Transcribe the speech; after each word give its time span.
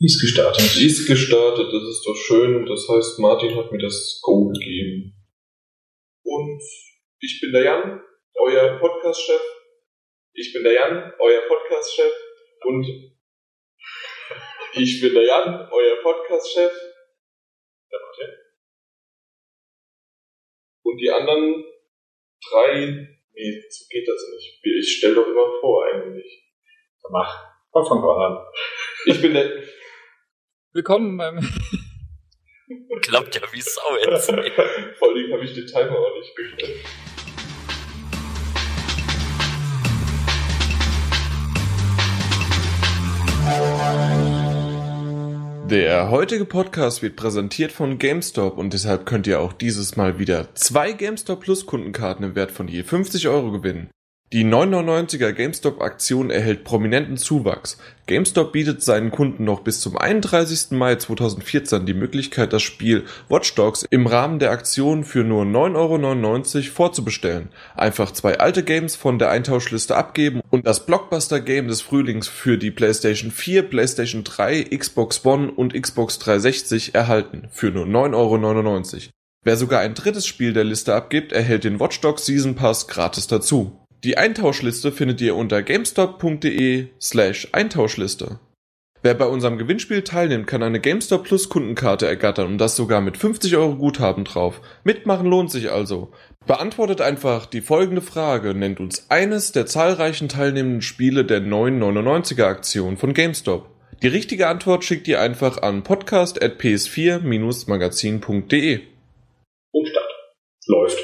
Ist 0.00 0.20
gestartet. 0.20 0.76
Ist 0.76 1.06
gestartet, 1.06 1.72
das 1.72 1.82
ist 1.82 2.04
doch 2.04 2.16
schön. 2.16 2.66
Das 2.66 2.88
heißt, 2.88 3.18
Martin 3.20 3.54
hat 3.56 3.70
mir 3.70 3.78
das 3.78 4.20
Go 4.22 4.48
gegeben. 4.48 5.14
Und 6.24 6.62
ich 7.20 7.40
bin 7.40 7.52
der 7.52 7.64
Jan, 7.64 8.02
euer 8.34 8.78
Podcast-Chef. 8.78 9.40
Ich 10.32 10.52
bin 10.52 10.64
der 10.64 10.72
Jan, 10.72 11.12
euer 11.20 11.42
Podcast-Chef. 11.46 12.12
Und 12.64 12.86
ich 14.74 15.00
bin 15.00 15.14
der 15.14 15.24
Jan, 15.24 15.68
euer 15.70 16.02
Podcast-Chef. 16.02 16.72
Der 17.90 18.00
Martin. 18.00 18.34
Und 20.82 20.98
die 20.98 21.10
anderen 21.10 21.64
drei, 22.50 22.86
nee, 23.32 23.62
so 23.70 23.84
geht 23.88 24.08
das 24.08 24.28
nicht. 24.34 24.60
Ich 24.64 24.98
stelle 24.98 25.14
doch 25.14 25.26
immer 25.26 25.60
vor 25.60 25.86
eigentlich. 25.86 26.44
Mach. 27.10 27.54
Komm, 27.70 27.86
fang 27.86 28.00
mal 28.00 28.26
an. 28.26 28.46
Ich 29.06 29.20
bin 29.20 29.34
der, 29.34 29.62
Willkommen 30.76 31.16
beim. 31.16 31.38
Klappt 33.02 33.36
ja 33.36 33.42
wie 33.52 33.60
Sau 33.60 33.80
jetzt. 34.04 34.26
Vor 34.98 35.08
allem 35.08 35.32
habe 35.32 35.44
ich 35.44 35.54
den 35.54 35.68
Timer 35.68 35.96
auch 35.96 36.18
nicht 36.18 36.34
gestellt. 36.34 36.84
Der 45.70 46.10
heutige 46.10 46.44
Podcast 46.44 47.02
wird 47.02 47.14
präsentiert 47.14 47.70
von 47.70 47.98
GameStop 47.98 48.58
und 48.58 48.72
deshalb 48.72 49.06
könnt 49.06 49.28
ihr 49.28 49.38
auch 49.38 49.52
dieses 49.52 49.94
Mal 49.94 50.18
wieder 50.18 50.52
zwei 50.56 50.90
GameStop 50.90 51.42
Plus 51.42 51.66
Kundenkarten 51.66 52.24
im 52.24 52.34
Wert 52.34 52.50
von 52.50 52.66
je 52.66 52.82
50 52.82 53.28
Euro 53.28 53.52
gewinnen. 53.52 53.90
Die 54.34 54.44
9,99er 54.44 55.30
GameStop-Aktion 55.30 56.30
erhält 56.30 56.64
prominenten 56.64 57.16
Zuwachs. 57.16 57.78
GameStop 58.06 58.50
bietet 58.50 58.82
seinen 58.82 59.12
Kunden 59.12 59.44
noch 59.44 59.60
bis 59.60 59.78
zum 59.78 59.96
31. 59.96 60.72
Mai 60.72 60.96
2014 60.96 61.86
die 61.86 61.94
Möglichkeit, 61.94 62.52
das 62.52 62.64
Spiel 62.64 63.04
Watch 63.28 63.54
Dogs 63.54 63.86
im 63.90 64.08
Rahmen 64.08 64.40
der 64.40 64.50
Aktion 64.50 65.04
für 65.04 65.22
nur 65.22 65.44
9,99 65.44 66.56
Euro 66.56 66.62
vorzubestellen. 66.74 67.50
Einfach 67.76 68.10
zwei 68.10 68.40
alte 68.40 68.64
Games 68.64 68.96
von 68.96 69.20
der 69.20 69.30
Eintauschliste 69.30 69.94
abgeben 69.94 70.40
und 70.50 70.66
das 70.66 70.84
Blockbuster-Game 70.84 71.68
des 71.68 71.80
Frühlings 71.80 72.26
für 72.26 72.58
die 72.58 72.72
PlayStation 72.72 73.30
4, 73.30 73.62
PlayStation 73.62 74.24
3, 74.24 74.64
Xbox 74.64 75.24
One 75.24 75.52
und 75.52 75.80
Xbox 75.80 76.18
360 76.18 76.96
erhalten. 76.96 77.46
Für 77.52 77.70
nur 77.70 77.86
9,99 77.86 78.14
Euro. 78.16 79.00
Wer 79.44 79.56
sogar 79.56 79.78
ein 79.78 79.94
drittes 79.94 80.26
Spiel 80.26 80.52
der 80.52 80.64
Liste 80.64 80.92
abgibt, 80.92 81.30
erhält 81.30 81.62
den 81.62 81.78
Watch 81.78 82.00
Dogs 82.00 82.26
Season 82.26 82.56
Pass 82.56 82.88
gratis 82.88 83.28
dazu. 83.28 83.83
Die 84.04 84.16
Eintauschliste 84.18 84.92
findet 84.92 85.22
ihr 85.22 85.34
unter 85.34 85.62
gamestop.de 85.62 86.88
slash 87.00 87.48
Eintauschliste. 87.52 88.38
Wer 89.02 89.14
bei 89.14 89.24
unserem 89.24 89.56
Gewinnspiel 89.56 90.02
teilnimmt, 90.02 90.46
kann 90.46 90.62
eine 90.62 90.78
GameStop 90.78 91.24
Plus 91.24 91.48
Kundenkarte 91.48 92.06
ergattern 92.06 92.48
und 92.48 92.58
das 92.58 92.76
sogar 92.76 93.00
mit 93.00 93.16
50 93.16 93.56
Euro 93.56 93.76
Guthaben 93.76 94.24
drauf. 94.24 94.60
Mitmachen 94.84 95.26
lohnt 95.26 95.50
sich 95.50 95.70
also. 95.70 96.12
Beantwortet 96.46 97.00
einfach 97.00 97.46
die 97.46 97.62
folgende 97.62 98.02
Frage, 98.02 98.54
nennt 98.54 98.78
uns 98.78 99.10
eines 99.10 99.52
der 99.52 99.64
zahlreichen 99.64 100.28
teilnehmenden 100.28 100.82
Spiele 100.82 101.24
der 101.24 101.40
999er 101.40 102.44
Aktion 102.44 102.98
von 102.98 103.14
GameStop. 103.14 103.70
Die 104.02 104.08
richtige 104.08 104.48
Antwort 104.48 104.84
schickt 104.84 105.08
ihr 105.08 105.18
einfach 105.18 105.62
an 105.62 105.82
podcast.ps4-magazin.de. 105.82 108.80
Umstand. 109.72 110.06
Läuft. 110.66 110.98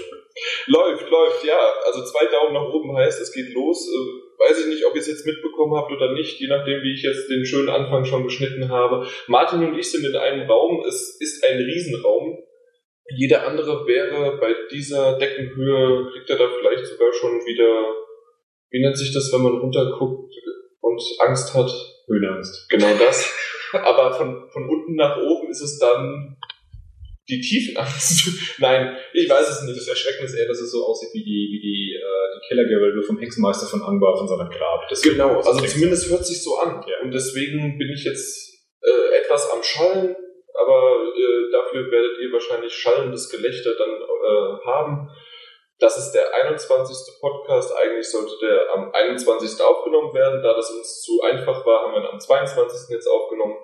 Läuft, 0.66 1.08
läuft, 1.10 1.44
ja. 1.44 1.58
Also 1.84 2.04
zwei 2.04 2.26
Daumen 2.26 2.54
nach 2.54 2.72
oben 2.72 2.96
heißt, 2.96 3.20
es 3.20 3.32
geht 3.32 3.52
los. 3.52 3.88
Äh, 3.88 4.30
weiß 4.40 4.60
ich 4.60 4.66
nicht, 4.66 4.86
ob 4.86 4.94
ihr 4.94 5.00
es 5.00 5.08
jetzt 5.08 5.26
mitbekommen 5.26 5.76
habt 5.76 5.92
oder 5.92 6.12
nicht, 6.12 6.40
je 6.40 6.48
nachdem, 6.48 6.82
wie 6.82 6.94
ich 6.94 7.02
jetzt 7.02 7.28
den 7.28 7.44
schönen 7.44 7.68
Anfang 7.68 8.04
schon 8.04 8.24
geschnitten 8.24 8.68
habe. 8.70 9.06
Martin 9.26 9.64
und 9.64 9.78
ich 9.78 9.90
sind 9.90 10.04
in 10.04 10.16
einem 10.16 10.48
Raum. 10.48 10.82
Es 10.86 11.18
ist 11.20 11.44
ein 11.44 11.58
Riesenraum. 11.58 12.38
Jeder 13.16 13.46
andere 13.46 13.86
wäre 13.86 14.38
bei 14.38 14.54
dieser 14.70 15.18
Deckenhöhe, 15.18 16.10
kriegt 16.12 16.30
er 16.30 16.38
da 16.38 16.48
vielleicht 16.48 16.86
sogar 16.86 17.12
schon 17.12 17.32
wieder, 17.44 17.94
wie 18.70 18.80
nennt 18.80 18.96
sich 18.96 19.12
das, 19.12 19.32
wenn 19.32 19.42
man 19.42 19.58
runterguckt 19.58 20.32
und 20.80 21.02
Angst 21.18 21.54
hat? 21.54 21.70
Höhenangst. 22.06 22.68
Genau 22.70 22.94
das. 22.98 23.32
Aber 23.72 24.12
von, 24.12 24.48
von 24.52 24.68
unten 24.68 24.94
nach 24.94 25.16
oben 25.16 25.50
ist 25.50 25.60
es 25.60 25.78
dann 25.78 26.36
die 27.28 27.40
Tiefenangst. 27.40 28.28
Nein, 28.58 28.96
ich 29.12 29.28
weiß 29.28 29.48
es 29.48 29.62
nicht. 29.62 29.76
Das 29.76 29.88
Erschreckende 29.88 30.26
ist 30.26 30.34
eher, 30.34 30.48
dass 30.48 30.60
es 30.60 30.70
so 30.72 30.84
aussieht 30.84 31.10
wie 31.12 31.24
die, 31.24 31.48
wie 31.52 31.60
die, 31.60 31.96
äh, 31.96 32.26
die 32.34 32.48
Kellergewölbe 32.48 33.02
vom 33.02 33.18
Hexenmeister 33.18 33.66
von 33.66 33.82
Angbar 33.82 34.16
von 34.16 34.28
seinem 34.28 34.50
Grab. 34.50 34.88
Das 34.88 35.02
genau, 35.02 35.36
also 35.36 35.60
zumindest 35.64 36.10
hört 36.10 36.26
sich 36.26 36.42
so 36.42 36.56
an. 36.56 36.84
Ja. 36.86 37.00
Und 37.02 37.12
deswegen 37.12 37.78
bin 37.78 37.90
ich 37.90 38.04
jetzt 38.04 38.50
äh, 38.82 39.16
etwas 39.18 39.50
am 39.50 39.62
Schallen, 39.62 40.16
aber 40.54 41.12
äh, 41.16 41.52
dafür 41.52 41.90
werdet 41.90 42.18
ihr 42.20 42.32
wahrscheinlich 42.32 42.72
schallendes 42.72 43.28
Gelächter 43.30 43.74
dann 43.76 43.90
äh, 43.90 44.66
haben. 44.66 45.08
Das 45.78 45.96
ist 45.96 46.12
der 46.12 46.34
21. 46.44 47.20
Podcast. 47.20 47.72
Eigentlich 47.74 48.10
sollte 48.10 48.34
der 48.42 48.74
am 48.74 48.92
21. 48.92 49.62
aufgenommen 49.62 50.12
werden. 50.12 50.42
Da 50.42 50.54
das 50.54 50.70
uns 50.70 51.00
zu 51.00 51.22
einfach 51.22 51.64
war, 51.64 51.84
haben 51.84 51.92
wir 51.94 52.00
ihn 52.00 52.12
am 52.12 52.20
22. 52.20 52.90
jetzt 52.90 53.06
aufgenommen. 53.06 53.56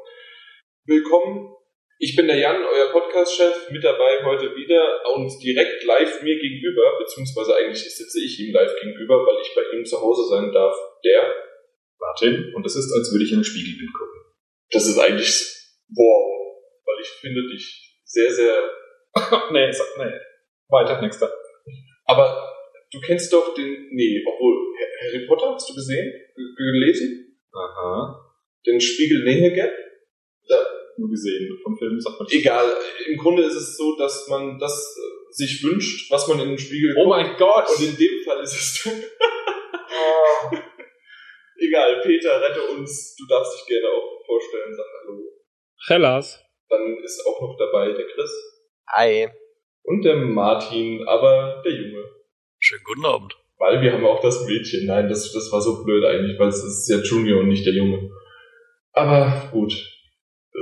Willkommen 0.87 1.56
ich 1.99 2.15
bin 2.15 2.27
der 2.27 2.39
Jan, 2.39 2.63
euer 2.63 2.93
Podcast-Chef, 2.93 3.71
mit 3.71 3.83
dabei 3.83 4.25
heute 4.25 4.55
wieder 4.55 5.01
und 5.15 5.31
direkt 5.43 5.83
live 5.85 6.23
mir 6.23 6.39
gegenüber, 6.39 6.99
beziehungsweise 6.99 7.57
eigentlich 7.57 7.83
sitze 7.83 8.23
ich 8.23 8.39
ihm 8.41 8.53
live 8.53 8.75
gegenüber, 8.81 9.27
weil 9.27 9.41
ich 9.41 9.55
bei 9.55 9.63
ihm 9.77 9.85
zu 9.85 10.01
Hause 10.01 10.29
sein 10.29 10.53
darf. 10.53 10.77
Der, 11.05 11.35
Martin. 11.99 12.53
Und 12.55 12.67
es 12.67 12.77
ist, 12.77 12.93
als 12.93 13.13
würde 13.13 13.25
ich 13.25 13.33
in 13.33 13.41
ein 13.41 13.45
Spiegelbild 13.45 13.93
gucken. 13.93 14.21
das 14.71 14.87
ist 14.87 14.99
eigentlich 14.99 15.57
wow, 15.89 16.61
weil 16.85 17.01
ich 17.01 17.09
finde 17.09 17.43
dich 17.49 18.01
sehr, 18.05 18.31
sehr. 18.31 18.71
nee, 19.51 19.73
sag, 19.73 19.87
nee. 19.99 20.13
Weiter, 20.69 21.01
nächster. 21.01 21.33
Aber 22.05 22.53
du 22.93 23.01
kennst 23.01 23.33
doch 23.33 23.55
den, 23.55 23.89
nee, 23.93 24.23
obwohl 24.27 24.75
Harry 25.01 25.27
Potter 25.27 25.55
hast 25.55 25.71
du 25.71 25.75
gesehen, 25.75 26.13
gelesen, 26.57 27.39
Aha. 27.53 28.35
den 28.67 28.81
Spiegel 28.81 29.25
Nähe 29.25 29.53
Gap. 29.53 29.73
Da, 29.73 29.86
Nur 30.99 31.11
gesehen. 31.11 31.59
Vom 31.63 31.77
Film 31.77 32.01
sagt 32.01 32.19
man 32.19 32.29
egal, 32.31 32.73
im 33.07 33.19
Grunde 33.19 33.45
ist 33.45 33.55
es 33.55 33.77
so, 33.77 33.97
dass 33.97 34.29
man 34.29 34.59
das 34.59 34.97
äh, 34.97 35.33
sich 35.33 35.63
wünscht, 35.63 36.11
was 36.11 36.27
man 36.29 36.41
in 36.41 36.49
den 36.49 36.59
Spiegel 36.59 36.95
Oh 36.99 37.07
mein 37.07 37.37
Gott! 37.37 37.67
Und 37.77 37.85
in 37.85 37.97
dem 37.97 38.25
Fall 38.25 38.43
ist 38.43 38.55
es. 38.55 38.89
Egal, 41.59 42.01
Peter, 42.03 42.41
rette 42.41 42.63
uns. 42.77 43.17
Du 43.17 43.27
darfst 43.27 43.59
dich 43.59 43.67
gerne 43.67 43.89
auch 43.89 44.25
vorstellen, 44.27 44.75
sag 44.75 44.87
Hallo. 45.03 45.23
Hellas. 45.89 46.43
Dann 46.69 46.99
ist 47.03 47.25
auch 47.27 47.41
noch 47.41 47.57
dabei 47.59 47.93
der 47.93 48.07
Chris 48.07 48.31
Hi. 48.89 49.29
und 49.85 50.05
der 50.05 50.17
Martin, 50.17 51.07
aber 51.07 51.63
der 51.65 51.73
Junge. 51.73 52.05
Schönen 52.59 52.85
guten 52.85 53.07
Abend. 53.07 53.37
Weil 53.59 53.81
wir 53.81 53.93
haben 53.93 54.05
auch 54.05 54.21
das 54.21 54.47
Mädchen. 54.47 54.87
Nein, 54.87 55.09
das, 55.09 55.33
das 55.33 55.51
war 55.51 55.61
so 55.61 55.83
blöd 55.85 56.05
eigentlich, 56.05 56.39
weil 56.39 56.49
es 56.49 56.63
ist 56.63 56.89
ja 56.89 56.99
Junior 56.99 57.41
und 57.41 57.49
nicht 57.49 57.65
der 57.65 57.73
Junge. 57.73 58.11
Aber 58.93 59.49
gut. 59.53 59.73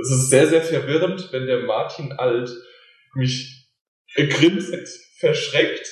Es 0.05 0.11
ist 0.11 0.29
sehr, 0.29 0.47
sehr 0.47 0.61
verwirrend, 0.61 1.29
wenn 1.31 1.47
der 1.47 1.63
Martin 1.63 2.11
Alt 2.13 2.49
mich 3.15 3.67
grinsend, 4.15 4.87
verschreckt, 5.19 5.87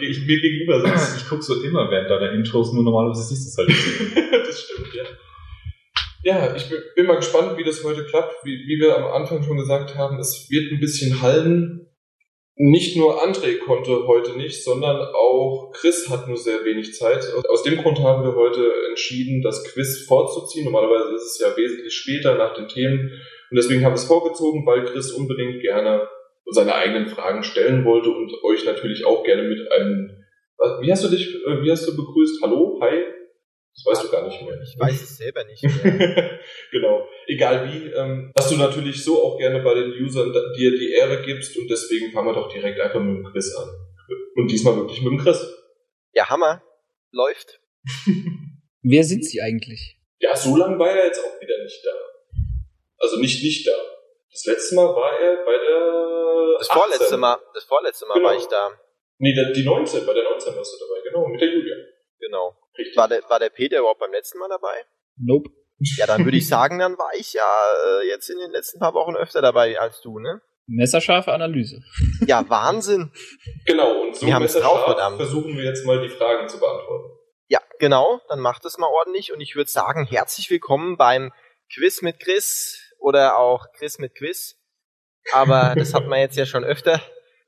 äh, 0.00 0.08
mir 0.26 0.40
gegenüber 0.40 0.80
sitzt. 0.80 1.18
Ich 1.18 1.28
guck 1.28 1.42
so 1.42 1.62
immer 1.62 1.90
während 1.90 2.10
deiner 2.10 2.32
Intros, 2.32 2.72
nur 2.72 2.82
normalerweise 2.82 3.22
siehst 3.22 3.46
du 3.46 3.48
es 3.48 3.56
halt 3.56 3.68
nicht. 3.68 4.32
das 4.46 4.60
stimmt, 4.62 4.94
ja. 4.94 5.04
Ja, 6.24 6.56
ich 6.56 6.68
bin, 6.68 6.78
bin 6.96 7.06
mal 7.06 7.16
gespannt, 7.16 7.56
wie 7.56 7.62
das 7.62 7.84
heute 7.84 8.04
klappt. 8.04 8.44
Wie, 8.44 8.58
wie 8.66 8.80
wir 8.80 8.96
am 8.96 9.04
Anfang 9.04 9.44
schon 9.44 9.58
gesagt 9.58 9.94
haben, 9.94 10.18
es 10.18 10.48
wird 10.50 10.72
ein 10.72 10.80
bisschen 10.80 11.22
hallen. 11.22 11.85
Nicht 12.58 12.96
nur 12.96 13.22
André 13.22 13.58
konnte 13.58 14.06
heute 14.06 14.32
nicht, 14.38 14.64
sondern 14.64 14.96
auch 14.96 15.72
Chris 15.74 16.08
hat 16.08 16.26
nur 16.26 16.38
sehr 16.38 16.64
wenig 16.64 16.94
Zeit. 16.94 17.22
Aus- 17.50 17.62
dem 17.62 17.76
Grund 17.76 18.00
haben 18.00 18.24
wir 18.24 18.34
heute 18.34 18.72
entschieden, 18.88 19.42
das 19.42 19.62
Quiz 19.64 20.06
vorzuziehen. 20.06 20.64
Normalerweise 20.64 21.14
ist 21.14 21.32
es 21.32 21.38
ja 21.38 21.54
wesentlich 21.54 21.92
später 21.94 22.36
nach 22.36 22.54
den 22.54 22.66
Themen. 22.68 23.10
Und 23.50 23.56
deswegen 23.56 23.84
haben 23.84 23.92
wir 23.92 23.96
es 23.96 24.06
vorgezogen, 24.06 24.64
weil 24.64 24.84
Chris 24.86 25.12
unbedingt 25.12 25.60
gerne 25.60 26.08
seine 26.50 26.74
eigenen 26.74 27.08
Fragen 27.08 27.42
stellen 27.42 27.84
wollte 27.84 28.08
und 28.08 28.32
euch 28.42 28.64
natürlich 28.64 29.04
auch 29.04 29.22
gerne 29.22 29.42
mit 29.42 29.70
einem... 29.72 30.24
Wie 30.80 30.90
hast 30.90 31.04
du 31.04 31.08
dich, 31.08 31.34
äh, 31.44 31.62
wie 31.62 31.70
hast 31.70 31.86
du 31.86 31.94
begrüßt? 31.94 32.40
Hallo? 32.42 32.78
Hi? 32.80 33.04
Das 33.76 33.84
weißt 33.86 34.04
du 34.04 34.10
gar 34.10 34.26
nicht 34.26 34.40
mehr. 34.42 34.58
Ich 34.62 34.78
weiß 34.78 35.02
es 35.02 35.16
selber 35.18 35.44
nicht 35.44 35.62
mehr. 35.62 36.40
genau. 36.72 37.06
Egal 37.26 37.68
wie, 37.70 37.88
ähm, 37.90 38.32
dass 38.34 38.48
du 38.48 38.56
natürlich 38.56 39.04
so 39.04 39.22
auch 39.22 39.38
gerne 39.38 39.60
bei 39.62 39.74
den 39.74 39.92
Usern 40.02 40.32
da- 40.32 40.52
dir 40.56 40.70
die 40.70 40.92
Ehre 40.92 41.22
gibst 41.22 41.56
und 41.58 41.68
deswegen 41.68 42.10
fangen 42.12 42.28
wir 42.28 42.34
doch 42.34 42.50
direkt 42.52 42.80
einfach 42.80 43.00
mit 43.00 43.16
dem 43.18 43.24
Chris 43.32 43.54
an. 43.54 43.68
Und 44.36 44.50
diesmal 44.50 44.76
wirklich 44.76 45.00
mit 45.02 45.12
dem 45.12 45.18
Chris. 45.18 45.46
Ja, 46.12 46.28
Hammer. 46.30 46.62
Läuft. 47.12 47.60
Wer 48.82 49.04
sind 49.04 49.24
Sie 49.24 49.40
eigentlich? 49.42 49.98
Ja, 50.20 50.34
so 50.34 50.56
lange 50.56 50.78
war 50.78 50.90
er 50.90 51.06
jetzt 51.06 51.20
auch 51.22 51.40
wieder 51.40 51.62
nicht 51.62 51.84
da. 51.84 51.90
Also 52.98 53.18
nicht 53.18 53.42
nicht 53.42 53.66
da. 53.66 53.72
Das 54.30 54.44
letzte 54.46 54.74
Mal 54.74 54.86
war 54.86 55.18
er 55.20 55.44
bei 55.44 55.52
der 55.52 56.56
Das 56.58 56.70
18. 56.70 56.80
vorletzte 56.80 57.16
Mal, 57.18 57.36
das 57.54 57.64
vorletzte 57.64 58.06
Mal 58.06 58.14
Genau. 58.14 58.28
war 58.28 58.36
ich 58.36 58.46
da. 58.46 58.70
Nee, 59.18 59.34
die 59.54 59.64
19, 59.64 60.06
bei 60.06 60.12
der 60.14 60.24
19 60.24 60.54
warst 60.56 60.74
du 60.74 60.86
dabei, 60.86 61.00
genau, 61.08 61.26
mit 61.28 61.40
der 61.40 61.48
Julia. 61.48 61.76
Genau. 62.20 62.56
Richtig. 62.78 62.96
War 62.96 63.08
der, 63.08 63.22
war 63.28 63.38
der 63.38 63.50
Peter 63.50 63.78
überhaupt 63.78 64.00
beim 64.00 64.12
letzten 64.12 64.38
Mal 64.38 64.48
dabei? 64.48 64.84
Nope. 65.16 65.50
Ja, 65.98 66.06
dann 66.06 66.24
würde 66.24 66.38
ich 66.38 66.48
sagen, 66.48 66.78
dann 66.78 66.96
war 66.96 67.10
ich 67.18 67.34
ja 67.34 67.44
äh, 67.84 68.08
jetzt 68.08 68.30
in 68.30 68.38
den 68.38 68.50
letzten 68.50 68.78
paar 68.78 68.94
Wochen 68.94 69.14
öfter 69.14 69.42
dabei 69.42 69.78
als 69.78 70.00
du, 70.00 70.18
ne? 70.18 70.40
Messerscharfe 70.66 71.32
Analyse. 71.32 71.82
Ja, 72.26 72.48
Wahnsinn. 72.48 73.12
Genau, 73.66 74.02
und 74.02 74.16
so 74.16 74.26
Wir 74.26 74.38
drauf, 74.38 75.16
versuchen 75.16 75.56
wir 75.56 75.64
jetzt 75.64 75.84
mal 75.84 76.00
die 76.02 76.08
Fragen 76.08 76.48
zu 76.48 76.58
beantworten. 76.58 77.10
Ja, 77.48 77.60
genau, 77.78 78.20
dann 78.28 78.40
macht 78.40 78.64
es 78.64 78.78
mal 78.78 78.88
ordentlich 78.88 79.32
und 79.32 79.40
ich 79.40 79.54
würde 79.54 79.70
sagen, 79.70 80.06
herzlich 80.06 80.50
willkommen 80.50 80.96
beim 80.96 81.32
Quiz 81.72 82.02
mit 82.02 82.18
Chris 82.18 82.80
oder 82.98 83.38
auch 83.38 83.66
Chris 83.76 83.98
mit 83.98 84.16
Quiz. 84.16 84.56
Aber 85.32 85.74
das 85.78 85.94
hat 85.94 86.06
man 86.06 86.18
jetzt 86.20 86.36
ja 86.36 86.46
schon 86.46 86.64
öfter. 86.64 87.00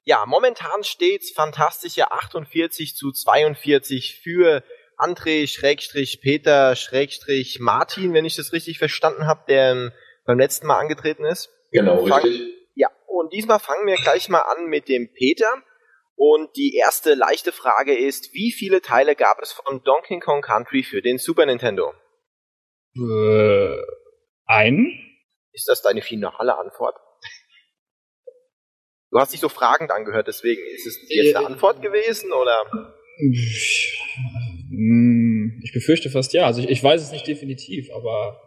Ja, 0.05 0.25
momentan 0.27 0.85
steht's 0.85 1.33
fantastische 1.33 2.13
48 2.13 2.95
zu 2.95 3.11
42 3.11 4.21
für 4.23 4.63
André 4.99 5.47
Schrägstrich 5.47 6.21
Peter 6.21 6.75
Schrägstrich 6.77 7.61
Martin, 7.61 8.13
wenn 8.15 8.25
ich 8.25 8.37
das 8.37 8.53
richtig 8.53 8.79
verstanden 8.79 9.27
habe, 9.27 9.45
der 9.49 9.71
ähm, 9.73 9.93
beim 10.25 10.39
letzten 10.39 10.67
Mal 10.67 10.79
angetreten 10.81 11.25
ist. 11.25 11.51
Genau, 11.71 12.05
Fang- 12.07 12.23
richtig. 12.25 12.55
Ja, 12.75 12.89
und 13.07 13.33
diesmal 13.33 13.61
fangen 13.61 13.87
wir 13.87 13.97
gleich 13.97 14.29
mal 14.29 14.41
an 14.43 14.67
mit 14.67 14.89
dem 14.89 15.13
Peter. 15.13 15.51
Und 16.17 16.57
die 16.57 16.75
erste 16.75 17.15
leichte 17.15 17.53
Frage 17.53 17.97
ist, 17.97 18.35
wie 18.35 18.51
viele 18.51 18.83
Teile 18.83 19.15
gab 19.15 19.41
es 19.41 19.53
von 19.53 19.83
Donkey 19.85 20.19
Kong 20.19 20.43
Country 20.43 20.83
für 20.83 21.01
den 21.01 21.19
Super 21.19 21.47
Nintendo? 21.47 21.95
Äh, 22.97 23.77
ein? 24.47 24.99
Ist 25.53 25.69
das 25.69 25.81
deine 25.83 26.03
finale 26.03 26.59
Antwort? 26.59 26.97
Du 29.11 29.19
hast 29.21 29.33
dich 29.33 29.41
so 29.41 29.49
fragend 29.49 29.91
angehört, 29.93 30.27
deswegen 30.27 30.61
ist 30.75 30.87
es 30.87 30.99
jetzt 31.09 31.37
eine 31.37 31.45
Äh, 31.47 31.49
Antwort 31.53 31.81
gewesen 31.83 32.33
oder? 32.33 32.95
Hm, 34.79 35.61
Ich 35.65 35.73
befürchte 35.73 36.09
fast 36.09 36.33
ja. 36.33 36.47
Also 36.47 36.61
ich, 36.63 36.69
ich 36.69 36.83
weiß 36.83 37.03
es 37.03 37.11
nicht 37.11 37.27
definitiv, 37.27 37.91
aber 37.93 38.41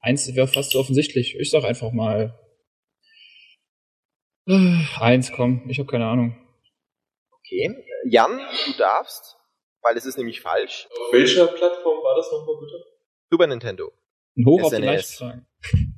eins 0.00 0.34
wäre 0.34 0.46
fast 0.46 0.72
so 0.72 0.78
offensichtlich. 0.78 1.34
Ich 1.38 1.50
sag 1.50 1.64
einfach 1.64 1.92
mal 1.92 2.38
äh, 4.46 4.76
eins, 5.00 5.32
komm. 5.32 5.64
Ich 5.70 5.78
habe 5.78 5.90
keine 5.90 6.06
Ahnung. 6.06 6.36
Okay. 7.30 7.74
Jan, 8.04 8.38
du 8.66 8.72
darfst, 8.76 9.36
weil 9.82 9.96
es 9.96 10.04
ist 10.04 10.18
nämlich 10.18 10.42
falsch. 10.42 10.88
Auf 10.90 11.12
welcher 11.12 11.46
Plattform 11.46 12.02
war 12.02 12.16
das 12.16 12.30
nochmal 12.30 12.56
bitte? 12.60 12.84
Super 13.30 13.46
Nintendo. 13.46 13.92
Ein 14.36 14.44
Hoch 14.46 14.62
auf 14.64 14.74
die 14.74 14.82
Fragen. 15.16 15.46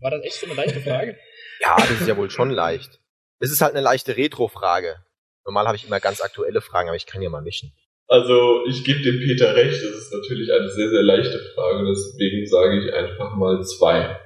War 0.00 0.10
das 0.12 0.24
echt 0.24 0.34
so 0.34 0.46
eine 0.46 0.54
leichte 0.54 0.80
Frage? 0.80 1.18
Ja, 1.60 1.76
das 1.76 2.00
ist 2.00 2.08
ja 2.08 2.16
wohl 2.16 2.30
schon 2.30 2.50
leicht. 2.50 3.00
Es 3.38 3.50
ist 3.50 3.60
halt 3.62 3.72
eine 3.74 3.80
leichte 3.80 4.16
Retro-Frage. 4.16 5.02
Normal 5.46 5.66
habe 5.66 5.76
ich 5.76 5.86
immer 5.86 6.00
ganz 6.00 6.20
aktuelle 6.20 6.60
Fragen, 6.60 6.88
aber 6.88 6.96
ich 6.96 7.06
kann 7.06 7.22
ja 7.22 7.30
mal 7.30 7.42
mischen. 7.42 7.72
Also, 8.14 8.64
ich 8.68 8.84
gebe 8.84 9.02
dem 9.02 9.18
Peter 9.18 9.56
recht, 9.56 9.82
das 9.82 9.90
ist 9.90 10.12
natürlich 10.12 10.52
eine 10.52 10.68
sehr, 10.68 10.88
sehr 10.88 11.02
leichte 11.02 11.40
Frage, 11.52 11.84
deswegen 11.84 12.46
sage 12.46 12.84
ich 12.84 12.94
einfach 12.94 13.34
mal 13.34 13.60
zwei. 13.64 14.20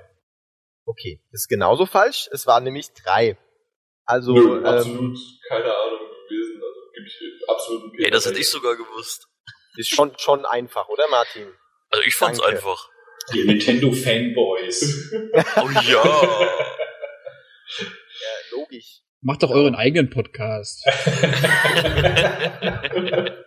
Okay, 0.85 1.23
das 1.32 1.44
ist 1.44 1.49
genauso 1.49 1.87
falsch. 1.87 2.29
Es 2.31 2.46
waren 2.46 2.64
nämlich 2.64 2.93
drei. 2.93 3.38
Also, 4.05 4.35
Nö, 4.35 4.58
ähm, 4.58 4.67
absolut 4.67 5.17
keine 5.49 5.75
Ahnung 5.75 6.00
gewesen, 6.29 6.61
also 6.62 6.81
gebe 6.94 7.06
ich 7.06 7.19
absolut 7.49 7.93
Peter 7.93 8.05
Ey, 8.05 8.11
das 8.11 8.26
hätte 8.26 8.38
ich 8.38 8.50
sogar 8.50 8.76
gewusst. 8.76 9.26
ist 9.79 9.88
schon, 9.88 10.12
schon 10.19 10.44
einfach, 10.44 10.87
oder 10.90 11.08
Martin? 11.08 11.46
Also 11.88 12.05
ich 12.06 12.14
fand's 12.14 12.40
Danke. 12.40 12.56
einfach. 12.56 12.90
Die 13.32 13.44
Nintendo-Fanboys. 13.44 15.12
Oh 15.56 15.70
ja. 15.70 16.05
Ja, 18.20 18.29
logisch. 18.50 19.00
Macht 19.23 19.43
doch 19.43 19.50
euren 19.50 19.75
eigenen 19.75 20.11
Podcast. 20.11 20.85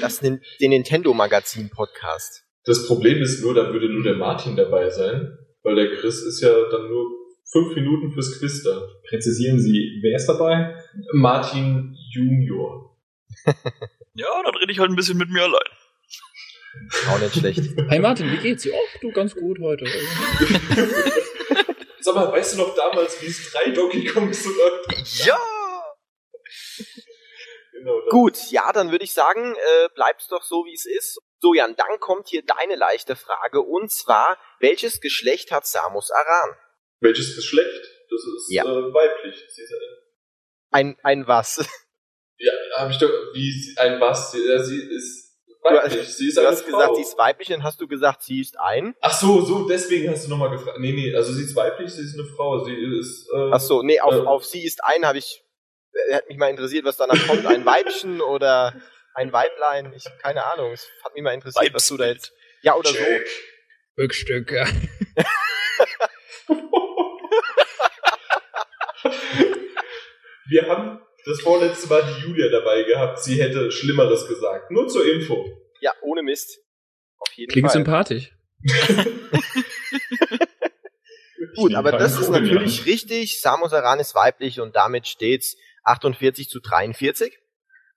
Das 0.00 0.20
den, 0.20 0.40
den 0.60 0.70
Nintendo-Magazin-Podcast. 0.70 2.44
Das 2.64 2.86
Problem 2.86 3.20
ist 3.22 3.42
nur, 3.42 3.54
da 3.54 3.72
würde 3.72 3.88
nur 3.88 4.02
der 4.02 4.14
Martin 4.14 4.54
dabei 4.54 4.90
sein, 4.90 5.38
weil 5.62 5.76
der 5.76 5.96
Chris 5.96 6.22
ist 6.22 6.42
ja 6.42 6.52
dann 6.70 6.88
nur 6.88 7.06
fünf 7.50 7.74
Minuten 7.74 8.12
fürs 8.12 8.38
Quiz 8.38 8.62
da. 8.62 8.86
Präzisieren 9.08 9.58
Sie, 9.58 9.98
wer 10.02 10.16
ist 10.16 10.26
dabei? 10.26 10.76
Martin 11.12 11.96
Junior. 12.12 12.96
Ja, 14.14 14.26
dann 14.44 14.54
rede 14.56 14.70
ich 14.70 14.78
halt 14.78 14.90
ein 14.90 14.94
bisschen 14.94 15.16
mit 15.16 15.30
mir 15.30 15.42
allein. 15.42 15.58
Auch 17.08 17.18
nicht 17.18 17.34
schlecht. 17.34 17.62
Hey 17.88 17.98
Martin, 17.98 18.30
wie 18.30 18.36
geht's 18.36 18.62
dir? 18.62 18.74
Oh, 18.74 18.98
du 19.00 19.10
ganz 19.10 19.34
gut 19.34 19.58
heute. 19.58 19.86
Sag 22.00 22.14
mal, 22.14 22.30
weißt 22.30 22.52
du 22.52 22.58
noch 22.58 22.74
damals, 22.74 23.22
wie 23.22 23.28
es 23.28 23.50
drei 23.50 23.70
Donkey 23.70 24.04
Kongs 24.04 24.46
oder? 24.46 24.82
Ja! 25.24 25.38
Genau, 27.82 28.00
das- 28.00 28.10
Gut, 28.10 28.50
ja, 28.50 28.72
dann 28.72 28.90
würde 28.92 29.04
ich 29.04 29.12
sagen, 29.12 29.54
äh, 29.56 29.88
bleibt's 29.94 30.28
doch 30.28 30.42
so, 30.42 30.64
wie 30.66 30.74
es 30.74 30.84
ist. 30.86 31.20
So, 31.40 31.52
Jan, 31.54 31.74
dann 31.76 31.98
kommt 31.98 32.28
hier 32.28 32.42
deine 32.44 32.76
leichte 32.76 33.16
Frage. 33.16 33.60
Und 33.60 33.90
zwar, 33.90 34.38
welches 34.60 35.00
Geschlecht 35.00 35.50
hat 35.50 35.66
Samus 35.66 36.10
Aran? 36.12 36.56
Welches 37.00 37.34
Geschlecht? 37.34 37.80
Das 38.10 38.20
ist 38.20 38.46
Ja. 38.50 38.64
äh, 38.64 38.94
weiblich. 38.94 39.34
Sie 39.48 39.62
ist 39.62 39.74
ein, 40.70 40.96
Ein, 41.02 41.26
was? 41.26 41.56
ja, 42.38 42.52
habe 42.76 42.92
ich 42.92 42.98
doch, 42.98 43.08
wie 43.34 43.74
ein 43.78 44.00
was? 44.00 44.30
Sie, 44.32 44.38
sie 44.64 44.82
ist 44.94 45.36
weiblich. 45.62 46.08
sie 46.14 46.28
ist 46.28 46.36
Du 46.36 46.40
eine 46.42 46.50
hast 46.50 46.62
Frau. 46.62 46.78
gesagt, 46.78 46.96
sie 46.96 47.02
ist 47.02 47.18
weiblich, 47.18 47.48
dann 47.48 47.62
hast 47.64 47.80
du 47.80 47.88
gesagt, 47.88 48.22
sie 48.22 48.40
ist 48.40 48.58
ein. 48.60 48.94
Ach 49.00 49.12
so, 49.18 49.40
so, 49.44 49.66
deswegen 49.66 50.10
hast 50.10 50.26
du 50.26 50.30
nochmal 50.30 50.50
gefragt. 50.50 50.78
Nee, 50.78 50.92
nee, 50.92 51.14
also 51.14 51.32
sie 51.32 51.42
ist 51.44 51.56
weiblich, 51.56 51.90
sie 51.90 52.02
ist 52.02 52.14
eine 52.18 52.28
Frau. 52.36 52.64
Sie 52.64 52.74
ist, 52.74 53.28
äh, 53.34 53.50
Ach 53.52 53.60
so, 53.60 53.82
nee, 53.82 54.00
auf, 54.00 54.14
äh, 54.14 54.18
auf 54.20 54.44
sie 54.44 54.64
ist 54.64 54.82
ein 54.84 55.04
habe 55.04 55.18
ich, 55.18 55.41
äh, 55.92 56.14
hat 56.14 56.28
mich 56.28 56.38
mal 56.38 56.50
interessiert, 56.50 56.84
was 56.84 56.96
danach 56.96 57.26
kommt. 57.26 57.46
Ein 57.46 57.64
Weibchen 57.64 58.20
oder 58.32 58.74
ein 59.14 59.32
Weiblein? 59.32 59.92
Ich, 59.94 60.04
keine 60.22 60.44
Ahnung, 60.44 60.72
es 60.72 60.88
hat 61.04 61.14
mich 61.14 61.22
mal 61.22 61.32
interessiert, 61.32 61.72
was 61.74 61.86
du 61.86 61.96
da 61.96 62.06
jetzt, 62.06 62.32
ja, 62.62 62.74
oder 62.74 62.90
so. 62.90 62.96
Check. 62.96 63.26
Rückstück, 63.98 64.52
ja. 64.52 64.66
Wir 70.48 70.68
haben 70.68 71.00
das 71.24 71.40
vorletzte 71.40 71.88
Mal 71.88 72.02
die 72.02 72.22
Julia 72.26 72.48
dabei 72.50 72.82
gehabt. 72.82 73.22
Sie 73.22 73.40
hätte 73.40 73.70
Schlimmeres 73.70 74.28
gesagt. 74.28 74.70
Nur 74.70 74.88
zur 74.88 75.06
Info. 75.06 75.46
Ja, 75.80 75.92
ohne 76.02 76.22
Mist. 76.22 76.58
Auf 77.18 77.32
jeden 77.34 77.50
Klingt 77.50 77.68
Fall. 77.68 77.74
sympathisch. 77.74 78.32
Gut, 81.56 81.74
aber 81.74 81.92
das 81.92 82.18
ist 82.18 82.30
natürlich 82.30 82.86
richtig. 82.86 83.40
Samus 83.40 83.72
Aran 83.72 84.00
ist 84.00 84.14
weiblich 84.14 84.60
und 84.60 84.76
damit 84.76 85.06
steht's 85.06 85.56
48 85.84 86.48
zu 86.48 86.60
43. 86.60 87.38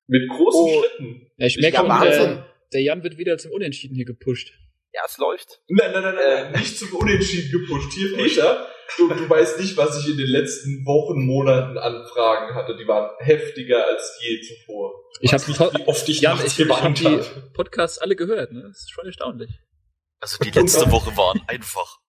Mit 0.07 0.29
großen 0.29 0.61
Oh. 0.61 0.81
Schritten. 0.83 1.31
Ja, 1.37 1.47
ich 1.47 1.57
merke 1.57 1.77
Ja, 1.77 2.03
der, 2.03 2.45
der 2.73 2.81
Jan 2.81 3.03
wird 3.03 3.17
wieder 3.17 3.37
zum 3.37 3.51
Unentschieden 3.51 3.95
hier 3.95 4.05
gepusht. 4.05 4.51
Ja, 4.93 5.01
es 5.05 5.17
läuft. 5.17 5.61
Nein, 5.67 5.91
nein, 5.91 6.03
nein, 6.03 6.15
nein, 6.15 6.23
Äh. 6.25 6.43
nein. 6.51 6.59
nicht 6.61 6.77
zum 6.77 6.93
Unentschieden 6.95 7.51
gepusht. 7.51 7.91
Hier, 7.93 8.15
Peter, 8.15 8.67
du, 8.97 9.09
du 9.09 9.29
weißt 9.29 9.59
nicht, 9.59 9.75
was 9.75 9.99
ich 9.99 10.11
in 10.11 10.17
den 10.17 10.27
letzten 10.27 10.85
Wochen, 10.85 11.25
Monaten 11.25 11.77
an 11.77 12.05
Fragen 12.13 12.55
hatte. 12.55 12.77
Die 12.77 12.87
waren 12.87 13.11
heftiger 13.19 13.85
als 13.85 14.17
je 14.21 14.39
zuvor. 14.41 14.93
Ich 15.19 15.33
habe 15.33 15.43
Wie 15.47 15.85
oft 15.87 16.07
ich 16.07 16.21
Jan, 16.21 16.39
ich, 16.45 16.57
ich 16.59 16.69
hab 16.69 16.95
die. 16.95 17.19
Podcasts 17.53 17.97
alle 17.97 18.15
gehört, 18.15 18.51
ne? 18.53 18.61
Das 18.61 18.77
ist 18.77 18.91
schon 18.91 19.05
erstaunlich. 19.05 19.51
Also 20.21 20.37
die 20.43 20.51
letzte 20.51 20.89
Woche 20.91 21.15
waren 21.17 21.41
einfach. 21.47 21.99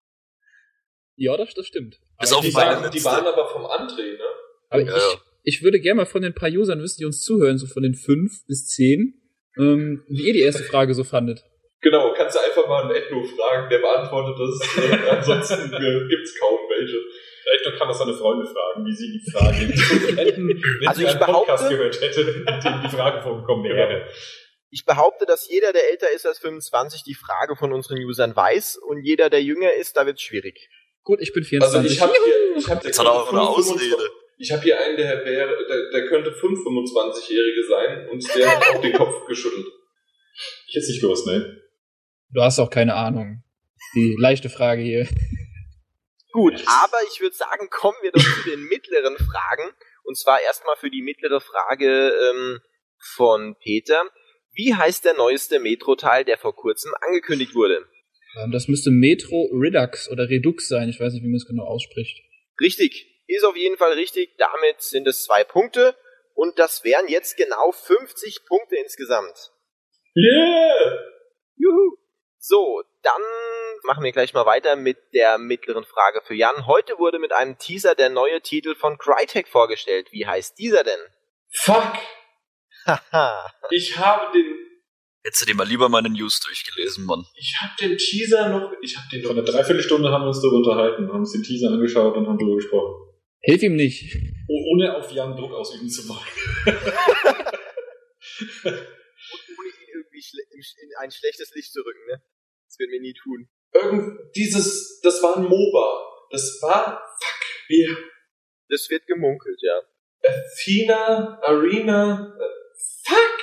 Ja, 1.17 1.37
das, 1.37 1.55
das 1.55 1.67
stimmt. 1.67 1.99
Bis 2.21 2.31
Aber 2.31 2.39
auf 2.41 2.45
Die 2.45 2.53
meine 2.53 2.83
waren, 2.83 2.91
die 2.91 3.05
waren 3.05 3.27
aber 3.27 3.49
vom 3.49 3.65
André, 3.65 4.13
ne? 4.17 4.25
aber 4.69 4.83
Ja, 4.83 4.97
ich, 4.97 5.03
ja. 5.03 5.21
Ich 5.47 5.63
würde 5.63 5.79
gerne 5.81 5.99
mal 5.99 6.07
von 6.07 6.23
den 6.23 6.35
paar 6.35 6.51
Usern 6.51 6.83
wissen, 6.83 6.99
die 6.99 7.07
uns 7.07 7.21
zuhören, 7.23 7.57
so 7.57 7.67
von 7.67 7.83
den 7.83 7.95
fünf 7.95 8.45
bis 8.47 8.67
zehn, 8.67 9.15
ähm, 9.57 10.03
wie 10.09 10.27
ihr 10.27 10.33
die 10.35 10.41
erste 10.43 10.65
Frage 10.65 10.93
so 10.93 11.05
fandet. 11.05 11.43
Genau, 11.83 12.13
kannst 12.17 12.35
du 12.37 12.41
einfach 12.41 12.67
mal 12.69 12.83
einen 12.83 12.91
Ethno 12.97 13.23
fragen, 13.23 13.71
der 13.71 13.79
beantwortet 13.79 14.37
das. 14.41 14.85
Äh, 14.91 15.09
ansonsten 15.11 15.73
äh, 15.73 16.09
gibt's 16.09 16.39
kaum 16.41 16.59
welche. 16.69 16.97
Vielleicht 17.43 17.67
noch 17.67 17.79
kann 17.79 17.89
das 17.89 17.99
seine 17.99 18.15
Freunde 18.15 18.45
fragen, 18.45 18.85
wie 18.85 18.93
sie 18.97 19.13
die 19.13 19.31
Frage 19.31 19.57
hätten, 20.21 20.49
wenn 20.49 20.89
Also 20.89 20.99
sie 21.01 21.07
ich 21.07 21.11
einen 21.11 21.21
Podcast 21.21 21.65
behaupte- 21.65 21.77
gehört 21.77 22.01
hätten, 22.01 22.29
in 22.41 22.61
dem 22.61 22.83
die 22.83 22.97
Frage 22.97 23.23
vorgekommen 23.23 23.65
wäre. 23.65 24.09
Ich 24.71 24.85
behaupte, 24.85 25.27
dass 25.27 25.49
jeder, 25.49 25.73
der 25.73 25.89
älter 25.91 26.11
ist 26.13 26.27
als 26.27 26.41
25, 26.41 27.05
die 27.05 27.15
Frage 27.15 27.55
von 27.55 27.73
unseren 27.73 27.99
Usern 27.99 28.35
weiß 28.35 28.79
und 28.79 29.01
jeder, 29.05 29.31
der 29.31 29.43
jünger 29.45 29.73
ist, 29.75 29.97
da 29.97 30.07
wird's 30.07 30.23
schwierig. 30.23 30.69
Gut, 31.05 31.21
ich 31.21 31.33
bin 31.33 31.45
Also 31.61 31.79
24. 31.81 31.93
ich 31.93 32.01
habe 32.03 32.13
hier, 32.13 32.57
ich 32.57 32.69
hab, 32.69 32.85
Jetzt 32.85 32.99
hat 32.99 33.07
er 33.07 33.13
auch 33.13 33.31
eine 33.33 33.43
Ausrede. 33.43 33.97
Ich 34.39 34.53
habe 34.53 34.63
hier 34.63 34.79
einen, 34.79 34.97
der 34.97 35.25
wäre, 35.25 35.67
der, 35.67 35.91
der 35.91 36.09
könnte 36.09 36.33
5 36.33 36.61
25-Jährige 36.61 37.65
sein 37.69 38.09
und 38.11 38.37
der 38.37 38.51
hat 38.51 38.63
auch 38.75 38.81
den 38.81 38.93
Kopf 38.93 39.27
geschüttelt. 39.27 39.67
Ich 40.69 40.75
jetzt 40.75 40.89
nicht 40.89 41.03
los, 41.03 41.25
ne? 41.27 41.63
du 42.37 42.43
hast 42.43 42.59
auch 42.59 42.71
keine 42.71 42.95
Ahnung. 42.95 43.43
Die 43.95 44.15
leichte 44.19 44.49
Frage 44.49 44.83
hier. 44.83 45.09
Gut, 46.33 46.55
aber 46.67 46.99
ich 47.11 47.21
würde 47.21 47.35
sagen, 47.35 47.69
kommen 47.71 47.97
wir 48.03 48.13
doch 48.13 48.21
zu 48.21 48.51
den 48.51 48.63
mittleren 48.65 49.17
Fragen. 49.17 49.73
Und 50.05 50.19
zwar 50.19 50.41
erstmal 50.43 50.77
für 50.77 50.91
die 50.91 51.03
mittlere 51.03 51.41
Frage 51.41 52.11
ähm, 52.11 52.61
von 52.99 53.57
Peter. 53.63 54.05
Wie 54.53 54.75
heißt 54.75 55.05
der 55.05 55.15
neueste 55.15 55.61
Metro-Teil, 55.61 56.25
der 56.25 56.37
vor 56.37 56.55
kurzem 56.55 56.93
angekündigt 57.01 57.55
wurde? 57.55 57.87
Ähm, 58.39 58.53
das 58.53 58.69
müsste 58.69 58.91
Metro 58.91 59.49
Redux 59.53 60.11
oder 60.11 60.29
Redux 60.29 60.69
sein. 60.69 60.91
Ich 60.91 61.01
weiß 61.01 61.15
nicht, 61.15 61.23
wie 61.23 61.29
man 61.29 61.37
es 61.37 61.47
genau 61.47 61.65
ausspricht. 61.65 62.23
Richtig, 62.61 63.07
ist 63.27 63.45
auf 63.45 63.57
jeden 63.57 63.77
Fall 63.77 63.93
richtig. 63.93 64.37
Damit 64.39 64.81
sind 64.83 65.07
es 65.07 65.25
zwei 65.25 65.45
Punkte. 65.45 65.97
Und 66.35 66.59
das 66.59 66.85
wären 66.85 67.09
jetzt 67.09 67.37
genau 67.37 67.73
50 67.73 68.45
Punkte 68.47 68.77
insgesamt. 68.77 69.53
Yeah! 70.15 70.99
Juhu. 71.57 71.97
So, 72.39 72.83
dann 73.03 73.23
machen 73.85 74.05
wir 74.05 74.13
gleich 74.13 74.35
mal 74.35 74.47
weiter 74.47 74.77
mit 74.77 74.99
der 75.15 75.39
mittleren 75.39 75.85
Frage 75.85 76.23
für 76.25 76.35
Jan. 76.35 76.67
Heute 76.67 76.99
wurde 76.99 77.19
mit 77.19 77.33
einem 77.33 77.59
Teaser 77.59 77.95
der 77.95 78.11
neue 78.11 78.41
Titel 78.41 78.75
von 78.75 78.99
Crytek 78.99 79.49
vorgestellt. 79.49 80.13
Wie 80.13 80.27
heißt 80.27 80.59
dieser 80.59 80.85
denn? 80.85 81.01
Fuck! 81.51 81.95
Haha. 82.87 83.53
Ich 83.71 83.99
habe 83.99 84.33
den, 84.33 84.67
Hättest 85.25 85.43
du 85.43 85.47
dir 85.47 85.57
mal 85.57 85.67
lieber 85.67 85.89
meine 85.89 86.09
News 86.09 86.39
durchgelesen, 86.39 87.05
Mann. 87.05 87.27
ich 87.35 87.53
habe 87.61 87.73
den 87.81 87.99
Teaser 87.99 88.49
noch, 88.49 88.73
ich 88.81 88.97
habe 88.97 89.09
den 89.11 89.23
Vor 89.23 89.33
einer 89.33 89.43
Dreiviertelstunde 89.43 90.09
haben 90.09 90.23
wir 90.23 90.29
uns 90.29 90.41
darüber 90.41 90.59
unterhalten, 90.59 91.09
haben 91.09 91.19
uns 91.19 91.33
den 91.33 91.43
Teaser 91.43 91.73
angeschaut 91.73 92.17
und 92.17 92.29
haben 92.29 92.39
darüber 92.39 92.55
gesprochen. 92.55 93.06
Hilf 93.47 93.63
ihm 93.63 93.77
nicht. 93.77 94.17
Oh, 94.49 94.73
ohne 94.73 94.97
auf 94.97 95.11
Jan 95.13 95.37
Druck 95.37 95.53
ausüben 95.53 95.89
zu 95.89 96.09
wollen. 96.09 96.19
Ohne 98.65 99.69
ihn 99.69 99.89
irgendwie 99.95 100.23
schle 100.23 100.43
in 100.51 100.61
in 100.83 100.91
ein 100.99 101.11
schlechtes 101.13 101.55
Licht 101.55 101.73
zu 101.73 101.81
rücken, 101.81 102.05
ne? 102.11 102.23
Das 102.67 102.79
werden 102.79 102.91
wir 102.91 103.01
nie 103.01 103.15
tun. 103.15 103.49
irgend 103.73 104.19
dieses, 104.35 105.01
das 105.01 105.23
war 105.23 105.37
ein 105.37 105.45
MOBA. 105.45 106.27
Das 106.31 106.59
war, 106.61 107.01
fuck, 107.21 107.41
wie, 107.69 107.87
Das 108.69 108.91
wird 108.91 109.07
gemunkelt, 109.07 109.61
ja. 109.63 109.81
Athena, 110.25 111.39
Arena, 111.43 112.37
äh, 112.41 112.45
fuck! 113.05 113.39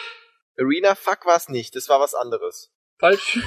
Arena 0.59 0.95
Fuck 0.95 1.25
war's 1.25 1.47
nicht, 1.47 1.75
das 1.77 1.87
war 1.87 2.01
was 2.01 2.13
anderes. 2.13 2.73
Falsch. 2.99 3.39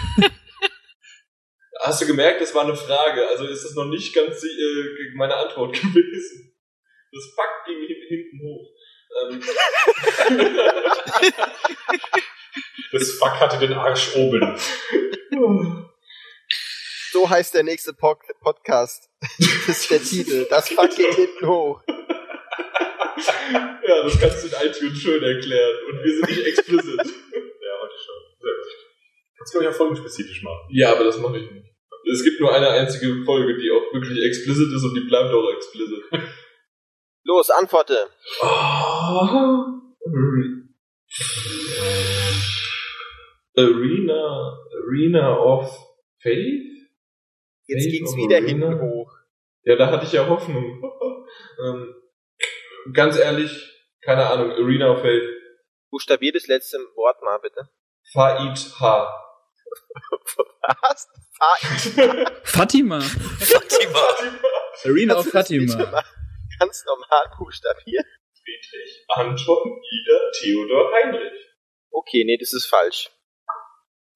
Hast 1.81 2.01
du 2.01 2.07
gemerkt, 2.07 2.41
das 2.41 2.55
war 2.55 2.65
eine 2.65 2.75
Frage, 2.75 3.29
also 3.29 3.45
ist 3.47 3.63
das 3.65 3.75
noch 3.75 3.85
nicht 3.87 4.15
ganz 4.15 4.43
äh, 4.43 5.13
meine 5.15 5.37
Antwort 5.37 5.75
gewesen. 5.81 6.46
Das 7.13 7.25
Fuck 7.35 7.53
ging 7.67 7.81
hin- 7.87 8.07
hinten 8.09 8.41
hoch. 8.43 8.67
Ähm, 9.31 9.43
Das 12.93 13.11
Fuck 13.13 13.41
hatte 13.41 13.59
den 13.59 13.73
Arsch 13.77 14.15
oben. 14.17 14.57
So 17.13 17.29
heißt 17.29 17.55
der 17.55 17.63
nächste 17.65 17.93
Pod 17.93 18.19
Podcast. 18.41 19.11
Das 19.39 19.69
ist 19.69 19.91
der 19.91 20.03
Titel. 20.03 20.47
Das 20.49 20.69
Fuck 20.69 20.95
geht 20.97 21.15
hinten 21.15 21.47
hoch. 21.47 21.83
ja, 21.89 21.95
das 24.03 24.19
kannst 24.21 24.45
du 24.45 24.49
in 24.49 24.55
iTunes 24.69 24.99
schön 24.99 25.23
erklären. 25.23 25.75
Und 25.91 26.03
wir 26.05 26.13
sind 26.17 26.29
nicht 26.29 26.47
explicit. 26.47 26.97
Ja, 26.97 27.03
heute 27.03 27.95
schon. 28.05 28.21
Sehr 28.41 28.55
gut. 28.55 28.73
Das 29.39 29.53
kann 29.53 29.63
ich 29.63 29.69
auch 29.69 29.75
folgenspezifisch 29.75 30.43
machen. 30.43 30.69
ja, 30.71 30.93
aber 30.93 31.05
das 31.05 31.19
mache 31.19 31.39
ich 31.39 31.51
nicht. 31.51 31.67
Es 32.13 32.23
gibt 32.23 32.39
nur 32.41 32.55
eine 32.55 32.69
einzige 32.69 33.25
Folge, 33.25 33.57
die 33.59 33.69
auch 33.73 33.93
wirklich 33.93 34.23
explicit 34.25 34.73
ist 34.73 34.85
und 34.85 34.95
die 34.95 35.01
bleibt 35.09 35.33
auch 35.35 35.51
explicit. 35.53 36.05
Los, 37.26 37.50
antworte. 37.50 38.09
Oh. 38.40 39.83
Arena, 43.56 44.59
Arena 44.87 45.37
of 45.37 45.68
Faith? 46.23 46.88
Jetzt 47.66 47.83
Faith 47.83 47.92
ging's 47.92 48.11
of 48.12 48.16
wieder 48.16 48.37
Arena? 48.37 48.68
hinten 48.68 48.80
hoch. 48.80 49.12
Ja, 49.64 49.75
da 49.75 49.90
hatte 49.90 50.06
ich 50.06 50.12
ja 50.12 50.28
Hoffnung. 50.28 50.80
ähm, 51.64 51.95
ganz 52.92 53.18
ehrlich, 53.18 53.50
keine 54.02 54.30
Ahnung, 54.30 54.52
Arena 54.52 54.92
of 54.92 55.00
Faith. 55.00 55.28
Buchstabier 55.90 56.33
das 56.33 56.47
letzte 56.47 56.78
Wort 56.95 57.21
mal, 57.23 57.38
bitte. 57.38 57.68
Faid 58.12 58.56
H. 58.78 59.23
Was? 60.80 61.09
Fatima. 62.45 63.00
Fatima. 63.00 64.00
Arena 64.85 65.16
of 65.16 65.26
Fatima. 65.26 66.04
Ganz 66.59 66.85
normal 66.85 67.31
buchstabieren. 67.39 68.05
Friedrich, 68.43 69.05
Anton, 69.09 69.83
Ida, 69.91 70.31
Theodor, 70.41 70.93
Heinrich. 70.93 71.47
Okay, 71.91 72.25
nee, 72.25 72.37
das 72.39 72.53
ist 72.53 72.67
falsch. 72.67 73.11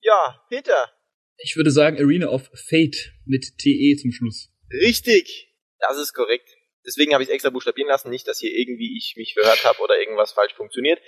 Ja, 0.00 0.44
Peter. 0.48 0.92
Ich 1.38 1.56
würde 1.56 1.70
sagen 1.70 1.98
Arena 1.98 2.28
of 2.28 2.50
Fate 2.54 3.12
mit 3.26 3.58
TE 3.58 3.96
zum 4.00 4.12
Schluss. 4.12 4.50
Richtig. 4.70 5.54
Das 5.78 5.96
ist 5.96 6.12
korrekt. 6.12 6.48
Deswegen 6.86 7.12
habe 7.12 7.22
ich 7.22 7.28
es 7.28 7.34
extra 7.34 7.50
buchstabieren 7.50 7.88
lassen, 7.88 8.08
nicht, 8.08 8.26
dass 8.26 8.38
hier 8.38 8.52
irgendwie 8.52 8.96
ich 8.96 9.14
mich 9.16 9.34
verhört 9.34 9.64
habe 9.64 9.80
oder 9.80 9.98
irgendwas 9.98 10.32
falsch 10.32 10.54
funktioniert. 10.54 11.00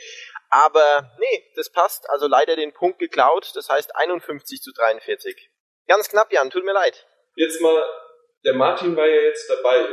Aber 0.51 1.17
nee, 1.19 1.45
das 1.57 1.71
passt. 1.71 2.09
Also 2.11 2.27
leider 2.27 2.57
den 2.57 2.73
Punkt 2.73 2.99
geklaut. 2.99 3.53
Das 3.55 3.69
heißt 3.69 3.97
51 3.97 4.61
zu 4.61 4.73
43. 4.73 5.51
Ganz 5.87 6.09
knapp, 6.09 6.33
Jan. 6.33 6.51
Tut 6.51 6.65
mir 6.65 6.75
leid. 6.75 7.07
Jetzt 7.37 7.61
mal, 7.63 7.83
der 8.45 8.55
Martin 8.55 8.97
war 8.97 9.07
ja 9.07 9.23
jetzt 9.23 9.49
dabei. 9.49 9.87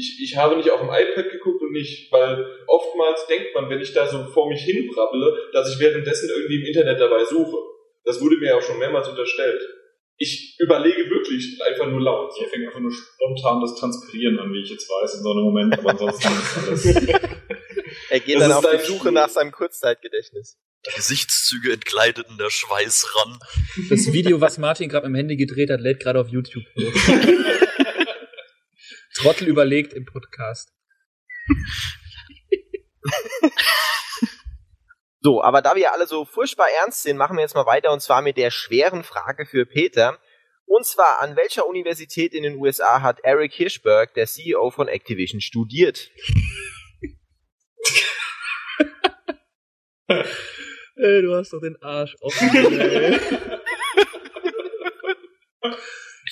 Ich, 0.00 0.18
ich 0.22 0.36
habe 0.36 0.56
nicht 0.56 0.70
auf 0.70 0.80
dem 0.80 0.88
iPad 0.88 1.30
geguckt 1.30 1.60
und 1.60 1.72
nicht, 1.72 2.10
weil 2.10 2.42
oftmals 2.66 3.26
denkt 3.26 3.54
man, 3.54 3.68
wenn 3.68 3.80
ich 3.82 3.92
da 3.92 4.06
so 4.06 4.24
vor 4.32 4.48
mich 4.48 4.62
hin 4.62 4.88
brabble, 4.92 5.50
dass 5.52 5.72
ich 5.72 5.78
währenddessen 5.78 6.30
irgendwie 6.30 6.60
im 6.60 6.66
Internet 6.66 6.98
dabei 6.98 7.22
suche. 7.24 7.56
Das 8.04 8.18
wurde 8.22 8.38
mir 8.38 8.48
ja 8.48 8.56
auch 8.56 8.62
schon 8.62 8.78
mehrmals 8.78 9.08
unterstellt. 9.08 9.60
Ich 10.16 10.56
überlege 10.58 11.08
wirklich 11.10 11.58
einfach 11.68 11.86
nur 11.86 12.00
laut. 12.00 12.32
Hier 12.36 12.48
fängt 12.48 12.66
einfach 12.66 12.80
nur 12.80 12.92
spontan 12.92 13.60
das 13.60 13.74
Transpirieren 13.78 14.38
an, 14.38 14.50
wie 14.52 14.62
ich 14.62 14.70
jetzt 14.70 14.88
weiß, 14.88 15.16
in 15.16 15.22
so 15.22 15.30
einem 15.32 15.42
Moment, 15.44 15.78
aber 15.78 15.90
ansonsten 15.90 16.28
ist 16.28 16.58
alles. 16.58 17.20
Er 18.08 18.20
geht 18.20 18.36
Das 18.36 18.42
dann 18.48 18.52
auf 18.52 18.64
die 18.70 18.86
Suche 18.86 18.98
Spiel. 19.00 19.12
nach 19.12 19.28
seinem 19.28 19.52
Kurzzeitgedächtnis. 19.52 20.58
Die 20.86 20.94
Gesichtszüge 20.96 21.72
entkleideten 21.72 22.38
der 22.38 22.50
Schweiß 22.50 23.06
ran. 23.14 23.38
Das 23.88 24.12
Video, 24.12 24.40
was 24.40 24.58
Martin 24.58 24.88
gerade 24.88 25.06
im 25.06 25.14
Handy 25.14 25.36
gedreht 25.36 25.70
hat, 25.70 25.80
lädt 25.80 26.00
gerade 26.00 26.20
auf 26.20 26.28
YouTube 26.28 26.64
hoch. 26.76 26.92
Trottel 29.14 29.48
überlegt 29.48 29.92
im 29.92 30.04
Podcast. 30.04 30.72
So, 35.22 35.42
aber 35.42 35.60
da 35.60 35.76
wir 35.76 35.92
alle 35.92 36.06
so 36.06 36.24
furchtbar 36.24 36.68
ernst 36.82 37.02
sind, 37.02 37.18
machen 37.18 37.36
wir 37.36 37.42
jetzt 37.42 37.54
mal 37.54 37.66
weiter 37.66 37.92
und 37.92 38.00
zwar 38.00 38.22
mit 38.22 38.38
der 38.38 38.50
schweren 38.50 39.04
Frage 39.04 39.44
für 39.44 39.66
Peter. 39.66 40.18
Und 40.64 40.86
zwar, 40.86 41.20
an 41.20 41.36
welcher 41.36 41.66
Universität 41.66 42.32
in 42.32 42.42
den 42.42 42.56
USA 42.56 43.02
hat 43.02 43.20
Eric 43.22 43.52
Hirschberg, 43.52 44.14
der 44.14 44.26
CEO 44.26 44.70
von 44.70 44.88
Activision, 44.88 45.42
studiert? 45.42 46.10
Ey, 50.08 51.22
du 51.22 51.34
hast 51.34 51.52
doch 51.52 51.60
den 51.60 51.76
Arsch 51.82 52.16
offen. 52.20 52.48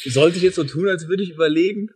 Sollte 0.05 0.37
ich 0.39 0.45
jetzt 0.45 0.55
so 0.55 0.65
tun, 0.65 0.89
als 0.89 1.07
würde 1.09 1.23
ich 1.23 1.29
überlegen? 1.31 1.91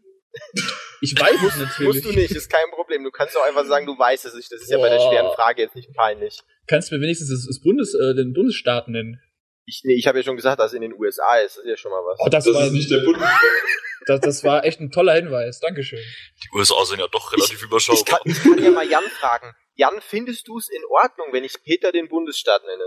Ich 1.02 1.18
weiß 1.18 1.36
es 1.48 1.56
natürlich. 1.58 2.02
Musst 2.02 2.04
du 2.04 2.12
nicht, 2.12 2.30
ist 2.30 2.48
kein 2.50 2.70
Problem. 2.70 3.02
Du 3.04 3.10
kannst 3.10 3.36
auch 3.36 3.42
einfach 3.44 3.64
sagen, 3.66 3.86
du 3.86 3.98
weißt 3.98 4.24
es 4.24 4.34
nicht. 4.34 4.50
Das 4.52 4.62
ist 4.62 4.70
ja 4.70 4.78
bei 4.78 4.88
der 4.88 4.96
Boah. 4.98 5.10
schweren 5.10 5.32
Frage 5.34 5.62
jetzt 5.62 5.74
nicht 5.76 5.92
peinlich. 5.94 6.40
Kannst 6.66 6.90
du 6.90 6.94
mir 6.96 7.02
wenigstens 7.02 7.28
das, 7.30 7.46
das 7.46 7.60
Bundes, 7.60 7.94
äh, 7.94 8.14
den 8.14 8.32
Bundesstaat 8.32 8.88
nennen? 8.88 9.20
Ich, 9.66 9.82
nee, 9.84 9.94
ich 9.94 10.06
habe 10.06 10.18
ja 10.18 10.24
schon 10.24 10.36
gesagt, 10.36 10.58
dass 10.60 10.72
es 10.72 10.74
in 10.76 10.82
den 10.82 10.94
USA 10.94 11.36
ist. 11.36 11.56
Das 11.56 11.64
ist 11.64 11.70
ja 11.70 11.76
schon 11.76 11.90
mal 11.90 11.98
was. 12.04 12.18
Oh, 12.20 12.28
das, 12.28 12.44
Das 12.44 12.54
war, 12.54 12.66
ist 12.66 12.72
nicht 12.72 12.90
der 12.90 12.98
Bundesstaat. 12.98 13.40
das, 14.06 14.20
das 14.20 14.44
war 14.44 14.64
echt 14.64 14.80
ein 14.80 14.90
toller 14.90 15.14
Hinweis. 15.14 15.60
Dankeschön. 15.60 15.98
Die 16.44 16.56
USA 16.56 16.84
sind 16.84 16.98
ja 17.00 17.06
doch 17.10 17.32
relativ 17.32 17.54
Ich 17.54 17.60
kann, 17.60 17.68
überschaubar. 17.68 18.20
ich 18.24 18.42
kann 18.42 18.62
ja 18.62 18.70
mal 18.70 18.88
Jan 18.88 19.04
fragen. 19.04 19.52
Jan, 19.74 19.94
findest 20.00 20.46
du 20.48 20.58
es 20.58 20.68
in 20.68 20.82
Ordnung, 21.02 21.28
wenn 21.32 21.44
ich 21.44 21.54
Peter 21.64 21.92
den 21.92 22.08
Bundesstaat 22.08 22.62
nenne? 22.64 22.84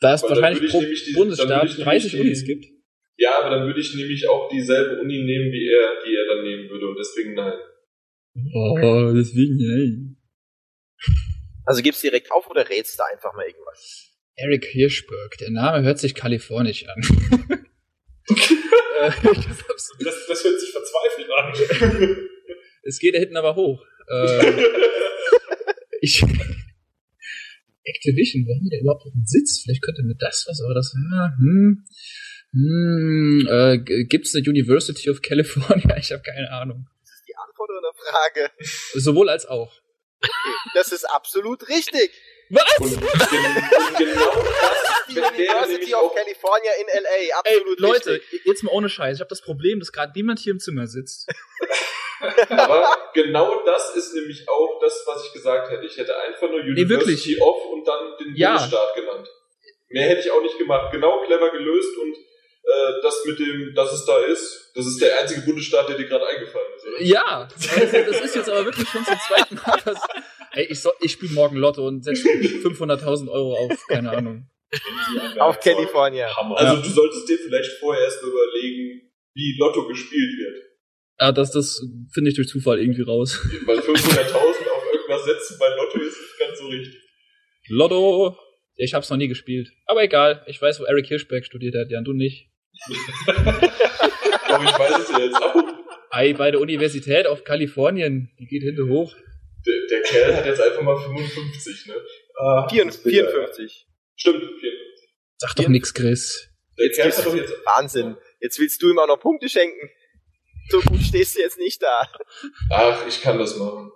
Da 0.00 0.14
es 0.14 0.22
wahrscheinlich 0.22 0.62
ich 0.64 0.70
pro 0.70 0.80
die- 0.80 1.12
Bundesstaat 1.14 1.48
würde 1.48 1.66
ich 1.66 1.78
nämlich 1.78 1.84
30 1.84 2.10
die- 2.12 2.20
Unis 2.20 2.44
gibt. 2.44 2.66
Ja, 3.20 3.40
aber 3.40 3.50
dann 3.50 3.66
würde 3.66 3.80
ich 3.80 3.94
nämlich 3.94 4.28
auch 4.28 4.48
dieselbe 4.48 5.00
Uni 5.00 5.18
nehmen, 5.24 5.50
wie 5.52 5.68
er, 5.68 5.92
die 6.06 6.14
er 6.14 6.26
dann 6.36 6.44
nehmen 6.44 6.70
würde. 6.70 6.86
Und 6.88 6.96
deswegen 6.98 7.34
nein. 7.34 7.58
Oh, 8.54 9.12
deswegen, 9.12 9.58
hey. 9.58 10.16
Also 11.66 11.82
gibst 11.82 12.02
direkt 12.02 12.30
auf 12.30 12.48
oder 12.48 12.68
rätst 12.68 12.98
du 12.98 13.02
einfach 13.12 13.34
mal 13.34 13.44
irgendwas? 13.44 14.12
Eric 14.36 14.66
Hirschberg. 14.66 15.36
Der 15.38 15.50
Name 15.50 15.84
hört 15.84 15.98
sich 15.98 16.14
kalifornisch 16.14 16.86
an. 16.88 17.02
Äh, 19.00 19.10
Das, 19.20 20.26
das 20.26 20.44
hört 20.44 20.60
sich 20.60 20.70
verzweifelt 20.72 21.30
an. 21.30 22.16
es 22.82 22.98
geht 22.98 23.14
da 23.14 23.18
hinten 23.20 23.36
aber 23.36 23.54
hoch. 23.56 23.84
Äh, 24.10 24.64
ich. 26.00 26.22
Activision, 27.84 28.44
wo 28.46 28.54
haben 28.54 28.64
die 28.64 28.70
da 28.76 28.80
überhaupt 28.80 29.04
einen 29.06 29.24
Sitz? 29.26 29.60
Vielleicht 29.62 29.82
könnte 29.82 30.02
mir 30.02 30.14
das 30.18 30.46
was, 30.48 30.60
aber 30.62 30.74
das. 30.74 30.94
ah, 31.12 31.30
Hm, 31.38 31.84
hm, 32.52 33.46
äh, 33.50 33.78
gibt's 34.04 34.34
eine 34.34 34.44
University 34.48 35.10
of 35.10 35.20
California? 35.22 35.96
Ich 35.98 36.12
habe 36.12 36.22
keine 36.22 36.50
Ahnung. 36.50 36.86
Ist 37.02 37.12
das 37.12 37.24
die 37.26 37.36
Antwort 37.36 37.70
oder 37.70 37.88
eine 37.88 37.94
Frage? 37.96 38.50
Sowohl 38.94 39.28
als 39.28 39.46
auch. 39.46 39.72
Das 40.74 40.92
ist 40.92 41.04
absolut 41.04 41.68
richtig. 41.68 42.10
Was? 42.50 42.64
Und, 42.80 42.90
gen 42.90 42.98
und 42.98 43.98
genau 43.98 44.32
das 44.34 45.06
Die 45.08 45.16
wäre 45.16 45.28
University 45.28 45.94
of 45.94 46.14
California 46.14 46.70
in 46.80 46.86
LA. 47.02 47.08
Ey, 47.20 47.32
Absolut 47.32 47.80
Leute, 47.80 48.12
richtig. 48.14 48.40
jetzt 48.46 48.62
mal 48.64 48.70
ohne 48.72 48.88
Scheiß. 48.88 49.16
Ich 49.16 49.20
habe 49.20 49.28
das 49.28 49.42
Problem, 49.42 49.80
dass 49.80 49.92
gerade 49.92 50.12
niemand 50.16 50.38
hier 50.38 50.52
im 50.52 50.58
Zimmer 50.58 50.86
sitzt. 50.86 51.28
Aber 52.48 52.88
genau 53.14 53.62
das 53.64 53.94
ist 53.94 54.14
nämlich 54.14 54.48
auch 54.48 54.80
das, 54.80 55.04
was 55.06 55.26
ich 55.26 55.32
gesagt 55.34 55.70
hätte. 55.70 55.84
Ich 55.84 55.96
hätte 55.98 56.16
einfach 56.16 56.48
nur 56.50 56.62
Nee, 56.64 56.70
University 56.82 57.36
wirklich. 57.36 57.42
of 57.42 57.64
und 57.66 57.84
dann 57.86 58.16
den 58.18 58.34
Ja. 58.34 58.52
Bundesstaat 58.54 58.94
genannt. 58.96 59.28
Mehr 59.90 60.08
hätte 60.08 60.20
ich 60.22 60.30
auch 60.30 60.42
nicht 60.42 60.58
gemacht. 60.58 60.90
Genau 60.90 61.22
clever 61.24 61.50
gelöst 61.50 61.96
und 61.98 62.16
äh, 62.62 63.00
das 63.02 63.24
mit 63.24 63.38
dem, 63.38 63.74
dass 63.74 63.92
es 63.92 64.04
da 64.04 64.18
ist, 64.24 64.72
das 64.74 64.86
ist 64.86 65.00
der 65.00 65.20
einzige 65.20 65.42
Bundesstaat, 65.42 65.88
der 65.88 65.96
dir 65.96 66.06
gerade 66.06 66.26
eingefallen 66.26 66.66
ist, 66.76 66.86
oder? 66.86 67.02
Ja, 67.02 67.48
also 67.48 68.12
das 68.12 68.20
ist 68.20 68.34
jetzt 68.36 68.48
aber 68.48 68.64
wirklich 68.64 68.88
schon 68.88 69.04
zum 69.04 69.16
zweiten 69.26 69.54
Mal. 69.54 69.80
Dass, 69.84 70.00
ey, 70.52 70.66
ich, 70.70 70.80
ich 71.00 71.12
spiele 71.12 71.32
morgen 71.32 71.56
Lotto 71.56 71.86
und 71.86 72.04
setze 72.04 72.28
500.000 72.28 73.28
Euro 73.30 73.56
auf, 73.56 73.86
keine 73.88 74.10
Ahnung. 74.10 74.48
Auf 75.38 75.60
California. 75.60 76.28
Hammer. 76.36 76.58
Also 76.58 76.82
du 76.82 76.88
solltest 76.88 77.28
dir 77.28 77.38
vielleicht 77.38 77.72
vorher 77.80 78.04
erst 78.04 78.22
mal 78.22 78.30
überlegen, 78.30 79.10
wie 79.34 79.56
Lotto 79.58 79.86
gespielt 79.86 80.38
wird. 80.38 80.64
Ah, 81.16 81.32
das, 81.32 81.50
das 81.52 81.82
finde 82.12 82.30
ich 82.30 82.36
durch 82.36 82.48
Zufall 82.48 82.78
irgendwie 82.78 83.02
raus. 83.02 83.40
Weil 83.66 83.78
500.000 83.78 84.34
auf 84.34 84.92
irgendwas 84.92 85.24
setzen 85.24 85.56
bei 85.58 85.68
Lotto 85.68 85.98
ist 85.98 86.20
nicht 86.20 86.38
ganz 86.38 86.58
so 86.58 86.66
richtig. 86.66 87.02
Lotto. 87.68 88.36
Ich 88.80 88.94
hab's 88.94 89.10
noch 89.10 89.16
nie 89.16 89.26
gespielt. 89.26 89.72
Aber 89.86 90.04
egal, 90.04 90.44
ich 90.46 90.62
weiß, 90.62 90.78
wo 90.78 90.84
Eric 90.84 91.08
Hirschberg 91.08 91.44
studiert 91.44 91.74
hat, 91.74 91.90
Jan, 91.90 92.04
du 92.04 92.12
nicht. 92.12 92.48
Aber 92.86 94.64
ich 94.64 94.78
weiß 94.78 94.98
es 95.00 95.10
ja 95.10 95.18
jetzt 95.18 95.36
auch. 95.36 95.64
Ei, 96.10 96.32
bei 96.32 96.52
der 96.52 96.60
Universität 96.60 97.26
auf 97.26 97.42
Kalifornien, 97.42 98.30
die 98.38 98.46
geht 98.46 98.62
hinten 98.62 98.88
hoch. 98.88 99.16
Der, 99.66 99.74
der 99.90 100.02
Kerl 100.02 100.36
hat 100.36 100.46
jetzt 100.46 100.60
einfach 100.60 100.82
mal 100.82 100.96
55, 100.96 101.86
ne? 101.86 101.94
Ah, 102.36 102.68
54. 102.68 103.12
54. 103.12 103.86
Stimmt, 104.14 104.38
54. 104.38 105.08
Sag 105.38 105.56
doch 105.56 105.68
nix, 105.68 105.92
Chris. 105.92 106.48
Der 106.78 106.86
Jetzt 106.86 106.96
Kerl 106.96 107.12
hat 107.12 107.26
doch 107.26 107.34
jetzt... 107.34 107.52
Wahnsinn. 107.64 108.16
Jetzt 108.40 108.60
willst 108.60 108.80
du 108.80 108.90
ihm 108.90 108.98
auch 109.00 109.08
noch 109.08 109.18
Punkte 109.18 109.48
schenken. 109.48 109.90
So 110.68 110.80
gut 110.82 111.00
stehst 111.00 111.36
du 111.36 111.40
jetzt 111.40 111.58
nicht 111.58 111.82
da. 111.82 112.08
Ach, 112.70 113.04
ich 113.08 113.20
kann 113.20 113.38
das 113.38 113.56
machen. 113.56 113.90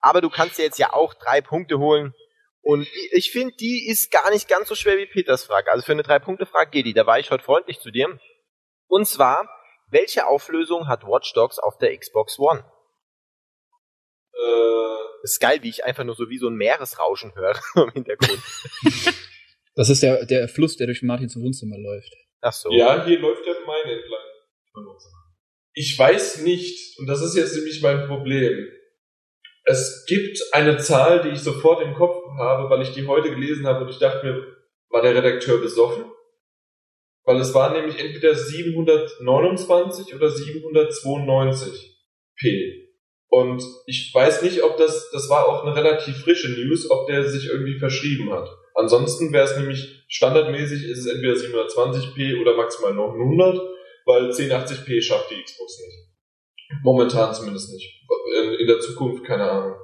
Aber 0.00 0.20
du 0.20 0.30
kannst 0.30 0.56
dir 0.56 0.62
jetzt 0.62 0.78
ja 0.78 0.92
auch 0.92 1.14
drei 1.14 1.40
Punkte 1.40 1.78
holen. 1.78 2.14
Und 2.62 2.86
ich- 3.12 3.30
finde, 3.30 3.54
die 3.56 3.88
ist 3.88 4.10
gar 4.10 4.30
nicht 4.30 4.48
ganz 4.48 4.68
so 4.68 4.74
schwer 4.74 4.98
wie 4.98 5.06
Peters 5.06 5.44
Frage. 5.44 5.70
Also 5.72 5.84
für 5.84 5.92
eine 5.92 6.02
Drei-Punkte-Frage 6.02 6.70
geht 6.70 6.86
die. 6.86 6.92
Da 6.94 7.06
war 7.06 7.18
ich 7.18 7.30
heute 7.30 7.42
freundlich 7.44 7.80
zu 7.80 7.90
dir. 7.90 8.18
Und 8.88 9.06
zwar, 9.06 9.48
welche 9.88 10.26
Auflösung 10.26 10.86
hat 10.88 11.04
Watch 11.04 11.32
Dogs 11.32 11.58
auf 11.58 11.78
der 11.78 11.96
Xbox 11.96 12.38
One? 12.38 12.64
Äh, 14.34 14.96
Das 15.22 15.32
ist 15.32 15.40
geil, 15.40 15.58
wie 15.62 15.68
ich 15.70 15.84
einfach 15.84 16.04
nur 16.04 16.14
so 16.14 16.28
wie 16.28 16.38
so 16.38 16.48
ein 16.48 16.54
Meeresrauschen 16.56 17.34
höre 17.34 17.58
im 17.76 17.90
Hintergrund. 17.92 18.40
Das 19.76 19.88
ist 19.88 20.02
der, 20.02 20.26
der 20.26 20.48
Fluss, 20.48 20.76
der 20.76 20.88
durch 20.88 21.00
Martins 21.02 21.36
Wohnzimmer 21.36 21.78
läuft. 21.78 22.12
Ach 22.40 22.52
so. 22.52 22.70
ja, 22.72 23.04
hier 23.06 23.18
läuft 23.20 23.46
der 23.46 23.54
Main 23.64 23.84
entlang. 23.86 24.20
Ich 25.72 25.96
weiß 25.96 26.42
nicht, 26.42 26.98
und 26.98 27.06
das 27.06 27.22
ist 27.22 27.36
jetzt 27.36 27.54
nämlich 27.54 27.80
mein 27.80 28.06
Problem. 28.08 28.68
Es 29.70 30.04
gibt 30.04 30.42
eine 30.50 30.78
Zahl, 30.78 31.22
die 31.22 31.28
ich 31.28 31.42
sofort 31.42 31.80
im 31.80 31.94
Kopf 31.94 32.16
habe, 32.36 32.68
weil 32.68 32.82
ich 32.82 32.90
die 32.90 33.06
heute 33.06 33.30
gelesen 33.30 33.68
habe 33.68 33.84
und 33.84 33.90
ich 33.90 34.00
dachte 34.00 34.26
mir, 34.26 34.44
war 34.88 35.00
der 35.00 35.14
Redakteur 35.14 35.58
besoffen? 35.58 36.06
Weil 37.24 37.36
es 37.36 37.54
war 37.54 37.72
nämlich 37.72 38.00
entweder 38.00 38.34
729 38.34 40.12
oder 40.12 40.28
792 40.28 41.96
P. 42.36 42.88
Und 43.28 43.62
ich 43.86 44.10
weiß 44.12 44.42
nicht, 44.42 44.64
ob 44.64 44.76
das, 44.76 45.08
das 45.12 45.28
war 45.28 45.46
auch 45.46 45.64
eine 45.64 45.76
relativ 45.76 46.16
frische 46.16 46.48
News, 46.48 46.90
ob 46.90 47.06
der 47.06 47.28
sich 47.28 47.46
irgendwie 47.46 47.78
verschrieben 47.78 48.32
hat. 48.32 48.48
Ansonsten 48.74 49.32
wäre 49.32 49.44
es 49.44 49.56
nämlich 49.56 50.04
standardmäßig, 50.08 50.82
ist 50.82 50.98
es 50.98 51.06
entweder 51.06 51.34
720p 51.34 52.40
oder 52.40 52.56
maximal 52.56 52.92
900, 52.92 53.60
weil 54.04 54.30
1080p 54.30 55.00
schafft 55.00 55.30
die 55.30 55.40
Xbox 55.40 55.78
nicht. 55.78 56.09
Momentan 56.82 57.34
zumindest 57.34 57.70
nicht. 57.72 58.06
In, 58.40 58.54
in 58.54 58.66
der 58.66 58.80
Zukunft 58.80 59.24
keine 59.24 59.50
Ahnung. 59.50 59.76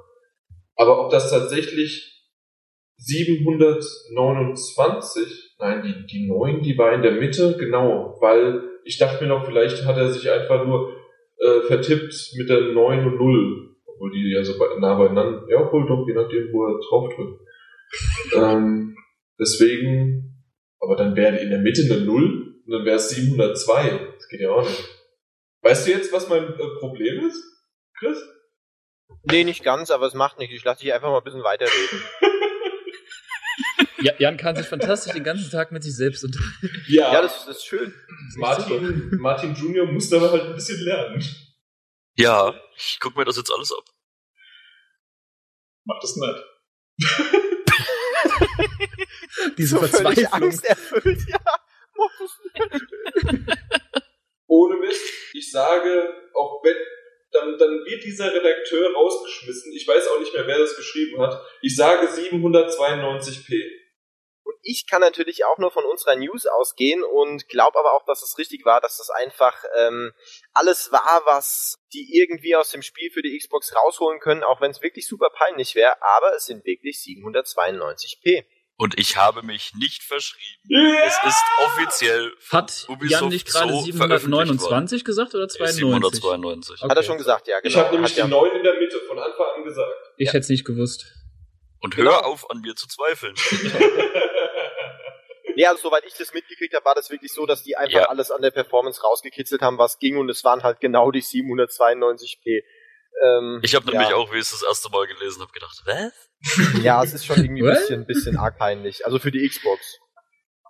Aber 0.75 1.05
ob 1.05 1.11
das 1.11 1.29
tatsächlich 1.29 2.17
729, 2.97 5.55
nein, 5.59 5.83
die, 5.83 6.07
die 6.07 6.27
9, 6.27 6.61
die 6.61 6.77
war 6.77 6.93
in 6.93 7.01
der 7.01 7.13
Mitte, 7.13 7.55
genau, 7.57 8.17
weil 8.21 8.61
ich 8.83 8.97
dachte 8.97 9.23
mir 9.23 9.29
noch, 9.29 9.45
vielleicht 9.45 9.85
hat 9.85 9.95
er 9.97 10.09
sich 10.09 10.29
einfach 10.31 10.65
nur 10.65 10.93
äh, 11.39 11.61
vertippt 11.67 12.33
mit 12.37 12.49
der 12.49 12.73
9 12.73 13.05
und 13.05 13.17
0, 13.17 13.75
obwohl 13.85 14.11
die 14.11 14.33
ja 14.33 14.43
so 14.43 14.53
nah 14.79 14.95
beieinander, 14.95 15.45
ja, 15.49 15.65
obwohl 15.65 15.87
doch, 15.87 16.05
je 16.07 16.15
nachdem, 16.15 16.51
wo 16.51 16.65
er 16.65 16.79
drauf 16.79 17.13
drückt. 17.15 17.39
ähm, 18.35 18.97
deswegen, 19.39 20.43
aber 20.79 20.95
dann 20.95 21.15
wäre 21.15 21.37
in 21.37 21.49
der 21.49 21.59
Mitte 21.59 21.83
eine 21.91 22.03
0 22.03 22.55
und 22.65 22.71
dann 22.71 22.85
wäre 22.85 22.97
es 22.97 23.09
702. 23.09 24.13
Das 24.15 24.27
geht 24.29 24.41
ja 24.41 24.51
auch 24.51 24.63
nicht. 24.63 24.96
Weißt 25.67 25.85
du 25.87 25.91
jetzt, 25.91 26.11
was 26.13 26.27
mein 26.29 26.53
äh, 26.53 26.67
Problem 26.79 27.27
ist, 27.27 27.43
Chris? 27.99 28.17
Nee, 29.23 29.43
nicht 29.43 29.63
ganz, 29.63 29.91
aber 29.91 30.05
es 30.07 30.13
macht 30.13 30.37
nichts. 30.39 30.55
Ich 30.55 30.63
lasse 30.63 30.81
dich 30.81 30.93
einfach 30.93 31.09
mal 31.09 31.17
ein 31.17 31.23
bisschen 31.23 31.43
weiterreden. 31.43 32.01
Ja, 33.99 34.13
Jan 34.19 34.37
kann 34.37 34.55
sich 34.55 34.67
fantastisch 34.67 35.13
den 35.13 35.23
ganzen 35.23 35.49
Tag 35.49 35.71
mit 35.71 35.83
sich 35.83 35.95
selbst 35.95 36.23
unterhalten. 36.23 36.83
Ja, 36.87 37.11
Ja, 37.13 37.21
das, 37.23 37.47
das 37.47 37.57
ist 37.57 37.65
schön. 37.65 37.91
Martin, 38.35 39.17
Martin 39.19 39.55
Junior 39.55 39.87
muss 39.87 40.07
da 40.09 40.21
halt 40.21 40.43
ein 40.43 40.53
bisschen 40.53 40.79
lernen. 40.85 41.19
Ja, 42.15 42.53
ich 42.75 42.99
guck 43.01 43.17
mir 43.17 43.25
das 43.25 43.37
jetzt 43.37 43.51
alles 43.51 43.73
ab. 43.73 43.83
Macht 45.85 46.03
das 46.03 46.15
nicht. 46.15 46.43
Diese 49.57 49.79
so 49.79 49.81
völlig 49.87 49.95
Verzweiflung. 49.95 50.43
angsterfüllt, 50.43 51.27
ja. 51.27 51.39
Mach 51.97 52.11
das 52.19 52.39
nicht. 53.33 53.56
Mist, 54.87 55.03
ich 55.33 55.51
sage, 55.51 56.13
auch 56.33 56.63
wenn, 56.63 56.75
dann, 57.31 57.57
dann 57.57 57.85
wird 57.85 58.03
dieser 58.03 58.33
Redakteur 58.33 58.93
rausgeschmissen. 58.93 59.73
Ich 59.73 59.87
weiß 59.87 60.07
auch 60.07 60.19
nicht 60.19 60.33
mehr, 60.33 60.47
wer 60.47 60.59
das 60.59 60.75
geschrieben 60.75 61.21
hat. 61.21 61.41
Ich 61.61 61.75
sage 61.75 62.07
792p. 62.07 63.63
Und 64.43 64.55
ich 64.61 64.87
kann 64.89 65.01
natürlich 65.01 65.43
auch 65.45 65.57
nur 65.57 65.71
von 65.71 65.83
unserer 65.83 66.15
News 66.15 66.45
ausgehen 66.45 67.03
und 67.03 67.49
glaube 67.49 67.77
aber 67.79 67.93
auch, 67.93 68.05
dass 68.05 68.23
es 68.23 68.37
richtig 68.37 68.63
war, 68.63 68.79
dass 68.79 68.97
das 68.97 69.09
einfach 69.09 69.61
ähm, 69.77 70.13
alles 70.53 70.91
war, 70.91 71.21
was 71.25 71.75
die 71.91 72.17
irgendwie 72.17 72.55
aus 72.55 72.71
dem 72.71 72.81
Spiel 72.81 73.11
für 73.11 73.21
die 73.21 73.37
Xbox 73.37 73.75
rausholen 73.75 74.21
können, 74.21 74.43
auch 74.43 74.61
wenn 74.61 74.71
es 74.71 74.81
wirklich 74.81 75.05
super 75.05 75.29
peinlich 75.29 75.75
wäre. 75.75 76.01
Aber 76.01 76.33
es 76.35 76.45
sind 76.45 76.65
wirklich 76.65 76.97
792p. 76.97 78.45
Und 78.79 78.99
ich 78.99 79.17
habe 79.17 79.41
mich 79.41 79.73
nicht 79.73 80.03
verschrieben. 80.03 80.61
Ja! 80.69 81.03
Es 81.07 81.17
ist 81.25 81.43
offiziell 81.65 82.31
Hat 82.51 82.85
Ubisoft 82.89 83.21
Jan 83.21 83.29
nicht 83.29 83.47
gerade 83.47 83.71
so 83.73 83.81
729 83.81 85.03
gesagt 85.03 85.33
oder 85.33 85.47
92? 85.47 86.21
792. 86.21 86.75
Okay. 86.83 86.89
Hat 86.91 86.97
er 86.97 87.03
schon 87.03 87.17
gesagt, 87.17 87.47
ja, 87.47 87.59
genau. 87.59 87.69
ich 87.71 87.77
habe 87.77 87.91
nämlich 87.95 88.11
Hat 88.11 88.17
ja- 88.19 88.25
die 88.25 88.31
9 88.31 88.51
in 88.55 88.63
der 88.63 88.75
Mitte 88.79 88.99
von 89.07 89.17
Anfang 89.17 89.45
an 89.57 89.63
gesagt. 89.63 89.91
Ich 90.17 90.27
hätte 90.29 90.39
es 90.39 90.49
nicht 90.49 90.63
gewusst. 90.65 91.11
Und 91.79 91.95
Genau. 91.95 92.11
hör 92.11 92.25
auf, 92.27 92.49
an 92.51 92.61
mir 92.61 92.75
zu 92.75 92.87
zweifeln. 92.87 93.35
Ja, 95.59 95.71
also, 95.71 95.89
soweit 95.89 96.03
ich 96.05 96.13
das 96.13 96.33
mitgekriegt 96.35 96.75
habe, 96.75 96.85
war 96.85 96.93
das 96.93 97.09
wirklich 97.09 97.33
so, 97.33 97.47
dass 97.47 97.63
die 97.63 97.75
einfach 97.75 98.01
Ja. 98.01 98.09
alles 98.09 98.29
an 98.29 98.43
der 98.43 98.51
Performance 98.51 99.01
rausgekitzelt 99.01 99.63
haben, 99.63 99.79
was 99.79 99.97
ging 99.97 100.17
und 100.17 100.29
es 100.29 100.43
waren 100.43 100.61
halt 100.61 100.79
genau 100.79 101.09
die 101.09 101.23
792p. 101.23 102.61
Ähm, 103.23 103.59
Ich 103.63 103.73
habe 103.75 103.85
nämlich 103.89 104.09
ja. 104.09 104.15
auch, 104.15 104.31
wie 104.31 104.35
ich 104.37 104.41
es 104.43 104.51
das 104.51 104.63
erste 104.63 104.89
Mal 104.89 105.07
gelesen 105.07 105.41
habe, 105.41 105.51
gedacht, 105.51 105.81
was? 105.85 106.83
Ja, 106.83 107.03
es 107.03 107.13
ist 107.13 107.25
schon 107.25 107.37
irgendwie 107.43 107.63
ein 107.67 107.73
bisschen, 107.75 108.05
bisschen 108.05 108.37
arg 108.37 108.57
peinlich. 108.57 109.05
Also 109.05 109.17
für 109.19 109.31
die 109.31 109.47
Xbox. 109.47 109.97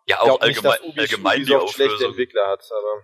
Ja, 0.06 0.16
Ich 0.16 0.22
auch 0.22 0.40
glaub 0.40 0.44
nicht, 0.48 0.66
allgemein, 0.66 0.98
allgemein 0.98 1.46
die 1.46 1.56
Auflösung. 1.56 2.10
Entwickler 2.12 2.48
hat, 2.48 2.64
aber 2.72 3.04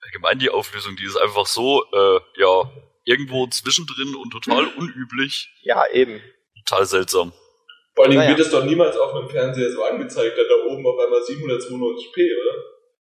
Allgemein 0.00 0.38
die 0.38 0.50
Auflösung, 0.50 0.96
die 0.96 1.04
ist 1.04 1.16
einfach 1.16 1.46
so, 1.46 1.82
äh, 1.90 2.20
ja, 2.36 2.70
irgendwo 3.04 3.46
zwischendrin 3.46 4.14
und 4.16 4.30
total 4.32 4.66
unüblich. 4.76 5.50
ja, 5.62 5.82
eben. 5.92 6.20
Total 6.66 6.84
seltsam. 6.84 7.32
Vor 7.94 8.04
allen 8.04 8.10
Dingen 8.10 8.24
Naja. 8.24 8.36
wird 8.36 8.46
es 8.46 8.52
doch 8.52 8.64
niemals 8.64 8.96
auf 8.98 9.14
einem 9.14 9.28
Fernseher 9.30 9.70
so 9.72 9.82
angezeigt, 9.84 10.36
dann 10.36 10.44
da 10.48 10.66
oben 10.72 10.86
auf 10.86 10.98
einmal 10.98 11.20
792p, 11.20 12.16
oder? 12.42 12.64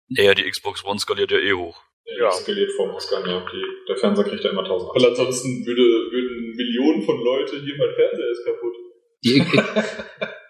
Naja, 0.10 0.34
die 0.34 0.50
Xbox 0.50 0.84
One 0.84 1.00
skaliert 1.00 1.32
ja 1.32 1.38
eh 1.38 1.54
hoch. 1.54 1.82
Ja. 2.06 2.26
Das 2.26 2.42
skaliert 2.42 2.72
vom 2.74 2.92
Ausgang, 2.92 3.26
ja. 3.26 3.46
Die, 3.52 3.64
der 3.88 3.96
Fernseher 3.98 4.26
kriegt 4.26 4.44
ja 4.44 4.52
immer 4.52 4.64
1000. 4.64 4.92
Weil 4.96 5.06
ansonsten 5.06 5.66
würde, 5.66 5.82
würden 5.82 6.56
Millionen 6.56 7.04
von 7.04 7.24
Leute 7.24 7.62
hier 7.62 7.76
mein 7.78 7.94
Fernseher 7.96 8.30
ist 8.30 8.46
kaputt. 8.46 8.76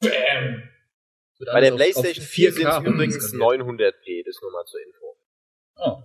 Bam! 0.00 0.62
Bei 1.52 1.60
der 1.60 1.72
PlayStation 1.72 2.24
4 2.24 2.52
sind 2.52 2.66
es 2.66 2.74
4K 2.74 2.86
übrigens 2.86 3.34
900p, 3.34 4.24
das 4.24 4.40
nur 4.42 4.52
mal 4.52 4.64
zur 4.64 4.80
Info. 4.80 5.16
Oh. 5.76 6.02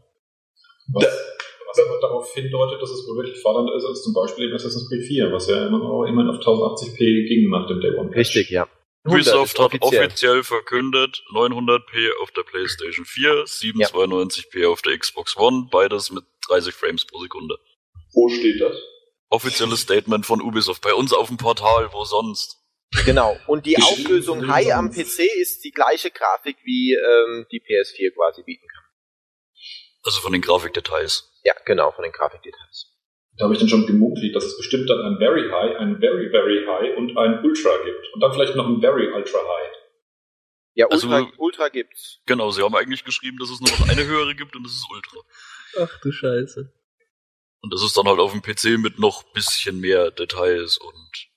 Was, 0.94 1.06
was 1.06 1.80
aber 1.88 2.00
darauf 2.02 2.34
hindeutet, 2.34 2.82
dass 2.82 2.92
es 2.92 3.08
wohl 3.08 3.18
wirklich 3.18 3.39
fordernd 3.39 3.70
ist, 3.76 3.86
als 3.86 4.04
zum 4.04 4.13
Beispiel 4.13 4.46
eben 4.46 4.54
Assassin's 4.54 4.88
Creed 4.89 5.06
4, 5.06 5.32
was 5.32 5.48
ja 5.48 5.68
immer 5.68 5.80
noch 5.80 6.06
immerhin 6.06 6.30
auf 6.30 6.38
1080p 6.38 7.28
ging 7.28 7.50
nach 7.50 7.68
dem 7.68 7.82
Day 7.82 7.96
One. 7.96 8.10
Patch. 8.10 8.18
Richtig, 8.18 8.50
ja. 8.52 8.68
100 9.06 9.28
Ubisoft 9.28 9.60
hat 9.60 9.82
offiziell. 9.82 10.06
offiziell 10.06 10.44
verkündet 10.44 11.24
900p 11.34 12.22
auf 12.22 12.32
der 12.32 12.44
PlayStation 12.44 13.06
4, 13.06 13.46
792p 13.46 14.68
auf 14.68 14.82
der 14.82 14.98
Xbox 14.98 15.36
One, 15.36 15.68
beides 15.70 16.12
mit 16.12 16.24
30 16.48 16.74
Frames 16.74 17.06
pro 17.06 17.20
Sekunde. 17.20 17.58
Wo 18.13 18.30
steht 18.30 18.62
das? 18.62 18.78
Offizielles 19.30 19.82
Statement 19.82 20.26
von 20.26 20.42
Ubisoft. 20.42 20.82
Bei 20.82 20.94
uns 20.94 21.12
auf 21.12 21.28
dem 21.28 21.38
Portal, 21.38 21.92
wo 21.92 22.06
sonst? 22.06 22.60
Genau. 23.06 23.38
Und 23.48 23.66
die 23.66 23.78
Auflösung 23.78 24.48
High 24.48 24.74
am 24.74 24.92
PC 24.92 25.20
ist 25.42 25.63
die 25.63 25.72
gleiche 25.72 26.12
Grafik, 26.12 26.58
wie 26.63 26.94
ähm, 26.94 27.46
die 27.52 27.60
PS4 27.60 28.13
quasi 28.13 28.44
bieten 28.44 28.68
kann. 28.68 28.84
Also 30.04 30.22
von 30.22 30.32
den 30.32 30.42
Grafikdetails. 30.42 31.32
Ja, 31.44 31.56
genau, 31.66 31.92
von 31.92 32.04
den 32.04 32.12
Grafikdetails. 32.12 32.92
Da 33.38 33.46
habe 33.46 33.54
ich 33.54 33.60
dann 33.60 33.69
schon 33.69 33.88
gemunkelt, 33.88 34.36
dass 34.36 34.46
es 34.46 34.58
bestimmt 34.58 34.89
dann 34.89 35.00
ein 35.02 35.17
Very 35.17 35.50
High, 35.50 35.78
ein 35.80 36.00
Very, 36.00 36.30
Very 36.30 36.65
High 36.67 36.98
und 36.98 37.17
ein 37.17 37.43
Ultra 37.43 37.72
gibt. 37.84 38.13
Und 38.13 38.22
dann 38.22 38.32
vielleicht 38.34 38.56
noch 38.56 38.67
ein 38.67 38.80
Very 38.80 39.12
Ultra 39.12 39.39
High. 39.39 39.72
Ja, 40.76 40.88
Also- 40.88 41.08
Ultra, 41.08 41.32
Ultra 41.38 41.69
gibt's. 41.69 42.19
Genau, 42.26 42.52
sie 42.52 42.62
haben 42.63 42.76
eigentlich 42.76 43.04
geschrieben, 43.04 43.38
dass 43.39 43.50
es 43.50 43.60
nur 43.60 43.69
noch 43.80 43.89
eine 43.89 44.06
höhere 44.06 44.36
gibt 44.36 44.56
und 44.56 44.63
das 44.63 44.74
ist 44.74 44.88
Ultra. 44.91 45.17
Ach 45.80 46.00
du 46.02 46.12
Scheiße. 46.12 46.72
Und 47.62 47.74
das 47.74 47.84
ist 47.84 47.96
dann 47.98 48.08
halt 48.08 48.19
auf 48.19 48.32
dem 48.34 48.41
PC 48.41 48.78
mit 48.78 49.00
noch 49.00 49.24
bisschen 49.34 49.80
mehr 49.80 50.12
Details 50.12 50.78
und 50.78 51.30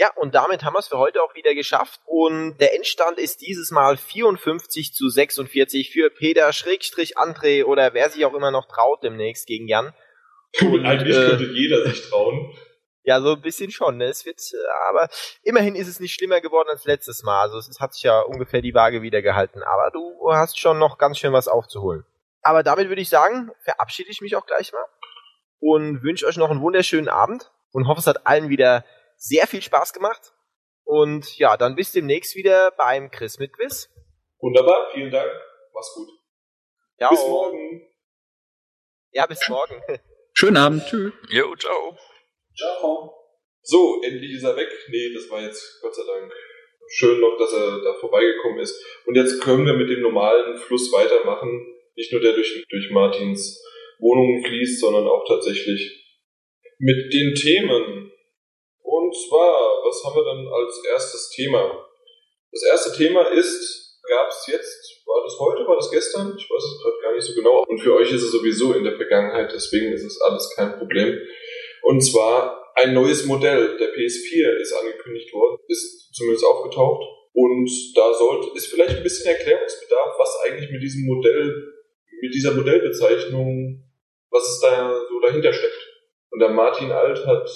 Ja, 0.00 0.12
und 0.14 0.34
damit 0.36 0.62
haben 0.62 0.74
wir 0.74 0.78
es 0.78 0.86
für 0.86 0.98
heute 0.98 1.20
auch 1.24 1.34
wieder 1.34 1.54
geschafft. 1.56 2.00
Und 2.06 2.58
der 2.58 2.74
Endstand 2.76 3.18
ist 3.18 3.40
dieses 3.40 3.72
Mal 3.72 3.96
54 3.96 4.92
zu 4.94 5.08
46 5.08 5.90
für 5.90 6.08
Peter, 6.10 6.52
Schrägstrich 6.52 7.18
André 7.18 7.64
oder 7.64 7.94
wer 7.94 8.08
sich 8.08 8.24
auch 8.24 8.34
immer 8.34 8.52
noch 8.52 8.68
traut 8.68 9.02
demnächst 9.02 9.48
gegen 9.48 9.66
Jan. 9.66 9.92
Und, 10.60 10.86
Eigentlich 10.86 11.16
äh, 11.16 11.28
könnte 11.28 11.52
jeder 11.52 11.84
sich 11.84 12.08
trauen. 12.08 12.54
Ja, 13.02 13.20
so 13.20 13.32
ein 13.32 13.40
bisschen 13.40 13.70
schon. 13.70 13.96
Ne? 13.96 14.04
Es 14.04 14.26
wird, 14.26 14.38
äh, 14.52 14.88
aber 14.88 15.08
immerhin 15.42 15.74
ist 15.74 15.88
es 15.88 16.00
nicht 16.00 16.14
schlimmer 16.14 16.40
geworden 16.40 16.68
als 16.68 16.84
letztes 16.84 17.22
Mal. 17.22 17.42
Also 17.42 17.58
es 17.58 17.80
hat 17.80 17.94
sich 17.94 18.02
ja 18.02 18.20
ungefähr 18.20 18.60
die 18.60 18.74
Waage 18.74 19.02
wieder 19.02 19.22
gehalten. 19.22 19.62
Aber 19.62 19.90
du 19.90 20.30
hast 20.32 20.58
schon 20.58 20.78
noch 20.78 20.98
ganz 20.98 21.18
schön 21.18 21.32
was 21.32 21.48
aufzuholen. 21.48 22.04
Aber 22.42 22.62
damit 22.62 22.88
würde 22.88 23.00
ich 23.00 23.08
sagen, 23.08 23.50
verabschiede 23.62 24.10
ich 24.10 24.20
mich 24.20 24.36
auch 24.36 24.46
gleich 24.46 24.72
mal 24.72 24.84
und 25.60 26.02
wünsche 26.02 26.26
euch 26.26 26.36
noch 26.36 26.50
einen 26.50 26.60
wunderschönen 26.60 27.08
Abend 27.08 27.50
und 27.72 27.88
hoffe, 27.88 28.00
es 28.00 28.06
hat 28.06 28.26
allen 28.26 28.48
wieder 28.48 28.84
sehr 29.16 29.46
viel 29.46 29.62
Spaß 29.62 29.92
gemacht. 29.92 30.32
Und 30.84 31.36
ja, 31.36 31.56
dann 31.56 31.74
bis 31.74 31.92
demnächst 31.92 32.34
wieder 32.34 32.70
beim 32.72 33.10
Chris 33.10 33.38
mit 33.38 33.52
Quiz. 33.52 33.90
Wunderbar, 34.38 34.90
vielen 34.92 35.10
Dank. 35.10 35.30
Mach's 35.74 35.92
gut. 35.94 36.08
Ja, 36.98 37.10
bis 37.10 37.26
morgen. 37.26 37.82
Ja, 39.10 39.26
bis 39.26 39.48
morgen. 39.48 39.82
Schönen 40.40 40.56
Abend. 40.56 40.86
Tschüss. 40.86 41.10
Jo, 41.30 41.52
ciao. 41.56 41.98
Ciao. 42.56 43.12
So, 43.60 44.00
endlich 44.04 44.34
ist 44.36 44.44
er 44.44 44.54
weg. 44.54 44.68
Nee, 44.86 45.12
das 45.12 45.28
war 45.28 45.42
jetzt 45.42 45.80
Gott 45.82 45.92
sei 45.92 46.04
Dank 46.06 46.32
schön 46.94 47.18
noch, 47.18 47.36
dass 47.36 47.52
er 47.52 47.82
da 47.82 47.92
vorbeigekommen 47.98 48.60
ist. 48.60 48.80
Und 49.04 49.16
jetzt 49.16 49.42
können 49.42 49.66
wir 49.66 49.72
mit 49.72 49.90
dem 49.90 50.00
normalen 50.00 50.56
Fluss 50.56 50.92
weitermachen. 50.92 51.50
Nicht 51.96 52.12
nur 52.12 52.20
der 52.20 52.34
durch, 52.34 52.64
durch 52.68 52.90
Martins 52.92 53.60
Wohnung 53.98 54.44
fließt, 54.46 54.78
sondern 54.78 55.08
auch 55.08 55.26
tatsächlich 55.26 56.06
mit 56.78 57.12
den 57.12 57.34
Themen. 57.34 58.12
Und 58.84 59.16
zwar, 59.16 59.82
was 59.82 60.04
haben 60.04 60.14
wir 60.14 60.24
dann 60.24 60.46
als 60.46 60.84
erstes 60.88 61.30
Thema? 61.30 61.84
Das 62.52 62.62
erste 62.62 62.96
Thema 62.96 63.26
ist, 63.32 63.98
gab 64.08 64.28
es 64.28 64.46
jetzt, 64.46 64.97
war 65.08 65.24
das 65.24 65.38
heute, 65.40 65.66
war 65.66 65.76
das 65.76 65.90
gestern? 65.90 66.34
Ich 66.36 66.44
weiß 66.44 66.62
es 66.62 66.82
gerade 66.82 67.00
gar 67.02 67.14
nicht 67.14 67.24
so 67.24 67.34
genau. 67.34 67.64
Und 67.66 67.78
für 67.80 67.94
euch 67.94 68.12
ist 68.12 68.22
es 68.22 68.30
sowieso 68.30 68.74
in 68.74 68.84
der 68.84 68.96
Vergangenheit, 68.96 69.50
deswegen 69.52 69.92
ist 69.92 70.04
es 70.04 70.20
alles 70.20 70.54
kein 70.54 70.78
Problem. 70.78 71.18
Und 71.82 72.00
zwar 72.00 72.72
ein 72.76 72.94
neues 72.94 73.24
Modell 73.24 73.76
der 73.78 73.88
PS4 73.94 74.60
ist 74.60 74.72
angekündigt 74.74 75.32
worden, 75.32 75.58
ist 75.68 76.14
zumindest 76.14 76.44
aufgetaucht. 76.44 77.04
Und 77.32 77.70
da 77.94 78.12
sollte, 78.12 78.50
ist 78.54 78.66
vielleicht 78.66 78.96
ein 78.96 79.02
bisschen 79.02 79.26
Erklärungsbedarf, 79.34 80.18
was 80.18 80.40
eigentlich 80.44 80.70
mit 80.70 80.82
diesem 80.82 81.06
Modell, 81.06 81.72
mit 82.20 82.34
dieser 82.34 82.54
Modellbezeichnung, 82.54 83.84
was 84.30 84.48
es 84.48 84.60
da 84.60 85.00
so 85.08 85.20
dahinter 85.20 85.52
steckt. 85.52 85.88
Und 86.30 86.40
der 86.40 86.50
Martin 86.50 86.92
Alt 86.92 87.24
hat 87.24 87.48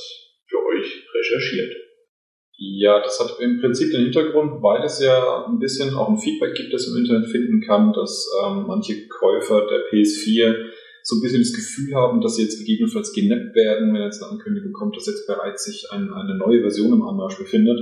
für 0.48 0.58
euch 0.66 1.04
recherchiert. 1.14 1.81
Ja, 2.64 3.00
das 3.02 3.18
hat 3.18 3.40
im 3.40 3.60
Prinzip 3.60 3.90
den 3.90 4.04
Hintergrund, 4.04 4.62
weil 4.62 4.84
es 4.84 5.02
ja 5.02 5.46
ein 5.46 5.58
bisschen 5.58 5.96
auch 5.96 6.08
ein 6.08 6.18
Feedback 6.18 6.54
gibt, 6.54 6.72
das 6.72 6.86
im 6.86 6.96
Internet 6.96 7.26
finden 7.26 7.60
kann, 7.60 7.92
dass 7.92 8.30
ähm, 8.46 8.66
manche 8.68 9.08
Käufer 9.08 9.66
der 9.66 9.90
PS4 9.90 10.70
so 11.02 11.16
ein 11.16 11.22
bisschen 11.22 11.42
das 11.42 11.52
Gefühl 11.52 11.92
haben, 11.96 12.20
dass 12.20 12.36
sie 12.36 12.42
jetzt 12.42 12.60
gegebenenfalls 12.60 13.12
genappt 13.12 13.56
werden, 13.56 13.92
wenn 13.92 14.02
jetzt 14.02 14.22
eine 14.22 14.30
Ankündigung 14.30 14.72
kommt, 14.72 14.94
dass 14.94 15.08
jetzt 15.08 15.26
bereits 15.26 15.64
sich 15.64 15.90
ein, 15.90 16.12
eine 16.12 16.38
neue 16.38 16.60
Version 16.60 16.92
im 16.92 17.02
Anmarsch 17.02 17.36
befindet. 17.36 17.80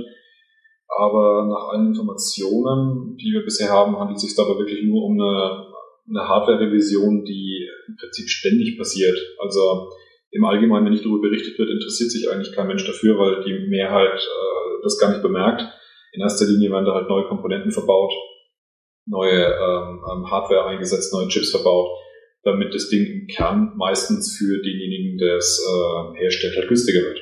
Aber 0.87 1.45
nach 1.45 1.69
allen 1.69 1.89
Informationen, 1.89 3.17
die 3.17 3.33
wir 3.33 3.43
bisher 3.43 3.69
haben, 3.69 3.99
handelt 3.99 4.17
es 4.17 4.23
sich 4.23 4.35
dabei 4.35 4.57
wirklich 4.57 4.81
nur 4.83 5.03
um 5.05 5.13
eine, 5.13 5.67
eine 6.09 6.27
Hardware-Revision, 6.27 7.23
die 7.23 7.69
im 7.87 7.97
Prinzip 7.97 8.27
ständig 8.27 8.79
passiert. 8.79 9.17
Also 9.37 9.91
im 10.31 10.45
Allgemeinen, 10.45 10.85
wenn 10.85 10.93
nicht 10.93 11.05
darüber 11.05 11.29
berichtet 11.29 11.59
wird, 11.59 11.69
interessiert 11.69 12.11
sich 12.11 12.29
eigentlich 12.29 12.53
kein 12.53 12.67
Mensch 12.67 12.85
dafür, 12.85 13.17
weil 13.17 13.43
die 13.43 13.67
Mehrheit 13.69 14.19
äh, 14.19 14.81
das 14.83 14.97
gar 14.97 15.11
nicht 15.11 15.21
bemerkt. 15.21 15.63
In 16.13 16.21
erster 16.21 16.45
Linie 16.45 16.71
werden 16.71 16.85
da 16.85 16.93
halt 16.93 17.09
neue 17.09 17.27
Komponenten 17.27 17.71
verbaut, 17.71 18.13
neue 19.05 19.45
ähm, 19.45 20.01
ähm 20.11 20.31
Hardware 20.31 20.65
eingesetzt, 20.65 21.13
neue 21.13 21.27
Chips 21.27 21.51
verbaut 21.51 21.89
damit 22.43 22.73
das 22.73 22.89
Ding 22.89 23.05
im 23.05 23.27
Kern 23.27 23.73
meistens 23.77 24.35
für 24.37 24.61
denjenigen, 24.61 25.17
der 25.17 25.37
es 25.37 25.61
äh, 25.61 26.17
herstellt, 26.19 26.55
halt 26.57 26.67
günstiger 26.67 27.01
wird. 27.01 27.19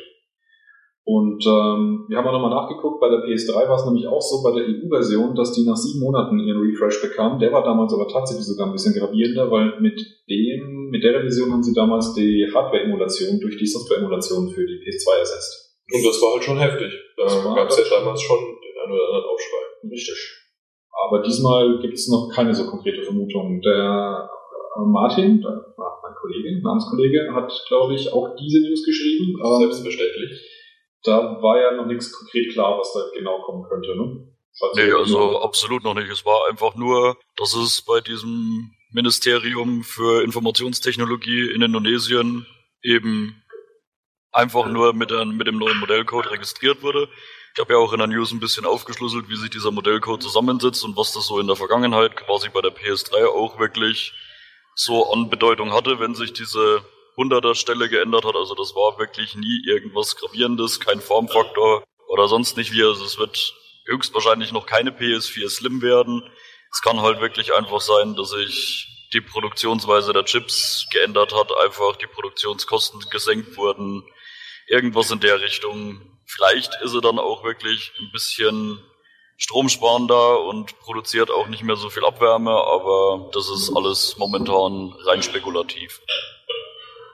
Und 1.03 1.43
ähm, 1.45 2.05
wir 2.07 2.17
haben 2.17 2.27
auch 2.27 2.33
nochmal 2.33 2.53
nachgeguckt, 2.53 3.01
bei 3.01 3.09
der 3.09 3.25
PS3 3.25 3.67
war 3.67 3.75
es 3.75 3.85
nämlich 3.85 4.05
auch 4.05 4.21
so, 4.21 4.43
bei 4.43 4.53
der 4.53 4.69
EU-Version, 4.69 5.35
dass 5.35 5.53
die 5.53 5.65
nach 5.65 5.75
sieben 5.75 6.01
Monaten 6.01 6.39
ihren 6.39 6.61
Refresh 6.61 7.01
bekam. 7.01 7.39
Der 7.39 7.51
war 7.51 7.63
damals 7.63 7.93
aber 7.93 8.07
tatsächlich 8.07 8.45
sogar 8.45 8.67
ein 8.67 8.73
bisschen 8.73 8.93
gravierender, 8.93 9.49
weil 9.49 9.81
mit 9.81 9.99
dem, 10.29 10.78
mit 10.89 11.03
der 11.03 11.19
Revision 11.19 11.51
haben 11.51 11.63
sie 11.63 11.73
damals 11.73 12.13
die 12.13 12.47
Hardware-Emulation 12.53 13.39
durch 13.39 13.57
die 13.57 13.67
Software-Emulation 13.67 14.49
für 14.49 14.65
die 14.65 14.79
PS2 14.83 15.19
ersetzt. 15.19 15.77
Und 15.91 16.05
das 16.05 16.21
war 16.21 16.33
halt 16.33 16.43
schon 16.43 16.57
heftig. 16.57 16.93
Da 17.17 17.25
gab 17.55 17.69
es 17.69 17.77
ja 17.77 17.99
damals 17.99 18.21
schon 18.21 18.39
den 18.39 18.83
einen 18.83 18.93
oder 18.93 19.05
anderen 19.07 19.25
Aufschrei. 19.25 19.89
Richtig. 19.89 20.35
Aber 21.07 21.21
diesmal 21.21 21.79
gibt 21.81 21.93
es 21.93 22.07
noch 22.09 22.29
keine 22.33 22.53
so 22.53 22.69
konkrete 22.69 23.03
Vermutung. 23.03 23.61
Der 23.61 24.29
Martin, 24.85 25.41
mein 25.41 26.15
Kollege, 26.21 26.61
Namenskollege, 26.61 27.33
hat, 27.33 27.51
glaube 27.67 27.95
ich, 27.95 28.11
auch 28.11 28.35
diese 28.35 28.61
News 28.61 28.85
geschrieben. 28.85 29.39
Aber 29.41 29.57
Selbstverständlich. 29.59 30.31
Da 31.03 31.41
war 31.41 31.59
ja 31.59 31.71
noch 31.77 31.85
nichts 31.85 32.11
konkret 32.11 32.51
klar, 32.51 32.77
was 32.77 32.93
da 32.93 32.99
genau 33.17 33.41
kommen 33.41 33.63
könnte, 33.69 33.95
ne? 33.95 34.27
Nee, 34.75 34.91
also 34.91 35.39
absolut 35.39 35.83
noch 35.83 35.93
nicht. 35.93 36.11
Es 36.11 36.25
war 36.25 36.49
einfach 36.49 36.75
nur, 36.75 37.15
dass 37.37 37.55
es 37.55 37.81
bei 37.81 38.01
diesem 38.01 38.71
Ministerium 38.91 39.83
für 39.83 40.23
Informationstechnologie 40.23 41.51
in 41.51 41.61
Indonesien 41.61 42.45
eben 42.81 43.43
einfach 44.31 44.67
nur 44.67 44.93
mit, 44.93 45.11
ein, 45.11 45.37
mit 45.37 45.47
dem 45.47 45.57
neuen 45.57 45.79
Modellcode 45.79 46.31
registriert 46.31 46.81
wurde. 46.81 47.09
Ich 47.53 47.59
habe 47.59 47.73
ja 47.73 47.79
auch 47.79 47.93
in 47.93 47.99
der 47.99 48.07
News 48.07 48.31
ein 48.31 48.39
bisschen 48.39 48.65
aufgeschlüsselt, 48.65 49.29
wie 49.29 49.35
sich 49.35 49.49
dieser 49.49 49.71
Modellcode 49.71 50.21
zusammensetzt 50.21 50.83
und 50.83 50.95
was 50.95 51.13
das 51.13 51.27
so 51.27 51.39
in 51.39 51.47
der 51.47 51.55
Vergangenheit 51.55 52.15
quasi 52.15 52.49
bei 52.49 52.61
der 52.61 52.71
PS3 52.71 53.27
auch 53.27 53.59
wirklich 53.59 54.13
so 54.75 55.11
an 55.11 55.29
Bedeutung 55.29 55.73
hatte, 55.73 55.99
wenn 55.99 56.15
sich 56.15 56.31
diese 56.33 56.83
100er 57.17 57.55
Stelle 57.55 57.89
geändert 57.89 58.23
hat. 58.23 58.35
Also 58.35 58.55
das 58.55 58.75
war 58.75 58.97
wirklich 58.97 59.35
nie 59.35 59.61
irgendwas 59.67 60.15
Gravierendes, 60.15 60.79
kein 60.79 61.01
Formfaktor 61.01 61.83
oder 62.07 62.27
sonst 62.27 62.55
nicht 62.55 62.71
wie. 62.71 62.83
Also 62.83 63.03
es 63.03 63.17
wird 63.17 63.53
höchstwahrscheinlich 63.85 64.51
noch 64.51 64.65
keine 64.65 64.91
PS4 64.91 65.49
Slim 65.49 65.81
werden. 65.81 66.23
Es 66.71 66.81
kann 66.81 67.01
halt 67.01 67.19
wirklich 67.21 67.53
einfach 67.53 67.81
sein, 67.81 68.15
dass 68.15 68.31
sich 68.31 68.87
die 69.13 69.21
Produktionsweise 69.21 70.13
der 70.13 70.25
Chips 70.25 70.87
geändert 70.91 71.33
hat, 71.33 71.51
einfach 71.63 71.95
die 71.95 72.07
Produktionskosten 72.07 73.01
gesenkt 73.09 73.57
wurden, 73.57 74.03
irgendwas 74.67 75.11
in 75.11 75.19
der 75.19 75.41
Richtung. 75.41 76.01
Vielleicht 76.25 76.71
ist 76.83 76.93
er 76.93 77.01
dann 77.01 77.17
auch 77.17 77.43
wirklich 77.43 77.91
ein 77.99 78.11
bisschen 78.11 78.79
stromsparender 79.37 80.43
und 80.43 80.77
produziert 80.79 81.31
auch 81.31 81.47
nicht 81.47 81.63
mehr 81.63 81.77
so 81.77 81.89
viel 81.89 82.05
Abwärme, 82.05 82.51
aber 82.51 83.31
das 83.33 83.49
ist 83.49 83.71
alles 83.75 84.17
momentan 84.17 84.93
rein 85.05 85.23
spekulativ. 85.23 86.01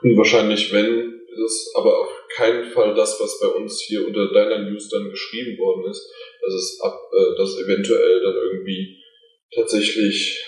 Wahrscheinlich, 0.02 0.74
wenn, 0.74 1.22
ist 1.30 1.40
es 1.40 1.74
aber 1.76 2.00
auf 2.02 2.10
keinen 2.36 2.72
Fall 2.72 2.94
das, 2.96 3.20
was 3.20 3.40
bei 3.40 3.48
uns 3.48 3.82
hier 3.82 4.06
unter 4.08 4.32
deiner 4.34 4.60
News 4.60 4.90
dann 4.90 5.10
geschrieben 5.10 5.58
worden 5.60 5.90
ist, 5.90 6.12
dass 6.42 6.54
es 6.54 6.82
ab, 6.82 7.00
äh, 7.14 7.38
dass 7.38 7.58
eventuell 7.58 8.22
dann 8.22 8.36
irgendwie 8.36 9.05
tatsächlich 9.54 10.44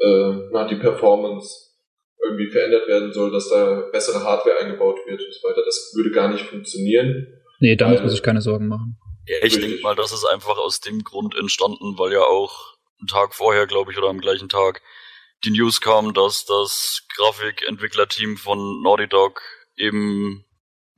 äh, 0.00 0.32
na, 0.52 0.66
die 0.66 0.76
Performance 0.76 1.70
irgendwie 2.24 2.50
verändert 2.50 2.86
werden 2.88 3.12
soll, 3.12 3.32
dass 3.32 3.48
da 3.48 3.88
bessere 3.92 4.22
Hardware 4.22 4.58
eingebaut 4.58 4.98
wird 5.06 5.20
und 5.20 5.32
so 5.32 5.48
weiter. 5.48 5.62
Das 5.64 5.92
würde 5.96 6.10
gar 6.10 6.28
nicht 6.28 6.44
funktionieren. 6.44 7.26
Nee, 7.60 7.76
da 7.76 7.88
muss 7.88 8.00
man 8.00 8.08
sich 8.08 8.22
keine 8.22 8.40
Sorgen 8.40 8.68
machen. 8.68 8.96
Ja, 9.26 9.36
ich 9.42 9.58
denke 9.58 9.80
mal, 9.82 9.94
das 9.94 10.12
ist 10.12 10.24
einfach 10.24 10.58
aus 10.58 10.80
dem 10.80 11.04
Grund 11.04 11.36
entstanden, 11.36 11.96
weil 11.98 12.12
ja 12.12 12.22
auch 12.22 12.74
einen 13.00 13.08
Tag 13.08 13.34
vorher, 13.34 13.66
glaube 13.66 13.92
ich, 13.92 13.98
oder 13.98 14.08
am 14.08 14.20
gleichen 14.20 14.48
Tag 14.48 14.82
die 15.44 15.50
News 15.50 15.80
kam, 15.80 16.14
dass 16.14 16.44
das 16.44 17.02
Grafikentwicklerteam 17.16 18.36
von 18.36 18.82
Naughty 18.82 19.08
Dog 19.08 19.40
eben 19.76 20.44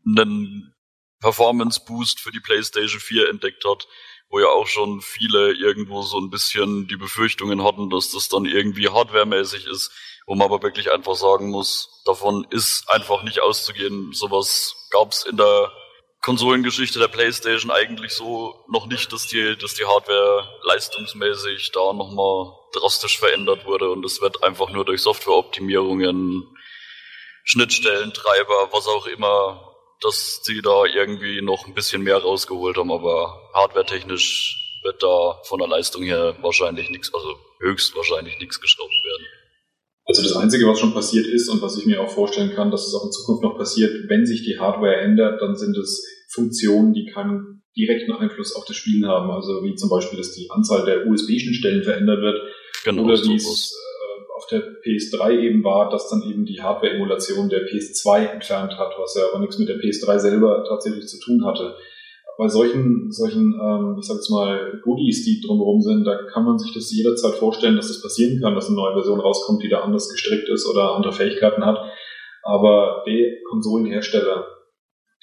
einen 0.06 0.74
Performance 1.20 1.80
Boost 1.86 2.20
für 2.20 2.30
die 2.30 2.40
PlayStation 2.40 3.00
4 3.00 3.30
entdeckt 3.30 3.64
hat, 3.64 3.86
wo 4.34 4.40
ja 4.40 4.48
auch 4.48 4.66
schon 4.66 5.00
viele 5.00 5.52
irgendwo 5.52 6.02
so 6.02 6.18
ein 6.18 6.28
bisschen 6.28 6.88
die 6.88 6.96
Befürchtungen 6.96 7.62
hatten, 7.62 7.88
dass 7.88 8.10
das 8.10 8.28
dann 8.28 8.46
irgendwie 8.46 8.88
hardwaremäßig 8.88 9.68
ist, 9.68 9.92
wo 10.26 10.34
man 10.34 10.46
aber 10.46 10.60
wirklich 10.60 10.90
einfach 10.90 11.14
sagen 11.14 11.50
muss, 11.50 12.02
davon 12.04 12.44
ist 12.50 12.90
einfach 12.90 13.22
nicht 13.22 13.40
auszugehen. 13.40 14.12
Sowas 14.12 14.74
gab's 14.90 15.24
in 15.24 15.36
der 15.36 15.70
Konsolengeschichte 16.20 16.98
der 16.98 17.06
PlayStation 17.06 17.70
eigentlich 17.70 18.12
so 18.12 18.64
noch 18.68 18.86
nicht, 18.86 19.12
dass 19.12 19.28
die, 19.28 19.56
dass 19.56 19.74
die 19.74 19.84
Hardware 19.84 20.48
leistungsmäßig 20.64 21.70
da 21.70 21.92
nochmal 21.92 22.54
drastisch 22.72 23.20
verändert 23.20 23.66
wurde 23.66 23.88
und 23.88 24.04
es 24.04 24.20
wird 24.20 24.42
einfach 24.42 24.70
nur 24.70 24.84
durch 24.84 25.00
Softwareoptimierungen, 25.00 26.42
Schnittstellen, 27.44 28.12
Treiber, 28.12 28.70
was 28.72 28.88
auch 28.88 29.06
immer, 29.06 29.73
dass 30.04 30.40
sie 30.42 30.60
da 30.62 30.84
irgendwie 30.84 31.40
noch 31.42 31.66
ein 31.66 31.74
bisschen 31.74 32.02
mehr 32.02 32.18
rausgeholt 32.18 32.76
haben, 32.76 32.92
aber 32.92 33.50
hardwaretechnisch 33.54 34.80
wird 34.82 35.02
da 35.02 35.40
von 35.44 35.58
der 35.58 35.68
Leistung 35.68 36.02
her 36.02 36.36
wahrscheinlich 36.42 36.90
nichts, 36.90 37.12
also 37.14 37.34
höchstwahrscheinlich 37.60 38.38
nichts 38.38 38.60
geschraubt 38.60 38.92
werden. 39.04 39.26
Also 40.06 40.22
das 40.22 40.36
Einzige, 40.36 40.66
was 40.66 40.78
schon 40.78 40.92
passiert 40.92 41.26
ist 41.26 41.48
und 41.48 41.62
was 41.62 41.78
ich 41.78 41.86
mir 41.86 42.02
auch 42.02 42.10
vorstellen 42.10 42.54
kann, 42.54 42.70
dass 42.70 42.86
es 42.86 42.94
auch 42.94 43.06
in 43.06 43.12
Zukunft 43.12 43.42
noch 43.42 43.56
passiert, 43.56 44.08
wenn 44.08 44.26
sich 44.26 44.42
die 44.42 44.58
Hardware 44.58 44.96
ändert, 44.96 45.40
dann 45.40 45.56
sind 45.56 45.76
es 45.78 46.04
Funktionen, 46.30 46.92
die 46.92 47.06
keinen 47.06 47.62
direkten 47.74 48.12
Einfluss 48.12 48.54
auf 48.54 48.66
das 48.66 48.76
Spielen 48.76 49.06
haben. 49.08 49.30
Also 49.30 49.64
wie 49.64 49.74
zum 49.74 49.88
Beispiel, 49.88 50.18
dass 50.18 50.32
die 50.32 50.50
Anzahl 50.50 50.84
der 50.84 51.06
USB-Schnittstellen 51.06 51.82
verändert 51.82 52.20
wird. 52.20 52.42
Genau, 52.84 53.04
oder 53.04 53.14
wie 53.14 53.36
es 53.36 53.74
auf 54.44 54.50
der 54.50 54.82
PS3 54.82 55.38
eben 55.40 55.64
war, 55.64 55.88
dass 55.90 56.08
dann 56.10 56.22
eben 56.22 56.44
die 56.44 56.60
Hardware-Emulation 56.62 57.48
der 57.48 57.66
PS2 57.66 58.26
entfernt 58.26 58.78
hat, 58.78 58.94
was 58.98 59.14
ja 59.14 59.24
aber 59.30 59.40
nichts 59.40 59.58
mit 59.58 59.68
der 59.68 59.76
PS3 59.76 60.18
selber 60.18 60.64
tatsächlich 60.68 61.06
zu 61.06 61.18
tun 61.18 61.44
hatte. 61.44 61.74
Bei 62.36 62.48
solchen, 62.48 63.12
solchen, 63.12 63.54
ähm, 63.62 63.96
ich 63.98 64.06
sag 64.06 64.16
jetzt 64.16 64.30
mal, 64.30 64.80
Goodies, 64.82 65.24
die 65.24 65.40
drumherum 65.40 65.80
sind, 65.80 66.04
da 66.04 66.16
kann 66.32 66.44
man 66.44 66.58
sich 66.58 66.74
das 66.74 66.92
jederzeit 66.92 67.34
vorstellen, 67.34 67.76
dass 67.76 67.88
das 67.88 68.02
passieren 68.02 68.40
kann, 68.40 68.54
dass 68.54 68.66
eine 68.66 68.76
neue 68.76 68.94
Version 68.94 69.20
rauskommt, 69.20 69.62
die 69.62 69.68
da 69.68 69.80
anders 69.80 70.08
gestrickt 70.10 70.48
ist 70.48 70.68
oder 70.68 70.94
andere 70.94 71.12
Fähigkeiten 71.12 71.64
hat. 71.64 71.78
Aber 72.42 73.04
der 73.06 73.42
Konsolenhersteller 73.48 74.53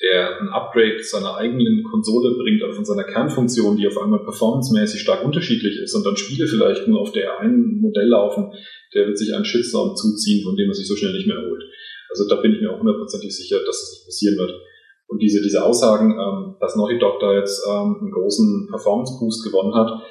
der 0.01 0.41
ein 0.41 0.49
Upgrade 0.49 1.03
seiner 1.03 1.35
eigenen 1.37 1.83
Konsole 1.83 2.35
bringt, 2.35 2.63
also 2.63 2.75
von 2.75 2.85
seiner 2.85 3.03
Kernfunktion, 3.03 3.77
die 3.77 3.87
auf 3.87 3.97
einmal 4.01 4.23
performancemäßig 4.23 5.01
stark 5.01 5.23
unterschiedlich 5.23 5.77
ist 5.77 5.93
und 5.93 6.05
dann 6.05 6.17
Spiele 6.17 6.47
vielleicht 6.47 6.87
nur 6.87 7.01
auf 7.01 7.11
der 7.11 7.39
einen 7.39 7.79
Modell 7.81 8.07
laufen, 8.07 8.51
der 8.95 9.07
wird 9.07 9.17
sich 9.17 9.33
einen 9.33 9.45
Shitstorm 9.45 9.95
zuziehen, 9.95 10.43
von 10.43 10.55
dem 10.55 10.69
er 10.69 10.73
sich 10.73 10.87
so 10.87 10.95
schnell 10.95 11.13
nicht 11.13 11.27
mehr 11.27 11.37
erholt. 11.37 11.63
Also 12.09 12.27
da 12.27 12.41
bin 12.41 12.53
ich 12.53 12.61
mir 12.61 12.71
auch 12.71 12.79
hundertprozentig 12.79 13.35
sicher, 13.35 13.59
dass 13.59 13.79
das 13.79 13.91
nicht 13.91 14.05
passieren 14.05 14.37
wird. 14.37 14.59
Und 15.07 15.21
diese, 15.21 15.41
diese 15.41 15.63
Aussagen, 15.63 16.11
ähm, 16.11 16.55
dass 16.59 16.75
Naughty 16.75 16.97
Dog 16.97 17.19
da 17.19 17.35
jetzt 17.37 17.65
ähm, 17.67 17.97
einen 18.01 18.11
großen 18.11 18.67
Performance-Boost 18.69 19.45
gewonnen 19.45 19.75
hat, 19.75 20.01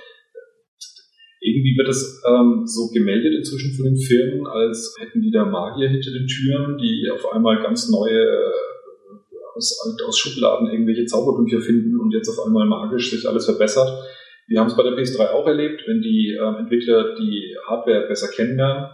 irgendwie 1.42 1.76
wird 1.76 1.88
es 1.88 2.22
ähm, 2.29 2.62
so 2.66 2.88
gemeldet 2.92 3.35
inzwischen 3.35 3.74
von 3.74 3.87
den 3.87 3.96
Firmen, 3.96 4.46
als 4.46 4.94
hätten 5.00 5.22
die 5.22 5.31
da 5.31 5.46
Magier 5.46 5.88
hinter 5.88 6.12
den 6.12 6.26
Türen, 6.26 6.76
die 6.76 7.09
auf 7.12 7.33
einmal 7.33 7.62
ganz 7.62 7.88
neue 7.88 8.53
aus, 9.60 9.78
aus 10.06 10.18
Schubladen 10.18 10.70
irgendwelche 10.70 11.04
Zauberbücher 11.04 11.60
finden 11.60 11.98
und 12.00 12.12
jetzt 12.12 12.28
auf 12.28 12.46
einmal 12.46 12.66
magisch 12.66 13.10
sich 13.10 13.28
alles 13.28 13.44
verbessert. 13.44 13.88
Wir 14.48 14.58
haben 14.58 14.66
es 14.66 14.76
bei 14.76 14.82
der 14.82 14.92
PS3 14.92 15.30
auch 15.30 15.46
erlebt, 15.46 15.82
wenn 15.86 16.00
die 16.00 16.34
äh, 16.34 16.58
Entwickler 16.58 17.14
die 17.14 17.54
Hardware 17.68 18.08
besser 18.08 18.28
kennenlernen 18.28 18.90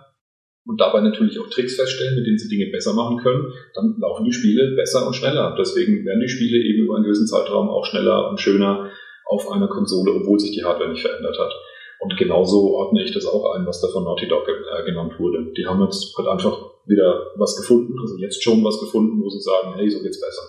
und 0.67 0.81
dabei 0.81 1.01
natürlich 1.01 1.39
auch 1.39 1.49
Tricks 1.49 1.77
feststellen, 1.77 2.17
mit 2.17 2.27
denen 2.27 2.39
sie 2.39 2.49
Dinge 2.49 2.71
besser 2.71 2.93
machen 2.93 3.19
können, 3.19 3.53
dann 3.75 3.97
laufen 4.01 4.25
die 4.25 4.33
Spiele 4.33 4.75
besser 4.77 5.07
und 5.07 5.15
schneller. 5.15 5.55
Deswegen 5.59 6.05
werden 6.05 6.21
die 6.21 6.29
Spiele 6.29 6.59
eben 6.59 6.85
über 6.85 6.97
einen 6.97 7.05
gewissen 7.05 7.27
Zeitraum 7.27 7.69
auch 7.69 7.87
schneller 7.87 8.29
und 8.29 8.41
schöner 8.41 8.91
auf 9.25 9.51
einer 9.51 9.69
Konsole, 9.69 10.13
obwohl 10.13 10.39
sich 10.39 10.53
die 10.53 10.65
Hardware 10.65 10.91
nicht 10.91 11.03
verändert 11.03 11.39
hat. 11.39 11.53
Und 12.01 12.17
genauso 12.19 12.75
ordne 12.75 13.03
ich 13.03 13.13
das 13.13 13.27
auch 13.27 13.55
ein, 13.55 13.67
was 13.67 13.81
da 13.81 13.89
von 13.89 14.05
Naughty 14.05 14.29
Dog 14.29 14.47
äh, 14.47 14.85
genannt 14.85 15.19
wurde. 15.19 15.53
Die 15.57 15.67
haben 15.67 15.83
jetzt 15.83 16.15
halt 16.19 16.29
einfach 16.29 16.59
wieder 16.87 17.33
was 17.37 17.57
gefunden, 17.57 17.99
also 17.99 18.17
jetzt 18.19 18.43
schon 18.43 18.63
was 18.63 18.79
gefunden, 18.79 19.23
wo 19.23 19.29
sie 19.29 19.41
sagen, 19.41 19.75
hey, 19.77 19.89
so 19.89 20.03
geht's 20.03 20.21
besser. 20.21 20.43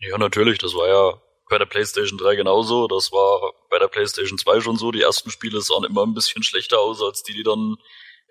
Ja, 0.00 0.18
natürlich, 0.18 0.58
das 0.58 0.74
war 0.74 0.88
ja 0.88 1.22
bei 1.48 1.58
der 1.58 1.66
PlayStation 1.66 2.18
3 2.18 2.36
genauso, 2.36 2.86
das 2.86 3.12
war 3.12 3.52
bei 3.70 3.78
der 3.78 3.88
PlayStation 3.88 4.38
2 4.38 4.60
schon 4.60 4.76
so. 4.76 4.92
Die 4.92 5.02
ersten 5.02 5.30
Spiele 5.30 5.60
sahen 5.60 5.84
immer 5.84 6.06
ein 6.06 6.14
bisschen 6.14 6.42
schlechter 6.42 6.78
aus, 6.80 7.02
als 7.02 7.22
die, 7.22 7.34
die 7.34 7.42
dann 7.42 7.76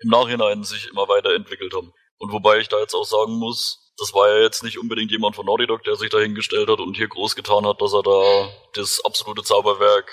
im 0.02 0.08
Nachhinein 0.08 0.64
sich 0.64 0.88
immer 0.88 1.06
weiterentwickelt 1.08 1.74
haben. 1.74 1.92
Und 2.18 2.32
wobei 2.32 2.58
ich 2.58 2.68
da 2.68 2.80
jetzt 2.80 2.94
auch 2.94 3.04
sagen 3.04 3.34
muss, 3.34 3.92
das 3.98 4.14
war 4.14 4.28
ja 4.28 4.42
jetzt 4.42 4.62
nicht 4.64 4.78
unbedingt 4.78 5.10
jemand 5.10 5.36
von 5.36 5.46
Naughty 5.46 5.66
Dog, 5.66 5.84
der 5.84 5.96
sich 5.96 6.10
da 6.10 6.18
hingestellt 6.18 6.68
hat 6.68 6.80
und 6.80 6.96
hier 6.96 7.08
groß 7.08 7.36
getan 7.36 7.66
hat, 7.66 7.80
dass 7.82 7.92
er 7.92 8.02
da 8.02 8.48
das 8.74 9.04
absolute 9.04 9.42
Zauberwerk 9.42 10.10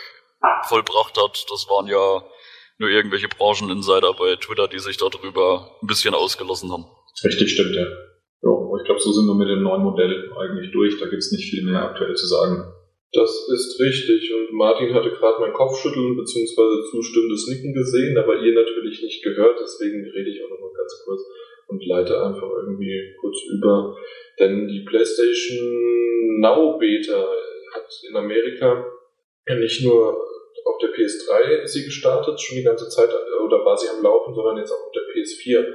vollbracht 0.67 1.17
hat. 1.17 1.45
Das 1.49 1.67
waren 1.69 1.87
ja 1.87 2.23
nur 2.77 2.89
irgendwelche 2.89 3.29
Brancheninsider 3.29 4.13
bei 4.13 4.35
Twitter, 4.35 4.67
die 4.67 4.79
sich 4.79 4.97
darüber 4.97 5.77
ein 5.81 5.87
bisschen 5.87 6.13
ausgelassen 6.13 6.71
haben. 6.71 6.85
Richtig, 7.23 7.51
stimmt, 7.51 7.75
ja. 7.75 7.85
Ja 8.43 8.51
ich 8.77 8.85
glaube, 8.85 9.01
so 9.01 9.11
sind 9.11 9.25
wir 9.25 9.35
mit 9.35 9.49
dem 9.49 9.63
neuen 9.63 9.83
Modell 9.83 10.31
eigentlich 10.37 10.71
durch. 10.71 10.99
Da 10.99 11.07
gibt's 11.07 11.31
nicht 11.31 11.49
viel 11.49 11.65
mehr 11.65 11.81
aktuell 11.81 12.15
zu 12.15 12.27
sagen. 12.27 12.73
Das 13.13 13.47
ist 13.49 13.79
richtig. 13.79 14.33
Und 14.33 14.53
Martin 14.53 14.93
hatte 14.93 15.09
gerade 15.11 15.39
mein 15.39 15.53
Kopfschütteln 15.53 16.15
bzw. 16.15 16.89
zustimmendes 16.91 17.47
Nicken 17.47 17.73
gesehen, 17.73 18.17
aber 18.17 18.39
ihr 18.39 18.53
natürlich 18.53 19.01
nicht 19.01 19.23
gehört. 19.23 19.59
Deswegen 19.61 20.03
rede 20.11 20.29
ich 20.29 20.43
auch 20.43 20.49
nochmal 20.49 20.73
ganz 20.75 21.03
kurz 21.05 21.21
und 21.67 21.85
leite 21.85 22.21
einfach 22.21 22.49
irgendwie 22.49 23.15
kurz 23.19 23.37
über. 23.49 23.95
Denn 24.39 24.67
die 24.67 24.85
PlayStation 24.85 26.39
Now 26.39 26.77
Beta 26.77 27.27
hat 27.73 27.87
in 28.09 28.15
Amerika 28.15 28.85
nicht 29.59 29.83
nur 29.83 30.17
auf 30.65 30.77
der 30.81 30.89
PS3 30.89 31.65
sie 31.65 31.85
gestartet, 31.85 32.39
schon 32.39 32.57
die 32.57 32.63
ganze 32.63 32.89
Zeit, 32.89 33.09
oder 33.43 33.63
war 33.63 33.77
sie 33.77 33.87
am 33.89 34.03
Laufen, 34.03 34.33
sondern 34.33 34.57
jetzt 34.57 34.71
auch 34.71 34.85
auf 34.87 34.91
der 34.91 35.03
PS4 35.03 35.65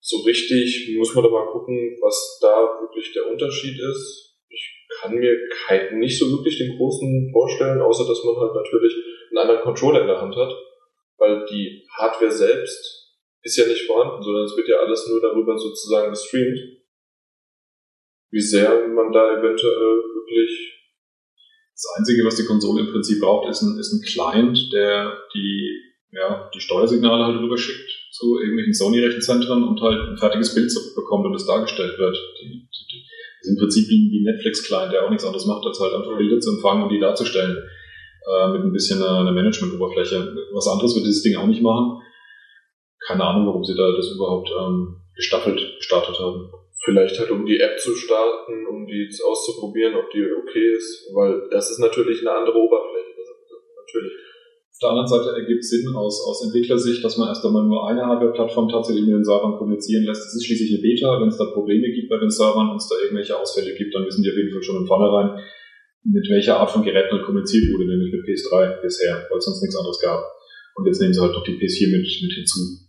so 0.00 0.22
richtig 0.22 0.94
muss 0.96 1.14
man 1.14 1.24
da 1.24 1.30
mal 1.30 1.50
gucken, 1.50 1.96
was 2.00 2.38
da 2.40 2.80
wirklich 2.80 3.12
der 3.12 3.26
Unterschied 3.30 3.78
ist. 3.78 4.36
Ich 4.48 4.88
kann 5.00 5.14
mir 5.14 5.36
kein, 5.66 5.98
nicht 5.98 6.18
so 6.18 6.30
wirklich 6.30 6.58
den 6.58 6.76
großen 6.76 7.30
vorstellen, 7.32 7.80
außer 7.80 8.06
dass 8.06 8.24
man 8.24 8.36
halt 8.36 8.54
natürlich 8.54 8.94
einen 9.30 9.38
anderen 9.38 9.62
Controller 9.62 10.02
in 10.02 10.06
der 10.06 10.20
Hand 10.20 10.36
hat, 10.36 10.54
weil 11.18 11.44
die 11.46 11.84
Hardware 11.98 12.30
selbst 12.30 12.98
ist 13.42 13.56
ja 13.56 13.66
nicht 13.66 13.86
vorhanden, 13.86 14.22
sondern 14.22 14.44
es 14.44 14.56
wird 14.56 14.68
ja 14.68 14.76
alles 14.76 15.08
nur 15.08 15.20
darüber 15.20 15.56
sozusagen 15.58 16.10
gestreamt. 16.10 16.58
Wie 18.30 18.40
sehr 18.40 18.88
man 18.88 19.12
da 19.12 19.38
eventuell 19.38 20.02
wirklich 20.14 20.74
das 21.72 21.96
Einzige, 21.96 22.24
was 22.24 22.36
die 22.36 22.44
Konsole 22.44 22.80
im 22.82 22.92
Prinzip 22.92 23.20
braucht, 23.20 23.48
ist 23.48 23.62
ein, 23.62 23.78
ist 23.78 23.92
ein 23.92 24.02
Client, 24.02 24.72
der 24.72 25.16
die, 25.32 25.80
ja, 26.10 26.50
die 26.52 26.60
Steuersignale 26.60 27.24
halt 27.24 27.40
rüberschickt 27.40 27.97
zu 28.18 28.38
irgendwelchen 28.40 28.74
Sony-Rechenzentren 28.74 29.62
und 29.62 29.80
halt 29.80 30.10
ein 30.10 30.18
fertiges 30.18 30.54
Bild 30.54 30.72
bekommt 30.96 31.26
und 31.26 31.34
es 31.34 31.46
dargestellt 31.46 31.96
wird. 31.98 32.16
Die, 32.42 32.66
die, 32.66 33.02
ist 33.40 33.50
im 33.50 33.56
Prinzip 33.56 33.88
wie, 33.88 34.18
ein 34.18 34.34
Netflix-Client, 34.34 34.92
der 34.92 35.06
auch 35.06 35.10
nichts 35.10 35.24
anderes 35.24 35.46
macht, 35.46 35.64
als 35.64 35.78
halt 35.78 35.94
einfach 35.94 36.18
Bilder 36.18 36.40
zu 36.40 36.50
empfangen 36.50 36.82
und 36.82 36.90
die 36.90 36.98
darzustellen. 36.98 37.56
Äh, 38.26 38.48
mit 38.48 38.62
ein 38.62 38.72
bisschen 38.72 39.02
einer 39.02 39.32
Management-Oberfläche. 39.32 40.34
Was 40.52 40.66
anderes 40.66 40.96
wird 40.96 41.06
dieses 41.06 41.22
Ding 41.22 41.36
auch 41.36 41.46
nicht 41.46 41.62
machen. 41.62 42.02
Keine 43.06 43.24
Ahnung, 43.24 43.46
warum 43.46 43.64
sie 43.64 43.76
da 43.76 43.92
das 43.92 44.10
überhaupt 44.10 44.50
ähm, 44.50 44.96
gestaffelt 45.14 45.60
gestartet 45.78 46.18
haben. 46.18 46.50
Vielleicht 46.84 47.18
halt, 47.18 47.30
um 47.30 47.46
die 47.46 47.60
App 47.60 47.78
zu 47.78 47.94
starten, 47.94 48.66
um 48.66 48.86
die 48.86 49.08
auszuprobieren, 49.24 49.94
ob 49.94 50.10
die 50.10 50.24
okay 50.24 50.74
ist, 50.74 51.10
weil 51.14 51.48
das 51.50 51.70
ist 51.70 51.78
natürlich 51.78 52.20
eine 52.20 52.32
andere 52.32 52.58
Oberfläche. 52.58 53.08
Natürlich. 53.86 54.12
Auf 54.78 54.86
der 54.86 54.94
anderen 54.94 55.10
Seite 55.10 55.34
ergibt 55.34 55.66
es 55.66 55.74
Sinn 55.74 55.90
aus, 55.90 56.22
aus 56.22 56.46
Entwicklersicht, 56.46 57.02
dass 57.02 57.18
man 57.18 57.26
erst 57.26 57.42
einmal 57.42 57.66
nur 57.66 57.90
eine 57.90 58.06
Hardware-Plattform 58.06 58.70
tatsächlich 58.70 59.02
mit 59.02 59.10
den 59.10 59.26
Servern 59.26 59.58
kommunizieren 59.58 60.06
lässt. 60.06 60.22
Es 60.22 60.38
ist 60.38 60.46
schließlich 60.46 60.70
eine 60.70 60.82
Beta. 60.86 61.18
Wenn 61.18 61.26
es 61.26 61.36
da 61.36 61.50
Probleme 61.50 61.90
gibt 61.90 62.06
bei 62.06 62.14
den 62.14 62.30
Servern 62.30 62.70
und 62.70 62.78
es 62.78 62.86
da 62.86 62.94
irgendwelche 63.02 63.34
Ausfälle 63.34 63.74
gibt, 63.74 63.90
dann 63.90 64.06
wissen 64.06 64.22
die 64.22 64.30
auf 64.30 64.38
jeden 64.38 64.54
Fall 64.54 64.62
schon 64.62 64.78
im 64.78 64.86
vornherein, 64.86 65.42
mit 66.06 66.22
welcher 66.30 66.62
Art 66.62 66.70
von 66.70 66.86
Geräten 66.86 67.10
halt 67.10 67.26
kommuniziert 67.26 67.74
wurde, 67.74 67.90
nämlich 67.90 68.14
mit 68.14 68.22
PS3 68.22 68.78
bisher, 68.78 69.26
weil 69.26 69.38
es 69.42 69.50
sonst 69.50 69.66
nichts 69.66 69.74
anderes 69.74 69.98
gab. 69.98 70.22
Und 70.78 70.86
jetzt 70.86 71.02
nehmen 71.02 71.12
sie 71.12 71.22
halt 71.26 71.34
noch 71.34 71.42
die 71.42 71.58
PS4 71.58 71.98
mit, 71.98 72.06
mit 72.06 72.32
hinzu. 72.38 72.86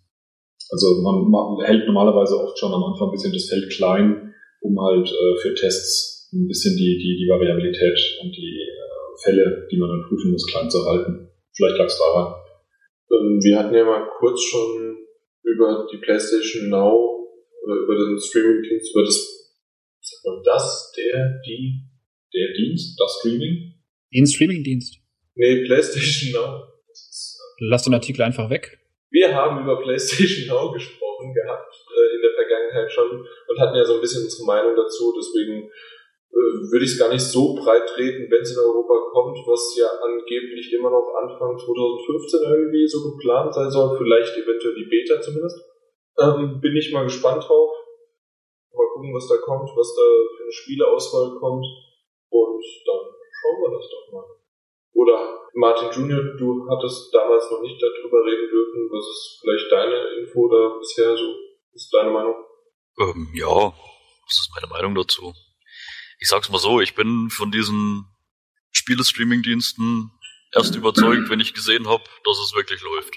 Also 0.70 1.02
man, 1.02 1.26
man 1.26 1.66
hält 1.66 1.90
normalerweise 1.90 2.38
oft 2.38 2.54
schon 2.54 2.70
am 2.70 2.86
Anfang 2.86 3.10
ein 3.10 3.18
bisschen 3.18 3.34
das 3.34 3.50
Feld 3.50 3.66
klein, 3.74 4.30
um 4.62 4.78
halt 4.78 5.10
äh, 5.10 5.42
für 5.42 5.56
Tests 5.58 6.30
ein 6.38 6.46
bisschen 6.46 6.78
die, 6.78 7.02
die, 7.02 7.18
die 7.18 7.26
Variabilität 7.26 7.98
und 8.22 8.30
die 8.30 8.62
äh, 8.62 9.26
Fälle, 9.26 9.66
die 9.72 9.78
man 9.82 9.90
dann 9.90 10.06
prüfen 10.06 10.30
muss, 10.30 10.46
klein 10.46 10.70
zu 10.70 10.86
halten. 10.86 11.29
Vielleicht 11.60 11.78
lag 11.78 11.88
es 11.88 12.00
daran. 12.00 12.36
Ähm, 13.12 13.40
wir 13.44 13.60
hatten 13.60 13.76
ja 13.76 13.84
mal 13.84 14.08
kurz 14.18 14.42
schon 14.44 14.96
über 15.44 15.86
die 15.92 15.98
PlayStation 15.98 16.70
Now, 16.70 17.28
oder 17.66 17.76
über 17.84 17.96
den 17.96 18.18
Streaming-Dienst, 18.18 18.96
über 18.96 19.04
das, 19.04 19.60
sagt 20.00 20.26
man 20.26 20.42
das, 20.46 20.94
der, 20.96 21.42
die, 21.46 21.84
der 22.34 22.54
Dienst, 22.56 22.98
das 22.98 23.18
Streaming? 23.20 23.74
Den 24.14 24.26
Streaming-Dienst. 24.26 25.02
Nee, 25.36 25.66
PlayStation 25.66 26.32
Now. 26.32 26.64
Ist, 26.90 27.38
äh, 27.60 27.66
Lass 27.66 27.84
den 27.84 27.94
Artikel 27.94 28.22
einfach 28.22 28.50
weg. 28.50 28.80
Wir 29.12 29.36
haben 29.36 29.62
über 29.62 29.82
PlayStation 29.82 30.48
Now 30.48 30.72
gesprochen 30.72 31.34
gehabt, 31.34 31.76
äh, 31.76 32.16
in 32.16 32.22
der 32.22 32.32
Vergangenheit 32.36 32.90
schon, 32.90 33.20
und 33.20 33.60
hatten 33.60 33.76
ja 33.76 33.84
so 33.84 33.96
ein 33.96 34.02
bisschen 34.02 34.24
unsere 34.24 34.46
Meinung 34.46 34.78
dazu, 34.78 35.14
deswegen 35.20 35.70
würde 36.32 36.86
ich 36.86 36.94
es 36.94 37.00
gar 37.00 37.10
nicht 37.10 37.24
so 37.24 37.56
breit 37.56 37.88
treten, 37.90 38.30
wenn 38.30 38.42
es 38.42 38.54
in 38.54 38.64
Europa 38.64 38.94
kommt, 39.12 39.38
was 39.48 39.76
ja 39.78 39.88
angeblich 40.02 40.72
immer 40.74 40.90
noch 40.90 41.14
Anfang 41.18 41.58
2015 41.58 42.40
irgendwie 42.46 42.88
so 42.88 43.12
geplant 43.12 43.54
sein 43.54 43.70
soll, 43.70 43.98
vielleicht 43.98 44.38
eventuell 44.38 44.76
die 44.76 44.90
Beta 44.90 45.20
zumindest. 45.22 45.58
Ähm, 46.20 46.60
bin 46.62 46.76
ich 46.76 46.92
mal 46.92 47.04
gespannt 47.04 47.44
drauf. 47.48 47.72
Mal 48.74 48.88
gucken, 48.94 49.14
was 49.14 49.28
da 49.28 49.38
kommt, 49.38 49.70
was 49.76 49.96
da 49.96 50.04
für 50.38 50.44
eine 50.44 50.52
Spieleauswahl 50.52 51.40
kommt. 51.40 51.66
Und 52.30 52.64
dann 52.86 53.04
schauen 53.34 53.62
wir 53.64 53.78
das 53.78 53.90
doch 53.90 54.14
mal. 54.14 54.26
Oder 54.94 55.40
Martin 55.54 55.90
Junior, 55.92 56.36
du 56.38 56.68
hattest 56.70 57.14
damals 57.14 57.50
noch 57.50 57.62
nicht 57.62 57.82
darüber 57.82 58.26
reden 58.26 58.50
dürfen. 58.50 58.90
Was 58.92 59.06
ist 59.08 59.40
vielleicht 59.42 59.72
deine 59.72 60.20
Info 60.20 60.48
da 60.48 60.78
bisher 60.78 61.16
so? 61.16 61.34
Ist 61.74 61.94
deine 61.94 62.12
Meinung? 62.12 62.36
Ähm, 63.00 63.30
ja, 63.34 63.48
was 63.48 64.36
ist 64.36 64.52
meine 64.56 64.70
Meinung 64.70 64.96
dazu? 64.96 65.34
Ich 66.20 66.28
sag's 66.28 66.50
mal 66.50 66.60
so, 66.60 66.82
ich 66.82 66.96
bin 66.96 67.30
von 67.30 67.52
diesen 67.52 68.06
Spielestreaming-Diensten 68.72 70.12
erst 70.54 70.76
überzeugt, 70.76 71.30
wenn 71.30 71.40
ich 71.40 71.54
gesehen 71.54 71.88
habe, 71.88 72.04
dass 72.26 72.38
es 72.40 72.54
wirklich 72.54 72.82
läuft. 72.82 73.16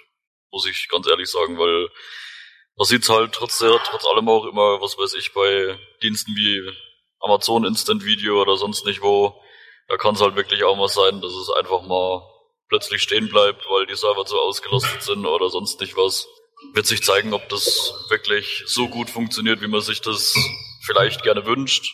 Muss 0.50 0.66
ich 0.66 0.88
ganz 0.88 1.06
ehrlich 1.08 1.28
sagen, 1.28 1.58
weil 1.58 1.88
man 2.76 2.86
sieht's 2.86 3.08
halt 3.08 3.32
trotz, 3.32 3.58
trotz 3.58 4.06
allem 4.06 4.28
auch 4.28 4.46
immer, 4.46 4.80
was 4.80 4.96
weiß 4.96 5.14
ich, 5.14 5.32
bei 5.32 5.78
Diensten 6.02 6.34
wie 6.36 6.62
Amazon 7.20 7.64
Instant 7.64 8.04
Video 8.04 8.40
oder 8.40 8.56
sonst 8.56 8.86
nicht 8.86 9.02
wo, 9.02 9.40
Da 9.88 9.96
kann 9.96 10.14
es 10.14 10.20
halt 10.20 10.36
wirklich 10.36 10.64
auch 10.64 10.76
mal 10.76 10.88
sein, 10.88 11.20
dass 11.20 11.32
es 11.32 11.50
einfach 11.50 11.82
mal 11.82 12.22
plötzlich 12.68 13.02
stehen 13.02 13.28
bleibt, 13.28 13.64
weil 13.68 13.86
die 13.86 13.94
Server 13.94 14.24
zu 14.24 14.38
ausgelastet 14.38 15.02
sind 15.02 15.26
oder 15.26 15.50
sonst 15.50 15.80
nicht 15.80 15.96
was. 15.96 16.26
Wird 16.72 16.86
sich 16.86 17.02
zeigen, 17.02 17.34
ob 17.34 17.48
das 17.48 17.92
wirklich 18.08 18.62
so 18.66 18.88
gut 18.88 19.10
funktioniert, 19.10 19.60
wie 19.60 19.68
man 19.68 19.80
sich 19.80 20.00
das 20.00 20.34
vielleicht 20.86 21.22
gerne 21.22 21.44
wünscht. 21.44 21.92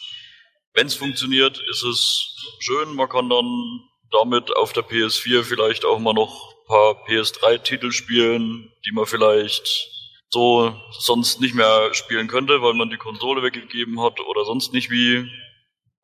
Wenn 0.75 0.87
es 0.87 0.95
funktioniert, 0.95 1.59
ist 1.71 1.83
es 1.83 2.37
schön. 2.61 2.95
Man 2.95 3.09
kann 3.09 3.29
dann 3.29 3.81
damit 4.11 4.55
auf 4.57 4.73
der 4.73 4.85
PS4 4.85 5.43
vielleicht 5.43 5.85
auch 5.85 5.99
mal 5.99 6.15
noch 6.15 6.53
ein 6.53 6.67
paar 6.67 7.07
PS3-Titel 7.07 7.93
spielen, 7.93 8.73
die 8.87 8.93
man 8.93 9.07
vielleicht 9.07 9.89
so 10.31 10.75
sonst 10.99 11.41
nicht 11.41 11.55
mehr 11.55 11.93
spielen 11.95 12.29
könnte, 12.29 12.63
weil 12.63 12.75
man 12.75 12.91
die 12.91 12.99
Konsole 12.99 13.43
weggegeben 13.43 14.01
hat 14.03 14.21
oder 14.21 14.45
sonst 14.45 14.73
nicht 14.73 14.91
wie. 14.91 15.29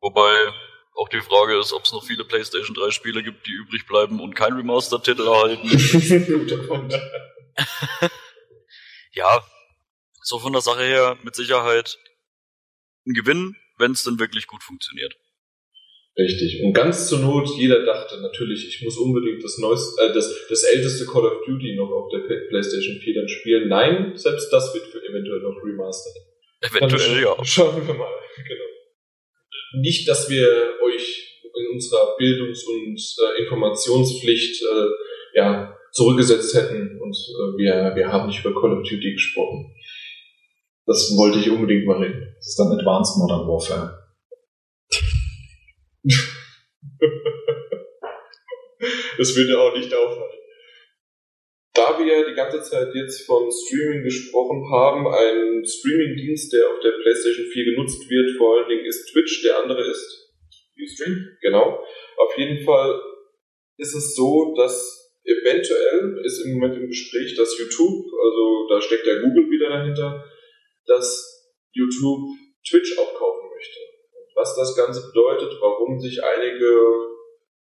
Wobei 0.01 0.51
auch 0.95 1.09
die 1.09 1.21
Frage 1.21 1.59
ist, 1.59 1.73
ob 1.73 1.83
es 1.83 1.91
noch 1.91 2.03
viele 2.03 2.23
PlayStation 2.23 2.75
3 2.75 2.91
Spiele 2.91 3.21
gibt, 3.21 3.45
die 3.47 3.51
übrig 3.51 3.85
bleiben 3.85 4.19
und 4.19 4.33
kein 4.33 4.53
Remaster-Titel 4.53 5.27
erhalten. 5.27 5.67
ja, 9.11 9.45
so 10.21 10.39
von 10.39 10.53
der 10.53 10.61
Sache 10.61 10.83
her 10.83 11.17
mit 11.23 11.35
Sicherheit 11.35 11.99
ein 13.05 13.13
Gewinn, 13.13 13.55
wenn 13.77 13.91
es 13.91 14.03
dann 14.03 14.19
wirklich 14.19 14.47
gut 14.47 14.63
funktioniert. 14.63 15.15
Richtig. 16.17 16.63
Und 16.63 16.73
ganz 16.73 17.09
zur 17.09 17.19
Not, 17.19 17.49
jeder 17.57 17.83
dachte 17.83 18.21
natürlich, 18.21 18.67
ich 18.69 18.81
muss 18.83 18.97
unbedingt 18.97 19.43
das 19.43 19.57
neueste, 19.57 20.01
äh, 20.01 20.13
das, 20.13 20.47
das 20.47 20.63
älteste 20.63 21.05
Call 21.05 21.25
of 21.25 21.45
Duty 21.45 21.75
noch 21.75 21.91
auf 21.91 22.09
der 22.09 22.19
PlayStation 22.49 22.97
4 23.01 23.15
dann 23.15 23.27
spielen. 23.27 23.67
Nein, 23.67 24.13
selbst 24.15 24.49
das 24.51 24.73
wird 24.73 24.87
für 24.87 25.03
eventuell 25.03 25.41
noch 25.41 25.61
remastered. 25.61 26.15
Eventuell, 26.61 27.21
ja. 27.21 27.35
Schauen 27.43 27.85
wir 27.85 27.93
mal. 27.93 28.13
Genau. 28.47 29.81
Nicht, 29.81 30.07
dass 30.07 30.29
wir 30.29 30.47
euch 30.81 31.41
in 31.43 31.73
unserer 31.73 32.15
Bildungs- 32.17 32.63
und 32.63 32.97
äh, 32.97 33.43
Informationspflicht 33.43 34.61
äh, 34.63 35.37
ja, 35.37 35.77
zurückgesetzt 35.91 36.55
hätten 36.55 36.97
und 37.01 37.15
äh, 37.15 37.57
wir, 37.57 37.93
wir 37.95 38.07
haben 38.07 38.27
nicht 38.27 38.43
über 38.43 38.53
Call 38.53 38.77
of 38.77 38.87
Duty 38.87 39.13
gesprochen. 39.13 39.73
Das 40.85 41.13
wollte 41.17 41.39
ich 41.39 41.49
unbedingt 41.49 41.85
mal 41.85 42.01
reden. 42.01 42.33
Das 42.37 42.47
ist 42.47 42.59
dann 42.59 42.77
Advanced 42.77 43.17
Modern 43.17 43.47
Warfare. 43.47 44.05
das 49.17 49.35
würde 49.35 49.59
auch 49.59 49.75
nicht 49.75 49.93
auffallen. 49.93 50.31
Da 51.73 51.99
wir 51.99 52.29
die 52.29 52.35
ganze 52.35 52.61
Zeit 52.61 52.93
jetzt 52.93 53.25
von 53.25 53.51
Streaming 53.51 54.03
gesprochen 54.03 54.71
haben, 54.71 55.07
ein 55.07 55.65
Streaming-Dienst, 55.65 56.53
der 56.53 56.69
auf 56.69 56.79
der 56.81 56.91
PlayStation 57.01 57.47
4 57.47 57.65
genutzt 57.65 58.07
wird, 58.09 58.37
vor 58.37 58.55
allen 58.55 58.69
Dingen 58.69 58.85
ist 58.85 59.11
Twitch, 59.11 59.41
der 59.43 59.61
andere 59.61 59.85
ist 59.89 60.31
Ustream, 60.81 61.37
genau. 61.41 61.83
Auf 62.17 62.37
jeden 62.37 62.63
Fall 62.63 63.01
ist 63.77 63.93
es 63.95 64.15
so, 64.15 64.53
dass 64.55 65.05
eventuell 65.25 66.21
ist 66.23 66.45
im 66.45 66.53
Moment 66.53 66.77
im 66.77 66.87
Gespräch, 66.87 67.35
dass 67.35 67.57
YouTube, 67.57 68.05
also 68.13 68.67
da 68.69 68.81
steckt 68.81 69.05
der 69.05 69.21
Google 69.21 69.49
wieder 69.49 69.69
dahinter, 69.69 70.23
dass 70.87 71.51
YouTube 71.73 72.29
Twitch 72.67 72.97
aufkaufen 72.97 73.49
möchte. 73.49 73.79
Was 74.35 74.55
das 74.55 74.75
Ganze 74.75 75.07
bedeutet, 75.07 75.57
warum 75.61 75.99
sich 75.99 76.23
einige 76.23 77.05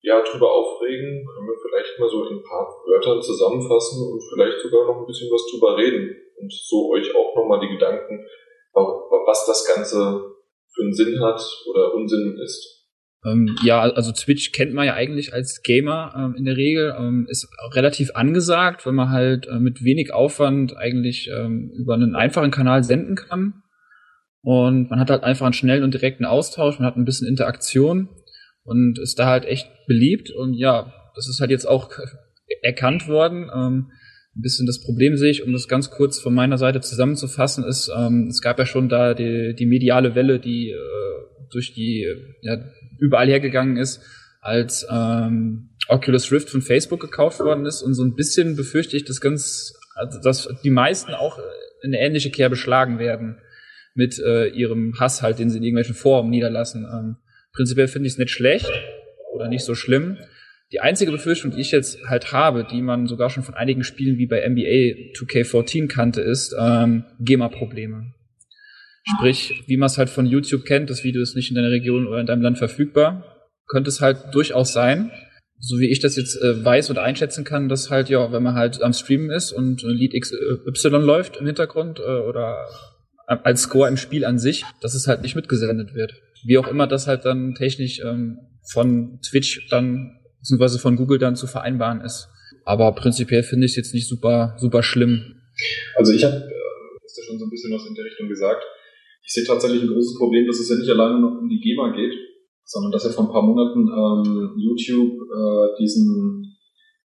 ja 0.03 0.23
drüber 0.23 0.53
aufregen, 0.53 1.27
können 1.27 1.49
wir 1.49 1.59
vielleicht 1.61 1.99
mal 1.99 2.09
so 2.09 2.25
in 2.25 2.39
ein 2.39 2.43
paar 2.45 2.69
Wörtern 2.87 3.21
zusammenfassen 3.21 4.07
und 4.13 4.23
vielleicht 4.23 4.61
sogar 4.61 4.87
noch 4.87 5.01
ein 5.01 5.07
bisschen 5.07 5.31
was 5.31 5.47
drüber 5.51 5.77
reden 5.77 6.15
und 6.39 6.53
so 6.53 6.91
euch 6.93 7.15
auch 7.15 7.35
nochmal 7.35 7.61
die 7.61 7.75
Gedanken, 7.75 8.25
was 8.73 9.47
das 9.47 9.65
Ganze 9.65 10.37
für 10.73 10.83
einen 10.83 10.95
Sinn 10.95 11.21
hat 11.21 11.41
oder 11.67 11.95
Unsinn 11.95 12.39
ist. 12.43 12.76
Ähm, 13.25 13.57
ja, 13.65 13.81
also 13.81 14.13
Twitch 14.13 14.53
kennt 14.53 14.75
man 14.75 14.87
ja 14.87 14.95
eigentlich 14.95 15.33
als 15.33 15.63
Gamer 15.63 16.15
ähm, 16.17 16.35
in 16.37 16.45
der 16.45 16.57
Regel, 16.57 16.95
ähm, 16.99 17.27
ist 17.29 17.49
relativ 17.73 18.11
angesagt, 18.15 18.87
wenn 18.87 18.95
man 18.95 19.11
halt 19.11 19.47
äh, 19.47 19.59
mit 19.59 19.83
wenig 19.83 20.13
Aufwand 20.13 20.77
eigentlich 20.77 21.31
ähm, 21.35 21.73
über 21.77 21.95
einen 21.95 22.15
einfachen 22.15 22.51
Kanal 22.51 22.85
senden 22.85 23.17
kann. 23.17 23.63
Und 24.43 24.91
man 24.91 25.01
hat 25.01 25.11
halt 25.11 25.25
einfach 25.25 25.47
einen 25.47 25.55
schnellen 25.55 25.83
und 25.83 25.95
direkten 25.95 26.25
Austausch, 26.25 26.79
man 26.79 26.87
hat 26.87 26.97
ein 26.97 27.05
bisschen 27.05 27.27
Interaktion 27.27 28.09
und 28.63 28.99
ist 28.99 29.19
da 29.19 29.27
halt 29.27 29.45
echt 29.45 29.69
beliebt. 29.87 30.31
Und 30.31 30.55
ja, 30.55 30.93
das 31.17 31.29
ist 31.29 31.41
halt 31.41 31.51
jetzt 31.51 31.67
auch 31.67 31.91
erkannt 32.63 33.09
worden. 33.09 33.51
Ein 34.37 34.43
bisschen 34.43 34.67
das 34.67 34.83
Problem 34.83 35.17
sehe 35.17 35.31
ich, 35.31 35.45
um 35.45 35.53
das 35.53 35.67
ganz 35.67 35.91
kurz 35.91 36.19
von 36.19 36.35
meiner 36.35 36.59
Seite 36.59 36.81
zusammenzufassen, 36.81 37.65
ist, 37.65 37.91
ähm, 37.97 38.27
es 38.29 38.43
gab 38.43 38.59
ja 38.59 38.67
schon 38.67 38.89
da 38.89 39.15
die, 39.15 39.55
die 39.55 39.67
mediale 39.67 40.15
Welle, 40.15 40.39
die 40.39 40.71
äh, 40.71 40.77
durch 41.51 41.73
die 41.73 42.07
ja, 42.43 42.59
überall 42.99 43.29
hergegangen 43.29 43.79
ist, 43.79 44.03
als 44.41 44.87
ähm, 44.91 45.71
Oculus 45.89 46.31
Rift 46.33 46.51
von 46.51 46.61
Facebook 46.61 47.01
gekauft 47.01 47.41
worden 47.41 47.65
ist. 47.65 47.83
Und 47.83 47.95
so 47.95 48.05
ein 48.05 48.15
bisschen 48.15 48.57
befürchte 48.57 48.97
ich, 48.97 49.05
dass 49.05 49.21
ganz, 49.21 49.73
also 49.95 50.21
dass 50.21 50.49
die 50.63 50.71
meisten 50.71 51.15
auch 51.15 51.39
in 51.83 51.95
eine 51.95 52.01
ähnliche 52.01 52.31
Kehr 52.31 52.51
beschlagen 52.51 52.99
werden 52.99 53.39
mit 53.95 54.19
äh, 54.19 54.49
ihrem 54.49 54.99
Hass 55.01 55.23
halt, 55.23 55.39
den 55.39 55.49
sie 55.49 55.59
in 55.59 55.65
irgendwelchen 55.65 55.95
Foren 55.95 56.29
niederlassen. 56.29 56.85
Ähm, 56.85 57.17
prinzipiell 57.55 57.89
finde 57.89 58.07
ich 58.07 58.15
es 58.15 58.19
nicht 58.19 58.31
schlecht 58.31 58.71
oder 59.33 59.49
nicht 59.49 59.65
so 59.65 59.75
schlimm. 59.75 60.19
Die 60.73 60.81
einzige 60.81 61.13
Befürchtung, 61.13 61.53
die 61.53 61.61
ich 61.61 61.71
jetzt 61.71 61.99
halt 62.09 62.33
habe, 62.33 62.65
die 62.65 62.83
man 62.83 63.07
sogar 63.07 63.31
schon 63.31 63.45
von 63.45 63.55
einigen 63.55 63.85
Spielen 63.85 64.19
wie 64.19 64.27
bei 64.27 64.47
NBA 64.47 65.13
2K14 65.17 65.87
kannte, 65.87 66.21
ist 66.21 66.55
ähm, 66.59 67.05
GEMA-Probleme. 67.21 68.15
Sprich, 69.05 69.63
wie 69.67 69.77
man 69.77 69.87
es 69.87 69.99
halt 69.99 70.11
von 70.11 70.27
YouTube 70.27 70.65
kennt, 70.65 70.91
das 70.91 71.05
Video 71.05 71.23
ist 71.23 71.37
nicht 71.37 71.51
in 71.51 71.55
deiner 71.55 71.71
Region 71.71 72.09
oder 72.09 72.19
in 72.19 72.27
deinem 72.27 72.43
Land 72.43 72.59
verfügbar, 72.59 73.25
könnte 73.69 73.89
es 73.89 74.01
halt 74.01 74.35
durchaus 74.35 74.73
sein, 74.73 75.13
so 75.59 75.79
wie 75.79 75.89
ich 75.89 76.01
das 76.01 76.17
jetzt 76.17 76.37
äh, 76.43 76.65
weiß 76.65 76.91
oder 76.91 77.03
einschätzen 77.03 77.45
kann, 77.45 77.69
dass 77.69 77.91
halt, 77.91 78.09
ja, 78.09 78.33
wenn 78.33 78.43
man 78.43 78.55
halt 78.55 78.83
am 78.83 78.93
Streamen 78.93 79.31
ist 79.31 79.53
und 79.53 79.85
äh, 79.85 79.89
Lied 79.89 80.21
XY 80.21 80.89
läuft 80.99 81.37
im 81.37 81.47
Hintergrund 81.47 82.01
äh, 82.01 82.03
oder 82.03 82.67
als 83.27 83.63
Score 83.63 83.89
im 83.89 83.97
Spiel 83.97 84.25
an 84.25 84.39
sich, 84.39 84.65
dass 84.81 84.95
es 84.95 85.07
halt 85.07 85.23
nicht 85.23 85.35
mitgesendet 85.35 85.95
wird. 85.95 86.15
Wie 86.45 86.59
auch 86.59 86.69
immer 86.69 86.87
das 86.87 87.07
halt 87.07 87.25
dann 87.25 87.55
technisch 87.55 88.01
ähm, 88.01 88.39
von 88.71 89.21
Twitch 89.21 89.69
dann, 89.71 90.16
beziehungsweise 90.47 90.79
von 90.79 90.95
Google 90.95 91.19
dann 91.19 91.35
zu 91.35 91.49
vereinbaren 91.49 92.01
ist. 92.03 92.29
Aber 92.65 92.93
prinzipiell 92.95 93.43
finde 93.43 93.67
ich 93.67 93.73
es 93.73 93.77
jetzt 93.77 93.95
nicht 93.95 94.07
super, 94.07 94.55
super 94.59 94.85
schlimm. 94.85 95.43
Also 95.97 96.13
ich 96.13 96.23
habe, 96.23 96.37
äh, 96.37 97.03
hast 97.03 97.19
ja 97.19 97.25
schon 97.25 97.39
so 97.39 97.47
ein 97.47 97.51
bisschen 97.51 97.73
was 97.75 97.85
in 97.87 97.95
der 97.95 98.05
Richtung 98.05 98.29
gesagt, 98.29 98.63
ich 99.25 99.33
sehe 99.33 99.45
tatsächlich 99.45 99.83
ein 99.83 99.89
großes 99.89 100.17
Problem, 100.19 100.47
dass 100.47 100.61
es 100.61 100.69
ja 100.71 100.77
nicht 100.77 100.91
alleine 100.91 101.21
noch 101.21 101.41
um 101.41 101.49
die 101.49 101.59
GEMA 101.59 101.97
geht, 101.97 102.15
sondern 102.65 102.93
dass 102.93 103.05
ja 103.05 103.11
vor 103.11 103.25
ein 103.25 103.33
paar 103.33 103.43
Monaten 103.43 103.91
ähm, 103.91 104.55
YouTube 104.57 105.19
äh, 105.19 105.83
diesen, 105.83 106.57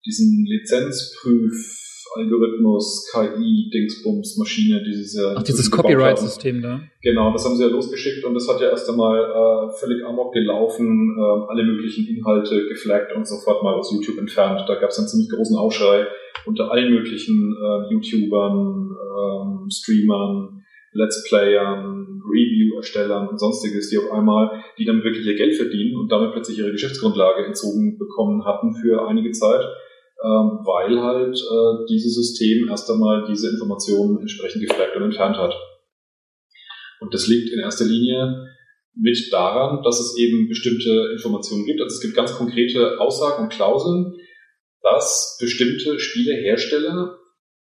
diesen 0.04 0.44
Lizenzprüf 0.44 1.87
Algorithmus, 2.14 3.10
KI, 3.12 3.70
Dingsbums, 3.72 4.36
Maschine, 4.36 4.82
diese 4.84 5.34
Ach, 5.36 5.42
dieses 5.42 5.70
Copyright-System 5.70 6.62
da. 6.62 6.80
Genau, 7.02 7.32
das 7.32 7.44
haben 7.44 7.56
sie 7.56 7.64
ja 7.64 7.68
losgeschickt 7.68 8.24
und 8.24 8.34
das 8.34 8.48
hat 8.48 8.60
ja 8.60 8.70
erst 8.70 8.88
einmal 8.90 9.18
äh, 9.18 9.72
völlig 9.78 10.04
amok 10.04 10.32
gelaufen, 10.32 11.16
äh, 11.18 11.50
alle 11.50 11.64
möglichen 11.64 12.06
Inhalte 12.06 12.66
geflaggt 12.68 13.14
und 13.14 13.26
sofort 13.26 13.62
mal 13.62 13.74
aus 13.74 13.92
YouTube 13.92 14.18
entfernt. 14.18 14.64
Da 14.66 14.74
gab 14.76 14.90
es 14.90 14.98
einen 14.98 15.08
ziemlich 15.08 15.30
großen 15.30 15.56
Aufschrei 15.56 16.06
unter 16.46 16.70
allen 16.70 16.92
möglichen 16.92 17.56
äh, 17.56 17.92
YouTubern, 17.92 18.96
ähm, 19.18 19.70
Streamern, 19.70 20.64
Let's 20.92 21.24
Playern, 21.28 22.22
Review-Erstellern 22.28 23.28
und 23.28 23.38
sonstiges, 23.38 23.90
die 23.90 23.98
auf 23.98 24.10
einmal, 24.10 24.64
die 24.78 24.84
damit 24.84 25.04
wirklich 25.04 25.26
ihr 25.26 25.36
Geld 25.36 25.54
verdienen 25.54 25.96
und 25.96 26.10
damit 26.10 26.32
plötzlich 26.32 26.58
ihre 26.58 26.72
Geschäftsgrundlage 26.72 27.44
entzogen 27.44 27.98
bekommen 27.98 28.44
hatten 28.44 28.74
für 28.74 29.06
einige 29.06 29.32
Zeit, 29.32 29.64
ähm, 30.24 30.60
weil 30.64 31.00
halt 31.00 31.36
äh, 31.36 31.86
dieses 31.88 32.14
System 32.14 32.68
erst 32.68 32.90
einmal 32.90 33.26
diese 33.28 33.50
Informationen 33.50 34.18
entsprechend 34.18 34.66
geflaggt 34.66 34.96
und 34.96 35.04
entfernt 35.04 35.36
hat. 35.36 35.54
Und 37.00 37.14
das 37.14 37.28
liegt 37.28 37.52
in 37.52 37.60
erster 37.60 37.84
Linie 37.84 38.48
mit 38.94 39.32
daran, 39.32 39.82
dass 39.84 40.00
es 40.00 40.18
eben 40.18 40.48
bestimmte 40.48 41.12
Informationen 41.12 41.64
gibt. 41.66 41.80
Also 41.80 41.94
es 41.94 42.00
gibt 42.00 42.16
ganz 42.16 42.34
konkrete 42.34 43.00
Aussagen 43.00 43.44
und 43.44 43.52
Klauseln, 43.52 44.16
dass 44.82 45.38
bestimmte 45.40 46.00
Spielehersteller 46.00 47.18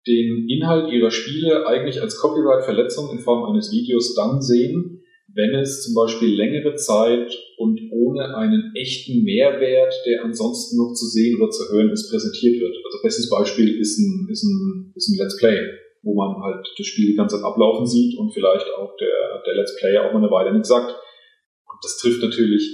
den 0.08 0.50
Inhalt 0.50 0.92
ihrer 0.92 1.12
Spiele 1.12 1.68
eigentlich 1.68 2.02
als 2.02 2.18
Copyright-Verletzung 2.18 3.12
in 3.12 3.20
Form 3.20 3.50
eines 3.50 3.72
Videos 3.72 4.16
dann 4.16 4.42
sehen, 4.42 5.01
wenn 5.34 5.56
es 5.56 5.84
zum 5.84 5.94
Beispiel 5.96 6.36
längere 6.36 6.76
Zeit 6.76 7.32
und 7.58 7.80
ohne 7.92 8.36
einen 8.36 8.72
echten 8.76 9.24
Mehrwert, 9.24 9.94
der 10.06 10.24
ansonsten 10.24 10.78
noch 10.78 10.94
zu 10.94 11.06
sehen 11.06 11.40
oder 11.40 11.50
zu 11.50 11.72
hören 11.72 11.90
ist, 11.90 12.10
präsentiert 12.10 12.60
wird. 12.60 12.76
Also 12.86 13.00
bestes 13.02 13.30
Beispiel 13.30 13.80
ist 13.80 13.98
ein, 14.00 14.28
ist 14.30 14.44
ein, 14.44 14.94
ist 14.96 15.10
ein 15.10 15.18
Let's 15.18 15.38
Play, 15.38 15.60
wo 16.04 16.16
man 16.16 16.42
halt 16.44 16.68
das 16.78 16.88
Spiel 16.88 17.08
die 17.08 17.16
ganze 17.16 17.38
Zeit 17.38 17.46
ablaufen 17.46 17.86
sieht 17.86 18.18
und 18.18 18.34
vielleicht 18.34 18.68
auch 18.78 18.96
der, 18.98 19.44
der 19.46 19.56
Let's 19.56 19.78
Player 19.80 20.08
auch 20.08 20.14
mal 20.14 20.20
eine 20.20 20.32
Weile 20.32 20.54
nichts 20.54 20.70
sagt. 20.70 20.92
Und 20.92 21.80
das 21.84 21.98
trifft 21.98 22.22
natürlich 22.22 22.68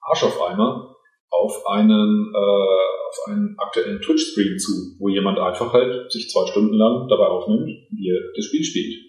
Arsch 0.00 0.22
auf 0.22 0.40
Eimer 0.42 0.96
auf 1.30 1.66
einen, 1.66 2.32
äh, 2.34 3.08
auf 3.08 3.18
einen 3.26 3.56
aktuellen 3.58 4.00
Twitch-Stream 4.00 4.58
zu, 4.58 4.96
wo 4.98 5.08
jemand 5.08 5.38
einfach 5.38 5.72
halt 5.72 6.10
sich 6.10 6.28
zwei 6.30 6.46
Stunden 6.46 6.74
lang 6.74 7.08
dabei 7.08 7.26
aufnimmt, 7.26 7.68
wie 7.90 8.08
er 8.08 8.20
das 8.34 8.44
Spiel 8.46 8.64
spielt. 8.64 9.05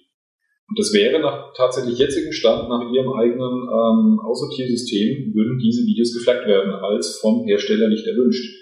Und 0.70 0.78
das 0.78 0.92
wäre 0.94 1.20
nach 1.20 1.54
tatsächlich 1.54 1.98
jetzigem 1.98 2.34
Stand, 2.34 2.68
nach 2.68 2.92
ihrem 2.92 3.14
eigenen 3.14 3.70
ähm, 3.72 4.20
Aussortiersystem, 4.20 5.34
würden 5.34 5.60
diese 5.60 5.86
Videos 5.86 6.14
geflaggt 6.14 6.46
werden, 6.46 6.74
als 6.74 7.20
vom 7.22 7.46
Hersteller 7.46 7.88
nicht 7.88 8.06
erwünscht. 8.06 8.54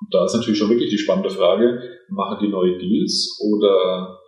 Und 0.00 0.12
da 0.12 0.26
ist 0.26 0.34
natürlich 0.34 0.58
schon 0.58 0.68
wirklich 0.68 0.90
die 0.90 0.98
spannende 0.98 1.30
Frage, 1.30 1.80
machen 2.08 2.38
die 2.42 2.48
neue 2.48 2.76
Deals 2.78 3.40
oder, 3.42 4.20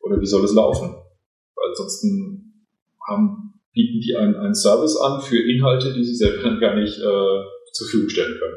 oder 0.00 0.20
wie 0.20 0.26
soll 0.26 0.44
es 0.44 0.54
laufen? 0.54 0.88
Weil 0.88 1.68
ansonsten 1.68 2.66
haben, 3.06 3.60
bieten 3.74 4.00
die 4.00 4.16
einen, 4.16 4.36
einen 4.36 4.54
Service 4.54 4.96
an 4.96 5.20
für 5.20 5.38
Inhalte, 5.38 5.92
die 5.92 6.04
sie 6.04 6.14
selber 6.14 6.42
dann 6.42 6.60
gar 6.60 6.74
nicht 6.74 6.98
äh, 6.98 7.42
zur 7.72 7.86
Verfügung 7.86 8.08
stellen 8.08 8.38
können. 8.38 8.56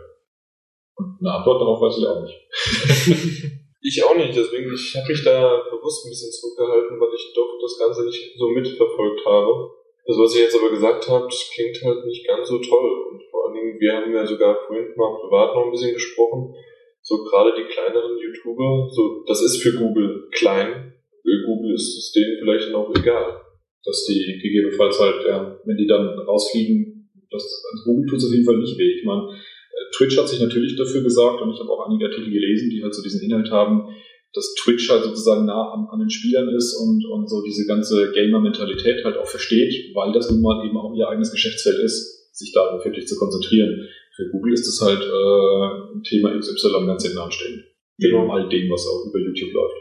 Und 0.96 1.18
eine 1.20 1.34
Antwort 1.36 1.62
darauf 1.62 1.82
weiß 1.82 1.98
ich 1.98 2.08
auch 2.08 2.24
nicht. 2.24 3.58
Ich 3.82 4.04
auch 4.04 4.16
nicht, 4.16 4.36
deswegen 4.36 4.72
ich 4.72 4.96
habe 4.96 5.10
mich 5.10 5.24
da 5.24 5.66
bewusst 5.70 6.06
ein 6.06 6.10
bisschen 6.14 6.32
zurückgehalten, 6.32 7.02
weil 7.02 7.14
ich 7.16 7.34
doch 7.34 7.58
das 7.60 7.80
Ganze 7.80 8.06
nicht 8.06 8.38
so 8.38 8.48
mitverfolgt 8.50 9.26
habe. 9.26 9.72
Das, 10.06 10.18
was 10.18 10.36
ihr 10.36 10.44
jetzt 10.44 10.58
aber 10.58 10.70
gesagt 10.70 11.10
habt, 11.10 11.34
klingt 11.54 11.82
halt 11.84 12.06
nicht 12.06 12.26
ganz 12.28 12.48
so 12.48 12.60
toll. 12.60 13.10
Und 13.10 13.24
vor 13.32 13.46
allen 13.46 13.56
Dingen, 13.56 13.80
wir 13.80 13.94
haben 13.94 14.14
ja 14.14 14.26
sogar 14.26 14.56
vorhin 14.68 14.94
mal 14.96 15.18
privat 15.20 15.56
noch 15.56 15.66
ein 15.66 15.72
bisschen 15.72 15.94
gesprochen, 15.94 16.54
so 17.02 17.24
gerade 17.24 17.54
die 17.58 17.66
kleineren 17.66 18.18
YouTuber, 18.18 18.88
so 18.92 19.24
das 19.26 19.42
ist 19.42 19.58
für 19.58 19.74
Google 19.74 20.30
klein. 20.32 20.94
Für 21.24 21.46
Google 21.46 21.74
ist 21.74 21.98
es 21.98 22.12
denen 22.14 22.38
vielleicht 22.40 22.74
auch 22.74 22.94
egal. 22.96 23.42
Dass 23.84 24.06
die 24.06 24.38
gegebenenfalls 24.40 25.00
halt, 25.00 25.26
ja, 25.26 25.60
wenn 25.66 25.78
die 25.78 25.88
dann 25.88 26.20
rausfliegen, 26.20 27.10
das, 27.32 27.66
also 27.72 27.84
Google 27.86 28.10
tut 28.10 28.20
es 28.20 28.26
auf 28.26 28.32
jeden 28.32 28.46
Fall 28.46 28.58
nicht 28.58 28.78
weh. 28.78 28.94
Ich 29.00 29.06
meine, 29.06 29.28
Twitch 29.96 30.18
hat 30.18 30.28
sich 30.28 30.40
natürlich 30.40 30.76
dafür 30.76 31.02
gesagt, 31.02 31.42
und 31.42 31.54
ich 31.54 31.60
habe 31.60 31.70
auch 31.70 31.88
einige 31.88 32.06
Artikel 32.06 32.32
gelesen, 32.32 32.70
die 32.70 32.82
halt 32.82 32.94
so 32.94 33.02
diesen 33.02 33.22
Inhalt 33.22 33.52
haben, 33.52 33.90
dass 34.34 34.56
Twitch 34.56 34.90
halt 34.90 35.04
sozusagen 35.04 35.46
nah 35.46 35.74
an, 35.74 35.88
an 35.92 36.00
den 36.00 36.10
Spielern 36.10 36.50
ist 36.50 36.74
und, 36.76 37.06
und 37.06 37.30
so 37.30 37.44
diese 37.44 37.66
ganze 37.68 38.12
Gamer-Mentalität 38.14 39.04
halt 39.04 39.18
auch 39.18 39.28
versteht, 39.28 39.94
weil 39.94 40.14
das 40.14 40.32
nun 40.32 40.42
mal 40.42 40.66
eben 40.66 40.78
auch 40.78 40.96
ihr 40.96 41.08
eigenes 41.10 41.32
Geschäftsfeld 41.32 41.80
ist, 41.80 42.34
sich 42.34 42.54
da 42.54 42.80
wirklich 42.84 43.08
zu 43.08 43.18
konzentrieren. 43.18 43.88
Für 44.16 44.30
Google 44.30 44.54
ist 44.54 44.68
es 44.68 44.82
halt 44.82 45.02
äh, 45.02 45.96
ein 45.96 46.04
Thema 46.04 46.38
XY 46.38 46.86
ganz 46.86 47.04
hinten 47.04 47.20
anstehen. 47.20 47.64
Genau. 47.98 48.30
All 48.32 48.48
dem, 48.50 48.70
was 48.72 48.88
auch 48.88 49.06
über 49.10 49.20
YouTube 49.20 49.54
läuft. 49.54 49.76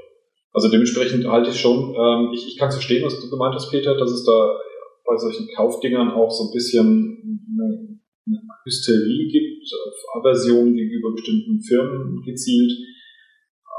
Also 0.53 0.69
dementsprechend 0.69 1.27
halte 1.27 1.51
ich 1.51 1.61
schon, 1.61 1.95
ähm, 1.95 2.33
ich, 2.35 2.47
ich 2.49 2.59
kann 2.59 2.71
verstehen, 2.71 3.05
was 3.05 3.21
du 3.21 3.31
gemeint 3.31 3.55
hast, 3.55 3.71
Peter, 3.71 3.97
dass 3.97 4.11
es 4.11 4.25
da 4.25 4.59
bei 5.07 5.17
solchen 5.17 5.49
Kaufdingern 5.55 6.11
auch 6.11 6.31
so 6.31 6.49
ein 6.49 6.53
bisschen 6.53 7.45
eine, 7.51 7.99
eine 8.27 8.41
Hysterie 8.65 9.29
gibt, 9.29 9.50
Aversion 10.19 10.75
gegenüber 10.75 11.13
bestimmten 11.13 11.61
Firmen 11.61 12.23
gezielt. 12.23 12.73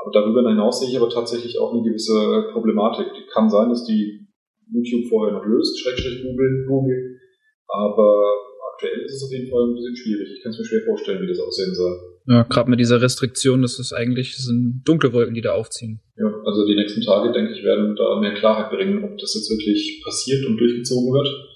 Aber 0.01 0.11
darüber 0.11 0.47
hinaus 0.49 0.79
sehe 0.79 0.89
ich 0.89 0.97
aber 0.97 1.09
tatsächlich 1.09 1.59
auch 1.59 1.73
eine 1.73 1.83
gewisse 1.83 2.49
Problematik. 2.53 3.07
Die 3.13 3.27
kann 3.31 3.49
sein, 3.49 3.69
dass 3.69 3.85
die 3.85 4.27
YouTube 4.71 5.09
vorher 5.09 5.33
noch 5.33 5.45
löst, 5.45 5.79
Schrägstrich 5.79 6.23
Google, 6.23 6.65
Google. 6.67 7.19
Aber 7.67 8.33
aktuell 8.73 9.01
ist 9.05 9.15
es 9.15 9.23
auf 9.23 9.31
jeden 9.31 9.49
Fall 9.49 9.67
ein 9.67 9.75
bisschen 9.75 9.95
schwierig. 9.95 10.29
Ich 10.35 10.43
kann 10.43 10.51
es 10.51 10.59
mir 10.59 10.65
schwer 10.65 10.85
vorstellen, 10.85 11.21
wie 11.21 11.27
das 11.27 11.39
aussehen 11.39 11.75
soll. 11.75 11.99
Ja, 12.27 12.43
gerade 12.43 12.69
mit 12.69 12.79
dieser 12.79 13.01
Restriktion, 13.01 13.61
das 13.61 13.79
ist 13.79 13.93
eigentlich, 13.93 14.35
das 14.35 14.45
sind 14.45 14.83
dunkle 14.85 15.11
Wolken, 15.13 15.33
die 15.33 15.41
da 15.41 15.53
aufziehen. 15.53 16.01
Ja, 16.17 16.29
also 16.45 16.65
die 16.67 16.75
nächsten 16.75 17.01
Tage, 17.01 17.31
denke 17.31 17.53
ich, 17.53 17.63
werden 17.63 17.95
da 17.95 18.19
mehr 18.19 18.33
Klarheit 18.33 18.71
bringen, 18.71 19.03
ob 19.03 19.17
das 19.17 19.33
jetzt 19.33 19.49
wirklich 19.49 20.01
passiert 20.03 20.45
und 20.45 20.57
durchgezogen 20.57 21.13
wird. 21.13 21.50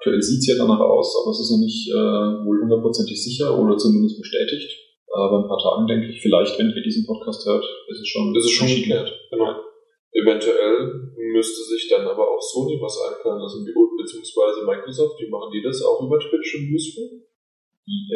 Aktuell 0.00 0.22
sieht 0.22 0.40
es 0.40 0.48
ja 0.48 0.56
danach 0.56 0.80
aus, 0.80 1.12
aber 1.20 1.28
es 1.28 1.44
ist 1.44 1.52
noch 1.52 1.60
nicht 1.60 1.84
äh, 1.92 2.32
wohl 2.40 2.64
hundertprozentig 2.64 3.20
sicher 3.20 3.52
oder 3.52 3.76
zumindest 3.76 4.16
bestätigt. 4.16 4.72
Aber 5.12 5.36
in 5.36 5.44
ein 5.44 5.48
paar 5.52 5.60
Tagen 5.60 5.84
denke 5.84 6.08
ich, 6.08 6.24
vielleicht, 6.24 6.56
wenn 6.56 6.72
ihr 6.72 6.80
diesen 6.80 7.04
Podcast 7.04 7.44
hört, 7.44 7.60
ist 7.60 8.00
es 8.00 8.08
schon, 8.08 8.32
ist 8.32 8.48
es 8.48 8.56
schon 8.56 8.72
geklärt. 8.72 9.12
Genau. 9.28 9.60
Eventuell 10.16 11.12
müsste 11.36 11.60
sich 11.68 11.84
dann 11.92 12.08
aber 12.08 12.24
auch 12.24 12.40
Sony 12.40 12.80
was 12.80 12.96
einfallen 12.96 13.44
lassen, 13.44 13.68
beziehungsweise 13.68 14.64
Microsoft, 14.64 15.20
die 15.20 15.28
machen 15.28 15.52
die 15.52 15.60
das 15.60 15.84
auch 15.84 16.00
über 16.00 16.16
Twitch 16.16 16.56
und 16.56 16.72
Useful? 16.72 17.20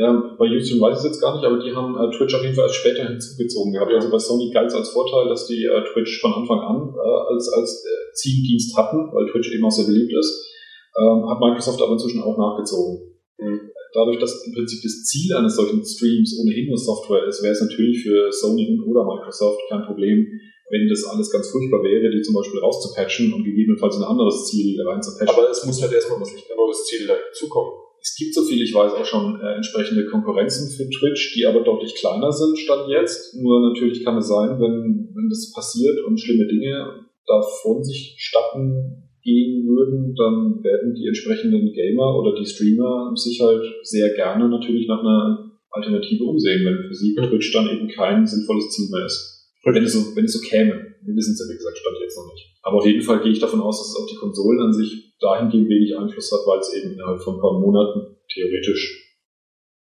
Ja, 0.01 0.37
bei 0.39 0.47
YouTube 0.47 0.81
weiß 0.81 0.97
ich 0.97 1.05
es 1.05 1.11
jetzt 1.13 1.21
gar 1.21 1.37
nicht, 1.37 1.45
aber 1.45 1.61
die 1.61 1.77
haben 1.77 2.01
äh, 2.01 2.09
Twitch 2.17 2.33
auf 2.33 2.43
jeden 2.43 2.55
Fall 2.55 2.65
erst 2.65 2.81
später 2.81 3.05
hinzugezogen 3.05 3.77
gehabt. 3.77 3.93
Also 3.93 4.09
bei 4.09 4.19
Sony 4.19 4.49
galt 4.49 4.73
es 4.73 4.75
als 4.75 4.89
Vorteil, 4.89 5.29
dass 5.29 5.47
die 5.47 5.69
äh, 5.69 5.85
Twitch 5.93 6.23
von 6.23 6.33
Anfang 6.33 6.61
an 6.61 6.95
äh, 6.97 7.33
als, 7.35 7.53
als 7.53 7.85
äh, 7.85 8.13
Zieldienst 8.15 8.73
hatten, 8.75 9.13
weil 9.13 9.29
Twitch 9.29 9.53
eben 9.53 9.67
auch 9.67 9.71
sehr 9.71 9.85
beliebt 9.85 10.15
ist 10.17 10.54
ähm, 10.99 11.29
hat 11.29 11.41
Microsoft 11.41 11.81
aber 11.83 11.93
inzwischen 11.93 12.23
auch 12.23 12.39
nachgezogen. 12.39 13.15
Mhm. 13.39 13.71
Dadurch, 13.95 14.19
dass 14.19 14.45
im 14.47 14.53
Prinzip 14.53 14.83
das 14.83 15.05
Ziel 15.05 15.35
eines 15.35 15.55
solchen 15.55 15.85
Streams 15.85 16.39
ohnehin 16.41 16.67
nur 16.67 16.79
Software 16.79 17.27
ist, 17.27 17.43
wäre 17.43 17.53
es 17.53 17.61
natürlich 17.61 18.03
für 18.03 18.33
Sony 18.33 18.67
und 18.69 18.83
oder 18.91 19.05
Microsoft 19.05 19.61
kein 19.69 19.87
Problem, 19.87 20.27
wenn 20.71 20.89
das 20.89 21.05
alles 21.05 21.31
ganz 21.31 21.49
furchtbar 21.51 21.83
wäre, 21.85 22.11
die 22.11 22.23
zum 22.23 22.35
Beispiel 22.35 22.59
rauszupatchen 22.59 23.33
und 23.33 23.45
gegebenenfalls 23.45 23.97
ein 23.97 24.03
anderes 24.03 24.47
Ziel 24.47 24.81
reinzupatchen. 24.83 25.29
Aber 25.29 25.51
es 25.51 25.65
muss 25.65 25.81
halt 25.81 25.93
erstmal 25.93 26.21
was 26.21 26.35
nicht 26.35 26.49
neues 26.75 26.85
Ziel 26.87 27.07
dazukommen. 27.07 27.73
Es 28.01 28.15
gibt, 28.17 28.35
so 28.35 28.43
viel 28.43 28.61
ich 28.61 28.75
weiß, 28.75 28.93
auch 28.93 29.05
schon 29.05 29.41
äh, 29.41 29.55
entsprechende 29.55 30.07
Konkurrenzen 30.07 30.69
für 30.69 30.89
Twitch, 30.91 31.35
die 31.35 31.47
aber 31.47 31.63
deutlich 31.63 31.95
kleiner 31.95 32.31
sind 32.33 32.59
statt 32.59 32.87
jetzt. 32.89 33.35
Nur 33.35 33.71
natürlich 33.71 34.05
kann 34.05 34.19
es 34.19 34.29
sein, 34.29 34.61
wenn, 34.61 35.09
wenn 35.15 35.29
das 35.31 35.53
passiert 35.55 36.05
und 36.05 36.19
schlimme 36.19 36.47
Dinge 36.47 37.07
davon 37.27 37.83
sich 37.83 38.15
statten, 38.19 39.09
gehen 39.25 39.67
würden, 39.67 40.15
dann 40.15 40.63
werden 40.63 40.95
die 40.95 41.09
entsprechenden 41.09 41.73
Gamer 41.73 42.19
oder 42.21 42.39
die 42.39 42.47
Streamer 42.47 43.13
sich 43.17 43.41
halt 43.41 43.65
sehr 43.83 44.15
gerne 44.15 44.49
natürlich 44.49 44.87
nach 44.87 45.01
einer 45.01 45.59
Alternative 45.71 46.25
umsehen, 46.25 46.65
wenn 46.65 46.87
für 46.87 46.95
sie 46.95 47.17
Twitch 47.17 47.53
dann 47.53 47.69
eben 47.69 47.89
kein 47.89 48.27
sinnvolles 48.27 48.71
Ziel 48.71 48.89
mehr 48.93 49.07
ist. 49.07 49.51
Wenn 49.65 49.83
es 49.83 49.95
so, 49.95 50.15
wenn 50.15 50.25
es 50.27 50.35
so 50.35 50.41
käme. 50.47 50.95
Wir 51.05 51.17
wissen 51.17 51.33
es 51.33 51.41
ja, 51.41 51.53
wie 51.53 51.57
gesagt, 51.57 51.79
stand 51.79 51.97
jetzt 52.01 52.17
noch 52.17 52.31
nicht. 52.33 52.53
Aber 52.63 52.77
auf 52.79 52.87
jeden 52.87 53.03
Fall 53.03 53.21
gehe 53.23 53.33
ich 53.33 53.41
davon 53.41 53.61
aus, 53.61 53.79
dass 53.79 53.89
es 53.89 53.97
auf 53.97 54.09
die 54.09 54.17
Konsolen 54.17 54.61
an 54.61 54.73
sich 54.73 55.17
dahingehend 55.21 55.69
wenig 55.69 55.97
Einfluss 55.97 56.31
hat, 56.33 56.47
weil 56.47 56.61
es 56.61 56.73
eben 56.75 56.93
innerhalb 56.93 57.21
von 57.21 57.37
ein 57.37 57.41
paar 57.41 57.59
Monaten 57.59 58.17
theoretisch 58.33 59.17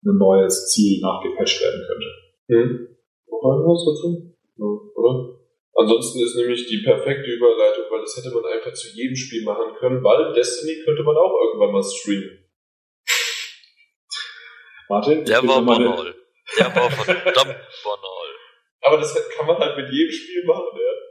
ein 0.05 0.17
neues 0.17 0.67
Ziel 0.69 1.01
nachgepatcht 1.01 1.61
werden 1.61 1.81
könnte. 1.87 2.07
Mhm. 2.47 2.87
Noch 3.27 3.65
was 3.65 3.85
dazu? 3.85 4.35
Ja, 4.57 4.65
oder? 4.65 5.34
Ansonsten 5.77 6.23
ist 6.23 6.35
nämlich 6.35 6.67
die 6.67 6.83
perfekte 6.83 7.29
Überleitung, 7.29 7.85
weil 7.89 8.01
das 8.01 8.15
hätte 8.15 8.33
man 8.33 8.45
einfach 8.45 8.73
zu 8.73 8.87
jedem 8.95 9.15
Spiel 9.15 9.43
machen 9.43 9.75
können, 9.75 10.01
weil 10.03 10.33
Destiny 10.33 10.81
könnte 10.85 11.03
man 11.03 11.17
auch 11.17 11.33
irgendwann 11.41 11.73
mal 11.73 11.83
streamen. 11.83 12.47
Martin? 14.89 15.25
Der 15.25 15.45
war 15.45 15.61
banal. 15.61 16.15
Der 16.57 16.75
war 16.75 16.89
verdammt 16.89 17.59
banal. 17.83 18.29
Aber 18.81 18.97
das 18.97 19.13
kann 19.35 19.47
man 19.47 19.57
halt 19.57 19.75
mit 19.77 19.91
jedem 19.91 20.11
Spiel 20.11 20.45
machen, 20.45 20.79
ja. 20.79 21.04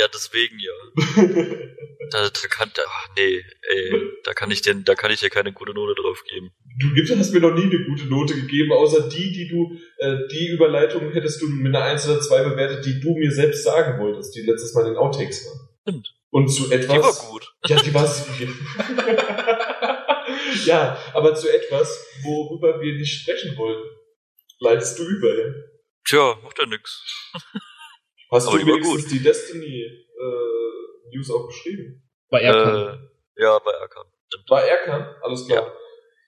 Ja, 0.00 0.08
deswegen 0.08 0.58
ja. 0.58 0.72
da, 2.10 2.30
da 2.30 2.48
kann, 2.48 2.70
da, 2.72 2.80
nee, 3.18 3.44
ey, 3.68 4.02
da 4.24 4.32
kann 4.32 4.50
ich 4.50 4.62
denn, 4.62 4.82
da 4.84 4.94
kann 4.94 5.10
ich 5.10 5.20
dir 5.20 5.28
keine 5.28 5.52
gute 5.52 5.74
Note 5.74 5.94
drauf 6.00 6.24
geben. 6.24 6.52
Du 6.80 6.94
gibst, 6.94 7.14
hast 7.14 7.34
mir 7.34 7.40
noch 7.40 7.52
nie 7.52 7.64
eine 7.64 7.84
gute 7.84 8.06
Note 8.06 8.34
gegeben, 8.34 8.72
außer 8.72 9.10
die, 9.10 9.30
die 9.30 9.48
du, 9.48 9.78
äh, 9.98 10.26
die 10.32 10.48
Überleitung 10.48 11.12
hättest 11.12 11.42
du 11.42 11.50
mit 11.50 11.76
einer 11.76 11.84
1 11.84 12.08
oder 12.08 12.22
2 12.22 12.44
bewertet, 12.44 12.86
die 12.86 12.98
du 12.98 13.14
mir 13.14 13.30
selbst 13.30 13.62
sagen 13.62 14.00
wolltest, 14.00 14.34
die 14.34 14.40
letztes 14.40 14.72
Mal 14.72 14.86
in 14.86 14.96
Outtakes 14.96 15.44
waren. 15.44 15.68
Stimmt. 15.82 16.14
Und 16.30 16.48
zu 16.48 16.70
etwas. 16.70 16.96
Die 16.96 17.02
war 17.02 17.12
gut. 17.30 17.52
Ja, 17.66 17.82
die 17.82 17.92
war 17.92 18.04
Ja, 20.64 20.96
aber 21.12 21.34
zu 21.34 21.54
etwas, 21.54 22.06
worüber 22.22 22.80
wir 22.80 22.94
nicht 22.94 23.20
sprechen 23.20 23.54
wollten. 23.58 23.86
Leitest 24.60 24.98
du 24.98 25.02
über, 25.02 25.36
ja? 25.36 25.52
Tja, 26.06 26.38
macht 26.42 26.58
ja 26.58 26.64
nix. 26.64 27.04
Hast 28.30 28.48
aber 28.48 28.58
du 28.58 28.66
wenigstens 28.66 29.02
gut. 29.02 29.12
die 29.12 29.22
Destiny 29.22 29.82
äh, 29.82 31.16
News 31.16 31.30
auch 31.30 31.46
geschrieben? 31.48 32.02
Bei 32.30 32.40
Erkan. 32.40 32.76
Äh, 33.36 33.42
ja, 33.42 33.58
bei 33.58 33.72
Erkan. 33.72 34.04
Bei 34.48 34.60
Erkan? 34.60 35.16
Alles 35.22 35.46
klar. 35.46 35.62
Ja. 35.62 35.72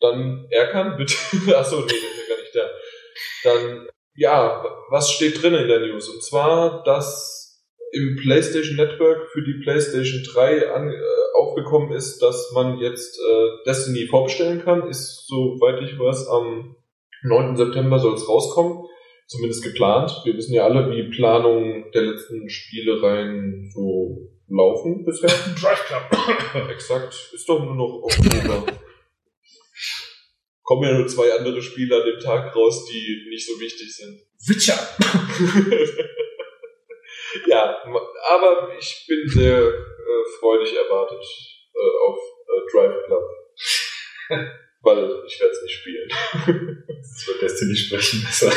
Dann 0.01 0.47
Erkan, 0.51 0.97
bitte. 0.97 1.15
Achso, 1.57 1.81
nee, 1.81 1.87
der 1.87 1.97
ist 1.97 2.29
ja 2.29 2.35
gar 2.35 2.43
nicht 2.43 2.55
da. 2.57 2.71
Dann, 3.45 3.89
ja, 4.17 4.65
was 4.91 5.13
steht 5.13 5.41
drin 5.41 5.55
in 5.55 5.69
der 5.69 5.81
News? 5.81 6.09
Und 6.09 6.23
zwar, 6.25 6.83
dass 6.83 7.63
im 7.93 8.17
PlayStation 8.17 8.77
Network 8.77 9.31
für 9.31 9.43
die 9.43 9.61
PlayStation 9.63 10.25
3 10.25 10.73
an, 10.73 10.89
äh, 10.91 10.97
aufgekommen 11.39 11.93
ist, 11.93 12.21
dass 12.21 12.51
man 12.53 12.79
jetzt 12.79 13.21
äh, 13.21 13.65
Destiny 13.65 14.09
vorbestellen 14.09 14.65
kann. 14.65 14.89
Ist, 14.89 15.27
soweit 15.29 15.81
ich 15.83 15.99
weiß, 15.99 16.27
am 16.29 16.75
9. 17.23 17.57
September 17.57 18.01
soll 18.01 18.15
es 18.15 18.29
rauskommen 18.29 18.89
zumindest 19.27 19.65
geplant. 19.65 20.13
Wir 20.25 20.37
wissen 20.37 20.55
ja 20.55 20.65
alle, 20.65 20.89
wie 20.91 21.11
Planungen 21.11 21.91
der 21.93 22.03
letzten 22.03 22.49
Spielereien 22.49 23.71
so 23.73 24.31
laufen 24.49 25.05
bisher. 25.05 25.29
Drive 25.29 25.85
Club. 25.87 26.05
Exakt. 26.71 27.31
Ist 27.33 27.49
doch 27.49 27.65
nur 27.65 27.75
noch 27.75 28.03
Oktober. 28.03 28.65
Kommen 30.63 30.85
ja 30.85 30.93
nur 30.97 31.07
zwei 31.07 31.33
andere 31.33 31.61
Spiele 31.61 31.97
an 31.97 32.07
dem 32.07 32.21
Tag 32.21 32.55
raus, 32.55 32.87
die 32.87 33.27
nicht 33.29 33.45
so 33.47 33.61
wichtig 33.61 33.95
sind. 33.95 34.23
Witcher! 34.47 34.75
ja, 37.49 37.83
aber 38.31 38.73
ich 38.79 39.05
bin 39.09 39.29
sehr 39.29 39.59
äh, 39.59 40.25
freudig 40.39 40.77
erwartet 40.77 41.25
äh, 41.75 41.97
auf 42.07 42.19
äh, 42.19 42.61
Drive 42.71 43.05
Club. 43.07 43.25
Weil 44.83 45.23
ich 45.27 45.41
werde 45.41 45.53
es 45.53 45.63
nicht 45.63 45.75
spielen. 45.75 46.09
Lass 46.89 47.09
uns 47.09 47.29
über 47.29 47.39
Destiny 47.39 47.77
sprechen 47.77 48.23
besser. 48.23 48.51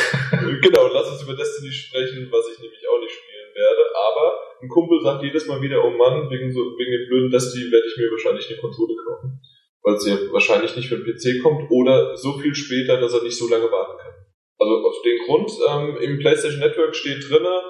genau, 0.61 0.87
lass 0.87 1.11
uns 1.11 1.21
über 1.21 1.35
Destiny 1.35 1.71
sprechen, 1.71 2.27
was 2.31 2.49
ich 2.49 2.59
nämlich 2.59 2.81
auch 2.89 2.99
nicht 2.99 3.13
spielen 3.13 3.53
werde, 3.53 3.83
aber 3.93 4.39
ein 4.61 4.69
Kumpel 4.69 5.01
sagt 5.01 5.23
jedes 5.23 5.45
Mal 5.47 5.61
wieder, 5.61 5.83
oh 5.83 5.91
Mann, 5.91 6.29
wegen, 6.29 6.51
so, 6.51 6.59
wegen 6.77 6.91
dem 6.91 7.07
blöden 7.07 7.31
Destiny 7.31 7.71
werde 7.71 7.87
ich 7.87 7.97
mir 7.97 8.11
wahrscheinlich 8.11 8.49
eine 8.49 8.59
Konsole 8.59 8.95
kaufen. 8.95 9.39
Weil 9.83 9.99
sie 9.99 10.09
ja 10.09 10.17
wahrscheinlich 10.31 10.75
nicht 10.75 10.89
für 10.89 10.97
den 10.97 11.05
PC 11.05 11.43
kommt 11.43 11.69
oder 11.69 12.17
so 12.17 12.33
viel 12.33 12.55
später, 12.55 12.99
dass 12.99 13.13
er 13.13 13.21
nicht 13.21 13.37
so 13.37 13.47
lange 13.47 13.71
warten 13.71 13.97
kann. 13.99 14.13
Also 14.57 14.73
aus 14.87 15.01
dem 15.03 15.19
Grund, 15.25 15.51
ähm, 15.69 15.97
im 16.01 16.19
PlayStation 16.19 16.59
Network 16.59 16.95
steht 16.95 17.29
drinne, 17.29 17.61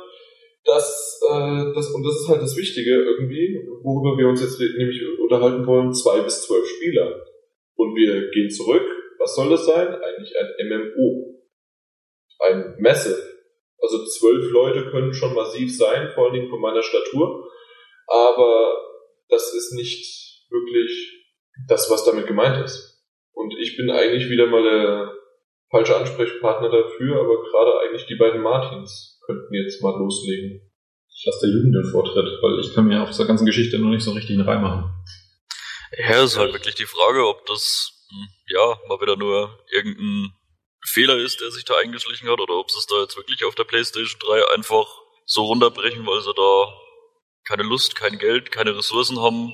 dass, 0.63 1.21
äh, 1.29 1.73
das, 1.73 1.91
und 1.91 2.03
das 2.03 2.21
ist 2.21 2.29
halt 2.29 2.41
das 2.41 2.55
Wichtige 2.55 2.91
irgendwie, 2.91 3.59
worüber 3.83 4.17
wir 4.17 4.29
uns 4.29 4.41
jetzt 4.41 4.59
nämlich 4.59 5.01
unterhalten 5.19 5.65
wollen, 5.67 5.93
zwei 5.93 6.21
bis 6.21 6.43
zwölf 6.43 6.67
Spieler. 6.67 7.25
Und 7.75 7.95
wir 7.95 8.29
gehen 8.31 8.49
zurück. 8.49 8.85
Was 9.19 9.35
soll 9.35 9.49
das 9.49 9.65
sein? 9.65 9.87
Eigentlich 9.87 10.33
ein 10.37 10.67
MMO. 10.67 11.41
Ein 12.39 12.75
Massive. 12.79 13.35
Also 13.81 14.05
zwölf 14.05 14.51
Leute 14.51 14.89
können 14.89 15.13
schon 15.13 15.33
massiv 15.33 15.75
sein, 15.75 16.09
vor 16.13 16.25
allen 16.25 16.33
Dingen 16.33 16.49
von 16.49 16.59
meiner 16.59 16.81
Statur. 16.81 17.49
Aber 18.07 18.77
das 19.29 19.53
ist 19.53 19.73
nicht 19.73 20.45
wirklich 20.49 21.23
das, 21.67 21.89
was 21.89 22.05
damit 22.05 22.27
gemeint 22.27 22.63
ist. 22.63 23.03
Und 23.33 23.53
ich 23.59 23.77
bin 23.77 23.89
eigentlich 23.89 24.29
wieder 24.29 24.47
mal 24.47 24.63
der 24.63 25.13
falsche 25.69 25.95
Ansprechpartner 25.95 26.69
dafür, 26.69 27.19
aber 27.19 27.43
gerade 27.43 27.79
eigentlich 27.81 28.05
die 28.05 28.15
beiden 28.15 28.41
Martins 28.41 29.19
könnten 29.25 29.53
jetzt 29.53 29.81
mal 29.81 29.97
loslegen. 29.97 30.61
Ich 31.09 31.25
lasse 31.25 31.47
der 31.47 31.55
Jugend 31.55 31.75
den 31.75 31.91
Vortritt, 31.91 32.41
weil 32.41 32.59
ich 32.59 32.73
kann 32.73 32.87
mir 32.87 33.01
auf 33.01 33.09
dieser 33.09 33.25
ganzen 33.25 33.45
Geschichte 33.45 33.79
noch 33.79 33.89
nicht 33.89 34.03
so 34.03 34.11
richtig 34.11 34.37
einen 34.37 34.47
Reim 34.47 34.61
machen. 34.61 34.93
Ja, 35.97 36.23
ist 36.23 36.37
halt 36.37 36.53
wirklich 36.53 36.75
die 36.75 36.85
Frage, 36.85 37.25
ob 37.27 37.45
das, 37.45 37.91
hm, 38.09 38.27
ja, 38.47 38.79
mal 38.87 38.99
wieder 39.01 39.15
nur 39.15 39.59
irgendein 39.71 40.33
Fehler 40.83 41.17
ist, 41.17 41.41
der 41.41 41.51
sich 41.51 41.65
da 41.65 41.75
eingeschlichen 41.77 42.29
hat, 42.29 42.39
oder 42.39 42.55
ob 42.55 42.69
sie 42.69 42.77
es 42.77 42.85
da 42.85 43.01
jetzt 43.01 43.17
wirklich 43.17 43.43
auf 43.45 43.55
der 43.55 43.63
PlayStation 43.63 44.19
3 44.19 44.53
einfach 44.55 44.87
so 45.25 45.45
runterbrechen, 45.45 46.05
weil 46.05 46.21
sie 46.21 46.33
da 46.33 46.73
keine 47.47 47.63
Lust, 47.63 47.95
kein 47.95 48.17
Geld, 48.17 48.51
keine 48.51 48.75
Ressourcen 48.75 49.21
haben, 49.21 49.53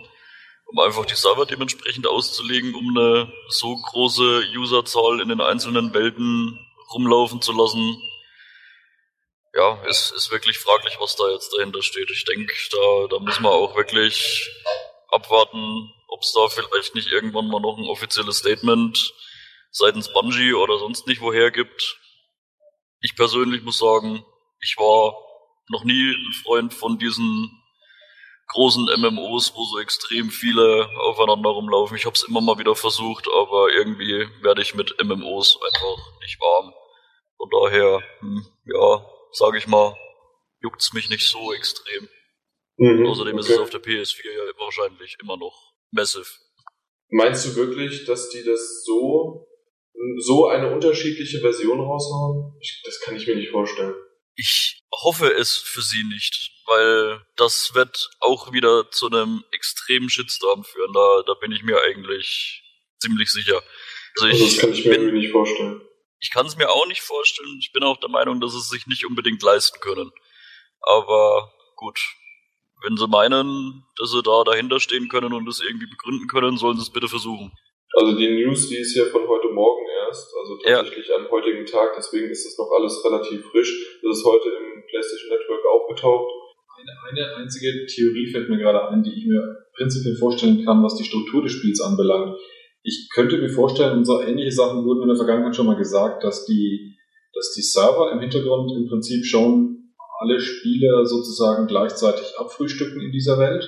um 0.66 0.80
einfach 0.80 1.06
die 1.06 1.16
Server 1.16 1.46
dementsprechend 1.46 2.08
auszulegen, 2.08 2.74
um 2.76 2.98
eine 2.98 3.32
so 3.50 3.76
große 3.76 4.46
Userzahl 4.56 5.20
in 5.22 5.30
den 5.30 5.42
einzelnen 5.42 5.94
Welten 5.94 6.58
rumlaufen 6.94 7.42
zu 7.42 7.52
lassen, 7.52 8.02
ja, 9.54 9.84
ist, 9.84 10.12
ist 10.16 10.32
wirklich 10.32 10.58
fraglich, 10.60 10.96
was 11.00 11.16
da 11.18 11.30
jetzt 11.30 11.54
dahinter 11.54 11.82
steht. 11.82 12.10
Ich 12.10 12.24
denke, 12.24 12.54
da, 12.72 13.08
da 13.10 13.20
muss 13.20 13.40
man 13.42 13.52
auch 13.52 13.76
wirklich 13.76 14.50
abwarten, 15.10 15.92
ob 16.12 16.22
es 16.22 16.34
da 16.34 16.48
vielleicht 16.50 16.94
nicht 16.94 17.10
irgendwann 17.10 17.48
mal 17.48 17.62
noch 17.62 17.78
ein 17.78 17.88
offizielles 17.88 18.38
Statement 18.38 19.14
seitens 19.72 20.12
Bungie 20.14 20.54
oder 20.54 20.78
sonst 20.78 21.08
nicht 21.08 21.22
woher 21.22 21.50
gibt. 21.50 21.98
Ich 23.00 23.16
persönlich 23.16 23.64
muss 23.64 23.80
sagen, 23.80 24.24
ich 24.60 24.78
war 24.78 25.16
noch 25.70 25.84
nie 25.86 26.12
ein 26.12 26.34
Freund 26.44 26.74
von 26.74 27.00
diesen 27.00 27.50
großen 28.50 28.86
MMOs, 29.00 29.56
wo 29.56 29.64
so 29.64 29.80
extrem 29.80 30.30
viele 30.30 30.90
aufeinander 31.00 31.52
rumlaufen. 31.52 31.96
Ich 31.96 32.06
habe 32.06 32.16
es 32.16 32.24
immer 32.24 32.42
mal 32.42 32.60
wieder 32.60 32.76
versucht, 32.76 33.28
aber 33.34 33.72
irgendwie 33.72 34.28
werde 34.42 34.62
ich 34.62 34.76
mit 34.76 35.02
MMOs 35.02 35.58
einfach 35.64 36.20
nicht 36.20 36.40
warm. 36.42 36.74
Von 37.38 37.50
daher, 37.50 38.04
hm, 38.20 38.46
ja, 38.66 39.06
sage 39.32 39.58
ich 39.58 39.68
mal, 39.68 39.96
juckt's 40.60 40.92
mich 40.92 41.10
nicht 41.10 41.28
so 41.30 41.54
extrem. 41.54 42.10
Mhm, 42.76 43.08
Außerdem 43.08 43.36
okay. 43.36 43.40
ist 43.40 43.50
es 43.50 43.60
auf 43.60 43.70
der 43.70 43.82
PS4 43.82 44.30
ja 44.30 44.60
wahrscheinlich 44.60 45.18
immer 45.22 45.38
noch 45.38 45.71
massive. 45.92 46.28
Meinst 47.10 47.46
du 47.46 47.56
wirklich, 47.56 48.06
dass 48.06 48.30
die 48.30 48.44
das 48.44 48.84
so, 48.86 49.48
so 50.20 50.48
eine 50.48 50.74
unterschiedliche 50.74 51.40
Version 51.42 51.80
raushauen? 51.80 52.58
Ich, 52.62 52.82
das 52.86 53.00
kann 53.02 53.16
ich 53.16 53.28
mir 53.28 53.36
nicht 53.36 53.52
vorstellen. 53.52 53.94
Ich 54.36 54.82
hoffe 54.94 55.34
es 55.34 55.58
für 55.58 55.82
sie 55.82 56.04
nicht, 56.06 56.52
weil 56.66 57.22
das 57.36 57.76
wird 57.76 58.10
auch 58.20 58.54
wieder 58.54 58.90
zu 58.92 59.08
einem 59.08 59.44
extremen 59.52 60.10
Shitstorm 60.10 60.64
führen. 60.64 60.94
Da, 60.94 61.24
da 61.28 61.34
bin 61.34 61.52
ich 61.52 61.64
mir 61.64 61.82
eigentlich 61.82 62.64
ziemlich 63.00 63.30
sicher. 63.30 63.62
Also, 64.20 64.28
ich 64.28 64.34
also 64.34 64.46
das 64.46 64.58
kann 64.58 64.74
ich 64.74 64.86
mir 64.86 64.98
bin, 64.98 65.14
nicht 65.14 65.32
vorstellen. 65.32 65.82
Ich 66.20 66.32
kann 66.32 66.46
es 66.46 66.56
mir 66.56 66.70
auch 66.70 66.88
nicht 66.88 67.02
vorstellen. 67.02 67.58
Ich 67.60 67.72
bin 67.74 67.84
auch 67.84 68.00
der 68.00 68.10
Meinung, 68.10 68.40
dass 68.40 68.54
es 68.54 68.70
sich 68.70 68.88
nicht 68.88 69.06
unbedingt 69.06 69.42
leisten 69.42 69.80
können. 69.82 70.12
Aber 70.82 71.54
gut, 71.76 72.00
wenn 72.84 72.98
sie 72.98 73.08
meinen, 73.08 73.84
dass 73.98 74.12
sie 74.12 74.24
da 74.24 74.44
dahinter 74.44 74.80
stehen 74.80 75.08
können 75.08 75.34
und 75.34 75.48
es 75.48 75.62
irgendwie 75.62 75.90
begründen 75.90 76.28
können, 76.28 76.58
sollen 76.58 76.78
sie 76.78 76.84
es 76.84 76.90
bitte 76.90 77.08
versuchen. 77.08 77.52
Also 77.94 78.18
die 78.18 78.30
News, 78.30 78.70
die 78.70 78.78
ist 78.78 78.96
ja 78.96 79.06
von 79.06 79.28
heute 79.28 79.50
Morgen 79.50 79.86
erst, 80.08 80.34
also 80.36 80.58
tatsächlich 80.58 81.08
ja. 81.08 81.16
am 81.16 81.30
heutigen 81.30 81.66
Tag, 81.66 81.94
deswegen 81.98 82.30
ist 82.30 82.46
das 82.46 82.58
noch 82.58 82.72
alles 82.72 83.04
relativ 83.04 83.46
frisch. 83.52 84.00
Das 84.02 84.18
ist 84.18 84.26
heute 84.26 84.50
im 84.50 84.84
PlayStation 84.88 85.30
Network 85.30 85.66
aufgetaucht. 85.74 86.32
Eine, 86.78 87.22
eine 87.22 87.36
einzige 87.36 87.86
Theorie 87.86 88.32
fällt 88.32 88.50
mir 88.50 88.58
gerade 88.58 88.88
ein, 88.90 89.04
die 89.04 89.12
ich 89.12 89.28
mir 89.28 89.68
prinzipiell 89.76 90.16
vorstellen 90.16 90.64
kann, 90.66 90.84
was 90.84 90.96
die 90.96 91.04
Struktur 91.04 91.44
des 91.44 91.52
Spiels 91.52 91.82
anbelangt. 91.82 92.38
Ich 92.84 93.10
könnte 93.14 93.38
mir 93.38 93.50
vorstellen, 93.50 93.98
und 93.98 94.06
so 94.06 94.22
ähnliche 94.22 94.52
Sachen 94.52 94.86
wurden 94.86 95.04
in 95.04 95.10
der 95.10 95.18
Vergangenheit 95.18 95.56
schon 95.56 95.68
mal 95.68 95.76
gesagt, 95.76 96.24
dass 96.24 96.46
die, 96.46 96.96
dass 97.34 97.54
die 97.54 97.62
Server 97.62 98.12
im 98.12 98.20
Hintergrund 98.20 98.72
im 98.72 98.88
Prinzip 98.88 99.26
schon 99.26 99.81
alle 100.22 100.40
Spiele 100.40 101.06
sozusagen 101.06 101.68
gleichzeitig 101.68 102.38
abfrühstücken 102.38 103.02
in 103.02 103.12
dieser 103.12 103.40
Welt, 103.40 103.68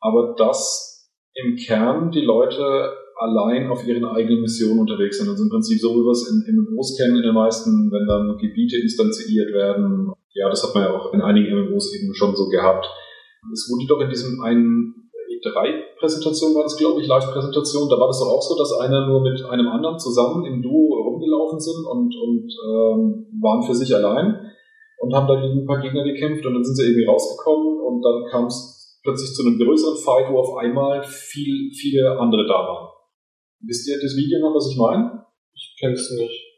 aber 0.00 0.34
dass 0.38 1.10
im 1.34 1.56
Kern 1.56 2.10
die 2.10 2.22
Leute 2.22 2.92
allein 3.16 3.68
auf 3.68 3.86
ihren 3.86 4.04
eigenen 4.04 4.40
Missionen 4.40 4.80
unterwegs 4.80 5.18
sind. 5.18 5.28
Also 5.28 5.44
im 5.44 5.50
Prinzip 5.50 5.78
so, 5.78 5.90
wie 5.90 6.04
wir 6.04 6.12
es 6.12 6.30
in, 6.30 6.56
MMOs 6.56 6.96
kennen, 6.96 7.16
in 7.16 7.22
den 7.22 7.34
meisten, 7.34 7.90
wenn 7.92 8.06
dann 8.06 8.38
Gebiete 8.38 8.78
instanziert 8.78 9.52
werden. 9.52 10.12
Ja, 10.32 10.48
das 10.48 10.64
hat 10.64 10.74
man 10.74 10.84
ja 10.84 10.96
auch 10.96 11.12
in 11.12 11.20
einigen 11.20 11.52
MMOs 11.52 11.94
eben 11.94 12.14
schon 12.14 12.34
so 12.34 12.48
gehabt. 12.48 12.86
Es 13.52 13.68
wurde 13.68 13.86
doch 13.86 14.00
in 14.00 14.08
diesem 14.08 14.40
einen 14.42 15.10
E3-Präsentation 15.30 16.54
war 16.54 16.64
das, 16.64 16.76
glaube 16.76 17.00
ich, 17.00 17.08
Live-Präsentation, 17.08 17.88
da 17.88 17.98
war 17.98 18.08
das 18.08 18.20
doch 18.20 18.28
auch 18.28 18.42
so, 18.42 18.56
dass 18.58 18.78
einer 18.80 19.06
nur 19.06 19.22
mit 19.22 19.42
einem 19.44 19.68
anderen 19.68 19.98
zusammen 19.98 20.44
im 20.44 20.60
Duo 20.60 21.00
rumgelaufen 21.00 21.58
sind 21.58 21.86
und, 21.86 22.14
und 22.14 22.52
ähm, 22.68 23.26
waren 23.40 23.62
für 23.62 23.74
sich 23.74 23.94
allein 23.94 24.50
und 25.00 25.14
haben 25.14 25.26
da 25.26 25.40
gegen 25.40 25.62
ein 25.62 25.66
paar 25.66 25.80
Gegner 25.80 26.04
gekämpft 26.04 26.44
und 26.44 26.54
dann 26.54 26.64
sind 26.64 26.76
sie 26.76 26.84
irgendwie 26.84 27.06
rausgekommen 27.06 27.80
und 27.80 28.02
dann 28.02 28.30
kam 28.30 28.46
es 28.46 29.00
plötzlich 29.02 29.32
zu 29.32 29.46
einem 29.46 29.58
größeren 29.58 29.96
Fight, 29.96 30.30
wo 30.30 30.38
auf 30.38 30.56
einmal 30.58 31.02
viel, 31.02 31.72
viele 31.72 32.18
andere 32.18 32.46
da 32.46 32.54
waren. 32.54 32.88
Wisst 33.60 33.88
ihr 33.88 33.98
das 34.00 34.14
Video 34.16 34.40
noch, 34.40 34.54
was 34.54 34.70
ich 34.70 34.76
meine? 34.76 35.26
Ich 35.54 35.76
kenn's 35.80 36.10
nicht. 36.12 36.50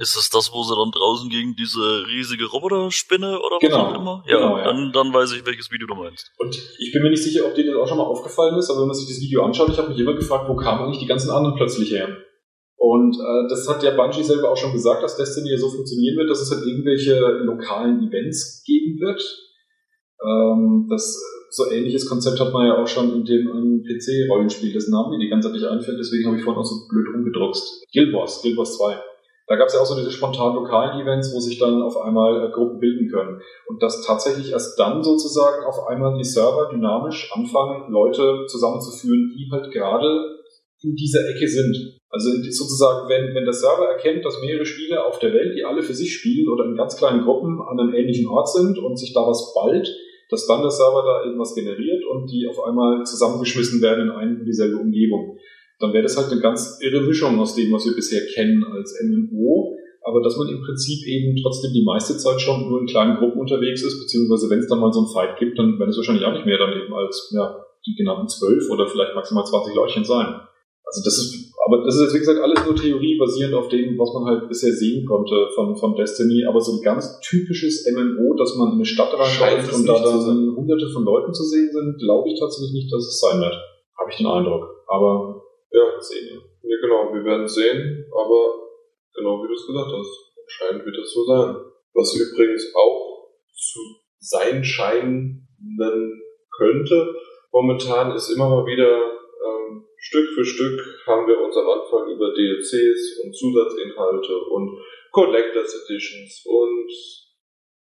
Ist 0.00 0.16
es 0.16 0.28
das, 0.28 0.52
wo 0.52 0.62
sie 0.64 0.74
dann 0.74 0.90
draußen 0.90 1.30
gegen 1.30 1.54
diese 1.54 2.04
riesige 2.08 2.46
Roboterspinne 2.46 3.38
oder 3.38 3.58
genau. 3.60 3.76
was 3.76 3.84
auch 3.84 4.00
immer? 4.00 4.24
Ja, 4.26 4.38
genau, 4.38 4.58
ja. 4.58 4.64
Dann, 4.64 4.92
dann 4.92 5.14
weiß 5.14 5.32
ich, 5.32 5.46
welches 5.46 5.70
Video 5.70 5.86
du 5.86 5.94
meinst. 5.94 6.32
Und 6.38 6.56
ich 6.78 6.92
bin 6.92 7.02
mir 7.02 7.10
nicht 7.10 7.22
sicher, 7.22 7.46
ob 7.46 7.54
dir 7.54 7.64
das 7.64 7.76
auch 7.76 7.86
schon 7.86 7.98
mal 7.98 8.04
aufgefallen 8.04 8.56
ist, 8.56 8.70
aber 8.70 8.80
wenn 8.80 8.88
man 8.88 8.96
sich 8.96 9.06
das 9.06 9.20
Video 9.20 9.44
anschaut, 9.44 9.68
ich 9.70 9.78
habe 9.78 9.90
mich 9.90 9.98
immer 9.98 10.14
gefragt, 10.14 10.48
wo 10.48 10.56
kamen 10.56 10.84
eigentlich 10.84 10.98
die 10.98 11.06
ganzen 11.06 11.30
anderen 11.30 11.54
plötzlich 11.54 11.92
her? 11.92 12.08
Und 12.84 13.16
äh, 13.16 13.48
das 13.48 13.66
hat 13.66 13.82
ja 13.82 13.96
Bungie 13.96 14.22
selber 14.22 14.52
auch 14.52 14.56
schon 14.58 14.74
gesagt, 14.74 15.02
dass 15.02 15.16
Destiny 15.16 15.56
so 15.56 15.70
funktionieren 15.70 16.18
wird, 16.18 16.28
dass 16.28 16.42
es 16.42 16.50
halt 16.50 16.66
irgendwelche 16.66 17.18
lokalen 17.18 18.06
Events 18.06 18.62
geben 18.66 19.00
wird. 19.00 19.22
Ähm, 20.22 20.86
das 20.90 21.18
so 21.48 21.70
ähnliches 21.70 22.06
Konzept 22.06 22.38
hat 22.40 22.52
man 22.52 22.66
ja 22.66 22.82
auch 22.82 22.86
schon 22.86 23.10
in 23.14 23.24
dem 23.24 23.84
PC-Rollenspiel, 23.88 24.74
dessen 24.74 24.90
Namen 24.90 25.12
mir 25.12 25.18
die 25.18 25.30
ganze 25.30 25.48
Zeit 25.48 25.56
nicht 25.56 25.66
einfällt, 25.66 25.98
deswegen 25.98 26.26
habe 26.26 26.36
ich 26.36 26.44
vorhin 26.44 26.60
auch 26.60 26.66
so 26.66 26.86
blöd 26.90 27.06
rumgedruckst. 27.14 27.86
Guild 27.94 28.12
Wars, 28.12 28.42
Guild 28.42 28.58
Wars 28.58 28.76
2. 28.76 29.00
Da 29.46 29.56
gab 29.56 29.68
es 29.68 29.74
ja 29.74 29.80
auch 29.80 29.86
so 29.86 29.96
diese 29.96 30.10
spontan 30.10 30.54
lokalen 30.54 31.00
Events, 31.00 31.32
wo 31.34 31.40
sich 31.40 31.58
dann 31.58 31.80
auf 31.80 31.96
einmal 31.96 32.44
äh, 32.44 32.50
Gruppen 32.50 32.80
bilden 32.80 33.08
können. 33.08 33.40
Und 33.66 33.82
dass 33.82 34.04
tatsächlich 34.04 34.52
erst 34.52 34.78
dann 34.78 35.02
sozusagen 35.02 35.64
auf 35.64 35.86
einmal 35.86 36.18
die 36.18 36.24
Server 36.24 36.68
dynamisch 36.70 37.32
anfangen, 37.34 37.90
Leute 37.90 38.44
zusammenzuführen, 38.46 39.32
die 39.34 39.48
halt 39.50 39.72
gerade 39.72 40.33
in 40.84 40.94
dieser 40.94 41.28
Ecke 41.28 41.48
sind. 41.48 42.00
Also 42.10 42.30
sozusagen, 42.42 43.08
wenn, 43.08 43.34
wenn 43.34 43.44
der 43.44 43.52
Server 43.52 43.86
erkennt, 43.86 44.24
dass 44.24 44.40
mehrere 44.40 44.64
Spieler 44.64 45.06
auf 45.06 45.18
der 45.18 45.32
Welt, 45.32 45.56
die 45.56 45.64
alle 45.64 45.82
für 45.82 45.94
sich 45.94 46.14
spielen 46.14 46.48
oder 46.48 46.64
in 46.64 46.76
ganz 46.76 46.96
kleinen 46.96 47.24
Gruppen 47.24 47.60
an 47.60 47.80
einem 47.80 47.94
ähnlichen 47.94 48.28
Ort 48.28 48.48
sind 48.48 48.78
und 48.78 48.96
sich 48.96 49.12
da 49.12 49.20
was 49.20 49.52
ballt, 49.54 49.88
dass 50.30 50.46
dann 50.46 50.62
der 50.62 50.70
Server 50.70 51.02
da 51.02 51.24
irgendwas 51.24 51.54
generiert 51.54 52.04
und 52.04 52.30
die 52.30 52.46
auf 52.48 52.62
einmal 52.62 53.04
zusammengeschmissen 53.04 53.82
werden 53.82 54.08
in 54.08 54.10
eine 54.10 54.38
und 54.38 54.46
dieselbe 54.46 54.76
Umgebung 54.76 55.38
dann 55.80 55.92
wäre 55.92 56.02
das 56.02 56.16
halt 56.16 56.30
eine 56.30 56.40
ganz 56.40 56.78
irre 56.80 57.02
Mischung 57.02 57.38
aus 57.40 57.54
dem, 57.54 57.72
was 57.72 57.84
wir 57.84 57.94
bisher 57.94 58.24
kennen 58.34 58.64
als 58.64 58.98
MMO, 59.04 59.76
aber 60.02 60.22
dass 60.22 60.36
man 60.36 60.48
im 60.48 60.62
Prinzip 60.62 61.06
eben 61.06 61.36
trotzdem 61.42 61.72
die 61.72 61.84
meiste 61.84 62.16
Zeit 62.16 62.40
schon 62.40 62.68
nur 62.68 62.80
in 62.80 62.86
kleinen 62.86 63.16
Gruppen 63.16 63.40
unterwegs 63.40 63.82
ist, 63.82 64.00
beziehungsweise 64.00 64.50
wenn 64.50 64.60
es 64.60 64.68
dann 64.68 64.80
mal 64.80 64.92
so 64.92 65.00
einen 65.00 65.12
Fight 65.12 65.38
gibt, 65.38 65.58
dann 65.58 65.78
werden 65.78 65.90
es 65.90 65.96
wahrscheinlich 65.96 66.24
auch 66.24 66.32
nicht 66.32 66.46
mehr 66.46 66.58
dann 66.58 66.72
eben 66.72 66.92
als 66.94 67.32
ja, 67.34 67.56
die 67.86 67.94
genannten 67.94 68.28
zwölf 68.28 68.70
oder 68.70 68.86
vielleicht 68.86 69.14
maximal 69.14 69.44
20 69.44 69.74
Leutchen 69.74 70.04
sein. 70.04 70.40
Also 70.84 71.00
das 71.04 71.16
ist, 71.18 71.52
aber 71.66 71.84
das 71.84 71.96
ist 71.96 72.02
jetzt 72.02 72.14
wie 72.14 72.18
gesagt 72.20 72.40
alles 72.40 72.64
nur 72.64 72.76
Theorie 72.76 73.18
basierend 73.18 73.54
auf 73.54 73.68
dem, 73.68 73.98
was 73.98 74.12
man 74.12 74.24
halt 74.26 74.48
bisher 74.48 74.72
sehen 74.72 75.06
konnte 75.06 75.48
von, 75.54 75.76
von 75.76 75.96
Destiny, 75.96 76.44
aber 76.44 76.60
so 76.60 76.76
ein 76.76 76.82
ganz 76.82 77.20
typisches 77.20 77.88
MMO, 77.90 78.34
dass 78.36 78.56
man 78.56 78.68
in 78.68 78.74
eine 78.74 78.84
Stadt 78.84 79.12
reinläuft 79.12 79.72
und 79.72 79.86
da 79.86 79.98
dann 79.98 80.54
hunderte 80.54 80.88
von 80.90 81.04
Leuten 81.04 81.32
zu 81.32 81.42
sehen 81.44 81.70
sind, 81.72 81.98
glaube 81.98 82.28
ich 82.28 82.38
tatsächlich 82.38 82.72
nicht, 82.72 82.92
dass 82.92 83.04
es 83.06 83.20
sein 83.20 83.40
wird. 83.40 83.56
Habe 83.98 84.10
ich 84.10 84.16
den 84.18 84.26
Eindruck. 84.26 84.84
Aber 84.88 85.42
ja, 85.72 86.00
sehen. 86.00 86.40
Ja, 86.62 86.76
genau, 86.80 87.12
wir 87.12 87.24
werden 87.24 87.48
sehen, 87.48 88.04
aber 88.12 88.70
genau 89.16 89.42
wie 89.42 89.48
du 89.48 89.54
es 89.54 89.66
gesagt 89.66 89.90
hast, 89.90 90.12
anscheinend 90.42 90.84
wird 90.84 90.98
es 90.98 91.12
so 91.12 91.24
sein. 91.24 91.56
Was 91.94 92.14
übrigens 92.14 92.74
auch 92.74 93.30
zu 93.54 93.80
sein 94.18 94.64
scheinen 94.64 95.48
könnte. 96.56 97.14
Momentan 97.52 98.14
ist 98.14 98.30
immer 98.30 98.48
mal 98.48 98.66
wieder 98.66 99.23
Stück 100.04 100.28
für 100.34 100.44
Stück 100.44 100.80
haben 101.06 101.26
wir 101.26 101.40
uns 101.40 101.56
am 101.56 101.66
Anfang 101.66 102.12
über 102.12 102.34
DLCs 102.34 103.24
und 103.24 103.32
Zusatzinhalte 103.32 104.36
und 104.52 104.78
Collectors 105.10 105.72
Editions 105.80 106.44
und 106.44 106.90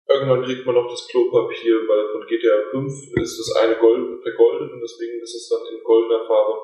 irgendwann 0.09 0.43
kriegt 0.43 0.65
man 0.65 0.76
noch 0.76 0.89
das 0.89 1.07
Klopapier, 1.07 1.76
weil 1.88 2.11
von 2.11 2.28
GTA 2.28 2.72
5 2.72 2.91
ist 3.24 3.39
das 3.39 3.55
eine 3.63 3.78
Gold, 3.78 4.22
vergoldet 4.22 4.70
und 4.70 4.82
deswegen 4.82 5.22
ist 5.22 5.34
es 5.34 5.47
dann 5.47 5.65
in 5.74 5.82
goldener 5.82 6.28
Farbe 6.28 6.59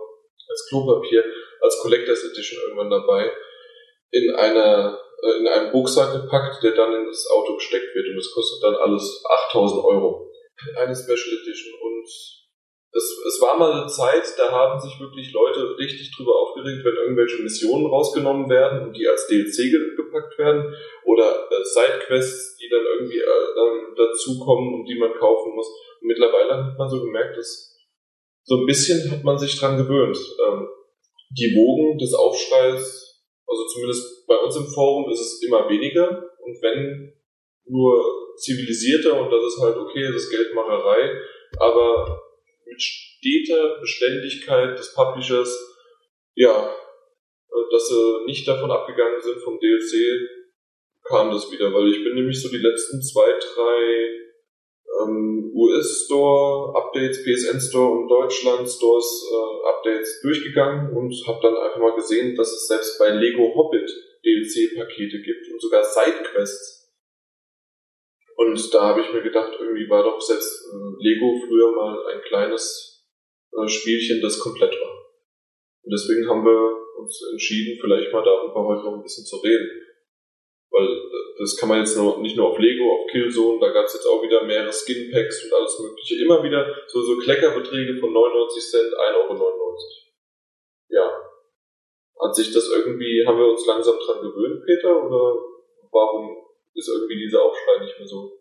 als 0.49 0.67
Klopapier, 0.67 1.23
als 1.61 1.79
Collectors 1.81 2.25
Edition 2.25 2.59
irgendwann 2.63 2.89
dabei, 2.89 3.31
in 4.11 4.35
einer 4.35 4.99
äh, 5.23 5.37
in 5.39 5.47
einem 5.47 5.71
Rucksack 5.71 6.21
gepackt, 6.21 6.63
der 6.63 6.75
dann 6.75 6.93
in 6.95 7.05
das 7.05 7.29
Auto 7.31 7.55
gesteckt 7.55 7.95
wird 7.95 8.09
und 8.09 8.17
das 8.17 8.31
kostet 8.33 8.61
dann 8.61 8.75
alles 8.75 9.23
8000 9.49 9.85
Euro. 9.85 10.29
Eine 10.75 10.95
Special 10.95 11.37
Edition 11.41 11.73
und 11.79 12.07
es, 12.95 13.11
es 13.27 13.41
war 13.41 13.59
mal 13.59 13.73
eine 13.73 13.87
Zeit, 13.87 14.23
da 14.37 14.51
haben 14.51 14.79
sich 14.79 14.97
wirklich 14.99 15.33
Leute 15.33 15.77
richtig 15.77 16.15
drüber 16.15 16.31
aufgeregt, 16.39 16.79
wenn 16.85 16.95
irgendwelche 16.95 17.43
Missionen 17.43 17.87
rausgenommen 17.87 18.49
werden 18.49 18.87
und 18.87 18.93
die 18.95 19.07
als 19.07 19.27
DLC 19.27 19.69
gepackt 19.97 20.39
werden 20.39 20.73
oder 21.03 21.47
äh, 21.51 21.63
Sidequests, 21.63 22.55
die 22.55 22.69
dann 22.69 22.85
irgendwie 22.85 23.19
äh, 23.19 23.95
dazukommen 23.97 24.75
und 24.75 24.85
die 24.85 24.97
man 24.97 25.13
kaufen 25.13 25.55
muss. 25.55 25.67
Und 26.01 26.07
mittlerweile 26.07 26.65
hat 26.65 26.77
man 26.77 26.89
so 26.89 27.03
gemerkt, 27.03 27.37
dass 27.37 27.75
so 28.43 28.57
ein 28.57 28.65
bisschen 28.65 29.11
hat 29.11 29.23
man 29.23 29.37
sich 29.37 29.59
dran 29.59 29.77
gewöhnt. 29.77 30.17
Ähm, 30.47 30.69
die 31.31 31.53
Wogen 31.53 31.97
des 31.97 32.13
Aufschreis, 32.13 33.25
also 33.45 33.65
zumindest 33.73 34.25
bei 34.25 34.37
uns 34.37 34.55
im 34.55 34.67
Forum 34.67 35.11
ist 35.11 35.19
es 35.19 35.43
immer 35.43 35.67
weniger 35.67 36.29
und 36.39 36.61
wenn 36.61 37.13
nur 37.67 38.03
zivilisierter 38.37 39.19
und 39.19 39.31
das 39.31 39.43
ist 39.43 39.61
halt 39.61 39.75
okay, 39.75 40.03
das 40.07 40.23
ist 40.23 40.29
Geldmacherei, 40.29 41.19
aber 41.57 42.24
mit 42.65 42.81
steter 42.81 43.79
Beständigkeit 43.79 44.77
des 44.77 44.93
Publishers, 44.93 45.57
ja, 46.35 46.69
äh, 46.69 47.71
dass 47.71 47.87
sie 47.87 48.25
nicht 48.25 48.45
davon 48.47 48.69
abgegangen 48.71 49.21
sind 49.21 49.41
vom 49.41 49.59
DLC, 49.59 50.29
kam 51.03 51.31
das 51.31 51.51
wieder, 51.51 51.73
weil 51.73 51.89
ich 51.89 52.03
bin 52.03 52.15
nämlich 52.15 52.41
so 52.41 52.49
die 52.49 52.57
letzten 52.57 53.01
zwei, 53.01 53.31
drei 53.53 54.15
ähm, 55.01 55.51
US-Store-Updates, 55.53 57.23
PSN-Store 57.23 57.91
und 57.91 58.07
Deutschland-Stores-Updates 58.09 60.17
äh, 60.17 60.21
durchgegangen 60.23 60.95
und 60.95 61.13
habe 61.27 61.39
dann 61.41 61.55
einfach 61.55 61.79
mal 61.79 61.95
gesehen, 61.95 62.35
dass 62.35 62.51
es 62.51 62.67
selbst 62.67 62.99
bei 62.99 63.09
Lego 63.09 63.53
Hobbit 63.55 63.89
DLC-Pakete 64.25 65.21
gibt 65.21 65.49
und 65.51 65.61
sogar 65.61 65.83
Sidequests. 65.83 66.74
Und 68.35 68.73
da 68.73 68.81
habe 68.81 69.01
ich 69.01 69.13
mir 69.13 69.21
gedacht, 69.21 69.53
irgendwie 69.59 69.89
war 69.89 70.03
doch 70.03 70.19
selbst 70.19 70.67
äh, 70.67 71.03
Lego 71.03 71.39
früher 71.47 71.71
mal 71.71 72.05
ein 72.07 72.21
kleines 72.21 73.05
äh, 73.53 73.67
Spielchen, 73.67 74.21
das 74.21 74.39
komplett 74.39 74.73
war. 74.73 75.05
Und 75.83 75.91
deswegen 75.91 76.27
haben 76.29 76.43
wir 76.43 76.77
uns 76.99 77.21
entschieden, 77.31 77.77
vielleicht 77.79 78.11
mal 78.11 78.23
darüber 78.23 78.65
heute 78.65 78.83
noch 78.83 78.95
ein 78.95 79.03
bisschen 79.03 79.25
zu 79.25 79.37
reden. 79.37 79.69
Weil 80.69 80.85
äh, 80.85 81.39
das 81.39 81.55
kann 81.55 81.69
man 81.69 81.79
jetzt 81.79 81.95
noch, 81.95 82.19
nicht 82.19 82.35
nur 82.35 82.49
auf 82.49 82.59
Lego, 82.59 82.91
auf 82.91 83.07
Killzone, 83.11 83.59
da 83.59 83.71
gab 83.71 83.85
es 83.85 83.93
jetzt 83.93 84.05
auch 84.05 84.21
wieder 84.21 84.43
mehrere 84.43 84.73
Skinpacks 84.73 85.45
und 85.45 85.53
alles 85.53 85.79
mögliche. 85.79 86.23
Immer 86.23 86.43
wieder 86.43 86.75
so, 86.87 87.01
so 87.01 87.17
Kleckerbeträge 87.17 87.97
von 87.99 88.11
99 88.11 88.63
Cent, 88.63 88.93
1,99 88.93 89.41
Euro. 89.41 89.65
Ja. 90.89 91.21
Hat 92.21 92.35
sich 92.35 92.51
das 92.53 92.69
irgendwie, 92.69 93.25
haben 93.25 93.37
wir 93.37 93.47
uns 93.47 93.65
langsam 93.65 93.97
dran 93.99 94.21
gewöhnt, 94.21 94.65
Peter, 94.65 95.03
oder 95.03 95.35
warum 95.91 96.44
ist 96.75 96.89
irgendwie 96.89 97.23
dieser 97.23 97.41
Aufschrei 97.41 97.83
nicht 97.83 97.97
mehr 97.97 98.07
so. 98.07 98.31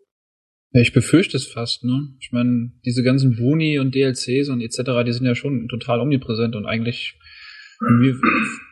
Ja, 0.73 0.81
ich 0.81 0.93
befürchte 0.93 1.37
es 1.37 1.47
fast, 1.47 1.83
ne? 1.83 2.15
Ich 2.19 2.31
meine, 2.31 2.73
diese 2.85 3.01
ganzen 3.01 3.37
Boni 3.37 3.79
und 3.79 3.95
DLCs 3.95 4.49
und 4.49 4.61
etc., 4.61 5.05
die 5.05 5.13
sind 5.13 5.25
ja 5.25 5.35
schon 5.35 5.67
total 5.69 6.01
omnipräsent 6.01 6.55
und 6.55 6.65
eigentlich 6.65 7.17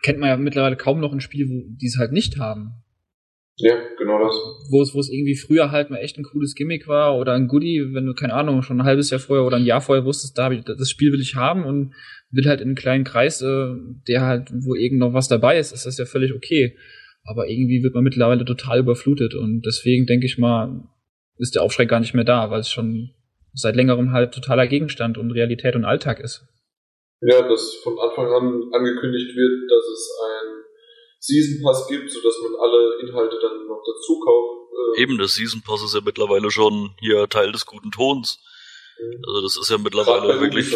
kennt 0.01 0.19
man 0.19 0.29
ja 0.29 0.37
mittlerweile 0.37 0.77
kaum 0.77 0.99
noch 0.99 1.13
ein 1.13 1.21
Spiel, 1.21 1.47
wo 1.49 1.63
die 1.75 1.87
es 1.87 1.97
halt 1.97 2.11
nicht 2.11 2.39
haben. 2.39 2.83
Ja, 3.57 3.75
genau 3.97 4.19
das. 4.19 4.33
Wo 4.71 4.81
es, 4.81 4.95
wo 4.95 4.99
es 4.99 5.09
irgendwie 5.09 5.35
früher 5.35 5.69
halt 5.69 5.91
mal 5.91 5.97
echt 5.97 6.17
ein 6.17 6.23
cooles 6.23 6.55
Gimmick 6.55 6.87
war 6.87 7.17
oder 7.17 7.33
ein 7.33 7.47
Goodie, 7.47 7.93
wenn 7.93 8.05
du, 8.05 8.13
keine 8.13 8.33
Ahnung, 8.33 8.63
schon 8.63 8.81
ein 8.81 8.85
halbes 8.85 9.11
Jahr 9.11 9.19
vorher 9.19 9.45
oder 9.45 9.57
ein 9.57 9.65
Jahr 9.65 9.81
vorher 9.81 10.05
wusstest, 10.05 10.37
da 10.37 10.49
ich, 10.51 10.63
das 10.63 10.89
Spiel 10.89 11.11
will 11.11 11.21
ich 11.21 11.35
haben 11.35 11.63
und 11.63 11.93
will 12.31 12.47
halt 12.47 12.61
in 12.61 12.69
einen 12.69 12.75
kleinen 12.75 13.03
Kreis, 13.03 13.41
äh, 13.41 13.75
der 14.07 14.21
halt, 14.21 14.49
wo 14.51 14.73
irgend 14.73 14.99
noch 14.99 15.13
was 15.13 15.27
dabei 15.27 15.59
ist, 15.59 15.71
ist 15.71 15.85
das 15.85 15.99
ja 15.99 16.05
völlig 16.05 16.33
okay. 16.33 16.75
Aber 17.25 17.47
irgendwie 17.47 17.83
wird 17.83 17.93
man 17.93 18.03
mittlerweile 18.03 18.45
total 18.45 18.79
überflutet 18.79 19.33
und 19.33 19.61
deswegen 19.65 20.05
denke 20.05 20.25
ich 20.25 20.37
mal, 20.37 20.83
ist 21.37 21.55
der 21.55 21.63
Aufschrei 21.63 21.85
gar 21.85 21.99
nicht 21.99 22.13
mehr 22.13 22.25
da, 22.25 22.51
weil 22.51 22.59
es 22.59 22.69
schon 22.69 23.11
seit 23.53 23.75
längerem 23.75 24.11
halt 24.11 24.33
totaler 24.33 24.67
Gegenstand 24.67 25.17
und 25.17 25.31
Realität 25.31 25.75
und 25.75 25.85
Alltag 25.85 26.19
ist. 26.19 26.45
Ja, 27.21 27.47
dass 27.47 27.75
von 27.75 27.97
Anfang 27.99 28.25
an 28.25 28.73
angekündigt 28.73 29.35
wird, 29.35 29.71
dass 29.71 29.85
es 29.85 30.11
ein 30.25 30.63
Season 31.19 31.63
Pass 31.63 31.87
gibt, 31.87 32.11
sodass 32.11 32.35
man 32.43 32.59
alle 32.59 32.99
Inhalte 33.01 33.39
dann 33.41 33.67
noch 33.67 33.81
dazu 33.85 34.19
kauft. 34.19 34.97
Äh 34.97 35.03
Eben, 35.03 35.17
der 35.17 35.27
Season 35.27 35.61
Pass 35.65 35.83
ist 35.83 35.95
ja 35.95 36.01
mittlerweile 36.03 36.51
schon 36.51 36.95
hier 36.99 37.29
Teil 37.29 37.53
des 37.53 37.65
guten 37.65 37.91
Tons. 37.91 38.39
Mhm. 38.99 39.23
Also 39.25 39.41
das 39.41 39.57
ist 39.57 39.69
ja 39.69 39.77
mittlerweile 39.77 40.41
wirklich 40.41 40.75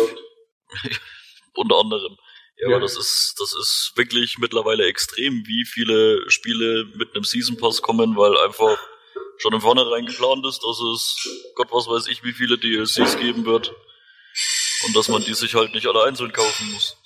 unter 1.56 1.80
anderem. 1.80 2.16
Ja, 2.60 2.70
ja, 2.70 2.76
aber 2.76 2.82
das 2.82 2.98
ist, 2.98 3.36
das 3.40 3.54
ist 3.54 3.94
wirklich 3.96 4.38
mittlerweile 4.40 4.86
extrem, 4.86 5.46
wie 5.46 5.66
viele 5.66 6.30
Spiele 6.30 6.86
mit 6.96 7.14
einem 7.14 7.24
Season 7.24 7.58
Pass 7.58 7.82
kommen, 7.82 8.16
weil 8.18 8.36
einfach 8.38 8.78
schon 9.38 9.54
im 9.54 9.62
Vornherein 9.62 10.06
geplant 10.06 10.46
ist, 10.46 10.64
dass 10.64 10.80
es 10.80 11.54
Gott 11.56 11.68
was 11.72 11.88
weiß 11.88 12.08
ich, 12.08 12.24
wie 12.24 12.34
viele 12.34 12.58
DLCs 12.58 13.18
geben 13.20 13.46
wird. 13.46 13.74
Und 14.86 14.96
dass 14.96 15.08
man 15.08 15.24
die 15.24 15.34
sich 15.34 15.56
halt 15.56 15.74
nicht 15.74 15.88
alle 15.88 16.04
einzeln 16.04 16.32
kaufen 16.32 16.72
muss. 16.72 16.98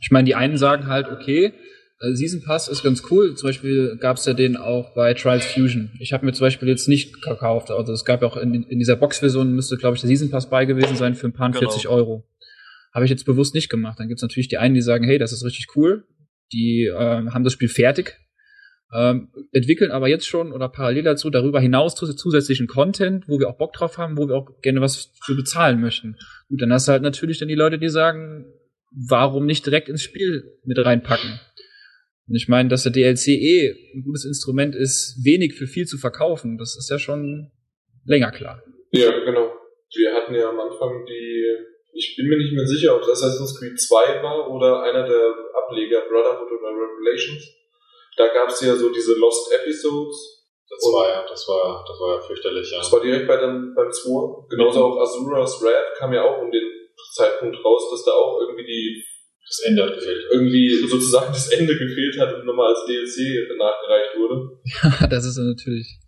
Ich 0.00 0.10
meine, 0.10 0.26
die 0.26 0.34
einen 0.34 0.58
sagen 0.58 0.88
halt, 0.88 1.08
okay, 1.08 1.54
äh, 2.00 2.14
Season 2.14 2.42
Pass 2.42 2.68
ist 2.68 2.82
ganz 2.82 3.02
cool. 3.10 3.34
Zum 3.36 3.48
Beispiel 3.48 3.96
gab 4.00 4.16
es 4.16 4.24
ja 4.26 4.32
den 4.32 4.56
auch 4.56 4.94
bei 4.94 5.14
Trials 5.14 5.46
Fusion. 5.46 5.92
Ich 6.00 6.12
habe 6.12 6.26
mir 6.26 6.32
zum 6.32 6.46
Beispiel 6.46 6.68
jetzt 6.68 6.88
nicht 6.88 7.22
gekauft. 7.22 7.70
Also 7.70 7.92
es 7.92 8.04
gab 8.04 8.22
ja 8.22 8.28
auch 8.28 8.36
in, 8.36 8.64
in 8.64 8.78
dieser 8.78 8.96
Box-Version 8.96 9.52
müsste, 9.52 9.76
glaube 9.76 9.94
ich, 9.94 10.00
der 10.00 10.08
Season 10.08 10.30
Pass 10.30 10.50
bei 10.50 10.64
gewesen 10.64 10.96
sein 10.96 11.14
für 11.14 11.28
ein 11.28 11.32
paar 11.32 11.50
genau. 11.50 11.70
40 11.70 11.88
Euro. 11.88 12.24
Habe 12.94 13.04
ich 13.04 13.10
jetzt 13.10 13.24
bewusst 13.24 13.54
nicht 13.54 13.68
gemacht. 13.68 13.98
Dann 13.98 14.08
gibt's 14.08 14.22
natürlich 14.22 14.48
die 14.48 14.58
einen, 14.58 14.74
die 14.74 14.82
sagen, 14.82 15.04
hey, 15.04 15.18
das 15.18 15.32
ist 15.32 15.44
richtig 15.44 15.76
cool. 15.76 16.06
Die 16.52 16.84
äh, 16.84 16.94
haben 16.94 17.44
das 17.44 17.52
Spiel 17.52 17.68
fertig, 17.68 18.18
ähm, 18.94 19.28
entwickeln 19.50 19.90
aber 19.90 20.08
jetzt 20.08 20.26
schon 20.26 20.52
oder 20.52 20.68
parallel 20.68 21.02
dazu 21.02 21.28
darüber 21.28 21.60
hinaus 21.60 21.96
zusätzlichen 21.96 22.68
Content, 22.68 23.28
wo 23.28 23.40
wir 23.40 23.48
auch 23.48 23.58
Bock 23.58 23.72
drauf 23.72 23.98
haben, 23.98 24.16
wo 24.16 24.28
wir 24.28 24.36
auch 24.36 24.60
gerne 24.62 24.80
was 24.80 25.12
für 25.24 25.34
bezahlen 25.34 25.80
möchten. 25.80 26.16
Gut, 26.48 26.62
dann 26.62 26.72
hast 26.72 26.86
du 26.86 26.92
halt 26.92 27.02
natürlich 27.02 27.38
dann 27.38 27.48
die 27.48 27.56
Leute, 27.56 27.78
die 27.78 27.88
sagen, 27.88 28.46
warum 28.92 29.46
nicht 29.46 29.66
direkt 29.66 29.88
ins 29.88 30.02
Spiel 30.02 30.44
mit 30.64 30.78
reinpacken? 30.78 31.40
Und 32.28 32.36
ich 32.36 32.46
meine, 32.48 32.68
dass 32.68 32.84
der 32.84 32.92
DLC 32.92 33.28
eh 33.28 33.74
ein 33.94 34.04
gutes 34.04 34.24
Instrument 34.24 34.76
ist, 34.76 35.18
wenig 35.24 35.54
für 35.54 35.66
viel 35.66 35.86
zu 35.86 35.98
verkaufen, 35.98 36.56
das 36.56 36.76
ist 36.76 36.88
ja 36.88 36.98
schon 36.98 37.50
länger 38.04 38.30
klar. 38.30 38.62
Ja, 38.92 39.10
genau. 39.24 39.52
Wir 39.92 40.12
hatten 40.14 40.34
ja 40.34 40.48
am 40.48 40.60
Anfang 40.60 41.04
die 41.06 41.46
ich 41.94 42.16
bin 42.16 42.26
mir 42.26 42.38
nicht 42.38 42.52
mehr 42.52 42.66
sicher, 42.66 42.96
ob 42.96 43.02
das 43.02 43.22
Assassin's 43.22 43.58
Creed 43.58 43.78
2 43.80 44.22
war 44.22 44.50
oder 44.50 44.82
einer 44.82 45.06
der 45.06 45.34
Ableger, 45.54 46.02
Brotherhood 46.10 46.50
oder 46.50 46.70
Revelations. 46.74 47.42
Da 48.16 48.26
gab 48.28 48.48
es 48.48 48.60
ja 48.60 48.74
so 48.74 48.90
diese 48.90 49.14
Lost 49.14 49.52
Episodes. 49.52 50.42
Das 50.68 50.80
war 50.92 51.08
ja, 51.08 51.26
das 51.28 51.46
war, 51.46 51.84
das 51.86 52.00
war 52.00 52.16
ja 52.16 52.20
fürchterlich, 52.20 52.70
ja. 52.70 52.78
Das 52.78 52.92
war 52.92 53.00
direkt 53.00 53.28
bei 53.28 53.36
dem, 53.36 53.74
beim 53.74 53.90
2. 53.90 54.48
Genauso 54.50 54.78
mhm. 54.78 54.84
auch 54.84 55.00
Azura's 55.00 55.62
Wrath 55.62 55.94
kam 55.98 56.12
ja 56.12 56.22
auch 56.22 56.42
um 56.42 56.50
den 56.50 56.64
Zeitpunkt 57.14 57.64
raus, 57.64 57.90
dass 57.90 58.04
da 58.04 58.12
auch 58.12 58.40
irgendwie 58.40 58.64
die 58.64 59.04
das 59.46 59.60
Ende 59.66 59.84
hat 59.84 59.94
gefehlt. 59.94 60.24
Irgendwie 60.32 60.74
sozusagen 60.88 61.32
das 61.32 61.50
Ende 61.50 61.76
gefehlt 61.76 62.18
hat 62.18 62.34
und 62.34 62.46
nochmal 62.46 62.74
als 62.74 62.84
DLC 62.86 63.46
nachgereicht 63.58 64.16
wurde. 64.16 64.58
Ja, 64.64 65.06
das 65.10 65.26
ist 65.26 65.36
natürlich. 65.36 65.98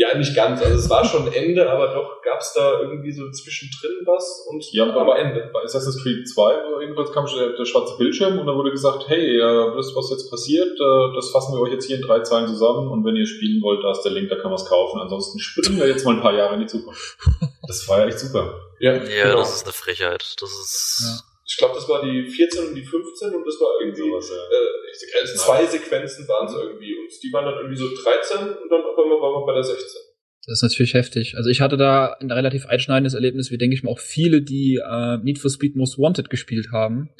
Ja, 0.00 0.16
nicht 0.16 0.34
ganz. 0.34 0.62
Also 0.62 0.78
es 0.78 0.88
war 0.88 1.04
schon 1.04 1.30
Ende, 1.30 1.70
aber 1.70 1.88
doch 1.88 2.22
gab 2.22 2.40
es 2.40 2.54
da 2.54 2.80
irgendwie 2.80 3.12
so 3.12 3.30
zwischendrin 3.32 4.00
was 4.06 4.46
und 4.48 4.64
ja, 4.72 4.90
aber 4.96 5.18
Ende. 5.18 5.50
Bei 5.52 5.60
Assassin's 5.62 6.02
Creed 6.02 6.26
2 6.26 6.54
jedenfalls 6.80 7.12
kam 7.12 7.26
schon 7.26 7.38
der, 7.38 7.52
der, 7.52 7.66
schwarze 7.66 7.98
Bildschirm 7.98 8.38
und 8.38 8.46
da 8.46 8.54
wurde 8.54 8.70
gesagt, 8.70 9.08
hey, 9.08 9.36
wisst 9.76 9.94
was 9.94 10.08
jetzt 10.08 10.30
passiert, 10.30 10.72
äh, 10.72 11.14
das 11.14 11.28
fassen 11.30 11.52
wir 11.52 11.60
euch 11.60 11.72
jetzt 11.72 11.84
hier 11.84 11.96
in 11.96 12.02
drei 12.02 12.20
Zeilen 12.20 12.48
zusammen 12.48 12.88
und 12.88 13.04
wenn 13.04 13.14
ihr 13.14 13.26
spielen 13.26 13.60
wollt, 13.60 13.84
da 13.84 13.90
ist 13.90 14.00
der 14.00 14.12
Link, 14.12 14.30
da 14.30 14.36
kann 14.36 14.50
man 14.50 14.58
es 14.58 14.64
kaufen. 14.64 14.98
Ansonsten 15.00 15.38
springen 15.38 15.78
wir 15.78 15.88
jetzt 15.88 16.06
mal 16.06 16.14
ein 16.14 16.22
paar 16.22 16.34
Jahre 16.34 16.54
in 16.54 16.60
die 16.60 16.66
Zukunft. 16.66 17.18
Das 17.66 17.86
war 17.86 18.00
ja 18.00 18.06
echt 18.06 18.20
super. 18.20 18.54
Ja, 18.78 18.94
ja 18.94 19.24
genau. 19.26 19.40
das 19.40 19.54
ist 19.54 19.64
eine 19.64 19.74
Frechheit. 19.74 20.34
Das 20.40 20.50
ist 20.50 21.02
ja. 21.04 21.29
Ich 21.50 21.56
glaube, 21.56 21.74
das 21.74 21.88
war 21.88 22.00
die 22.00 22.22
14 22.22 22.68
und 22.68 22.74
die 22.76 22.84
15 22.84 23.34
und 23.34 23.44
das 23.44 23.58
war 23.60 23.80
irgendwie 23.80 24.02
sowas, 24.02 24.30
ja. 24.30 25.20
äh, 25.20 25.34
zwei 25.34 25.66
Sequenzen 25.66 26.28
waren 26.28 26.46
es 26.46 26.54
irgendwie 26.54 26.94
und 26.94 27.10
die 27.10 27.32
waren 27.32 27.44
dann 27.44 27.56
irgendwie 27.56 27.76
so 27.76 27.88
13 27.88 28.54
und 28.54 28.70
dann 28.70 28.82
auf 28.82 28.96
einmal 28.96 29.18
waren 29.18 29.42
wir 29.42 29.46
bei 29.46 29.54
der 29.54 29.64
16. 29.64 30.00
Das 30.46 30.58
ist 30.58 30.62
natürlich 30.62 30.94
heftig. 30.94 31.36
Also 31.36 31.50
ich 31.50 31.60
hatte 31.60 31.76
da 31.76 32.12
ein 32.20 32.30
relativ 32.30 32.66
einschneidendes 32.66 33.14
Erlebnis, 33.14 33.50
wie 33.50 33.58
denke 33.58 33.74
ich 33.74 33.82
mal 33.82 33.90
auch 33.90 33.98
viele, 33.98 34.42
die 34.42 34.76
äh, 34.76 35.18
Need 35.18 35.40
for 35.40 35.50
Speed 35.50 35.74
Most 35.74 35.98
Wanted 35.98 36.30
gespielt 36.30 36.68
haben, 36.70 37.10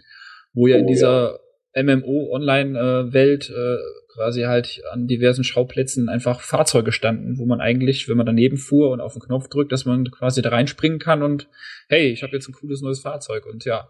wo 0.55 0.69
ja 0.69 0.77
oh, 0.77 0.79
in 0.79 0.87
dieser 0.87 1.41
ja. 1.75 1.83
MMO-Online-Welt 1.83 3.51
äh, 3.51 3.77
quasi 4.15 4.43
halt 4.43 4.81
an 4.93 5.07
diversen 5.07 5.45
Schauplätzen 5.45 6.09
einfach 6.09 6.41
Fahrzeuge 6.41 6.93
standen, 6.93 7.39
wo 7.39 7.47
man 7.47 7.61
eigentlich, 7.61 8.09
wenn 8.09 8.17
man 8.17 8.27
daneben 8.27 8.57
fuhr 8.57 8.91
und 8.91 9.01
auf 9.01 9.15
den 9.15 9.23
Knopf 9.23 9.49
drückt, 9.49 9.73
dass 9.73 9.85
man 9.85 10.11
quasi 10.11 10.41
da 10.41 10.51
reinspringen 10.51 10.99
kann 10.99 11.23
und 11.23 11.49
hey, 11.89 12.09
ich 12.09 12.23
habe 12.23 12.33
jetzt 12.33 12.49
ein 12.49 12.55
cooles 12.55 12.81
neues 12.81 13.01
Fahrzeug 13.01 13.47
und 13.47 13.65
ja, 13.65 13.89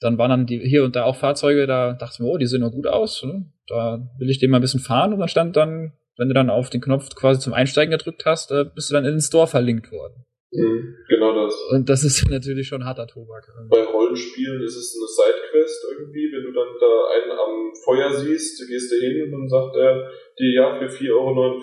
dann 0.00 0.18
waren 0.18 0.30
dann 0.30 0.46
die, 0.46 0.58
hier 0.58 0.84
und 0.84 0.96
da 0.96 1.04
auch 1.04 1.16
Fahrzeuge, 1.16 1.66
da 1.66 1.92
dachte 1.94 2.14
ich 2.14 2.20
mir, 2.20 2.26
oh, 2.26 2.38
die 2.38 2.46
sehen 2.46 2.60
doch 2.60 2.70
gut 2.70 2.86
aus, 2.86 3.22
ne? 3.22 3.50
da 3.66 3.98
will 4.18 4.30
ich 4.30 4.38
den 4.38 4.50
mal 4.50 4.58
ein 4.58 4.62
bisschen 4.62 4.80
fahren 4.80 5.12
und 5.12 5.20
dann 5.20 5.28
stand 5.28 5.56
dann, 5.56 5.92
wenn 6.18 6.28
du 6.28 6.34
dann 6.34 6.50
auf 6.50 6.70
den 6.70 6.80
Knopf 6.80 7.14
quasi 7.14 7.40
zum 7.40 7.52
Einsteigen 7.52 7.90
gedrückt 7.90 8.24
hast, 8.24 8.50
äh, 8.50 8.64
bist 8.74 8.90
du 8.90 8.94
dann 8.94 9.04
in 9.04 9.12
den 9.12 9.20
Store 9.20 9.46
verlinkt 9.46 9.90
worden. 9.90 10.24
Mhm, 10.52 10.94
genau 11.08 11.34
das. 11.34 11.54
Und 11.72 11.88
das 11.88 12.04
ist 12.04 12.26
natürlich 12.30 12.68
schon 12.68 12.84
harter 12.84 13.06
Tobak. 13.06 13.46
Bei 13.68 13.82
Rollenspielen 13.82 14.62
ist 14.62 14.76
es 14.76 14.96
eine 14.96 15.06
Sidequest 15.06 15.86
irgendwie, 15.92 16.32
wenn 16.32 16.44
du 16.44 16.52
dann 16.52 16.68
da 16.80 16.92
einen 17.14 17.30
am 17.32 17.72
Feuer 17.84 18.10
siehst, 18.12 18.66
gehst 18.66 18.92
du 18.92 18.96
hin 18.96 19.24
und 19.24 19.32
dann 19.32 19.48
sagt 19.48 19.76
er 19.76 20.10
dir, 20.38 20.52
ja, 20.54 20.78
für 20.78 20.86
4,49 20.86 21.12
Euro 21.12 21.60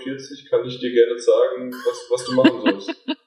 kann 0.50 0.68
ich 0.68 0.80
dir 0.80 0.92
gerne 0.92 1.18
sagen, 1.18 1.72
was, 1.72 2.08
was 2.12 2.26
du 2.26 2.36
machen 2.36 2.62
sollst. 2.62 2.96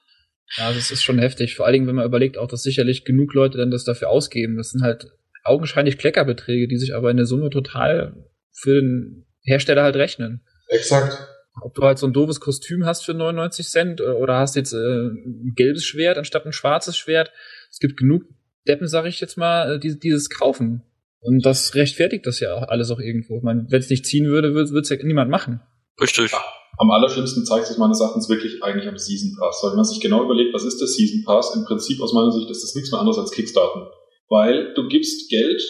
ja, 0.55 0.71
das 0.71 0.91
ist 0.91 1.03
schon 1.03 1.19
heftig. 1.19 1.55
Vor 1.55 1.65
allen 1.65 1.73
Dingen, 1.73 1.87
wenn 1.87 1.95
man 1.95 2.05
überlegt, 2.05 2.37
auch 2.37 2.47
dass 2.47 2.63
sicherlich 2.63 3.03
genug 3.03 3.33
Leute 3.33 3.57
dann 3.57 3.71
das 3.71 3.83
dafür 3.83 4.09
ausgeben. 4.09 4.57
Das 4.57 4.71
sind 4.71 4.81
halt 4.81 5.07
augenscheinlich 5.43 5.97
Kleckerbeträge, 5.97 6.67
die 6.67 6.77
sich 6.77 6.95
aber 6.95 7.11
in 7.11 7.17
der 7.17 7.25
Summe 7.25 7.49
total 7.49 8.25
für 8.53 8.81
den 8.81 9.25
Hersteller 9.41 9.83
halt 9.83 9.95
rechnen. 9.95 10.41
Exakt 10.69 11.27
ob 11.61 11.73
du 11.75 11.83
halt 11.83 11.97
so 11.97 12.07
ein 12.07 12.13
doofes 12.13 12.39
Kostüm 12.39 12.85
hast 12.85 13.05
für 13.05 13.13
99 13.13 13.67
Cent 13.67 13.99
äh, 13.99 14.05
oder 14.05 14.39
hast 14.39 14.55
jetzt 14.55 14.73
äh, 14.73 14.77
ein 14.77 15.53
gelbes 15.55 15.85
Schwert 15.85 16.17
anstatt 16.17 16.45
ein 16.45 16.53
schwarzes 16.53 16.97
Schwert. 16.97 17.31
Es 17.71 17.79
gibt 17.79 17.97
genug 17.97 18.23
Deppen, 18.67 18.87
sag 18.87 19.05
ich 19.05 19.19
jetzt 19.19 19.37
mal, 19.37 19.75
äh, 19.75 19.79
die 19.79 19.97
dieses 19.97 20.29
kaufen. 20.29 20.83
Und 21.19 21.45
das 21.45 21.75
rechtfertigt 21.75 22.25
das 22.25 22.39
ja 22.39 22.53
auch 22.53 22.67
alles 22.67 22.91
auch 22.91 22.99
irgendwo. 22.99 23.41
wenn 23.43 23.67
es 23.69 23.89
nicht 23.89 24.05
ziehen 24.05 24.27
würde, 24.27 24.53
würde 24.53 24.79
es 24.79 24.89
ja 24.89 24.97
niemand 25.01 25.31
machen. 25.31 25.61
Richtig. 25.99 26.31
Am 26.77 26.91
allerschlimmsten 26.91 27.45
zeigt 27.45 27.67
sich 27.67 27.77
meines 27.77 27.99
Erachtens 27.99 28.29
wirklich 28.29 28.63
eigentlich 28.63 28.87
am 28.87 28.97
Season 28.97 29.35
Pass. 29.37 29.59
Weil 29.61 29.71
wenn 29.71 29.77
man 29.77 29.85
sich 29.85 29.99
genau 29.99 30.23
überlegt, 30.23 30.53
was 30.53 30.63
ist 30.63 30.79
der 30.79 30.87
Season 30.87 31.23
Pass? 31.25 31.55
Im 31.55 31.65
Prinzip 31.65 32.01
aus 32.01 32.13
meiner 32.13 32.31
Sicht 32.31 32.49
ist 32.49 32.63
das 32.63 32.75
nichts 32.75 32.91
mehr 32.91 32.99
anderes 32.99 33.17
als 33.17 33.31
Kickstarten. 33.31 33.87
Weil 34.29 34.73
du 34.75 34.87
gibst 34.87 35.29
Geld, 35.29 35.61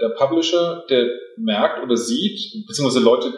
der 0.00 0.10
Publisher, 0.16 0.84
der 0.88 1.06
merkt 1.36 1.82
oder 1.82 1.96
sieht, 1.96 2.66
beziehungsweise 2.66 3.04
Leute 3.04 3.32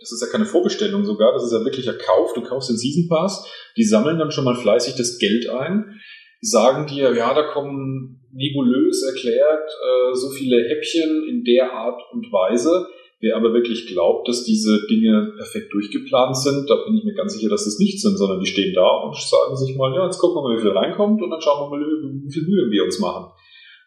das 0.00 0.12
ist 0.12 0.22
ja 0.22 0.28
keine 0.28 0.46
Vorbestellung 0.46 1.04
sogar, 1.04 1.32
das 1.32 1.44
ist 1.44 1.52
ja 1.52 1.64
wirklicher 1.64 1.92
Kauf. 1.92 2.32
Du 2.32 2.42
kaufst 2.42 2.70
den 2.70 2.78
Season 2.78 3.08
Pass, 3.08 3.46
die 3.76 3.84
sammeln 3.84 4.18
dann 4.18 4.30
schon 4.30 4.44
mal 4.44 4.56
fleißig 4.56 4.94
das 4.96 5.18
Geld 5.18 5.48
ein, 5.50 6.00
sagen 6.40 6.86
dir, 6.86 7.14
ja, 7.14 7.34
da 7.34 7.42
kommen 7.42 8.20
nebulös 8.32 9.02
erklärt 9.02 9.68
äh, 9.68 10.14
so 10.14 10.30
viele 10.30 10.68
Häppchen 10.68 11.24
in 11.28 11.44
der 11.44 11.72
Art 11.72 12.00
und 12.12 12.32
Weise. 12.32 12.86
Wer 13.20 13.36
aber 13.36 13.52
wirklich 13.52 13.86
glaubt, 13.86 14.28
dass 14.28 14.44
diese 14.44 14.86
Dinge 14.88 15.34
perfekt 15.36 15.72
durchgeplant 15.74 16.36
sind, 16.36 16.70
da 16.70 16.76
bin 16.86 16.96
ich 16.96 17.04
mir 17.04 17.14
ganz 17.14 17.34
sicher, 17.34 17.50
dass 17.50 17.66
das 17.66 17.78
nicht 17.78 18.00
sind, 18.00 18.16
sondern 18.16 18.40
die 18.40 18.46
stehen 18.46 18.74
da 18.74 18.88
und 19.04 19.14
sagen 19.14 19.56
sich 19.56 19.76
mal, 19.76 19.94
ja, 19.94 20.06
jetzt 20.06 20.18
gucken 20.18 20.36
wir 20.36 20.48
mal, 20.48 20.56
wie 20.56 20.62
viel 20.62 20.70
reinkommt 20.70 21.20
und 21.22 21.30
dann 21.30 21.40
schauen 21.40 21.70
wir 21.70 21.76
mal, 21.76 21.84
wie 21.84 22.32
viel 22.32 22.48
Mühe 22.48 22.70
wir 22.70 22.84
uns 22.84 22.98
machen. 22.98 23.30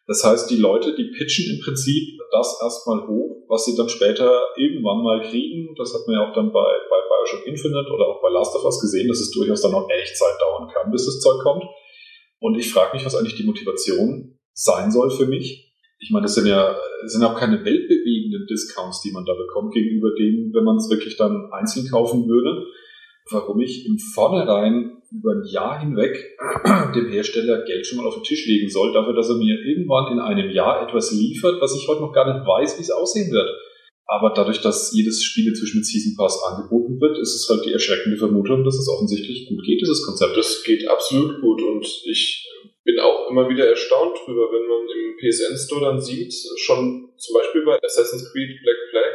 Das 0.05 0.23
heißt, 0.23 0.51
die 0.51 0.57
Leute, 0.57 0.95
die 0.95 1.11
pitchen 1.17 1.55
im 1.55 1.63
Prinzip 1.63 2.19
das 2.31 2.59
erstmal 2.61 3.07
hoch, 3.07 3.45
was 3.47 3.65
sie 3.65 3.75
dann 3.75 3.89
später 3.89 4.41
irgendwann 4.57 5.01
mal 5.01 5.21
kriegen. 5.21 5.73
Das 5.77 5.93
hat 5.93 6.01
man 6.07 6.15
ja 6.17 6.29
auch 6.29 6.33
dann 6.33 6.51
bei, 6.51 6.69
bei 6.89 6.97
Bioshock 7.07 7.47
Infinite 7.47 7.89
oder 7.89 8.07
auch 8.07 8.21
bei 8.21 8.29
Last 8.29 8.55
of 8.55 8.65
Us 8.65 8.81
gesehen, 8.81 9.07
dass 9.07 9.19
es 9.19 9.31
durchaus 9.31 9.61
dann 9.61 9.71
noch 9.71 9.87
echt 9.89 10.17
Zeit 10.17 10.35
dauern 10.41 10.69
kann, 10.73 10.91
bis 10.91 11.05
das 11.05 11.21
Zeug 11.21 11.41
kommt. 11.41 11.63
Und 12.39 12.57
ich 12.57 12.71
frage 12.71 12.95
mich, 12.95 13.05
was 13.05 13.15
eigentlich 13.15 13.35
die 13.35 13.45
Motivation 13.45 14.37
sein 14.53 14.91
soll 14.91 15.09
für 15.09 15.25
mich. 15.25 15.62
Ich 16.03 16.11
meine, 16.11 16.23
das 16.23 16.35
sind 16.35 16.47
ja 16.47 16.75
das 17.03 17.13
sind 17.13 17.23
auch 17.23 17.35
keine 17.35 17.63
weltbewegenden 17.63 18.47
Discounts, 18.47 19.01
die 19.01 19.11
man 19.11 19.25
da 19.25 19.33
bekommt, 19.33 19.73
gegenüber 19.73 20.11
denen, 20.17 20.53
wenn 20.53 20.63
man 20.63 20.77
es 20.77 20.89
wirklich 20.89 21.17
dann 21.17 21.51
einzeln 21.51 21.87
kaufen 21.89 22.27
würde. 22.27 22.65
Warum 23.29 23.59
ich 23.61 23.85
im 23.85 23.97
Vornherein 23.99 25.01
über 25.11 25.31
ein 25.31 25.45
Jahr 25.45 25.79
hinweg 25.79 26.17
dem 26.95 27.07
Hersteller 27.09 27.63
Geld 27.63 27.85
schon 27.85 27.99
mal 27.99 28.07
auf 28.07 28.15
den 28.15 28.23
Tisch 28.23 28.47
legen 28.47 28.69
soll, 28.69 28.91
dafür, 28.93 29.13
dass 29.13 29.29
er 29.29 29.35
mir 29.35 29.55
irgendwann 29.63 30.11
in 30.11 30.19
einem 30.19 30.49
Jahr 30.51 30.87
etwas 30.87 31.11
liefert, 31.11 31.61
was 31.61 31.75
ich 31.75 31.87
heute 31.87 32.01
noch 32.01 32.13
gar 32.13 32.25
nicht 32.25 32.45
weiß, 32.45 32.77
wie 32.77 32.83
es 32.83 32.91
aussehen 32.91 33.31
wird. 33.31 33.49
Aber 34.05 34.33
dadurch, 34.35 34.61
dass 34.61 34.93
jedes 34.93 35.23
Spiel 35.23 35.47
inzwischen 35.47 35.77
mit 35.77 35.85
Season 35.85 36.15
Pass 36.17 36.41
angeboten 36.43 36.99
wird, 36.99 37.17
ist 37.19 37.35
es 37.35 37.47
halt 37.49 37.65
die 37.65 37.71
erschreckende 37.71 38.17
Vermutung, 38.17 38.63
dass 38.63 38.75
es 38.75 38.89
offensichtlich 38.89 39.47
gut 39.47 39.63
geht, 39.63 39.81
dieses 39.81 40.05
Konzept. 40.05 40.35
Das 40.35 40.63
geht 40.63 40.87
absolut 40.89 41.39
gut 41.39 41.61
und 41.61 41.85
ich 42.05 42.45
bin 42.83 42.99
auch 42.99 43.22
immer 43.33 43.49
wieder 43.49 43.67
erstaunt 43.67 44.17
drüber, 44.23 44.47
wenn 44.53 44.67
man 44.69 44.85
im 44.87 45.17
PSN 45.17 45.57
Store 45.57 45.89
dann 45.89 45.99
sieht, 45.99 46.33
schon 46.61 47.11
zum 47.17 47.33
Beispiel 47.33 47.65
bei 47.65 47.81
Assassin's 47.81 48.31
Creed 48.31 48.61
Black 48.61 48.77
Flag, 48.89 49.13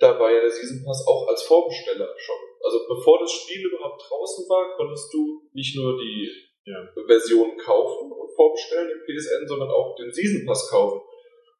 da 0.00 0.18
war 0.18 0.32
ja 0.32 0.40
der 0.40 0.50
Season 0.50 0.82
Pass 0.84 1.04
auch 1.06 1.28
als 1.28 1.42
Vorbesteller 1.42 2.08
schon 2.16 2.36
also 2.64 2.80
bevor 2.88 3.20
das 3.20 3.30
Spiel 3.30 3.66
überhaupt 3.66 4.00
draußen 4.08 4.48
war, 4.48 4.74
konntest 4.76 5.12
du 5.12 5.42
nicht 5.52 5.76
nur 5.76 5.98
die 6.00 6.32
ja. 6.64 6.80
Version 7.06 7.58
kaufen 7.58 8.10
und 8.10 8.34
vorbestellen 8.34 8.90
im 8.90 9.04
PSN, 9.04 9.46
sondern 9.46 9.68
auch 9.68 9.94
den 9.96 10.10
Season 10.10 10.46
Pass 10.46 10.70
kaufen. 10.70 11.00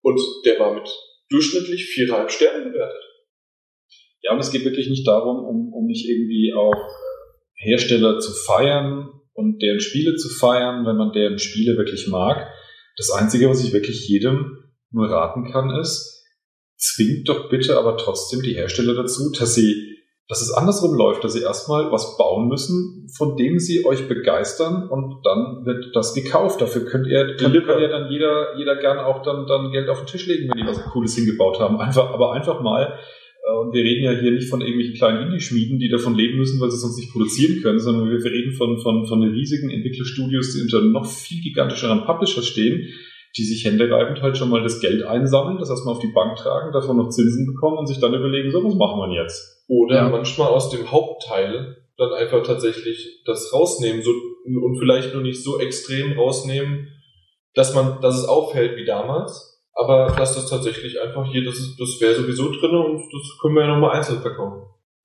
Und 0.01 0.19
der 0.47 0.59
war 0.59 0.73
mit 0.73 0.89
durchschnittlich 1.29 1.85
viereinhalb 1.85 2.31
Sternen 2.31 2.73
bewertet. 2.73 3.03
Ja, 4.23 4.33
und 4.33 4.41
es 4.41 4.51
geht 4.51 4.65
wirklich 4.65 4.89
nicht 4.89 5.07
darum, 5.07 5.45
um, 5.45 5.73
um 5.75 5.87
nicht 5.87 6.09
irgendwie 6.09 6.55
auch 6.55 6.75
Hersteller 7.57 8.19
zu 8.19 8.33
feiern 8.33 9.21
und 9.35 9.61
deren 9.63 9.81
Spiele 9.81 10.17
zu 10.17 10.29
feiern, 10.29 10.87
wenn 10.87 10.97
man 10.97 11.13
deren 11.13 11.39
Spiele 11.39 11.77
wirklich 11.77 12.09
mag. 12.09 12.51
Das 12.97 13.11
Einzige, 13.11 13.49
was 13.49 13.65
ich 13.65 13.73
wirklich 13.73 14.09
jedem 14.09 14.59
nur 14.91 15.11
raten 15.11 15.51
kann, 15.51 15.71
ist, 15.79 16.25
zwingt 16.77 17.29
doch 17.29 17.51
bitte 17.51 17.79
aber 17.79 17.97
trotzdem 17.97 18.43
die 18.43 18.55
Hersteller 18.55 18.95
dazu, 18.95 19.31
dass 19.39 19.55
sie 19.55 19.95
dass 20.27 20.41
es 20.41 20.53
andersrum 20.53 20.95
läuft, 20.95 21.23
dass 21.23 21.35
sie 21.35 21.43
erstmal 21.43 21.93
was 21.93 22.17
bauen 22.17 22.49
müssen, 22.49 23.07
von 23.15 23.37
dem 23.37 23.59
sie 23.59 23.85
euch 23.85 24.09
begeistern 24.09 24.89
und 24.89 25.21
dann 25.23 25.67
wird 25.67 25.95
das 25.95 26.15
gekauft. 26.15 26.63
Dafür 26.63 26.87
könnt 26.87 27.07
ihr, 27.07 27.37
könnt, 27.37 27.55
könnt 27.67 27.81
ihr 27.81 27.89
dann 27.89 28.11
jeder, 28.11 28.57
jeder 28.57 28.77
gern 28.77 28.99
auch 28.99 29.23
dann, 29.23 29.47
dann 29.47 29.71
Geld 29.71 29.91
auf 29.91 29.99
den 29.99 30.07
Tisch 30.07 30.27
legen, 30.27 30.49
wenn 30.49 30.63
die 30.63 30.67
was 30.67 30.83
Cooles 30.93 31.15
hingebaut 31.15 31.61
haben. 31.61 31.79
Einfach, 31.79 32.11
aber 32.11 32.33
einfach 32.33 32.63
mal, 32.63 32.99
und 33.53 33.75
wir 33.75 33.85
reden 33.85 34.05
ja 34.05 34.13
hier 34.13 34.33
nicht 34.33 34.49
von 34.49 34.63
irgendwelchen 34.63 34.95
kleinen 34.95 35.27
Indie-Schmieden, 35.27 35.79
die 35.79 35.91
davon 35.91 36.15
leben 36.15 36.39
müssen, 36.39 36.61
weil 36.61 36.71
sie 36.71 36.79
sonst 36.79 36.97
nicht 36.97 37.13
produzieren 37.13 37.61
können, 37.63 37.79
sondern 37.79 38.09
wir 38.09 38.25
reden 38.25 38.53
von, 38.53 38.79
von, 38.79 39.07
von 39.07 39.23
riesigen 39.23 39.71
Entwicklerstudios, 39.71 40.55
die 40.55 40.63
unter 40.63 40.81
noch 40.81 41.07
viel 41.07 41.43
gigantischeren 41.43 42.05
Publishers 42.05 42.47
stehen, 42.47 42.89
die 43.37 43.45
sich 43.45 43.65
händereibend 43.65 44.23
halt 44.23 44.39
schon 44.39 44.49
mal 44.49 44.63
das 44.63 44.81
Geld 44.81 45.03
einsammeln, 45.03 45.59
das 45.59 45.69
erstmal 45.69 45.95
auf 45.95 46.01
die 46.01 46.13
Bank 46.13 46.37
tragen, 46.37 46.73
davon 46.73 46.97
noch 46.97 47.11
Zinsen 47.11 47.47
bekommen 47.47 47.79
und 47.79 47.87
sich 47.87 48.01
dann 48.01 48.15
überlegen, 48.15 48.51
so, 48.51 48.65
was 48.65 48.77
machen 48.77 49.11
wir 49.11 49.23
jetzt? 49.23 49.65
Oder 49.69 49.97
ja. 49.97 50.09
manchmal 50.09 50.49
aus 50.49 50.71
dem 50.71 50.91
Hauptteil 50.91 51.77
dann 51.97 52.13
einfach 52.13 52.43
tatsächlich 52.45 53.23
das 53.27 53.53
rausnehmen 53.53 54.03
so, 54.03 54.11
und 54.11 54.79
vielleicht 54.79 55.13
nur 55.13 55.23
nicht 55.23 55.43
so 55.43 55.61
extrem 55.61 56.13
rausnehmen, 56.13 56.89
dass 57.55 57.75
man, 57.75 58.01
dass 58.01 58.19
es 58.19 58.27
auffällt 58.27 58.77
wie 58.77 58.85
damals, 58.85 59.54
aber 59.75 60.15
dass 60.17 60.35
das 60.35 60.49
tatsächlich 60.49 61.01
einfach 61.01 61.31
hier, 61.31 61.45
das, 61.45 61.59
ist, 61.59 61.79
das 61.79 62.01
wäre 62.01 62.15
sowieso 62.15 62.51
drin 62.51 62.71
und 62.71 63.03
das 63.13 63.39
können 63.41 63.55
wir 63.55 63.63
ja 63.63 63.69
nochmal 63.69 63.97
einzeln 63.97 64.21
verkaufen. 64.21 64.63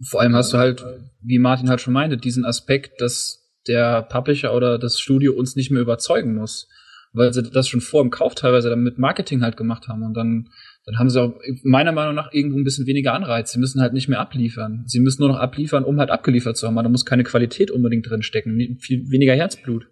Vor 0.09 0.21
allem 0.21 0.35
hast 0.35 0.53
du 0.53 0.57
halt, 0.57 0.85
wie 1.21 1.39
Martin 1.39 1.69
halt 1.69 1.81
schon 1.81 1.93
meinte, 1.93 2.17
diesen 2.17 2.45
Aspekt, 2.45 3.01
dass 3.01 3.51
der 3.67 4.03
Publisher 4.03 4.53
oder 4.53 4.79
das 4.79 4.99
Studio 4.99 5.33
uns 5.33 5.55
nicht 5.55 5.71
mehr 5.71 5.81
überzeugen 5.81 6.35
muss 6.35 6.67
weil 7.13 7.33
sie 7.33 7.43
das 7.43 7.67
schon 7.67 7.81
vor 7.81 8.03
dem 8.03 8.11
Kauf 8.11 8.35
teilweise 8.35 8.69
dann 8.69 8.83
mit 8.83 8.99
Marketing 8.99 9.41
halt 9.41 9.57
gemacht 9.57 9.87
haben 9.87 10.03
und 10.03 10.13
dann 10.13 10.49
dann 10.85 10.97
haben 10.97 11.09
sie 11.09 11.21
auch 11.21 11.39
meiner 11.63 11.91
Meinung 11.91 12.15
nach 12.15 12.33
irgendwo 12.33 12.57
ein 12.57 12.63
bisschen 12.63 12.87
weniger 12.87 13.13
Anreiz. 13.13 13.51
Sie 13.51 13.59
müssen 13.59 13.79
halt 13.79 13.93
nicht 13.93 14.07
mehr 14.07 14.19
abliefern. 14.19 14.85
Sie 14.87 14.99
müssen 14.99 15.21
nur 15.21 15.29
noch 15.29 15.37
abliefern, 15.37 15.83
um 15.83 15.99
halt 15.99 16.09
abgeliefert 16.09 16.57
zu 16.57 16.65
haben. 16.65 16.75
Da 16.75 16.89
muss 16.89 17.05
keine 17.05 17.23
Qualität 17.23 17.69
unbedingt 17.69 18.09
drin 18.09 18.23
stecken, 18.23 18.77
viel 18.79 19.03
weniger 19.11 19.35
Herzblut. 19.35 19.85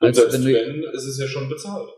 Und 0.00 0.14
selbst 0.14 0.44
wenn, 0.44 0.52
wenn, 0.52 0.82
ist 0.92 1.06
es 1.06 1.18
ja 1.18 1.26
schon 1.26 1.48
bezahlt. 1.48 1.88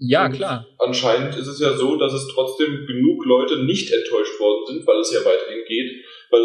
Ja, 0.00 0.26
und 0.26 0.32
klar. 0.32 0.66
Anscheinend 0.78 1.36
ist 1.36 1.46
es 1.46 1.60
ja 1.60 1.76
so, 1.76 1.96
dass 1.96 2.14
es 2.14 2.26
trotzdem 2.32 2.86
genug 2.86 3.24
Leute 3.26 3.64
nicht 3.64 3.92
enttäuscht 3.92 4.40
worden 4.40 4.64
sind, 4.66 4.86
weil 4.86 4.98
es 5.00 5.12
ja 5.12 5.20
weiterhin 5.20 5.62
geht, 5.68 6.04
weil 6.30 6.42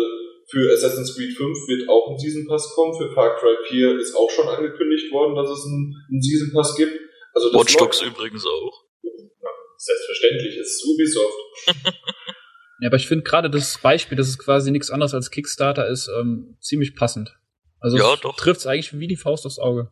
für 0.48 0.74
Assassin's 0.74 1.16
Creed 1.16 1.36
5 1.36 1.40
wird 1.68 1.90
auch 1.90 2.12
ein 2.12 2.20
Season 2.20 2.46
Pass 2.48 2.70
kommen, 2.76 2.94
für 2.98 3.12
Far 3.14 3.36
Cry 3.38 3.56
4 3.68 3.98
ist 3.98 4.14
auch 4.14 4.30
schon 4.30 4.48
angekündigt 4.48 5.12
worden, 5.12 5.36
dass 5.36 5.50
es 5.50 5.66
einen, 5.66 5.96
einen 6.12 6.22
Season 6.22 6.52
Pass 6.54 6.76
gibt. 6.76 7.00
Also 7.34 7.50
das 7.50 7.62
Watch 7.62 7.78
Dogs 7.78 8.02
übrigens 8.02 8.46
auch. 8.46 8.84
Ja, 9.02 9.50
selbstverständlich, 9.78 10.58
ist 10.58 10.86
Ubisoft. 10.86 11.38
ja, 12.82 12.88
aber 12.88 12.98
ich 12.98 13.08
finde 13.08 13.24
gerade 13.24 13.50
das 13.50 13.78
Beispiel, 13.82 14.18
dass 14.18 14.28
es 14.28 14.38
quasi 14.38 14.70
nichts 14.72 14.92
anderes 14.92 15.14
als 15.14 15.32
Kickstarter 15.32 15.88
ist, 15.88 16.10
ähm, 16.20 16.58
ziemlich 16.60 16.96
passend. 16.96 17.36
Also 17.80 17.98
ja, 17.98 18.16
trifft 18.16 18.60
es 18.60 18.68
eigentlich 18.68 19.00
wie 19.00 19.08
die 19.08 19.16
Faust 19.16 19.46
aufs 19.46 19.60
Auge. 19.60 19.92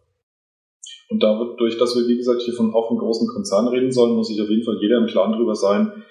Und 1.10 1.22
dadurch, 1.22 1.78
dass 1.78 1.95
wir, 1.95 2.08
wie 2.08 2.18
gesagt, 2.18 2.41
hier 2.41 2.54
von 2.54 2.74
auch 2.74 2.89
einem 2.89 2.99
großen 2.99 3.28
Konzern 3.28 3.68
reden 3.68 3.91
sollen, 3.91 4.16
muss 4.16 4.28
sich 4.28 4.41
auf 4.41 4.49
jeden 4.49 4.64
Fall 4.64 4.78
jeder 4.82 4.97
im 4.97 5.08
Klaren 5.08 5.34
drüber 5.34 5.56
sein, 5.56 6.04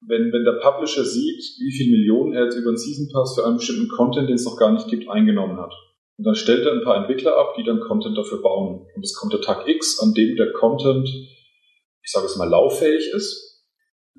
wenn, 0.00 0.32
wenn 0.32 0.44
der 0.44 0.60
Publisher 0.62 1.04
sieht, 1.04 1.42
wie 1.58 1.72
viel 1.72 1.90
Millionen 1.90 2.32
er 2.32 2.44
jetzt 2.44 2.56
über 2.56 2.70
den 2.70 2.78
Season 2.78 3.08
Pass 3.12 3.34
für 3.34 3.44
einen 3.44 3.56
bestimmten 3.56 3.88
Content, 3.88 4.28
den 4.28 4.36
es 4.36 4.44
noch 4.44 4.56
gar 4.56 4.72
nicht 4.72 4.88
gibt, 4.88 5.08
eingenommen 5.08 5.58
hat. 5.58 5.72
Und 6.18 6.24
dann 6.24 6.34
stellt 6.34 6.66
er 6.66 6.72
ein 6.72 6.84
paar 6.84 6.96
Entwickler 6.96 7.36
ab, 7.36 7.54
die 7.56 7.64
dann 7.64 7.80
Content 7.80 8.16
dafür 8.16 8.42
bauen. 8.42 8.86
Und 8.94 9.04
es 9.04 9.14
kommt 9.14 9.32
der 9.32 9.40
Tag 9.40 9.68
X, 9.68 10.00
an 10.00 10.14
dem 10.14 10.36
der 10.36 10.52
Content, 10.52 11.08
ich 11.08 12.10
sage 12.10 12.26
es 12.26 12.36
mal, 12.36 12.48
lauffähig 12.48 13.10
ist. 13.14 13.47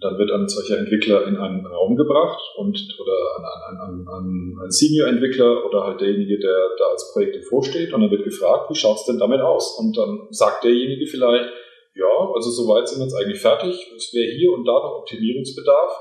Dann 0.01 0.17
wird 0.17 0.31
ein 0.31 0.47
solcher 0.47 0.77
Entwickler 0.77 1.27
in 1.27 1.35
einen 1.35 1.65
Raum 1.65 1.95
gebracht 1.95 2.39
und 2.57 2.77
oder 2.99 3.17
an, 3.37 3.77
an, 3.77 4.07
an, 4.07 4.55
an 4.63 4.71
Senior-Entwickler 4.71 5.65
oder 5.65 5.83
halt 5.83 5.99
derjenige, 5.99 6.39
der 6.39 6.57
da 6.77 6.85
als 6.91 7.11
Projekt 7.11 7.43
vorsteht 7.45 7.93
und 7.93 8.01
dann 8.01 8.11
wird 8.11 8.23
gefragt, 8.23 8.69
wie 8.69 8.75
schaut's 8.75 9.05
denn 9.05 9.19
damit 9.19 9.41
aus? 9.41 9.77
Und 9.77 9.97
dann 9.97 10.27
sagt 10.31 10.63
derjenige 10.63 11.05
vielleicht, 11.05 11.49
ja, 11.95 12.31
also 12.33 12.49
soweit 12.49 12.87
sind 12.87 12.99
wir 12.99 13.05
jetzt 13.05 13.15
eigentlich 13.15 13.41
fertig. 13.41 13.75
Es 13.95 14.13
wäre 14.13 14.31
hier 14.31 14.53
und 14.53 14.63
da 14.65 14.71
noch 14.71 15.03
Optimierungsbedarf. 15.03 15.91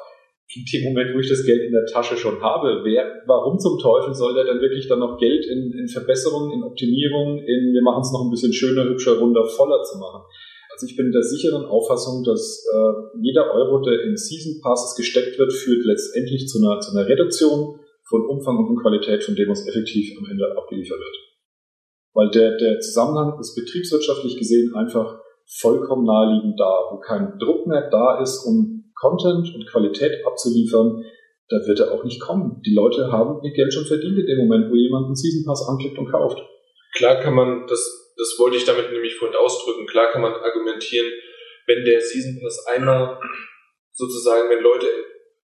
In 0.55 0.64
dem 0.64 0.84
Moment, 0.88 1.14
wo 1.14 1.18
ich 1.18 1.28
das 1.28 1.44
Geld 1.44 1.61
in 1.61 1.72
der 1.72 1.84
Tasche 1.84 2.16
schon 2.16 2.40
habe, 2.40 2.80
wer, 2.84 3.20
warum 3.26 3.59
zum 3.59 3.78
Teufel 3.78 4.14
soll 4.14 4.32
der 4.32 4.44
dann 4.44 4.61
wirklich 4.61 4.88
dann 4.88 5.01
noch 5.01 5.18
Geld 5.18 5.44
in, 5.44 5.74
in 5.76 5.88
Verbesserungen, 5.88 6.53
in 6.53 6.62
Optimierungen, 6.62 7.38
in 7.38 7.74
wir 7.74 7.82
machen 7.82 8.01
es 8.01 8.12
noch 8.12 8.24
ein 8.24 8.30
bisschen 8.30 8.53
schöner, 8.53 8.84
hübscher, 8.84 9.18
runder, 9.18 9.44
voller 9.44 9.82
zu 9.82 9.99
machen? 9.99 10.22
Also 10.79 10.87
ich 10.87 10.97
bin 10.97 11.11
der 11.11 11.24
sicheren 11.24 11.64
Auffassung, 11.64 12.22
dass 12.22 12.64
äh, 12.70 13.18
jeder 13.20 13.53
Euro, 13.53 13.83
der 13.83 14.01
in 14.05 14.16
Season 14.16 14.62
Passes 14.62 14.95
gesteckt 14.95 15.37
wird, 15.37 15.53
führt 15.53 15.85
letztendlich 15.85 16.47
zu 16.47 16.62
einer, 16.62 16.79
zu 16.79 16.97
einer 16.97 17.09
Reduktion 17.09 17.81
von 18.09 18.22
Umfang 18.29 18.59
und 18.59 18.81
Qualität 18.81 19.24
von 19.24 19.35
dem, 19.35 19.49
was 19.49 19.66
effektiv 19.66 20.16
am 20.16 20.31
Ende 20.31 20.57
abgeliefert 20.57 21.01
wird. 21.01 21.16
Weil 22.14 22.31
der, 22.31 22.57
der 22.59 22.79
Zusammenhang 22.79 23.41
ist 23.41 23.57
betriebswirtschaftlich 23.57 24.39
gesehen 24.39 24.72
einfach 24.76 25.18
vollkommen 25.59 26.07
naheliegend 26.07 26.61
da, 26.61 26.87
wo 26.93 27.01
kein 27.01 27.37
Druck 27.41 27.66
mehr 27.66 27.91
da 27.91 28.22
ist, 28.22 28.45
um 28.47 28.93
Content 28.95 29.53
und 29.53 29.66
Qualität 29.66 30.24
abzuliefern, 30.24 31.03
da 31.49 31.57
wird 31.66 31.81
er 31.81 31.91
auch 31.91 32.05
nicht 32.05 32.20
kommen. 32.20 32.62
Die 32.64 32.74
Leute 32.74 33.11
haben 33.11 33.43
ihr 33.43 33.53
Geld 33.53 33.74
schon 33.74 33.85
verdient 33.85 34.16
in 34.16 34.26
dem 34.26 34.47
Moment, 34.47 34.70
wo 34.70 34.76
jemand 34.76 35.07
einen 35.07 35.16
Season 35.16 35.45
Pass 35.45 35.66
anklickt 35.68 35.99
und 35.99 36.09
kauft. 36.09 36.39
Klar 36.95 37.16
kann 37.16 37.35
man 37.35 37.66
das 37.66 38.08
das 38.19 38.37
wollte 38.39 38.57
ich 38.57 38.64
damit 38.64 38.91
nämlich 38.93 39.14
vorhin 39.14 39.37
ausdrücken. 39.37 39.87
Klar 39.87 40.11
kann 40.11 40.23
man 40.23 40.35
argumentieren, 40.35 41.11
wenn 41.66 41.85
der 41.85 42.01
Season 42.01 42.41
Pass 42.43 42.66
einmal 42.66 43.21
sozusagen, 43.93 44.51
wenn 44.51 44.62
Leute 44.62 44.87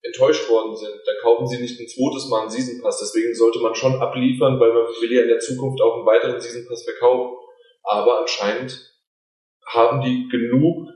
enttäuscht 0.02 0.48
worden 0.50 0.76
sind, 0.76 1.00
dann 1.06 1.16
kaufen 1.22 1.46
sie 1.46 1.60
nicht 1.60 1.80
ein 1.80 1.88
zweites 1.88 2.28
Mal 2.28 2.42
einen 2.42 2.50
Season 2.50 2.82
Pass. 2.82 2.98
Deswegen 2.98 3.34
sollte 3.34 3.60
man 3.60 3.74
schon 3.74 3.94
abliefern, 3.94 4.58
weil 4.58 4.72
man 4.72 4.86
will 5.00 5.12
ja 5.12 5.22
in 5.22 5.28
der 5.28 5.38
Zukunft 5.38 5.80
auch 5.80 5.96
einen 5.96 6.06
weiteren 6.06 6.40
Season 6.40 6.66
Pass 6.68 6.84
verkaufen. 6.84 7.36
Aber 7.84 8.20
anscheinend 8.20 8.92
haben 9.66 10.00
die 10.00 10.28
genug 10.28 10.88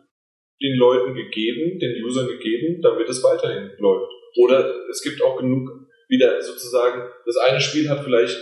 den 0.60 0.76
Leuten 0.76 1.14
gegeben, 1.14 1.78
den 1.78 2.04
Usern 2.04 2.26
gegeben, 2.26 2.82
damit 2.82 3.08
es 3.08 3.22
weiterhin 3.22 3.70
läuft. 3.78 4.10
Oder 4.36 4.88
es 4.90 5.02
gibt 5.02 5.22
auch 5.22 5.36
genug 5.38 5.68
wieder 6.08 6.40
sozusagen, 6.42 7.08
das 7.24 7.36
eine 7.36 7.60
Spiel 7.60 7.88
hat 7.88 8.02
vielleicht 8.02 8.38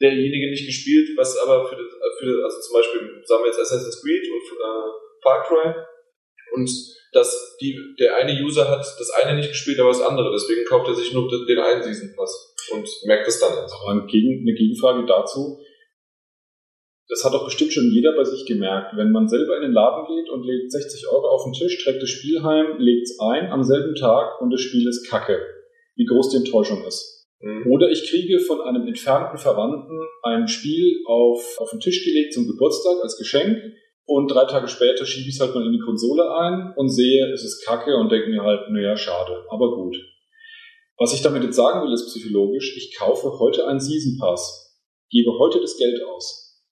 derjenige 0.00 0.50
nicht 0.50 0.66
gespielt, 0.66 1.10
was 1.16 1.36
aber 1.36 1.68
für, 1.68 1.76
für 2.18 2.44
also 2.44 2.60
zum 2.60 2.74
Beispiel, 2.74 3.22
sagen 3.24 3.42
wir 3.42 3.48
jetzt 3.48 3.60
Assassin's 3.60 4.00
Creed 4.02 4.22
und 4.30 4.58
äh, 4.58 4.90
Far 5.22 5.44
Cry 5.46 5.74
und 6.52 6.70
dass 7.12 7.56
die, 7.60 7.76
der 7.98 8.16
eine 8.16 8.40
User 8.40 8.68
hat 8.68 8.80
das 8.80 9.10
eine 9.10 9.36
nicht 9.36 9.50
gespielt, 9.50 9.80
aber 9.80 9.90
das 9.90 10.00
andere, 10.00 10.30
deswegen 10.32 10.64
kauft 10.64 10.88
er 10.88 10.94
sich 10.94 11.12
nur 11.12 11.28
den 11.28 11.58
einen 11.58 11.82
Season 11.82 12.14
Pass 12.16 12.54
und 12.72 12.88
merkt 13.04 13.26
das 13.26 13.40
dann 13.40 13.56
jetzt. 13.60 13.74
Aber 13.74 13.90
eine 13.90 14.06
Gegenfrage 14.06 15.04
dazu, 15.06 15.58
das 17.08 17.24
hat 17.24 17.34
doch 17.34 17.44
bestimmt 17.44 17.72
schon 17.72 17.90
jeder 17.90 18.14
bei 18.14 18.22
sich 18.22 18.46
gemerkt. 18.46 18.96
Wenn 18.96 19.10
man 19.10 19.28
selber 19.28 19.56
in 19.56 19.62
den 19.62 19.72
Laden 19.72 20.06
geht 20.06 20.30
und 20.30 20.44
legt 20.44 20.70
60 20.70 21.08
Euro 21.08 21.28
auf 21.28 21.42
den 21.42 21.52
Tisch, 21.52 21.82
trägt 21.82 22.00
das 22.00 22.10
Spiel 22.10 22.42
heim, 22.44 22.78
legt 22.78 23.02
es 23.02 23.18
ein 23.18 23.50
am 23.50 23.64
selben 23.64 23.96
Tag 23.96 24.40
und 24.40 24.50
das 24.50 24.60
Spiel 24.60 24.88
ist 24.88 25.10
kacke. 25.10 25.40
Wie 25.96 26.04
groß 26.04 26.30
die 26.30 26.36
Enttäuschung 26.36 26.86
ist. 26.86 27.19
Mhm. 27.40 27.72
Oder 27.72 27.90
ich 27.90 28.08
kriege 28.08 28.38
von 28.40 28.60
einem 28.60 28.86
entfernten 28.86 29.38
Verwandten 29.38 29.98
ein 30.22 30.46
Spiel 30.46 31.02
auf, 31.06 31.56
auf 31.58 31.70
den 31.70 31.80
Tisch 31.80 32.04
gelegt 32.04 32.34
zum 32.34 32.46
Geburtstag 32.46 33.02
als 33.02 33.16
Geschenk 33.16 33.58
und 34.04 34.30
drei 34.30 34.44
Tage 34.44 34.68
später 34.68 35.06
schiebe 35.06 35.28
ich 35.28 35.36
es 35.36 35.40
halt 35.40 35.54
mal 35.54 35.64
in 35.64 35.72
die 35.72 35.78
Konsole 35.78 36.30
ein 36.36 36.74
und 36.76 36.88
sehe, 36.88 37.32
es 37.32 37.44
ist 37.44 37.64
kacke 37.64 37.96
und 37.96 38.10
denke 38.10 38.28
mir 38.28 38.42
halt, 38.42 38.70
naja, 38.70 38.96
schade, 38.96 39.44
aber 39.48 39.74
gut. 39.74 39.96
Was 40.98 41.14
ich 41.14 41.22
damit 41.22 41.42
jetzt 41.44 41.56
sagen 41.56 41.82
will, 41.82 41.94
ist 41.94 42.08
psychologisch, 42.08 42.76
ich 42.76 42.94
kaufe 42.98 43.38
heute 43.38 43.66
einen 43.66 43.80
Season 43.80 44.18
Pass, 44.18 44.76
gebe 45.10 45.30
heute 45.38 45.60
das 45.60 45.78
Geld 45.78 46.02
aus 46.04 46.62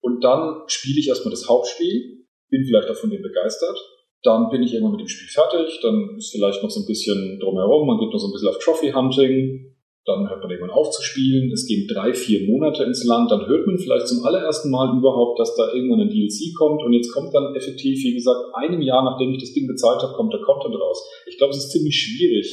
und 0.00 0.22
dann 0.22 0.62
spiele 0.68 1.00
ich 1.00 1.08
erstmal 1.08 1.32
das 1.32 1.48
Hauptspiel, 1.48 2.26
bin 2.50 2.64
vielleicht 2.64 2.88
auch 2.88 2.96
von 2.96 3.10
dem 3.10 3.22
begeistert, 3.22 3.78
dann 4.22 4.48
bin 4.50 4.62
ich 4.62 4.74
irgendwann 4.74 4.92
mit 4.92 5.00
dem 5.00 5.08
Spiel 5.08 5.28
fertig, 5.28 5.80
dann 5.82 6.16
ist 6.16 6.30
vielleicht 6.30 6.62
noch 6.62 6.70
so 6.70 6.80
ein 6.80 6.86
bisschen 6.86 7.40
drumherum, 7.40 7.86
man 7.88 7.98
geht 7.98 8.12
noch 8.12 8.20
so 8.20 8.28
ein 8.28 8.32
bisschen 8.32 8.48
auf 8.48 8.58
Trophy 8.58 8.92
Hunting, 8.92 9.73
dann 10.04 10.28
hört 10.28 10.42
man 10.42 10.50
irgendwann 10.50 10.76
auf 10.76 10.90
zu 10.90 11.02
spielen, 11.02 11.50
es 11.50 11.66
gehen 11.66 11.88
drei, 11.88 12.12
vier 12.12 12.46
Monate 12.46 12.84
ins 12.84 13.04
Land, 13.04 13.30
dann 13.30 13.46
hört 13.46 13.66
man 13.66 13.78
vielleicht 13.78 14.06
zum 14.06 14.24
allerersten 14.24 14.70
Mal 14.70 14.96
überhaupt, 14.98 15.40
dass 15.40 15.56
da 15.56 15.72
irgendwann 15.72 16.00
ein 16.00 16.10
DLC 16.10 16.52
kommt. 16.58 16.82
Und 16.82 16.92
jetzt 16.92 17.12
kommt 17.12 17.32
dann 17.32 17.54
effektiv, 17.54 18.04
wie 18.04 18.12
gesagt, 18.12 18.52
einem 18.54 18.82
Jahr, 18.82 19.02
nachdem 19.02 19.32
ich 19.32 19.40
das 19.40 19.54
Ding 19.54 19.66
bezahlt 19.66 20.02
habe, 20.02 20.12
kommt 20.12 20.32
der 20.32 20.42
Content 20.42 20.74
raus. 20.74 21.00
Ich 21.26 21.38
glaube, 21.38 21.52
es 21.52 21.64
ist 21.64 21.72
ziemlich 21.72 21.96
schwierig, 21.96 22.52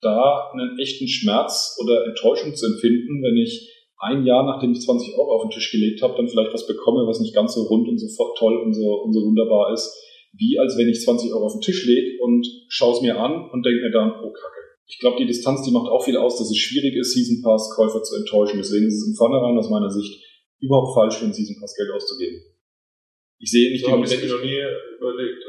da 0.00 0.50
einen 0.52 0.78
echten 0.80 1.06
Schmerz 1.06 1.78
oder 1.80 2.06
Enttäuschung 2.06 2.54
zu 2.54 2.66
empfinden, 2.66 3.22
wenn 3.22 3.36
ich 3.36 3.70
ein 3.98 4.24
Jahr, 4.24 4.44
nachdem 4.44 4.72
ich 4.72 4.80
20 4.80 5.14
Euro 5.14 5.36
auf 5.36 5.42
den 5.42 5.50
Tisch 5.50 5.70
gelegt 5.70 6.02
habe, 6.02 6.16
dann 6.16 6.26
vielleicht 6.26 6.54
was 6.54 6.66
bekomme, 6.66 7.06
was 7.06 7.20
nicht 7.20 7.34
ganz 7.34 7.54
so 7.54 7.64
rund 7.64 7.86
und 7.86 7.98
so 7.98 8.08
toll 8.38 8.56
und 8.56 8.72
so, 8.72 9.02
und 9.04 9.12
so 9.12 9.20
wunderbar 9.20 9.72
ist, 9.72 9.94
wie 10.32 10.58
als 10.58 10.76
wenn 10.78 10.88
ich 10.88 11.02
20 11.02 11.32
Euro 11.34 11.46
auf 11.46 11.52
den 11.52 11.60
Tisch 11.60 11.86
lege 11.86 12.18
und 12.22 12.46
schaue 12.68 12.94
es 12.94 13.02
mir 13.02 13.20
an 13.20 13.50
und 13.50 13.64
denke 13.64 13.82
mir 13.82 13.92
dann, 13.92 14.12
oh 14.24 14.32
Kacke 14.32 14.69
ich 14.90 14.98
glaube, 14.98 15.18
die 15.18 15.26
Distanz, 15.26 15.62
die 15.62 15.70
macht 15.70 15.88
auch 15.88 16.04
viel 16.04 16.16
aus, 16.16 16.36
dass 16.36 16.50
es 16.50 16.58
schwierig 16.58 16.96
ist, 16.96 17.14
Season 17.14 17.42
Pass 17.42 17.70
Käufer 17.76 18.02
zu 18.02 18.16
enttäuschen. 18.16 18.58
Deswegen 18.58 18.88
ist 18.88 18.98
es 18.98 19.06
im 19.06 19.14
Vornherein 19.14 19.56
aus 19.56 19.70
meiner 19.70 19.88
Sicht 19.88 20.20
überhaupt 20.58 20.94
falsch, 20.94 21.16
für 21.16 21.24
einen 21.24 21.32
Season 21.32 21.56
Pass 21.60 21.76
Geld 21.76 21.90
auszugeben. 21.92 22.42
Ich 23.38 23.50
sehe 23.50 23.70
nicht 23.70 23.84
so 23.84 23.96
die 23.96 24.02
ich 24.02 24.30
noch 24.30 24.42
nie 24.42 24.60
überlegt. 24.98 25.44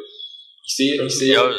Ich 0.63 0.75
sehe, 0.75 1.03
ich 1.03 1.17
sehe. 1.17 1.33
Ja, 1.33 1.51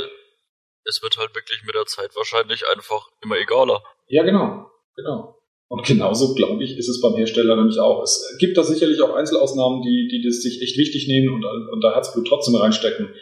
es 0.85 1.03
wird 1.03 1.19
halt 1.19 1.35
wirklich 1.35 1.63
mit 1.65 1.75
der 1.75 1.85
Zeit 1.87 2.15
wahrscheinlich 2.15 2.63
einfach 2.73 3.11
immer 3.21 3.37
egaler. 3.37 3.83
Ja, 4.07 4.23
genau, 4.23 4.71
genau. 4.95 5.37
Und 5.69 5.85
genauso, 5.85 6.35
glaube 6.35 6.63
ich, 6.63 6.77
ist 6.77 6.89
es 6.89 7.01
beim 7.01 7.17
Hersteller 7.17 7.57
nämlich 7.57 7.81
auch. 7.81 8.03
Es 8.03 8.37
gibt 8.39 8.57
da 8.57 8.63
sicherlich 8.63 9.01
auch 9.03 9.15
Einzelausnahmen, 9.15 9.83
die, 9.83 10.09
die 10.09 10.23
das 10.25 10.43
sich 10.43 10.63
echt 10.63 10.79
wichtig 10.79 11.09
nehmen 11.09 11.35
und, 11.35 11.45
und 11.45 11.81
da 11.83 11.95
Herzblut 11.95 12.29
trotzdem 12.29 12.55
reinstecken. 12.55 13.13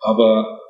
Aber 0.00 0.60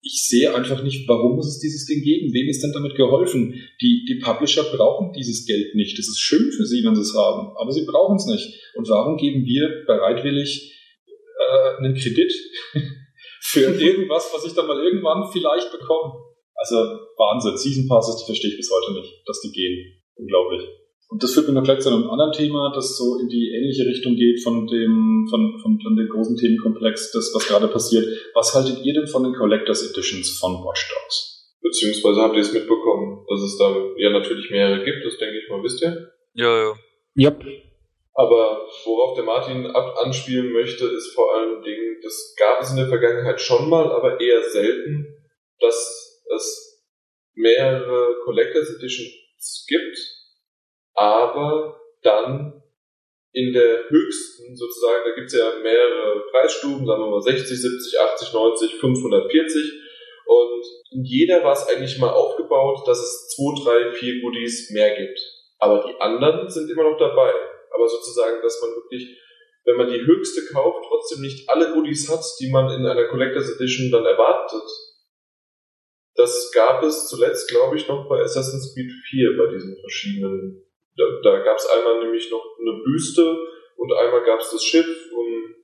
ich 0.00 0.26
sehe 0.26 0.54
einfach 0.54 0.82
nicht, 0.82 1.08
warum 1.08 1.36
muss 1.36 1.48
es 1.48 1.58
dieses 1.58 1.86
Ding 1.86 2.02
geben? 2.02 2.32
Wem 2.32 2.48
ist 2.48 2.62
denn 2.62 2.72
damit 2.72 2.94
geholfen? 2.94 3.54
Die, 3.80 4.04
die 4.08 4.20
Publisher 4.22 4.62
brauchen 4.62 5.12
dieses 5.12 5.44
Geld 5.44 5.74
nicht. 5.74 5.98
Es 5.98 6.08
ist 6.08 6.20
schön 6.20 6.52
für 6.52 6.66
sie, 6.66 6.84
wenn 6.84 6.94
sie 6.94 7.02
es 7.02 7.14
haben, 7.14 7.56
aber 7.56 7.72
sie 7.72 7.84
brauchen 7.84 8.16
es 8.16 8.26
nicht. 8.26 8.60
Und 8.74 8.88
warum 8.88 9.16
geben 9.16 9.44
wir 9.44 9.84
bereitwillig 9.86 10.72
äh, 11.08 11.76
einen 11.78 11.94
Kredit 11.94 12.32
für 13.40 13.60
irgendwas, 13.80 14.30
was 14.32 14.44
ich 14.46 14.54
dann 14.54 14.66
mal 14.66 14.82
irgendwann 14.82 15.30
vielleicht 15.32 15.72
bekomme? 15.72 16.14
Also 16.54 16.76
Wahnsinn. 17.16 17.56
Season 17.56 17.88
Passes, 17.88 18.16
die 18.20 18.26
verstehe 18.26 18.50
ich 18.50 18.56
bis 18.56 18.70
heute 18.70 19.00
nicht, 19.00 19.22
dass 19.26 19.40
die 19.40 19.52
gehen. 19.52 20.02
Unglaublich. 20.14 20.62
Und 21.08 21.22
das 21.22 21.32
führt 21.32 21.46
mich 21.46 21.54
noch 21.54 21.64
gleich 21.64 21.80
zu 21.80 21.88
einem 21.88 22.10
anderen 22.10 22.32
Thema, 22.32 22.70
das 22.74 22.96
so 22.98 23.18
in 23.18 23.28
die 23.28 23.50
ähnliche 23.56 23.86
Richtung 23.86 24.14
geht 24.14 24.42
von 24.42 24.66
dem, 24.66 25.26
von, 25.30 25.58
von, 25.62 25.80
von 25.80 25.96
dem 25.96 26.08
großen 26.08 26.36
Themenkomplex, 26.36 27.12
das, 27.12 27.32
was 27.34 27.48
gerade 27.48 27.68
passiert. 27.68 28.06
Was 28.34 28.54
haltet 28.54 28.84
ihr 28.84 28.92
denn 28.92 29.08
von 29.08 29.24
den 29.24 29.32
Collectors 29.32 29.90
Editions 29.90 30.38
von 30.38 30.52
Watch 30.64 30.86
Dogs? 30.92 31.56
Beziehungsweise 31.62 32.20
habt 32.20 32.36
ihr 32.36 32.42
es 32.42 32.52
mitbekommen, 32.52 33.24
dass 33.26 33.40
es 33.40 33.56
da 33.56 33.74
ja 33.96 34.10
natürlich 34.10 34.50
mehrere 34.50 34.84
gibt, 34.84 35.04
das 35.04 35.16
denke 35.16 35.38
ich 35.38 35.48
mal, 35.48 35.62
wisst 35.62 35.82
ihr? 35.82 36.12
Ja, 36.34 36.56
ja. 36.56 36.74
Yep. 37.16 37.44
Aber 38.14 38.66
worauf 38.84 39.14
der 39.14 39.24
Martin 39.24 39.66
ab 39.66 39.96
anspielen 39.96 40.52
möchte, 40.52 40.86
ist 40.86 41.14
vor 41.14 41.34
allen 41.34 41.62
Dingen, 41.62 42.00
das 42.02 42.34
gab 42.36 42.60
es 42.60 42.70
in 42.70 42.76
der 42.76 42.88
Vergangenheit 42.88 43.40
schon 43.40 43.68
mal, 43.68 43.90
aber 43.92 44.20
eher 44.20 44.42
selten, 44.42 45.06
dass 45.60 46.22
es 46.34 46.84
mehrere 47.34 48.16
Collectors 48.24 48.76
Editions 48.76 49.66
gibt, 49.68 50.17
aber 50.98 51.80
dann 52.02 52.62
in 53.32 53.52
der 53.52 53.88
höchsten 53.88 54.56
sozusagen, 54.56 55.04
da 55.04 55.14
gibt 55.14 55.28
es 55.28 55.38
ja 55.38 55.52
mehrere 55.62 56.24
Preisstufen, 56.30 56.86
sagen 56.86 57.02
wir 57.02 57.10
mal 57.10 57.20
60, 57.20 57.46
70, 57.46 58.00
80, 58.00 58.32
90, 58.32 58.74
540 58.80 59.72
und 60.26 60.64
in 60.90 61.04
jeder 61.04 61.44
war 61.44 61.52
es 61.52 61.66
eigentlich 61.68 61.98
mal 61.98 62.10
aufgebaut, 62.10 62.86
dass 62.86 62.98
es 62.98 63.28
2, 63.36 63.90
3, 63.90 63.92
4 63.92 64.20
Goodies 64.22 64.70
mehr 64.70 64.96
gibt. 64.96 65.20
Aber 65.58 65.84
die 65.86 66.00
anderen 66.00 66.50
sind 66.50 66.70
immer 66.70 66.84
noch 66.84 66.98
dabei. 66.98 67.32
Aber 67.72 67.88
sozusagen, 67.88 68.42
dass 68.42 68.60
man 68.60 68.70
wirklich, 68.70 69.16
wenn 69.64 69.76
man 69.76 69.90
die 69.90 70.00
höchste 70.00 70.42
kauft, 70.52 70.86
trotzdem 70.88 71.22
nicht 71.22 71.48
alle 71.48 71.72
Goodies 71.72 72.10
hat, 72.10 72.24
die 72.40 72.50
man 72.50 72.70
in 72.70 72.86
einer 72.86 73.08
Collectors 73.08 73.54
Edition 73.56 73.90
dann 73.90 74.04
erwartet. 74.04 74.68
Das 76.14 76.50
gab 76.52 76.82
es 76.82 77.08
zuletzt, 77.08 77.48
glaube 77.48 77.76
ich, 77.76 77.86
noch 77.86 78.08
bei 78.08 78.20
Assassin's 78.20 78.74
Creed 78.74 78.90
4, 79.08 79.36
bei 79.38 79.52
diesen 79.52 79.78
verschiedenen 79.80 80.67
da, 80.98 81.04
da 81.22 81.38
gab 81.44 81.56
es 81.56 81.66
einmal 81.66 82.02
nämlich 82.02 82.30
noch 82.30 82.44
eine 82.60 82.82
Büste 82.82 83.22
und 83.76 83.92
einmal 83.92 84.24
gab 84.24 84.40
es 84.40 84.50
das 84.50 84.62
Schiff 84.62 84.86
und 85.12 85.54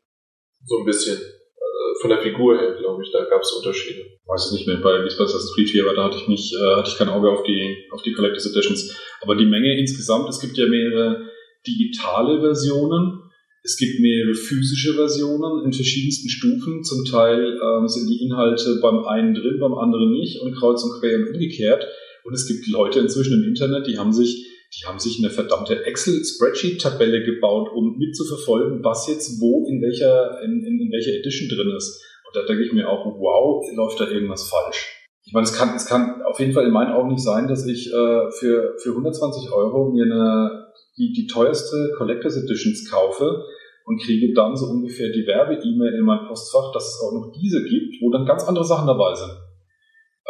so 0.64 0.78
ein 0.78 0.86
bisschen 0.86 1.18
äh, 1.18 2.00
von 2.00 2.10
der 2.10 2.20
Figur 2.20 2.56
her, 2.56 2.76
glaube 2.78 3.02
ich, 3.02 3.10
da 3.10 3.24
gab 3.24 3.42
es 3.42 3.52
Unterschiede. 3.52 4.00
Ich 4.00 4.28
weiß 4.28 4.46
es 4.46 4.52
nicht 4.52 4.66
mehr, 4.66 4.76
bei 4.76 4.98
bei 4.98 5.04
Assassin's 5.04 5.52
Creed 5.54 5.68
4 5.68 5.86
war, 5.86 5.94
da 5.94 6.04
hatte 6.04 6.18
ich 6.18 6.28
nicht, 6.28 6.54
äh, 6.54 6.76
hatte 6.76 6.90
ich 6.90 6.96
kein 6.96 7.08
Auge 7.08 7.30
auf 7.30 7.42
die, 7.42 7.88
auf 7.90 8.02
die 8.02 8.12
Collectors 8.12 8.46
Editions. 8.46 8.96
Aber 9.20 9.36
die 9.36 9.46
Menge 9.46 9.78
insgesamt, 9.78 10.28
es 10.28 10.40
gibt 10.40 10.56
ja 10.56 10.66
mehrere 10.66 11.28
digitale 11.66 12.40
Versionen. 12.40 13.20
Es 13.62 13.78
gibt 13.78 13.98
mehrere 13.98 14.34
physische 14.34 14.94
Versionen 14.94 15.64
in 15.64 15.72
verschiedensten 15.72 16.28
Stufen. 16.28 16.84
Zum 16.84 17.04
Teil 17.06 17.58
ähm, 17.60 17.88
sind 17.88 18.08
die 18.08 18.22
Inhalte 18.22 18.78
beim 18.82 19.04
einen 19.04 19.34
drin, 19.34 19.58
beim 19.58 19.74
anderen 19.74 20.12
nicht 20.12 20.40
und 20.42 20.54
kreuz 20.54 20.84
und 20.84 21.00
quer 21.00 21.16
und 21.16 21.34
umgekehrt. 21.34 21.86
Und 22.24 22.34
es 22.34 22.46
gibt 22.46 22.66
Leute 22.68 23.00
inzwischen 23.00 23.42
im 23.42 23.48
Internet, 23.48 23.86
die 23.86 23.98
haben 23.98 24.12
sich, 24.12 24.53
die 24.74 24.86
haben 24.86 24.98
sich 24.98 25.18
eine 25.18 25.30
verdammte 25.30 25.84
Excel-Spreadsheet-Tabelle 25.86 27.22
gebaut, 27.24 27.70
um 27.74 27.96
mitzuverfolgen, 27.96 28.82
was 28.82 29.06
jetzt 29.06 29.40
wo 29.40 29.66
in 29.68 29.80
welcher, 29.80 30.42
in, 30.42 30.64
in, 30.64 30.80
in 30.80 30.90
welcher 30.90 31.12
Edition 31.12 31.48
drin 31.48 31.72
ist. 31.76 32.02
Und 32.26 32.34
da 32.36 32.46
denke 32.46 32.64
ich 32.64 32.72
mir 32.72 32.88
auch, 32.88 33.06
wow, 33.06 33.64
läuft 33.74 34.00
da 34.00 34.08
irgendwas 34.08 34.48
falsch. 34.48 35.04
Ich 35.26 35.32
meine, 35.32 35.44
es 35.44 35.54
kann, 35.54 35.74
es 35.74 35.86
kann 35.86 36.22
auf 36.22 36.38
jeden 36.40 36.52
Fall 36.52 36.66
in 36.66 36.72
meinen 36.72 36.92
Augen 36.92 37.10
nicht 37.10 37.22
sein, 37.22 37.48
dass 37.48 37.66
ich 37.66 37.86
äh, 37.88 38.30
für, 38.38 38.74
für 38.82 38.90
120 38.90 39.52
Euro 39.52 39.90
mir 39.90 40.04
eine, 40.04 40.66
die, 40.98 41.12
die 41.12 41.26
teuerste 41.26 41.92
Collectors 41.96 42.36
Editions 42.36 42.90
kaufe 42.90 43.44
und 43.86 44.02
kriege 44.02 44.34
dann 44.34 44.56
so 44.56 44.66
ungefähr 44.66 45.10
die 45.10 45.26
Werbe-E-Mail 45.26 45.94
in 45.94 46.04
mein 46.04 46.26
Postfach, 46.26 46.72
dass 46.72 46.88
es 46.88 47.00
auch 47.00 47.12
noch 47.12 47.32
diese 47.32 47.62
gibt, 47.62 48.02
wo 48.02 48.10
dann 48.10 48.26
ganz 48.26 48.44
andere 48.44 48.64
Sachen 48.64 48.86
dabei 48.86 49.14
sind. 49.14 49.32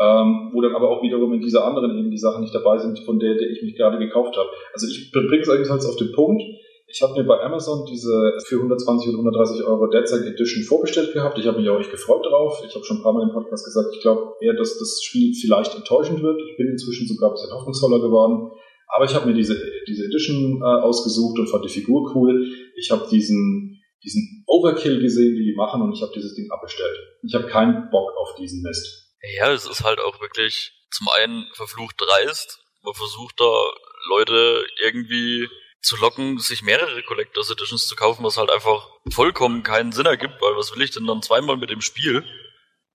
Ähm, 0.01 0.51
wo 0.53 0.61
dann 0.61 0.75
aber 0.75 0.91
auch 0.91 1.03
wiederum 1.03 1.33
in 1.35 1.41
dieser 1.41 1.65
anderen 1.65 1.97
eben 1.97 2.11
die 2.11 2.19
Sachen 2.19 2.41
nicht 2.43 2.55
dabei 2.55 2.79
sind, 2.79 2.99
von 3.07 3.21
der, 3.21 3.35
der 3.37 3.49
ich 3.49 3.63
mich 3.63 3.77
gerade 3.77 3.99
gekauft 3.99 4.37
habe. 4.37 4.49
Also 4.73 4.89
ich 4.89 5.13
bringe 5.13 5.41
es 5.41 5.49
eigentlich 5.49 5.71
auf 5.71 5.97
den 5.97 6.11
Punkt. 6.13 6.43
Ich 6.89 7.01
habe 7.03 7.15
mir 7.15 7.25
bei 7.25 7.41
Amazon 7.41 7.87
diese 7.87 8.39
für 8.47 8.57
120 8.57 9.09
und 9.09 9.15
130 9.15 9.65
Euro 9.67 9.87
Dead 9.87 10.05
Edition 10.05 10.63
vorbestellt 10.65 11.13
gehabt. 11.13 11.39
Ich 11.39 11.47
habe 11.47 11.59
mich 11.59 11.69
auch 11.69 11.79
echt 11.79 11.91
gefreut 11.91 12.25
drauf. 12.27 12.63
Ich 12.67 12.75
habe 12.75 12.85
schon 12.85 12.99
ein 12.99 13.03
paar 13.03 13.13
Mal 13.13 13.23
im 13.23 13.33
Podcast 13.33 13.65
gesagt, 13.65 13.89
ich 13.95 14.01
glaube 14.01 14.35
eher, 14.41 14.55
dass 14.55 14.79
das 14.79 15.01
Spiel 15.03 15.33
vielleicht 15.35 15.75
enttäuschend 15.75 16.23
wird. 16.23 16.41
Ich 16.51 16.57
bin 16.57 16.69
inzwischen 16.69 17.07
sogar 17.07 17.31
ein 17.31 17.35
bisschen 17.35 17.53
hoffnungsvoller 17.53 18.01
geworden. 18.01 18.51
Aber 18.89 19.05
ich 19.05 19.15
habe 19.15 19.27
mir 19.27 19.35
diese, 19.35 19.57
diese 19.89 20.05
Edition 20.05 20.61
äh, 20.61 20.65
ausgesucht 20.65 21.39
und 21.39 21.49
fand 21.49 21.65
die 21.65 21.69
Figur 21.69 22.15
cool. 22.15 22.47
Ich 22.77 22.91
habe 22.91 23.07
diesen, 23.11 23.81
diesen 24.05 24.45
Overkill 24.47 25.01
gesehen, 25.01 25.35
die 25.35 25.45
die 25.45 25.55
machen 25.57 25.83
und 25.83 25.93
ich 25.93 26.03
habe 26.03 26.13
dieses 26.15 26.35
Ding 26.35 26.51
abbestellt. 26.51 26.97
Ich 27.23 27.35
habe 27.35 27.47
keinen 27.47 27.91
Bock 27.91 28.13
auf 28.17 28.37
diesen 28.39 28.63
Mist. 28.63 29.04
Ja, 29.37 29.53
es 29.53 29.67
ist 29.67 29.85
halt 29.85 30.01
auch 30.01 30.21
wirklich 30.21 30.73
zum 30.91 31.09
einen 31.09 31.47
verflucht 31.55 31.97
dreist. 31.99 32.61
Man 32.83 32.95
versucht 32.95 33.41
da 33.41 33.65
Leute 34.09 34.67
irgendwie 34.83 35.49
zu 35.81 35.97
locken, 35.97 36.39
sich 36.39 36.63
mehrere 36.63 37.03
Collectors 37.03 37.51
Editions 37.51 37.87
zu 37.87 37.97
kaufen, 37.97 38.25
was 38.25 38.39
halt 38.39 38.51
einfach 38.51 38.89
vollkommen 39.11 39.63
keinen 39.63 39.93
Sinn 39.93 40.07
ergibt, 40.07 40.41
weil 40.41 40.57
was 40.57 40.75
will 40.75 40.83
ich 40.83 40.91
denn 40.91 41.07
dann 41.07 41.23
zweimal 41.23 41.57
mit 41.57 41.71
dem 41.71 41.81
Spiel? 41.81 42.25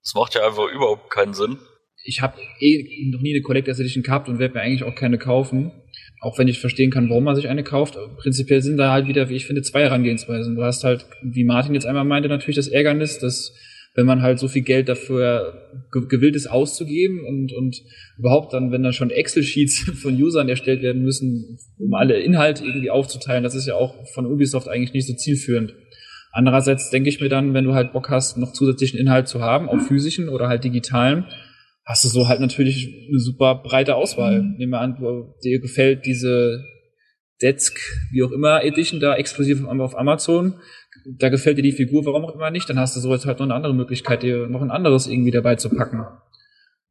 Das 0.04 0.14
macht 0.16 0.34
ja 0.34 0.46
einfach 0.46 0.68
überhaupt 0.68 1.12
keinen 1.12 1.34
Sinn. 1.34 1.60
Ich 2.04 2.22
habe 2.22 2.40
eh 2.60 3.10
noch 3.12 3.22
nie 3.22 3.36
eine 3.36 3.44
Collectors 3.44 3.80
Edition 3.80 4.04
gehabt 4.04 4.30
und 4.30 4.40
werde 4.40 4.56
mir 4.56 4.62
eigentlich 4.62 4.84
auch 4.84 4.96
keine 4.96 5.18
kaufen. 5.18 5.72
Auch 6.22 6.38
wenn 6.38 6.48
ich 6.48 6.60
verstehen 6.60 6.92
kann, 6.92 7.10
warum 7.10 7.26
man 7.26 7.36
sich 7.36 7.48
eine 7.48 7.64
kauft. 7.64 7.96
Aber 7.96 8.16
prinzipiell 8.16 8.62
sind 8.62 8.78
da 8.78 8.92
halt 8.92 9.08
wieder, 9.08 9.30
wie 9.30 9.36
ich 9.36 9.46
finde, 9.46 9.62
zwei 9.62 9.84
Herangehensweisen. 9.84 10.56
Du 10.56 10.64
hast 10.64 10.84
halt, 10.84 11.06
wie 11.22 11.44
Martin 11.44 11.76
jetzt 11.76 11.86
einmal 11.86 12.06
meinte, 12.06 12.30
natürlich 12.30 12.56
das 12.56 12.68
Ärgernis, 12.68 13.20
dass 13.20 13.54
wenn 13.96 14.06
man 14.06 14.22
halt 14.22 14.40
so 14.40 14.48
viel 14.48 14.62
Geld 14.62 14.88
dafür 14.88 15.70
gewillt 15.92 16.36
ist 16.36 16.48
auszugeben 16.48 17.26
und, 17.26 17.52
und 17.54 17.82
überhaupt 18.18 18.54
dann, 18.54 18.72
wenn 18.72 18.84
dann 18.84 18.94
schon 18.94 19.10
Excel-Sheets 19.10 19.92
von 20.02 20.22
Usern 20.22 20.50
erstellt 20.50 20.82
werden 20.82 21.02
müssen, 21.02 21.60
um 21.78 21.94
alle 21.94 22.20
Inhalte 22.20 22.64
irgendwie 22.66 22.92
aufzuteilen, 22.92 23.44
das 23.44 23.56
ist 23.56 23.68
ja 23.68 23.76
auch 23.76 23.96
von 24.14 24.26
Ubisoft 24.26 24.68
eigentlich 24.68 24.94
nicht 24.94 25.08
so 25.08 25.14
zielführend. 25.14 25.74
Andererseits 26.32 26.92
denke 26.92 27.10
ich 27.10 27.20
mir 27.20 27.30
dann, 27.30 27.54
wenn 27.54 27.66
du 27.66 27.74
halt 27.74 27.92
Bock 27.92 28.10
hast, 28.10 28.38
noch 28.38 28.54
zusätzlichen 28.54 29.00
Inhalt 29.00 29.28
zu 29.28 29.42
haben, 29.42 29.68
auch 29.68 29.82
physischen 29.82 30.30
oder 30.30 30.48
halt 30.48 30.64
digitalen, 30.64 31.26
hast 31.86 32.06
du 32.06 32.10
so 32.10 32.28
halt 32.28 32.40
natürlich 32.40 33.08
eine 33.10 33.20
super 33.20 33.56
breite 33.56 33.96
Auswahl. 33.96 34.44
Mhm. 34.44 34.56
Nehmen 34.58 34.72
wir 34.72 34.80
an, 34.80 34.98
dir 35.44 35.60
gefällt 35.60 36.06
diese 36.06 36.64
Desk, 37.42 37.80
wie 38.12 38.22
auch 38.24 38.32
immer, 38.32 38.64
Edition 38.64 39.00
da 39.00 39.16
exklusiv 39.16 39.66
auf 39.66 39.98
Amazon. 39.98 40.56
Da 41.06 41.30
gefällt 41.30 41.58
dir 41.58 41.64
die 41.64 41.72
Figur, 41.72 42.06
warum 42.06 42.26
auch 42.26 42.36
immer 42.36 42.52
nicht, 42.52 42.70
dann 42.70 42.80
hast 42.80 42.96
du 42.96 43.00
so 43.00 43.12
jetzt 43.12 43.26
halt 43.26 43.40
noch 43.40 43.46
eine 43.46 43.56
andere 43.56 43.74
Möglichkeit, 43.74 44.24
dir 44.24 44.48
noch 44.48 44.62
ein 44.62 44.72
anderes 44.72 45.08
irgendwie 45.08 45.32
dabei 45.32 45.56
zu 45.56 45.70
packen. 45.70 46.06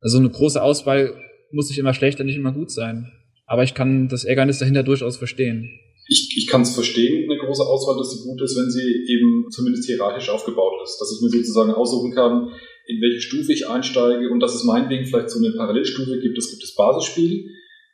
Also 0.01 0.19
eine 0.19 0.31
große 0.31 0.63
Auswahl 0.63 1.15
muss 1.51 1.69
nicht 1.69 1.79
immer 1.79 1.95
schlechter, 1.95 2.25
nicht 2.25 2.37
immer 2.37 2.53
gut 2.53 2.71
sein. 2.71 3.13
Aber 3.47 3.63
ich 3.63 3.75
kann 3.75 4.09
das 4.09 4.25
Ärgernis 4.25 4.59
dahinter 4.59 4.83
durchaus 4.83 5.17
verstehen. 5.17 5.71
Ich, 6.07 6.35
ich 6.37 6.47
kann 6.47 6.63
es 6.63 6.75
verstehen, 6.75 7.31
eine 7.31 7.39
große 7.39 7.63
Auswahl, 7.63 7.97
dass 7.99 8.13
sie 8.13 8.29
gut 8.29 8.41
ist, 8.41 8.57
wenn 8.57 8.71
sie 8.71 9.07
eben 9.09 9.51
zumindest 9.51 9.87
hierarchisch 9.87 10.31
aufgebaut 10.31 10.81
ist. 10.85 10.99
Dass 11.01 11.13
ich 11.13 11.23
mir 11.23 11.31
sozusagen 11.31 11.73
aussuchen 11.73 12.15
kann, 12.15 12.51
in 12.87 13.01
welche 13.03 13.21
Stufe 13.21 13.53
ich 13.53 13.69
einsteige 13.69 14.31
und 14.31 14.41
dass 14.41 14.55
es 14.55 14.65
meinetwegen 14.65 15.05
vielleicht 15.05 15.31
so 15.31 15.39
eine 15.39 15.55
Parallelstufe 15.55 16.21
gibt. 16.21 16.39
Es 16.39 16.51
gibt 16.51 16.63
das 16.63 16.75
Basisspiel, 16.75 17.51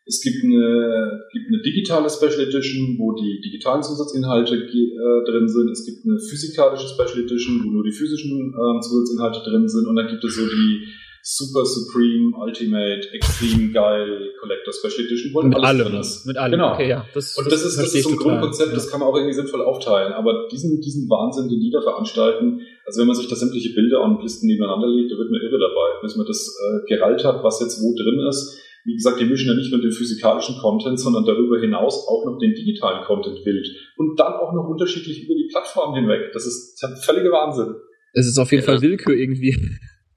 es 0.07 0.20
gibt 0.20 0.44
eine, 0.44 1.24
gibt 1.32 1.48
eine 1.48 1.62
digitale 1.62 2.11
Special 2.11 2.46
Edition, 2.46 2.96
wo 2.98 3.12
die 3.16 3.40
digitalen 3.40 3.82
Zusatzinhalte 3.82 4.55
äh, 4.57 5.24
drin 5.24 5.48
sind. 5.48 5.70
Es 5.70 5.86
gibt 5.86 6.05
eine 6.05 6.18
physikalische 6.18 6.88
Special 6.88 7.24
Edition, 7.24 7.64
wo 7.64 7.70
nur 7.70 7.84
die 7.84 7.92
physischen 7.92 8.52
äh, 8.52 8.80
Zusatzinhalte 8.80 9.40
drin 9.48 9.66
sind. 9.66 9.86
Und 9.88 9.96
dann 9.96 10.09
gibt 10.09 10.22
es 10.22 10.36
so 10.36 10.44
die 10.44 10.88
Super 11.26 11.64
Supreme 11.64 12.36
Ultimate 12.36 13.09
Extreme 13.14 13.72
Geil 13.72 14.34
Collector 14.40 14.74
Special 14.74 15.07
Edition, 15.07 15.32
wo 15.32 15.40
mit 15.40 15.57
alles 15.57 15.86
allem, 15.86 16.00
ist. 16.00 16.26
Mit 16.26 16.36
allem. 16.36 16.52
Genau. 16.52 16.74
Okay, 16.74 16.88
ja. 16.90 17.07
Das, 17.14 17.38
und 17.38 17.46
das, 17.46 17.62
das 17.62 17.72
ist, 17.72 17.78
das 17.78 17.94
ist 17.94 18.05
so 18.05 18.11
ein 18.11 18.16
Grundkonzept, 18.16 18.68
ja. 18.68 18.74
das 18.74 18.90
kann 18.90 19.00
man 19.00 19.09
auch 19.09 19.16
irgendwie 19.16 19.32
sinnvoll 19.32 19.62
aufteilen. 19.62 20.12
Aber 20.12 20.48
diesen, 20.52 20.82
diesen 20.82 21.09
Wahnsinn, 21.09 21.48
den 21.48 21.61
die 21.61 21.70
da 21.70 21.80
veranstalten, 21.80 22.61
also 22.84 23.00
wenn 23.00 23.07
man 23.07 23.16
sich 23.16 23.26
da 23.26 23.36
sämtliche 23.36 23.72
Bilder 23.72 24.05
und 24.05 24.22
Listen 24.22 24.48
nebeneinander 24.48 24.86
legt, 24.86 25.12
da 25.12 25.16
wird 25.16 25.30
man 25.30 25.40
irre 25.40 25.59
dabei. 25.59 26.02
Bis 26.02 26.14
man 26.16 26.26
das 26.26 26.44
äh, 26.61 26.94
gerallt 26.94 27.24
hat, 27.24 27.42
was 27.42 27.59
jetzt 27.61 27.80
wo 27.80 27.96
drin 27.96 28.20
ist. 28.28 28.61
Wie 28.85 28.95
gesagt, 28.95 29.18
die 29.18 29.24
mischen 29.24 29.49
ja 29.49 29.55
nicht 29.55 29.72
nur 29.72 29.80
den 29.80 29.93
physikalischen 29.93 30.59
Content, 30.59 31.01
sondern 31.01 31.24
darüber 31.24 31.59
hinaus 31.59 32.07
auch 32.07 32.24
noch 32.26 32.39
den 32.39 32.55
digitalen 32.55 33.05
Content 33.05 33.45
wild. 33.45 33.66
Und 33.97 34.18
dann 34.20 34.35
auch 34.35 34.53
noch 34.53 34.68
unterschiedlich 34.68 35.24
über 35.24 35.35
die 35.35 35.49
Plattform 35.51 35.95
hinweg. 35.95 36.32
Das 36.32 36.45
ist, 36.45 36.78
völliger 37.05 37.30
Wahnsinn. 37.30 37.74
Es 38.12 38.26
ist 38.26 38.39
auf 38.39 38.53
jeden 38.53 38.62
ja, 38.62 38.66
Fall 38.66 38.82
Willkür 38.82 39.14
irgendwie. 39.14 39.57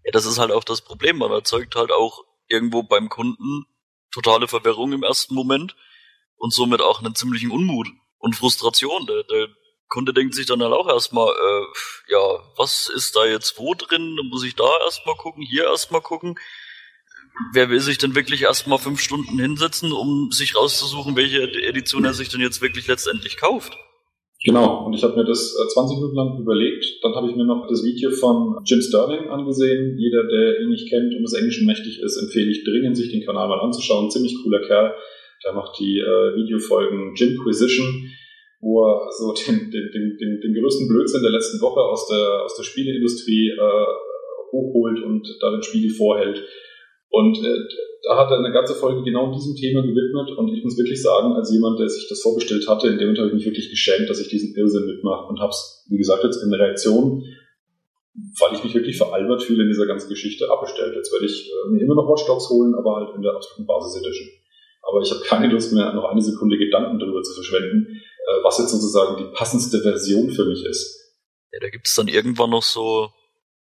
Ja, 0.04 0.12
das 0.12 0.26
ist 0.26 0.38
halt 0.38 0.52
auch 0.52 0.64
das 0.64 0.82
Problem. 0.82 1.18
Man 1.18 1.32
erzeugt 1.32 1.76
halt 1.76 1.92
auch 1.92 2.24
irgendwo 2.48 2.84
beim 2.84 3.10
Kunden 3.10 3.66
totale 4.12 4.48
Verwirrung 4.48 4.94
im 4.94 5.04
ersten 5.04 5.34
Moment 5.34 5.76
und 6.38 6.54
somit 6.54 6.82
auch 6.82 7.00
einen 7.02 7.16
ziemlichen 7.16 7.52
Unmut 7.52 7.88
und 8.18 8.36
Frustration. 8.36 9.06
Der, 9.06 9.24
der 9.24 9.48
Kunde 9.90 10.14
denkt 10.14 10.36
sich 10.36 10.46
dann 10.46 10.62
halt 10.62 10.74
auch 10.74 10.88
erstmal, 10.88 11.30
äh, 11.30 12.12
ja, 12.12 12.40
was 12.58 12.92
ist 12.94 13.16
da 13.16 13.26
jetzt 13.26 13.58
wo 13.58 13.74
drin? 13.74 14.16
Dann 14.18 14.28
muss 14.28 14.44
ich 14.44 14.56
da 14.56 14.70
erstmal 14.84 15.16
gucken, 15.16 15.44
hier 15.44 15.66
erstmal 15.66 16.02
gucken. 16.02 16.36
Wer 17.54 17.70
will 17.70 17.80
sich 17.80 17.98
denn 17.98 18.16
wirklich 18.16 18.42
erstmal 18.42 18.80
fünf 18.80 19.00
Stunden 19.00 19.40
hinsetzen, 19.40 19.92
um 19.92 20.32
sich 20.32 20.56
rauszusuchen, 20.56 21.16
welche 21.16 21.44
Edition 21.64 22.06
er 22.06 22.14
sich 22.14 22.30
denn 22.30 22.42
jetzt 22.42 22.62
wirklich 22.62 22.88
letztendlich 22.88 23.38
kauft? 23.38 23.78
Genau, 24.44 24.86
und 24.86 24.94
ich 24.94 25.04
habe 25.04 25.16
mir 25.16 25.26
das 25.26 25.56
20 25.74 25.98
äh, 25.98 26.00
Minuten 26.00 26.16
lang 26.16 26.40
überlegt. 26.40 26.86
Dann 27.02 27.16
habe 27.16 27.30
ich 27.30 27.36
mir 27.36 27.46
noch 27.46 27.68
das 27.68 27.84
Video 27.84 28.12
von 28.12 28.62
Jim 28.66 28.82
Sterling 28.82 29.30
angesehen. 29.30 29.98
Jeder, 29.98 30.28
der 30.28 30.62
ihn 30.62 30.70
nicht 30.70 30.90
kennt 30.90 31.14
und 31.14 31.24
des 31.24 31.34
Englischen 31.34 31.66
mächtig 31.66 32.00
ist, 32.00 32.18
empfehle 32.18 32.52
ich 32.52 32.64
dringend, 32.64 32.96
sich 32.96 33.12
den 33.12 33.26
Kanal 33.26 33.48
mal 33.48 33.60
anzuschauen. 33.60 34.12
Ziemlich 34.12 34.36
cooler 34.44 34.62
Kerl. 34.62 34.94
Der 35.44 35.54
macht 35.54 35.80
die 35.80 36.00
äh, 36.00 36.36
Videofolgen 36.36 37.16
Jimquisition, 37.16 38.12
wo 38.62 38.86
er 38.86 39.10
so 39.12 39.34
den, 39.48 39.72
den, 39.72 39.92
den, 39.92 40.18
den, 40.18 40.42
den 40.42 40.54
größten 40.54 40.88
Blödsinn 40.88 41.24
der 41.24 41.32
letzten 41.32 41.60
Woche 41.60 41.82
aus 41.82 42.08
der, 42.08 42.44
aus 42.46 42.56
der 42.56 42.64
Spieleindustrie 42.64 43.50
äh, 43.50 43.86
hochholt 44.54 45.04
und 45.04 45.28
da 45.42 45.50
den 45.52 45.64
Spiegel 45.64 45.90
vorhält. 45.90 46.44
Und 47.10 47.38
äh, 47.38 47.58
da 48.04 48.18
hat 48.18 48.32
er 48.32 48.40
eine 48.40 48.52
ganze 48.52 48.76
Folge 48.76 49.04
genau 49.04 49.34
diesem 49.34 49.56
Thema 49.56 49.82
gewidmet 49.82 50.38
und 50.38 50.54
ich 50.54 50.64
muss 50.64 50.78
wirklich 50.78 51.02
sagen, 51.02 51.34
als 51.34 51.52
jemand, 51.52 51.80
der 51.80 51.90
sich 51.90 52.08
das 52.08 52.22
vorgestellt 52.22 52.68
hatte, 52.68 52.88
in 52.88 52.98
dem 52.98 53.08
Moment 53.08 53.20
habe 53.20 53.28
ich 53.30 53.34
mich 53.36 53.46
wirklich 53.46 53.70
geschämt, 53.70 54.10
dass 54.10 54.20
ich 54.20 54.30
diesen 54.30 54.56
Irrsinn 54.56 54.86
mitmache 54.86 55.28
und 55.28 55.40
habe 55.40 55.50
es, 55.50 55.86
wie 55.90 55.98
gesagt, 55.98 56.24
jetzt 56.24 56.44
in 56.44 56.54
Reaktion, 56.54 57.24
weil 58.40 58.56
ich 58.56 58.64
mich 58.64 58.74
wirklich 58.74 58.98
veralbert 58.98 59.44
fühle 59.44 59.64
in 59.64 59.70
dieser 59.70 59.86
ganzen 59.86 60.10
Geschichte, 60.10 60.50
abbestellt. 60.50 60.96
Jetzt 60.96 61.12
werde 61.14 61.26
ich 61.26 61.50
äh, 61.50 61.70
mir 61.72 61.82
immer 61.84 61.96
noch 61.96 62.10
Watch 62.10 62.26
Dogs 62.26 62.50
holen, 62.50 62.76
aber 62.76 62.96
halt 62.96 63.16
in 63.16 63.22
der 63.22 63.34
absoluten 63.34 63.68
Basis 63.68 64.02
Edition. 64.02 64.28
Aber 64.84 65.02
ich 65.02 65.12
habe 65.12 65.22
keine 65.22 65.52
Lust 65.52 65.74
mehr, 65.74 65.94
noch 65.94 66.06
eine 66.06 66.22
Sekunde 66.22 66.58
Gedanken 66.58 66.98
darüber 67.00 67.22
zu 67.22 67.34
verschwenden, 67.34 67.88
äh, 67.88 68.44
was 68.44 68.58
jetzt 68.58 68.72
sozusagen 68.72 69.18
die 69.18 69.32
passendste 69.36 69.82
Version 69.82 70.30
für 70.32 70.46
mich 70.46 70.64
ist. 70.66 71.16
Ja, 71.52 71.60
da 71.62 71.70
gibt 71.70 71.88
es 71.88 71.96
dann 71.96 72.08
irgendwann 72.08 72.50
noch 72.50 72.64
so 72.64 73.10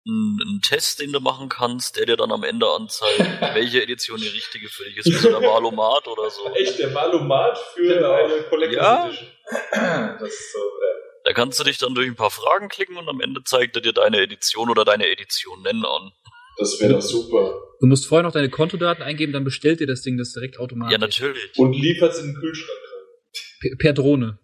einen 0.08 0.62
Test, 0.62 1.00
den 1.00 1.12
du 1.12 1.20
machen 1.20 1.50
kannst, 1.50 1.98
der 1.98 2.06
dir 2.06 2.18
dann 2.18 2.32
am 2.32 2.44
Ende 2.44 2.68
anzeigt, 2.68 3.20
welche 3.56 3.82
Edition 3.82 4.20
die 4.20 4.28
richtige 4.28 4.70
für 4.70 4.84
dich 4.86 4.98
ist. 4.98 5.08
Wie 5.08 5.14
so 5.14 5.30
der 5.30 5.42
Valomat 5.42 6.08
oder 6.08 6.30
so. 6.30 6.48
Echt, 6.54 6.78
der 6.78 6.94
Valomat 6.94 7.58
für 7.74 7.88
genau. 7.88 8.12
eine 8.12 8.44
Collectors 8.44 8.84
ja. 8.84 9.08
Edition. 9.08 9.30
Das 10.20 10.30
ist 10.30 10.54
so, 10.54 10.60
ja. 10.60 10.96
Da 11.26 11.34
kannst 11.34 11.60
du 11.60 11.64
dich 11.64 11.80
dann 11.80 11.96
durch 11.96 12.08
ein 12.08 12.16
paar 12.16 12.30
Fragen 12.30 12.70
klicken 12.70 12.98
und 12.98 13.10
am 13.10 13.20
Ende 13.20 13.44
zeigt 13.44 13.76
er 13.76 13.82
dir 13.82 13.94
deine 13.94 14.22
Edition 14.22 14.70
oder 14.70 14.86
deine 14.86 15.08
Edition 15.08 15.62
nennen 15.64 15.84
an. 15.84 16.12
Das 16.58 16.80
wäre 16.80 16.94
doch 16.94 17.02
super. 17.02 17.62
Du 17.80 17.88
musst 17.88 18.06
vorher 18.06 18.24
noch 18.24 18.32
deine 18.32 18.50
Kontodaten 18.50 19.04
eingeben, 19.04 19.34
dann 19.34 19.44
bestellt 19.44 19.80
dir 19.80 19.88
das 19.88 20.02
Ding 20.02 20.18
das 20.18 20.34
direkt 20.34 20.60
automatisch. 20.60 20.94
Ja, 20.94 20.98
natürlich. 21.00 21.58
Und 21.58 21.74
liefert 21.74 22.14
es 22.14 22.20
in 22.20 22.28
den 22.28 22.36
Kühlschrank 22.36 22.80
rein. 22.80 23.78
Per, 23.80 23.94
Drohne. 23.94 24.40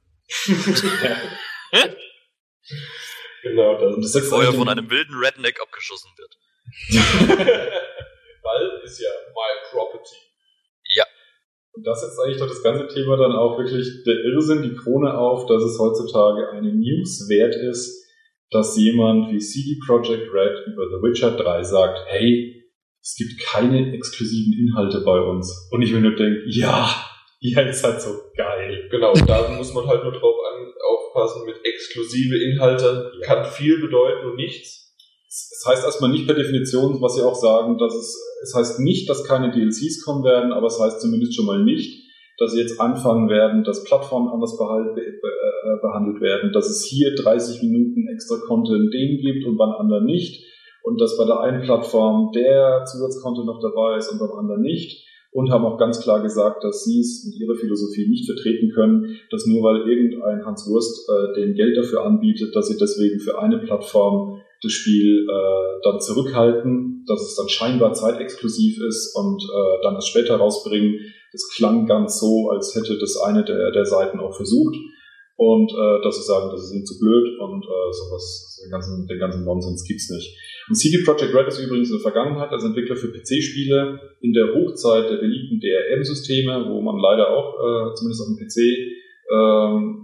Genau, 3.43 3.77
das, 3.79 3.95
und 3.95 4.03
das 4.03 4.11
sagt 4.11 4.25
vorher 4.25 4.53
von 4.53 4.69
einem 4.69 4.89
wilden 4.89 5.15
Redneck 5.15 5.59
abgeschossen 5.61 6.11
wird. 6.17 6.37
Weil 8.43 8.81
ist 8.83 8.99
ja 8.99 9.09
my 9.33 9.69
property. 9.71 10.15
Ja. 10.95 11.05
Und 11.73 11.85
das 11.85 12.01
setzt 12.01 12.19
eigentlich 12.19 12.37
doch 12.37 12.47
das 12.47 12.63
ganze 12.63 12.87
Thema 12.87 13.17
dann 13.17 13.33
auch 13.33 13.57
wirklich 13.57 14.03
der 14.05 14.15
Irrsinn, 14.15 14.63
die 14.63 14.75
Krone 14.75 15.17
auf, 15.17 15.45
dass 15.47 15.63
es 15.63 15.79
heutzutage 15.79 16.49
eine 16.51 16.73
News 16.73 17.27
wert 17.29 17.55
ist, 17.55 18.01
dass 18.51 18.77
jemand 18.77 19.31
wie 19.31 19.39
CD 19.39 19.79
Projekt 19.85 20.31
Red 20.33 20.67
über 20.67 20.87
The 20.89 21.01
Witcher 21.01 21.31
3 21.31 21.63
sagt, 21.63 21.99
hey, 22.07 22.61
es 23.01 23.15
gibt 23.15 23.39
keine 23.39 23.93
exklusiven 23.93 24.53
Inhalte 24.53 25.01
bei 25.01 25.19
uns. 25.19 25.69
Und 25.71 25.81
ich 25.81 25.91
mir 25.91 26.01
nur 26.01 26.15
denke, 26.15 26.43
ja, 26.47 26.89
ja, 27.39 27.61
ist 27.61 27.83
halt 27.83 28.01
so 28.01 28.09
geil. 28.35 28.87
Genau, 28.91 29.13
da 29.13 29.49
muss 29.49 29.73
man 29.73 29.87
halt 29.87 30.03
nur 30.03 30.11
drauf 30.11 30.35
an, 30.53 30.71
aufpassen 31.11 31.45
mit 31.45 31.55
exklusive 31.63 32.37
Inhalte, 32.43 33.11
ja. 33.19 33.27
kann 33.27 33.45
viel 33.45 33.79
bedeuten 33.79 34.29
und 34.29 34.35
nichts. 34.35 34.93
Es 35.27 35.63
heißt 35.67 35.85
erstmal 35.85 36.11
nicht 36.11 36.25
per 36.25 36.35
Definition, 36.35 37.01
was 37.01 37.15
Sie 37.15 37.21
auch 37.21 37.35
sagen, 37.35 37.77
dass 37.77 37.93
es, 37.93 38.17
es 38.43 38.55
heißt 38.55 38.79
nicht, 38.79 39.09
dass 39.09 39.23
keine 39.23 39.51
DLCs 39.51 40.03
kommen 40.03 40.23
werden, 40.23 40.51
aber 40.51 40.67
es 40.67 40.79
heißt 40.79 40.99
zumindest 40.99 41.35
schon 41.35 41.45
mal 41.45 41.63
nicht, 41.63 42.01
dass 42.37 42.53
sie 42.53 42.59
jetzt 42.59 42.81
anfangen 42.81 43.29
werden, 43.29 43.63
dass 43.63 43.83
Plattformen 43.83 44.29
anders 44.29 44.55
äh, 44.55 45.81
behandelt 45.81 46.21
werden, 46.21 46.51
dass 46.51 46.69
es 46.69 46.83
hier 46.83 47.13
30 47.15 47.61
Minuten 47.61 48.07
extra 48.11 48.37
Content 48.47 48.91
denen 48.93 49.21
gibt 49.21 49.45
und 49.45 49.57
beim 49.57 49.71
anderen 49.71 50.05
nicht 50.05 50.43
und 50.83 50.99
dass 50.99 51.17
bei 51.17 51.25
der 51.25 51.39
einen 51.39 51.61
Plattform 51.61 52.31
der 52.33 52.83
Zusatzcontent 52.85 53.45
noch 53.45 53.61
dabei 53.61 53.97
ist 53.97 54.11
und 54.11 54.19
beim 54.19 54.31
anderen 54.31 54.61
nicht 54.61 55.05
und 55.31 55.49
haben 55.49 55.65
auch 55.65 55.77
ganz 55.77 56.01
klar 56.01 56.21
gesagt, 56.21 56.63
dass 56.63 56.83
sie 56.83 56.99
es 56.99 57.25
mit 57.25 57.39
ihrer 57.39 57.55
Philosophie 57.55 58.07
nicht 58.07 58.25
vertreten 58.25 58.71
können, 58.73 59.17
dass 59.29 59.47
nur 59.47 59.63
weil 59.63 59.89
irgendein 59.89 60.45
Hans 60.45 60.67
Wurst 60.67 61.07
äh, 61.09 61.39
den 61.39 61.55
Geld 61.55 61.77
dafür 61.77 62.05
anbietet, 62.05 62.55
dass 62.55 62.67
sie 62.67 62.77
deswegen 62.77 63.19
für 63.19 63.39
eine 63.39 63.59
Plattform 63.59 64.41
das 64.61 64.73
Spiel 64.73 65.27
äh, 65.27 65.79
dann 65.83 65.99
zurückhalten, 65.99 67.05
dass 67.07 67.21
es 67.21 67.35
dann 67.35 67.49
scheinbar 67.49 67.93
zeitexklusiv 67.93 68.81
ist 68.83 69.15
und 69.15 69.41
äh, 69.41 69.83
dann 69.83 69.95
es 69.95 70.07
später 70.07 70.35
rausbringen. 70.35 70.99
Das 71.31 71.49
klang 71.55 71.87
ganz 71.87 72.19
so, 72.19 72.49
als 72.49 72.75
hätte 72.75 72.99
das 72.99 73.17
eine 73.17 73.43
der, 73.43 73.71
der 73.71 73.85
Seiten 73.85 74.19
auch 74.19 74.35
versucht. 74.35 74.75
Und 75.37 75.71
äh, 75.71 76.03
dass 76.03 76.17
sie 76.17 76.27
sagen, 76.27 76.51
das 76.51 76.65
ist 76.65 76.73
ihnen 76.75 76.85
zu 76.85 76.99
blöd 76.99 77.39
und 77.39 77.63
äh, 77.63 77.91
sowas, 77.91 78.59
den 78.63 78.69
ganzen, 78.69 79.07
den 79.07 79.17
ganzen 79.17 79.45
Nonsens 79.45 79.83
gibt's 79.87 80.09
nicht. 80.11 80.37
Und 80.67 80.75
CD 80.75 81.03
Projekt 81.03 81.33
Red 81.33 81.47
ist 81.47 81.59
übrigens 81.59 81.89
in 81.89 81.97
der 81.97 82.11
Vergangenheit 82.11 82.51
als 82.51 82.63
Entwickler 82.63 82.95
für 82.95 83.11
PC-Spiele 83.11 83.99
in 84.21 84.33
der 84.33 84.53
Hochzeit 84.53 85.09
der 85.09 85.17
beliebten 85.17 85.59
DRM-Systeme, 85.59 86.65
wo 86.69 86.81
man 86.81 86.97
leider 86.97 87.29
auch, 87.29 87.55
äh, 87.55 87.93
zumindest 87.95 88.21
auf 88.21 88.27
dem 88.27 88.37
PC, 88.37 88.57
ähm, 89.31 90.01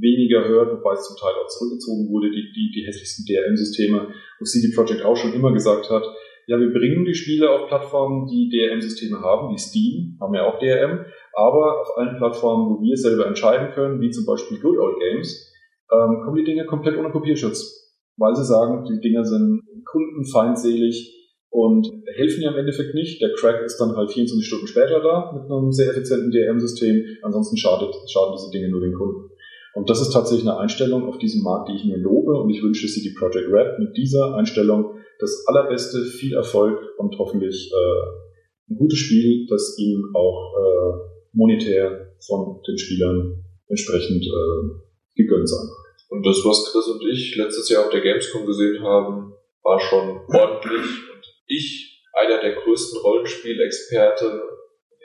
weniger 0.00 0.46
hört, 0.48 0.72
wobei 0.72 0.94
es 0.94 1.06
zum 1.06 1.16
Teil 1.16 1.34
auch 1.34 1.46
zurückgezogen 1.46 2.10
wurde, 2.10 2.30
die, 2.30 2.52
die, 2.52 2.72
die 2.74 2.86
hässlichsten 2.86 3.24
DRM-Systeme, 3.24 4.08
wo 4.38 4.44
CD 4.44 4.74
Projekt 4.74 5.04
auch 5.04 5.16
schon 5.16 5.32
immer 5.32 5.52
gesagt 5.52 5.90
hat, 5.90 6.04
ja, 6.48 6.58
wir 6.60 6.72
bringen 6.72 7.04
die 7.04 7.14
Spiele 7.14 7.50
auf 7.50 7.68
Plattformen, 7.68 8.26
die 8.26 8.48
DRM-Systeme 8.50 9.20
haben, 9.20 9.52
wie 9.52 9.58
Steam, 9.58 10.16
haben 10.20 10.34
ja 10.34 10.46
auch 10.46 10.58
DRM, 10.58 11.04
aber 11.34 11.80
auf 11.80 11.96
allen 11.96 12.16
Plattformen, 12.18 12.70
wo 12.70 12.82
wir 12.82 12.96
selber 12.96 13.26
entscheiden 13.26 13.72
können, 13.74 14.00
wie 14.00 14.10
zum 14.10 14.26
Beispiel 14.26 14.60
Good 14.60 14.78
Old 14.78 14.98
Games, 15.00 15.52
ähm, 15.92 16.22
kommen 16.24 16.36
die 16.36 16.44
Dinge 16.44 16.66
komplett 16.66 16.96
ohne 16.96 17.10
Kopierschutz, 17.10 17.98
weil 18.16 18.34
sie 18.34 18.44
sagen, 18.44 18.84
die 18.84 19.00
Dinger 19.00 19.24
sind 19.24 19.62
kundenfeindselig 19.86 21.14
und 21.50 21.88
helfen 22.16 22.42
ja 22.42 22.50
im 22.50 22.58
Endeffekt 22.58 22.94
nicht. 22.94 23.20
Der 23.22 23.32
Crack 23.32 23.64
ist 23.64 23.78
dann 23.78 23.96
halt 23.96 24.10
24 24.10 24.46
Stunden 24.46 24.66
später 24.66 25.00
da 25.00 25.32
mit 25.32 25.50
einem 25.50 25.72
sehr 25.72 25.90
effizienten 25.90 26.30
DRM-System. 26.30 27.04
Ansonsten 27.22 27.56
schadet, 27.56 27.94
schaden 28.08 28.34
diese 28.36 28.50
Dinge 28.50 28.68
nur 28.68 28.80
den 28.80 28.92
Kunden. 28.92 29.30
Und 29.74 29.90
das 29.90 30.00
ist 30.00 30.12
tatsächlich 30.12 30.48
eine 30.48 30.58
Einstellung 30.58 31.04
auf 31.04 31.18
diesem 31.18 31.42
Markt, 31.42 31.68
die 31.68 31.76
ich 31.76 31.84
mir 31.84 31.98
lobe 31.98 32.32
und 32.32 32.50
ich 32.50 32.62
wünsche 32.62 32.86
CD 32.86 33.14
Projekt 33.18 33.52
Red 33.52 33.78
mit 33.78 33.96
dieser 33.96 34.34
Einstellung 34.34 34.96
das 35.18 35.44
allerbeste, 35.46 36.04
viel 36.04 36.34
Erfolg 36.34 36.78
und 36.98 37.18
hoffentlich 37.18 37.72
äh, 37.72 38.72
ein 38.72 38.76
gutes 38.76 38.98
Spiel, 38.98 39.46
das 39.48 39.76
ihm 39.78 40.12
auch 40.14 40.52
äh, 40.58 40.92
monetär 41.32 42.14
von 42.26 42.60
den 42.66 42.78
Spielern 42.78 43.44
entsprechend 43.68 44.24
äh, 44.24 44.80
gegönnt 45.14 45.48
sein. 45.48 45.68
Und 46.08 46.24
das, 46.24 46.44
was 46.44 46.72
Chris 46.72 46.88
und 46.88 47.02
ich 47.10 47.36
letztes 47.36 47.68
Jahr 47.68 47.84
auf 47.84 47.90
der 47.90 48.00
Gamescom 48.00 48.46
gesehen 48.46 48.82
haben, 48.82 49.34
war 49.66 49.80
schon 49.80 50.24
ordentlich. 50.32 50.86
Und 51.12 51.24
ich, 51.46 52.02
einer 52.12 52.40
der 52.40 52.54
größten 52.54 53.00
Rollenspielexperten 53.00 54.40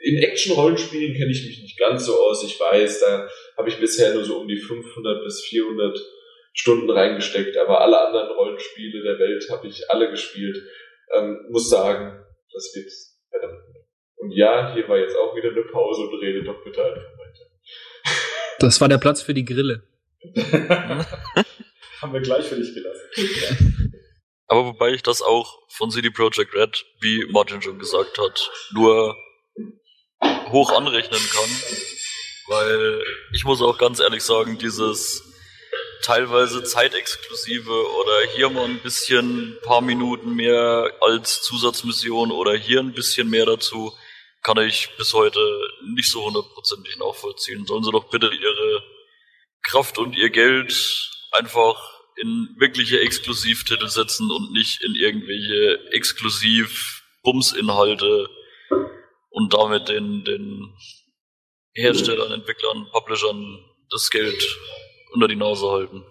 in 0.04 0.18
Action-Rollenspielen 0.18 1.14
kenne 1.14 1.32
ich 1.32 1.46
mich 1.46 1.62
nicht 1.62 1.80
ganz 1.80 2.06
so 2.06 2.16
aus. 2.16 2.44
Ich 2.44 2.60
weiß, 2.60 3.02
da 3.02 3.30
habe 3.58 3.70
ich 3.70 3.80
bisher 3.80 4.14
nur 4.14 4.24
so 4.24 4.40
um 4.40 4.48
die 4.48 4.58
500 4.58 5.24
bis 5.24 5.42
400 5.42 6.00
Stunden 6.54 6.90
reingesteckt, 6.90 7.58
aber 7.58 7.82
alle 7.82 8.08
anderen 8.08 8.30
Rollenspiele 8.36 9.04
der 9.04 9.20
Welt 9.20 9.48
habe 9.50 9.68
ich 9.68 9.90
alle 9.90 10.10
gespielt. 10.10 10.58
Ähm, 11.14 11.46
muss 11.50 11.70
sagen, 11.70 12.24
das 12.52 12.72
wird 12.76 12.92
verdammt. 13.30 13.62
Und 14.18 14.32
ja, 14.32 14.74
hier 14.74 14.88
war 14.88 14.98
jetzt 14.98 15.16
auch 15.16 15.36
wieder 15.36 15.50
eine 15.50 15.64
Pause 15.64 16.04
und 16.04 16.20
rede 16.20 16.44
doch 16.44 16.64
bitte 16.64 16.84
einfach 16.84 17.18
weiter. 17.18 17.46
Das 18.60 18.82
war 18.82 18.90
der 18.90 18.98
Platz 18.98 19.22
für 19.22 19.34
die 19.34 19.46
Grille. 19.46 19.84
Haben 22.02 22.14
wir 22.14 22.22
gleich 22.22 22.46
für 22.46 22.56
dich 22.56 22.74
gelassen. 22.74 23.94
Aber 24.52 24.66
wobei 24.66 24.90
ich 24.90 25.02
das 25.02 25.22
auch 25.22 25.60
von 25.70 25.92
CD 25.92 26.10
Projekt 26.10 26.54
Red, 26.54 26.86
wie 27.00 27.26
Martin 27.32 27.62
schon 27.62 27.80
gesagt 27.80 28.18
hat, 28.18 28.52
nur 28.74 29.16
hoch 30.50 30.74
anrechnen 30.74 31.22
kann. 31.32 31.50
Weil 32.48 33.02
ich 33.32 33.46
muss 33.46 33.62
auch 33.62 33.78
ganz 33.78 34.02
ehrlich 34.02 34.24
sagen, 34.24 34.58
dieses 34.58 35.24
teilweise 36.04 36.64
zeitexklusive 36.64 37.96
oder 37.96 38.28
hier 38.36 38.50
mal 38.50 38.66
ein 38.66 38.82
bisschen 38.82 39.58
paar 39.64 39.80
Minuten 39.80 40.36
mehr 40.36 40.92
als 41.00 41.42
Zusatzmission 41.44 42.30
oder 42.34 42.54
hier 42.54 42.82
ein 42.82 42.92
bisschen 42.92 43.30
mehr 43.30 43.46
dazu, 43.46 43.96
kann 44.44 44.58
ich 44.58 44.90
bis 44.98 45.14
heute 45.14 45.40
nicht 45.96 46.12
so 46.12 46.26
hundertprozentig 46.26 46.98
nachvollziehen. 46.98 47.66
Sollen 47.66 47.86
sie 47.86 47.92
doch 47.94 48.10
bitte 48.10 48.28
ihre 48.28 48.84
Kraft 49.64 49.98
und 49.98 50.14
ihr 50.18 50.30
Geld 50.30 50.74
einfach 51.32 52.01
in 52.22 52.56
wirkliche 52.58 53.02
Exklusivtitel 53.02 53.88
setzen 53.88 54.32
und 54.32 54.52
nicht 54.52 54.84
in 54.84 54.96
irgendwelche 54.96 55.92
Exklusiv-Bums-Inhalte 55.92 58.28
und 59.30 59.54
damit 59.54 59.90
den, 59.90 60.24
den 60.24 60.74
Herstellern, 61.74 62.32
Entwicklern, 62.32 62.88
Publishern 62.92 63.60
das 63.90 64.10
Geld 64.10 64.58
unter 65.14 65.28
die 65.28 65.36
Nase 65.36 65.70
halten. 65.70 66.06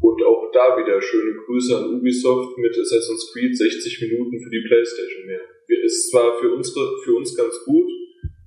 Und 0.00 0.24
auch 0.24 0.50
da 0.52 0.76
wieder 0.78 1.02
schöne 1.02 1.34
Grüße 1.44 1.76
an 1.76 1.94
Ubisoft 1.94 2.56
mit 2.58 2.78
Assassin's 2.78 3.32
Creed 3.32 3.56
60 3.56 4.00
Minuten 4.02 4.38
für 4.40 4.50
die 4.50 4.62
Playstation 4.66 5.26
mehr. 5.26 5.40
Ist 5.84 6.10
zwar 6.10 6.38
für 6.38 6.54
unsere, 6.54 6.98
für 7.04 7.14
uns 7.14 7.36
ganz 7.36 7.62
gut, 7.64 7.88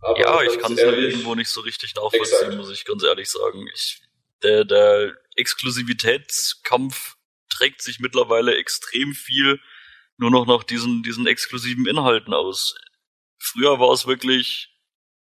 aber 0.01 0.19
ja, 0.19 0.43
ich 0.43 0.57
kann 0.57 0.73
es 0.73 0.81
ja 0.81 0.91
irgendwo 0.91 1.35
nicht 1.35 1.49
so 1.49 1.61
richtig 1.61 1.93
nachvollziehen, 1.95 2.21
exakt. 2.21 2.57
muss 2.57 2.71
ich 2.71 2.85
ganz 2.85 3.03
ehrlich 3.03 3.29
sagen. 3.29 3.67
Ich, 3.73 4.01
der, 4.43 4.65
der 4.65 5.15
Exklusivitätskampf 5.41 7.15
trägt 7.49 7.81
sich 7.81 7.99
mittlerweile 7.99 8.55
extrem 8.55 9.13
viel 9.13 9.59
nur 10.17 10.31
noch 10.31 10.45
nach 10.45 10.63
diesen, 10.63 11.03
diesen 11.03 11.27
exklusiven 11.27 11.87
Inhalten 11.87 12.33
aus. 12.33 12.75
Früher 13.39 13.79
war 13.79 13.91
es 13.91 14.07
wirklich 14.07 14.69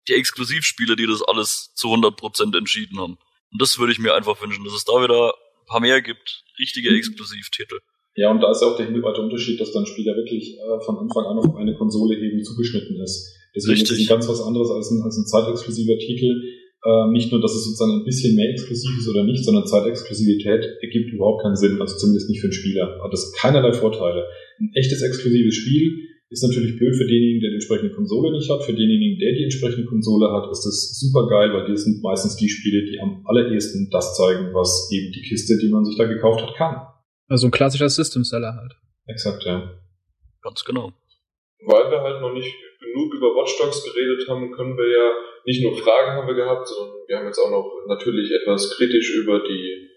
die 0.08 0.12
Exklusivspiele, 0.12 0.94
die 0.94 1.06
das 1.06 1.22
alles 1.22 1.72
zu 1.74 1.88
100% 1.88 2.56
entschieden 2.56 3.00
haben. 3.00 3.18
Und 3.50 3.62
das 3.62 3.78
würde 3.78 3.92
ich 3.92 3.98
mir 3.98 4.14
einfach 4.14 4.40
wünschen, 4.42 4.64
dass 4.64 4.74
es 4.74 4.84
da 4.84 4.92
wieder 5.02 5.32
ein 5.32 5.66
paar 5.66 5.80
mehr 5.80 6.02
gibt. 6.02 6.44
Richtige 6.58 6.90
mhm. 6.90 6.96
Exklusivtitel. 6.96 7.78
Ja, 8.16 8.30
und 8.30 8.40
da 8.40 8.50
ist 8.50 8.60
ja 8.60 8.68
auch 8.68 8.76
der 8.76 8.86
himmelweite 8.86 9.22
Unterschied, 9.22 9.60
dass 9.60 9.72
dann 9.72 9.86
Spieler 9.86 10.14
wirklich 10.14 10.56
äh, 10.58 10.80
von 10.84 10.98
Anfang 10.98 11.24
an 11.24 11.38
auf 11.38 11.56
eine 11.56 11.74
Konsole 11.74 12.16
eben 12.16 12.44
zugeschnitten 12.44 13.00
ist. 13.00 13.34
Deswegen 13.54 13.80
Richtig. 13.80 13.96
ist 13.98 14.02
es 14.02 14.08
ganz 14.08 14.28
was 14.28 14.40
anderes 14.42 14.70
als 14.70 14.90
ein, 14.90 15.02
als 15.02 15.16
ein 15.16 15.26
zeitexklusiver 15.26 15.98
Titel. 15.98 16.53
Äh, 16.84 17.10
nicht 17.12 17.32
nur, 17.32 17.40
dass 17.40 17.54
es 17.54 17.64
sozusagen 17.64 18.00
ein 18.00 18.04
bisschen 18.04 18.36
mehr 18.36 18.50
exklusiv 18.50 18.98
ist 18.98 19.08
oder 19.08 19.24
nicht, 19.24 19.42
sondern 19.42 19.66
Zeitexklusivität 19.66 20.64
ergibt 20.82 21.12
überhaupt 21.12 21.42
keinen 21.42 21.56
Sinn, 21.56 21.80
also 21.80 21.96
zumindest 21.96 22.28
nicht 22.28 22.40
für 22.40 22.48
einen 22.48 22.52
Spieler. 22.52 23.00
Hat 23.02 23.12
das 23.12 23.32
keinerlei 23.32 23.72
Vorteile. 23.72 24.26
Ein 24.60 24.70
echtes 24.74 25.00
exklusives 25.00 25.54
Spiel 25.54 26.04
ist 26.28 26.42
natürlich 26.42 26.76
blöd 26.76 26.94
für 26.94 27.06
denjenigen, 27.06 27.40
der 27.40 27.50
die 27.50 27.56
entsprechende 27.56 27.94
Konsole 27.94 28.32
nicht 28.32 28.50
hat. 28.50 28.64
Für 28.64 28.74
denjenigen, 28.74 29.18
der 29.18 29.32
die 29.32 29.44
entsprechende 29.44 29.86
Konsole 29.86 30.30
hat, 30.30 30.50
ist 30.50 30.64
das 30.64 30.98
super 30.98 31.26
geil, 31.28 31.54
weil 31.54 31.72
die 31.72 31.76
sind 31.76 32.02
meistens 32.02 32.36
die 32.36 32.48
Spiele, 32.48 32.84
die 32.84 33.00
am 33.00 33.24
allerersten 33.24 33.88
das 33.90 34.16
zeigen, 34.16 34.52
was 34.52 34.90
eben 34.92 35.12
die 35.12 35.22
Kiste, 35.22 35.56
die 35.56 35.70
man 35.70 35.84
sich 35.84 35.96
da 35.96 36.04
gekauft 36.04 36.42
hat, 36.42 36.54
kann. 36.54 36.76
Also 37.28 37.46
ein 37.46 37.50
klassischer 37.50 37.88
System 37.88 38.24
Seller 38.24 38.54
halt. 38.54 38.72
Exakt, 39.06 39.44
ja. 39.44 39.80
Ganz 40.42 40.64
genau. 40.64 40.92
Weil 41.60 41.90
wir 41.90 42.00
halt 42.02 42.20
noch 42.20 42.32
nicht 42.32 42.54
genug 42.80 43.14
über 43.14 43.28
Watch 43.34 43.58
Dogs 43.58 43.84
geredet 43.84 44.28
haben, 44.28 44.52
können 44.52 44.76
wir 44.76 44.90
ja 44.90 45.12
nicht 45.46 45.62
nur 45.62 45.76
Fragen 45.76 46.12
haben 46.12 46.26
wir 46.26 46.34
gehabt, 46.34 46.68
sondern 46.68 46.96
wir 47.06 47.16
haben 47.18 47.26
jetzt 47.26 47.38
auch 47.38 47.50
noch 47.50 47.86
natürlich 47.86 48.30
etwas 48.32 48.76
kritisch 48.76 49.14
über 49.16 49.40
die 49.40 49.90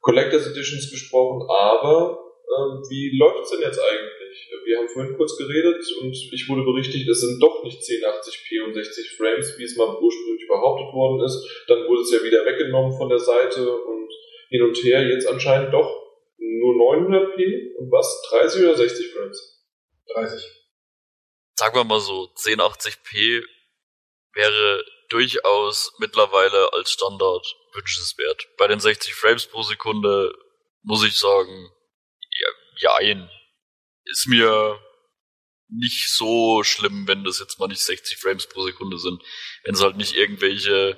Collectors 0.00 0.46
Editions 0.50 0.90
gesprochen, 0.90 1.42
aber 1.48 2.26
ähm, 2.46 2.82
wie 2.88 3.18
läuft's 3.18 3.50
denn 3.50 3.60
jetzt 3.60 3.80
eigentlich? 3.80 4.48
Wir 4.64 4.78
haben 4.78 4.88
vorhin 4.88 5.16
kurz 5.16 5.36
geredet 5.36 5.82
und 6.00 6.14
ich 6.14 6.48
wurde 6.48 6.62
berichtigt, 6.62 7.08
es 7.08 7.20
sind 7.20 7.42
doch 7.42 7.64
nicht 7.64 7.80
1080p 7.80 8.64
und 8.64 8.74
60 8.74 9.16
Frames, 9.16 9.58
wie 9.58 9.64
es 9.64 9.76
mal 9.76 9.98
ursprünglich 10.00 10.46
behauptet 10.46 10.94
worden 10.94 11.24
ist. 11.24 11.64
Dann 11.66 11.88
wurde 11.88 12.02
es 12.02 12.12
ja 12.12 12.22
wieder 12.22 12.44
weggenommen 12.44 12.96
von 12.96 13.08
der 13.08 13.18
Seite 13.18 13.68
und 13.68 14.08
hin 14.50 14.62
und 14.62 14.76
her. 14.84 15.08
Jetzt 15.08 15.28
anscheinend 15.28 15.74
doch 15.74 15.90
nur 16.38 16.74
900p 16.74 17.76
und 17.78 17.90
was? 17.90 18.22
30 18.30 18.64
oder 18.64 18.76
60 18.76 19.12
Frames? 19.12 19.66
30. 20.14 20.55
Sagen 21.58 21.74
wir 21.74 21.84
mal 21.84 22.00
so, 22.00 22.30
1080p 22.36 23.42
wäre 24.34 24.84
durchaus 25.08 25.92
mittlerweile 25.98 26.72
als 26.74 26.90
Standard 26.90 27.46
wünschenswert. 27.72 28.46
Bei 28.58 28.66
den 28.66 28.80
60 28.80 29.14
Frames 29.14 29.46
pro 29.46 29.62
Sekunde 29.62 30.34
muss 30.82 31.02
ich 31.04 31.16
sagen, 31.16 31.70
ja, 32.38 33.00
jein. 33.00 33.30
Ist 34.04 34.26
mir 34.28 34.80
nicht 35.68 36.14
so 36.14 36.62
schlimm, 36.62 37.08
wenn 37.08 37.24
das 37.24 37.38
jetzt 37.40 37.58
mal 37.58 37.68
nicht 37.68 37.80
60 37.80 38.18
Frames 38.18 38.46
pro 38.46 38.62
Sekunde 38.62 38.98
sind. 38.98 39.22
Wenn 39.64 39.74
es 39.74 39.82
halt 39.82 39.96
nicht 39.96 40.14
irgendwelche 40.14 40.96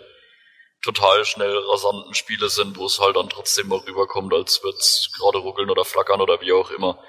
total 0.83 1.25
schnell 1.25 1.57
rasanten 1.57 2.15
Spiele 2.15 2.49
sind, 2.49 2.77
wo 2.77 2.87
es 2.87 2.99
halt 2.99 3.17
dann 3.17 3.31
trotzdem 3.31 3.69
mal 3.69 3.79
rüberkommt, 3.79 4.35
als 4.35 4.63
würde 4.63 4.79
es 4.79 5.11
gerade 5.17 5.39
ruckeln 5.39 5.71
oder 5.71 5.85
flackern 5.85 6.21
oder 6.21 6.41
wie 6.41 6.53
auch 6.53 6.71
immer. 6.71 7.03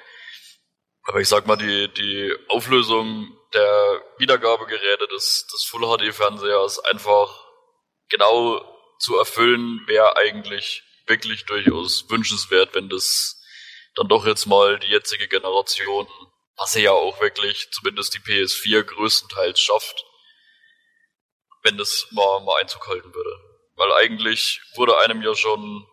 Aber 1.03 1.19
ich 1.19 1.27
sag 1.27 1.47
mal, 1.47 1.57
die, 1.57 1.87
die 1.93 2.35
Auflösung 2.47 3.35
der 3.53 4.03
Wiedergabegeräte 4.17 5.07
des, 5.07 5.47
des 5.47 5.63
Full 5.65 5.81
HD 5.81 6.13
Fernsehers 6.13 6.79
einfach 6.79 7.45
genau 8.09 8.61
zu 8.99 9.17
erfüllen, 9.17 9.81
wäre 9.87 10.17
eigentlich 10.17 10.83
wirklich 11.07 11.45
durchaus 11.45 12.09
wünschenswert, 12.09 12.75
wenn 12.75 12.89
das 12.89 13.41
dann 13.95 14.07
doch 14.07 14.25
jetzt 14.25 14.45
mal 14.45 14.79
die 14.79 14.87
jetzige 14.87 15.27
Generation, 15.27 16.07
was 16.57 16.73
sie 16.73 16.83
ja 16.83 16.91
auch 16.91 17.19
wirklich 17.21 17.69
zumindest 17.71 18.13
die 18.13 18.19
PS4 18.19 18.83
größtenteils 18.83 19.59
schafft, 19.59 20.05
wenn 21.63 21.77
das 21.77 22.07
mal, 22.11 22.39
mal 22.41 22.59
Einzug 22.61 22.87
halten 22.87 23.13
würde. 23.13 23.31
Weil 23.75 23.93
eigentlich 23.93 24.61
wurde 24.75 24.97
einem 24.99 25.21
ja 25.21 25.35
schon 25.35 25.87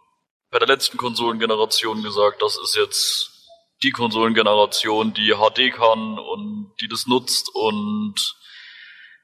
bei 0.50 0.58
der 0.58 0.68
letzten 0.68 0.98
Konsolengeneration 0.98 2.02
gesagt, 2.02 2.42
das 2.42 2.56
ist 2.58 2.74
jetzt 2.76 3.35
die 3.82 3.90
Konsolengeneration, 3.90 5.12
die 5.12 5.34
HD 5.34 5.72
kann 5.72 6.18
und 6.18 6.72
die 6.80 6.88
das 6.88 7.06
nutzt 7.06 7.50
und 7.54 8.14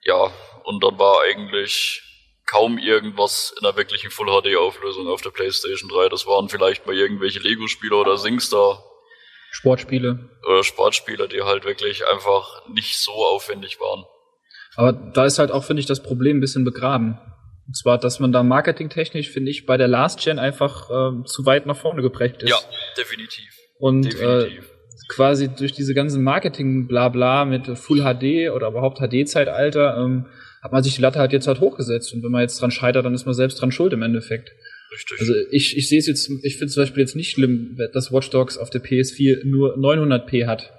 ja, 0.05 0.31
und 0.65 0.83
dann 0.83 0.99
war 0.99 1.23
eigentlich 1.23 2.03
kaum 2.47 2.77
irgendwas 2.77 3.55
in 3.59 3.67
einer 3.67 3.77
wirklichen 3.77 4.11
Full 4.11 4.27
HD 4.27 4.57
Auflösung 4.57 5.07
auf 5.09 5.23
der 5.23 5.31
PlayStation 5.31 5.89
3. 5.89 6.09
Das 6.09 6.27
waren 6.27 6.49
vielleicht 6.49 6.87
mal 6.87 6.95
irgendwelche 6.95 7.39
Lego 7.39 7.67
Spiele 7.67 7.97
oder 7.97 8.19
SingStar 8.19 8.85
Sportspiele 9.53 10.31
oder 10.47 10.65
Sportspiele, 10.65 11.29
die 11.29 11.43
halt 11.43 11.65
wirklich 11.65 12.07
einfach 12.07 12.67
nicht 12.69 12.99
so 12.99 13.13
aufwendig 13.13 13.79
waren. 13.81 14.05
Aber 14.77 14.93
da 14.93 15.27
ist 15.27 15.39
halt 15.39 15.51
auch 15.51 15.65
finde 15.65 15.81
ich 15.81 15.87
das 15.87 16.03
Problem 16.03 16.39
ein 16.39 16.41
bisschen 16.41 16.65
begraben. 16.65 17.19
Und 17.67 17.77
zwar, 17.77 17.99
dass 17.99 18.19
man 18.19 18.33
da 18.33 18.43
marketingtechnisch 18.43 19.31
finde 19.31 19.51
ich 19.51 19.67
bei 19.67 19.77
der 19.77 19.89
Last 19.89 20.21
Gen 20.21 20.39
einfach 20.39 20.91
äh, 20.91 21.25
zu 21.25 21.47
weit 21.47 21.67
nach 21.67 21.77
vorne 21.77 22.03
geprägt 22.03 22.43
ist. 22.43 22.51
Ja, 22.51 22.59
definitiv. 22.97 23.62
Und 23.83 24.15
äh, 24.21 24.47
quasi 25.09 25.49
durch 25.49 25.73
diese 25.73 25.93
ganzen 25.93 26.23
Marketing-Blabla 26.23 27.45
mit 27.47 27.67
Full 27.67 27.99
HD 27.99 28.53
oder 28.53 28.69
überhaupt 28.69 29.01
HD-Zeitalter 29.01 29.97
ähm, 29.97 30.27
hat 30.63 30.71
man 30.71 30.85
sich 30.85 30.95
die 30.95 31.03
Latte 31.03 31.19
halt 31.19 31.33
jetzt 31.33 31.49
halt 31.49 31.59
hochgesetzt. 31.59 32.15
Und 32.15 32.23
wenn 32.23 32.31
man 32.31 32.43
jetzt 32.43 32.61
dran 32.61 32.71
scheitert, 32.71 33.05
dann 33.05 33.13
ist 33.13 33.27
man 33.27 33.35
selbst 33.35 33.61
dran 33.61 33.73
schuld 33.73 33.93
im 33.93 34.03
Endeffekt. 34.03 34.53
Richtig. 34.93 35.19
Also 35.19 35.35
ich, 35.51 35.77
ich 35.77 35.89
sehe 35.89 35.99
es 35.99 36.07
jetzt, 36.07 36.31
ich 36.45 36.59
finde 36.59 36.73
zum 36.73 36.85
Beispiel 36.85 37.01
jetzt 37.01 37.17
nicht 37.17 37.33
schlimm, 37.33 37.77
dass 37.93 38.13
Watch 38.13 38.31
Dogs 38.31 38.57
auf 38.57 38.71
der 38.71 38.85
PS4 38.85 39.45
nur 39.47 39.77
900p 39.77 40.47
hat. 40.47 40.73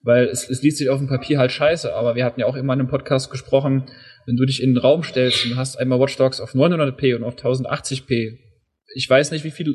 Weil 0.00 0.24
es, 0.28 0.48
es 0.48 0.62
liest 0.62 0.78
sich 0.78 0.88
auf 0.88 1.00
dem 1.00 1.08
Papier 1.08 1.38
halt 1.38 1.52
scheiße, 1.52 1.92
aber 1.92 2.14
wir 2.14 2.24
hatten 2.24 2.40
ja 2.40 2.46
auch 2.46 2.56
immer 2.56 2.72
in 2.72 2.80
einem 2.80 2.88
Podcast 2.88 3.30
gesprochen, 3.30 3.84
wenn 4.24 4.36
du 4.36 4.46
dich 4.46 4.62
in 4.62 4.72
den 4.72 4.78
Raum 4.78 5.02
stellst 5.02 5.44
und 5.44 5.56
hast 5.56 5.76
einmal 5.76 6.00
Watch 6.00 6.16
Dogs 6.16 6.40
auf 6.40 6.54
900p 6.54 7.14
und 7.14 7.24
auf 7.24 7.36
1080p. 7.36 8.38
Ich 8.94 9.10
weiß 9.10 9.32
nicht, 9.32 9.44
wie 9.44 9.50
viele 9.50 9.74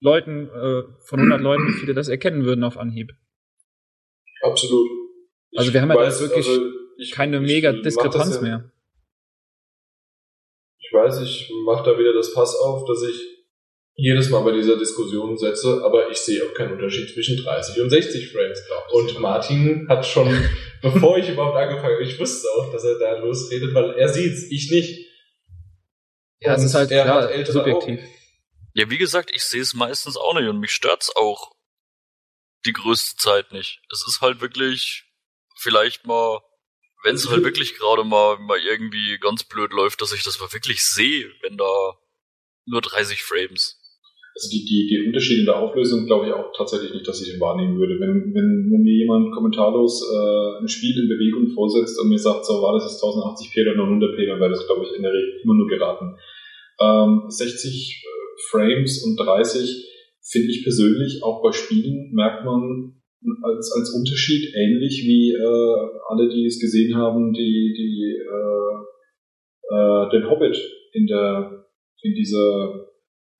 Leuten, 0.00 0.48
äh, 0.48 0.82
von 1.00 1.20
100 1.20 1.40
Leuten, 1.40 1.68
wie 1.68 1.80
viele 1.80 1.94
das 1.94 2.08
erkennen 2.08 2.44
würden 2.44 2.64
auf 2.64 2.76
Anhieb. 2.76 3.12
Absolut. 4.42 4.88
Ich 5.50 5.58
also 5.58 5.72
wir 5.72 5.82
haben 5.82 5.88
ja 5.90 5.96
da 5.96 6.20
wirklich 6.20 6.48
also 6.48 6.70
ich, 6.98 7.10
keine 7.12 7.36
ich, 7.38 7.42
mega 7.42 7.72
Diskrepanz 7.72 8.36
ja, 8.36 8.42
mehr. 8.42 8.72
Ich 10.78 10.92
weiß, 10.92 11.20
ich 11.22 11.50
mache 11.64 11.90
da 11.90 11.98
wieder 11.98 12.12
das 12.12 12.28
Fass 12.28 12.54
auf, 12.54 12.84
dass 12.86 13.02
ich 13.02 13.36
jedes 13.98 14.28
Mal 14.28 14.40
bei 14.44 14.52
dieser 14.52 14.78
Diskussion 14.78 15.36
setze, 15.38 15.82
aber 15.82 16.10
ich 16.10 16.18
sehe 16.18 16.44
auch 16.44 16.52
keinen 16.52 16.72
Unterschied 16.72 17.08
zwischen 17.08 17.42
30 17.42 17.82
und 17.82 17.90
60 17.90 18.30
Frames. 18.30 18.62
Und 18.92 19.18
Martin 19.20 19.88
hat 19.88 20.04
schon, 20.04 20.28
bevor 20.82 21.16
ich 21.16 21.30
überhaupt 21.30 21.56
angefangen 21.56 21.94
habe, 21.94 22.04
ich 22.04 22.20
wusste 22.20 22.46
auch, 22.56 22.70
dass 22.70 22.84
er 22.84 22.98
da 22.98 23.18
losredet, 23.18 23.72
weil 23.74 23.94
er 23.94 24.08
sieht's, 24.08 24.50
ich 24.50 24.70
nicht. 24.70 25.06
Ja, 26.40 26.54
es 26.54 26.64
ist 26.64 26.74
halt 26.74 26.90
er 26.90 27.06
ja, 27.06 27.46
subjektiv. 27.46 27.98
Augen. 27.98 28.08
Ja, 28.76 28.90
wie 28.90 28.98
gesagt, 28.98 29.30
ich 29.34 29.42
sehe 29.42 29.62
es 29.62 29.72
meistens 29.72 30.18
auch 30.18 30.34
nicht 30.34 30.48
und 30.48 30.60
mich 30.60 30.72
stört's 30.72 31.10
auch 31.16 31.52
die 32.66 32.74
größte 32.74 33.16
Zeit 33.16 33.50
nicht. 33.52 33.80
Es 33.90 34.04
ist 34.06 34.20
halt 34.20 34.42
wirklich 34.42 35.04
vielleicht 35.56 36.06
mal, 36.06 36.40
wenn 37.02 37.14
es 37.14 37.30
halt 37.30 37.42
wirklich 37.42 37.78
gerade 37.78 38.04
mal, 38.04 38.36
mal 38.38 38.58
irgendwie 38.58 39.16
ganz 39.18 39.44
blöd 39.44 39.72
läuft, 39.72 40.02
dass 40.02 40.12
ich 40.12 40.24
das 40.24 40.38
mal 40.40 40.52
wirklich 40.52 40.82
sehe, 40.82 41.32
wenn 41.40 41.56
da 41.56 41.96
nur 42.66 42.82
30 42.82 43.22
Frames. 43.22 43.80
Also 44.34 44.50
die, 44.50 44.66
die, 44.66 44.88
die 44.92 45.06
Unterschiede 45.06 45.40
in 45.40 45.46
der 45.46 45.56
Auflösung 45.56 46.04
glaube 46.04 46.26
ich 46.26 46.34
auch 46.34 46.52
tatsächlich 46.54 46.92
nicht, 46.92 47.08
dass 47.08 47.22
ich 47.22 47.32
den 47.32 47.40
wahrnehmen 47.40 47.78
würde. 47.78 47.98
Wenn, 47.98 48.34
wenn, 48.34 48.68
wenn 48.70 48.82
mir 48.82 48.92
jemand 48.92 49.32
kommentarlos 49.32 50.04
äh, 50.04 50.60
ein 50.60 50.68
Spiel 50.68 50.92
in 51.00 51.08
Bewegung 51.08 51.48
vorsetzt 51.54 51.98
und 51.98 52.10
mir 52.10 52.18
sagt, 52.18 52.44
so 52.44 52.60
war 52.60 52.74
das 52.74 52.84
jetzt 52.84 53.02
1080p 53.02 53.62
oder 53.62 53.80
900p, 53.80 54.26
dann 54.28 54.38
wäre 54.38 54.50
das 54.50 54.66
glaube 54.66 54.84
ich 54.84 54.94
in 54.94 55.00
der 55.00 55.14
Regel 55.14 55.40
immer 55.42 55.54
nur 55.54 55.66
geraten. 55.66 56.18
Ähm, 56.78 57.24
60 57.30 58.04
Frames 58.50 59.02
und 59.04 59.16
30 59.16 59.84
finde 60.22 60.48
ich 60.48 60.62
persönlich 60.62 61.22
auch 61.22 61.42
bei 61.42 61.52
Spielen 61.52 62.12
merkt 62.12 62.44
man 62.44 62.94
als, 63.42 63.72
als 63.72 63.90
Unterschied 63.90 64.54
ähnlich 64.54 65.02
wie 65.04 65.32
äh, 65.32 66.00
alle, 66.08 66.28
die 66.28 66.46
es 66.46 66.60
gesehen 66.60 66.96
haben, 66.96 67.32
die, 67.32 67.74
die 67.76 68.16
äh, 68.20 69.74
äh, 69.74 70.10
den 70.10 70.30
Hobbit 70.30 70.56
in 70.92 71.06
der 71.06 71.66
in 72.02 72.14
dieser 72.14 72.86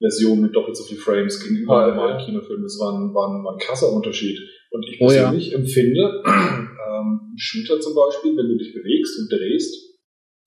Version 0.00 0.40
mit 0.40 0.54
doppelt 0.54 0.76
so 0.76 0.84
viel 0.84 0.98
Frames 0.98 1.40
gegenüber 1.40 1.84
einem 1.84 1.96
normalen 1.96 2.24
Kinofilm. 2.24 2.62
Das 2.62 2.78
war 2.80 2.92
ein, 2.92 3.14
war, 3.14 3.28
ein, 3.28 3.44
war 3.44 3.54
ein 3.54 3.58
krasser 3.58 3.92
Unterschied. 3.92 4.38
Und 4.70 4.86
ich 4.88 4.98
persönlich 4.98 5.48
oh 5.48 5.52
ja. 5.52 5.58
empfinde, 5.58 6.22
ähm, 6.26 7.34
Shooter 7.36 7.80
zum 7.80 7.94
Beispiel, 7.94 8.36
wenn 8.36 8.48
du 8.48 8.58
dich 8.58 8.74
bewegst 8.74 9.18
und 9.18 9.30
drehst, 9.30 9.86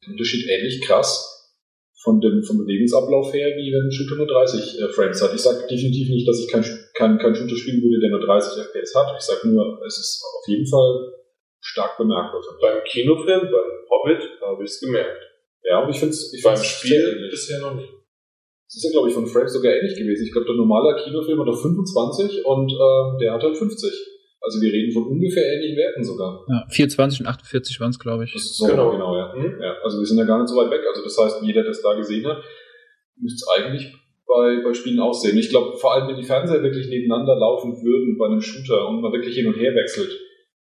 Unterschied 0.07 0.47
ähnlich 0.49 0.81
krass 0.81 1.38
von 2.09 2.19
dem, 2.19 2.41
vom 2.41 2.57
Bewegungsablauf 2.57 3.31
her, 3.33 3.53
wie 3.53 3.69
wenn 3.69 3.85
ein 3.85 3.93
Shooter 3.93 4.17
nur 4.17 4.25
30 4.25 4.81
äh, 4.81 4.89
Frames 4.89 5.21
hat. 5.21 5.29
Ich 5.35 5.41
sage 5.41 5.61
definitiv 5.69 6.09
nicht, 6.09 6.27
dass 6.27 6.41
ich 6.41 6.49
kein, 6.49 6.65
kein, 6.97 7.19
kein 7.19 7.35
Shooter 7.35 7.55
spielen 7.55 7.85
würde, 7.85 8.01
der 8.01 8.09
nur 8.09 8.25
30 8.25 8.65
FPS 8.65 8.95
hat. 8.97 9.13
Ich 9.13 9.25
sage 9.25 9.47
nur, 9.47 9.77
es 9.85 9.93
ist 9.93 10.25
auf 10.25 10.47
jeden 10.49 10.65
Fall 10.65 11.13
stark 11.61 11.97
bemerkbar. 11.97 12.41
Beim 12.59 12.81
Kinofilm, 12.83 13.45
beim 13.45 13.69
Hobbit, 13.93 14.25
habe 14.41 14.63
ich 14.63 14.71
es 14.71 14.79
gemerkt. 14.79 15.21
Ja, 15.61 15.83
und 15.83 15.91
ich 15.91 15.99
finde 15.99 16.13
es 16.17 16.33
beim 16.41 16.57
Spiel 16.57 17.29
bisher 17.29 17.59
noch 17.61 17.75
nicht. 17.75 17.93
Das 18.65 18.77
ist 18.77 18.83
ja, 18.85 18.91
glaube 18.91 19.09
ich, 19.09 19.13
von 19.13 19.27
Frames 19.27 19.53
sogar 19.53 19.73
ähnlich 19.73 19.97
gewesen. 19.97 20.25
Ich 20.25 20.31
glaube, 20.31 20.47
der 20.47 20.55
normale 20.55 20.97
Kinofilm 21.03 21.39
hat 21.41 21.47
auf 21.47 21.61
25 21.61 22.45
und 22.45 22.71
äh, 22.71 23.17
der 23.21 23.33
hat 23.33 23.43
halt 23.43 23.57
50. 23.57 23.91
Also 24.49 24.65
wir 24.65 24.73
reden 24.73 24.91
von 24.91 25.05
ungefähr 25.05 25.45
ähnlichen 25.45 25.77
Werten 25.77 26.03
sogar. 26.03 26.41
Ja, 26.49 26.65
420 26.73 27.21
und 27.21 27.27
48 27.27 27.79
waren 27.79 27.93
es, 27.93 27.99
glaube 27.99 28.25
ich. 28.25 28.33
Das 28.33 28.41
ist 28.41 28.57
so 28.57 28.65
genau, 28.65 28.89
genau 28.89 29.13
ja. 29.15 29.29
Mhm. 29.37 29.61
ja. 29.61 29.77
Also 29.85 29.99
wir 29.99 30.07
sind 30.09 30.17
ja 30.17 30.25
gar 30.25 30.41
nicht 30.41 30.49
so 30.49 30.57
weit 30.57 30.73
weg. 30.73 30.81
Also 30.89 31.05
das 31.05 31.13
heißt, 31.13 31.45
jeder, 31.45 31.61
der 31.61 31.69
es 31.69 31.83
da 31.83 31.93
gesehen 31.93 32.25
hat, 32.25 32.41
müsste 33.21 33.45
es 33.45 33.47
eigentlich 33.53 33.93
bei, 34.25 34.65
bei 34.65 34.73
Spielen 34.73 34.99
aussehen. 34.99 35.37
Ich 35.37 35.49
glaube, 35.49 35.77
vor 35.77 35.93
allem, 35.93 36.09
wenn 36.09 36.17
die 36.17 36.25
Fernseher 36.25 36.63
wirklich 36.63 36.89
nebeneinander 36.89 37.37
laufen 37.37 37.77
würden 37.85 38.17
bei 38.17 38.25
einem 38.25 38.41
Shooter 38.41 38.89
und 38.89 39.01
man 39.01 39.13
wirklich 39.13 39.35
hin 39.35 39.45
und 39.45 39.57
her 39.57 39.75
wechselt, 39.75 40.17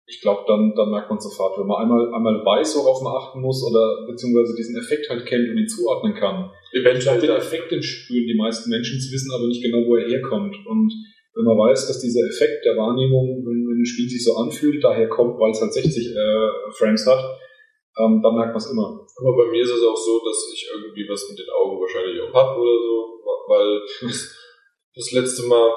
ich 0.06 0.20
glaube, 0.20 0.44
dann, 0.46 0.72
dann 0.76 0.90
merkt 0.90 1.08
man 1.08 1.20
sofort, 1.20 1.58
wenn 1.58 1.66
man 1.66 1.84
einmal, 1.84 2.08
einmal 2.12 2.40
weiß, 2.40 2.76
worauf 2.76 3.00
man 3.04 3.16
achten 3.16 3.40
muss 3.40 3.60
oder 3.64 4.04
beziehungsweise 4.08 4.56
diesen 4.56 4.76
Effekt 4.76 5.08
halt 5.08 5.24
kennt 5.24 5.48
und 5.48 5.56
ihn 5.56 5.68
zuordnen 5.68 6.14
kann. 6.14 6.50
Eventuell 6.72 7.20
den 7.20 7.36
Effekt 7.36 7.72
den 7.72 7.82
spüren 7.82 8.28
die 8.28 8.36
meisten 8.36 8.68
Menschen, 8.68 9.00
sie 9.00 9.12
wissen 9.12 9.32
aber 9.32 9.48
nicht 9.48 9.62
genau, 9.62 9.84
wo 9.88 9.96
er 9.96 10.08
herkommt. 10.08 10.56
Und 10.64 10.92
wenn 11.34 11.44
man 11.44 11.56
weiß, 11.56 11.88
dass 11.88 12.00
dieser 12.00 12.26
Effekt 12.28 12.64
der 12.64 12.76
Wahrnehmung, 12.76 13.42
wenn 13.42 13.63
ein 13.84 13.86
Spiel 13.86 14.08
sich 14.08 14.24
so 14.24 14.36
anfühlt, 14.36 14.82
daher 14.82 15.08
kommt, 15.08 15.38
weil 15.38 15.52
es 15.52 15.60
halt 15.60 15.72
60 15.72 16.16
äh, 16.16 16.72
Frames 16.72 17.06
hat, 17.06 17.20
ähm, 18.00 18.20
dann 18.24 18.34
merkt 18.34 18.56
man 18.56 18.62
es 18.62 18.70
immer. 18.70 19.04
Aber 19.20 19.36
bei 19.36 19.50
mir 19.52 19.62
ist 19.62 19.70
es 19.70 19.84
auch 19.84 19.96
so, 19.96 20.24
dass 20.24 20.50
ich 20.52 20.66
irgendwie 20.72 21.06
was 21.08 21.28
mit 21.28 21.38
den 21.38 21.50
Augen 21.52 21.80
wahrscheinlich 21.80 22.20
auch 22.22 22.32
hab 22.32 22.56
oder 22.56 22.76
so, 22.80 23.20
weil 23.46 23.80
das 24.96 25.12
letzte 25.12 25.46
Mal 25.46 25.70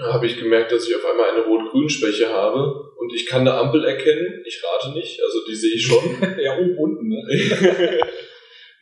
habe 0.00 0.26
ich 0.26 0.38
gemerkt, 0.38 0.72
dass 0.72 0.88
ich 0.88 0.96
auf 0.96 1.04
einmal 1.04 1.30
eine 1.30 1.44
Rot-Grün-Schwäche 1.44 2.28
habe 2.28 2.92
und 2.96 3.12
ich 3.14 3.26
kann 3.26 3.42
eine 3.42 3.54
Ampel 3.54 3.84
erkennen. 3.84 4.42
Ich 4.44 4.62
rate 4.62 4.92
nicht, 4.92 5.22
also 5.22 5.44
die 5.46 5.54
sehe 5.54 5.74
ich 5.74 5.86
schon. 5.86 6.02
ja, 6.38 6.58
oben 6.58 6.78
unten, 6.78 7.08
ne? 7.08 7.22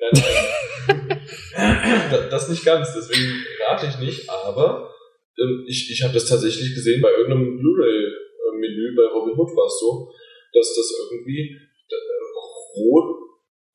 nein, 0.00 0.10
nein. 0.12 1.28
das 2.30 2.48
nicht 2.48 2.64
ganz, 2.64 2.94
deswegen 2.94 3.44
rate 3.66 3.86
ich 3.86 3.98
nicht, 3.98 4.30
aber 4.30 4.94
ich, 5.66 5.90
ich 5.90 6.02
habe 6.02 6.14
das 6.14 6.26
tatsächlich 6.26 6.74
gesehen 6.74 7.00
bei 7.00 7.10
irgendeinem 7.10 7.58
Blu-ray-Menü, 7.58 8.94
bei 8.96 9.04
Robin 9.14 9.34
Hood 9.38 9.56
war 9.56 9.66
es 9.66 9.80
so, 9.80 10.12
dass 10.52 10.74
das 10.74 10.92
irgendwie 11.10 11.56
äh, 11.90 11.96
rot, 12.76 13.16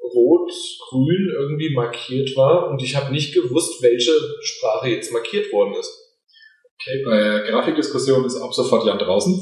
rot, 0.01 0.51
grün 0.89 1.29
irgendwie 1.31 1.73
markiert 1.73 2.35
war 2.35 2.69
und 2.69 2.81
ich 2.81 2.95
habe 2.95 3.11
nicht 3.11 3.34
gewusst, 3.34 3.81
welche 3.81 4.11
Sprache 4.41 4.89
jetzt 4.89 5.11
markiert 5.11 5.51
worden 5.51 5.73
ist. 5.73 6.03
Okay, 6.79 7.03
bei 7.03 7.17
der 7.17 7.39
Grafikdiskussion 7.41 8.23
ist 8.25 8.38
ab 8.38 8.53
sofort 8.53 8.85
Jan 8.85 8.99
draußen. 8.99 9.41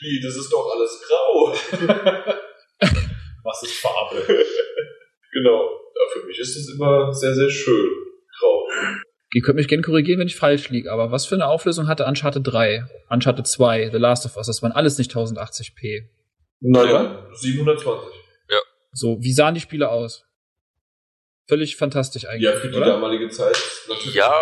Wie, 0.00 0.20
das 0.22 0.36
ist 0.36 0.52
doch 0.52 0.70
alles 0.70 1.02
grau. 1.08 1.54
Was 3.44 3.62
ist 6.44 6.56
es 6.56 6.74
immer 6.74 7.12
sehr, 7.12 7.34
sehr 7.34 7.48
schön. 7.48 8.03
Ihr 9.34 9.42
könnt 9.42 9.56
mich 9.56 9.66
gerne 9.68 9.82
korrigieren, 9.82 10.20
wenn 10.20 10.28
ich 10.28 10.36
falsch 10.36 10.68
liege, 10.70 10.90
aber 10.92 11.10
was 11.10 11.26
für 11.26 11.34
eine 11.34 11.46
Auflösung 11.46 11.88
hatte 11.88 12.04
Uncharted 12.06 12.46
3, 12.46 12.86
Uncharted 13.10 13.46
2, 13.46 13.90
The 13.90 13.98
Last 13.98 14.24
of 14.26 14.36
Us? 14.36 14.46
Das 14.46 14.62
waren 14.62 14.70
alles 14.72 14.96
nicht 14.96 15.10
1080p. 15.12 16.04
Naja, 16.60 17.26
720. 17.34 18.10
So, 18.92 19.18
wie 19.20 19.32
sahen 19.32 19.54
die 19.54 19.60
Spiele 19.60 19.88
aus? 19.88 20.24
Völlig 21.48 21.76
fantastisch 21.76 22.26
eigentlich, 22.28 22.42
Ja, 22.44 22.52
für 22.52 22.68
die 22.68 22.76
oder? 22.76 22.86
damalige 22.86 23.28
Zeit 23.28 23.58
natürlich. 23.88 24.14
Ja, 24.14 24.32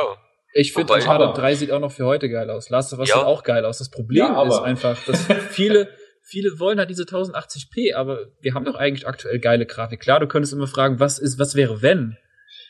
Ich 0.53 0.75
finde, 0.75 0.93
Uncharted 0.93 1.29
aber- 1.29 1.41
3 1.41 1.55
sieht 1.55 1.71
auch 1.73 1.81
noch 1.81 1.91
für 1.93 2.05
heute 2.05 2.29
geil 2.29 2.51
aus. 2.51 2.69
Last 2.69 2.93
of 2.93 2.99
Us 2.99 3.09
Ja. 3.09 3.15
sieht 3.17 3.25
auch 3.25 3.43
geil 3.45 3.65
aus. 3.65 3.79
Das 3.79 3.89
Problem 3.91 4.19
Ja, 4.27 4.43
ist 4.47 4.59
einfach, 4.59 5.03
dass 5.07 5.25
viele, 5.51 5.89
viele 6.23 6.59
wollen 6.59 6.79
halt 6.79 6.91
diese 6.91 7.07
1080p, 7.07 7.95
aber 7.95 8.27
wir 8.43 8.53
haben 8.53 8.67
doch 8.67 8.75
eigentlich 8.75 9.07
aktuell 9.09 9.39
geile 9.41 9.65
Grafik. 9.65 10.01
Klar, 10.01 10.21
du 10.21 10.27
könntest 10.27 10.53
immer 10.53 10.67
fragen, 10.67 11.01
was 11.01 11.19
ist, 11.19 11.39
was 11.39 11.55
wäre 11.55 11.81
wenn? 11.81 12.19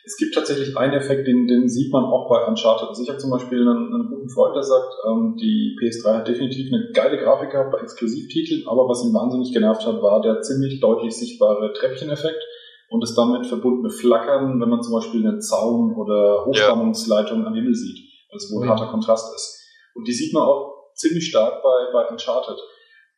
Es 0.04 0.16
gibt 0.16 0.34
tatsächlich 0.34 0.76
einen 0.76 0.94
Effekt, 0.94 1.28
den, 1.28 1.46
den 1.46 1.68
sieht 1.68 1.92
man 1.92 2.04
auch 2.04 2.28
bei 2.28 2.44
Uncharted. 2.46 2.88
Also 2.88 3.02
ich 3.02 3.08
habe 3.08 3.18
zum 3.18 3.30
Beispiel 3.30 3.60
einen, 3.60 3.94
einen 3.94 4.08
guten 4.10 4.28
Freund, 4.28 4.56
der 4.56 4.62
sagt, 4.64 4.92
ähm, 5.08 5.36
die 5.40 5.76
PS3 5.80 6.14
hat 6.18 6.28
definitiv 6.28 6.72
eine 6.72 6.90
geile 6.92 7.18
Grafik 7.18 7.50
gehabt 7.50 7.70
bei 7.70 7.78
Exklusivtiteln, 7.78 8.66
aber 8.66 8.88
was 8.88 9.04
ihn 9.04 9.14
wahnsinnig 9.14 9.52
genervt 9.52 9.86
hat, 9.86 10.02
war 10.02 10.20
der 10.20 10.42
ziemlich 10.42 10.80
deutlich 10.80 11.14
sichtbare 11.14 11.72
Treppcheneffekt 11.72 12.42
und 12.88 13.00
das 13.00 13.14
damit 13.14 13.46
verbundene 13.46 13.90
Flackern, 13.90 14.60
wenn 14.60 14.68
man 14.68 14.82
zum 14.82 14.94
Beispiel 14.94 15.26
einen 15.26 15.40
Zaun 15.40 15.94
oder 15.94 16.44
Hochspannungsleitung 16.46 17.46
am 17.46 17.54
Himmel 17.54 17.74
sieht, 17.74 17.98
was 18.32 18.50
wohl 18.52 18.62
ein 18.64 18.68
Ja. 18.68 18.74
harter 18.74 18.90
Kontrast 18.90 19.32
ist. 19.34 19.62
Und 19.94 20.08
die 20.08 20.12
sieht 20.12 20.34
man 20.34 20.42
auch 20.42 20.90
ziemlich 20.94 21.28
stark 21.28 21.62
bei, 21.62 21.92
bei 21.92 22.08
Uncharted. 22.08 22.58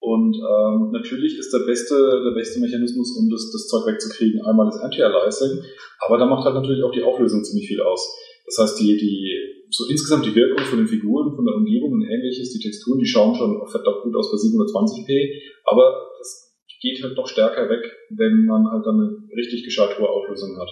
Und 0.05 0.36
ähm, 0.36 0.93
natürlich 0.93 1.39
ist 1.39 1.48
der 1.48 1.64
beste, 1.64 1.97
der 1.97 2.36
beste 2.36 2.60
Mechanismus, 2.60 3.16
um 3.16 3.31
das, 3.31 3.51
das 3.51 3.68
Zeug 3.68 3.86
wegzukriegen, 3.89 4.44
einmal 4.44 4.66
das 4.66 4.76
Anti-Aliasing, 4.81 5.64
aber 6.05 6.18
da 6.18 6.26
macht 6.26 6.44
halt 6.44 6.56
natürlich 6.56 6.85
auch 6.85 6.93
die 6.93 7.02
Auflösung 7.02 7.43
ziemlich 7.43 7.66
viel 7.66 7.81
aus. 7.81 8.05
Das 8.44 8.59
heißt, 8.59 8.81
die, 8.81 8.98
die, 8.98 9.64
so 9.70 9.89
insgesamt 9.89 10.26
die 10.26 10.35
Wirkung 10.35 10.62
von 10.66 10.76
den 10.76 10.89
Figuren, 10.89 11.35
von 11.35 11.47
der 11.47 11.55
Umgebung 11.55 11.93
und 11.93 12.05
ähnliches, 12.05 12.52
die 12.52 12.60
Texturen, 12.60 12.98
die 12.98 13.06
schauen 13.06 13.35
schon 13.35 13.66
verdammt 13.66 14.02
gut 14.02 14.14
aus 14.16 14.31
bei 14.31 14.36
720p, 14.36 15.40
aber 15.64 16.10
das 16.18 16.55
geht 16.82 17.02
halt 17.02 17.16
doch 17.16 17.26
stärker 17.26 17.70
weg, 17.70 17.90
wenn 18.10 18.44
man 18.44 18.68
halt 18.68 18.85
dann 18.85 19.01
eine 19.01 19.36
richtig 19.40 19.64
gescheit 19.64 19.98
hohe 19.98 20.09
Auflösung 20.09 20.60
hat. 20.60 20.68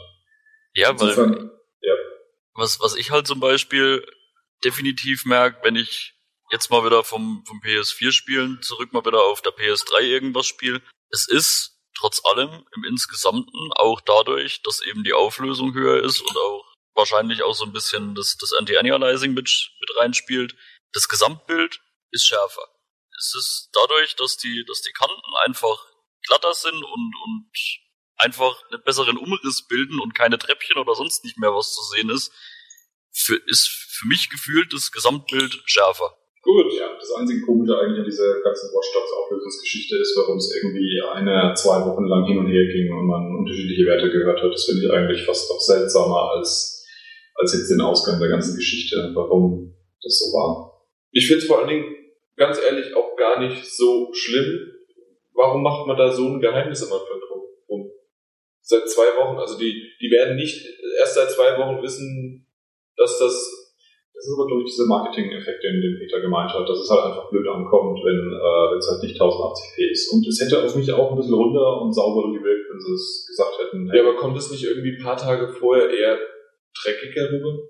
ja, 0.75 0.89
weil 1.01 1.09
Insofern, 1.09 1.51
was, 2.55 2.81
was 2.81 2.97
ich 2.97 3.11
halt 3.11 3.27
zum 3.27 3.41
Beispiel 3.41 4.05
definitiv 4.63 5.25
merke, 5.25 5.59
wenn 5.63 5.77
ich 5.77 6.15
jetzt 6.53 6.71
mal 6.71 6.85
wieder 6.85 7.03
vom, 7.03 7.45
vom 7.47 7.61
PS4 7.61 8.13
spielen, 8.13 8.63
zurück 8.63 8.93
mal 8.93 9.05
wieder 9.05 9.25
auf 9.25 9.41
der 9.43 9.53
PS3 9.53 10.03
irgendwas 10.03 10.47
spiele, 10.47 10.83
es 11.11 11.27
ist 11.27 11.79
trotz 11.97 12.25
allem 12.25 12.67
im 12.75 12.85
Insgesamten 12.85 13.73
auch 13.75 14.01
dadurch, 14.01 14.63
dass 14.63 14.83
eben 14.83 15.03
die 15.03 15.15
Auflösung 15.15 15.75
höher 15.75 16.03
ist 16.05 16.21
und 16.21 16.37
auch 16.37 16.65
wahrscheinlich 16.95 17.43
auch 17.43 17.55
so 17.55 17.65
ein 17.65 17.73
bisschen 17.73 18.15
das, 18.15 18.37
das 18.37 18.53
Anti-Annualizing 18.53 19.33
mit, 19.33 19.71
mit 19.81 19.97
reinspielt, 19.97 20.55
das 20.93 21.09
Gesamtbild 21.09 21.81
ist 22.11 22.27
schärfer. 22.27 22.69
Es 23.19 23.35
ist 23.35 23.71
dadurch, 23.73 24.17
dass 24.17 24.37
die, 24.37 24.65
dass 24.67 24.83
die 24.83 24.93
Kanten 24.93 25.21
einfach 25.45 25.87
glatter 26.27 26.55
sind 26.55 26.83
und, 26.83 27.15
und 27.25 27.51
einfach 28.17 28.63
einen 28.71 28.83
besseren 28.83 29.17
Umriss 29.17 29.67
bilden 29.67 30.01
und 30.01 30.15
keine 30.15 30.39
Treppchen 30.39 30.79
oder 30.79 30.95
sonst 30.95 31.25
nicht 31.25 31.39
mehr 31.39 31.55
was 31.55 31.73
zu 31.75 31.83
sehen 31.83 32.11
ist, 32.11 32.33
für, 33.13 33.37
ist 33.47 33.69
für 33.69 34.07
mich 34.07 34.29
gefühlt 34.31 34.73
das 34.73 34.93
Gesamtbild 34.93 35.63
schärfer. 35.67 36.17
Gut, 36.43 36.75
ja. 36.75 36.91
Das 36.99 37.15
einzige 37.15 37.47
Komische 37.47 37.79
eigentlich 37.79 38.01
an 38.01 38.05
dieser 38.05 38.43
ganzen 38.43 38.75
Watch 38.75 38.91
Dogs 38.93 39.13
Auflösungsgeschichte 39.13 39.97
ist, 39.97 40.19
warum 40.19 40.37
es 40.37 40.51
irgendwie 40.51 41.01
eine, 41.15 41.55
zwei 41.55 41.87
Wochen 41.87 42.05
lang 42.05 42.27
hin 42.27 42.39
und 42.39 42.51
her 42.51 42.67
ging 42.67 42.93
und 42.93 43.07
man 43.07 43.37
unterschiedliche 43.39 43.87
Werte 43.87 44.11
gehört 44.11 44.43
hat. 44.43 44.53
Das 44.53 44.65
finde 44.65 44.83
ich 44.83 44.91
eigentlich 44.91 45.23
fast 45.23 45.49
noch 45.49 45.61
seltsamer 45.61 46.33
als, 46.35 46.85
als 47.37 47.55
jetzt 47.55 47.71
den 47.71 47.81
Ausgang 47.81 48.19
der 48.19 48.29
ganzen 48.29 48.57
Geschichte, 48.57 49.13
warum 49.15 49.73
das 50.03 50.19
so 50.19 50.37
war. 50.37 50.83
Ich 51.13 51.29
finde 51.29 51.43
es 51.43 51.47
vor 51.47 51.61
allen 51.61 51.69
Dingen, 51.69 51.95
ganz 52.37 52.59
ehrlich, 52.59 52.93
auch 52.97 53.15
gar 53.17 53.39
nicht 53.39 53.65
so 53.65 54.11
schlimm. 54.13 54.67
Warum 55.35 55.63
macht 55.63 55.87
man 55.87 55.97
da 55.97 56.11
so 56.11 56.27
ein 56.27 56.41
Geheimnis 56.41 56.83
am 56.83 56.93
Anfang 56.99 57.21
drum? 57.21 57.43
rum? 57.69 57.91
Seit 58.61 58.89
zwei 58.91 59.15
Wochen, 59.17 59.39
also 59.39 59.57
die, 59.57 59.93
die 60.01 60.11
werden 60.11 60.35
nicht 60.35 60.67
erst 60.99 61.15
seit 61.15 61.31
zwei 61.31 61.57
Wochen 61.57 61.81
wissen, 61.83 62.49
dass 62.97 63.19
das 63.21 63.62
Das 64.23 64.31
ist 64.31 64.39
aber 64.39 64.47
durch 64.47 64.71
diese 64.71 64.87
Marketing-Effekte, 64.87 65.67
den, 65.67 65.83
den 65.83 65.99
Peter 65.99 66.21
gemeint 66.21 66.55
hat, 66.55 66.63
dass 66.63 66.79
es 66.79 66.89
halt 66.89 67.11
einfach 67.11 67.29
blöd 67.29 67.43
ankommt, 67.49 67.99
wenn 68.07 68.31
äh, 68.31 68.79
es 68.79 68.87
halt 68.87 69.03
nicht 69.03 69.21
1080p 69.21 69.91
ist. 69.91 70.13
Und 70.15 70.23
es 70.29 70.39
hätte 70.39 70.63
auf 70.63 70.77
mich 70.77 70.93
auch 70.93 71.11
ein 71.11 71.17
bisschen 71.17 71.35
runder 71.35 71.83
und 71.83 71.93
sauberer 71.93 72.31
gewirkt, 72.31 72.71
wenn 72.71 72.79
sie 72.79 72.95
es 72.95 73.27
gesagt 73.27 73.59
hätten. 73.59 73.91
Ja, 73.93 74.01
aber 74.07 74.15
kommt 74.15 74.39
es 74.39 74.49
nicht 74.53 74.63
irgendwie 74.63 74.95
ein 74.95 75.03
paar 75.03 75.17
Tage 75.17 75.49
vorher 75.49 75.91
eher 75.91 76.21
dreckiger 76.71 77.33
rüber? 77.33 77.67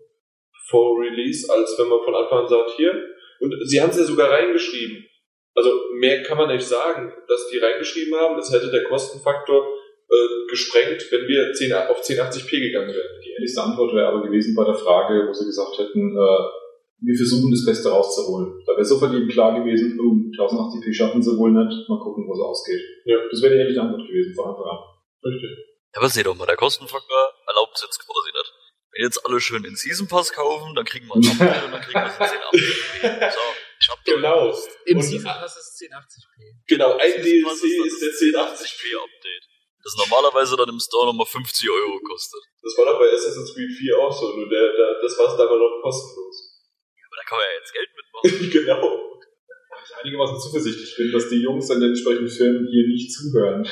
Vor 0.69 1.01
Release, 1.01 1.51
als 1.51 1.75
wenn 1.79 1.89
man 1.89 2.05
von 2.05 2.15
Anfang 2.15 2.41
an 2.41 2.49
sagt, 2.49 2.73
hier. 2.77 3.01
Und 3.41 3.57
sie 3.65 3.81
haben 3.81 3.89
es 3.89 3.97
ja 3.97 4.05
sogar 4.05 4.29
reingeschrieben. 4.29 5.07
Also 5.55 5.71
mehr 5.95 6.23
kann 6.23 6.37
man 6.37 6.49
nicht 6.49 6.67
sagen, 6.67 7.15
dass 7.29 7.49
die 7.49 7.61
reingeschrieben 7.65 8.15
haben, 8.15 8.37
das 8.37 8.53
hätte 8.53 8.71
der 8.71 8.85
Kostenfaktor 8.85 9.67
äh, 10.13 10.47
gesprengt, 10.49 11.01
wenn 11.11 11.27
wir 11.27 11.53
10, 11.53 11.73
auf 11.73 12.05
1080p 12.05 12.51
gegangen 12.61 12.93
wären. 12.93 13.21
Die 13.25 13.33
ehrlichste 13.33 13.63
Antwort 13.63 13.95
wäre 13.95 14.09
aber 14.09 14.23
gewesen 14.23 14.55
bei 14.55 14.65
der 14.65 14.75
Frage, 14.75 15.27
wo 15.27 15.33
sie 15.33 15.47
gesagt 15.47 15.79
hätten, 15.79 16.13
äh, 16.13 16.43
wir 17.03 17.17
versuchen 17.17 17.51
das 17.51 17.65
Beste 17.65 17.89
rauszuholen. 17.91 18.63
Da 18.67 18.73
wäre 18.73 18.85
sofort 18.85 19.13
jedem 19.13 19.29
klar 19.29 19.59
gewesen, 19.59 19.99
oh, 19.99 20.15
1080p 20.37 20.93
schaffen 20.93 21.23
sie 21.23 21.37
wohl 21.37 21.51
nicht, 21.51 21.89
mal 21.89 21.99
gucken, 21.99 22.29
wo 22.29 22.33
es 22.35 22.41
ausgeht. 22.41 22.83
Ja. 23.05 23.19
Das 23.31 23.43
wäre 23.43 23.55
die 23.55 23.61
ehrliche 23.61 23.81
Antwort 23.81 24.07
gewesen 24.07 24.35
von 24.35 24.51
Anfang 24.53 24.69
an. 24.69 24.79
Richtig. 25.25 25.51
Ja, 25.95 26.01
aber 26.01 26.09
seh 26.09 26.23
doch 26.23 26.37
mal, 26.37 26.47
der 26.47 26.57
Kostenfaktor 26.57 27.33
erlaubt 27.49 27.73
es 27.75 27.83
jetzt 27.83 27.99
quasi 27.99 28.31
nicht. 28.33 28.53
Wenn 28.93 29.05
jetzt 29.05 29.25
alle 29.25 29.41
schön 29.41 29.63
den 29.63 29.75
Season 29.75 30.07
Pass 30.07 30.33
kaufen, 30.33 30.75
dann 30.75 30.85
kriegen 30.85 31.09
wir 31.09 31.17
ein 31.17 31.25
Update 31.25 31.65
und 31.65 31.73
dann 31.73 31.81
kriegen 31.81 32.01
wir 32.01 32.13
es 32.13 32.33
in 32.33 32.39
1080p. 32.39 33.33
So, 33.33 33.41
ich 33.81 33.89
hab 33.89 34.05
Genau. 34.05 34.55
Im 34.85 35.01
Season 35.01 35.25
Pass 35.25 35.57
ist 35.57 35.81
1080p. 35.81 36.69
Genau, 36.69 36.97
ein 36.99 37.13
DLC 37.23 37.65
ist 37.87 38.03
der 38.03 38.11
das 38.11 38.61
1080p. 38.61 38.93
1080p 38.93 39.01
Update. 39.01 39.52
Das 39.83 39.97
normalerweise 39.99 40.57
dann 40.57 40.69
im 40.69 40.79
Store 40.79 41.07
nochmal 41.07 41.27
50 41.27 41.69
Euro 41.69 41.99
kostet. 42.07 42.41
Das 42.63 42.79
war 42.79 42.87
doch 42.87 42.99
bei 42.99 43.11
Assassin's 43.11 43.53
Creed 43.55 43.71
4 43.71 43.99
auch 43.99 44.13
so, 44.13 44.37
nur 44.37 44.49
der, 44.49 44.73
der, 44.73 45.03
das 45.03 45.19
war 45.19 45.27
es 45.27 45.37
damals 45.37 45.59
noch 45.59 45.83
kostenlos. 45.83 46.63
Aber 47.03 47.17
da 47.19 47.25
kann 47.27 47.39
man 47.39 47.47
ja 47.51 47.55
jetzt 47.59 47.73
Geld 47.75 47.91
mitmachen. 47.99 48.51
genau. 48.63 48.83
Weil 49.71 49.83
ich 49.83 49.95
einigermaßen 49.99 50.39
zuversichtlich 50.39 50.97
bin, 50.97 51.11
dass 51.11 51.29
die 51.29 51.43
Jungs 51.43 51.71
an 51.71 51.81
den 51.81 51.91
entsprechenden 51.91 52.31
Firmen 52.31 52.69
hier 52.71 52.87
nicht 52.87 53.11
zuhören. 53.11 53.67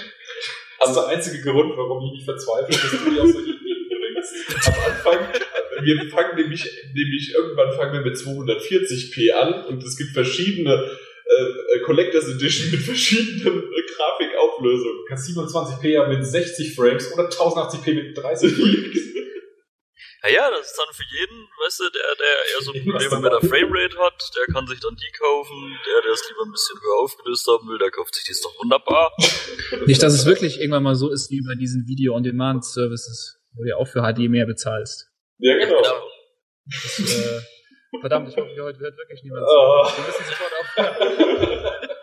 Das 0.81 0.91
ist 0.91 0.97
der 0.97 1.07
einzige 1.07 1.43
Grund, 1.43 1.77
warum 1.77 2.03
ich 2.07 2.13
nicht 2.19 2.25
verzweifle, 2.25 2.75
dass 2.75 2.91
du 2.91 3.11
die 3.11 3.21
aus 3.21 3.33
solchen 3.33 3.55
Ideen 3.55 3.87
bringst. 3.87 4.67
Am 4.67 4.75
Anfang, 4.83 5.19
wir 5.85 6.11
fangen 6.11 6.37
nämlich, 6.37 6.67
nämlich 6.93 7.35
irgendwann 7.35 7.73
fangen 7.73 7.93
wir 7.93 8.11
mit 8.11 8.17
240p 8.17 9.31
an 9.33 9.67
und 9.67 9.83
es 9.85 9.97
gibt 9.97 10.11
verschiedene 10.11 10.91
äh, 11.41 11.81
Collectors 11.81 12.29
Edition 12.29 12.71
mit 12.71 12.81
verschiedenen 12.81 13.65
äh, 13.65 13.83
Grafikauflösungen. 13.97 14.97
Du 14.99 15.05
kannst 15.09 15.29
27p 15.29 15.99
haben 15.99 16.17
mit 16.17 16.27
60 16.27 16.75
Frames 16.75 17.13
oder 17.13 17.29
1080p 17.29 17.95
mit 17.95 18.17
30 18.17 18.53
Frames. 18.53 18.99
Naja, 20.23 20.51
das 20.51 20.67
ist 20.67 20.77
dann 20.77 20.93
für 20.93 21.05
jeden, 21.17 21.49
weißt 21.65 21.81
du, 21.81 21.85
der, 21.97 22.15
der 22.21 22.35
eher 22.53 22.61
so 22.61 22.73
Probleme 22.73 23.09
dann 23.09 23.23
mit 23.23 23.33
der? 23.33 23.41
Framerate 23.41 23.99
hat, 23.99 24.21
der 24.37 24.53
kann 24.53 24.67
sich 24.67 24.79
dann 24.81 24.95
die 24.95 25.13
kaufen. 25.19 25.79
Der, 25.87 26.03
der 26.03 26.13
es 26.13 26.29
lieber 26.29 26.45
ein 26.45 26.53
bisschen 26.53 26.79
höher 26.79 27.01
aufgelöst 27.01 27.47
haben 27.47 27.69
will, 27.69 27.79
der 27.79 27.91
kauft 27.91 28.15
sich 28.15 28.25
die 28.25 28.33
ist 28.33 28.45
doch 28.45 28.55
wunderbar. 28.59 29.17
Nicht, 29.87 30.03
dass 30.03 30.13
es 30.13 30.27
wirklich 30.27 30.61
irgendwann 30.61 30.83
mal 30.83 30.95
so 30.95 31.11
ist 31.11 31.31
wie 31.31 31.41
bei 31.41 31.55
diesen 31.55 31.87
Video-on-Demand-Services, 31.87 33.41
wo 33.55 33.63
du 33.63 33.69
ja 33.71 33.77
auch 33.77 33.89
für 33.89 34.03
HD 34.03 34.29
mehr 34.29 34.45
bezahlst. 34.45 35.09
Ja, 35.39 35.57
genau. 35.57 35.81
Das, 35.81 36.99
äh, 36.99 37.41
verdammt, 37.99 38.29
ich 38.29 38.37
hoffe, 38.37 38.51
heute 38.63 38.79
hört 38.79 38.97
wirklich 38.97 39.23
niemand 39.25 39.47
zu. 39.47 39.57
Ah. 39.57 39.93
Wir 39.97 40.05
müssen 40.05 40.25
sofort 40.25 40.53
aufhören. 40.61 41.65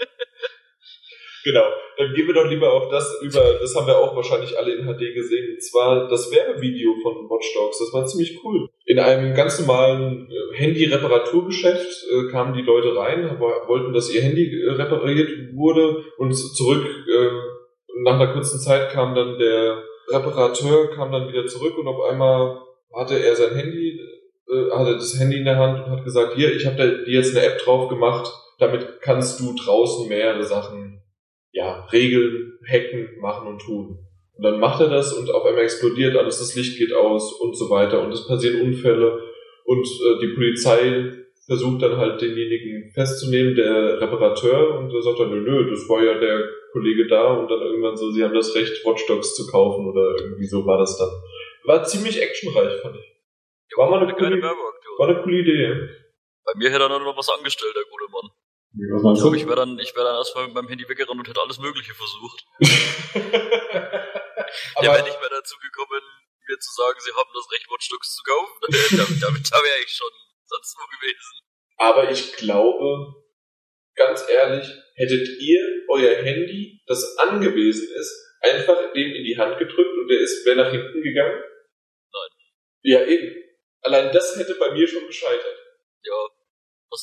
Genau. 1.47 1.63
Dann 1.97 2.13
gehen 2.13 2.27
wir 2.27 2.33
doch 2.33 2.49
lieber 2.49 2.73
auf 2.73 2.89
das 2.89 3.21
über, 3.21 3.39
das 3.61 3.73
haben 3.73 3.87
wir 3.87 3.97
auch 3.97 4.13
wahrscheinlich 4.17 4.59
alle 4.59 4.73
in 4.73 4.85
HD 4.85 5.15
gesehen, 5.15 5.53
und 5.53 5.63
zwar 5.63 6.09
das 6.09 6.29
Werbevideo 6.29 6.95
von 7.01 7.29
Watch 7.29 7.53
Dogs. 7.55 7.79
Das 7.79 7.93
war 7.93 8.05
ziemlich 8.05 8.37
cool. 8.43 8.67
In 8.85 8.99
einem 8.99 9.33
ganz 9.33 9.57
normalen 9.59 10.29
äh, 10.29 10.57
Handy-Reparaturgeschäft 10.57 12.05
äh, 12.11 12.31
kamen 12.31 12.53
die 12.53 12.63
Leute 12.63 12.93
rein, 12.97 13.39
wollten, 13.39 13.93
dass 13.93 14.13
ihr 14.13 14.21
Handy 14.21 14.61
äh, 14.61 14.71
repariert 14.71 15.29
wurde 15.55 16.03
und 16.17 16.33
zurück, 16.33 16.85
äh, 16.85 17.29
nach 18.03 18.15
einer 18.15 18.33
kurzen 18.33 18.59
Zeit 18.59 18.91
kam 18.91 19.15
dann 19.15 19.39
der 19.39 19.81
Reparateur, 20.09 20.89
kam 20.89 21.13
dann 21.13 21.29
wieder 21.29 21.45
zurück 21.45 21.77
und 21.77 21.87
auf 21.87 22.01
einmal 22.11 22.59
hatte 22.93 23.17
er 23.23 23.37
sein 23.37 23.55
Handy, 23.55 23.97
äh, 24.49 24.71
hatte 24.71 24.93
das 24.93 25.19
Handy 25.19 25.37
in 25.37 25.45
der 25.45 25.57
Hand 25.57 25.85
und 25.85 25.91
hat 25.91 26.03
gesagt, 26.03 26.35
hier, 26.35 26.55
ich 26.55 26.65
habe 26.65 26.75
dir 26.77 27.11
jetzt 27.11 27.35
eine 27.35 27.45
App 27.45 27.59
drauf 27.59 27.89
gemacht, 27.89 28.31
damit 28.59 29.01
kannst 29.01 29.39
du 29.39 29.53
draußen 29.55 30.07
mehrere 30.07 30.43
Sachen 30.43 31.01
ja, 31.51 31.85
Regeln, 31.91 32.53
hacken, 32.69 33.19
machen 33.19 33.47
und 33.47 33.59
tun. 33.59 33.99
Und 34.33 34.43
dann 34.43 34.59
macht 34.59 34.81
er 34.81 34.89
das 34.89 35.13
und 35.13 35.31
auf 35.31 35.45
einmal 35.45 35.63
explodiert 35.63 36.15
alles, 36.15 36.39
das 36.39 36.55
Licht 36.55 36.77
geht 36.77 36.93
aus 36.93 37.33
und 37.33 37.57
so 37.57 37.69
weiter 37.69 38.01
und 38.03 38.11
es 38.11 38.27
passieren 38.27 38.61
Unfälle 38.61 39.19
und 39.65 39.85
äh, 39.85 40.19
die 40.21 40.33
Polizei 40.35 41.11
versucht 41.47 41.81
dann 41.81 41.97
halt 41.97 42.21
denjenigen 42.21 42.91
festzunehmen, 42.93 43.55
der 43.55 43.99
Reparateur 44.01 44.77
und 44.77 44.93
der 44.93 45.01
sagt 45.01 45.19
dann, 45.19 45.31
nö, 45.31 45.41
nö, 45.41 45.69
das 45.69 45.89
war 45.89 46.03
ja 46.03 46.19
der 46.19 46.43
Kollege 46.71 47.07
da 47.07 47.33
und 47.33 47.49
dann 47.49 47.61
irgendwann 47.61 47.97
so, 47.97 48.11
sie 48.11 48.23
haben 48.23 48.33
das 48.33 48.53
Recht, 48.53 48.85
Watchdogs 48.85 49.33
zu 49.33 49.47
kaufen 49.47 49.87
oder 49.87 50.15
irgendwie 50.19 50.45
so 50.45 50.65
war 50.65 50.77
das 50.77 50.97
dann. 50.97 51.09
War 51.63 51.83
ziemlich 51.83 52.21
actionreich, 52.21 52.81
fand 52.81 52.97
ich. 52.97 53.16
War 53.75 53.89
mal 53.89 54.01
eine 54.03 54.13
geile 54.15 54.39
coole- 54.39 54.41
Werbeaktion. 54.41 54.97
War 54.97 55.07
eine 55.09 55.21
coole 55.23 55.37
Idee. 55.41 55.89
Bei 56.45 56.53
mir 56.55 56.69
hätte 56.71 56.83
er 56.83 56.89
dann 56.89 57.03
noch 57.03 57.17
was 57.17 57.29
angestellt, 57.29 57.75
der 57.75 57.83
gute 57.91 58.07
Mann. 58.11 58.31
Wie, 58.73 58.87
Was 59.03 59.17
Ich 59.17 59.21
glaube, 59.21 59.37
ich 59.37 59.45
wäre 59.45 59.55
dann, 59.57 59.79
ich 59.79 59.95
wäre 59.95 60.05
dann 60.05 60.15
erstmal 60.17 60.45
mit 60.45 60.53
meinem 60.55 60.67
Handy 60.69 60.87
weggerannt 60.87 61.19
und 61.19 61.27
hätte 61.27 61.41
alles 61.41 61.59
Mögliche 61.59 61.93
versucht. 61.93 62.45
Der 64.79 64.91
wäre 64.93 65.03
nicht 65.03 65.19
mehr 65.19 65.29
dazu 65.29 65.55
gekommen, 65.59 66.01
mir 66.47 66.57
zu 66.59 66.71
sagen, 66.73 66.97
sie 66.99 67.11
haben 67.11 67.29
das 67.33 67.47
Recht, 67.51 67.67
Dogs 67.91 68.15
zu 68.15 68.23
kaufen. 68.23 68.57
damit 68.97 69.21
damit, 69.23 69.51
da 69.51 69.57
wäre 69.57 69.81
ich 69.83 69.91
schon 69.91 70.11
sonst 70.45 70.77
wo 70.79 70.85
gewesen. 70.97 71.33
Aber 71.77 72.09
ich 72.09 72.33
glaube, 72.37 73.13
ganz 73.95 74.27
ehrlich, 74.29 74.67
hättet 74.95 75.27
ihr 75.39 75.61
euer 75.89 76.15
Handy, 76.23 76.81
das 76.87 77.17
angewiesen 77.17 77.89
ist, 77.99 78.39
einfach 78.41 78.93
dem 78.93 79.11
in 79.13 79.23
die 79.25 79.37
Hand 79.37 79.57
gedrückt 79.59 79.97
und 79.99 80.07
der 80.07 80.19
ist 80.19 80.45
wäre 80.45 80.55
nach 80.57 80.71
hinten 80.71 81.01
gegangen? 81.01 81.41
Nein. 82.13 82.29
Ja, 82.83 83.05
eben. 83.05 83.35
Allein 83.81 84.11
das 84.11 84.35
hätte 84.37 84.55
bei 84.55 84.71
mir 84.71 84.87
schon 84.87 85.05
gescheitert. 85.07 85.57
Ja, 86.03 86.13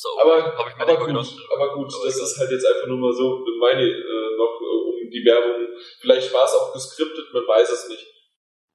du 0.03 0.09
auch. 0.09 0.19
Aber, 0.25 0.57
Hab 0.57 0.67
ich 0.69 0.75
mir 0.75 0.81
aber 0.83 0.97
gut, 0.97 1.07
gedacht. 1.07 1.33
aber 1.53 1.73
gut, 1.75 1.93
Aber 1.93 2.05
das 2.05 2.15
egal. 2.15 2.27
ist 2.27 2.37
halt 2.39 2.51
jetzt 2.51 2.65
einfach 2.65 2.87
nur 2.87 2.97
mal 2.97 3.13
so 3.13 3.45
meine 3.59 3.83
äh, 3.83 4.35
noch 4.37 4.59
äh, 4.61 5.03
um 5.05 5.09
die 5.09 5.23
Werbung. 5.25 5.67
Vielleicht 6.01 6.33
war 6.33 6.45
es 6.45 6.53
auch 6.53 6.73
geskriptet, 6.73 7.33
man 7.33 7.47
weiß 7.47 7.69
es 7.71 7.89
nicht. 7.89 8.05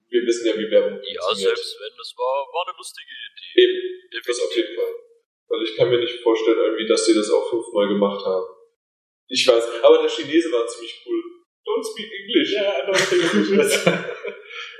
Wir 0.08 0.22
wissen 0.26 0.46
ja, 0.46 0.58
wie 0.58 0.70
Werbung 0.70 0.98
Ja, 1.02 1.22
funktioniert. 1.22 1.56
selbst 1.56 1.78
wenn, 1.80 2.00
es 2.00 2.14
war, 2.18 2.46
war 2.52 2.66
eine 2.68 2.76
lustige 2.76 3.06
Idee. 3.10 3.62
Eben, 3.62 4.22
das 4.26 4.40
auf 4.42 4.56
jeden 4.56 4.74
Fall. 4.74 4.94
Weil 5.48 5.62
ich 5.62 5.76
kann 5.76 5.90
mir 5.90 5.98
nicht 5.98 6.20
vorstellen, 6.20 6.58
irgendwie, 6.58 6.86
dass 6.86 7.06
die 7.06 7.14
das 7.14 7.30
auch 7.30 7.48
fünfmal 7.50 7.88
gemacht 7.88 8.24
haben. 8.24 8.46
Ich 9.28 9.46
weiß, 9.46 9.82
aber 9.82 9.98
der 9.98 10.08
Chinese 10.10 10.50
war 10.50 10.66
ziemlich 10.66 11.04
cool. 11.06 11.22
Don't 11.70 11.86
speak 11.86 12.10
English. 12.10 12.50
Ja, 12.52 12.82
don't 12.82 12.98
speak 12.98 13.22
English. 13.30 13.86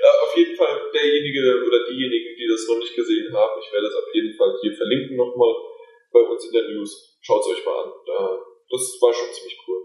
ja, 0.03 0.11
auf 0.27 0.35
jeden 0.35 0.55
Fall 0.57 0.75
derjenige 0.91 1.63
oder 1.65 1.87
diejenigen, 1.87 2.35
die 2.35 2.47
das 2.51 2.67
noch 2.67 2.79
nicht 2.79 2.95
gesehen 2.95 3.31
haben, 3.31 3.61
ich 3.63 3.71
werde 3.71 3.87
es 3.87 3.95
auf 3.95 4.13
jeden 4.13 4.35
Fall 4.35 4.51
hier 4.61 4.73
verlinken 4.73 5.15
nochmal 5.15 5.55
bei 6.11 6.19
uns 6.19 6.45
in 6.45 6.51
der 6.51 6.67
News. 6.67 7.17
Schaut 7.21 7.41
es 7.41 7.55
euch 7.55 7.65
mal 7.65 7.83
an. 7.83 7.91
Da, 8.05 8.39
das 8.69 8.99
war 8.99 9.13
schon 9.13 9.31
ziemlich 9.31 9.57
cool. 9.67 9.79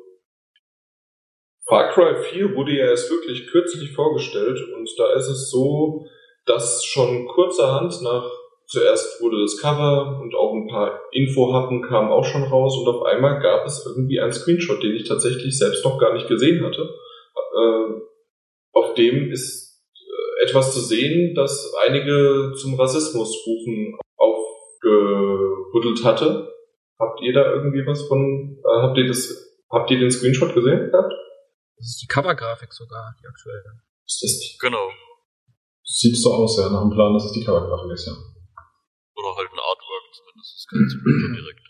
Far 1.69 1.93
Cry 1.93 2.17
4 2.17 2.55
wurde 2.57 2.73
ja 2.73 2.87
erst 2.87 3.11
wirklich 3.11 3.47
kürzlich 3.47 3.93
vorgestellt 3.93 4.59
und 4.75 4.89
da 4.99 5.15
ist 5.15 5.29
es 5.29 5.51
so, 5.51 6.07
dass 6.45 6.85
schon 6.85 7.27
kurzerhand 7.27 8.03
nach 8.03 8.31
zuerst 8.67 9.21
wurde 9.23 9.41
das 9.41 9.61
Cover 9.61 10.21
und 10.21 10.35
auch 10.35 10.53
ein 10.55 10.67
paar 10.67 11.01
Infohappen 11.13 11.83
kamen 11.83 12.11
auch 12.11 12.25
schon 12.25 12.43
raus 12.43 12.77
und 12.79 12.89
auf 12.89 13.05
einmal 13.05 13.41
gab 13.41 13.65
es 13.67 13.87
irgendwie 13.87 14.21
einen 14.21 14.33
Screenshot, 14.33 14.83
den 14.83 14.95
ich 14.97 15.09
tatsächlich 15.09 15.57
selbst 15.57 15.85
noch 15.85 15.99
gar 15.99 16.15
nicht 16.15 16.29
gesehen 16.29 16.65
hatte. 16.65 16.83
Äh, 16.83 18.01
auf 18.73 18.95
dem 18.95 19.31
ist 19.31 19.83
äh, 19.95 20.45
etwas 20.45 20.75
zu 20.75 20.81
sehen, 20.81 21.35
das 21.35 21.73
einige 21.87 22.53
zum 22.57 22.75
Rassismus 22.75 23.47
rufen 23.47 23.97
aufgerüttelt 24.17 26.05
hatte. 26.05 26.53
Habt 26.99 27.21
ihr 27.23 27.33
da 27.33 27.53
irgendwie 27.53 27.87
was 27.87 28.03
von, 28.09 28.59
äh, 28.59 28.83
habt 28.83 28.99
ihr 28.99 29.07
das, 29.07 29.59
habt 29.71 29.91
ihr 29.91 29.99
den 29.99 30.11
Screenshot 30.11 30.55
gesehen 30.55 30.91
gehabt? 30.91 31.13
Das 31.79 31.89
ist 31.89 32.03
die 32.03 32.07
Covergrafik 32.07 32.73
sogar, 32.73 33.15
die 33.23 33.27
aktuelle. 33.27 33.81
Ist 34.07 34.23
das 34.23 34.39
die? 34.41 34.59
Genau. 34.59 34.89
Sieht 35.85 36.17
so 36.17 36.33
aus, 36.33 36.59
ja, 36.59 36.69
nach 36.71 36.81
dem 36.81 36.91
Plan, 36.91 37.13
dass 37.13 37.27
es 37.27 37.33
die 37.33 37.45
Covergrafik 37.45 37.93
ist, 37.93 38.07
ja. 38.07 38.15
Oder 39.27 39.37
halt 39.37 39.51
ein 39.51 39.59
Artwork 39.59 40.05
zumindest. 40.15 40.55
Das 40.55 40.67
kann 40.71 40.87
ich 40.87 40.93
schon 40.93 41.35
direkt. 41.35 41.67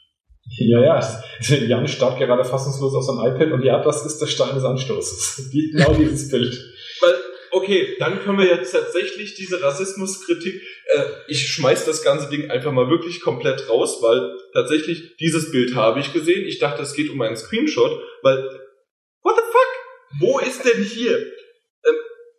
Ja, 0.58 0.80
ja, 0.80 1.66
Jan 1.66 1.88
starrt 1.88 2.18
gerade 2.18 2.44
fassungslos 2.44 2.94
auf 2.94 3.02
sein 3.02 3.18
iPad 3.18 3.52
und 3.52 3.64
ja, 3.64 3.82
das 3.82 4.06
ist 4.06 4.18
der 4.20 4.26
Stein 4.26 4.54
des 4.54 4.64
Anstoßes. 4.64 5.50
Die, 5.52 5.70
genau 5.72 5.92
dieses 5.92 6.30
Bild. 6.30 6.54
Weil, 7.00 7.14
okay, 7.50 7.96
dann 7.98 8.20
können 8.20 8.38
wir 8.38 8.46
jetzt 8.46 8.70
tatsächlich 8.70 9.34
diese 9.34 9.60
Rassismuskritik, 9.60 10.62
äh, 10.94 11.04
ich 11.28 11.48
schmeiß 11.48 11.84
das 11.84 12.02
ganze 12.02 12.28
Ding 12.28 12.50
einfach 12.50 12.72
mal 12.72 12.88
wirklich 12.88 13.20
komplett 13.20 13.68
raus, 13.68 13.98
weil 14.02 14.36
tatsächlich 14.52 15.16
dieses 15.16 15.50
Bild 15.50 15.74
habe 15.74 15.98
ich 15.98 16.12
gesehen. 16.12 16.46
Ich 16.46 16.58
dachte, 16.58 16.82
es 16.82 16.94
geht 16.94 17.10
um 17.10 17.20
einen 17.22 17.36
Screenshot, 17.36 18.00
weil, 18.22 18.38
what 19.22 19.34
the 19.34 19.42
fuck? 19.50 20.20
Wo 20.20 20.38
ist 20.38 20.64
denn 20.64 20.82
hier? 20.82 21.18
Ähm, 21.18 21.94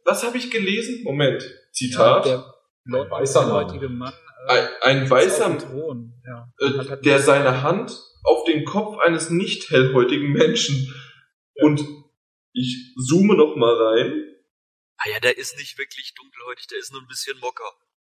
was 0.05 0.23
habe 0.23 0.37
ich 0.37 0.49
gelesen? 0.49 1.03
Moment, 1.03 1.43
Zitat. 1.73 2.25
der 2.25 2.53
Lord 2.85 3.11
weißer 3.11 3.47
Mann. 3.89 4.13
Ein, 4.47 4.67
ein 4.81 5.09
weißer, 5.09 5.57
Thron, 5.57 6.13
ja. 6.25 6.51
äh, 6.59 6.89
hat- 6.89 7.05
der 7.05 7.19
seine 7.19 7.61
Hand 7.63 7.91
auf 8.23 8.43
den 8.45 8.65
Kopf 8.65 8.97
eines 8.99 9.29
nicht 9.29 9.69
hellhäutigen 9.69 10.31
Menschen 10.31 10.93
und 11.55 11.81
ich 12.53 12.93
zoome 13.07 13.35
noch 13.35 13.55
mal 13.55 13.73
rein. 13.73 14.23
Ah 14.97 15.09
ja, 15.13 15.19
der 15.19 15.37
ist 15.37 15.57
nicht 15.57 15.77
wirklich 15.77 16.13
dunkelhäutig, 16.15 16.67
der 16.67 16.79
ist 16.79 16.91
nur 16.91 17.01
ein 17.01 17.07
bisschen 17.07 17.39
mocker. 17.39 17.71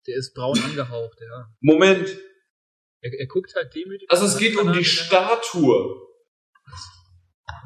Der 0.06 0.16
ist 0.16 0.32
braun 0.34 0.58
angehaucht, 0.64 1.18
ja. 1.20 1.46
Moment, 1.60 2.08
Er, 3.02 3.12
er 3.18 3.26
guckt 3.26 3.54
halt 3.54 3.74
demütig. 3.74 4.10
Also 4.10 4.26
es 4.26 4.38
geht 4.38 4.56
um 4.56 4.72
die 4.72 4.84
Statue. 4.84 6.06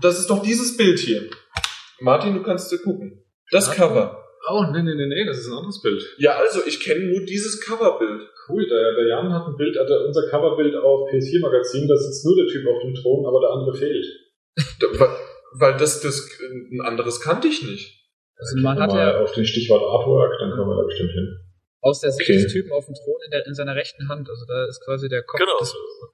Das 0.00 0.18
ist 0.18 0.28
doch 0.30 0.42
dieses 0.42 0.76
Bild 0.76 0.98
hier. 0.98 1.30
Martin, 2.00 2.34
du 2.34 2.42
kannst 2.42 2.70
dir 2.72 2.78
gucken. 2.78 3.24
Das 3.50 3.66
Statue? 3.66 3.86
Cover. 3.88 4.23
Oh, 4.48 4.64
nee, 4.72 4.82
nee, 4.82 4.94
nee, 4.94 5.06
nee, 5.06 5.24
das 5.26 5.38
ist 5.38 5.48
ein 5.48 5.56
anderes 5.56 5.80
Bild. 5.80 6.02
Ja, 6.18 6.36
also 6.36 6.60
ich 6.66 6.80
kenne 6.80 7.06
nur 7.06 7.24
dieses 7.24 7.60
Coverbild. 7.64 8.28
Cool, 8.48 8.66
der, 8.68 8.94
der 8.94 9.06
Jan 9.08 9.32
hat 9.32 9.46
ein 9.48 9.56
Bild, 9.56 9.76
also 9.78 9.94
unser 10.04 10.28
Coverbild 10.28 10.74
auf 10.76 11.08
PS4-Magazin, 11.10 11.88
da 11.88 11.96
sitzt 11.96 12.24
nur 12.26 12.36
der 12.36 12.46
Typ 12.46 12.66
auf 12.68 12.82
dem 12.82 12.94
Thron, 12.94 13.24
aber 13.26 13.40
der 13.40 13.50
andere 13.50 13.74
fehlt. 13.76 14.04
Da- 14.80 14.86
Weil, 15.00 15.08
weil 15.54 15.76
das, 15.78 16.00
das, 16.02 16.28
ein 16.42 16.80
anderes 16.84 17.20
kannte 17.20 17.48
ich 17.48 17.62
nicht. 17.62 18.00
Also 18.36 18.60
man 18.60 18.78
hat 18.78 18.90
Mal 18.90 18.98
ja 18.98 19.20
auf 19.22 19.32
den 19.32 19.46
Stichwort 19.46 19.82
Artwork, 19.82 20.32
dann 20.40 20.50
kommen 20.50 20.68
wir 20.70 20.76
da 20.76 20.82
bestimmt 20.86 21.12
hin. 21.12 21.38
aus 21.80 22.00
der 22.00 22.10
Sicht 22.10 22.28
Okay. 22.28 22.42
des 22.42 22.52
Typen 22.52 22.72
auf 22.72 22.84
dem 22.86 22.94
Thron 22.94 23.20
in, 23.24 23.30
der, 23.30 23.46
in 23.46 23.54
seiner 23.54 23.74
rechten 23.76 24.08
Hand. 24.08 24.28
Also 24.28 24.44
da 24.46 24.66
ist 24.66 24.82
quasi 24.84 25.08
der 25.08 25.22
Kopf 25.22 25.40
Genau. 25.40 25.58
des 25.60 25.72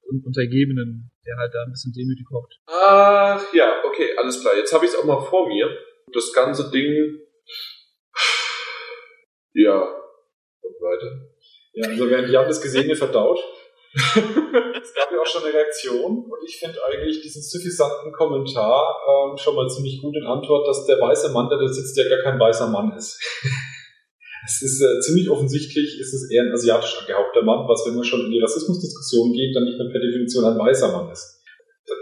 Un- 0.09 0.23
Untergebenen, 0.25 1.11
der 1.25 1.35
halt 1.37 1.53
da 1.53 1.63
ein 1.63 1.71
bisschen 1.71 1.91
demütig 1.91 2.25
hockt. 2.31 2.53
Ach 2.67 3.41
ja, 3.53 3.81
okay, 3.83 4.11
alles 4.17 4.39
klar. 4.39 4.53
Jetzt 4.55 4.71
habe 4.73 4.85
ich 4.85 4.91
es 4.91 4.97
auch 4.97 5.03
mal 5.05 5.19
vor 5.21 5.47
mir. 5.49 5.67
Das 6.13 6.31
ganze 6.33 6.69
Ding. 6.71 7.19
Ja. 9.53 9.81
Und 10.61 10.75
weiter. 10.81 11.29
Ja, 11.73 11.87
also 11.87 12.09
während 12.09 12.29
Jan 12.29 12.47
das 12.47 12.61
Gesehene 12.61 12.95
verdaut, 12.95 13.39
es 13.93 14.93
gab 14.93 15.11
ja 15.11 15.19
auch 15.19 15.25
schon 15.25 15.43
eine 15.43 15.53
Reaktion 15.53 16.23
und 16.23 16.39
ich 16.47 16.57
finde 16.57 16.79
eigentlich 16.85 17.21
diesen 17.21 17.41
suffisanten 17.41 18.13
Kommentar 18.13 18.95
ähm, 19.03 19.37
schon 19.37 19.55
mal 19.55 19.67
ziemlich 19.67 20.01
gut 20.01 20.15
in 20.15 20.25
Antwort, 20.25 20.65
dass 20.67 20.85
der 20.85 20.99
weiße 20.99 21.31
Mann, 21.33 21.49
der 21.49 21.57
da 21.57 21.67
sitzt, 21.67 21.97
ja 21.97 22.07
gar 22.07 22.23
kein 22.23 22.39
weißer 22.39 22.69
Mann 22.69 22.95
ist. 22.95 23.19
es 24.45 24.61
ist 24.61 24.81
äh, 24.81 24.99
ziemlich 25.01 25.29
offensichtlich, 25.29 25.99
ist 25.99 26.13
es 26.13 26.31
eher 26.31 26.43
ein 26.43 26.53
asiatisch 26.53 26.99
angehauchter 27.01 27.43
Mann, 27.43 27.67
was, 27.67 27.85
wenn 27.85 27.95
man 27.95 28.05
schon 28.05 28.25
in 28.25 28.31
die 28.31 28.39
Rassismusdiskussion 28.39 29.33
geht, 29.33 29.55
dann 29.55 29.65
nicht 29.65 29.77
mehr 29.77 29.89
per 29.91 29.99
Definition 29.99 30.45
ein 30.45 30.57
weißer 30.57 30.91
Mann 30.91 31.11
ist. 31.11 31.40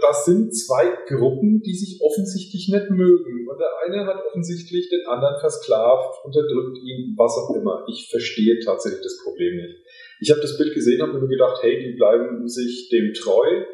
Das 0.01 0.25
sind 0.25 0.55
zwei 0.55 0.95
Gruppen, 1.07 1.61
die 1.61 1.73
sich 1.73 1.99
offensichtlich 2.01 2.69
nicht 2.69 2.89
mögen. 2.89 3.47
Und 3.49 3.59
der 3.59 3.71
eine 3.85 4.05
hat 4.05 4.25
offensichtlich 4.25 4.89
den 4.89 5.05
anderen 5.07 5.39
versklavt, 5.39 6.23
unterdrückt 6.23 6.77
ihn, 6.77 7.15
was 7.17 7.35
auch 7.37 7.55
immer. 7.55 7.85
Ich 7.87 8.07
verstehe 8.09 8.59
tatsächlich 8.59 9.01
das 9.01 9.21
Problem 9.23 9.55
nicht. 9.55 9.77
Ich 10.19 10.31
habe 10.31 10.41
das 10.41 10.57
Bild 10.57 10.73
gesehen, 10.73 11.01
habe 11.01 11.13
mir 11.13 11.19
nur 11.19 11.29
gedacht, 11.29 11.61
hey, 11.61 11.79
die 11.79 11.97
bleiben 11.97 12.47
sich 12.47 12.89
dem 12.89 13.13
treu, 13.13 13.65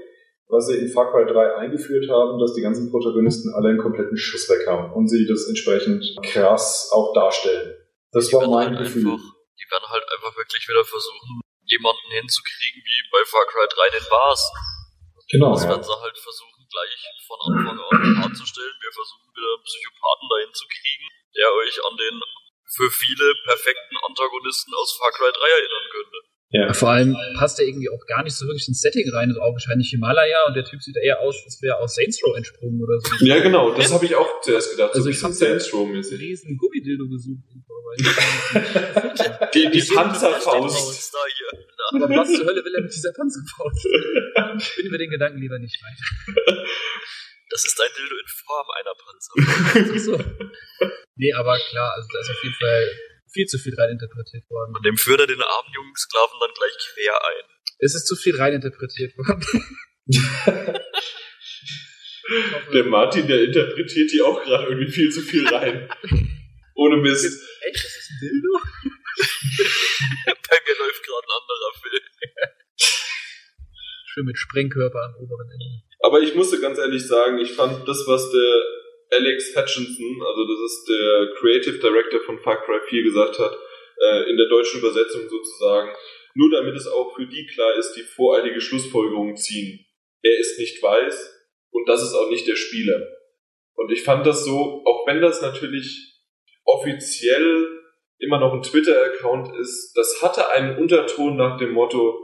was 0.47 0.67
sie 0.67 0.77
in 0.77 0.89
Far 0.89 1.11
Cry 1.11 1.25
3 1.25 1.55
eingeführt 1.55 2.09
haben, 2.09 2.39
dass 2.39 2.53
die 2.53 2.61
ganzen 2.61 2.91
Protagonisten 2.91 3.53
alle 3.55 3.69
einen 3.69 3.79
kompletten 3.79 4.17
Schuss 4.17 4.49
weg 4.49 4.67
haben 4.67 4.93
und 4.93 5.07
sie 5.07 5.25
das 5.25 5.47
entsprechend 5.47 6.05
krass 6.23 6.89
auch 6.93 7.13
darstellen. 7.13 7.73
Das 8.11 8.27
Die 8.27 8.35
war 8.35 8.47
mein 8.47 8.77
halt 8.77 8.79
Gefühl. 8.79 9.11
Einfach, 9.11 9.25
die 9.57 9.67
werden 9.71 9.89
halt 9.89 10.03
einfach 10.15 10.37
wirklich 10.37 10.67
wieder 10.69 10.85
versuchen, 10.85 11.41
jemanden 11.65 12.09
hinzukriegen 12.21 12.81
wie 12.81 12.99
bei 13.11 13.21
Far 13.25 13.45
Cry 13.47 13.65
3 13.91 13.99
den 13.99 14.09
Bars. 14.09 14.51
Genau, 15.31 15.53
Das 15.53 15.63
ja. 15.63 15.69
werden 15.73 15.83
sie 15.83 15.97
halt 16.01 16.17
versuchen, 16.17 16.61
gleich 16.69 17.01
von 17.25 17.39
Anfang 17.49 17.79
an 17.81 18.21
darzustellen. 18.21 18.75
Wir 18.81 18.93
versuchen 18.93 19.25
wieder 19.33 19.51
einen 19.57 19.65
Psychopathen 19.65 20.27
dahin 20.29 20.53
zu 20.53 20.65
kriegen, 20.69 21.05
der 21.35 21.47
euch 21.53 21.75
an 21.89 21.95
den 21.97 22.15
für 22.75 22.89
viele 22.91 23.25
perfekten 23.45 23.97
Antagonisten 24.05 24.73
aus 24.73 24.97
Far 24.97 25.11
Cry 25.11 25.31
3 25.31 25.37
erinnern 25.49 25.87
könnte. 25.93 26.17
ja. 26.49 26.73
Vor 26.73 26.89
allem 26.89 27.15
passt 27.37 27.59
er 27.59 27.65
irgendwie 27.67 27.89
auch 27.89 28.03
gar 28.07 28.23
nicht 28.23 28.35
so 28.35 28.45
wirklich 28.47 28.67
ins 28.67 28.81
Setting 28.81 29.09
rein. 29.13 29.29
Das 29.29 29.37
ist 29.37 29.43
augenscheinlich 29.43 29.89
Himalaya 29.89 30.45
und 30.47 30.55
der 30.55 30.65
Typ 30.65 30.81
sieht 30.81 30.97
eher 30.97 31.19
aus, 31.21 31.35
als 31.45 31.61
wäre 31.61 31.77
er 31.77 31.81
aus 31.83 31.95
Saints 31.95 32.21
Row 32.25 32.35
entsprungen 32.35 32.81
oder 32.81 32.99
so. 32.99 33.25
Ja, 33.25 33.39
genau, 33.39 33.71
das 33.73 33.93
habe 33.93 34.05
ich 34.05 34.15
auch 34.15 34.41
zuerst 34.41 34.71
gedacht. 34.71 34.93
Also 34.93 35.03
so 35.05 35.09
ich 35.09 35.23
ein 35.23 35.29
bisschen 35.31 35.47
hab- 35.47 35.59
Saints 35.61 35.73
Row-mäßig. 35.73 36.19
riesen 36.19 36.57
Gummidildo 36.57 37.05
gesucht. 37.07 37.45
Ich- 37.97 39.51
Die, 39.53 39.69
die 39.71 39.81
Panzerfaust. 39.93 40.87
uns 40.87 41.11
da 41.11 41.19
hier. 41.35 41.51
Aber 41.93 42.09
was 42.17 42.31
zur 42.33 42.45
Hölle 42.45 42.63
will 42.65 42.75
er 42.75 42.81
mit 42.81 42.93
dieser 42.93 43.13
Panzerfaust? 43.13 43.87
Spinnen 44.71 44.91
wir 44.91 44.97
den 44.97 45.09
Gedanken 45.11 45.39
lieber 45.39 45.59
nicht 45.59 45.77
weiter. 45.81 46.05
Das 47.49 47.63
ist 47.65 47.79
ein 47.79 47.89
Dildo 47.95 48.15
in 48.15 48.27
Form 48.27 48.67
einer 48.79 48.95
Panzer. 48.99 49.33
Ach 49.93 49.99
so. 49.99 50.17
Nee, 51.15 51.31
aber 51.33 51.57
klar, 51.69 51.93
also 51.95 52.07
da 52.11 52.19
ist 52.19 52.29
auf 52.31 52.43
jeden 52.43 52.55
Fall 52.55 52.91
viel 53.31 53.45
zu 53.45 53.57
viel 53.59 53.75
reininterpretiert 53.75 54.49
worden. 54.49 54.75
Und 54.75 54.85
dem 54.85 54.97
führt 54.97 55.19
er 55.21 55.27
den 55.27 55.41
armen 55.41 55.71
jungen 55.73 55.95
Sklaven 55.95 56.37
dann 56.41 56.51
gleich 56.53 56.73
quer 56.93 57.13
ein. 57.13 57.45
Es 57.79 57.93
ist 57.95 58.07
zu 58.07 58.15
viel 58.15 58.35
reininterpretiert 58.35 59.15
worden. 59.17 59.45
Der 62.73 62.83
Martin, 62.85 63.27
der 63.27 63.43
interpretiert 63.43 64.11
die 64.11 64.21
auch 64.21 64.41
gerade 64.43 64.65
irgendwie 64.69 64.91
viel 64.91 65.11
zu 65.11 65.21
viel 65.21 65.47
rein. 65.47 65.87
Ohne 66.75 66.97
Mist. 66.97 67.25
Echt? 67.61 67.83
Das 67.83 67.95
ist 67.95 68.11
ein 68.11 68.19
Dildo? 68.21 68.59
Bei 70.27 70.57
mir 70.65 70.75
läuft 70.77 71.03
gerade 71.03 71.25
ein 71.25 71.35
anderer 71.39 71.73
Film. 71.81 72.03
Schön 74.07 74.25
mit 74.25 74.37
Sprengkörper 74.37 75.01
am 75.03 75.15
oberen 75.23 75.49
Ende. 75.49 75.83
Aber 75.99 76.19
ich 76.21 76.35
musste 76.35 76.59
ganz 76.59 76.77
ehrlich 76.77 77.07
sagen, 77.07 77.39
ich 77.39 77.53
fand 77.53 77.87
das, 77.87 78.05
was 78.07 78.29
der 78.31 78.61
Alex 79.11 79.55
Hutchinson, 79.55 80.21
also 80.21 80.45
das 80.45 80.59
ist 80.71 80.85
der 80.89 81.33
Creative 81.39 81.79
Director 81.79 82.19
von 82.21 82.39
Far 82.39 82.63
Cry 82.65 82.79
4 82.89 83.03
gesagt 83.03 83.39
hat, 83.39 83.57
äh, 84.01 84.29
in 84.29 84.37
der 84.37 84.47
deutschen 84.49 84.81
Übersetzung 84.81 85.29
sozusagen, 85.29 85.95
nur 86.33 86.51
damit 86.51 86.75
es 86.75 86.87
auch 86.87 87.15
für 87.15 87.25
die 87.25 87.45
klar 87.45 87.75
ist, 87.77 87.93
die 87.93 88.03
voreilige 88.03 88.59
Schlussfolgerungen 88.59 89.37
ziehen. 89.37 89.85
Er 90.21 90.37
ist 90.39 90.59
nicht 90.59 90.81
weiß 90.83 91.33
und 91.71 91.87
das 91.87 92.03
ist 92.03 92.13
auch 92.13 92.29
nicht 92.29 92.47
der 92.47 92.55
Spieler. 92.55 93.07
Und 93.75 93.91
ich 93.91 94.03
fand 94.03 94.25
das 94.25 94.43
so, 94.43 94.83
auch 94.85 95.07
wenn 95.07 95.21
das 95.21 95.41
natürlich 95.41 96.14
offiziell 96.65 97.81
immer 98.19 98.39
noch 98.39 98.53
ein 98.53 98.61
Twitter-Account 98.61 99.55
ist, 99.59 99.93
das 99.95 100.21
hatte 100.21 100.49
einen 100.51 100.77
Unterton 100.77 101.37
nach 101.37 101.57
dem 101.57 101.71
Motto, 101.71 102.17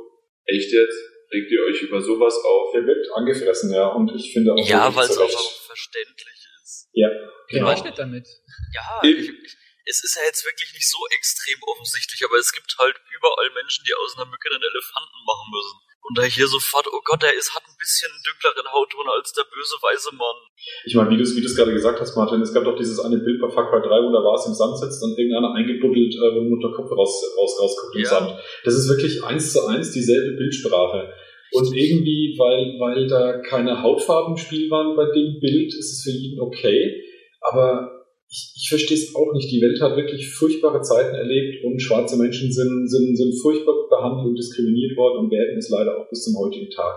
echt 0.46 0.72
jetzt? 0.72 0.98
Regt 1.32 1.50
ihr 1.52 1.64
euch 1.64 1.82
über 1.82 2.02
sowas 2.02 2.36
auf? 2.44 2.74
Der 2.74 2.86
wird 2.86 3.08
angefressen, 3.16 3.74
ja, 3.74 3.88
und 3.88 4.12
ich 4.14 4.34
finde 4.34 4.54
auch. 4.54 4.68
Ja, 4.68 4.94
weil 4.94 5.06
es 5.06 5.18
auch 5.18 5.52
verständlich 5.66 6.48
ist. 6.62 6.90
Ja, 6.92 7.10
genau. 7.48 7.70
rechnet 7.70 7.98
damit? 7.98 8.28
Ja, 8.74 9.00
Eben. 9.04 9.20
ich, 9.20 9.30
ich, 9.30 9.58
es 9.86 10.04
ist 10.04 10.16
ja 10.16 10.24
jetzt 10.26 10.46
wirklich 10.46 10.74
nicht 10.74 10.90
so 10.90 11.00
extrem 11.16 11.58
offensichtlich, 11.64 12.24
aber 12.26 12.36
es 12.36 12.52
gibt 12.52 12.76
halt 12.78 12.96
überall 13.16 13.50
Menschen, 13.56 13.86
die 13.88 13.94
aus 13.96 14.18
einer 14.18 14.26
Mücke 14.30 14.50
einen 14.52 14.62
Elefanten 14.62 15.20
machen 15.26 15.48
müssen. 15.52 15.80
Und 16.04 16.18
da 16.18 16.24
hier 16.24 16.48
sofort, 16.48 16.88
oh 16.92 17.02
Gott, 17.06 17.22
der 17.22 17.34
ist, 17.38 17.54
hat 17.54 17.64
ein 17.64 17.78
bisschen 17.78 18.10
dunkleren 18.26 18.68
Hautton 18.74 19.06
als 19.16 19.34
der 19.34 19.44
böse 19.44 19.76
weiße 19.82 20.16
Mann. 20.16 20.40
Ich 20.86 20.96
meine, 20.96 21.10
wie 21.10 21.18
du 21.18 21.24
es 21.24 21.36
wie 21.36 21.42
du 21.42 21.48
es 21.48 21.56
gerade 21.56 21.74
gesagt 21.74 22.00
hast, 22.02 22.16
Martin, 22.16 22.42
es 22.42 22.54
gab 22.54 22.66
doch 22.66 22.76
dieses 22.76 23.00
eine 23.00 23.18
Bild 23.18 23.40
bei 23.40 23.50
Far 23.50 23.70
Cry 23.70 23.82
3, 23.82 23.88
wo 24.02 24.12
da 24.12 24.24
war 24.26 24.36
es 24.36 24.46
im 24.48 24.54
Sand 24.54 24.78
sitzt 24.78 25.02
und 25.04 25.18
irgendeiner 25.18 25.54
eingebuddelt, 25.54 26.14
äh, 26.16 26.42
nur 26.42 26.60
der 26.60 26.72
Kopf 26.72 26.90
raus, 26.92 27.22
raus, 27.38 27.76
im 27.94 28.02
Ja. 28.02 28.10
Sand. 28.10 28.40
Das 28.66 28.76
ist 28.76 28.90
wirklich 28.90 29.24
eins 29.24 29.54
zu 29.54 29.66
eins 29.68 29.92
dieselbe 29.92 30.38
Bildsprache. 30.38 31.14
Und 31.54 31.76
irgendwie, 31.76 32.36
weil, 32.38 32.80
weil 32.80 33.08
da 33.08 33.40
keine 33.42 33.84
Hautfarben 33.84 34.34
im 34.34 34.38
Spiel 34.38 34.70
waren 34.72 34.96
bei 34.96 35.06
dem 35.06 35.40
Bild, 35.40 35.74
ist 35.74 35.92
es 35.92 36.04
für 36.04 36.12
jeden 36.18 36.40
okay. 36.40 37.04
Aber 37.42 38.01
ich, 38.32 38.54
ich 38.56 38.70
verstehe 38.70 38.98
es 38.98 39.14
auch 39.14 39.34
nicht. 39.34 39.52
Die 39.52 39.62
Welt 39.62 39.80
hat 39.82 39.98
wirklich 39.98 40.30
furchtbare 40.34 40.82
Zeiten 40.82 41.16
erlebt 41.16 41.64
und 41.66 41.82
schwarze 41.82 42.18
Menschen 42.18 42.52
sind, 42.52 42.90
sind, 42.90 43.18
sind 43.18 43.34
furchtbar 43.42 43.90
behandelt 43.90 44.28
und 44.28 44.36
diskriminiert 44.38 44.96
worden 44.96 45.26
und 45.26 45.32
werden 45.32 45.58
es 45.58 45.70
leider 45.70 46.00
auch 46.00 46.10
bis 46.10 46.24
zum 46.24 46.40
heutigen 46.40 46.70
Tag 46.70 46.96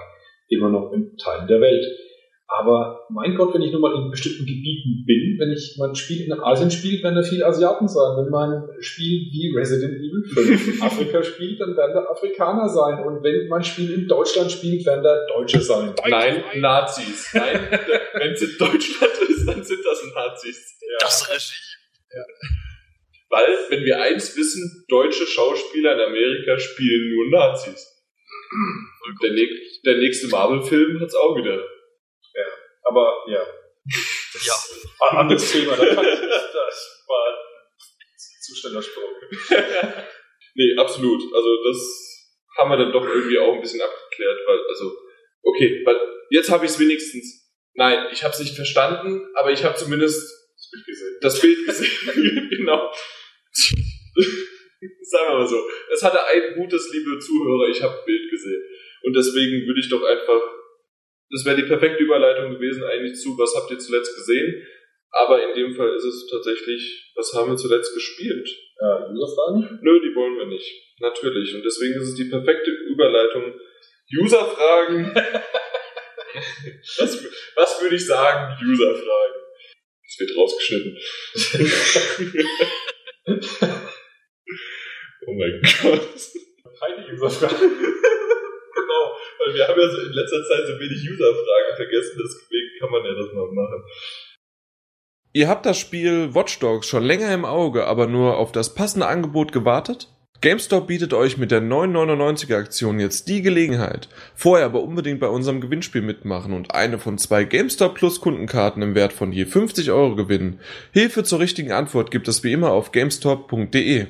immer 0.48 0.70
noch 0.70 0.93
in 0.93 1.16
Teilen 1.16 1.48
der 1.48 1.61
Welt. 1.61 1.85
Aber 2.56 3.06
mein 3.10 3.35
Gott, 3.35 3.52
wenn 3.52 3.62
ich 3.62 3.72
nur 3.72 3.81
mal 3.81 3.94
in 3.97 4.10
bestimmten 4.10 4.47
Gebieten 4.47 5.05
bin, 5.05 5.36
wenn 5.40 5.51
ich 5.51 5.74
mein 5.76 5.94
Spiel 5.97 6.24
in 6.24 6.32
Asien 6.32 6.70
spielt, 6.70 7.02
werden 7.02 7.16
da 7.16 7.22
viele 7.22 7.47
Asiaten 7.47 7.89
sein. 7.89 8.16
Wenn 8.16 8.31
mein 8.31 8.62
Spiel 8.81 9.26
wie 9.32 9.52
Resident 9.56 9.97
Evil 9.97 10.24
5 10.24 10.68
in 10.76 10.82
Afrika 10.82 11.22
spielt, 11.24 11.60
dann 11.60 11.76
werden 11.76 11.94
da 11.94 12.05
Afrikaner 12.05 12.68
sein. 12.68 13.05
Und 13.05 13.24
wenn 13.24 13.48
mein 13.48 13.64
Spiel 13.64 13.93
in 13.93 14.06
Deutschland 14.06 14.52
spielt, 14.52 14.86
werden 14.86 15.02
da 15.02 15.26
Deutsche 15.35 15.60
sein. 15.60 15.94
Nein, 16.09 16.44
Nazis. 16.60 17.31
Nein, 17.35 17.68
wenn 18.14 18.32
es 18.32 18.43
in 18.43 18.56
Deutschland 18.56 19.12
ist, 19.28 19.48
dann 19.48 19.64
sind 19.64 19.85
das 19.85 20.02
Nazis. 20.14 20.78
Das 21.01 21.28
Regime. 21.28 21.74
Weil, 23.31 23.56
wenn 23.70 23.85
wir 23.85 24.01
eins 24.01 24.36
wissen, 24.36 24.85
deutsche 24.89 25.26
Schauspieler 25.26 25.94
in 25.94 26.01
Amerika 26.01 26.56
spielen 26.56 27.14
nur 27.14 27.31
Nazis. 27.31 27.90
Der, 29.22 29.32
ne 29.32 29.48
der 29.85 29.98
nächste 29.98 30.28
Marvel-Film 30.28 31.01
hat's 31.01 31.16
auch 31.16 31.36
wieder. 31.36 31.60
Aber 32.85 33.24
ja. 33.28 33.44
Das 34.32 34.47
Ja. 34.47 34.55
Ein 35.09 35.16
anderes 35.19 35.52
Thema. 35.52 35.77
Da 35.77 35.94
kann 35.94 36.05
ich, 36.05 36.20
das 36.20 37.05
war 37.09 37.28
ein 37.28 37.35
zu 38.40 38.55
schneller 38.55 38.82
Sprung. 38.82 39.11
nee, 40.55 40.77
absolut. 40.78 41.23
Also 41.35 41.65
das 41.65 41.78
haben 42.59 42.70
wir 42.70 42.77
dann 42.77 42.93
doch 42.93 43.06
irgendwie 43.06 43.39
auch 43.39 43.55
ein 43.55 43.61
bisschen 43.61 43.81
abgeklärt, 43.81 44.39
weil, 44.47 44.59
also, 44.69 44.97
okay, 45.43 45.82
weil 45.85 45.97
jetzt 46.31 46.51
habe 46.51 46.65
ich 46.65 46.70
es 46.70 46.78
wenigstens. 46.78 47.43
Nein, 47.74 48.06
ich 48.12 48.23
habe 48.23 48.32
es 48.32 48.40
nicht 48.40 48.55
verstanden, 48.55 49.27
aber 49.35 49.51
ich 49.51 49.65
habe 49.65 49.74
zumindest 49.74 50.23
Das 50.55 50.70
Bild 50.70 50.86
gesehen. 50.86 51.19
das 51.20 51.40
Bild 51.40 51.66
gesehen. 51.66 52.48
genau. 52.56 52.93
Sagen 55.02 55.28
wir 55.31 55.39
mal 55.39 55.47
so. 55.48 55.61
Es 55.93 56.02
hatte 56.02 56.24
ein 56.24 56.55
gutes, 56.55 56.93
liebe 56.93 57.19
Zuhörer, 57.19 57.69
ich 57.69 57.82
habe 57.82 58.02
Bild 58.06 58.31
gesehen. 58.31 58.62
Und 59.02 59.15
deswegen 59.16 59.66
würde 59.66 59.81
ich 59.81 59.90
doch 59.90 60.02
einfach, 60.02 60.40
das 61.31 61.45
wäre 61.45 61.57
die 61.57 61.69
perfekte 61.69 62.03
Überleitung 62.03 62.53
gewesen 62.53 62.85
eigentlich 62.85 63.15
zu, 63.15 63.37
was 63.39 63.55
habt 63.57 63.71
ihr 63.71 63.79
zuletzt 63.79 64.15
gesehen? 64.17 64.67
Aber 65.11 65.43
in 65.43 65.55
dem 65.55 65.75
Fall 65.75 65.95
ist 65.95 66.05
es 66.05 66.27
tatsächlich, 66.27 67.13
was 67.15 67.33
haben 67.35 67.51
wir 67.51 67.57
zuletzt 67.57 67.95
gespielt? 67.95 68.49
Äh, 68.79 69.13
Userfragen? 69.13 69.79
Nö, 69.81 70.01
die 70.01 70.15
wollen 70.15 70.37
wir 70.37 70.47
nicht. 70.47 70.69
Natürlich. 70.99 71.55
Und 71.55 71.65
deswegen 71.65 71.95
ist 71.95 72.09
es 72.09 72.15
die 72.17 72.25
perfekte 72.25 72.71
Überleitung. 72.71 73.55
User-Fragen. 74.21 75.15
was, 76.99 77.25
was 77.57 77.81
würde 77.81 77.97
ich 77.97 78.07
sagen? 78.07 78.57
User-Fragen. 78.65 79.35
Das 80.03 80.19
wird 80.19 80.37
rausgeschnitten. 80.37 80.99
oh 85.27 85.33
mein 85.33 85.63
Gott. 85.63 86.09
Keine 86.81 87.13
Userfragen. 87.13 87.71
Weil 89.45 89.55
wir 89.55 89.69
haben 89.69 89.81
ja 89.81 89.89
so 89.91 90.01
in 90.01 90.12
letzter 90.12 90.43
Zeit 90.45 90.66
so 90.66 90.79
wenig 90.79 90.99
User-Fragen 91.11 91.77
vergessen, 91.77 92.23
deswegen 92.23 92.79
kann 92.81 92.91
man 92.91 93.05
ja 93.05 93.15
das 93.15 93.33
mal 93.35 93.53
machen. 93.53 93.83
Ihr 95.33 95.49
habt 95.49 95.66
das 95.66 95.79
Spiel 95.79 96.35
Watch 96.35 96.59
Dogs 96.61 96.87
schon 96.87 97.03
länger 97.03 97.35
im 97.35 97.45
Auge, 97.45 97.87
aber 97.87 98.07
nur 98.07 98.37
auf 98.39 98.53
das 98.53 98.75
passende 98.75 99.07
Angebot 99.07 99.53
gewartet? 99.53 100.09
GameStop 100.41 100.89
bietet 100.89 101.15
euch 101.15 101.39
mit 101.39 101.51
der 101.51 101.62
9,99er 101.62 102.57
Aktion 102.57 103.01
jetzt 103.01 103.29
die 103.29 103.41
Gelegenheit. 103.41 104.09
Vorher 104.35 104.66
aber 104.66 104.83
unbedingt 104.83 105.19
bei 105.19 105.29
unserem 105.29 105.61
Gewinnspiel 105.61 106.03
mitmachen 106.03 106.53
und 106.53 106.75
eine 106.75 106.99
von 106.99 107.16
zwei 107.16 107.45
GameStop 107.45 107.95
Plus 107.95 108.21
Kundenkarten 108.21 108.83
im 108.83 108.95
Wert 108.95 109.15
von 109.15 109.33
je 109.33 109.47
50 109.47 109.91
Euro 109.91 110.16
gewinnen. 110.16 110.61
Hilfe 110.93 111.25
zur 111.25 111.41
richtigen 111.41 111.73
Antwort 111.73 112.11
gibt 112.11 112.29
es 112.29 112.45
wie 112.45 112.53
immer 112.53 112.73
auf 112.73 112.93
GameStop.de. 112.93 114.07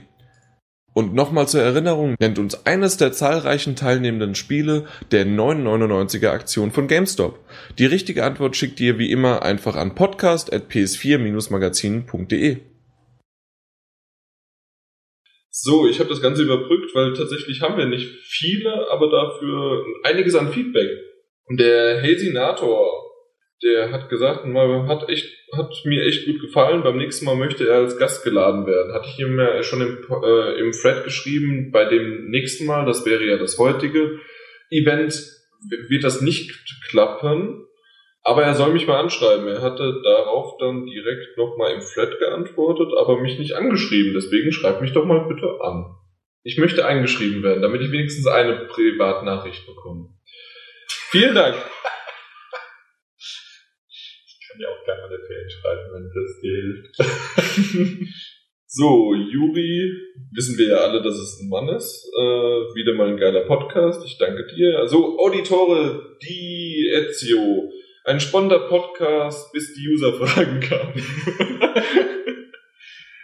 Und 0.94 1.12
nochmal 1.12 1.46
zur 1.48 1.60
Erinnerung, 1.60 2.14
nennt 2.20 2.38
uns 2.38 2.66
eines 2.66 2.96
der 2.96 3.10
zahlreichen 3.10 3.74
teilnehmenden 3.74 4.36
Spiele 4.36 4.86
der 5.10 5.26
9,99er 5.26 6.28
Aktion 6.28 6.70
von 6.70 6.86
GameStop. 6.86 7.40
Die 7.78 7.86
richtige 7.86 8.22
Antwort 8.24 8.54
schickt 8.56 8.78
ihr 8.78 8.96
wie 8.96 9.10
immer 9.10 9.42
einfach 9.42 9.74
an 9.74 9.96
podcast.ps4-magazin.de. 9.96 12.58
So, 15.50 15.88
ich 15.88 15.98
habe 15.98 16.08
das 16.08 16.22
Ganze 16.22 16.42
überbrückt, 16.42 16.94
weil 16.94 17.12
tatsächlich 17.12 17.60
haben 17.60 17.76
wir 17.76 17.86
nicht 17.86 18.08
viele, 18.22 18.88
aber 18.90 19.10
dafür 19.10 19.84
einiges 20.04 20.36
an 20.36 20.52
Feedback. 20.52 20.90
Und 21.46 21.58
der 21.58 22.02
Hesinator, 22.02 23.03
der 23.64 23.90
hat 23.90 24.10
gesagt, 24.10 24.44
hat 24.44 25.08
echt, 25.08 25.26
hat 25.56 25.72
mir 25.84 26.04
echt 26.04 26.26
gut 26.26 26.40
gefallen. 26.40 26.82
Beim 26.82 26.98
nächsten 26.98 27.24
Mal 27.24 27.36
möchte 27.36 27.66
er 27.66 27.78
als 27.78 27.98
Gast 27.98 28.22
geladen 28.22 28.66
werden. 28.66 28.92
Hatte 28.92 29.08
ich 29.08 29.18
ihm 29.18 29.38
ja 29.38 29.62
schon 29.62 29.80
im, 29.80 29.98
äh, 30.22 30.60
im 30.60 30.72
Thread 30.72 31.04
geschrieben, 31.04 31.70
bei 31.72 31.86
dem 31.86 32.28
nächsten 32.28 32.66
Mal, 32.66 32.84
das 32.84 33.06
wäre 33.06 33.24
ja 33.24 33.38
das 33.38 33.58
heutige 33.58 34.20
Event, 34.70 35.14
wird 35.88 36.04
das 36.04 36.20
nicht 36.20 36.52
klappen. 36.90 37.66
Aber 38.22 38.42
er 38.42 38.54
soll 38.54 38.72
mich 38.72 38.86
mal 38.86 39.00
anschreiben. 39.00 39.48
Er 39.48 39.62
hatte 39.62 40.00
darauf 40.02 40.56
dann 40.58 40.86
direkt 40.86 41.36
nochmal 41.36 41.74
im 41.74 41.80
Thread 41.80 42.18
geantwortet, 42.18 42.92
aber 42.96 43.20
mich 43.20 43.38
nicht 43.38 43.52
angeschrieben. 43.52 44.14
Deswegen 44.14 44.52
schreib 44.52 44.80
mich 44.80 44.92
doch 44.92 45.04
mal 45.04 45.26
bitte 45.26 45.58
an. 45.60 45.94
Ich 46.42 46.58
möchte 46.58 46.86
angeschrieben 46.86 47.42
werden, 47.42 47.62
damit 47.62 47.80
ich 47.80 47.90
wenigstens 47.90 48.26
eine 48.26 48.66
Privatnachricht 48.66 49.66
bekomme. 49.66 50.10
Vielen 51.10 51.34
Dank. 51.34 51.56
Kann 54.54 54.62
ja 54.62 54.68
auch 54.68 54.84
gerne 54.84 55.02
mal 55.02 55.08
eine 55.08 55.18
PN 55.18 55.50
schreiben, 55.50 55.90
wenn 55.92 56.06
das 56.14 56.40
dir 56.40 56.54
hilft. 56.62 58.08
So, 58.66 59.14
Juri, 59.14 59.92
wissen 60.32 60.58
wir 60.58 60.66
ja 60.66 60.76
alle, 60.78 61.00
dass 61.00 61.14
es 61.14 61.40
ein 61.40 61.48
Mann 61.48 61.68
ist. 61.68 62.10
Äh, 62.12 62.74
wieder 62.74 62.94
mal 62.94 63.06
ein 63.06 63.16
geiler 63.16 63.42
Podcast. 63.42 64.04
Ich 64.04 64.18
danke 64.18 64.44
dir. 64.48 64.80
Also, 64.80 65.16
Auditore 65.16 66.16
di 66.20 66.90
Ezio. 66.92 67.70
Ein 68.02 68.18
spannender 68.18 68.66
Podcast, 68.68 69.52
bis 69.52 69.74
die 69.74 69.88
Userfragen 69.94 70.58
kamen. 70.58 70.92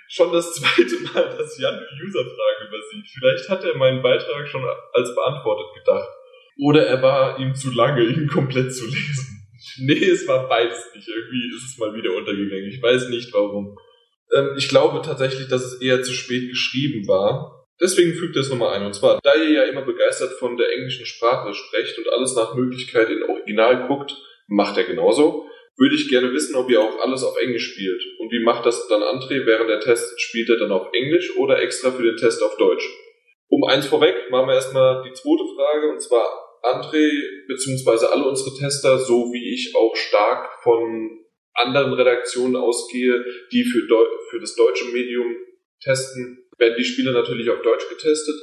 schon 0.09 0.33
das 0.33 0.55
zweite 0.55 1.03
Mal, 1.13 1.37
dass 1.37 1.59
Jan 1.59 1.81
Userfragen 2.01 2.69
übersieht. 2.69 3.09
Vielleicht 3.19 3.49
hat 3.49 3.65
er 3.65 3.77
meinen 3.77 4.03
Beitrag 4.03 4.47
schon 4.47 4.65
als 4.93 5.13
beantwortet 5.17 5.67
gedacht. 5.75 6.11
Oder 6.63 6.87
er 6.87 7.03
war 7.03 7.41
ihm 7.41 7.57
zu 7.57 7.73
lange, 7.73 8.05
ihn 8.05 8.29
komplett 8.29 8.73
zu 8.73 8.85
lesen. 8.85 9.40
Nee, 9.79 10.05
es 10.05 10.27
war 10.27 10.49
beides 10.49 10.91
nicht. 10.95 11.09
Irgendwie 11.09 11.49
ist 11.57 11.71
es 11.71 11.79
mal 11.79 11.95
wieder 11.95 12.15
untergegangen. 12.15 12.69
Ich 12.69 12.83
weiß 12.83 13.09
nicht 13.09 13.33
warum. 13.33 13.79
Ähm, 14.35 14.55
ich 14.57 14.69
glaube 14.69 15.03
tatsächlich, 15.03 15.49
dass 15.49 15.65
es 15.65 15.81
eher 15.81 16.03
zu 16.03 16.13
spät 16.13 16.49
geschrieben 16.49 17.07
war. 17.07 17.67
Deswegen 17.81 18.15
fügt 18.15 18.37
er 18.37 18.43
es 18.43 18.51
nochmal 18.51 18.75
ein. 18.75 18.85
Und 18.85 18.95
zwar, 18.95 19.21
da 19.23 19.35
ihr 19.35 19.51
ja 19.51 19.65
immer 19.65 19.83
begeistert 19.83 20.33
von 20.35 20.57
der 20.57 20.73
englischen 20.73 21.07
Sprache 21.07 21.55
sprecht 21.55 21.99
und 21.99 22.13
alles 22.13 22.35
nach 22.37 22.55
Möglichkeit 22.55 23.09
in 23.09 23.23
Original 23.23 23.87
guckt, 23.89 24.17
macht 24.49 24.77
er 24.77 24.85
genauso. 24.85 25.47
würde 25.81 25.95
ich 25.95 26.09
gerne 26.09 26.31
wissen, 26.35 26.55
ob 26.57 26.71
ihr 26.71 26.79
auch 26.79 27.01
alles 27.01 27.25
auf 27.25 27.41
Englisch 27.41 27.73
spielt. 27.73 28.03
Und 28.19 28.31
wie 28.31 28.45
macht 28.45 28.67
das 28.67 28.87
dann 28.89 29.03
André 29.03 29.47
während 29.47 29.71
der 29.71 29.81
Tests? 29.81 30.21
Spielt 30.21 30.51
er 30.51 30.59
dann 30.59 30.73
auf 30.73 30.89
Englisch 30.93 31.35
oder 31.37 31.61
extra 31.63 31.91
für 31.91 32.03
den 32.03 32.19
Test 32.19 32.43
auf 32.43 32.57
Deutsch? 32.59 32.87
Um 33.49 33.65
eins 33.65 33.87
vorweg, 33.87 34.15
machen 34.31 34.49
wir 34.49 34.55
erstmal 34.55 35.03
die 35.03 35.13
zweite 35.13 35.45
Frage, 35.57 35.91
und 35.91 36.01
zwar 36.01 36.50
André, 36.63 37.09
beziehungsweise 37.49 38.13
alle 38.13 38.29
unsere 38.29 38.57
Tester, 38.57 38.99
so 38.99 39.33
wie 39.33 39.55
ich 39.55 39.75
auch 39.75 39.95
stark 39.97 40.63
von 40.63 41.21
anderen 41.55 41.93
Redaktionen 41.93 42.57
ausgehe, 42.57 43.25
die 43.53 43.65
für, 43.65 43.87
Deu 43.87 44.05
für 44.31 44.41
das 44.41 44.55
deutsche 44.55 44.87
Medium 44.87 45.37
testen, 45.83 46.47
werden 46.59 46.77
die 46.79 46.85
Spiele 46.85 47.13
natürlich 47.13 47.49
auf 47.51 47.63
Deutsch 47.63 47.89
getestet. 47.89 48.37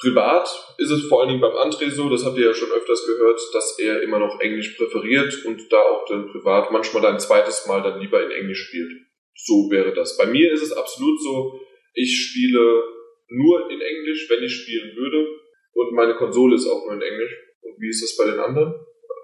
Privat 0.00 0.48
ist 0.78 0.90
es 0.90 1.04
vor 1.06 1.20
allen 1.20 1.28
Dingen 1.28 1.40
beim 1.40 1.52
André 1.52 1.90
so, 1.90 2.08
das 2.08 2.24
habt 2.24 2.38
ihr 2.38 2.46
ja 2.46 2.54
schon 2.54 2.72
öfters 2.72 3.06
gehört, 3.06 3.38
dass 3.52 3.78
er 3.78 4.02
immer 4.02 4.18
noch 4.18 4.40
Englisch 4.40 4.76
präferiert 4.76 5.44
und 5.44 5.70
da 5.70 5.78
auch 5.78 6.06
dann 6.06 6.26
privat 6.28 6.72
manchmal 6.72 7.04
ein 7.06 7.20
zweites 7.20 7.66
Mal 7.66 7.82
dann 7.82 8.00
lieber 8.00 8.24
in 8.24 8.30
Englisch 8.30 8.68
spielt. 8.68 8.92
So 9.34 9.70
wäre 9.70 9.92
das. 9.92 10.16
Bei 10.16 10.26
mir 10.26 10.52
ist 10.52 10.62
es 10.62 10.72
absolut 10.72 11.20
so, 11.20 11.60
ich 11.94 12.16
spiele 12.16 12.82
nur 13.28 13.70
in 13.70 13.80
Englisch, 13.80 14.28
wenn 14.30 14.42
ich 14.42 14.54
spielen 14.54 14.96
würde 14.96 15.26
und 15.74 15.92
meine 15.92 16.14
Konsole 16.14 16.56
ist 16.56 16.66
auch 16.66 16.84
nur 16.86 16.94
in 16.94 17.02
Englisch. 17.02 17.49
Wie 17.80 17.88
ist 17.88 18.02
das 18.02 18.16
bei 18.16 18.30
den 18.30 18.38
anderen? 18.38 18.74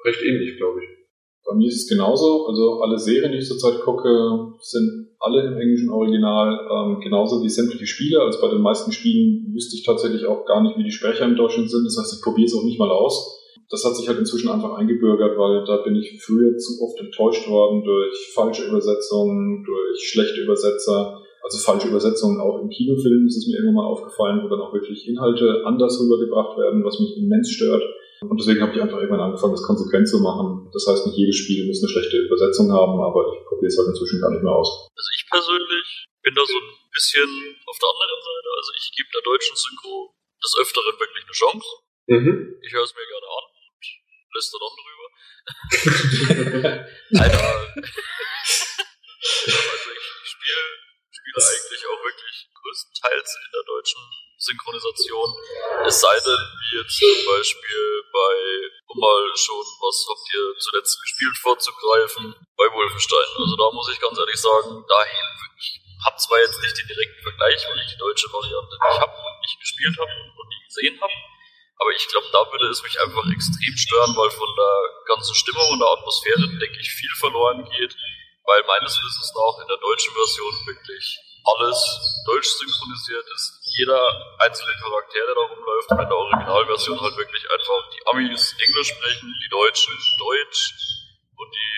Recht 0.05 0.23
ähnlich, 0.23 0.57
glaube 0.57 0.81
ich. 0.83 0.89
Bei 1.45 1.55
mir 1.55 1.69
ist 1.69 1.85
es 1.85 1.89
genauso. 1.89 2.47
Also 2.47 2.81
alle 2.81 2.99
Serien, 2.99 3.33
die 3.33 3.39
ich 3.39 3.47
zurzeit 3.47 3.81
gucke, 3.83 4.09
sind 4.61 5.15
alle 5.21 5.47
im 5.47 5.61
englischen 5.61 5.91
Original, 5.91 6.59
ähm, 6.73 7.01
genauso 7.01 7.43
wie 7.43 7.49
sämtliche 7.49 7.87
Spiele. 7.87 8.21
Also 8.21 8.41
bei 8.41 8.49
den 8.49 8.63
meisten 8.63 8.93
Spielen 8.93 9.53
wüsste 9.53 9.77
ich 9.77 9.85
tatsächlich 9.85 10.27
auch 10.27 10.45
gar 10.45 10.63
nicht, 10.63 10.77
wie 10.77 10.85
die 10.85 10.91
Sprecher 10.91 11.25
im 11.25 11.37
Deutschen 11.37 11.69
sind. 11.69 11.85
Das 11.85 11.99
heißt, 11.99 12.19
ich 12.19 12.25
probiere 12.25 12.47
es 12.47 12.55
auch 12.55 12.65
nicht 12.65 12.79
mal 12.79 12.91
aus. 12.91 13.37
Das 13.71 13.85
hat 13.85 13.97
sich 13.97 14.09
halt 14.09 14.19
inzwischen 14.19 14.49
einfach 14.49 14.75
eingebürgert, 14.75 15.37
weil 15.37 15.65
da 15.65 15.79
bin 15.79 15.97
ich 15.97 16.23
früher 16.23 16.57
zu 16.57 16.83
oft 16.83 17.01
enttäuscht 17.01 17.49
worden 17.49 17.83
durch 17.85 18.33
falsche 18.33 18.67
Übersetzungen, 18.69 19.65
durch 19.65 20.09
schlechte 20.09 20.41
Übersetzer. 20.41 21.21
Also 21.43 21.59
falsche 21.59 21.89
Übersetzungen 21.89 22.41
auch 22.41 22.61
im 22.63 22.69
Kinofilm 22.69 23.27
ist 23.27 23.37
es 23.37 23.47
mir 23.47 23.59
irgendwann 23.59 23.83
mal 23.83 23.87
aufgefallen, 23.87 24.41
wo 24.43 24.49
dann 24.49 24.61
auch 24.61 24.73
wirklich 24.73 25.09
Inhalte 25.09 25.63
anders 25.65 26.01
rübergebracht 26.01 26.59
werden, 26.59 26.85
was 26.85 26.99
mich 27.01 27.17
immens 27.17 27.51
stört. 27.51 27.83
Und 28.21 28.41
deswegen 28.41 28.63
habe 28.63 28.73
ich 28.73 28.81
einfach 28.81 28.97
irgendwann 28.97 29.29
angefangen, 29.29 29.53
das 29.53 29.63
konsequent 29.69 30.09
zu 30.09 30.21
machen. 30.21 30.71
Das 30.73 30.87
heißt, 30.89 31.07
nicht 31.07 31.21
jedes 31.21 31.37
Spiel 31.37 31.67
muss 31.69 31.83
eine 31.85 31.93
schlechte 31.93 32.17
Übersetzung 32.17 32.73
haben, 32.73 32.97
aber 32.97 33.29
ich 33.37 33.45
probiere 33.45 33.69
es 33.69 33.77
halt 33.77 33.93
inzwischen 33.93 34.21
gar 34.21 34.33
nicht 34.33 34.43
mehr 34.43 34.57
aus. 34.57 34.89
Also 34.89 35.11
ich 35.13 35.29
persönlich 35.29 36.09
bin 36.25 36.35
da 36.35 36.45
so 36.45 36.57
ein 36.57 36.71
bisschen 36.93 37.29
auf 37.69 37.77
der 37.77 37.91
anderen 37.93 38.23
Seite. 38.25 38.49
Also 38.57 38.73
ich 38.73 38.89
gebe 38.97 39.09
der 39.13 39.23
deutschen 39.23 39.57
Synchro 39.57 40.17
des 40.41 40.57
Öfteren 40.57 40.97
wirklich 40.97 41.25
eine 41.29 41.37
Chance. 41.37 41.69
Mhm. 42.09 42.57
Ich 42.65 42.73
höre 42.73 42.85
es 42.85 42.95
mir 42.97 43.05
gerne 43.05 43.29
an 43.29 43.47
und 43.53 43.85
lässt 44.33 44.53
dann 44.57 44.65
drüber. 44.81 45.09
Alter. 47.21 47.45
also 49.47 49.89
ich 49.93 50.07
spiele 50.25 50.63
spiele 51.11 51.39
eigentlich 51.39 51.83
auch 51.87 52.01
wirklich 52.03 52.49
größtenteils 52.55 53.31
in 53.45 53.51
der 53.53 53.65
deutschen 53.67 54.03
Synchronisation. 54.37 55.29
Es 55.87 56.01
sei 56.01 56.17
denn, 56.21 56.43
wie 56.61 56.77
jetzt 56.79 56.97
zum 56.97 57.27
Beispiel 57.27 58.05
bei, 58.13 58.35
um 58.89 59.01
mal 59.01 59.23
schon, 59.35 59.65
was 59.81 60.07
habt 60.09 60.27
ihr 60.35 60.59
zuletzt 60.59 61.01
gespielt 61.01 61.37
vorzugreifen, 61.39 62.35
bei 62.57 62.69
Wolfenstein. 62.73 63.31
Also 63.39 63.57
da 63.57 63.71
muss 63.73 63.91
ich 63.93 64.01
ganz 64.01 64.19
ehrlich 64.19 64.41
sagen, 64.41 64.85
da 64.89 64.99
ich 65.59 65.81
habe 66.05 66.17
zwar 66.17 66.39
jetzt 66.39 66.61
nicht 66.61 66.79
den 66.79 66.87
direkten 66.87 67.23
Vergleich, 67.23 67.67
weil 67.69 67.81
ich 67.81 67.91
die 67.93 67.99
deutsche 67.99 68.31
Variante 68.33 68.77
nicht 68.77 69.01
habe 69.01 69.17
und 69.17 69.41
nicht 69.41 69.59
gespielt 69.61 69.97
habe 69.99 70.13
und 70.13 70.49
nie 70.49 70.65
gesehen 70.69 71.01
habe, 71.01 71.17
aber 71.79 71.91
ich 71.93 72.09
glaube, 72.09 72.27
da 72.33 72.41
würde 72.53 72.69
es 72.69 72.83
mich 72.83 73.01
einfach 73.01 73.25
extrem 73.33 73.77
stören, 73.77 74.17
weil 74.17 74.31
von 74.31 74.49
der 74.57 74.77
ganzen 75.07 75.35
Stimmung 75.35 75.69
und 75.73 75.81
der 75.81 75.89
Atmosphäre, 75.89 76.49
denke 76.59 76.79
ich, 76.81 76.91
viel 76.91 77.15
verloren 77.19 77.69
geht, 77.69 77.97
weil 78.45 78.63
meines 78.65 78.97
Wissens 78.97 79.33
nach 79.35 79.61
in 79.61 79.69
der 79.69 79.77
deutschen 79.77 80.13
Version 80.15 80.55
wirklich 80.67 81.19
alles 81.47 81.79
deutsch 82.27 82.51
synchronisiert 82.59 83.27
ist. 83.35 83.63
Jeder 83.79 84.01
einzelne 84.39 84.73
Charakter, 84.83 85.19
der 85.27 85.35
da 85.35 85.45
rumläuft, 85.47 85.91
in 85.91 86.09
der 86.11 86.17
Originalversion 86.17 87.01
halt 87.01 87.17
wirklich 87.17 87.45
einfach 87.51 87.81
die 87.95 88.03
Amis 88.07 88.55
Englisch 88.59 88.89
sprechen, 88.89 89.31
die 89.31 89.51
Deutschen 89.51 89.95
Deutsch 90.19 90.75
und 91.37 91.51
die 91.55 91.77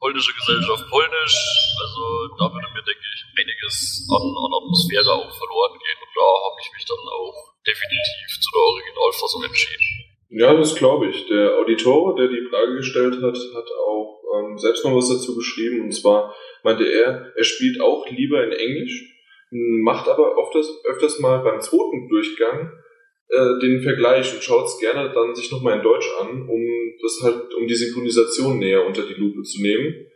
polnische 0.00 0.32
Gesellschaft 0.34 0.88
Polnisch. 0.90 1.38
Also 1.80 2.02
da 2.38 2.44
würde 2.50 2.68
mir, 2.74 2.82
denke 2.82 3.06
ich, 3.14 3.22
einiges 3.38 4.08
an, 4.10 4.24
an 4.24 4.52
Atmosphäre 4.58 5.10
auch 5.14 5.30
verloren 5.30 5.78
gehen. 5.78 6.00
Und 6.02 6.12
da 6.16 6.26
habe 6.26 6.58
ich 6.58 6.72
mich 6.72 6.84
dann 6.86 7.04
auch 7.06 7.38
definitiv 7.62 8.28
zu 8.40 8.48
der 8.50 8.62
Originalfassung 8.62 9.44
entschieden. 9.44 10.01
Ja, 10.34 10.54
das 10.54 10.74
glaube 10.74 11.08
ich. 11.08 11.26
Der 11.28 11.58
Auditor, 11.58 12.16
der 12.16 12.28
die 12.28 12.46
Frage 12.48 12.76
gestellt 12.76 13.16
hat, 13.16 13.36
hat 13.36 13.70
auch 13.86 14.22
ähm, 14.34 14.56
selbst 14.56 14.82
noch 14.82 14.96
was 14.96 15.10
dazu 15.10 15.36
geschrieben. 15.36 15.82
Und 15.82 15.92
zwar 15.92 16.34
meinte 16.64 16.84
er, 16.84 17.32
er 17.36 17.44
spielt 17.44 17.82
auch 17.82 18.08
lieber 18.08 18.42
in 18.42 18.52
Englisch, 18.52 19.12
macht 19.50 20.08
aber 20.08 20.34
öfters, 20.38 20.82
öfters 20.86 21.20
mal 21.20 21.42
beim 21.42 21.60
zweiten 21.60 22.08
Durchgang 22.08 22.72
äh, 23.28 23.58
den 23.60 23.82
Vergleich 23.82 24.32
und 24.32 24.42
schaut 24.42 24.64
es 24.64 24.78
gerne 24.78 25.12
dann 25.12 25.34
sich 25.34 25.52
nochmal 25.52 25.76
in 25.76 25.82
Deutsch 25.82 26.08
an, 26.18 26.48
um 26.48 26.62
das 27.02 27.20
halt, 27.22 27.54
um 27.54 27.66
die 27.66 27.74
Synchronisation 27.74 28.58
näher 28.58 28.86
unter 28.86 29.02
die 29.02 29.20
Lupe 29.20 29.42
zu 29.42 29.60
nehmen. 29.60 30.06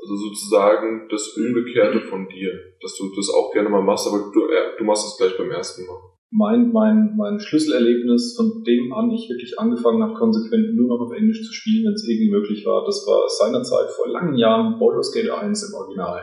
Also 0.00 0.14
sozusagen 0.14 1.08
das 1.10 1.36
Umgekehrte 1.36 2.02
von 2.02 2.28
dir, 2.28 2.52
dass 2.80 2.96
du 2.96 3.12
das 3.16 3.30
auch 3.30 3.52
gerne 3.52 3.68
mal 3.68 3.82
machst, 3.82 4.06
aber 4.06 4.30
du, 4.32 4.46
äh, 4.46 4.76
du 4.78 4.84
machst 4.84 5.08
es 5.08 5.18
gleich 5.18 5.36
beim 5.36 5.50
ersten 5.50 5.86
Mal 5.86 6.15
mein, 6.30 6.72
mein, 6.72 7.14
mein 7.16 7.38
Schlüsselerlebnis, 7.38 8.34
von 8.36 8.64
dem 8.64 8.92
an 8.92 9.10
ich 9.10 9.28
wirklich 9.28 9.58
angefangen 9.58 10.02
habe, 10.02 10.14
konsequent 10.14 10.74
nur 10.74 10.88
noch 10.88 11.06
auf 11.06 11.12
Englisch 11.12 11.42
zu 11.42 11.52
spielen, 11.52 11.86
wenn 11.86 11.94
es 11.94 12.06
irgendwie 12.06 12.30
möglich 12.30 12.66
war, 12.66 12.84
das 12.84 13.06
war 13.06 13.28
seinerzeit 13.28 13.90
vor 13.90 14.08
langen 14.08 14.36
Jahren 14.36 14.78
Baldur's 14.78 15.12
Gate 15.12 15.30
1 15.30 15.70
im 15.70 15.74
Original. 15.74 16.22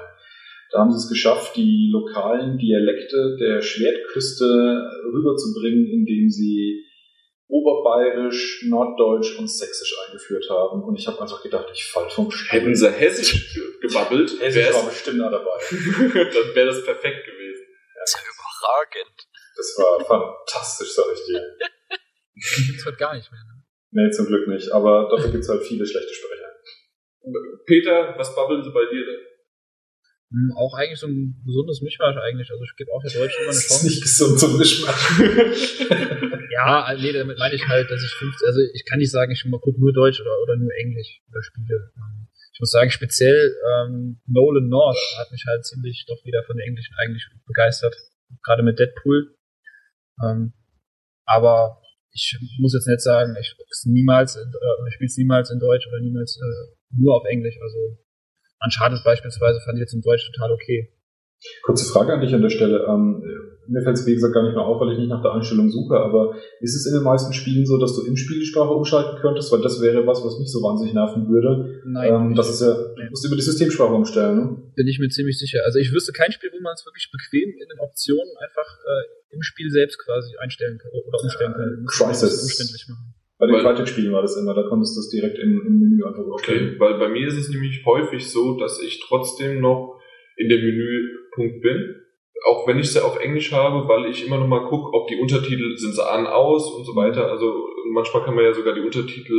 Da 0.72 0.80
haben 0.80 0.92
sie 0.92 0.98
es 0.98 1.08
geschafft, 1.08 1.56
die 1.56 1.90
lokalen 1.92 2.58
Dialekte 2.58 3.38
der 3.40 3.62
Schwertküste 3.62 4.90
rüberzubringen, 5.14 5.86
indem 5.86 6.30
sie 6.30 6.84
Oberbayerisch, 7.48 8.66
Norddeutsch 8.68 9.38
und 9.38 9.48
Sächsisch 9.48 9.96
eingeführt 10.08 10.50
haben. 10.50 10.82
Und 10.82 10.98
ich 10.98 11.06
habe 11.06 11.22
einfach 11.22 11.44
gedacht, 11.44 11.68
ich 11.72 11.86
fall 11.86 12.10
vom 12.10 12.32
Stuhl. 12.32 12.60
Hätten 12.60 12.74
sie 12.74 12.90
Hessisch 12.90 13.54
gebabbelt, 13.80 14.40
Hessisch 14.40 14.74
war 14.74 14.86
bestimmt 14.88 15.20
da 15.20 15.30
dabei. 15.30 15.52
Dann 15.70 16.56
wäre 16.56 16.66
das 16.66 16.84
perfekt 16.84 17.28
gewesen. 17.28 17.66
Das 18.00 18.10
ist 18.10 18.16
ja 18.16 18.22
überragend. 18.34 19.28
Das 19.56 19.76
war 19.78 20.00
fantastisch, 20.06 20.94
sag 20.94 21.06
ich 21.14 21.26
dir. 21.26 21.42
Das 22.76 22.86
wird 22.86 22.98
gar 22.98 23.16
nicht 23.16 23.32
mehr. 23.32 23.40
Ne? 23.44 23.64
Nee, 23.92 24.10
zum 24.10 24.26
Glück 24.26 24.48
nicht. 24.48 24.72
Aber 24.72 25.08
dafür 25.10 25.32
gibt's 25.32 25.48
halt 25.48 25.62
viele 25.62 25.86
schlechte 25.86 26.14
Sprecher. 26.14 26.50
Peter, 27.66 28.16
was 28.18 28.36
babbeln 28.36 28.64
sie 28.64 28.72
bei 28.72 28.86
dir 28.92 29.06
denn? 29.06 29.22
Hm, 30.34 30.52
auch 30.58 30.74
eigentlich 30.74 31.00
so 31.00 31.08
ein 31.08 31.40
gesundes 31.46 31.82
Mischmasch 31.82 32.18
eigentlich. 32.18 32.50
Also 32.50 32.64
ich 32.64 32.76
gebe 32.76 32.92
auch 32.92 33.04
der 33.04 33.14
Deutschen 33.14 33.44
immer 33.44 33.54
eine 33.54 33.60
Chance. 33.60 33.70
Das 33.70 33.78
ist 33.78 33.84
nicht 33.84 34.02
gesund, 34.02 34.40
so 34.40 34.48
ein 34.48 34.58
Mischmasch. 34.58 35.80
ja, 36.52 36.96
nee, 37.00 37.14
damit 37.14 37.38
meine 37.38 37.54
ich 37.54 37.68
halt, 37.68 37.90
dass 37.92 38.04
ich 38.04 38.12
50, 38.12 38.48
also 38.48 38.60
ich 38.74 38.84
kann 38.86 38.98
nicht 38.98 39.12
sagen, 39.12 39.32
ich 39.32 39.44
gucke 39.44 39.80
nur 39.80 39.94
Deutsch 39.94 40.20
oder, 40.20 40.36
oder 40.42 40.58
nur 40.58 40.74
Englisch 40.74 41.22
oder 41.30 41.44
Spiele. 41.44 41.92
Ich 42.54 42.60
muss 42.60 42.72
sagen, 42.72 42.90
speziell 42.90 43.56
ähm, 43.72 44.22
Nolan 44.26 44.70
North 44.70 44.98
hat 45.20 45.32
mich 45.32 45.46
halt 45.48 45.66
ziemlich 45.66 46.06
doch 46.08 46.24
wieder 46.26 46.44
von 46.44 46.58
der 46.58 46.66
Englischen 46.66 46.96
eigentlich 46.98 47.28
begeistert. 47.46 47.96
Gerade 48.44 48.64
mit 48.64 48.80
Deadpool. 48.80 49.36
Ähm, 50.22 50.54
aber 51.26 51.82
ich 52.14 52.38
muss 52.60 52.74
jetzt 52.74 52.88
nicht 52.88 53.02
sagen, 53.02 53.36
ich 53.40 53.56
niemals, 53.86 54.36
äh, 54.36 54.92
spiele 54.92 55.08
es 55.08 55.18
niemals 55.18 55.50
in 55.50 55.60
Deutsch 55.60 55.88
oder 55.88 56.00
niemals 56.00 56.38
äh, 56.38 56.76
nur 56.96 57.16
auf 57.16 57.26
Englisch. 57.26 57.58
Also 57.62 57.98
Uncharted 58.64 59.04
beispielsweise 59.04 59.60
fand 59.62 59.78
ich 59.78 59.82
jetzt 59.82 59.94
in 59.94 60.02
Deutsch 60.02 60.30
total 60.32 60.52
okay. 60.52 60.94
Kurze 61.64 61.92
Frage 61.92 62.14
an 62.14 62.22
dich 62.22 62.34
an 62.34 62.42
der 62.42 62.50
Stelle. 62.50 62.86
Ähm, 62.88 63.24
mir 63.68 63.82
fällt 63.82 63.98
es 63.98 64.06
wie 64.06 64.14
gesagt 64.14 64.34
gar 64.34 64.44
nicht 64.44 64.56
mehr 64.56 64.66
auf, 64.66 64.80
weil 64.80 64.94
ich 64.94 65.00
nicht 65.00 65.10
nach 65.10 65.22
der 65.22 65.34
Einstellung 65.34 65.70
suche, 65.70 65.96
aber 65.96 66.36
ist 66.60 66.76
es 66.76 66.86
in 66.86 66.94
den 66.94 67.04
meisten 67.04 67.34
Spielen 67.34 67.66
so, 67.66 67.78
dass 67.78 67.96
du 67.96 68.06
im 68.06 68.18
Spiel 68.18 68.40
die 68.40 68.46
Sprache 68.46 68.74
umschalten 68.74 69.20
könntest? 69.20 69.52
Weil 69.52 69.62
das 69.62 69.82
wäre 69.82 70.06
was, 70.06 70.24
was 70.24 70.40
mich 70.40 70.52
so 70.52 70.62
wahnsinnig 70.62 70.94
nerven 70.94 71.28
würde. 71.30 71.82
Nein. 71.86 72.14
Ähm, 72.14 72.36
das 72.36 72.50
ist 72.50 72.62
ja, 72.62 72.74
du 72.74 73.10
musst 73.10 73.26
über 73.26 73.36
die 73.36 73.42
Systemsprache 73.42 73.94
umstellen, 73.94 74.36
ne? 74.38 74.58
Bin 74.76 74.88
ich 74.88 75.00
mir 75.00 75.10
ziemlich 75.10 75.38
sicher. 75.38 75.60
Also 75.66 75.80
ich 75.80 75.94
wüsste 75.94 76.12
kein 76.12 76.32
Spiel, 76.32 76.52
wo 76.54 76.62
man 76.62 76.74
es 76.74 76.86
wirklich 76.86 77.10
bequem 77.12 77.50
in 77.50 77.68
den 77.70 77.80
Optionen 77.80 78.32
einfach 78.40 78.70
äh, 78.84 79.36
im 79.36 79.42
Spiel 79.42 79.70
selbst 79.70 80.00
quasi 80.00 80.36
einstellen 80.38 80.78
kann 80.78 80.92
oder 80.92 81.22
umstellen 81.22 81.54
kann. 81.54 81.84
Äh, 81.84 81.86
Crisis. 81.86 82.44
umständlich 82.44 82.86
machen. 82.90 83.14
Bei 83.40 83.48
den 83.48 83.58
Crytek-Spielen 83.58 84.14
war 84.14 84.22
das 84.22 84.38
immer, 84.38 84.54
da 84.54 84.64
konntest 84.64 84.96
du 84.96 85.02
es 85.02 85.10
direkt 85.10 85.38
im, 85.38 85.66
im 85.66 85.80
Menü 85.80 86.06
einfach 86.06 86.24
Okay, 86.24 86.80
weil 86.80 86.98
bei 86.98 87.10
mir 87.10 87.28
ist 87.28 87.38
es 87.38 87.50
nämlich 87.50 87.84
häufig 87.86 88.30
so, 88.30 88.58
dass 88.58 88.82
ich 88.82 89.04
trotzdem 89.06 89.60
noch 89.60 90.00
in 90.38 90.50
dem 90.50 90.62
Menüpunkt 90.62 91.62
bin, 91.62 92.03
auch 92.46 92.68
wenn 92.68 92.80
ich 92.80 92.92
sie 92.92 93.04
auf 93.04 93.20
Englisch 93.20 93.52
habe, 93.52 93.88
weil 93.88 94.10
ich 94.10 94.26
immer 94.26 94.38
noch 94.38 94.48
mal 94.48 94.68
gucke, 94.68 94.94
ob 94.94 95.08
die 95.08 95.18
Untertitel 95.18 95.78
sind 95.78 95.96
sie 95.96 96.06
an, 96.06 96.28
aus 96.28 96.72
und 96.74 96.86
so 96.86 96.96
weiter. 96.96 97.30
Also 97.30 97.54
manchmal 97.92 98.24
kann 98.24 98.36
man 98.36 98.44
ja 98.44 98.54
sogar 98.54 98.74
die 98.74 98.82
Untertitel 98.82 99.36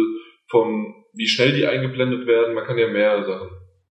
von 0.49 0.95
wie 1.15 1.27
schnell 1.27 1.53
die 1.53 1.67
eingeblendet 1.67 2.27
werden, 2.27 2.55
man 2.55 2.65
kann 2.65 2.79
ja 2.79 2.89
mehrere 2.89 3.25
Sachen 3.25 3.49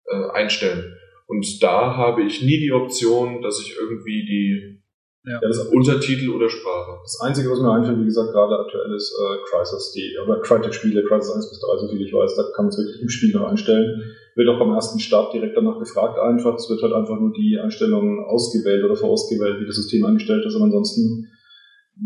äh, 0.07 0.31
einstellen. 0.33 0.97
Und 1.27 1.63
da 1.63 1.97
habe 1.97 2.23
ich 2.23 2.43
nie 2.43 2.59
die 2.59 2.73
Option, 2.73 3.43
dass 3.43 3.61
ich 3.61 3.77
irgendwie 3.79 4.25
die 4.25 4.83
ja. 5.25 5.39
ja 5.41 5.49
das 5.49 5.69
Untertitel 5.69 6.31
oder 6.31 6.49
Sprache. 6.49 6.99
Das 7.03 7.21
Einzige, 7.21 7.51
was 7.51 7.61
mir 7.61 7.73
einfällt, 7.73 8.01
wie 8.01 8.05
gesagt, 8.05 8.33
gerade 8.33 8.59
aktuell 8.59 8.93
ist 8.95 9.13
äh, 9.13 9.37
Crisis, 9.49 9.93
die, 9.93 10.17
oder 10.25 10.41
Crytek-Spiele, 10.41 11.05
Crisis 11.05 11.35
1 11.35 11.51
bis 11.51 11.61
3, 11.61 11.79
so 11.79 11.89
viel 11.89 12.05
ich 12.05 12.13
weiß, 12.13 12.37
da 12.37 12.43
kann 12.57 12.67
man 12.67 12.69
es 12.69 12.79
wirklich 12.79 13.03
im 13.03 13.09
Spiel 13.09 13.33
noch 13.33 13.49
einstellen 13.49 14.17
wird 14.41 14.49
auch 14.49 14.61
am 14.65 14.73
ersten 14.73 14.99
Start 14.99 15.35
direkt 15.35 15.55
danach 15.55 15.79
gefragt 15.79 16.19
einfach. 16.19 16.57
Es 16.57 16.69
wird 16.71 16.81
halt 16.81 16.95
einfach 16.97 17.21
nur 17.21 17.33
die 17.37 17.61
Einstellungen 17.61 18.25
ausgewählt 18.25 18.83
oder 18.83 18.97
vorausgewählt, 18.97 19.61
wie 19.61 19.67
das 19.67 19.77
System 19.77 20.05
eingestellt 20.07 20.45
ist. 20.47 20.57
Und 20.57 20.63
ansonsten, 20.63 21.29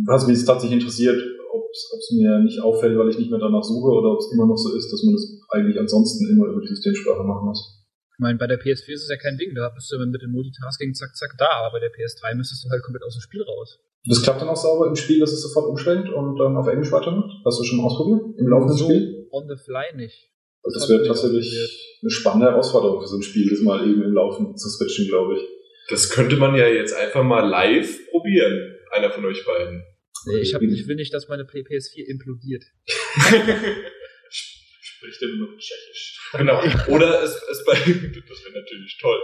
was 0.05 0.27
mich 0.27 0.37
jetzt 0.37 0.47
tatsächlich 0.47 0.83
interessiert, 0.83 1.15
ob 1.55 1.71
es 1.71 2.11
mir 2.11 2.41
nicht 2.41 2.61
auffällt, 2.61 2.99
weil 2.99 3.09
ich 3.09 3.19
nicht 3.19 3.31
mehr 3.31 3.39
danach 3.39 3.63
suche 3.63 3.87
oder 3.87 4.11
ob 4.11 4.19
es 4.19 4.33
immer 4.35 4.47
noch 4.47 4.59
so 4.59 4.75
ist, 4.75 4.91
dass 4.91 5.05
man 5.05 5.15
das 5.15 5.25
eigentlich 5.55 5.79
ansonsten 5.79 6.27
immer 6.27 6.51
über 6.51 6.61
die 6.61 6.75
Systemsprache 6.75 7.23
machen 7.23 7.47
muss. 7.47 7.87
Ich 8.15 8.19
meine, 8.19 8.39
bei 8.39 8.47
der 8.47 8.59
PS4 8.59 8.95
ist 8.95 9.07
es 9.07 9.11
ja 9.11 9.17
kein 9.17 9.39
Ding, 9.39 9.55
da 9.55 9.71
bist 9.71 9.91
du 9.91 9.99
mit 9.99 10.23
dem 10.23 10.31
Multitasking 10.31 10.95
zack, 10.95 11.15
zack, 11.17 11.35
da, 11.39 11.47
aber 11.63 11.79
bei 11.79 11.81
der 11.81 11.91
PS3 11.91 12.35
müsstest 12.35 12.65
du 12.65 12.71
halt 12.71 12.83
komplett 12.83 13.03
aus 13.03 13.15
dem 13.15 13.23
Spiel 13.23 13.43
raus. 13.43 13.79
Das 14.07 14.23
klappt 14.23 14.43
dann 14.43 14.49
auch 14.49 14.57
sauber 14.57 14.87
im 14.87 14.97
Spiel, 14.97 15.19
dass 15.19 15.33
es 15.33 15.43
sofort 15.43 15.67
umschwenkt 15.67 16.11
und 16.11 16.37
dann 16.39 16.57
auf 16.57 16.67
Englisch 16.69 16.93
weitermacht? 16.93 17.31
Hast 17.45 17.59
du 17.59 17.65
schon 17.65 17.79
mal 17.79 17.87
ausprobiert? 17.87 18.39
Im 18.39 18.49
laufenden 18.49 18.77
so 18.77 18.85
Spiel? 18.85 19.25
on 19.35 19.49
the 19.49 19.57
fly 19.57 19.95
nicht. 19.97 20.31
Also 20.65 20.81
das 20.81 20.89
wäre 20.89 21.07
tatsächlich 21.07 21.99
eine 22.03 22.11
spannende 22.11 22.51
Herausforderung 22.51 23.01
für 23.01 23.07
so 23.07 23.17
ein 23.17 23.23
Spiel, 23.23 23.49
das 23.51 23.61
mal 23.61 23.87
eben 23.89 24.03
im 24.03 24.13
Laufen 24.13 24.57
zu 24.57 24.69
switchen, 24.69 25.09
glaube 25.09 25.37
ich. 25.37 25.43
Das 25.89 26.09
könnte 26.09 26.37
man 26.37 26.55
ja 26.55 26.67
jetzt 26.67 26.95
einfach 26.95 27.23
mal 27.23 27.47
live 27.47 28.11
probieren, 28.11 28.75
einer 28.91 29.11
von 29.11 29.25
euch 29.27 29.45
beiden. 29.45 29.85
Nee, 30.27 30.39
ich, 30.39 30.55
hab, 30.55 30.63
ich 30.63 30.89
will 30.89 30.97
nicht, 30.97 31.13
dass 31.13 31.29
meine 31.29 31.43
PS4 31.43 32.07
implodiert. 32.07 32.65
Spricht 34.31 35.21
er 35.21 35.29
nur 35.29 35.49
noch 35.49 35.59
Tschechisch. 35.59 36.31
Genau. 36.33 36.63
Oder 36.89 37.23
es, 37.23 37.43
es 37.51 37.63
bei, 37.67 37.75
das 37.75 37.85
wäre 37.85 38.55
natürlich 38.55 38.99
toll. 38.99 39.21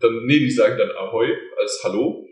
dann, 0.00 0.26
nee, 0.26 0.40
die 0.40 0.50
sagen 0.50 0.76
dann 0.78 0.90
Ahoi 0.90 1.32
als 1.60 1.80
Hallo 1.84 2.26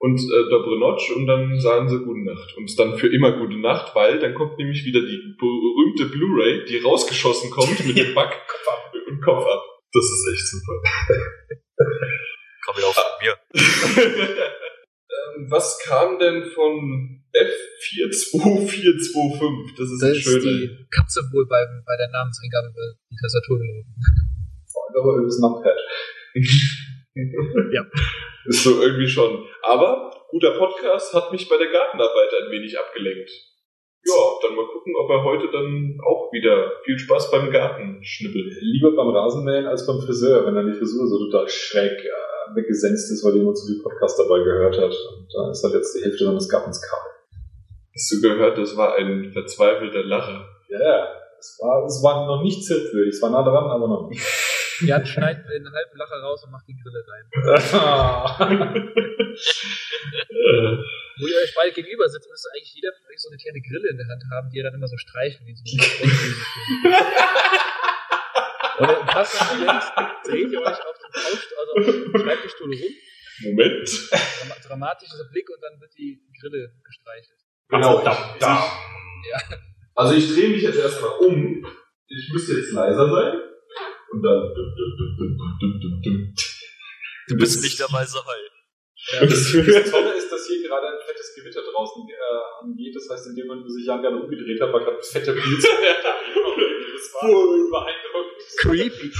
und 0.00 0.18
äh, 0.18 0.48
Dobre 0.48 0.78
Notch 0.78 1.10
und 1.14 1.26
dann 1.26 1.58
sagen 1.60 1.88
sie 1.88 1.98
Gute 1.98 2.24
Nacht. 2.24 2.56
Und 2.56 2.76
dann 2.78 2.96
für 2.98 3.08
immer 3.12 3.32
Gute 3.38 3.58
Nacht, 3.60 3.94
weil 3.94 4.18
dann 4.18 4.34
kommt 4.34 4.56
nämlich 4.58 4.84
wieder 4.84 5.00
die 5.00 5.34
berühmte 5.38 6.06
Blu-ray, 6.06 6.64
die 6.64 6.78
rausgeschossen 6.78 7.50
kommt 7.50 7.84
mit 7.86 7.96
dem 7.96 8.14
Back 8.14 8.40
und 9.08 9.20
Kopf 9.22 9.44
ab. 9.44 9.62
Das 9.92 10.04
ist 10.04 10.28
echt 10.32 10.46
super. 10.48 10.72
Komm 12.64 12.76
wieder 12.76 12.88
auf 12.88 12.94
von 12.94 13.04
mir. 13.20 13.36
Was 15.48 15.78
kam 15.84 16.18
denn 16.18 16.44
von 16.54 17.22
F42425? 17.34 19.76
Das 19.76 19.90
ist 19.90 20.00
Das 20.02 20.10
ein 20.10 20.16
ist 20.16 20.22
schöner. 20.22 20.40
die 20.40 20.86
Katze 20.90 21.20
wohl 21.32 21.46
bei, 21.46 21.64
bei 21.86 21.96
der 21.96 22.08
Namenseingabe 22.08 22.68
über 22.68 22.94
die 23.10 23.16
Tastatur 23.20 23.58
gelaufen. 23.58 23.94
Aber 24.98 25.14
über 25.16 25.24
das 25.24 25.38
Numpad. 25.38 25.76
Ja. 27.72 27.84
Ist 28.46 28.64
so 28.64 28.82
irgendwie 28.82 29.06
schon. 29.06 29.46
Aber 29.62 30.10
guter 30.30 30.56
Podcast 30.56 31.12
hat 31.14 31.30
mich 31.30 31.48
bei 31.48 31.56
der 31.58 31.70
Gartenarbeit 31.70 32.30
ein 32.40 32.50
wenig 32.50 32.78
abgelenkt. 32.78 33.30
Ja, 34.02 34.16
dann 34.42 34.56
mal 34.56 34.66
gucken, 34.66 34.94
ob 34.96 35.10
er 35.10 35.24
heute 35.24 35.50
dann 35.52 35.98
auch 36.08 36.32
wieder 36.32 36.72
viel 36.84 36.98
Spaß 36.98 37.30
beim 37.30 37.50
Garten 37.50 38.00
schnippelt. 38.02 38.54
Lieber 38.60 38.96
beim 38.96 39.10
Rasenmähen 39.10 39.66
als 39.66 39.86
beim 39.86 40.00
Friseur, 40.00 40.46
wenn 40.46 40.54
dann 40.54 40.72
die 40.72 40.78
Frisur 40.78 41.06
so 41.06 41.18
total 41.18 41.46
schräg 41.48 41.92
äh, 41.92 42.56
weggesenzt 42.56 43.12
ist, 43.12 43.22
weil 43.24 43.36
jemand 43.36 43.58
zu 43.58 43.66
viel 43.66 43.82
Podcast 43.82 44.18
dabei 44.18 44.42
gehört 44.42 44.78
hat. 44.78 44.94
Und 44.94 45.28
da 45.34 45.50
ist 45.50 45.62
halt 45.62 45.74
jetzt 45.74 45.94
die 45.94 46.02
Hälfte 46.02 46.24
seines 46.24 46.48
Gartens 46.48 46.80
kahl. 46.80 47.10
Hast 47.94 48.12
du 48.12 48.20
gehört, 48.22 48.56
das 48.56 48.74
war 48.76 48.94
ein 48.96 49.30
verzweifelter 49.32 50.04
Lacher. 50.04 50.48
Ja, 50.70 50.80
ja. 50.80 51.08
Es 51.38 51.58
war, 51.60 51.84
es 51.84 52.02
war 52.02 52.26
noch 52.26 52.42
nicht 52.42 52.64
zirkwürdig. 52.64 53.14
Es 53.14 53.22
war 53.22 53.30
nah 53.30 53.42
dran, 53.42 53.64
aber 53.64 53.88
noch 53.88 54.08
nicht. 54.08 54.22
Jan 54.82 55.04
schneidet 55.06 55.46
den 55.48 55.70
halben 55.72 55.96
Lacher 55.98 56.20
raus 56.22 56.44
und 56.44 56.50
macht 56.52 56.66
die 56.68 56.76
Grille 56.76 57.04
rein. 57.06 57.24
Wo 61.20 61.26
ihr 61.26 61.36
euch 61.42 61.52
beide 61.54 61.72
gegenüber 61.72 62.08
sitzt, 62.08 62.28
müsste 62.30 62.48
eigentlich 62.54 62.74
jeder 62.74 62.92
von 62.92 63.04
euch 63.12 63.18
so 63.20 63.28
eine 63.28 63.36
kleine 63.38 63.60
Grille 63.60 63.88
in 63.90 63.96
der 63.98 64.08
Hand 64.08 64.22
haben, 64.32 64.48
die 64.50 64.56
ihr 64.58 64.64
dann 64.64 64.74
immer 64.74 64.88
so 64.88 64.96
streichen. 64.96 65.46
Wie 65.46 65.54
so 65.54 65.62
und 68.78 68.88
im 68.90 69.06
passenden 69.06 69.58
Moment 69.66 69.82
dreht 70.24 70.50
ihr 70.52 70.60
euch 70.60 70.80
auf 70.86 70.96
den 70.96 71.12
Couch, 71.12 71.46
also 71.58 71.72
auf 71.76 71.84
den 71.84 72.20
Schreibtischstuhl 72.22 72.72
rum, 72.74 72.94
Moment. 73.42 73.88
dram- 74.10 74.62
dramatischer 74.68 75.24
Blick 75.30 75.50
und 75.50 75.60
dann 75.62 75.78
wird 75.80 75.92
die 75.98 76.22
Grille 76.40 76.72
gestreichelt. 76.84 77.38
Genau. 77.68 78.00
da, 78.02 78.36
da. 78.40 78.72
Also 79.94 80.14
ich 80.14 80.32
drehe 80.34 80.48
mich 80.48 80.62
jetzt 80.62 80.78
erstmal 80.78 81.10
um. 81.18 81.66
Ich 82.08 82.30
müsste 82.32 82.54
jetzt 82.54 82.72
leiser 82.72 83.08
sein. 83.10 83.38
Und 84.10 84.22
dann. 84.22 84.52
Du 87.28 87.36
bist 87.36 87.62
nicht 87.62 87.78
der 87.78 87.92
weise 87.92 88.18
Hai. 88.18 88.50
Das, 89.20 89.30
das 89.30 89.90
Tolle 89.90 90.12
ist, 90.14 90.30
dass 90.30 90.46
hier 90.46 90.62
gerade 90.68 90.86
ein 90.88 90.98
fettes 91.06 91.34
Gewitter 91.34 91.62
draußen 91.62 92.02
äh, 92.06 92.64
angeht. 92.64 92.94
Das 92.94 93.08
heißt, 93.08 93.28
in 93.28 93.36
dem 93.36 93.46
Moment, 93.46 93.66
wo 93.66 93.70
sich 93.70 93.86
Jan 93.86 94.02
gerade 94.02 94.16
umgedreht 94.16 94.60
hat, 94.60 94.72
war 94.72 94.80
gerade 94.80 95.02
fette 95.02 95.32
Blitze. 95.32 95.68
das 96.94 97.14
war 97.14 97.30
beeindruckend. 97.30 98.30
Creepy. 98.58 99.10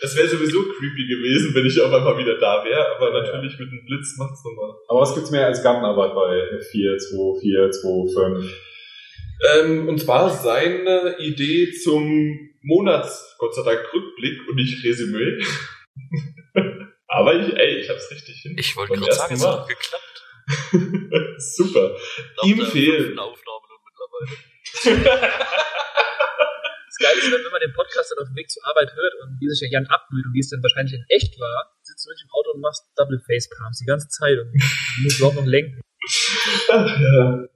Das 0.00 0.16
wäre 0.16 0.28
sowieso 0.28 0.62
creepy 0.62 1.06
gewesen, 1.06 1.54
wenn 1.54 1.66
ich 1.66 1.80
auf 1.80 1.92
einmal 1.92 2.18
wieder 2.18 2.38
da 2.38 2.64
wäre, 2.64 2.96
aber 2.96 3.12
natürlich 3.12 3.58
mit 3.58 3.68
einem 3.68 3.84
Blitz 3.86 4.16
macht's 4.18 4.44
nochmal. 4.44 4.74
Aber 4.88 5.00
was 5.00 5.14
gibt's 5.14 5.30
mehr 5.30 5.46
als 5.46 5.62
Gartenarbeit 5.62 6.14
bei 6.14 6.60
4, 6.72 6.98
2, 6.98 7.40
4, 7.40 7.70
2, 7.70 8.12
5? 8.12 8.64
Ähm, 9.54 9.88
und 9.88 10.00
zwar 10.00 10.30
seine 10.30 11.16
Idee 11.18 11.72
zum 11.72 12.53
Monats, 12.64 13.36
Gott 13.38 13.54
sei 13.54 13.62
Dank, 13.62 13.80
Rückblick 13.92 14.48
und 14.48 14.56
nicht 14.56 14.82
Resümee. 14.84 15.38
aber 17.08 17.34
ich, 17.34 17.54
ey, 17.54 17.80
ich 17.80 17.90
hab's 17.90 18.10
richtig 18.10 18.40
hin. 18.40 18.56
Ich 18.58 18.74
wollte 18.76 18.94
gerade 18.94 19.12
sagen, 19.12 19.34
es 19.34 19.46
hat 19.46 19.68
geklappt. 19.68 20.14
Super. 21.38 21.96
Nach 22.36 22.44
Ihm 22.44 22.66
fehlen. 22.66 23.18
Aufnahme 23.18 23.66
nun 23.68 23.80
mittlerweile. 23.84 25.34
Das 26.94 27.08
Geile 27.10 27.18
ist, 27.18 27.26
wenn 27.26 27.44
wenn 27.44 27.50
man 27.50 27.60
den 27.60 27.72
Podcast 27.72 28.12
dann 28.12 28.22
auf 28.22 28.28
dem 28.28 28.36
Weg 28.36 28.48
zur 28.48 28.64
Arbeit 28.68 28.94
hört 28.94 29.14
und 29.20 29.36
wie 29.40 29.48
sich 29.48 29.58
der 29.58 29.70
Jan 29.70 29.86
abmüht 29.88 30.26
und 30.26 30.32
wie 30.32 30.38
es 30.38 30.48
dann 30.50 30.62
wahrscheinlich 30.62 30.94
in 30.94 31.04
echt 31.08 31.34
war, 31.40 31.74
sitzt 31.82 32.06
du 32.06 32.08
wirklich 32.08 32.22
im 32.22 32.30
Auto 32.30 32.50
und 32.54 32.60
machst 32.60 32.86
Double 32.94 33.18
Face 33.18 33.50
Palms 33.50 33.80
die 33.80 33.84
ganze 33.84 34.06
Zeit 34.06 34.38
und 34.38 34.54
musst 35.02 35.18
überhaupt 35.18 35.34
noch 35.34 35.44
lenken. 35.44 35.80
Ach, 36.70 36.86
ja. 36.86 37.48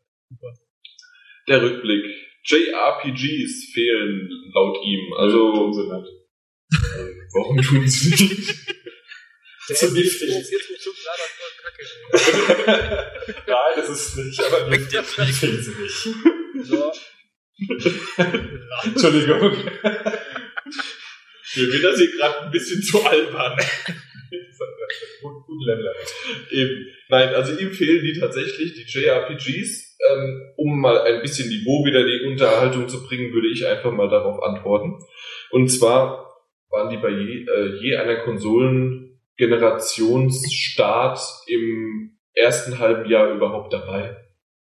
Der 1.46 1.62
Rückblick. 1.62 2.27
JRPGs 2.48 3.72
fehlen 3.74 4.28
laut 4.54 4.78
ihm. 4.82 5.12
Also, 5.18 5.72
so 5.72 5.82
nett. 5.92 6.06
warum 7.34 7.60
tun 7.60 7.86
sie 7.86 8.10
nicht? 8.10 8.48
Der 9.68 9.94
wichtig. 9.94 10.30
Jetzt 10.30 10.50
mit 10.52 10.62
voll 10.80 10.94
Kacke. 11.62 11.84
Nein, 13.46 13.72
das 13.76 13.90
ist 13.90 14.16
nicht, 14.16 14.42
aber 14.42 14.70
Weg 14.70 14.88
Blick. 14.88 15.04
fehlen 15.04 15.62
sie 15.62 15.74
nicht. 15.74 16.08
So. 16.66 16.92
Entschuldigung. 18.84 19.52
Mir 21.54 21.72
wird 21.72 21.84
das 21.84 21.98
hier 21.98 22.10
gerade 22.12 22.40
ein 22.44 22.50
bisschen 22.50 22.82
zu 22.82 23.04
albern. 23.04 23.58
Gut, 25.20 25.46
gut 25.46 25.66
Level. 25.66 25.94
Eben. 26.50 26.86
Nein, 27.08 27.34
also 27.34 27.58
ihm 27.58 27.72
fehlen 27.72 28.04
die 28.04 28.18
tatsächlich, 28.18 28.72
die 28.72 28.84
JRPGs. 28.84 29.87
Ähm, 30.00 30.52
um 30.56 30.80
mal 30.80 31.02
ein 31.02 31.20
bisschen 31.22 31.48
Niveau 31.48 31.84
wieder 31.84 31.98
in 32.00 32.06
die 32.06 32.22
Unterhaltung 32.30 32.88
zu 32.88 33.04
bringen, 33.06 33.32
würde 33.32 33.48
ich 33.48 33.66
einfach 33.66 33.90
mal 33.90 34.08
darauf 34.08 34.40
antworten. 34.42 35.04
Und 35.50 35.68
zwar 35.68 36.24
waren 36.70 36.88
die 36.90 36.98
bei 36.98 37.10
je, 37.10 37.44
äh, 37.44 37.74
je 37.80 37.96
einer 37.96 38.22
Konsolengenerationsstart 38.22 41.18
im 41.48 42.16
ersten 42.34 42.78
halben 42.78 43.10
Jahr 43.10 43.32
überhaupt 43.32 43.72
dabei. 43.72 44.16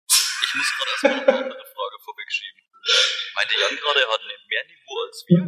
Ich 0.09 0.55
muss 0.55 0.73
gerade 0.79 0.91
erstmal 0.93 1.13
eine 1.13 1.27
andere 1.45 1.67
Frage 1.67 1.99
vorwegschieben. 2.05 2.63
Meinte 3.35 3.55
Jan 3.61 3.77
gerade, 3.77 4.01
er 4.01 4.09
hat 4.09 4.23
mehr 4.49 4.65
Niveau 4.65 4.97
als 5.07 5.27
wir? 5.29 5.45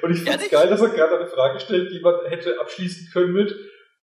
Und 0.02 0.10
ich 0.12 0.20
find's 0.20 0.36
Ehrlich? 0.36 0.50
geil, 0.50 0.70
dass 0.70 0.80
er 0.80 0.88
gerade 0.88 1.18
eine 1.18 1.28
Frage 1.28 1.60
stellt, 1.60 1.92
die 1.92 2.00
man 2.00 2.24
hätte 2.26 2.58
abschließen 2.60 3.10
können 3.12 3.34
mit 3.34 3.54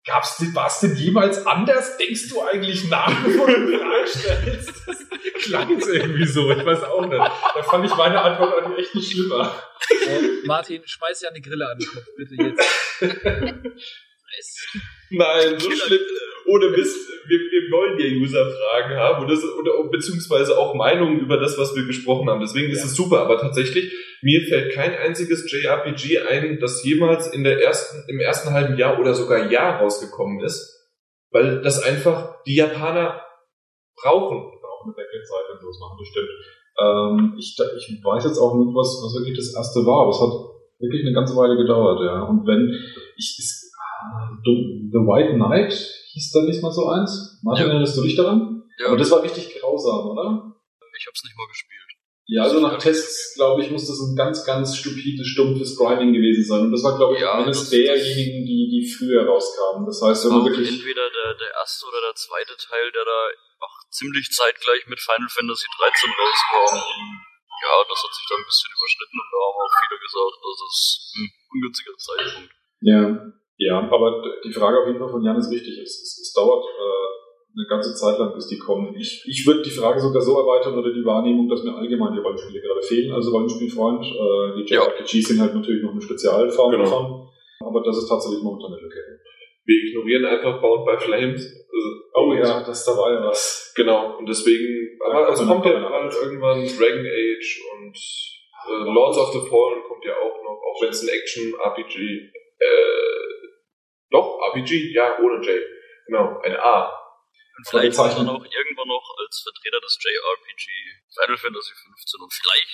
Gab's 0.09 0.43
war's 0.55 0.81
denn 0.81 0.97
jemals 0.97 1.47
anders? 1.47 1.97
Denkst 1.99 2.31
du 2.31 2.43
eigentlich 2.43 2.89
nach, 2.89 3.13
bevor 3.25 3.47
du 3.47 3.57
eine 3.57 3.79
Frage 3.79 4.07
stellst? 4.07 4.73
Das 4.87 4.97
klang 5.43 5.69
jetzt 5.71 5.87
irgendwie 5.87 6.27
so, 6.27 6.51
ich 6.51 6.65
weiß 6.65 6.83
auch 6.85 7.05
nicht. 7.07 7.19
Da 7.19 7.63
fand 7.63 7.85
ich 7.85 7.95
meine 7.95 8.19
Antwort 8.19 8.65
eigentlich 8.65 8.87
echt 8.87 8.95
nicht 8.95 9.13
schlimmer. 9.13 9.63
So, 9.87 10.47
Martin, 10.47 10.81
schmeiß 10.85 11.21
ja 11.21 11.29
eine 11.29 11.43
Grille 11.43 11.69
an 11.69 11.79
den 11.79 11.89
Kopf, 11.89 12.07
bitte 12.17 12.37
jetzt. 12.43 12.65
Nein, 15.11 15.61
so 15.61 15.71
schlimm. 15.71 16.01
Ohne 16.49 16.71
Mist, 16.71 17.09
wir, 17.29 17.39
wir 17.39 17.71
wollen 17.71 17.99
ja 17.99 18.07
User-Fragen 18.07 18.97
haben 18.97 19.25
oder, 19.25 19.35
oder 19.35 19.91
beziehungsweise 19.91 20.59
auch 20.59 20.75
Meinungen 20.75 21.21
über 21.21 21.37
das, 21.37 21.59
was 21.59 21.77
wir 21.77 21.85
gesprochen 21.85 22.29
haben. 22.29 22.41
Deswegen 22.41 22.71
ist 22.71 22.85
es 22.85 22.95
super, 22.95 23.21
aber 23.21 23.39
tatsächlich, 23.39 23.93
mir 24.23 24.41
fällt 24.49 24.73
kein 24.73 24.95
einziges 24.95 25.51
JRPG 25.51 26.21
ein, 26.21 26.59
das 26.59 26.83
jemals 26.85 27.33
in 27.33 27.45
der 27.45 27.63
ersten, 27.63 28.03
im 28.09 28.19
ersten 28.19 28.53
halben 28.53 28.77
Jahr 28.79 28.99
oder 28.99 29.15
sogar 29.15 29.51
Jahr 29.51 29.81
rausgekommen 29.81 30.41
ist, 30.41 30.91
weil 31.31 31.61
das 31.61 31.83
einfach 31.83 32.43
die 32.45 32.57
Japaner 32.57 33.23
brauchen. 34.01 34.39
Auch 34.39 34.85
eine 34.85 34.95
Backend-Seite 34.95 35.53
und 35.53 35.61
sowas 35.61 35.79
machen, 35.81 35.99
das 35.99 36.09
stimmt. 36.09 36.31
Ähm, 36.81 37.35
ich, 37.37 37.57
ich 37.77 38.05
weiß 38.05 38.25
jetzt 38.25 38.39
auch 38.39 38.55
nicht, 38.57 38.73
was, 38.75 39.03
was 39.03 39.21
wirklich 39.21 39.37
das 39.37 39.55
erste 39.55 39.81
war, 39.85 40.03
aber 40.03 40.11
es 40.11 40.21
hat 40.21 40.33
wirklich 40.79 41.05
eine 41.05 41.15
ganze 41.15 41.37
Weile 41.37 41.57
gedauert, 41.57 42.01
ja. 42.01 42.23
Und 42.23 42.47
wenn, 42.47 42.71
ich, 43.17 43.37
ist, 43.39 43.75
ah, 43.77 44.31
The 44.45 44.99
White 45.05 45.35
Knight 45.35 45.98
hieß 46.19 46.33
da 46.35 46.43
nicht 46.43 46.63
mal 46.63 46.73
so 46.73 46.89
eins? 46.91 47.39
Martin, 47.43 47.67
Ja. 47.67 47.71
erinnerst 47.71 47.97
du 47.97 48.03
dich 48.03 48.17
daran? 48.17 48.65
Ja, 48.79 48.89
Aber 48.89 48.97
das 48.99 49.11
war 49.11 49.23
richtig 49.23 49.55
grausam, 49.61 50.11
oder? 50.11 50.55
ich 50.99 51.07
hab's 51.07 51.23
nicht 51.23 51.37
mal 51.39 51.47
gespielt. 51.47 51.79
Ja, 52.27 52.43
also 52.43 52.59
nach 52.61 52.77
Tests, 52.77 53.35
glaube 53.39 53.63
ich, 53.63 53.71
muss 53.71 53.87
das 53.87 54.03
ein 54.03 54.17
ganz, 54.19 54.45
ganz 54.45 54.75
stupides, 54.77 55.25
stumpfes 55.29 55.79
Grinding 55.79 56.13
gewesen 56.13 56.43
sein. 56.45 56.61
Und 56.67 56.73
das 56.73 56.83
war, 56.83 56.99
glaube 56.99 57.15
ich, 57.15 57.23
Ja, 57.23 57.39
eines 57.39 57.71
derjenigen, 57.71 58.43
die, 58.45 58.67
die 58.69 58.83
früher 58.85 59.25
rauskamen. 59.25 59.87
Das 59.87 60.03
heißt, 60.03 60.27
wenn 60.27 60.43
man 60.43 60.45
wirklich... 60.45 60.69
entweder 60.69 61.07
der, 61.09 61.39
der 61.39 61.51
erste 61.55 61.87
oder 61.87 62.01
der 62.03 62.15
zweite 62.19 62.53
Teil, 62.59 62.91
der 62.93 63.05
da 63.07 63.19
auch 63.65 63.77
ziemlich 63.95 64.27
zeitgleich 64.29 64.85
mit 64.91 64.99
Final 65.01 65.31
Fantasy 65.31 65.67
13 65.71 66.11
rauskam. 66.19 66.75
Und 66.83 67.15
ja, 67.63 67.73
das 67.89 67.99
hat 68.03 68.13
sich 68.13 68.27
da 68.29 68.35
ein 68.37 68.45
bisschen 68.51 68.71
überschnitten 68.77 69.19
und 69.23 69.29
da 69.33 69.39
haben 69.39 69.59
auch 69.65 69.75
viele 69.87 69.97
gesagt, 70.03 70.35
das 70.45 70.59
ist 70.69 70.83
ein 71.17 71.27
ungünstiger 71.55 71.97
Zeitpunkt. 71.97 72.53
Ja, 72.83 73.03
ja, 73.59 73.79
aber 73.91 74.23
die 74.45 74.53
Frage 74.53 74.81
auf 74.81 74.87
jeden 74.87 74.99
Fall 74.99 75.09
von 75.11 75.23
Jan 75.23 75.37
ist 75.37 75.51
richtig. 75.51 75.79
Es, 75.83 76.01
es, 76.03 76.19
es 76.23 76.33
dauert 76.33 76.65
äh, 76.65 77.59
eine 77.59 77.67
ganze 77.69 77.95
Zeit 77.95 78.19
lang, 78.19 78.33
bis 78.35 78.47
die 78.47 78.59
kommen. 78.59 78.95
Ich, 78.97 79.25
ich 79.27 79.47
würde 79.47 79.63
die 79.63 79.71
Frage 79.71 79.99
sogar 80.01 80.23
so 80.23 80.39
erweitern 80.39 80.79
oder 80.79 80.93
die 80.93 81.05
Wahrnehmung, 81.05 81.49
dass 81.49 81.65
mir 81.65 81.75
allgemein 81.75 82.13
die 82.15 82.21
Rollenspiele 82.21 82.61
gerade 82.61 82.83
fehlen. 82.83 83.13
Also 83.13 83.33
Rollenspielfreund, 83.33 84.05
äh, 84.05 84.63
die 84.63 84.73
Ja. 84.73 84.83
JRPGs 84.85 85.29
sind 85.29 85.41
halt 85.41 85.55
natürlich 85.55 85.83
noch 85.83 85.91
eine 85.93 86.01
Spezialform 86.01 86.71
Genau. 86.71 86.85
davon. 86.85 87.29
Aber 87.67 87.83
das 87.83 87.99
ist 87.99 88.09
tatsächlich 88.09 88.43
momentan 88.43 88.73
eine 88.73 88.81
Lücke. 88.83 89.01
Wir 89.67 89.77
ignorieren 89.89 90.25
einfach 90.25 90.61
Bound 90.61 90.87
by 90.87 90.97
Flames. 90.97 91.43
Also, 92.15 92.31
und- 92.31 92.39
das 92.69 92.85
da 92.85 92.93
war 92.97 93.13
ja 93.13 93.27
was. 93.27 93.73
Genau, 93.77 94.17
und 94.19 94.27
deswegen, 94.29 94.99
aber 95.05 95.21
Ja, 95.29 95.33
es 95.33 95.47
kommt 95.47 95.65
ja 95.67 95.83
was. 95.83 96.23
irgendwann 96.23 96.59
Dragon 96.67 97.07
Age 97.07 97.61
und 97.75 97.95
äh, 97.95 98.93
Lords 98.93 99.19
of 99.19 99.33
the 99.33 99.39
Fallen 99.41 99.83
kommt 99.87 100.05
ja 100.05 100.15
auch 100.15 100.43
noch, 100.43 100.59
auch 100.63 100.83
wenn 100.83 100.89
es 100.91 101.03
ein 101.03 101.09
Action-RPG, 101.09 102.31
doch, 104.11 104.41
RPG, 104.55 104.93
ja, 104.95 105.19
ohne 105.19 105.45
J. 105.45 105.63
Genau, 106.07 106.41
ein 106.43 106.57
A. 106.57 106.95
Und 107.59 107.69
vielleicht 107.69 107.99
wir 107.99 108.15
dann 108.15 108.29
auch 108.29 108.45
irgendwann 108.45 108.89
noch 108.89 109.17
als 109.19 109.43
Vertreter 109.43 109.81
des 109.81 109.99
JRPG 109.99 110.65
Final 111.11 111.37
Fantasy 111.37 111.75
15 111.75 112.21
und 112.23 112.33
vielleicht, 112.33 112.71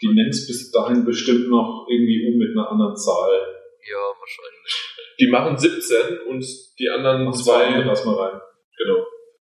Die 0.00 0.14
nennst 0.14 0.48
bis 0.48 0.72
dahin 0.72 1.04
bestimmt 1.04 1.48
noch 1.48 1.86
irgendwie 1.88 2.26
um 2.32 2.38
mit 2.38 2.56
einer 2.56 2.70
anderen 2.70 2.96
Zahl. 2.96 3.62
ja, 3.84 4.02
wahrscheinlich. 4.18 4.72
Die 5.20 5.28
machen 5.28 5.56
17 5.56 6.20
und 6.28 6.44
die 6.78 6.88
anderen 6.88 7.24
Mach 7.24 7.34
zwei, 7.34 7.68
lass 7.84 8.04
mal 8.04 8.16
rein. 8.16 8.40
genau. 8.76 9.04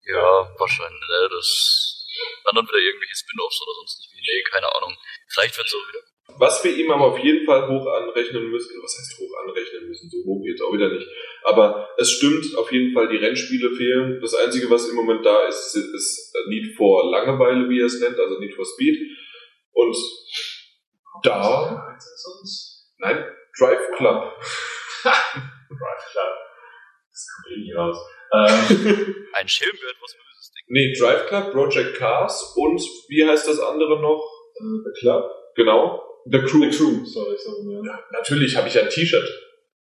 Ja, 0.05 0.51
wahrscheinlich, 0.59 1.01
das, 1.31 2.07
dann 2.45 2.55
dann 2.57 2.67
wieder 2.67 2.79
irgendwelche 2.79 3.15
Spin-Offs 3.15 3.63
oder 3.63 3.75
sonst 3.75 4.09
wie, 4.15 4.21
nee, 4.21 4.43
keine 4.51 4.67
Ahnung. 4.75 4.97
Vielleicht 5.29 5.57
wird's 5.59 5.75
auch 5.75 5.89
wieder. 5.89 6.03
Was 6.39 6.63
wir 6.65 6.77
ihm 6.77 6.91
aber 6.91 7.07
auf 7.07 7.19
jeden 7.19 7.45
Fall 7.47 7.69
hoch 7.69 7.87
anrechnen 7.87 8.51
müssen, 8.51 8.81
was 8.83 8.99
heißt 8.99 9.21
hoch 9.21 9.33
anrechnen 9.45 9.89
müssen, 9.89 10.09
so 10.11 10.19
hoch 10.25 10.43
jetzt 10.45 10.63
auch 10.63 10.73
wieder 10.73 10.89
nicht. 10.93 11.07
Aber 11.45 11.89
es 11.99 12.11
stimmt, 12.11 12.57
auf 12.57 12.71
jeden 12.73 12.93
Fall, 12.95 13.09
die 13.09 13.17
Rennspiele 13.17 13.71
fehlen. 13.77 14.21
Das 14.21 14.35
Einzige, 14.35 14.71
was 14.71 14.89
im 14.89 14.97
Moment 14.97 15.25
da 15.25 15.47
ist, 15.47 15.75
ist 15.77 16.35
Need 16.49 16.75
for 16.77 17.11
Langeweile, 17.11 17.69
wie 17.69 17.81
er 17.81 17.87
es 17.87 18.01
nennt, 18.01 18.19
also 18.19 18.39
Need 18.39 18.55
for 18.55 18.65
Speed. 18.65 18.99
Und 19.73 19.97
da, 21.23 21.99
nein, 22.99 23.25
Drive 23.59 23.91
Club. 23.97 24.33
Drive 25.03 26.05
Club. 26.13 26.35
Das 27.11 27.27
kommt 27.35 27.57
eh 27.57 27.61
nicht 27.61 27.77
raus. 27.77 27.97
Ähm, 28.35 29.15
Ein 29.35 29.49
Schirm 29.49 29.77
wird 29.81 29.97
was 30.01 30.13
Böses, 30.13 30.53
Ding. 30.53 30.65
Nee, 30.69 30.93
Drive 30.99 31.27
Club, 31.27 31.53
Project 31.53 31.97
Cars 31.99 32.55
und 32.57 32.81
wie 33.09 33.25
heißt 33.29 33.47
das 33.49 33.61
andere 33.61 34.01
noch? 34.01 34.23
äh, 34.57 34.83
The 34.85 35.01
Club? 35.01 35.31
Genau, 35.55 36.03
The 36.31 36.39
Crew. 36.39 36.71
The 36.71 36.77
Crew, 36.77 37.05
sorry, 37.05 37.37
sorry. 37.37 37.75
Ja. 37.75 37.85
Ja, 37.85 38.01
natürlich 38.13 38.57
habe 38.57 38.69
ich 38.69 38.75
ja 38.75 38.83
ein 38.83 38.91
T-Shirt. 38.91 39.29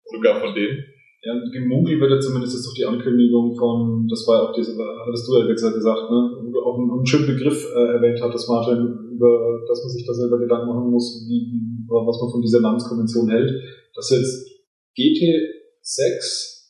Sogar 0.05 0.39
von 0.39 0.53
denen. 0.55 0.83
Ja, 1.23 1.33
gemunkelt 1.51 1.99
wird 1.99 2.11
ja 2.11 2.19
zumindest 2.19 2.53
jetzt 2.53 2.67
doch 2.67 2.75
die 2.77 2.85
Ankündigung 2.85 3.55
von, 3.57 4.07
das 4.07 4.25
war 4.27 4.35
ja 4.37 4.43
auch 4.47 4.53
diese, 4.53 4.77
hattest 4.77 5.27
du 5.27 5.37
ja 5.39 5.47
jetzt 5.47 5.63
ja 5.63 5.71
gesagt, 5.71 6.09
ne, 6.09 6.19
wo 6.39 6.51
du 6.51 6.59
auch 6.61 6.77
einen, 6.77 6.91
einen 6.91 7.05
schönen 7.05 7.27
Begriff 7.27 7.65
äh, 7.65 7.97
erwähnt 7.97 8.21
hattest, 8.21 8.47
Martin, 8.47 9.11
über, 9.11 9.59
dass 9.67 9.83
man 9.83 9.89
sich 9.91 10.05
da 10.05 10.13
selber 10.13 10.39
Gedanken 10.39 10.67
machen 10.67 10.91
muss, 10.91 11.25
wie, 11.27 11.51
was 11.89 12.21
man 12.21 12.31
von 12.31 12.41
dieser 12.41 12.61
Namenskonvention 12.61 13.29
hält, 13.29 13.51
dass 13.95 14.11
jetzt 14.11 14.47
GT6 14.95 16.69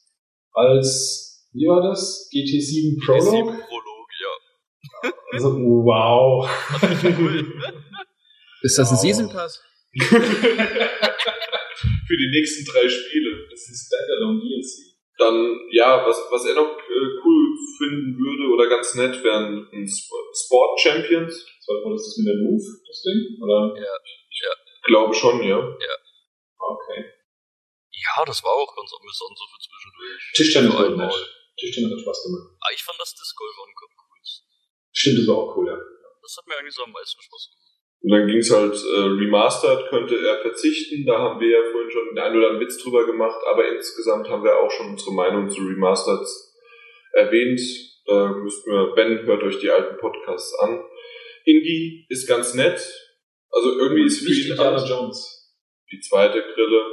als, 0.54 1.48
wie 1.54 1.68
war 1.68 1.82
das? 1.82 2.30
GT7 2.34 3.06
Prolog? 3.06 3.34
Die 3.34 3.64
Prolog, 3.68 4.08
ja. 4.24 5.12
Also, 5.34 5.54
wow. 5.60 6.50
Ist 8.62 8.78
das 8.78 8.90
ein 8.90 8.96
Wow. 8.96 9.02
Season 9.02 9.30
Pass? 9.30 9.62
Für 12.08 12.18
die 12.18 12.30
nächsten 12.32 12.66
drei 12.66 12.88
Spiele. 12.90 13.48
Das 13.50 13.60
ist 13.70 13.88
Standalone 13.88 14.40
DLC. 14.42 14.98
Dann, 15.18 15.60
ja, 15.72 16.06
was, 16.06 16.18
was 16.30 16.46
er 16.46 16.54
noch 16.56 16.78
äh, 16.78 17.08
cool 17.26 17.58
finden 17.80 18.14
würde 18.18 18.54
oder 18.54 18.70
ganz 18.70 18.94
nett 18.96 19.24
wären 19.24 19.68
ein 19.74 19.86
Sp- 19.90 20.30
Sport 20.46 20.80
Champions. 20.80 21.34
War, 21.68 21.92
das 21.92 22.16
mit 22.18 22.28
der 22.28 22.38
Move, 22.46 22.64
das 22.88 23.02
Ding? 23.02 23.42
Oder? 23.42 23.74
Glaube 24.86 25.14
schon, 25.14 25.44
ja. 25.44 25.58
Okay. 25.58 27.02
Ja, 27.92 28.24
das 28.26 28.44
war 28.44 28.52
auch 28.52 28.74
ganz 28.76 28.92
amüsant 28.94 29.36
so 29.38 29.46
für 29.52 29.60
zwischendurch. 29.60 30.32
Tischtennis 30.34 30.74
war 30.74 30.90
nett. 30.96 31.14
Tischtennis 31.60 31.92
hat 31.92 32.00
Spaß 32.02 32.24
gemacht. 32.24 32.48
Ah, 32.62 32.72
ich 32.74 32.84
fand 32.84 32.98
das 33.02 33.14
Disc 33.16 33.36
Golf 33.36 33.56
am 33.58 33.74
coolsten. 33.74 34.46
Stimmt, 34.94 35.20
das 35.20 35.28
war 35.28 35.36
auch 35.36 35.58
cool, 35.58 35.68
ja. 35.68 35.78
Das 36.22 36.38
hat 36.38 36.48
mir 36.48 36.56
eigentlich 36.58 36.76
so 36.76 36.84
am 36.84 36.92
meisten 36.92 37.20
Spaß 37.22 37.50
gemacht. 37.52 37.67
Und 38.08 38.12
dann 38.14 38.28
ging 38.28 38.38
es 38.38 38.50
halt 38.50 38.74
äh, 38.74 39.00
remastered, 39.20 39.90
könnte 39.90 40.16
er 40.16 40.38
verzichten. 40.42 41.06
Da 41.06 41.18
haben 41.18 41.42
wir 41.42 41.50
ja 41.50 41.60
vorhin 41.74 41.92
schon 41.92 42.08
den 42.08 42.18
einen 42.20 42.38
oder 42.38 42.48
anderen 42.52 42.66
Witz 42.66 42.82
drüber 42.82 43.06
gemacht, 43.06 43.42
aber 43.52 43.68
insgesamt 43.68 44.30
haben 44.30 44.46
wir 44.46 44.56
auch 44.56 44.72
schon 44.72 44.92
unsere 44.92 45.12
Meinung 45.14 45.50
zu 45.50 45.60
Remastered 45.60 46.26
erwähnt. 47.12 47.60
Da 48.06 48.30
müssten 48.32 48.72
wir, 48.72 48.96
wenn, 48.96 49.26
hört 49.26 49.44
euch 49.44 49.60
die 49.60 49.70
alten 49.70 49.98
Podcasts 49.98 50.58
an. 50.60 50.86
Indie 51.44 52.06
ist 52.08 52.30
ganz 52.30 52.54
nett. 52.54 52.80
Also 53.52 53.78
irgendwie 53.78 54.06
ist 54.06 54.26
für 54.26 54.32
ihn 54.32 54.58
alles- 54.58 54.88
Jones. 54.88 55.54
die 55.92 56.00
zweite 56.00 56.42
Grille. 56.42 56.86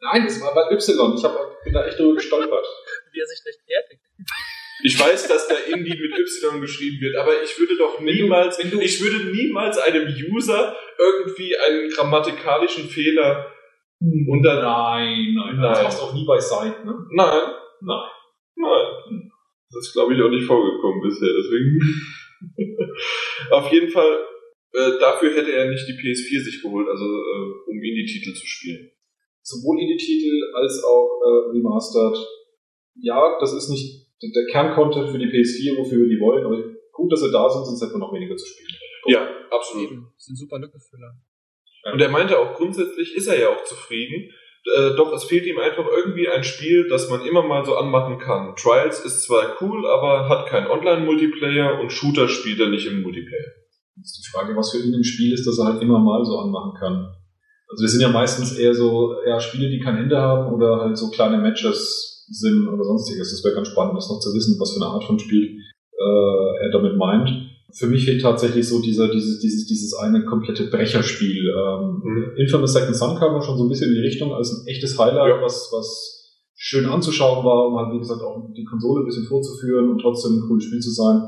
Nein, 0.00 0.24
das 0.24 0.40
war 0.40 0.52
bei 0.56 0.74
Y. 0.74 1.14
Ich 1.16 1.22
hab, 1.22 1.62
bin 1.62 1.72
da 1.72 1.86
echt 1.86 2.00
drüber 2.00 2.14
gestolpert. 2.16 2.66
Wie 3.12 3.20
er 3.20 3.26
sich 3.26 3.46
rechtfertigt. 3.46 4.02
Ich 4.84 4.98
weiß, 4.98 5.26
dass 5.26 5.48
da 5.48 5.54
Indie 5.54 5.98
mit 5.98 6.18
Y 6.18 6.60
geschrieben 6.60 7.00
wird, 7.00 7.16
aber 7.16 7.42
ich 7.42 7.58
würde 7.58 7.76
doch 7.76 8.00
niemals, 8.00 8.58
ich 8.58 9.00
würde 9.02 9.30
niemals 9.30 9.78
einem 9.78 10.06
User 10.06 10.76
irgendwie 10.98 11.56
einen 11.56 11.90
grammatikalischen 11.90 12.88
Fehler 12.88 13.52
unter, 14.00 14.62
Nein, 14.62 15.34
nein, 15.34 15.56
Nein. 15.56 15.60
Das 15.60 15.82
machst 15.82 15.98
du 16.00 16.04
auch 16.04 16.14
nie 16.14 16.24
bei 16.24 16.38
Site, 16.38 16.84
ne? 16.84 16.94
nein, 17.10 17.50
Nein. 17.80 18.08
nein. 18.54 19.30
Das 19.70 19.86
ist, 19.86 19.92
glaube 19.92 20.14
ich, 20.14 20.22
auch 20.22 20.30
nicht 20.30 20.46
vorgekommen 20.46 21.02
bisher, 21.02 21.28
deswegen. 21.28 21.80
Auf 23.50 23.72
jeden 23.72 23.90
Fall, 23.90 24.24
äh, 24.72 24.98
dafür 25.00 25.34
hätte 25.34 25.52
er 25.52 25.68
nicht 25.68 25.86
die 25.88 25.98
PS4 25.98 26.44
sich 26.44 26.62
geholt, 26.62 26.88
also 26.88 27.04
äh, 27.04 27.70
um 27.70 27.76
Indie-Titel 27.76 28.32
zu 28.32 28.46
spielen. 28.46 28.90
Sowohl 29.42 29.80
Indie-Titel 29.80 30.52
als 30.54 30.82
auch 30.84 31.20
äh, 31.24 31.50
Remastered. 31.56 32.16
Ja, 33.00 33.36
das 33.40 33.52
ist 33.52 33.68
nicht 33.70 34.07
der 34.22 34.30
der 34.34 34.46
Kerncontent 34.50 35.10
für 35.10 35.18
die 35.18 35.26
PS4, 35.26 35.78
wofür 35.78 35.98
wir 36.00 36.08
die 36.08 36.20
wollen, 36.20 36.44
aber 36.44 36.58
gut, 36.92 37.12
dass 37.12 37.20
sie 37.20 37.30
da 37.30 37.48
sind, 37.48 37.64
sonst 37.64 37.82
hätten 37.82 37.94
wir 37.94 37.98
noch 37.98 38.12
weniger 38.12 38.36
zu 38.36 38.46
spielen. 38.46 38.68
Ja, 39.06 39.28
absolut. 39.50 39.90
Eben. 39.90 40.12
Das 40.16 40.24
sind 40.26 40.36
super 40.36 40.58
Lückenfüller. 40.58 41.14
Und 41.92 42.00
er 42.00 42.10
meinte 42.10 42.38
auch, 42.38 42.54
grundsätzlich 42.54 43.14
ist 43.14 43.28
er 43.28 43.40
ja 43.40 43.48
auch 43.48 43.64
zufrieden. 43.64 44.30
Äh, 44.76 44.96
doch 44.96 45.12
es 45.12 45.24
fehlt 45.24 45.46
ihm 45.46 45.58
einfach 45.58 45.86
irgendwie 45.86 46.28
ein 46.28 46.44
Spiel, 46.44 46.88
das 46.88 47.08
man 47.08 47.24
immer 47.24 47.42
mal 47.42 47.64
so 47.64 47.76
anmachen 47.76 48.18
kann. 48.18 48.54
Trials 48.56 49.04
ist 49.04 49.22
zwar 49.22 49.56
cool, 49.62 49.86
aber 49.86 50.28
hat 50.28 50.48
keinen 50.48 50.66
Online-Multiplayer 50.66 51.80
und 51.80 51.92
Shooter 51.92 52.28
spielt 52.28 52.60
er 52.60 52.68
nicht 52.68 52.86
im 52.86 53.02
Multiplayer. 53.02 53.52
Das 53.96 54.10
ist 54.10 54.26
die 54.26 54.30
Frage, 54.30 54.56
was 54.56 54.72
für 54.72 54.78
ihn 54.78 54.92
im 54.92 55.04
Spiel 55.04 55.32
ist, 55.32 55.46
dass 55.46 55.58
er 55.58 55.72
halt 55.72 55.82
immer 55.82 55.98
mal 55.98 56.24
so 56.24 56.38
anmachen 56.38 56.74
kann. 56.78 57.14
Also 57.68 57.82
wir 57.82 57.88
sind 57.88 58.00
ja 58.00 58.08
meistens 58.08 58.58
eher 58.58 58.74
so 58.74 59.20
eher 59.24 59.40
Spiele, 59.40 59.70
die 59.70 59.80
kein 59.80 59.96
Ende 59.96 60.18
haben 60.18 60.52
oder 60.52 60.80
halt 60.80 60.96
so 60.96 61.10
kleine 61.10 61.38
Matches 61.38 62.17
sind 62.30 62.68
oder 62.68 62.84
sonstiges. 62.84 63.30
Das 63.30 63.44
wäre 63.44 63.54
ganz 63.54 63.68
spannend, 63.68 63.96
das 63.96 64.08
noch 64.08 64.20
zu 64.20 64.34
wissen, 64.34 64.56
was 64.60 64.72
für 64.72 64.80
eine 64.82 64.90
Art 64.92 65.04
von 65.04 65.18
Spiel 65.18 65.58
äh, 65.98 66.64
er 66.64 66.70
damit 66.72 66.96
meint. 66.96 67.30
Für 67.74 67.86
mich 67.86 68.04
fehlt 68.06 68.22
tatsächlich 68.22 68.66
so 68.66 68.80
dieser, 68.80 69.08
dieses, 69.10 69.40
dieses, 69.40 69.66
dieses 69.66 69.94
eine 69.94 70.24
komplette 70.24 70.68
Brecherspiel. 70.70 71.48
Ähm, 71.52 72.00
Mhm. 72.02 72.24
Infamous 72.36 72.72
Second 72.72 72.96
Son 72.96 73.16
kam 73.18 73.34
ja 73.34 73.42
schon 73.42 73.58
so 73.58 73.64
ein 73.64 73.68
bisschen 73.68 73.90
in 73.90 73.96
die 73.96 74.06
Richtung 74.06 74.32
als 74.32 74.50
ein 74.52 74.66
echtes 74.66 74.98
Highlight, 74.98 75.36
Ja. 75.36 75.42
was, 75.42 75.68
was 75.72 76.14
schön 76.56 76.86
anzuschauen 76.86 77.44
war, 77.44 77.68
um 77.68 77.76
halt, 77.78 77.94
wie 77.94 77.98
gesagt, 77.98 78.22
auch 78.22 78.50
die 78.56 78.64
Konsole 78.64 79.02
ein 79.02 79.06
bisschen 79.06 79.26
vorzuführen 79.26 79.90
und 79.90 80.00
trotzdem 80.00 80.32
ein 80.38 80.48
cooles 80.48 80.64
Spiel 80.64 80.80
zu 80.80 80.90
sein. 80.90 81.20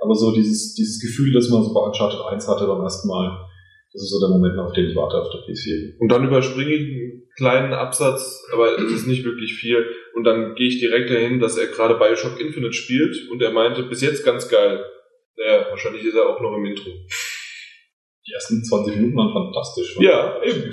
Aber 0.00 0.14
so 0.14 0.32
dieses, 0.32 0.74
dieses 0.74 1.00
Gefühl, 1.00 1.32
das 1.34 1.50
man 1.50 1.64
so 1.64 1.74
bei 1.74 1.80
Uncharted 1.80 2.20
1 2.30 2.46
hatte 2.46 2.66
beim 2.66 2.80
ersten 2.82 3.08
Mal, 3.08 3.36
das 3.92 4.02
ist 4.02 4.10
so 4.10 4.20
der 4.20 4.28
Moment, 4.28 4.56
auf 4.58 4.72
den 4.72 4.86
ich 4.86 4.94
warte 4.96 5.16
auf 5.20 5.28
der 5.30 5.40
PS4. 5.40 5.98
Und 5.98 6.08
dann 6.12 6.24
überspringe 6.24 6.70
ich 6.72 7.07
kleinen 7.38 7.72
Absatz, 7.72 8.44
aber 8.52 8.76
es 8.78 8.92
ist 8.92 9.06
nicht 9.06 9.24
wirklich 9.24 9.54
viel. 9.54 9.94
Und 10.14 10.24
dann 10.24 10.54
gehe 10.56 10.68
ich 10.68 10.78
direkt 10.80 11.08
dahin, 11.10 11.40
dass 11.40 11.56
er 11.56 11.68
gerade 11.68 11.94
Bioshock 11.94 12.38
Infinite 12.40 12.74
spielt 12.74 13.30
und 13.30 13.40
er 13.40 13.52
meinte, 13.52 13.84
bis 13.84 14.02
jetzt 14.02 14.24
ganz 14.24 14.48
geil. 14.48 14.84
Naja, 15.36 15.66
wahrscheinlich 15.70 16.04
ist 16.04 16.14
er 16.16 16.26
auch 16.28 16.40
noch 16.40 16.56
im 16.56 16.66
Intro. 16.66 16.90
Die 18.26 18.32
ersten 18.32 18.62
20 18.62 18.96
Minuten 18.96 19.16
waren 19.16 19.32
fantastisch. 19.32 19.96
ne? 19.96 20.04
Ja, 20.04 20.42
eben. 20.42 20.70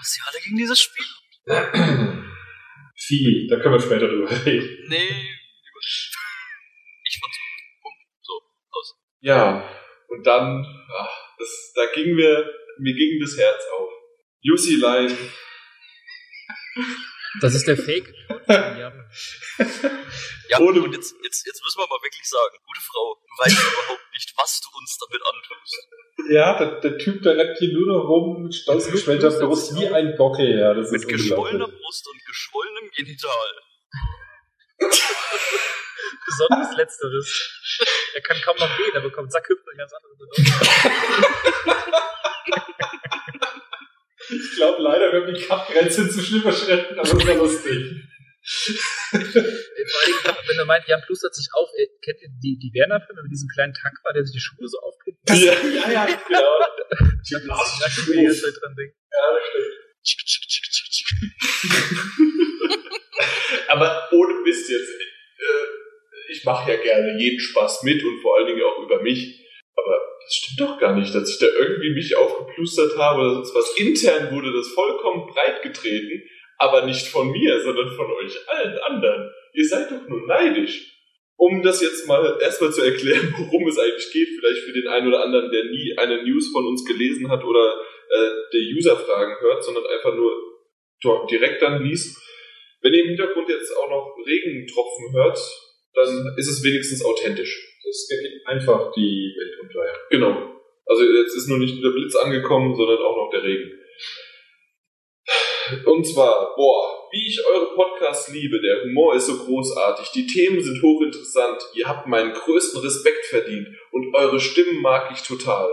Was 0.00 0.12
sie 0.12 0.20
alle 0.26 0.40
gegen 0.42 0.56
dieses 0.56 0.80
Spiel? 0.80 1.04
Viel, 2.96 3.46
da 3.48 3.60
können 3.60 3.74
wir 3.74 3.80
später 3.80 4.08
drüber 4.08 4.30
reden. 4.46 4.84
Nee. 4.88 4.96
Ich 7.04 7.18
fand's 7.20 7.36
gut. 7.38 7.82
Punkt. 7.82 8.00
So, 8.22 8.32
aus. 8.70 8.94
Ja, 9.20 9.62
Und 10.08 10.26
dann, 10.26 10.64
ach, 10.98 11.16
das, 11.38 11.72
da 11.76 11.86
ging 11.94 12.14
mir, 12.14 12.50
mir 12.78 12.94
ging 12.94 13.20
das 13.20 13.36
Herz 13.38 13.62
auf. 13.78 13.90
Jussi 14.40 14.76
Line. 14.76 15.16
Das 17.40 17.54
ist 17.54 17.66
der 17.66 17.76
Fake. 17.76 18.12
ja. 18.48 18.92
Ja, 20.48 20.60
Ohne- 20.60 20.80
und 20.80 20.94
jetzt, 20.94 21.14
jetzt, 21.22 21.46
jetzt 21.46 21.62
müssen 21.62 21.78
wir 21.78 21.86
mal 21.86 22.02
wirklich 22.02 22.26
sagen, 22.26 22.56
gute 22.64 22.80
Frau, 22.80 23.20
du 23.20 23.44
weißt 23.44 23.58
überhaupt 23.58 24.12
nicht, 24.12 24.32
was 24.36 24.60
du 24.60 24.68
uns 24.78 24.98
damit 24.98 25.22
antust. 25.34 25.88
Ja, 26.30 26.58
der, 26.58 26.80
der 26.80 26.98
Typ, 26.98 27.22
der 27.22 27.36
rennt 27.36 27.58
hier 27.58 27.72
nur 27.72 27.86
noch 27.86 28.08
rum 28.08 28.42
mit 28.44 28.54
stolz 28.54 28.90
geschwellter 28.90 29.30
Brust 29.30 29.76
wie 29.76 29.86
ein 29.88 30.16
Gockel, 30.16 30.58
ja. 30.58 30.74
Das 30.74 30.90
Mit 30.90 31.02
ist 31.02 31.08
geschwollener. 31.08 31.68
Brust 31.68 32.08
und 32.08 32.24
geschwollenem 32.24 32.90
Genital. 32.96 33.62
Besonders 36.26 36.76
Letzteres. 36.76 37.84
Er 38.14 38.22
kann 38.22 38.40
kaum 38.42 38.56
noch 38.58 38.76
gehen, 38.76 38.94
er 38.94 39.00
bekommt 39.00 39.32
Sackhüpfen 39.32 39.76
ganz 39.76 39.92
andere 39.92 40.16
Bedeutung. 40.16 40.44
Ich 44.30 44.56
glaube 44.56 44.82
leider, 44.82 45.12
wir 45.12 45.22
haben 45.22 45.34
die 45.34 45.40
Kappgrenze 45.40 46.02
inzwischen 46.02 46.40
überschritten, 46.40 46.98
aber 46.98 47.08
das 47.08 47.26
war 47.26 47.34
lustig. 47.34 48.04
Vor 49.10 49.20
allem, 49.20 50.48
wenn 50.48 50.58
er 50.58 50.64
meint, 50.64 50.86
Jan 50.86 51.02
Plus 51.04 51.22
hat 51.22 51.34
sich 51.34 51.48
auf, 51.52 51.68
äh, 51.76 51.86
kennt 52.02 52.22
ihr 52.22 52.28
die, 52.42 52.58
die 52.58 52.72
Werner-Filme 52.72 53.22
mit 53.22 53.32
diesem 53.32 53.48
kleinen 53.48 53.74
Tank 53.74 53.98
war, 54.04 54.12
der 54.12 54.24
sich 54.24 54.34
die 54.34 54.40
Schuhe 54.40 54.66
so 54.68 54.78
aufkriegt? 54.80 55.18
Ja. 55.28 55.34
ja, 55.36 55.90
ja, 55.92 56.06
genau. 56.06 56.58
Das 56.88 57.28
die 57.28 58.14
ganze 58.14 58.42
Zeit 58.42 58.62
dran 58.62 58.74
denken. 58.76 58.96
Aber 63.68 64.08
ohne 64.12 64.34
Mist 64.44 64.68
jetzt. 64.70 64.90
Äh, 64.90 66.32
ich 66.32 66.44
mache 66.44 66.70
ja 66.72 66.80
gerne 66.80 67.18
jeden 67.18 67.40
Spaß 67.40 67.82
mit 67.82 68.02
und 68.04 68.20
vor 68.20 68.36
allen 68.36 68.46
Dingen 68.46 68.62
auch 68.62 68.82
über 68.82 69.02
mich. 69.02 69.47
Aber 69.82 69.98
das 70.22 70.34
stimmt 70.34 70.68
doch 70.68 70.78
gar 70.78 70.94
nicht, 70.94 71.14
dass 71.14 71.30
ich 71.30 71.38
da 71.38 71.46
irgendwie 71.46 71.94
mich 71.94 72.16
aufgeplustert 72.16 72.96
habe 72.96 73.20
oder 73.22 73.34
sonst 73.34 73.54
was. 73.54 73.76
Intern 73.78 74.34
wurde 74.34 74.52
das 74.52 74.68
vollkommen 74.68 75.26
breit 75.26 75.62
getreten, 75.62 76.22
aber 76.58 76.84
nicht 76.84 77.06
von 77.06 77.30
mir, 77.30 77.60
sondern 77.60 77.90
von 77.96 78.10
euch 78.12 78.36
allen 78.48 78.78
anderen. 78.78 79.30
Ihr 79.54 79.66
seid 79.66 79.90
doch 79.90 80.06
nur 80.08 80.26
neidisch. 80.26 80.94
Um 81.36 81.62
das 81.62 81.80
jetzt 81.80 82.08
mal 82.08 82.36
erstmal 82.40 82.72
zu 82.72 82.82
erklären, 82.82 83.32
worum 83.38 83.68
es 83.68 83.78
eigentlich 83.78 84.10
geht, 84.12 84.28
vielleicht 84.38 84.62
für 84.62 84.72
den 84.72 84.88
einen 84.88 85.06
oder 85.08 85.22
anderen, 85.22 85.50
der 85.52 85.64
nie 85.64 85.96
eine 85.96 86.24
News 86.24 86.50
von 86.52 86.66
uns 86.66 86.84
gelesen 86.84 87.30
hat 87.30 87.44
oder 87.44 87.80
äh, 88.10 88.30
der 88.52 88.60
User-Fragen 88.76 89.40
hört, 89.40 89.62
sondern 89.62 89.86
einfach 89.86 90.14
nur 90.16 90.32
direkt 91.30 91.62
dann 91.62 91.84
liest. 91.84 92.20
Wenn 92.80 92.92
ihr 92.92 93.02
im 93.02 93.08
Hintergrund 93.08 93.48
jetzt 93.48 93.70
auch 93.76 93.88
noch 93.88 94.16
Regentropfen 94.26 95.12
hört, 95.14 95.38
dann 95.94 96.34
ist 96.36 96.48
es 96.48 96.62
wenigstens 96.64 97.04
authentisch. 97.04 97.67
Das 97.88 98.06
geht 98.06 98.46
einfach 98.46 98.92
die 98.92 99.34
Welt 99.36 99.60
unter. 99.62 99.86
ja. 99.86 99.94
Genau. 100.10 100.60
Also 100.84 101.04
jetzt 101.04 101.34
ist 101.36 101.48
nur 101.48 101.58
nicht 101.58 101.82
der 101.82 101.90
Blitz 101.90 102.14
angekommen, 102.16 102.74
sondern 102.74 102.98
auch 102.98 103.16
noch 103.16 103.30
der 103.30 103.42
Regen. 103.42 103.70
Und 105.84 106.06
zwar, 106.06 106.54
boah, 106.56 107.08
wie 107.12 107.26
ich 107.26 107.40
eure 107.46 107.74
Podcasts 107.74 108.32
liebe, 108.32 108.60
der 108.60 108.84
Humor 108.84 109.14
ist 109.14 109.26
so 109.26 109.38
großartig, 109.38 110.10
die 110.14 110.26
Themen 110.26 110.62
sind 110.62 110.82
hochinteressant, 110.82 111.62
ihr 111.74 111.86
habt 111.86 112.06
meinen 112.06 112.32
größten 112.32 112.80
Respekt 112.80 113.26
verdient 113.26 113.68
und 113.92 114.14
eure 114.14 114.40
Stimmen 114.40 114.80
mag 114.80 115.10
ich 115.12 115.22
total. 115.22 115.70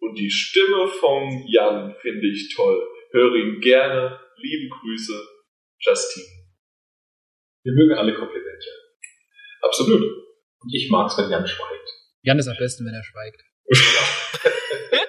Und 0.00 0.16
die 0.18 0.30
Stimme 0.30 0.88
vom 0.88 1.44
Jan 1.48 1.94
finde 2.00 2.28
ich 2.28 2.54
toll. 2.54 2.80
Höre 3.10 3.34
ihn 3.34 3.60
gerne. 3.60 4.20
Liebe 4.36 4.68
Grüße, 4.68 5.20
Justine. 5.80 6.26
Wir 7.64 7.72
mögen 7.72 7.94
alle 7.94 8.14
Komplimente. 8.14 8.68
Absolut. 9.62 10.27
Und 10.60 10.74
ich 10.74 10.90
mag's, 10.90 11.16
wenn 11.18 11.30
Jan 11.30 11.46
schweigt. 11.46 11.88
Jan 12.22 12.38
ist 12.38 12.48
am 12.48 12.56
besten, 12.56 12.84
wenn 12.86 12.94
er 12.94 13.04
schweigt. 13.04 13.42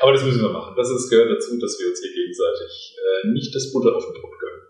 Aber 0.00 0.12
das 0.12 0.24
müssen 0.24 0.42
wir 0.42 0.50
machen. 0.50 0.74
Das 0.76 0.90
ist, 0.90 1.08
gehört 1.08 1.30
dazu, 1.30 1.58
dass 1.58 1.78
wir 1.80 1.88
uns 1.88 2.00
hier 2.00 2.12
gegenseitig 2.12 2.96
äh, 2.98 3.28
nicht 3.28 3.54
das 3.54 3.72
Butter 3.72 3.94
auf 3.96 4.04
den 4.04 4.20
Brot 4.20 4.38
gönnen. 4.38 4.62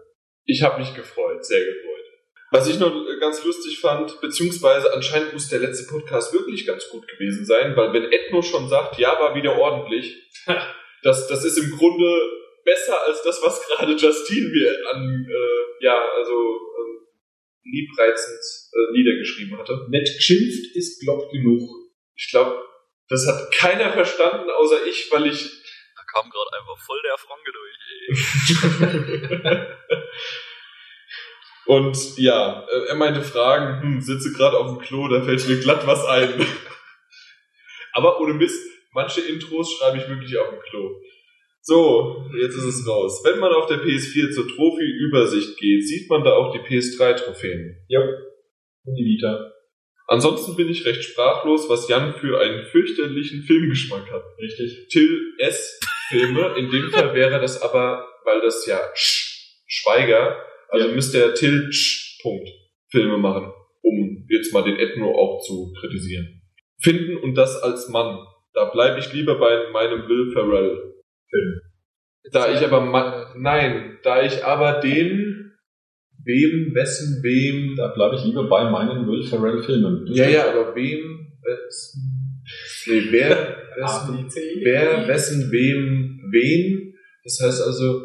Ich 0.45 0.63
habe 0.63 0.79
mich 0.79 0.95
gefreut, 0.95 1.45
sehr 1.45 1.65
gefreut. 1.65 1.97
Was 2.53 2.69
ich 2.69 2.79
noch 2.79 2.93
ganz 3.19 3.45
lustig 3.45 3.81
fand, 3.81 4.21
beziehungsweise 4.21 4.93
anscheinend 4.93 5.33
muss 5.33 5.49
der 5.49 5.59
letzte 5.59 5.91
Podcast 5.91 6.33
wirklich 6.33 6.65
ganz 6.65 6.89
gut 6.89 7.09
gewesen 7.09 7.45
sein, 7.45 7.77
weil 7.77 7.93
wenn 7.93 8.13
Ethno 8.13 8.41
schon 8.41 8.69
sagt, 8.69 8.99
ja, 8.99 9.19
war 9.19 9.35
wieder 9.35 9.59
ordentlich, 9.59 10.31
das, 11.03 11.27
das 11.27 11.45
ist 11.45 11.59
im 11.59 11.77
Grunde 11.77 12.21
besser 12.65 13.05
als 13.07 13.23
das, 13.23 13.43
was 13.43 13.67
gerade 13.67 13.93
Justine 13.93 14.49
mir 14.49 14.73
an, 14.93 15.27
äh, 15.29 15.85
ja, 15.85 16.01
also 16.17 16.33
ähm, 16.33 17.06
liebreizend 17.71 18.41
äh, 18.73 18.93
niedergeschrieben 18.93 19.59
hatte. 19.59 19.87
Nett 19.91 20.09
geschimpft 20.17 20.75
ist 20.75 21.01
glaubt 21.03 21.33
genug. 21.33 21.69
Ich 22.15 22.31
glaube, 22.31 22.63
das 23.09 23.27
hat 23.27 23.53
keiner 23.53 23.93
verstanden, 23.93 24.51
außer 24.51 24.87
ich, 24.87 25.11
weil 25.11 25.27
ich 25.27 25.43
Da 25.97 26.03
kam 26.13 26.31
gerade 26.31 26.51
einfach 26.59 26.79
voll 26.85 27.03
der 27.03 27.19
Franke 27.19 27.53
durch. 27.53 27.77
Ey. 29.51 29.67
Und 31.67 32.17
ja, 32.17 32.65
äh, 32.69 32.89
er 32.89 32.95
meinte 32.95 33.23
Fragen, 33.23 33.83
hm, 33.83 34.01
sitze 34.01 34.33
gerade 34.33 34.57
auf 34.57 34.69
dem 34.69 34.79
Klo, 34.79 35.09
da 35.09 35.23
fällt 35.23 35.47
mir 35.49 35.59
glatt 35.59 35.87
was 35.87 36.05
ein. 36.05 36.47
Aber 37.93 38.21
ohne 38.21 38.35
Mist, 38.35 38.63
manche 38.93 39.21
Intros 39.21 39.73
schreibe 39.73 39.99
ich 39.99 40.09
wirklich 40.09 40.37
auf 40.39 40.51
dem 40.51 40.61
Klo. 40.61 41.01
So, 41.69 42.23
jetzt 42.41 42.55
ist 42.55 42.65
es 42.65 42.89
raus. 42.89 43.23
Wenn 43.25 43.41
man 43.41 43.53
auf 43.53 43.67
der 43.67 43.79
PS4 43.79 44.31
zur 44.31 44.47
Trophy-Übersicht 44.47 45.59
geht, 45.59 45.85
sieht 45.85 46.09
man 46.09 46.23
da 46.23 46.35
auch 46.35 46.53
die 46.53 46.61
PS3-Trophäen. 46.61 47.85
Ja. 47.89 48.03
Und 48.85 48.95
die 48.95 49.05
Vita. 49.05 49.53
Ansonsten 50.07 50.55
bin 50.55 50.69
ich 50.69 50.87
recht 50.87 51.03
sprachlos, 51.03 51.69
was 51.69 51.89
Jan 51.89 52.15
für 52.21 52.39
einen 52.41 52.67
fürchterlichen 52.67 53.43
Filmgeschmack 53.43 54.09
hat. 54.13 54.23
Richtig. 54.41 54.87
Till 54.93 55.35
S. 55.39 55.81
Filme, 56.09 56.55
in 56.57 56.71
dem 56.71 56.89
Fall 56.93 57.13
wäre 57.15 57.41
das 57.41 57.61
aber, 57.61 58.07
weil 58.25 58.41
das 58.43 58.65
ja 58.67 58.79
Sch 58.95 59.65
Schweiger, 59.67 60.37
also 60.69 60.87
Ja. 60.87 60.95
müsste 60.95 61.19
er 61.21 61.35
Till 61.35 61.73
Sch 61.73 62.21
Punkt 62.23 62.49
Filme 62.93 63.19
machen, 63.19 63.53
um 63.83 64.25
jetzt 64.31 64.53
mal 64.53 64.63
den 64.63 64.77
Ethno 64.77 65.11
auch 65.11 65.43
zu 65.45 65.73
kritisieren. 65.81 66.43
Finden 66.81 67.17
und 67.17 67.35
das 67.35 67.61
als 67.61 67.89
Mann. 67.89 68.25
Da 68.55 68.67
bleibe 68.67 69.01
ich 69.01 69.13
lieber 69.13 69.37
bei 69.41 69.69
meinem 69.73 70.09
Will 70.09 70.31
Ferrell 70.33 70.96
Film. 71.31 71.61
Da 72.33 72.53
ich 72.53 72.61
aber 72.65 73.35
nein, 73.37 73.99
da 74.03 74.23
ich 74.23 74.45
aber 74.45 74.81
den 74.81 75.53
wem, 76.25 76.75
wessen, 76.75 77.23
wem, 77.23 77.77
Da 77.77 77.89
bleibe 77.89 78.17
ich 78.17 78.25
lieber 78.25 78.49
bei 78.49 78.69
meinen 78.69 79.07
Will 79.07 79.23
Ferrell 79.23 79.63
Filmen. 79.63 80.05
ja, 80.13 80.29
ja, 80.29 80.51
aber 80.51 80.75
wem, 80.75 81.33
wessen, 81.43 82.43
nee, 82.87 83.03
wer, 83.11 83.57
wessen, 83.77 84.29
wer, 84.65 85.07
wessen, 85.07 85.53
wem, 85.53 86.21
wen. 86.33 86.95
Das 87.23 87.41
heißt 87.43 87.63
also 87.63 88.03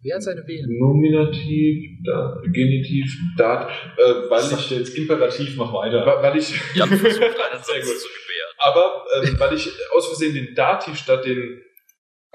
Wer 0.00 0.14
hat 0.14 0.22
seine 0.22 0.46
Venen? 0.46 0.78
Nominativ, 0.78 1.98
da, 2.04 2.40
Genitiv, 2.52 3.10
Dat, 3.36 3.68
äh, 3.96 4.30
weil 4.30 4.44
ich, 4.52 4.70
jetzt 4.70 4.96
Imperativ, 4.96 5.56
mach 5.56 5.72
weiter. 5.72 6.04
weil 6.22 6.38
ich, 6.38 6.54
Jan 6.74 6.88
versucht 6.88 7.20
einen 7.22 7.62
Sehr 7.62 7.82
Satz 7.82 7.86
gut. 7.88 7.98
zu 7.98 8.08
gebären. 8.08 8.54
aber 8.58 9.04
ähm, 9.16 9.34
weil 9.40 9.54
ich 9.56 9.68
aus 9.96 10.06
Versehen 10.06 10.34
den 10.34 10.54
Dativ 10.54 10.94
statt 10.94 11.24
den 11.24 11.60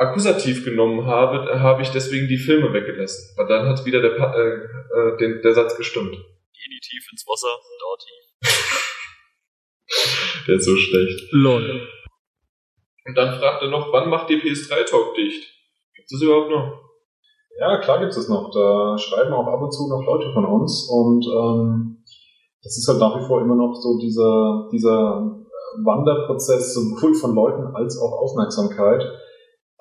Akkusativ 0.07 0.63
genommen 0.65 1.05
habe, 1.05 1.59
habe 1.59 1.81
ich 1.81 1.89
deswegen 1.89 2.27
die 2.27 2.37
Filme 2.37 2.71
weggelassen. 2.73 3.35
Weil 3.37 3.47
dann 3.47 3.67
hat 3.67 3.85
wieder 3.85 4.01
der, 4.01 4.11
Pa- 4.11 4.33
äh, 4.35 4.49
äh, 4.49 5.17
den, 5.17 5.41
der 5.41 5.53
Satz 5.53 5.75
gestimmt. 5.77 6.11
Genitiv 6.13 7.07
ins 7.11 7.25
Wasser, 7.27 7.53
Dativ. 7.83 8.83
Der 10.47 10.55
ist 10.55 10.65
so 10.65 10.75
schlecht. 10.75 11.27
Lol. 11.31 11.87
Und 13.05 13.17
dann 13.17 13.37
fragt 13.39 13.61
er 13.61 13.69
noch, 13.69 13.91
wann 13.93 14.09
macht 14.09 14.29
die 14.29 14.35
PS3-Talk 14.41 15.15
dicht? 15.15 15.43
Gibt 15.95 16.11
es 16.11 16.21
überhaupt 16.21 16.49
noch? 16.49 16.81
Ja, 17.59 17.77
klar 17.79 17.99
gibt 17.99 18.11
es 18.15 18.27
noch. 18.27 18.49
Da 18.51 18.97
schreiben 18.97 19.33
auch 19.33 19.47
ab 19.47 19.61
und 19.61 19.71
zu 19.71 19.87
noch 19.87 20.03
Leute 20.05 20.31
von 20.33 20.45
uns 20.45 20.89
und 20.89 21.25
ähm, 21.25 22.03
das 22.63 22.77
ist 22.77 22.87
halt 22.87 22.99
nach 22.99 23.15
wie 23.21 23.27
vor 23.27 23.41
immer 23.41 23.55
noch 23.55 23.73
so 23.75 23.99
dieser, 23.99 24.69
dieser 24.71 25.37
Wanderprozess, 25.83 26.73
sowohl 26.73 27.13
von 27.13 27.35
Leuten 27.35 27.75
als 27.75 27.97
auch 27.99 28.11
Aufmerksamkeit. 28.21 29.03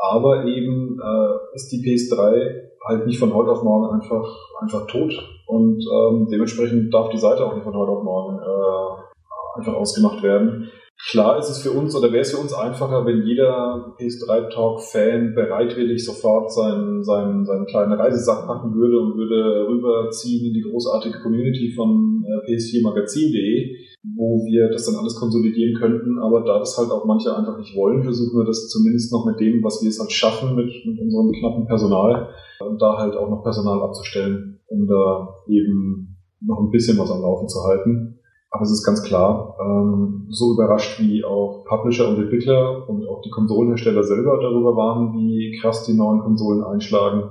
Aber 0.03 0.45
eben 0.47 0.99
äh, 1.01 1.55
ist 1.55 1.71
die 1.71 1.79
PS3 1.79 2.73
halt 2.85 3.07
nicht 3.07 3.21
von 3.21 3.33
heute 3.33 3.53
auf 3.53 3.63
morgen 3.63 3.95
einfach, 3.95 4.37
einfach 4.61 4.87
tot. 4.89 5.13
Und 5.47 5.85
ähm, 5.85 6.27
dementsprechend 6.29 6.93
darf 6.93 7.09
die 7.11 7.19
Seite 7.19 7.47
auch 7.47 7.55
nicht 7.55 7.63
von 7.63 7.75
heute 7.75 7.93
auf 7.93 8.03
morgen 8.03 8.39
äh, 8.39 9.59
einfach 9.59 9.75
ausgemacht 9.75 10.23
werden. 10.25 10.73
Klar 11.11 11.39
ist 11.39 11.51
es 11.51 11.63
für 11.63 11.71
uns 11.71 11.97
oder 11.97 12.13
wäre 12.13 12.23
es 12.23 12.33
für 12.33 12.41
uns 12.41 12.53
einfacher, 12.53 13.07
wenn 13.07 13.27
jeder 13.27 13.95
PS3-Talk-Fan 13.99 15.35
bereitwillig 15.35 16.05
sofort 16.05 16.53
seinen, 16.53 17.03
seinen, 17.05 17.45
seinen 17.45 17.67
kleinen 17.67 17.93
Reisesack 17.93 18.47
packen 18.47 18.75
würde 18.75 18.99
und 18.99 19.17
würde 19.17 19.69
rüberziehen 19.69 20.47
in 20.47 20.55
die 20.55 20.63
großartige 20.63 21.21
Community 21.21 21.73
von 21.73 22.25
äh, 22.27 22.53
ps4magazin.de, 22.53 23.77
wo 24.03 24.45
wir 24.45 24.69
das 24.71 24.87
dann 24.87 24.97
alles 24.97 25.15
konsolidieren 25.15 25.79
könnten. 25.79 26.19
Aber 26.19 26.43
da 26.43 26.59
das 26.59 26.77
halt 26.77 26.91
auch 26.91 27.05
manche 27.05 27.37
einfach 27.37 27.59
nicht 27.59 27.77
wollen, 27.77 28.03
versuchen 28.03 28.39
wir 28.39 28.45
das 28.45 28.69
zumindest 28.69 29.13
noch 29.13 29.25
mit 29.25 29.39
dem, 29.39 29.63
was 29.63 29.83
wir 29.83 29.89
es 29.89 30.01
halt 30.01 30.13
schaffen, 30.13 30.57
mit, 30.57 30.71
mit 30.85 30.99
unserem 31.01 31.31
knappen 31.33 31.67
Personal, 31.67 32.29
und 32.61 32.81
da 32.81 32.99
halt 32.99 33.17
auch 33.17 33.31
noch 33.31 33.43
Personal 33.43 33.83
abzustellen, 33.83 34.61
um 34.67 34.87
da 34.87 35.29
eben 35.49 36.17
noch 36.41 36.61
ein 36.61 36.71
bisschen 36.71 36.99
was 36.99 37.11
am 37.11 37.23
Laufen 37.23 37.49
zu 37.49 37.63
halten. 37.65 38.19
Aber 38.51 38.63
es 38.65 38.71
ist 38.71 38.85
ganz 38.85 39.03
klar, 39.03 39.57
ähm, 39.61 40.27
so 40.29 40.53
überrascht 40.53 41.01
wie 41.01 41.25
auch 41.25 41.65
Publisher 41.65 42.09
und 42.09 42.19
Entwickler 42.19 42.87
und 42.89 43.09
auch 43.09 43.23
die 43.23 43.31
Konsolenhersteller 43.31 44.03
selber 44.03 44.39
darüber 44.43 44.77
waren, 44.77 45.15
wie 45.15 45.59
krass 45.61 45.87
die 45.87 45.95
neuen 45.95 46.21
Konsolen 46.21 46.63
einschlagen. 46.63 47.31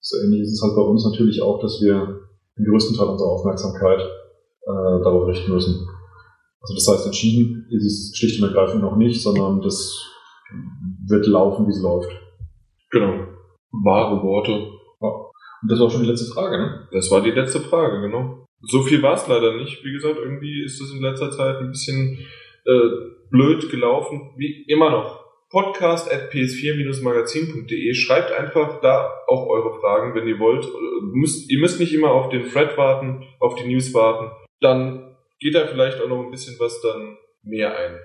So 0.00 0.16
ähnlich 0.24 0.42
ist 0.42 0.52
es 0.52 0.62
halt 0.62 0.74
bei 0.74 0.82
uns 0.82 1.04
natürlich 1.04 1.42
auch, 1.42 1.60
dass 1.60 1.80
wir 1.82 2.20
den 2.56 2.64
größten 2.64 2.96
Teil 2.96 3.08
unserer 3.08 3.32
Aufmerksamkeit 3.32 4.00
äh, 4.00 5.02
darauf 5.04 5.26
richten 5.26 5.52
müssen. 5.52 5.86
Also 6.62 6.74
das 6.74 6.88
heißt, 6.88 7.06
entschieden 7.06 7.66
ist 7.70 7.84
es 7.84 8.16
schlicht 8.16 8.40
und 8.40 8.48
ergreifend 8.48 8.82
noch 8.82 8.96
nicht, 8.96 9.20
sondern 9.20 9.60
das 9.60 10.08
wird 11.06 11.26
laufen, 11.26 11.66
wie 11.66 11.70
es 11.70 11.82
läuft. 11.82 12.10
Genau. 12.90 13.26
Wahre 13.84 14.22
Worte. 14.22 14.52
Ja. 15.00 15.08
Und 15.08 15.70
das 15.70 15.80
war 15.80 15.90
schon 15.90 16.02
die 16.02 16.08
letzte 16.08 16.32
Frage, 16.32 16.58
ne? 16.58 16.88
Das 16.92 17.10
war 17.10 17.20
die 17.20 17.30
letzte 17.30 17.60
Frage, 17.60 18.00
genau. 18.00 18.46
So 18.62 18.82
viel 18.82 19.02
war 19.02 19.14
es 19.14 19.26
leider 19.26 19.56
nicht. 19.56 19.84
Wie 19.84 19.92
gesagt, 19.92 20.18
irgendwie 20.22 20.62
ist 20.62 20.80
es 20.80 20.92
in 20.92 21.02
letzter 21.02 21.30
Zeit 21.32 21.56
ein 21.56 21.70
bisschen 21.70 22.18
äh, 22.64 22.90
blöd 23.30 23.70
gelaufen. 23.70 24.32
Wie 24.36 24.64
immer 24.68 24.90
noch. 24.90 25.22
Podcast 25.50 26.10
at 26.10 26.32
ps4-magazin.de. 26.32 27.94
Schreibt 27.94 28.32
einfach 28.32 28.80
da 28.80 29.10
auch 29.26 29.46
eure 29.48 29.78
Fragen, 29.80 30.14
wenn 30.14 30.28
ihr 30.28 30.38
wollt. 30.38 30.66
Müsst, 31.12 31.50
ihr 31.50 31.58
müsst 31.58 31.80
nicht 31.80 31.92
immer 31.92 32.12
auf 32.12 32.30
den 32.30 32.48
Thread 32.48 32.78
warten, 32.78 33.24
auf 33.40 33.56
die 33.56 33.68
News 33.68 33.92
warten. 33.92 34.30
Dann 34.60 35.11
geht 35.42 35.54
da 35.54 35.66
vielleicht 35.66 36.00
auch 36.00 36.08
noch 36.08 36.22
ein 36.22 36.30
bisschen 36.30 36.58
was 36.58 36.80
dann 36.80 37.18
mehr 37.42 37.76
ein. 37.76 37.98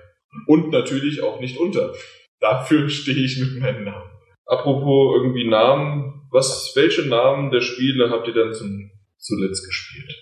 Und 0.46 0.70
natürlich 0.70 1.22
auch 1.22 1.40
nicht 1.40 1.56
unter. 1.58 1.94
Dafür 2.40 2.88
stehe 2.88 3.24
ich 3.24 3.38
mit 3.38 3.60
meinem 3.60 3.84
Namen. 3.84 4.10
Apropos 4.44 5.16
irgendwie 5.16 5.48
Namen, 5.48 6.26
was, 6.30 6.72
welche 6.74 7.02
Namen 7.02 7.50
der 7.50 7.60
Spiele 7.60 8.10
habt 8.10 8.26
ihr 8.26 8.34
dann 8.34 8.52
zum, 8.52 8.90
zuletzt 9.18 9.64
gespielt? 9.64 10.14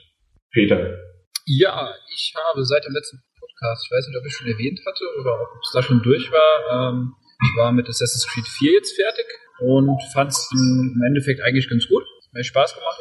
Peter. 0.53 0.99
Ja, 1.47 1.95
ich 2.13 2.35
habe 2.37 2.65
seit 2.65 2.85
dem 2.85 2.93
letzten 2.93 3.23
Podcast, 3.39 3.87
ich 3.87 3.97
weiß 3.97 4.09
nicht, 4.09 4.19
ob 4.19 4.27
ich 4.27 4.33
schon 4.33 4.49
erwähnt 4.49 4.81
hatte 4.85 5.05
oder 5.21 5.41
ob 5.41 5.61
es 5.63 5.71
da 5.73 5.83
schon 5.83 6.03
durch 6.03 6.31
war, 6.33 6.91
ähm, 6.91 7.15
ich 7.43 7.57
war 7.57 7.73
mit 7.73 7.89
Assassin's 7.89 8.27
Creed 8.27 8.49
4 8.49 8.73
jetzt 8.73 8.97
fertig 8.97 9.27
und 9.61 10.01
fand 10.13 10.33
es 10.33 10.49
im 10.53 11.01
Endeffekt 11.07 11.43
eigentlich 11.43 11.69
ganz 11.69 11.87
gut. 11.87 12.03
Hat 12.03 12.33
mir 12.33 12.45
Spaß 12.45 12.75
gemacht. 12.75 12.99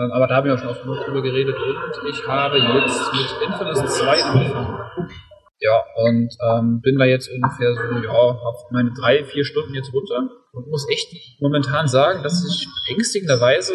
Ähm, 0.00 0.12
aber 0.12 0.26
da 0.26 0.36
haben 0.36 0.46
wir 0.46 0.54
auch 0.54 0.58
schon 0.58 0.68
oft 0.68 0.82
genug 0.82 1.04
drüber 1.04 1.22
geredet 1.22 1.56
und 1.56 2.08
ich 2.08 2.26
habe 2.26 2.58
jetzt 2.58 3.12
mit 3.12 3.48
Infamous 3.48 3.98
2 3.98 4.24
angefangen. 4.24 4.78
Ja, 5.60 5.82
und 5.96 6.36
ähm, 6.40 6.80
bin 6.80 6.98
da 6.98 7.04
jetzt 7.04 7.28
ungefähr 7.30 7.74
so, 7.74 7.98
ja, 7.98 8.12
auf 8.12 8.70
meine 8.70 8.92
drei, 8.92 9.24
vier 9.24 9.44
Stunden 9.44 9.74
jetzt 9.74 9.92
runter 9.92 10.30
und 10.52 10.68
muss 10.68 10.88
echt 10.88 11.40
momentan 11.40 11.88
sagen, 11.88 12.22
dass 12.22 12.44
ich 12.46 12.68
ängstigenderweise 12.90 13.72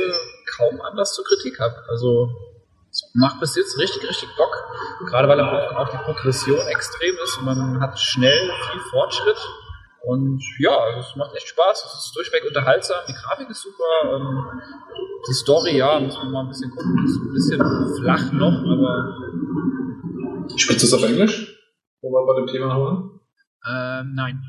kaum 0.55 0.79
Anlass 0.81 1.13
zur 1.13 1.25
Kritik 1.25 1.59
habe. 1.59 1.75
Also 1.89 2.29
es 2.89 3.11
macht 3.15 3.39
bis 3.39 3.55
jetzt 3.55 3.77
richtig, 3.79 4.07
richtig 4.07 4.29
Bock. 4.37 4.55
Gerade 5.07 5.27
weil 5.27 5.41
auch 5.41 5.89
die 5.89 5.97
Progression 5.97 6.59
extrem 6.67 7.15
ist 7.23 7.37
und 7.39 7.45
man 7.45 7.81
hat 7.81 7.99
schnell 7.99 8.51
viel 8.71 8.81
Fortschritt. 8.91 9.37
Und 10.03 10.43
ja, 10.59 10.77
also 10.77 10.99
es 10.99 11.15
macht 11.15 11.33
echt 11.33 11.47
Spaß. 11.47 11.85
Es 11.85 12.05
ist 12.05 12.15
durchweg 12.15 12.43
unterhaltsam. 12.45 12.97
Die 13.07 13.13
Grafik 13.13 13.49
ist 13.49 13.61
super. 13.61 14.15
Ähm, 14.15 14.61
die 15.27 15.33
Story, 15.33 15.77
ja, 15.77 15.97
muss 15.97 16.17
man 16.17 16.31
mal 16.31 16.41
ein 16.41 16.49
bisschen 16.49 16.71
gucken. 16.71 17.05
Ist 17.05 17.21
ein 17.21 17.33
bisschen 17.33 17.95
flach 17.97 18.31
noch, 18.33 18.63
aber. 18.67 20.49
Spielst 20.57 20.83
du 20.83 20.87
es 20.87 20.93
auf 20.93 21.03
Englisch? 21.03 21.57
Wo 22.01 22.11
wir 22.11 22.25
bei 22.25 22.41
dem 22.41 22.47
Thema 22.47 22.77
waren? 22.77 23.21
Ähm, 23.65 24.13
nein. 24.13 24.41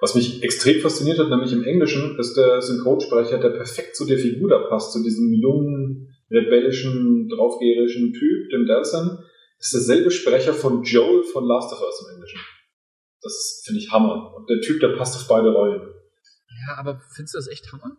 Was 0.00 0.14
mich 0.14 0.42
extrem 0.42 0.80
fasziniert 0.80 1.18
hat, 1.18 1.28
nämlich 1.28 1.52
im 1.52 1.64
Englischen, 1.64 2.18
ist 2.18 2.34
der 2.34 2.62
Synchronsprecher, 2.62 3.38
der 3.38 3.50
perfekt 3.50 3.96
zu 3.96 4.06
der 4.06 4.18
Figur 4.18 4.48
da 4.48 4.60
passt, 4.68 4.92
zu 4.92 5.02
diesem 5.02 5.30
jungen, 5.34 6.16
rebellischen, 6.30 7.28
draufgeherischen 7.28 8.14
Typ, 8.14 8.50
dem 8.50 8.66
Delson, 8.66 9.18
ist 9.58 9.74
derselbe 9.74 10.10
Sprecher 10.10 10.54
von 10.54 10.82
Joel 10.82 11.22
von 11.22 11.44
Last 11.44 11.72
of 11.72 11.82
Us 11.82 12.06
im 12.06 12.14
Englischen. 12.14 12.40
Das 13.22 13.62
finde 13.64 13.80
ich 13.80 13.90
Hammer. 13.90 14.34
Und 14.34 14.48
der 14.48 14.60
Typ, 14.60 14.80
der 14.80 14.96
passt 14.96 15.16
auf 15.16 15.28
beide 15.28 15.50
Rollen. 15.50 15.82
Ja, 16.66 16.76
aber 16.78 17.00
findest 17.14 17.34
du 17.34 17.38
das 17.38 17.48
echt 17.48 17.72
Hammer? 17.72 17.96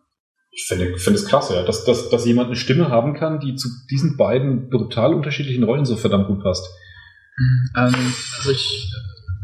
Ich 0.50 0.66
finde 0.66 0.96
find 0.98 1.16
es 1.16 1.26
krass, 1.26 1.50
ja, 1.50 1.62
dass, 1.62 1.84
dass, 1.84 2.08
dass 2.08 2.24
jemand 2.24 2.48
eine 2.48 2.56
Stimme 2.56 2.88
haben 2.88 3.14
kann, 3.14 3.38
die 3.38 3.54
zu 3.54 3.68
diesen 3.90 4.16
beiden 4.16 4.70
brutal 4.70 5.14
unterschiedlichen 5.14 5.62
Rollen 5.62 5.84
so 5.84 5.96
verdammt 5.96 6.26
gut 6.26 6.42
passt. 6.42 6.66
Ähm, 7.76 8.14
also 8.38 8.50
ich, 8.50 8.92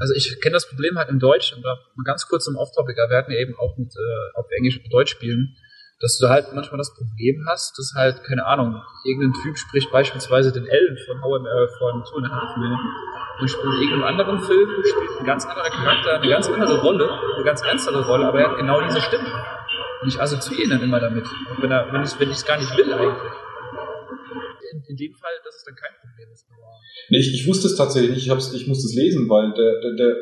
also 0.01 0.15
ich 0.15 0.41
kenne 0.41 0.55
das 0.55 0.69
Problem 0.69 0.97
halt 0.97 1.11
im 1.11 1.21
Deutsch, 1.21 1.53
und 1.53 1.63
da 1.63 1.77
mal 1.95 2.05
ganz 2.05 2.27
kurz 2.27 2.49
im 2.49 2.57
Off-Topic, 2.57 2.97
wir 2.97 3.17
hatten 3.17 3.31
ja 3.31 3.39
eben 3.39 3.55
auch 3.57 3.77
mit, 3.77 3.95
äh, 3.95 4.39
ob 4.39 4.51
wir 4.51 4.57
Englisch 4.57 4.81
oder 4.81 4.89
Deutsch 4.89 5.13
spielen, 5.13 5.57
dass 6.05 6.19
du 6.19 6.29
halt 6.29 6.53
manchmal 6.53 6.77
das 6.77 6.93
Problem 6.93 7.47
hast, 7.49 7.79
dass 7.79 7.95
halt, 7.97 8.23
keine 8.25 8.45
Ahnung, 8.45 8.83
irgendein 9.05 9.33
Typ 9.43 9.57
spricht 9.57 9.91
beispielsweise 9.91 10.53
den 10.53 10.67
Ellen 10.67 10.99
von 11.07 11.23
How 11.23 11.41
äh, 11.41 11.69
von 11.79 12.05
Two 12.05 12.19
and 12.19 12.27
a 12.27 12.31
Half 12.31 12.57
Men 12.59 12.77
und 13.41 13.49
spielt 13.49 13.73
in 13.73 13.81
irgendeinem 13.81 14.05
anderen 14.05 14.39
Film, 14.41 14.69
spielt 14.85 15.21
ein 15.21 15.25
ganz 15.25 15.47
anderer 15.47 15.71
Charakter, 15.71 16.21
eine 16.21 16.29
ganz 16.29 16.47
andere 16.47 16.79
Rolle, 16.83 17.09
eine 17.37 17.45
ganz 17.45 17.63
ernstere 17.63 18.05
Rolle, 18.07 18.27
aber 18.27 18.39
er 18.39 18.51
hat 18.51 18.59
genau 18.59 18.83
diese 18.83 19.01
Stimme. 19.01 19.33
Und 20.03 20.09
ich 20.09 20.21
assoziiere 20.21 20.65
ihn 20.65 20.71
dann 20.71 20.83
immer 20.83 21.01
damit, 21.01 21.25
wenn 21.57 21.71
wenn 21.71 22.03
ich 22.03 22.37
es 22.37 22.45
gar 22.45 22.59
nicht 22.59 22.77
will 22.77 22.93
eigentlich. 22.93 23.33
In, 24.73 24.85
in 24.87 24.97
dem 24.97 25.15
Fall, 25.15 25.33
dass 25.43 25.57
es 25.57 25.65
dann 25.65 25.75
kein 25.75 25.93
Problem 26.03 26.29
ist. 26.33 26.47
Nee, 27.09 27.19
ich, 27.19 27.33
ich 27.33 27.47
wusste 27.47 27.69
es 27.69 27.77
tatsächlich 27.77 28.11
nicht, 28.11 28.29
ich, 28.29 28.55
ich 28.61 28.67
musste 28.69 28.89
es 28.89 28.95
lesen, 28.95 29.27
weil 29.31 29.55
der, 29.55 29.81
der, 29.81 29.93
der, 29.97 30.17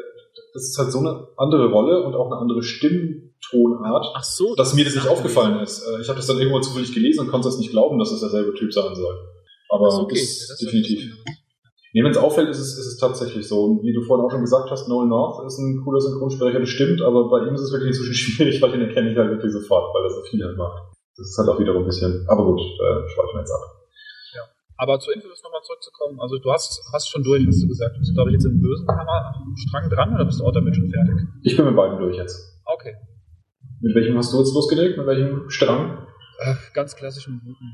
das 0.53 0.63
ist 0.65 0.79
halt 0.79 0.93
so 0.93 0.99
eine 0.99 1.29
andere 1.37 1.71
Rolle 1.71 2.03
und 2.03 2.15
auch 2.15 2.27
eine 2.27 2.37
andere 2.37 2.63
Stimmtonart, 2.63 4.07
Ach 4.15 4.25
so, 4.25 4.55
dass 4.55 4.75
mir 4.75 4.85
das 4.85 4.95
nicht 4.95 5.09
aufgefallen 5.09 5.61
ist. 5.61 5.83
Äh, 5.87 6.01
Ich 6.01 6.09
habe 6.09 6.17
das 6.17 6.27
dann 6.27 6.39
irgendwo 6.39 6.61
zufällig 6.61 6.93
gelesen 6.93 7.21
und 7.21 7.31
konnte 7.31 7.49
es 7.49 7.59
nicht 7.59 7.71
glauben, 7.71 7.99
dass 7.99 8.13
es 8.13 8.21
derselbe 8.21 8.55
Typ 8.55 8.73
sein 8.73 8.95
soll. 8.95 9.17
Aber 9.71 9.87
Das 9.87 9.95
ist 9.95 10.01
okay. 10.01 10.21
das, 10.21 10.39
Das 10.49 10.51
ist 10.51 10.67
definitiv. 10.67 11.13
Nee, 11.95 12.03
wenn 12.03 12.11
es 12.11 12.17
auffällt, 12.17 12.49
ist 12.49 12.59
es, 12.59 12.79
ist 12.79 12.87
es 12.87 12.97
tatsächlich 12.97 13.47
so. 13.47 13.65
Und 13.65 13.83
wie 13.83 13.93
du 13.93 14.01
vorhin 14.03 14.25
auch 14.25 14.31
schon 14.31 14.41
gesagt 14.41 14.71
hast, 14.71 14.89
Noel 14.89 15.09
North 15.09 15.45
ist 15.47 15.59
ein 15.59 15.83
cooler 15.85 16.01
Synchronsprecher, 16.01 16.61
das 16.61 16.69
stimmt, 16.71 17.03
aber 17.03 17.29
bei 17.29 17.47
ihm 17.47 17.55
ist 17.55 17.61
es 17.61 17.73
wirklich 17.73 17.89
inzwischen 17.89 18.15
schwierig, 18.33 18.63
weil 18.63 18.73
den 18.73 18.81
erkenne 18.81 19.13
ich 19.13 19.17
halt 19.17 19.31
wirklich 19.31 19.53
sofort, 19.53 19.95
weil 19.95 20.05
er 20.05 20.11
so 20.11 20.23
viel 20.31 20.43
halt 20.43 20.57
macht. 20.57 20.93
Das 21.17 21.29
ist 21.29 21.37
halt 21.37 21.49
auch 21.51 21.61
wiederum 21.61 21.83
ein 21.83 21.87
bisschen, 21.87 22.25
aber 22.29 22.45
gut, 22.45 22.61
äh, 22.61 23.09
schweifen 23.09 23.35
wir 23.35 23.41
jetzt 23.41 23.53
ab. 23.53 23.61
Aber 24.83 24.99
zur 24.99 25.15
Infos 25.15 25.41
nochmal 25.45 25.63
zurückzukommen, 25.63 26.19
also 26.19 26.39
du 26.39 26.51
hast, 26.51 26.83
hast 26.93 27.09
schon 27.09 27.23
durch, 27.23 27.47
hast 27.47 27.63
du 27.63 27.69
gesagt. 27.69 27.95
Du 27.95 28.01
bist, 28.01 28.15
glaube 28.15 28.31
ich, 28.31 28.35
jetzt 28.35 28.47
im 28.47 28.61
bösen 28.61 28.89
Hammerstrang 28.89 29.89
dran 29.89 30.13
oder 30.13 30.25
bist 30.25 30.41
du 30.41 30.45
auch 30.45 30.51
damit 30.51 30.75
schon 30.75 30.91
fertig? 30.91 31.15
Ich 31.45 31.57
bin 31.57 31.67
mit 31.67 31.77
beiden 31.77 32.01
durch 32.01 32.17
jetzt. 32.17 32.61
Okay. 32.65 32.93
Mit 33.81 33.95
welchem 33.95 34.19
hast 34.19 34.33
du 34.33 34.39
jetzt 34.41 34.53
losgelegt? 34.53 34.99
Mit 34.99 35.07
welchem 35.07 35.49
Strang? 35.49 36.05
Äh, 36.41 36.55
ganz 36.75 36.97
klassisch 36.97 37.29
im 37.29 37.41
Guten. 37.45 37.73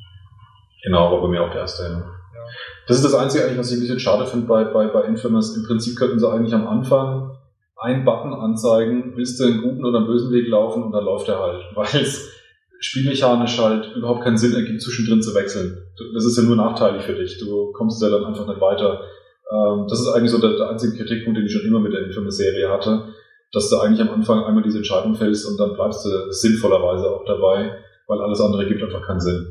Genau, 0.84 1.10
war 1.12 1.22
bei 1.22 1.28
mir 1.28 1.44
auch 1.44 1.50
der 1.50 1.62
erste. 1.62 1.84
Ja. 1.84 1.98
Ja. 1.98 2.44
Das 2.86 2.98
ist 2.98 3.04
das 3.06 3.14
Einzige 3.14 3.44
eigentlich, 3.44 3.58
was 3.58 3.70
ich 3.70 3.78
ein 3.78 3.80
bisschen 3.80 4.00
schade 4.00 4.26
finde 4.26 4.46
bei, 4.46 4.64
bei, 4.64 4.88
bei 4.88 5.04
Infamous. 5.04 5.56
Im 5.56 5.64
Prinzip 5.64 5.96
könnten 5.96 6.18
sie 6.18 6.30
eigentlich 6.30 6.52
am 6.52 6.68
Anfang 6.68 7.38
einen 7.76 8.04
Button 8.04 8.34
anzeigen, 8.34 9.16
willst 9.16 9.40
du 9.40 9.44
einen 9.44 9.62
guten 9.62 9.82
oder 9.82 10.00
einen 10.00 10.08
bösen 10.08 10.30
Weg 10.30 10.46
laufen 10.48 10.82
und 10.82 10.92
dann 10.92 11.04
läuft 11.04 11.26
er 11.28 11.38
halt. 11.38 11.64
Weil 11.74 12.02
es 12.02 12.37
spielmechanisch 12.80 13.58
halt 13.58 13.94
überhaupt 13.96 14.24
keinen 14.24 14.38
Sinn 14.38 14.54
ergibt, 14.54 14.82
zwischendrin 14.82 15.22
zu 15.22 15.34
wechseln. 15.34 15.82
Das 16.14 16.24
ist 16.24 16.36
ja 16.36 16.44
nur 16.44 16.56
nachteilig 16.56 17.02
für 17.02 17.14
dich. 17.14 17.38
Du 17.38 17.72
kommst 17.72 18.00
ja 18.02 18.08
dann 18.10 18.24
einfach 18.24 18.46
nicht 18.46 18.60
weiter. 18.60 19.02
Ähm, 19.50 19.86
das 19.88 20.00
ist 20.00 20.08
eigentlich 20.08 20.30
so 20.30 20.40
der, 20.40 20.56
der 20.56 20.70
einzige 20.70 20.96
Kritikpunkt, 20.96 21.38
den 21.38 21.46
ich 21.46 21.52
schon 21.52 21.66
immer 21.66 21.80
mit 21.80 21.92
der 21.92 22.04
Infamous-Serie 22.04 22.68
hatte, 22.68 23.14
dass 23.52 23.70
du 23.70 23.78
eigentlich 23.78 24.00
am 24.06 24.14
Anfang 24.14 24.44
einmal 24.44 24.62
diese 24.62 24.78
Entscheidung 24.78 25.14
fällst 25.14 25.46
und 25.46 25.58
dann 25.58 25.74
bleibst 25.74 26.04
du 26.04 26.30
sinnvollerweise 26.32 27.10
auch 27.10 27.24
dabei, 27.24 27.82
weil 28.06 28.20
alles 28.20 28.40
andere 28.40 28.66
gibt 28.68 28.82
einfach 28.82 29.06
keinen 29.06 29.20
Sinn. 29.20 29.46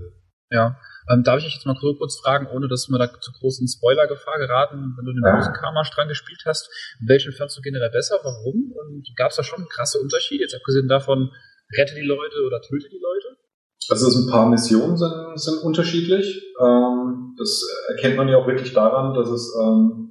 Ja. 0.49 0.77
Ähm, 1.09 1.23
darf 1.23 1.39
ich 1.39 1.45
dich 1.45 1.55
jetzt 1.55 1.65
mal 1.65 1.75
kurz 1.79 2.19
fragen, 2.19 2.47
ohne 2.47 2.67
dass 2.67 2.89
wir 2.89 2.99
da 2.99 3.07
zu 3.19 3.31
großen 3.31 3.67
Spoiler-Gefahr 3.67 4.39
geraten, 4.39 4.93
wenn 4.97 5.05
du 5.05 5.13
den 5.13 5.23
Ja. 5.25 5.35
bösen 5.35 5.53
Karma-Strang 5.53 6.07
gespielt 6.09 6.43
hast, 6.45 6.69
welchen 7.05 7.31
fandst 7.31 7.57
du 7.57 7.61
generell 7.61 7.89
besser? 7.89 8.19
Warum? 8.23 8.71
Und 8.75 9.07
gab 9.15 9.31
es 9.31 9.37
da 9.37 9.43
schon 9.43 9.67
krasse 9.69 9.99
Unterschiede, 9.99 10.43
jetzt 10.43 10.55
abgesehen 10.55 10.87
davon, 10.87 11.31
rette 11.75 11.95
die 11.95 12.07
Leute 12.07 12.45
oder 12.45 12.61
töte 12.61 12.87
die 12.89 13.01
Leute? 13.01 13.37
Also 13.89 14.07
es 14.07 14.15
ein 14.15 14.29
paar 14.29 14.49
Missionen 14.49 14.97
sind, 14.97 15.13
sind 15.35 15.63
unterschiedlich. 15.63 16.43
Ähm, 16.59 17.35
das 17.37 17.63
erkennt 17.89 18.17
man 18.17 18.27
ja 18.27 18.37
auch 18.37 18.47
wirklich 18.47 18.73
daran, 18.73 19.13
dass 19.13 19.29
es 19.29 19.55
ähm, 19.61 20.07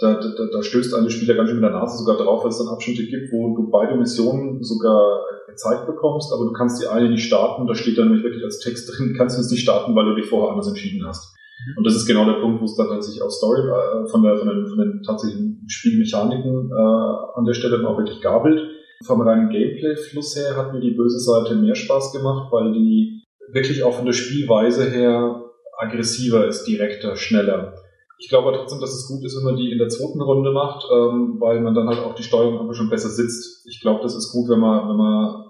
da, 0.00 0.14
da, 0.14 0.46
da 0.52 0.62
stößt 0.62 0.94
ein 0.94 1.10
Spieler 1.10 1.34
ganz 1.34 1.50
schön 1.50 1.60
mit 1.60 1.68
der 1.68 1.76
Nase 1.76 1.98
sogar 1.98 2.16
drauf, 2.16 2.44
weil 2.44 2.50
es 2.50 2.58
dann 2.58 2.68
Abschnitte 2.68 3.04
gibt, 3.04 3.32
wo 3.32 3.56
du 3.56 3.70
beide 3.70 3.96
Missionen 3.96 4.62
sogar 4.62 5.24
gezeigt 5.48 5.86
bekommst, 5.86 6.32
aber 6.32 6.44
du 6.44 6.52
kannst 6.52 6.80
die 6.80 6.86
eine 6.86 7.10
nicht 7.10 7.26
starten. 7.26 7.66
Da 7.66 7.74
steht 7.74 7.98
dann 7.98 8.06
nämlich 8.06 8.22
wirklich 8.22 8.44
als 8.44 8.60
Text 8.60 8.88
drin, 8.88 9.14
kannst 9.16 9.36
du 9.36 9.40
es 9.40 9.50
nicht 9.50 9.62
starten, 9.62 9.94
weil 9.96 10.04
du 10.04 10.14
dich 10.14 10.26
vorher 10.26 10.50
anders 10.50 10.68
entschieden 10.68 11.06
hast. 11.06 11.34
Und 11.76 11.84
das 11.84 11.96
ist 11.96 12.06
genau 12.06 12.24
der 12.24 12.40
Punkt, 12.40 12.60
wo 12.60 12.64
es 12.64 12.76
dann 12.76 13.02
sich 13.02 13.20
auf 13.20 13.32
Story 13.32 13.60
äh, 13.60 14.08
von, 14.08 14.22
der, 14.22 14.36
von, 14.36 14.48
den, 14.48 14.66
von 14.66 14.78
den 14.78 15.02
tatsächlichen 15.02 15.64
Spielmechaniken 15.66 16.70
äh, 16.70 17.38
an 17.38 17.44
der 17.44 17.54
Stelle 17.54 17.78
dann 17.78 17.86
auch 17.86 17.98
wirklich 17.98 18.20
gabelt. 18.20 18.60
Vom 19.04 19.20
reinen 19.20 19.50
Gameplay-Fluss 19.50 20.36
her 20.36 20.56
hat 20.56 20.72
mir 20.72 20.80
die 20.80 20.90
böse 20.90 21.20
Seite 21.20 21.54
mehr 21.54 21.74
Spaß 21.74 22.12
gemacht, 22.12 22.50
weil 22.50 22.72
die 22.72 23.22
wirklich 23.52 23.82
auch 23.84 23.94
von 23.94 24.06
der 24.06 24.12
Spielweise 24.12 24.90
her 24.90 25.44
aggressiver 25.78 26.46
ist, 26.46 26.64
direkter, 26.64 27.16
schneller. 27.16 27.74
Ich 28.18 28.28
glaube 28.28 28.52
trotzdem, 28.52 28.80
dass 28.80 28.92
es 28.92 29.06
gut 29.06 29.24
ist, 29.24 29.36
wenn 29.36 29.44
man 29.44 29.56
die 29.56 29.70
in 29.70 29.78
der 29.78 29.88
zweiten 29.88 30.20
Runde 30.20 30.50
macht, 30.50 30.84
ähm, 30.92 31.36
weil 31.38 31.60
man 31.60 31.74
dann 31.74 31.88
halt 31.88 32.00
auch 32.00 32.16
die 32.16 32.24
Steuerung 32.24 32.58
einfach 32.60 32.74
schon 32.74 32.90
besser 32.90 33.08
sitzt. 33.08 33.64
Ich 33.68 33.80
glaube, 33.80 34.02
das 34.02 34.16
ist 34.16 34.32
gut, 34.32 34.48
wenn 34.50 34.58
man, 34.58 34.88
wenn 34.88 34.96
man 34.96 35.44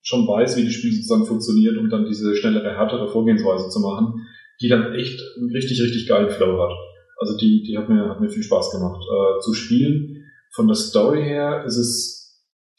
schon 0.00 0.26
weiß, 0.26 0.56
wie 0.56 0.64
das 0.64 0.72
Spiel 0.72 0.92
sozusagen 0.92 1.26
funktioniert, 1.26 1.76
um 1.76 1.90
dann 1.90 2.06
diese 2.06 2.34
schnellere, 2.34 2.76
härtere 2.76 3.08
Vorgehensweise 3.08 3.68
zu 3.68 3.80
machen, 3.80 4.26
die 4.62 4.68
dann 4.68 4.94
echt 4.94 5.20
einen 5.36 5.50
richtig, 5.50 5.82
richtig 5.82 6.08
geilen 6.08 6.30
Flow 6.30 6.62
hat. 6.62 6.72
Also 7.18 7.36
die, 7.36 7.62
die 7.62 7.76
hat 7.76 7.90
mir, 7.90 8.08
hat 8.08 8.20
mir 8.20 8.30
viel 8.30 8.42
Spaß 8.42 8.70
gemacht 8.70 9.02
äh, 9.02 9.40
zu 9.40 9.52
spielen. 9.52 10.24
Von 10.54 10.66
der 10.66 10.76
Story 10.76 11.22
her 11.22 11.64
ist 11.66 11.76
es 11.76 12.23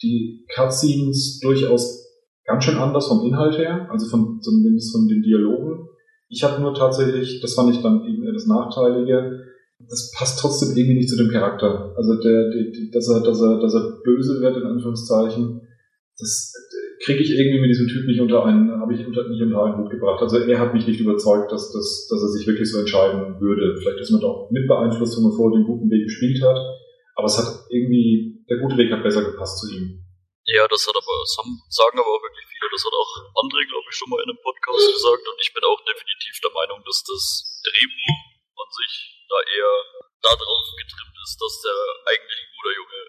die 0.02 0.46
Cutscenes 0.54 1.40
durchaus 1.42 2.06
ganz 2.46 2.64
schön 2.64 2.78
anders 2.78 3.08
vom 3.08 3.26
Inhalt 3.26 3.58
her, 3.58 3.88
also 3.90 4.08
von, 4.10 4.40
zumindest 4.42 4.92
von 4.92 5.08
den 5.08 5.22
Dialogen. 5.22 5.88
Ich 6.30 6.44
habe 6.44 6.62
nur 6.62 6.74
tatsächlich, 6.74 7.42
das 7.42 7.54
fand 7.54 7.74
ich 7.74 7.82
dann 7.82 8.06
eben 8.06 8.26
das 8.34 8.48
Nachteilige, 8.48 9.46
das 9.80 10.12
passt 10.18 10.40
trotzdem 10.40 10.76
irgendwie 10.76 11.00
nicht 11.00 11.10
zu 11.10 11.18
dem 11.18 11.30
Charakter. 11.30 11.94
Also 11.96 12.16
der, 12.20 12.50
der, 12.50 12.66
dass 12.92 13.10
er, 13.10 13.22
dass 13.22 13.42
er, 13.42 13.60
dass 13.60 13.74
er 13.74 14.00
böse 14.04 14.42
wird 14.42 14.58
in 14.58 14.64
Anführungszeichen, 14.64 15.62
das 16.18 16.54
kriege 17.04 17.20
ich 17.20 17.38
irgendwie 17.38 17.60
mit 17.60 17.70
diesem 17.70 17.88
Typ 17.88 18.08
nicht 18.08 18.22
unter 18.22 18.46
einen, 18.46 18.80
habe 18.80 18.94
ich 18.94 19.06
unter, 19.06 19.28
nicht 19.28 19.42
unter 19.42 19.64
einen 19.64 19.78
Hut 19.78 19.92
gebracht. 19.92 20.22
Also 20.22 20.38
er 20.38 20.60
hat 20.60 20.74
mich 20.74 20.88
nicht 20.88 21.00
überzeugt, 21.00 21.52
dass, 21.52 21.72
dass, 21.72 22.08
dass 22.10 22.22
er 22.22 22.30
sich 22.30 22.48
wirklich 22.48 22.72
so 22.72 22.80
entscheiden 22.80 23.40
würde. 23.40 23.76
Vielleicht 23.78 24.00
ist 24.00 24.12
man 24.12 24.22
doch 24.22 24.50
mit 24.50 24.68
beeinflusst, 24.68 25.18
wenn 25.18 25.24
man 25.24 25.34
vorher 25.34 25.60
den 25.60 25.68
guten 25.68 25.90
Weg 25.90 26.06
gespielt 26.06 26.42
hat. 26.42 26.58
Aber 27.16 27.26
es 27.26 27.38
hat 27.38 27.66
irgendwie, 27.70 28.35
der 28.50 28.58
gute 28.62 28.78
Weg 28.78 28.92
hat 28.92 29.04
besser 29.04 29.24
gepasst 29.26 29.60
zu 29.60 29.72
ihm. 29.74 30.06
Ja, 30.46 30.68
das 30.70 30.86
hat 30.86 30.94
aber, 30.94 31.16
das 31.26 31.34
haben, 31.42 31.58
sagen 31.74 31.98
aber 31.98 32.06
auch 32.06 32.22
wirklich 32.22 32.46
viele. 32.46 32.70
Das 32.70 32.86
hat 32.86 32.94
auch 32.94 33.12
André, 33.42 33.66
glaube 33.66 33.90
ich, 33.90 33.98
schon 33.98 34.10
mal 34.14 34.22
in 34.22 34.30
einem 34.30 34.42
Podcast 34.46 34.86
gesagt. 34.94 35.26
Und 35.26 35.38
ich 35.42 35.50
bin 35.50 35.66
auch 35.66 35.82
definitiv 35.82 36.38
der 36.46 36.54
Meinung, 36.54 36.86
dass 36.86 37.02
das 37.02 37.26
Drehbuch 37.66 38.20
an 38.62 38.70
sich 38.70 39.26
da 39.26 39.38
eher 39.42 39.74
darauf 40.22 40.66
getrimmt 40.78 41.18
ist, 41.26 41.38
dass 41.42 41.54
der 41.66 41.80
eigentlich 42.14 42.40
ein 42.46 42.54
guter 42.62 42.74
Junge 42.78 43.02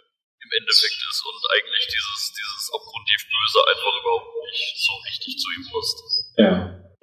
im 0.46 0.50
Endeffekt 0.64 0.96
ist 0.96 1.20
und 1.28 1.42
eigentlich 1.52 1.84
dieses, 1.92 2.20
dieses 2.32 2.64
abgrundtief 2.72 3.22
Böse 3.28 3.60
einfach 3.68 3.94
überhaupt 4.00 4.32
nicht 4.48 4.72
so 4.80 4.92
richtig 5.04 5.32
zu 5.36 5.48
ihm 5.60 5.64
passt. 5.68 5.98
Ja. 6.40 6.52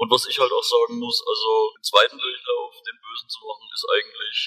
Und 0.01 0.09
was 0.09 0.25
ich 0.25 0.37
halt 0.39 0.51
auch 0.51 0.65
sagen 0.65 0.97
muss, 0.97 1.21
also 1.21 1.49
im 1.77 1.83
zweiten 1.83 2.17
Durchlauf 2.17 2.73
den 2.81 2.97
Bösen 2.97 3.29
zu 3.29 3.39
machen, 3.45 3.69
ist 3.69 3.85
eigentlich 3.85 4.37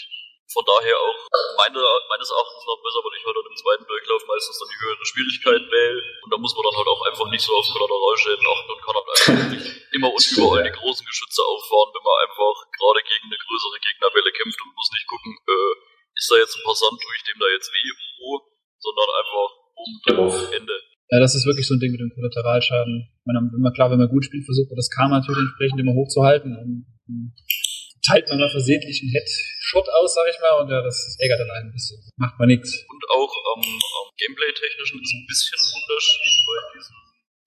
von 0.47 0.63
daher 0.63 0.95
auch 0.95 1.21
meine, 1.59 1.83
meines 2.07 2.31
Erachtens 2.31 2.63
noch 2.67 2.79
besser, 2.79 3.03
weil 3.03 3.19
ich 3.19 3.27
halt 3.27 3.35
im 3.35 3.59
zweiten 3.59 3.87
Durchlauf 3.87 4.23
meistens 4.31 4.59
dann 4.63 4.71
die 4.71 4.81
höhere 4.81 5.07
Schwierigkeit 5.07 5.65
wähle. 5.67 6.01
Und 6.23 6.31
da 6.31 6.39
muss 6.39 6.55
man 6.55 6.65
dann 6.71 6.79
halt 6.79 6.91
auch 6.91 7.03
einfach 7.03 7.27
nicht 7.31 7.43
so 7.43 7.51
auf 7.51 7.67
Kollateralschäden 7.67 8.47
achten 8.47 8.71
und 8.71 8.83
kann 8.83 8.95
halt 8.95 9.11
einfach 9.11 9.47
nicht 9.59 9.67
immer 9.91 10.11
und 10.15 10.23
überall 10.23 10.63
die 10.63 10.79
großen 10.79 11.07
Geschütze 11.07 11.43
auffahren, 11.43 11.91
wenn 11.91 12.07
man 12.07 12.17
einfach 12.23 12.57
gerade 12.79 13.01
gegen 13.03 13.27
eine 13.27 13.41
größere 13.43 13.79
Gegnerwelle 13.83 14.31
kämpft 14.31 14.61
und 14.63 14.77
muss 14.79 14.95
nicht 14.95 15.09
gucken, 15.11 15.33
äh, 15.35 15.73
ist 16.15 16.31
da 16.31 16.37
jetzt 16.39 16.55
ein 16.57 16.65
Passant, 16.65 16.95
tue 16.95 17.15
ich 17.19 17.25
dem 17.27 17.39
da 17.43 17.49
jetzt 17.51 17.69
weh, 17.75 17.91
wo, 18.23 18.41
sondern 18.79 19.09
einfach 19.19 19.51
um 19.77 19.91
drauf, 20.07 20.37
Ende. 20.55 20.77
Ja, 21.11 21.21
das 21.21 21.35
ist 21.35 21.47
wirklich 21.47 21.67
so 21.67 21.75
ein 21.75 21.81
Ding 21.81 21.93
mit 21.93 22.01
dem 22.01 22.11
Kollateralschaden. 22.11 23.15
Man, 23.25 23.51
immer 23.55 23.71
klar, 23.71 23.91
wenn 23.91 23.99
man 23.99 24.09
gut 24.09 24.25
spielt, 24.25 24.45
versucht 24.45 24.71
man 24.71 24.77
das 24.77 24.91
Karma 24.91 25.19
natürlich 25.19 25.43
entsprechend 25.43 25.79
immer 25.79 25.95
hochzuhalten. 25.95 26.51
Und, 26.57 26.87
teilt 28.07 28.29
man 28.29 28.39
mal 28.39 28.51
versehentlich 28.51 29.03
einen 29.03 29.11
Headshot 29.11 29.89
aus, 29.91 30.15
sag 30.15 30.27
ich 30.31 30.39
mal, 30.39 30.63
und 30.63 30.71
ja, 30.71 30.81
das 30.81 31.17
ärgert 31.19 31.41
dann 31.43 31.51
ein 31.51 31.73
bisschen. 31.75 31.99
Macht 32.17 32.39
man 32.39 32.49
nichts. 32.49 32.71
Und 32.87 33.03
auch 33.11 33.33
am 33.55 33.63
ähm, 33.63 34.07
Gameplay-technischen 34.17 35.03
ist 35.03 35.13
ein 35.13 35.27
bisschen 35.27 35.59
Unterschied 35.59 36.35
bei 36.47 36.59
diesen 36.79 36.97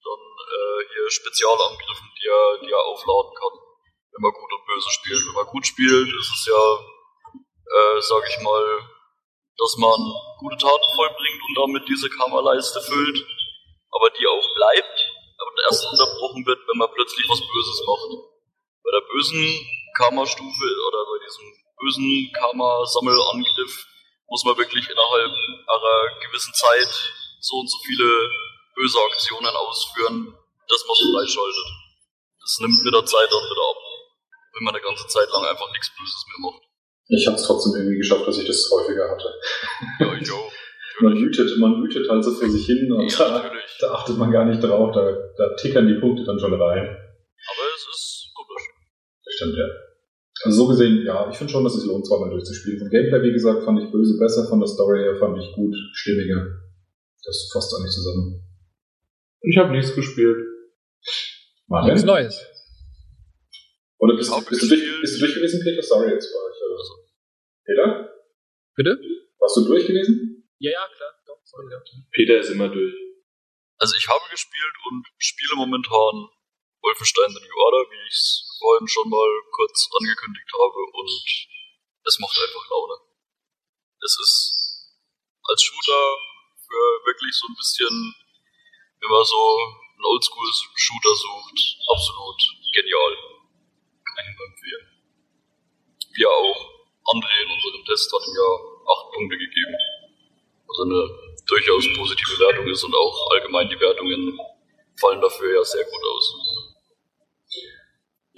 dann 0.04 0.24
äh, 0.24 0.80
hier 0.94 1.08
Spezialangriffen, 1.12 2.08
die 2.20 2.28
er, 2.28 2.46
die 2.64 2.72
er 2.72 2.84
aufladen 2.92 3.34
kann, 3.36 3.56
wenn 4.12 4.24
man 4.24 4.34
gut 4.34 4.52
und 4.52 4.66
böse 4.66 4.90
spielt. 4.92 5.24
Wenn 5.28 5.40
man 5.40 5.52
gut 5.52 5.66
spielt, 5.68 6.10
ist 6.12 6.32
es 6.34 6.44
ja, 6.48 6.64
äh, 7.36 7.98
sag 8.02 8.24
ich 8.28 8.40
mal, 8.44 8.66
dass 9.60 9.76
man 9.78 10.00
gute 10.40 10.58
Taten 10.58 10.90
vollbringt 10.96 11.42
und 11.44 11.56
damit 11.56 11.84
diese 11.88 12.10
Kammerleiste 12.10 12.80
füllt, 12.82 13.20
aber 13.92 14.10
die 14.12 14.28
auch 14.28 14.48
bleibt, 14.56 14.98
aber 15.38 15.52
erst 15.68 15.86
unterbrochen 15.92 16.46
wird, 16.46 16.60
wenn 16.68 16.80
man 16.80 16.92
plötzlich 16.96 17.28
was 17.28 17.40
Böses 17.40 17.80
macht. 17.86 18.12
Bei 18.84 18.92
der 18.92 19.06
bösen 19.12 19.79
Karma-Stufe 20.00 20.68
oder 20.88 21.00
bei 21.12 21.20
diesem 21.20 21.46
bösen 21.76 22.32
Karma-Sammelangriff 22.32 23.74
muss 24.32 24.46
man 24.46 24.56
wirklich 24.58 24.88
innerhalb 24.88 25.34
einer 25.68 25.98
gewissen 26.24 26.54
Zeit 26.54 26.94
so 27.42 27.60
und 27.60 27.68
so 27.68 27.78
viele 27.84 28.08
böse 28.76 29.00
Aktionen 29.12 29.52
ausführen, 29.52 30.34
dass 30.68 30.86
man 30.88 30.96
es 30.96 31.04
freischaltet. 31.04 31.70
Das 32.40 32.60
nimmt 32.64 32.80
mit 32.84 32.94
der 32.94 33.06
Zeit 33.06 33.28
dann 33.28 33.44
wieder 33.44 33.66
ab, 33.76 33.82
wenn 34.56 34.64
man 34.64 34.74
eine 34.76 34.84
ganze 34.84 35.08
Zeit 35.08 35.28
lang 35.34 35.44
einfach 35.44 35.68
nichts 35.72 35.92
Böses 35.92 36.26
mehr 36.32 36.48
macht. 36.48 36.64
Ich 37.10 37.26
habe 37.28 37.36
es 37.36 37.44
trotzdem 37.44 37.76
irgendwie 37.76 37.98
geschafft, 37.98 38.28
dass 38.28 38.38
ich 38.38 38.48
das 38.48 38.70
häufiger 38.72 39.10
hatte. 39.10 39.30
Ja, 40.00 40.14
ich 40.14 40.32
auch. 40.32 40.52
man 41.02 41.18
wütet, 41.18 41.58
man 41.58 41.82
wütet 41.84 42.08
halt 42.08 42.24
so 42.24 42.32
vor 42.32 42.48
sich 42.48 42.66
hin 42.66 42.92
und 42.92 43.10
Ja, 43.10 43.18
da, 43.18 43.52
da 43.80 43.92
achtet 43.94 44.18
man 44.18 44.32
gar 44.32 44.46
nicht 44.46 44.62
drauf, 44.62 44.92
da, 44.94 45.12
da 45.36 45.56
tickern 45.56 45.88
die 45.88 46.00
Punkte 46.00 46.24
dann 46.24 46.40
schon 46.40 46.54
rein. 46.54 46.86
Aber 46.88 47.66
es 47.76 47.88
ist 47.88 48.32
wunderschön. 48.36 48.76
Das 49.26 49.34
stimmt, 49.36 49.58
ja. 49.58 49.89
Also 50.44 50.64
so 50.64 50.68
gesehen, 50.68 51.04
ja, 51.06 51.30
ich 51.30 51.38
finde 51.38 51.52
schon, 51.52 51.64
dass 51.64 51.76
es 51.76 51.86
lohnt, 51.86 52.08
zweimal 52.08 52.30
durchzuspielen. 52.30 52.80
Vom 52.80 52.90
Gameplay, 52.90 53.22
wie 53.24 53.34
gesagt, 53.34 53.64
fand 53.64 53.82
ich 53.84 53.92
böse 53.92 54.18
besser, 54.18 54.48
von 54.48 54.60
der 54.60 54.68
Story 54.68 55.00
her 55.00 55.18
fand 55.18 55.38
ich 55.38 55.52
gut, 55.54 55.76
stimmiger. 55.94 56.60
Das 57.24 57.50
fasst 57.52 57.76
eigentlich 57.76 57.92
zusammen. 57.92 58.42
Ich 59.42 59.58
habe 59.58 59.72
nichts 59.72 59.94
gespielt. 59.94 60.38
Nichts 60.38 61.68
Martin? 61.68 62.06
Neues. 62.06 62.46
Oder 64.00 64.16
bist, 64.16 64.32
Hab 64.32 64.48
bist, 64.48 64.64
du 64.64 64.68
durch, 64.68 65.02
bist 65.02 65.16
du 65.16 65.20
durch 65.20 65.36
gewesen, 65.36 65.60
Peter? 65.62 65.84
Sorry, 65.84 66.12
jetzt 66.12 66.32
war 66.34 66.50
ich. 66.50 66.58
Also. 66.72 66.94
Peter? 67.66 68.10
Bitte? 68.76 69.00
Warst 69.40 69.58
du 69.58 69.66
durch 69.66 69.86
gewesen? 69.86 70.48
Ja, 70.60 70.72
ja, 70.72 70.88
klar. 70.96 71.12
Doch, 71.28 71.40
sorry, 71.44 71.68
ja. 71.70 71.82
Peter 72.12 72.40
ist 72.40 72.50
immer 72.50 72.70
durch. 72.70 72.96
Also 73.78 73.96
ich 73.98 74.08
habe 74.08 74.24
gespielt 74.32 74.76
und 74.90 75.06
spiele 75.18 75.56
momentan 75.56 76.30
Wolfenstein 76.82 77.30
The 77.30 77.40
New 77.40 77.58
Order, 77.64 77.90
wie 77.92 78.08
ich 78.08 78.14
es 78.14 78.49
vorhin 78.60 78.88
schon 78.88 79.10
mal 79.10 79.30
kurz 79.52 79.90
angekündigt 79.98 80.52
habe 80.54 80.80
und 80.94 81.12
es 82.06 82.20
macht 82.20 82.38
einfach 82.38 82.70
Laune. 82.70 82.98
Es 84.04 84.14
ist 84.20 84.60
als 85.44 85.64
Shooter 85.64 86.04
für 86.68 86.84
wirklich 87.08 87.34
so 87.36 87.48
ein 87.48 87.56
bisschen, 87.56 88.16
wenn 89.02 89.10
man 89.10 89.26
so 89.26 89.42
einen 89.96 90.06
Oldschool-Shooter 90.06 91.16
sucht, 91.16 91.58
absolut 91.88 92.40
genial. 92.72 93.14
Kann 94.06 94.26
ich 94.30 94.38
nur 94.38 94.48
empfehlen. 94.48 94.86
Wir 96.14 96.30
auch. 96.30 96.80
André 97.10 97.42
in 97.42 97.50
unserem 97.50 97.86
Test 97.86 98.12
hatten 98.14 98.36
ja 98.38 98.50
acht 98.86 99.12
Punkte 99.14 99.36
gegeben. 99.36 99.76
Was 100.68 100.80
eine 100.86 101.02
durchaus 101.48 101.86
positive 101.98 102.40
Wertung 102.40 102.68
ist 102.68 102.84
und 102.84 102.94
auch 102.94 103.32
allgemein 103.32 103.68
die 103.70 103.80
Wertungen 103.80 104.38
fallen 105.00 105.22
dafür 105.22 105.56
ja 105.56 105.64
sehr 105.64 105.84
gut 105.86 106.04
aus. 106.14 106.49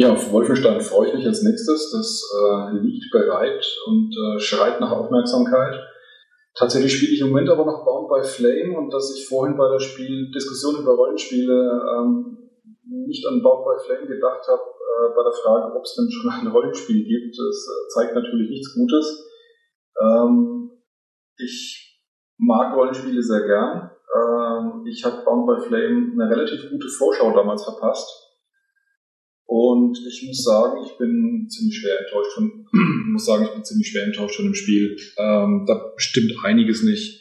Ja, 0.02 0.14
auf 0.14 0.32
Wolfenstein 0.32 0.82
freue 0.82 1.10
ich 1.10 1.14
mich 1.14 1.28
als 1.28 1.44
nächstes. 1.44 1.92
Das 1.92 2.26
äh, 2.34 2.78
liegt 2.80 3.12
bereit 3.12 3.64
und 3.86 4.12
äh, 4.12 4.40
schreit 4.40 4.80
nach 4.80 4.90
Aufmerksamkeit. 4.90 5.80
Tatsächlich 6.56 6.92
spiele 6.92 7.14
ich 7.14 7.22
im 7.22 7.28
Moment 7.28 7.50
aber 7.52 7.66
noch 7.66 7.86
Bound 7.86 8.10
by 8.10 8.28
Flame 8.28 8.80
und 8.80 8.92
dass 8.92 9.16
ich 9.16 9.28
vorhin 9.28 9.58
bei 9.58 9.70
der 9.70 9.80
Spiel 9.80 10.32
Diskussion 10.32 10.82
über 10.82 10.94
Rollenspiele 10.94 11.54
ähm, 11.54 12.50
nicht 13.06 13.28
an 13.28 13.44
Bound 13.44 13.64
by 13.64 13.86
Flame 13.86 14.08
gedacht 14.08 14.42
habe, 14.48 14.64
äh, 14.64 15.16
bei 15.16 15.22
der 15.22 15.34
Frage, 15.34 15.76
ob 15.76 15.84
es 15.84 15.94
denn 15.94 16.10
schon 16.10 16.32
ein 16.32 16.48
Rollenspiel 16.48 17.06
gibt, 17.06 17.38
das 17.38 17.68
äh, 17.70 17.88
zeigt 17.90 18.16
natürlich 18.16 18.50
nichts 18.50 18.74
Gutes. 18.74 19.30
Ähm, 20.02 20.72
ich 21.38 22.02
mag 22.40 22.76
Rollenspiele 22.76 23.22
sehr 23.22 23.46
gern. 23.46 23.92
Ähm, 24.18 24.84
ich 24.88 25.06
habe 25.06 25.24
Bound 25.24 25.46
by 25.46 25.64
Flame 25.68 26.14
eine 26.14 26.28
relativ 26.28 26.72
gute 26.72 26.90
Vorschau 26.90 27.36
damals 27.36 27.64
verpasst. 27.66 28.21
Und 29.52 30.00
ich 30.08 30.24
muss 30.26 30.46
sagen, 30.46 30.80
ich 30.88 30.98
bin 30.98 31.46
ziemlich 31.50 31.76
schwer 31.76 32.00
enttäuscht 32.00 32.32
von, 32.36 32.66
muss 33.12 33.26
sagen, 33.26 33.44
ich 33.44 33.52
bin 33.52 33.66
ziemlich 33.66 33.90
schwer 33.90 34.06
enttäuscht 34.06 34.38
von 34.38 34.46
dem 34.46 34.56
Spiel. 34.56 34.96
Ähm, 35.18 35.66
da 35.68 35.92
stimmt 35.98 36.32
einiges 36.46 36.84
nicht. 36.84 37.20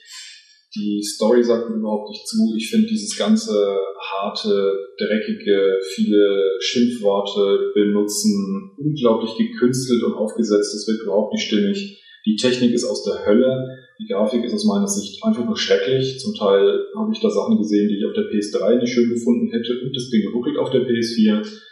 Die 0.76 1.02
Story 1.02 1.42
sagt 1.42 1.68
mir 1.68 1.74
überhaupt 1.74 2.10
nicht 2.10 2.28
zu. 2.28 2.54
Ich 2.56 2.70
finde 2.70 2.86
dieses 2.86 3.18
ganze 3.18 3.52
harte, 3.98 4.78
dreckige, 4.96 5.80
viele 5.92 6.52
Schimpfworte 6.60 7.72
benutzen, 7.74 8.76
unglaublich 8.78 9.36
gekünstelt 9.36 10.04
und 10.04 10.12
aufgesetzt. 10.14 10.72
Das 10.72 10.86
wird 10.86 11.02
überhaupt 11.02 11.32
nicht 11.32 11.48
stimmig. 11.48 12.00
Die 12.26 12.36
Technik 12.36 12.72
ist 12.72 12.84
aus 12.84 13.02
der 13.02 13.26
Hölle. 13.26 13.76
Die 13.98 14.06
Grafik 14.06 14.44
ist 14.44 14.54
aus 14.54 14.66
meiner 14.66 14.86
Sicht 14.86 15.20
einfach 15.24 15.44
nur 15.44 15.56
schrecklich. 15.56 16.20
Zum 16.20 16.36
Teil 16.36 16.78
habe 16.96 17.10
ich 17.12 17.18
da 17.18 17.28
Sachen 17.28 17.58
gesehen, 17.58 17.88
die 17.88 17.98
ich 17.98 18.06
auf 18.06 18.14
der 18.14 18.30
PS3 18.30 18.78
nicht 18.78 18.92
schön 18.92 19.10
gefunden 19.10 19.50
hätte 19.50 19.80
und 19.82 19.96
das 19.96 20.10
Ding 20.10 20.28
ruckelt 20.32 20.58
auf 20.58 20.70
der 20.70 20.82
PS4 20.82 21.69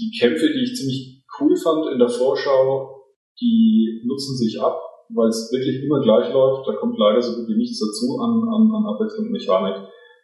die 0.00 0.10
Kämpfe, 0.16 0.48
die 0.48 0.64
ich 0.64 0.74
ziemlich 0.74 1.24
cool 1.38 1.54
fand 1.56 1.92
in 1.92 1.98
der 1.98 2.08
Vorschau, 2.08 3.04
die 3.40 4.02
nutzen 4.04 4.36
sich 4.36 4.60
ab, 4.60 4.80
weil 5.14 5.28
es 5.28 5.50
wirklich 5.52 5.84
immer 5.84 6.00
gleich 6.00 6.32
läuft. 6.32 6.66
Da 6.66 6.72
kommt 6.74 6.98
leider 6.98 7.20
so 7.20 7.36
gut 7.36 7.48
wie 7.48 7.56
nichts 7.56 7.80
dazu 7.80 8.18
an, 8.20 8.42
an, 8.48 8.72
an 8.72 8.94
Abwechslung 8.94 9.26
und 9.26 9.32
Mechanik. 9.32 9.76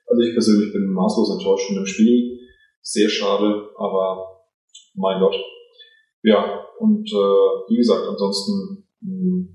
Also 0.07 0.23
ich 0.23 0.33
persönlich 0.33 0.73
bin 0.73 0.93
maßlos 0.93 1.39
enttäuscht 1.39 1.67
von 1.69 1.77
dem 1.77 1.87
Spiel. 1.87 2.39
Sehr 2.81 3.09
schade, 3.09 3.69
aber 3.77 4.45
mein 4.95 5.21
Gott. 5.21 5.35
Ja, 6.23 6.65
und 6.79 7.07
äh, 7.09 7.47
wie 7.69 7.77
gesagt, 7.77 8.07
ansonsten 8.07 8.87
mh, 9.01 9.49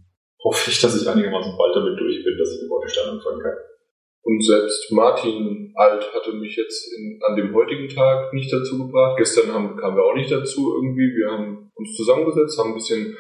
hoffe 0.44 0.72
ich, 0.72 0.82
dass 0.82 1.02
ich 1.02 1.08
einigermaßen 1.08 1.56
bald 1.58 1.76
damit 1.76 2.00
durch 2.00 2.24
bin, 2.24 2.38
dass 2.38 2.54
ich 2.54 2.60
den 2.62 2.70
Wolfenstein 2.70 3.10
anfangen 3.10 3.42
kann. 3.42 3.58
Und 4.24 4.44
selbst 4.46 4.92
Martin 4.92 5.74
Alt 5.76 6.14
hatte 6.14 6.34
mich 6.34 6.56
jetzt 6.56 6.94
in, 6.96 7.20
an 7.28 7.36
dem 7.36 7.54
heutigen 7.56 7.90
Tag 7.90 8.34
nicht 8.34 8.54
dazu 8.54 8.78
gebracht. 8.78 9.18
Gestern 9.18 9.52
haben, 9.52 9.76
kamen 9.78 9.98
wir 9.98 10.04
auch 10.04 10.16
nicht 10.16 10.32
dazu 10.32 10.76
irgendwie. 10.76 11.16
Wir 11.16 11.32
haben 11.32 11.72
uns 11.74 11.96
zusammengesetzt, 11.96 12.60
haben 12.60 12.72
ein 12.72 12.76
bisschen 12.76 13.18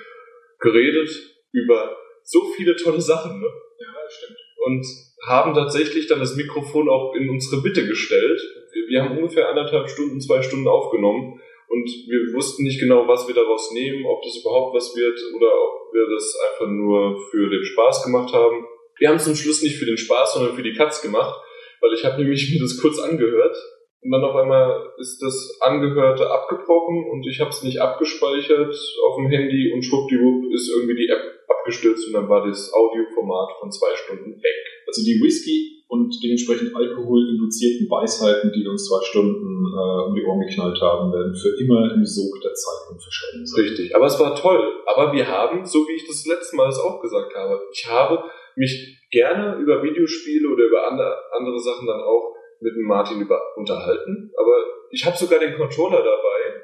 geredet 0.59 1.09
über 1.51 1.95
so 2.23 2.45
viele 2.55 2.75
tolle 2.75 3.01
Sachen, 3.01 3.39
ne? 3.39 3.47
Ja, 3.79 3.93
stimmt. 4.09 4.37
Und 4.65 4.85
haben 5.27 5.53
tatsächlich 5.53 6.07
dann 6.07 6.19
das 6.19 6.35
Mikrofon 6.35 6.87
auch 6.89 7.13
in 7.15 7.29
unsere 7.29 7.61
Mitte 7.61 7.87
gestellt. 7.87 8.41
Wir 8.87 9.03
haben 9.03 9.17
ungefähr 9.17 9.49
anderthalb 9.49 9.89
Stunden, 9.89 10.21
zwei 10.21 10.41
Stunden 10.41 10.67
aufgenommen 10.67 11.39
und 11.67 11.87
wir 11.87 12.33
wussten 12.35 12.63
nicht 12.63 12.79
genau, 12.79 13.07
was 13.07 13.27
wir 13.27 13.35
daraus 13.35 13.71
nehmen, 13.71 14.05
ob 14.05 14.21
das 14.21 14.37
überhaupt 14.37 14.75
was 14.75 14.95
wird 14.95 15.17
oder 15.35 15.47
ob 15.47 15.93
wir 15.93 16.05
das 16.13 16.35
einfach 16.51 16.67
nur 16.67 17.17
für 17.31 17.49
den 17.49 17.63
Spaß 17.63 18.03
gemacht 18.03 18.33
haben. 18.33 18.65
Wir 19.01 19.09
haben 19.09 19.17
es 19.17 19.25
zum 19.25 19.35
Schluss 19.35 19.63
nicht 19.63 19.77
für 19.77 19.89
den 19.89 19.97
Spaß, 19.97 20.35
sondern 20.35 20.53
für 20.55 20.61
die 20.61 20.77
Katz 20.77 21.01
gemacht, 21.01 21.41
weil 21.81 21.91
ich 21.97 22.05
habe 22.05 22.21
nämlich 22.21 22.53
mir 22.53 22.61
das 22.61 22.77
kurz 22.77 22.99
angehört 22.99 23.57
und 24.03 24.11
dann 24.11 24.23
auf 24.23 24.35
einmal 24.35 24.93
ist 24.99 25.17
das 25.23 25.57
Angehörte 25.59 26.29
abgebrochen 26.29 27.09
und 27.09 27.25
ich 27.25 27.39
habe 27.39 27.49
es 27.49 27.63
nicht 27.63 27.81
abgespeichert 27.81 28.69
auf 28.69 29.15
dem 29.17 29.25
Handy 29.29 29.73
und 29.73 29.81
schwuppdiwupp 29.81 30.53
ist 30.53 30.69
irgendwie 30.69 30.95
die 31.01 31.09
App 31.09 31.17
abgestürzt 31.49 32.07
und 32.07 32.13
dann 32.13 32.29
war 32.29 32.45
das 32.45 32.71
Audioformat 32.73 33.57
von 33.59 33.71
zwei 33.71 33.89
Stunden 33.95 34.37
weg. 34.37 34.61
Also 34.85 35.01
die 35.01 35.17
Whisky 35.17 35.81
und 35.87 36.13
dementsprechend 36.23 36.75
alkoholinduzierten 36.75 37.89
Weisheiten, 37.89 38.53
die 38.53 38.67
uns 38.67 38.87
zwei 38.87 39.03
Stunden 39.03 39.65
äh, 39.65 40.01
um 40.05 40.13
die 40.13 40.23
Ohren 40.23 40.41
geknallt 40.45 40.79
haben, 40.79 41.11
werden 41.11 41.33
für 41.33 41.57
immer 41.57 41.91
im 41.93 42.05
Sog 42.05 42.39
der 42.41 42.53
Zeit 42.53 42.91
und 42.91 43.01
verschollen 43.01 43.45
sein. 43.45 43.65
Richtig, 43.65 43.95
aber 43.95 44.05
es 44.05 44.19
war 44.19 44.35
toll. 44.35 44.61
Aber 44.85 45.11
wir 45.11 45.27
haben, 45.27 45.65
so 45.65 45.87
wie 45.87 45.95
ich 45.95 46.07
das 46.07 46.25
letzte 46.27 46.55
Mal 46.55 46.65
das 46.65 46.79
auch 46.79 47.01
gesagt 47.01 47.33
habe, 47.35 47.59
ich 47.73 47.89
habe 47.89 48.23
mich 48.55 48.99
gerne 49.11 49.57
über 49.61 49.83
Videospiele 49.83 50.47
oder 50.49 50.63
über 50.65 50.87
andere, 50.87 51.17
andere 51.31 51.59
Sachen 51.59 51.87
dann 51.87 52.01
auch 52.01 52.35
mit 52.61 52.75
dem 52.75 52.87
Martin 52.87 53.21
über, 53.21 53.39
unterhalten. 53.55 54.31
Aber 54.37 54.55
ich 54.91 55.05
habe 55.05 55.17
sogar 55.17 55.39
den 55.39 55.55
Controller 55.55 56.03
dabei. 56.03 56.61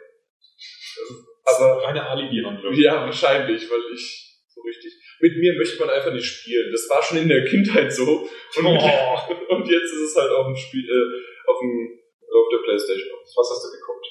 Aber 1.45 1.83
Reine 1.83 2.05
Alibi-Handlung. 2.05 2.73
ja, 2.73 3.05
wahrscheinlich, 3.05 3.69
weil 3.71 3.81
ich 3.93 4.27
so 4.47 4.61
richtig. 4.61 4.93
Mit 5.19 5.37
mir 5.37 5.53
möchte 5.53 5.79
man 5.79 5.89
einfach 5.89 6.13
nicht 6.13 6.25
spielen. 6.25 6.71
Das 6.71 6.89
war 6.89 7.01
schon 7.01 7.17
in 7.19 7.29
der 7.29 7.45
Kindheit 7.45 7.91
so. 7.91 8.03
Und, 8.03 8.65
Oh. 8.65 9.17
und 9.55 9.67
jetzt 9.67 9.93
ist 9.93 10.11
es 10.11 10.15
halt 10.15 10.31
auf 10.31 10.45
dem 10.45 10.55
Spiel, 10.55 10.83
äh, 10.83 11.49
auf 11.49 11.59
dem, 11.59 11.99
auf 12.29 12.49
der 12.51 12.63
Playstation. 12.63 13.19
Was 13.35 13.49
hast 13.49 13.65
du 13.65 13.79
geguckt? 13.79 14.05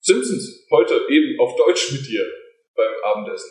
Simpsons, 0.00 0.66
heute 0.70 1.06
eben 1.10 1.38
auf 1.38 1.54
Deutsch 1.56 1.92
mit 1.92 2.06
dir 2.08 2.24
beim 2.74 2.94
Abendessen. 3.02 3.50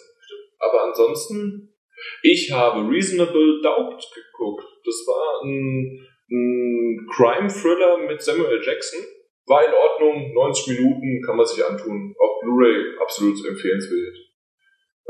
Aber 0.59 0.85
ansonsten, 0.85 1.76
ich 2.21 2.51
habe 2.51 2.89
Reasonable 2.89 3.61
Doubt 3.61 4.03
geguckt. 4.13 4.65
Das 4.85 4.95
war 5.07 5.43
ein, 5.43 6.07
ein 6.29 7.07
Crime-Thriller 7.11 7.97
mit 8.07 8.21
Samuel 8.21 8.61
Jackson. 8.63 8.99
War 9.45 9.65
in 9.65 9.73
Ordnung, 9.73 10.33
90 10.33 10.79
Minuten 10.79 11.21
kann 11.25 11.37
man 11.37 11.45
sich 11.45 11.63
antun. 11.65 12.13
Auf 12.19 12.41
Blu-ray 12.41 12.97
absolut 12.99 13.37
empfehlenswert. 13.45 14.17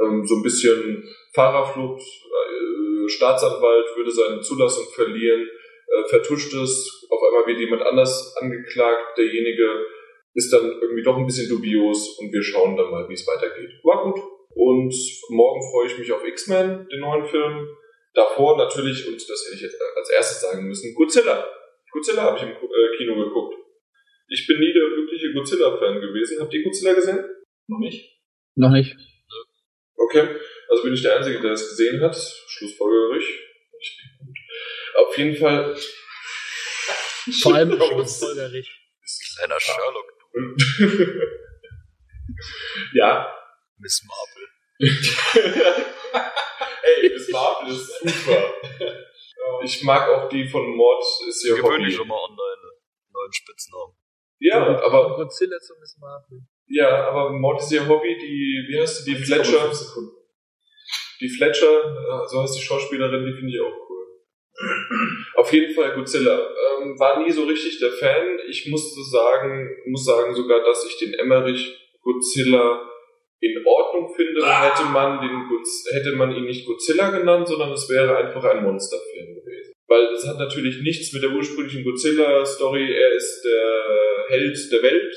Ähm, 0.01 0.23
so 0.25 0.35
ein 0.35 0.43
bisschen 0.43 1.03
Fahrerflucht, 1.33 2.01
äh, 2.01 3.09
Staatsanwalt 3.09 3.85
würde 3.95 4.11
seine 4.11 4.41
Zulassung 4.41 4.85
verlieren, 4.93 5.41
äh, 5.41 6.09
vertuscht 6.09 6.53
es, 6.53 7.07
auf 7.09 7.19
einmal 7.23 7.47
wird 7.47 7.59
jemand 7.59 7.81
anders 7.81 8.35
angeklagt, 8.39 9.17
derjenige 9.17 9.85
ist 10.35 10.53
dann 10.53 10.79
irgendwie 10.81 11.01
doch 11.01 11.17
ein 11.17 11.25
bisschen 11.25 11.49
dubios 11.49 12.19
und 12.19 12.31
wir 12.31 12.43
schauen 12.43 12.77
dann 12.77 12.91
mal, 12.91 13.09
wie 13.09 13.13
es 13.13 13.25
weitergeht. 13.25 13.71
War 13.83 14.03
gut. 14.03 14.21
Und 14.57 14.93
morgen 15.29 15.61
freue 15.71 15.85
ich 15.85 15.97
mich 15.99 16.11
auf 16.11 16.25
X-Men, 16.25 16.87
den 16.89 16.99
neuen 16.99 17.25
Film. 17.27 17.67
Davor 18.13 18.57
natürlich, 18.57 19.07
und 19.07 19.15
das 19.15 19.45
hätte 19.45 19.55
ich 19.55 19.61
jetzt 19.61 19.79
als 19.95 20.09
erstes 20.09 20.41
sagen 20.41 20.67
müssen, 20.67 20.95
Godzilla. 20.95 21.47
Godzilla 21.91 22.23
habe 22.23 22.37
ich 22.37 22.43
im 22.43 22.49
äh, 22.49 22.97
Kino 22.97 23.15
geguckt. 23.15 23.55
Ich 24.29 24.47
bin 24.47 24.59
nie 24.59 24.73
der 24.73 24.83
wirkliche 24.83 25.31
Godzilla-Fan 25.33 26.01
gewesen. 26.01 26.41
Habt 26.41 26.53
ihr 26.53 26.63
Godzilla 26.63 26.93
gesehen? 26.93 27.23
Noch 27.67 27.79
nicht? 27.79 28.19
Noch 28.55 28.71
nicht. 28.71 28.95
Okay, 29.95 30.27
also 30.69 30.83
bin 30.83 30.93
ich 30.93 31.01
der 31.03 31.17
Einzige, 31.17 31.39
der 31.39 31.51
es 31.51 31.69
gesehen 31.69 32.01
hat. 32.01 32.15
Gut. 32.15 33.23
Auf 34.95 35.17
jeden 35.17 35.35
Fall. 35.35 35.77
Vor 37.41 37.53
allem 37.53 37.69
Kleiner 39.37 39.59
Sherlock, 39.59 40.13
ja. 42.93 43.33
Miss 43.79 44.03
Marple. 44.07 44.36
Ey, 46.83 47.09
Miss 47.09 47.29
Marvel 47.31 47.73
ist 47.73 47.99
super. 47.99 48.53
Ich 49.63 49.83
mag 49.83 50.07
auch 50.09 50.29
die 50.29 50.47
von 50.47 50.75
Mord, 50.75 51.03
ist 51.27 51.43
ja 51.47 51.55
Gewöhn 51.55 51.83
dich 51.83 51.87
Hobby. 51.87 51.91
schon 51.91 52.07
mal 52.07 52.23
an 52.29 52.37
deine 52.37 52.71
neuen 53.11 53.33
Spitznamen. 53.33 53.95
Ja, 54.39 54.81
aber, 54.83 55.15
Godzilla 55.15 55.59
zu 55.59 55.73
Miss 55.79 55.97
Marvel. 55.99 56.41
ja, 56.67 57.09
aber 57.09 57.31
Mord 57.31 57.59
ist 57.61 57.71
ihr 57.71 57.87
Hobby, 57.87 58.17
die, 58.17 58.67
wie 58.69 58.79
heißt 58.79 59.07
die, 59.07 59.15
die 59.15 59.23
Fletcher, 59.23 59.71
die 61.19 61.29
Fletcher, 61.29 62.27
so 62.27 62.41
heißt 62.43 62.55
die 62.55 62.61
Schauspielerin, 62.61 63.25
die 63.25 63.33
finde 63.33 63.53
ich 63.53 63.59
auch 63.61 63.89
cool. 63.89 64.05
Auf 65.37 65.51
jeden 65.51 65.73
Fall 65.73 65.95
Godzilla. 65.95 66.37
Ähm, 66.79 66.99
war 66.99 67.19
nie 67.23 67.31
so 67.31 67.45
richtig 67.45 67.79
der 67.79 67.91
Fan. 67.91 68.39
Ich 68.47 68.67
musste 68.67 69.01
sagen, 69.03 69.69
muss 69.87 70.05
sagen 70.05 70.35
sogar, 70.35 70.63
dass 70.63 70.85
ich 70.85 70.97
den 70.99 71.13
Emmerich 71.15 71.75
Godzilla 72.01 72.87
in 73.39 73.63
Ordnung 73.65 74.13
finde, 74.15 74.41
dann 74.41 74.63
hätte 74.63 74.85
man 74.85 75.21
den 75.21 75.45
hätte 75.93 76.15
man 76.15 76.35
ihn 76.35 76.45
nicht 76.45 76.65
Godzilla 76.65 77.11
genannt, 77.11 77.47
sondern 77.47 77.71
es 77.71 77.87
wäre 77.89 78.17
einfach 78.17 78.43
ein 78.43 78.63
Monsterfilm 78.63 79.35
gewesen. 79.35 79.73
Weil 79.87 80.11
das 80.11 80.27
hat 80.27 80.37
natürlich 80.37 80.81
nichts 80.81 81.13
mit 81.13 81.23
der 81.23 81.31
ursprünglichen 81.31 81.83
Godzilla-Story, 81.83 82.93
er 82.93 83.13
ist 83.13 83.43
der 83.43 84.25
Held 84.29 84.57
der 84.71 84.83
Welt 84.83 85.15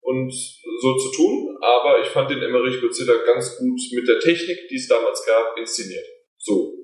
und 0.00 0.32
so 0.32 0.96
zu 0.96 1.12
tun, 1.16 1.56
aber 1.60 2.00
ich 2.00 2.08
fand 2.08 2.30
den 2.30 2.42
Emmerich 2.42 2.80
Godzilla 2.80 3.14
ganz 3.24 3.56
gut 3.56 3.80
mit 3.92 4.06
der 4.08 4.18
Technik, 4.18 4.68
die 4.68 4.76
es 4.76 4.88
damals 4.88 5.24
gab, 5.26 5.56
inszeniert. 5.58 6.06
So. 6.38 6.74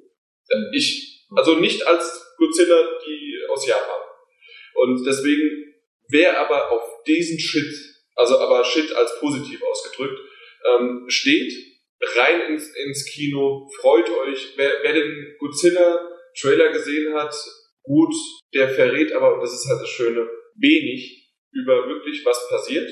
Äh, 0.49 0.77
Ich, 0.77 1.27
also 1.35 1.57
nicht 1.57 1.87
als 1.87 2.35
Godzilla, 2.37 2.99
die 3.07 3.39
aus 3.49 3.67
Japan. 3.67 4.01
Und 4.75 5.05
deswegen, 5.05 5.75
wer 6.09 6.39
aber 6.41 6.71
auf 6.71 7.03
diesen 7.07 7.39
Shit, 7.39 7.75
also 8.15 8.39
aber 8.39 8.65
Shit 8.65 8.93
als 8.93 9.19
positiv 9.19 9.63
ausgedrückt, 9.63 10.21
ähm, 10.65 11.05
steht, 11.09 11.53
rein 12.17 12.53
ins, 12.53 12.75
ins 12.77 13.05
Kino, 13.07 13.69
freut 13.81 14.09
euch. 14.11 14.55
Wer, 14.57 14.73
wer 14.83 14.93
den 14.93 15.37
Godzilla-Trailer 15.39 16.73
gesehen 16.73 17.15
hat, 17.15 17.35
gut, 17.83 18.15
der 18.55 18.69
verrät 18.69 19.13
aber, 19.13 19.35
und 19.35 19.41
das 19.41 19.53
ist 19.53 19.69
halt 19.69 19.83
das 19.83 19.89
Schöne, 19.89 20.29
wenig 20.57 21.33
über 21.53 21.87
wirklich 21.89 22.25
was 22.25 22.49
passiert. 22.49 22.89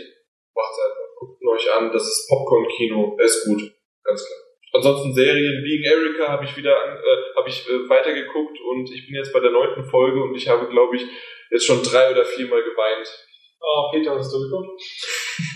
Macht's 0.54 0.78
einfach, 0.80 1.14
guckt 1.18 1.42
euch 1.46 1.72
an, 1.74 1.92
das 1.92 2.02
ist 2.02 2.28
Popcorn-Kino, 2.28 3.16
er 3.18 3.24
ist 3.24 3.44
gut, 3.44 3.62
ganz 4.04 4.24
klar. 4.26 4.38
Ansonsten 4.72 5.14
Serien, 5.14 5.62
Being 5.62 5.84
Erica 5.84 6.28
habe 6.28 6.44
ich 6.44 6.56
wieder, 6.56 6.76
an- 6.82 6.96
äh, 6.98 7.36
habe 7.36 7.48
ich 7.48 7.66
äh, 7.68 7.88
weitergeguckt 7.88 8.58
und 8.60 8.90
ich 8.92 9.06
bin 9.06 9.14
jetzt 9.14 9.32
bei 9.32 9.40
der 9.40 9.50
neunten 9.50 9.84
Folge 9.84 10.22
und 10.22 10.34
ich 10.34 10.48
habe, 10.48 10.68
glaube 10.68 10.96
ich, 10.96 11.02
jetzt 11.50 11.64
schon 11.64 11.82
drei 11.82 12.10
oder 12.10 12.24
viermal 12.24 12.62
geweint. 12.62 13.08
Oh, 13.60 13.90
Peter, 13.92 14.14
hast 14.14 14.32
du 14.32 14.38
geguckt? 14.40 14.82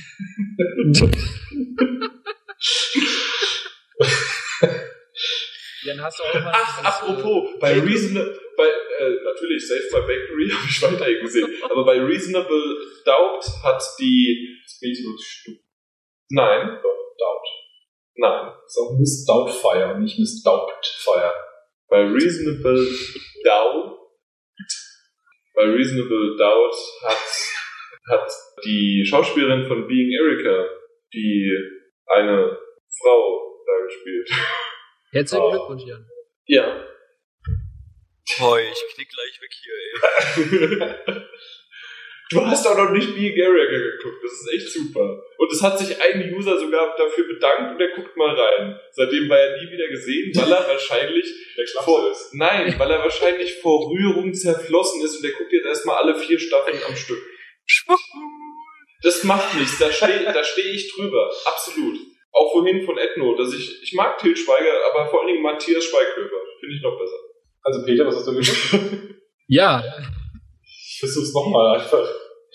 Dann 5.87 6.01
hast 6.03 6.19
du 6.19 6.23
auch 6.25 6.35
mal 6.35 6.53
Ach, 6.55 6.79
dieses, 6.79 6.87
apropos, 6.87 7.59
bei 7.59 7.79
Reasonable, 7.81 8.39
bei, 8.57 8.67
äh, 8.67 9.11
natürlich 9.25 9.67
Save 9.67 9.89
My 9.93 10.01
Bakery 10.07 10.51
habe 10.55 10.67
ich 10.69 10.83
weiterhin 10.83 11.21
gesehen, 11.23 11.51
aber 11.63 11.85
bei 11.85 11.99
Reasonable 12.01 12.77
Doubt 13.05 13.45
hat 13.65 13.83
die, 13.99 14.57
nein, 16.31 16.79
Doubt. 17.19 17.47
nein, 18.17 18.53
ist 18.67 18.79
auch 18.79 18.99
Miss 18.99 19.25
Doubtfire, 19.25 19.99
nicht 19.99 20.19
Miss 20.19 20.43
Doubtfire. 20.43 21.33
bei 21.89 22.03
Reasonable 22.03 22.87
Doubt, 23.45 23.99
bei 25.55 25.65
Reasonable 25.65 26.37
Doubt 26.37 26.75
hat, 27.05 27.19
hat 28.11 28.31
die 28.65 29.05
Schauspielerin 29.09 29.65
von 29.67 29.87
Being 29.87 30.11
Erica, 30.13 30.69
die 31.15 31.51
eine 32.07 32.59
Frau 33.03 33.63
da 33.67 33.85
gespielt. 33.87 34.31
Herzlichen 35.13 35.43
Oh. 35.45 35.51
Glückwunsch, 35.51 35.85
Jan. 35.87 36.07
Ja. 36.47 36.87
Boah, 38.39 38.59
ich 38.61 38.95
knick 38.95 39.09
gleich 39.09 39.41
weg 39.41 39.53
hier, 39.63 41.17
ey. 41.17 41.23
Du 42.33 42.47
hast 42.47 42.65
auch 42.65 42.77
noch 42.77 42.93
nicht 42.93 43.13
Being 43.17 43.37
Erica 43.37 43.77
geguckt, 43.77 44.23
das 44.23 44.31
ist 44.33 44.53
echt 44.55 44.69
super. 44.73 45.21
Und 45.37 45.51
es 45.53 45.61
hat 45.65 45.77
sich 45.81 46.01
ein 46.01 46.33
User 46.33 46.57
sogar 46.61 46.95
dafür 46.97 47.27
bedankt 47.27 47.75
und 47.75 47.81
er 47.81 47.89
guckt 47.97 48.17
mal 48.17 48.33
rein. 48.39 48.79
Seitdem 48.93 49.29
war 49.29 49.37
er 49.37 49.61
nie 49.61 49.69
wieder 49.73 49.89
gesehen, 49.89 50.31
weil 50.37 50.53
er 50.53 50.69
wahrscheinlich 50.69 51.27
Der 51.57 51.83
vor, 51.83 52.09
ist. 52.09 52.33
nein, 52.33 52.73
weil 52.79 52.89
er 52.93 53.01
wahrscheinlich 53.01 53.55
vor 53.57 53.91
Rührung 53.91 54.33
zerflossen 54.33 55.05
ist 55.05 55.17
und 55.17 55.25
der 55.25 55.33
guckt 55.33 55.53
jetzt 55.53 55.67
erstmal 55.67 55.97
alle 56.05 56.15
vier 56.15 56.39
Staffeln 56.39 56.79
am 56.87 56.95
Stück. 56.95 57.19
Das 59.03 59.25
macht 59.25 59.55
nichts, 59.55 59.79
da 59.79 59.91
stehe 59.91 60.25
da 60.25 60.45
steh 60.45 60.61
ich 60.61 60.93
drüber, 60.95 61.31
absolut. 61.47 61.99
Auch 62.33 62.53
vorhin 62.53 62.85
von 62.85 62.97
Ethno, 62.99 63.35
dass 63.35 63.53
ich, 63.55 63.83
ich 63.83 63.93
mag 63.95 64.19
Til 64.19 64.37
Schweiger, 64.37 64.73
aber 64.93 65.09
vor 65.11 65.21
allen 65.21 65.29
Dingen 65.29 65.43
Matthias 65.43 65.85
Schweighöfer, 65.85 66.37
finde 66.61 66.77
ich 66.77 66.83
noch 66.83 66.99
besser. 66.99 67.17
Also 67.63 67.85
Peter, 67.85 68.07
was 68.07 68.17
hast 68.17 68.27
du 68.27 68.33
geguckt? 68.35 69.17
Ja, 69.53 69.83
Versuch's 71.01 71.33
nochmal 71.35 71.81
einfach. 71.81 72.07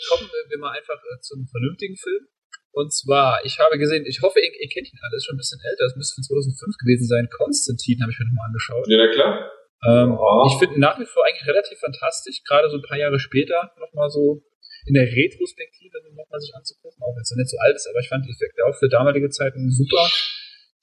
kommen 0.08 0.30
wir 0.50 0.60
mal 0.60 0.72
einfach 0.78 0.96
äh, 0.96 1.20
zum 1.20 1.46
vernünftigen 1.52 1.98
Film. 1.98 2.28
Und 2.72 2.94
zwar, 2.94 3.44
ich 3.44 3.60
habe 3.60 3.78
gesehen, 3.78 4.06
ich 4.06 4.22
hoffe, 4.22 4.40
ihr, 4.40 4.52
ihr 4.62 4.70
kennt 4.70 4.88
ihn 4.88 5.00
alle, 5.04 5.18
ist 5.18 5.26
schon 5.26 5.36
ein 5.36 5.44
bisschen 5.44 5.60
älter, 5.60 5.86
das 5.92 5.96
müsste 5.96 6.16
von 6.16 6.24
2005 6.24 6.78
gewesen 6.78 7.08
sein. 7.08 7.28
Konstantin 7.36 8.00
habe 8.02 8.12
ich 8.12 8.20
mir 8.20 8.28
nochmal 8.28 8.48
angeschaut. 8.48 8.86
Ja, 8.88 9.08
klar. 9.12 9.52
Ähm, 9.88 10.16
Ja. 10.16 10.46
Ich 10.48 10.60
finde 10.60 10.76
ihn 10.76 10.82
nach 10.82 11.00
wie 11.00 11.06
vor 11.06 11.26
eigentlich 11.26 11.48
relativ 11.48 11.80
fantastisch, 11.80 12.44
gerade 12.48 12.70
so 12.70 12.78
ein 12.78 12.84
paar 12.84 12.98
Jahre 12.98 13.20
später 13.20 13.74
nochmal 13.80 14.10
so 14.10 14.44
in 14.86 14.94
der 14.94 15.06
Retrospektive 15.10 15.98
nochmal 16.14 16.40
sich 16.40 16.54
anzugucken, 16.56 17.02
auch 17.02 17.14
wenn 17.16 17.22
es 17.22 17.32
noch 17.32 17.38
nicht 17.42 17.50
so 17.50 17.58
alt 17.58 17.76
ist, 17.76 17.88
aber 17.88 18.00
ich 18.00 18.08
fand 18.10 18.26
die 18.26 18.32
Effekte 18.32 18.62
auch 18.66 18.76
für 18.78 18.90
damalige 18.90 19.30
Zeiten 19.30 19.70
super. 19.72 20.10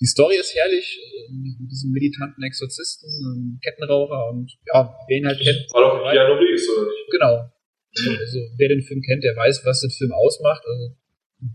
Die 0.00 0.06
Story 0.10 0.34
ist 0.36 0.52
herrlich, 0.54 0.98
äh, 0.98 1.30
mit 1.30 1.70
diesem 1.70 1.92
militanten 1.92 2.42
Exorzisten, 2.42 3.60
Kettenraucher 3.62 4.30
und 4.30 4.50
ja, 4.66 4.90
wer 5.06 5.16
ihn 5.16 5.26
halt 5.26 5.38
kennt. 5.38 5.70
War 5.72 5.82
doch 5.86 6.10
Keanu 6.10 6.34
Reeves, 6.34 6.66
oder 6.68 6.90
nicht? 6.90 7.10
Genau. 7.10 7.34
Also, 8.18 8.38
wer 8.58 8.68
den 8.68 8.82
Film 8.82 9.00
kennt, 9.02 9.22
der 9.22 9.36
weiß, 9.36 9.62
was 9.64 9.80
den 9.80 9.90
Film 9.90 10.10
ausmacht. 10.12 10.62
Also, 10.66 10.96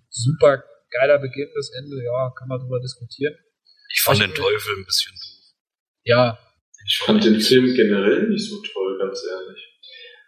super 0.09 0.63
geiler 0.91 1.19
Beginn, 1.19 1.49
das 1.55 1.71
Ende, 1.77 2.01
ja, 2.03 2.31
kann 2.37 2.47
man 2.47 2.59
drüber 2.59 2.79
diskutieren. 2.79 3.35
Ich 3.93 4.01
fand 4.01 4.21
Also, 4.21 4.31
den 4.31 4.35
Teufel 4.35 4.75
ein 4.77 4.85
bisschen 4.85 5.11
doof. 5.13 5.55
Ja, 6.05 6.39
Ich 6.85 6.97
fand 6.99 7.25
den 7.25 7.41
Film 7.41 7.73
generell 7.75 8.29
nicht 8.29 8.47
so 8.47 8.61
toll, 8.61 8.97
ganz 8.99 9.21
ehrlich. 9.27 9.59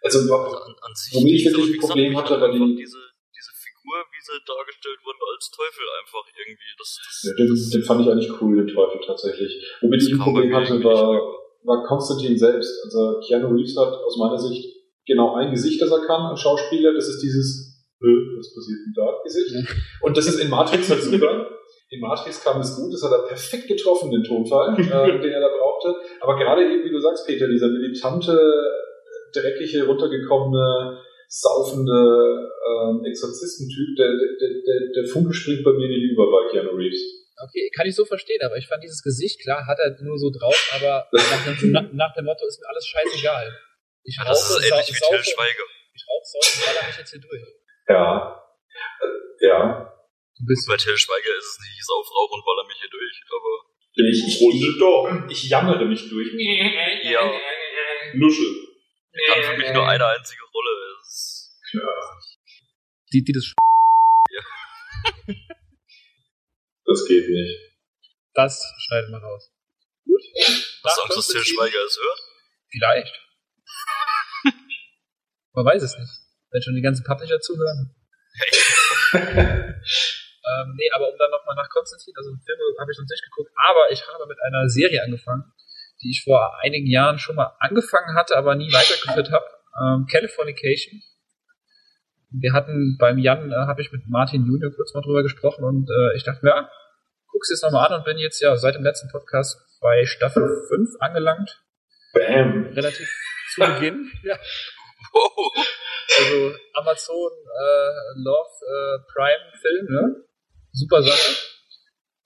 Also, 0.02 0.18
Also 0.20 0.56
an, 0.56 0.74
an 0.80 0.94
sich 0.94 1.12
Womit 1.14 1.34
ich 1.34 1.44
wirklich 1.46 1.74
ein 1.76 1.80
Problem 1.80 2.16
hatte, 2.16 2.40
war 2.40 2.50
die- 2.50 2.58
diese, 2.76 2.98
diese 3.36 3.52
Figur, 3.52 3.96
wie 4.12 4.22
sie 4.22 4.38
dargestellt 4.46 4.98
wurde, 5.04 5.18
als 5.34 5.50
Teufel 5.50 5.84
einfach 6.00 6.24
irgendwie. 6.32 6.72
Das, 6.78 6.88
das, 7.04 7.16
ja, 7.28 7.32
den, 7.36 7.48
den 7.52 7.82
fand 7.84 8.00
ich 8.02 8.08
eigentlich 8.10 8.32
cool, 8.40 8.56
den 8.56 8.68
Teufel 8.74 9.00
tatsächlich. 9.04 9.52
Womit 9.82 10.02
ich 10.02 10.12
ein 10.12 10.18
Problem 10.18 10.54
hatte, 10.54 10.82
war, 10.84 11.20
war 11.64 11.84
Konstantin 11.84 12.36
selbst. 12.38 12.72
Also 12.84 13.20
Keanu 13.26 13.48
Reeves 13.52 13.76
hat 13.76 13.92
aus 13.92 14.16
meiner 14.16 14.38
Sicht 14.38 14.64
genau 15.06 15.34
ein 15.36 15.50
Gesicht, 15.50 15.80
das 15.82 15.90
er 15.90 16.06
kann 16.06 16.22
als 16.32 16.40
Schauspieler. 16.40 16.94
Das 16.94 17.08
ist 17.08 17.20
dieses, 17.20 17.84
"Hä, 18.00 18.08
was 18.38 18.54
passiert 18.54 18.80
denn 18.86 18.94
da 18.96 19.06
Gesicht. 19.24 19.52
Und 20.00 20.16
das 20.16 20.26
ist 20.28 20.38
in 20.40 20.48
Matrix 20.48 20.88
halt 20.88 21.02
super. 21.02 21.50
In 21.90 22.00
Matrix 22.00 22.42
kam 22.44 22.60
es 22.60 22.76
gut, 22.76 22.92
das 22.94 23.02
hat 23.02 23.10
er 23.12 23.26
perfekt 23.26 23.66
getroffen, 23.66 24.10
den 24.12 24.22
Tonfall, 24.22 24.74
äh, 24.78 25.20
den 25.20 25.32
er 25.32 25.40
da 25.40 25.48
brauchte. 25.48 25.94
Aber 26.20 26.36
gerade 26.38 26.62
eben, 26.62 26.84
wie 26.84 26.90
du 26.90 27.00
sagst, 27.00 27.26
Peter, 27.26 27.48
dieser 27.48 27.66
militante, 27.68 28.38
dreckige, 29.32 29.86
runtergekommene, 29.86 30.98
saufende 31.28 32.50
ähm, 32.66 33.04
Exorzistentyp, 33.04 33.96
der, 33.96 34.10
der, 34.10 34.50
der, 34.66 34.78
der 34.96 35.04
Funke 35.12 35.32
springt 35.32 35.64
bei 35.64 35.72
mir 35.72 35.88
nicht 35.88 36.10
über 36.12 36.26
bei 36.30 36.50
Keanu 36.50 36.74
Reeves. 36.76 37.00
okay, 37.42 37.70
kann 37.74 37.86
ich 37.86 37.94
so 37.94 38.04
verstehen, 38.04 38.40
aber 38.42 38.56
ich 38.56 38.66
fand 38.66 38.82
dieses 38.82 39.02
Gesicht, 39.02 39.40
klar, 39.40 39.66
hat 39.66 39.78
er 39.78 39.96
nur 40.02 40.18
so 40.18 40.30
drauf, 40.30 40.58
aber 40.74 41.06
nach 41.12 41.44
dem, 41.44 41.70
na, 41.72 41.82
nach 41.92 42.14
dem 42.14 42.24
Motto 42.24 42.46
ist 42.46 42.60
mir 42.60 42.68
alles 42.68 42.86
scheißegal. 42.86 43.46
Ich 44.02 44.16
Ja, 44.18 44.24
das 44.24 44.50
ist 44.50 44.56
ähnlich 44.64 44.88
wie 44.88 44.98
Till 44.98 45.24
Schweiger. 45.24 45.66
Ich 45.94 46.02
rauche, 46.08 46.24
saufe 46.24 46.50
und 46.56 46.66
baller 46.66 46.86
mich 46.88 46.98
jetzt 46.98 47.10
hier 47.10 47.20
durch. 47.20 47.42
Ja. 47.88 48.42
Äh, 49.02 49.46
ja. 49.46 49.92
Ein 50.40 50.46
bisschen. 50.46 50.70
Bei 50.72 50.76
Till 50.76 50.96
Schweiger 50.96 51.32
ist 51.38 51.46
es 51.52 51.58
nicht, 51.60 51.76
ich 51.78 51.84
sauf, 51.86 52.06
rauch 52.10 52.32
und 52.32 52.44
baller 52.44 52.66
mich 52.66 52.78
hier 52.80 52.90
durch, 52.90 53.16
aber 53.28 53.52
Ich, 53.94 54.24
ich, 54.26 54.40
Runde 54.40 54.78
doch. 54.78 55.30
ich 55.30 55.48
jammere 55.50 55.84
mich 55.84 56.08
durch. 56.08 56.28
ja, 57.04 57.22
Nuschel. 58.14 58.69
Kann 59.26 59.42
für 59.42 59.56
mich 59.56 59.72
nur 59.72 59.88
eine 59.88 60.06
einzige 60.06 60.42
Rolle. 60.42 60.70
Es 61.02 61.50
Die, 63.12 63.24
die 63.24 63.32
das, 63.32 63.54
Das 66.90 67.06
geht 67.06 67.28
nicht. 67.28 67.58
das 68.34 68.64
schneidet 68.78 69.10
man 69.10 69.22
raus. 69.22 69.52
Gut. 70.04 70.22
Hast 70.82 70.98
du 70.98 71.02
Angst, 71.02 71.18
dass 71.18 71.28
Till 71.28 71.44
Schweiger 71.44 71.84
es 71.86 71.98
hört? 71.98 72.20
Vielleicht. 72.68 73.14
Man 75.52 75.66
weiß 75.66 75.82
es 75.82 75.96
nicht. 75.96 76.10
Wenn 76.50 76.62
schon 76.62 76.74
die 76.74 76.82
ganzen 76.82 77.04
Publisher 77.04 77.40
zuhören. 77.40 77.94
ähm, 79.14 80.74
nee, 80.74 80.90
aber 80.92 81.12
um 81.12 81.18
dann 81.18 81.30
nochmal 81.30 81.54
nach 81.54 81.68
Konstantin, 81.68 82.14
also 82.16 82.30
Filme 82.44 82.62
habe 82.80 82.90
ich 82.90 82.98
noch 82.98 83.06
nicht 83.06 83.22
geguckt, 83.24 83.52
aber 83.68 83.90
ich 83.92 84.06
habe 84.06 84.26
mit 84.26 84.38
einer 84.42 84.68
Serie 84.68 85.02
angefangen, 85.02 85.52
die 86.02 86.10
ich 86.10 86.22
vor 86.24 86.58
einigen 86.62 86.86
Jahren 86.86 87.18
schon 87.18 87.36
mal 87.36 87.56
angefangen 87.58 88.16
hatte, 88.16 88.36
aber 88.36 88.54
nie 88.54 88.72
weitergeführt 88.72 89.30
habe. 89.30 89.44
Ähm, 89.80 90.06
Californication. 90.10 91.02
Wir 92.30 92.52
hatten 92.52 92.96
beim 92.98 93.18
Jan, 93.18 93.50
äh, 93.50 93.54
habe 93.54 93.82
ich 93.82 93.92
mit 93.92 94.02
Martin 94.08 94.46
Junior 94.46 94.72
kurz 94.74 94.94
mal 94.94 95.02
drüber 95.02 95.22
gesprochen 95.22 95.64
und 95.64 95.90
äh, 95.90 96.16
ich 96.16 96.24
dachte 96.24 96.44
mir, 96.44 96.50
ja, 96.50 96.70
guck's 97.28 97.50
jetzt 97.50 97.62
nochmal 97.62 97.88
an 97.88 97.98
und 97.98 98.04
bin 98.04 98.18
jetzt 98.18 98.40
ja 98.40 98.56
seit 98.56 98.74
dem 98.74 98.84
letzten 98.84 99.08
Podcast 99.10 99.58
bei 99.80 100.04
Staffel 100.04 100.42
5 100.68 100.90
angelangt 101.00 101.62
Bam. 102.12 102.66
relativ 102.74 103.08
zu 103.54 103.60
Beginn. 103.60 104.10
Ja. 104.22 104.38
Wow. 105.12 105.66
Also 106.18 106.54
Amazon 106.74 107.30
äh, 107.32 108.22
Love 108.22 108.50
äh, 108.62 108.98
Prime 109.12 109.52
Film, 109.60 109.86
ne? 109.88 110.24
Super 110.72 111.02
Sache. 111.02 111.36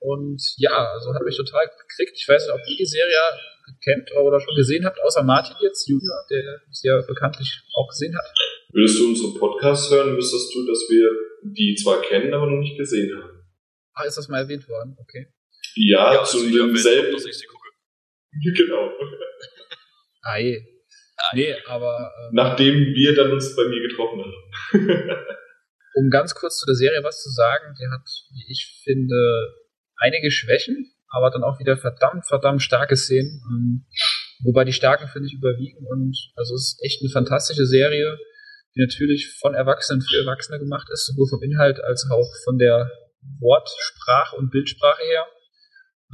Und 0.01 0.43
ja, 0.59 0.93
also 0.93 1.15
hat 1.15 1.23
mich 1.23 1.37
total 1.37 1.67
gekriegt. 1.67 2.17
Ich 2.17 2.29
weiß 2.29 2.47
nicht, 2.47 2.55
ob 2.55 2.61
ihr 2.67 2.77
die 2.77 2.85
Serie 2.85 3.17
kennt 3.83 4.11
oder 4.17 4.41
schon 4.41 4.55
gesehen 4.57 4.85
habt, 4.85 5.01
außer 5.01 5.23
Martin 5.23 5.57
jetzt, 5.63 5.89
Junior, 5.89 6.25
der 6.31 6.61
sie 6.71 6.89
ja 6.89 7.01
bekanntlich 7.07 7.63
auch 7.75 7.89
gesehen 7.89 8.17
hat. 8.17 8.25
Würdest 8.73 8.99
du 8.99 9.09
unsere 9.09 9.39
Podcasts 9.39 9.91
hören, 9.91 10.17
wüsstest 10.17 10.55
du, 10.55 10.67
dass 10.67 10.81
wir 10.91 11.09
die 11.45 11.75
zwar 11.75 12.01
kennen, 12.03 12.33
aber 12.35 12.47
noch 12.47 12.59
nicht 12.61 12.77
gesehen 12.77 13.17
haben. 13.17 13.43
Ah, 13.95 14.05
ist 14.05 14.17
das 14.19 14.29
mal 14.29 14.39
erwähnt 14.39 14.69
worden? 14.69 14.97
Okay. 14.99 15.27
Ja, 15.77 16.15
Ja, 16.15 16.25
zu 16.25 16.39
also 16.39 16.51
demselben. 16.51 17.13
dass 17.13 17.27
ich 17.27 17.35
sie 17.39 17.47
gucke. 17.47 17.69
Genau. 18.57 18.91
Ah, 20.23 20.39
je. 20.39 20.61
Nee, 21.35 21.55
aber 21.67 22.13
ähm, 22.19 22.35
Nachdem 22.35 22.75
wir 22.95 23.15
dann 23.15 23.33
uns 23.33 23.55
bei 23.55 23.65
mir 23.69 23.81
getroffen 23.89 24.21
haben. 24.25 24.35
um 25.95 26.11
ganz 26.11 26.35
kurz 26.35 26.59
zu 26.59 26.67
der 26.67 26.75
Serie 26.75 27.03
was 27.05 27.23
zu 27.23 27.31
sagen, 27.31 27.75
die 27.79 27.87
hat, 27.89 28.07
wie 28.33 28.51
ich 28.51 28.81
finde, 28.83 29.55
einige 29.97 30.31
Schwächen, 30.31 30.93
aber 31.17 31.31
dann 31.31 31.43
auch 31.45 31.59
wieder 31.59 31.77
verdammt, 31.77 32.27
verdammt 32.27 32.63
starke 32.63 32.97
Szenen. 32.97 33.41
Ähm, 33.51 33.87
wobei 34.45 34.65
die 34.65 34.73
starken, 34.73 35.09
finde 35.09 35.29
ich, 35.29 35.35
überwiegen. 35.35 35.87
Und 35.87 36.17
also 36.37 36.55
es 36.55 36.75
ist 36.75 36.83
echt 36.85 37.03
eine 37.03 37.11
fantastische 37.11 37.67
Serie, 37.67 38.19
die 38.75 38.81
natürlich 38.81 39.37
von 39.41 39.55
Erwachsenen 39.55 40.03
für 40.03 40.19
Erwachsene 40.19 40.59
gemacht 40.59 40.89
ist, 40.93 41.07
sowohl 41.07 41.29
vom 41.29 41.43
Inhalt 41.43 41.79
als 41.83 42.07
auch 42.11 42.29
von 42.45 42.59
der 42.59 42.91
Wortsprache 43.41 44.37
und 44.37 44.51
Bildsprache 44.51 45.03
her. 45.05 45.25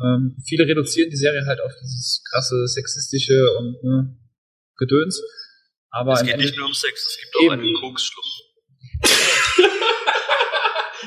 Ähm, 0.04 0.36
viele 0.46 0.64
reduzieren 0.66 1.10
die 1.10 1.16
Serie 1.16 1.44
halt 1.46 1.60
auf 1.60 1.72
dieses 1.82 2.22
krasse 2.30 2.66
sexistische 2.68 3.50
und 3.58 3.82
ne, 3.82 4.16
Gedöns. 4.76 5.20
Aber 5.90 6.12
Es 6.12 6.22
geht 6.22 6.36
nicht 6.36 6.46
Ende- 6.50 6.58
nur 6.58 6.68
um 6.68 6.72
Sex, 6.74 7.04
es 7.06 7.18
gibt 7.20 7.36
auch 7.36 7.52
Eben. 7.54 7.62
einen 7.64 7.74
Koksschluss. 7.74 8.42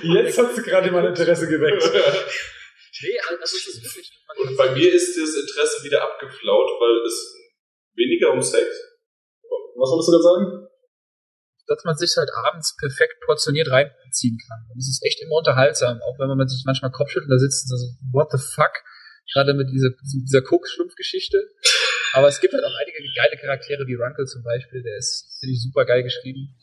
Jetzt 0.03 0.37
hast 0.37 0.57
du 0.57 0.61
gerade 0.63 0.91
mein 0.91 1.05
Interesse 1.05 1.47
geweckt. 1.47 1.83
nee, 3.01 3.19
also 3.19 3.57
es 3.57 3.67
ist 3.67 3.83
wirklich, 3.83 4.11
Und 4.37 4.57
bei 4.57 4.71
mir 4.71 4.93
ist 4.93 5.17
das 5.17 5.35
Interesse 5.35 5.83
wieder 5.83 6.03
abgeflaut, 6.03 6.69
weil 6.79 7.05
es 7.07 7.35
weniger 7.95 8.31
um 8.31 8.41
Sex. 8.41 8.67
Was 9.75 9.89
wolltest 9.89 10.07
du 10.07 10.11
gerade 10.11 10.23
sagen? 10.23 10.67
dass 11.67 11.83
man 11.83 11.95
sich 11.95 12.11
halt 12.17 12.29
abends 12.33 12.75
perfekt 12.77 13.19
portioniert 13.25 13.69
reinziehen 13.69 14.37
kann. 14.47 14.67
Und 14.69 14.77
es 14.77 14.89
ist 14.89 15.03
echt 15.05 15.21
immer 15.21 15.37
unterhaltsam, 15.37 16.01
auch 16.01 16.19
wenn 16.19 16.27
man 16.27 16.47
sich 16.47 16.63
manchmal 16.65 16.91
Kopfschüttelt 16.91 17.31
da 17.31 17.37
sitzt 17.37 17.71
und 17.71 17.77
so, 17.77 17.87
what 18.11 18.31
the 18.31 18.37
fuck? 18.37 18.73
Gerade 19.31 19.53
mit 19.53 19.69
dieser, 19.71 19.89
dieser 20.03 20.41
Koks-Schlumpf-Geschichte. 20.41 21.39
Aber 22.13 22.27
es 22.27 22.41
gibt 22.41 22.53
halt 22.53 22.63
auch 22.63 22.75
einige 22.81 22.99
geile 23.15 23.37
Charaktere, 23.39 23.87
wie 23.87 23.95
Runkle 23.95 24.25
zum 24.25 24.43
Beispiel, 24.43 24.83
der 24.83 24.97
ist, 24.97 25.39
finde 25.39 25.53
ich, 25.53 25.63
super 25.63 25.85
geil 25.85 26.03
geschrieben. 26.03 26.53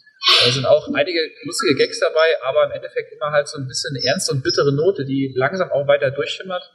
Da 0.44 0.51
sind 0.51 0.66
auch 0.66 0.86
einige 0.92 1.18
lustige 1.44 1.74
Gags 1.76 1.98
dabei, 1.98 2.28
aber 2.42 2.66
im 2.66 2.72
Endeffekt 2.72 3.12
immer 3.12 3.30
halt 3.30 3.48
so 3.48 3.59
ein 3.59 3.66
bisschen 3.66 3.97
ernste 3.97 4.32
und 4.32 4.42
bittere 4.42 4.72
Note, 4.72 5.05
die 5.05 5.32
langsam 5.34 5.70
auch 5.72 5.86
weiter 5.86 6.10
durchschimmert. 6.10 6.70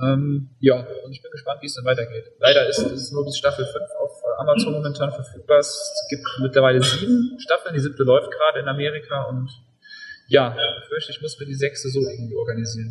Ähm, 0.00 0.50
ja, 0.58 0.84
und 1.04 1.12
ich 1.12 1.22
bin 1.22 1.30
gespannt, 1.30 1.62
wie 1.62 1.66
es 1.66 1.74
dann 1.74 1.84
weitergeht. 1.84 2.32
Leider 2.40 2.68
ist 2.68 2.78
es 2.78 3.12
nur 3.12 3.24
bis 3.24 3.38
Staffel 3.38 3.64
5 3.64 3.76
auf 4.00 4.10
Amazon 4.38 4.72
momentan 4.72 5.12
verfügbar. 5.12 5.58
Es 5.58 6.06
gibt 6.10 6.26
mittlerweile 6.40 6.82
sieben 6.82 7.38
Staffeln, 7.38 7.74
die 7.74 7.80
siebte 7.80 8.02
läuft 8.02 8.32
gerade 8.32 8.60
in 8.60 8.68
Amerika 8.68 9.24
und 9.24 9.48
ja, 10.28 10.56
ich 10.80 10.88
fürchte, 10.88 11.12
ich 11.12 11.20
muss 11.20 11.38
mir 11.38 11.46
die 11.46 11.54
sechste 11.54 11.88
so 11.88 12.00
irgendwie 12.00 12.34
organisieren. 12.34 12.90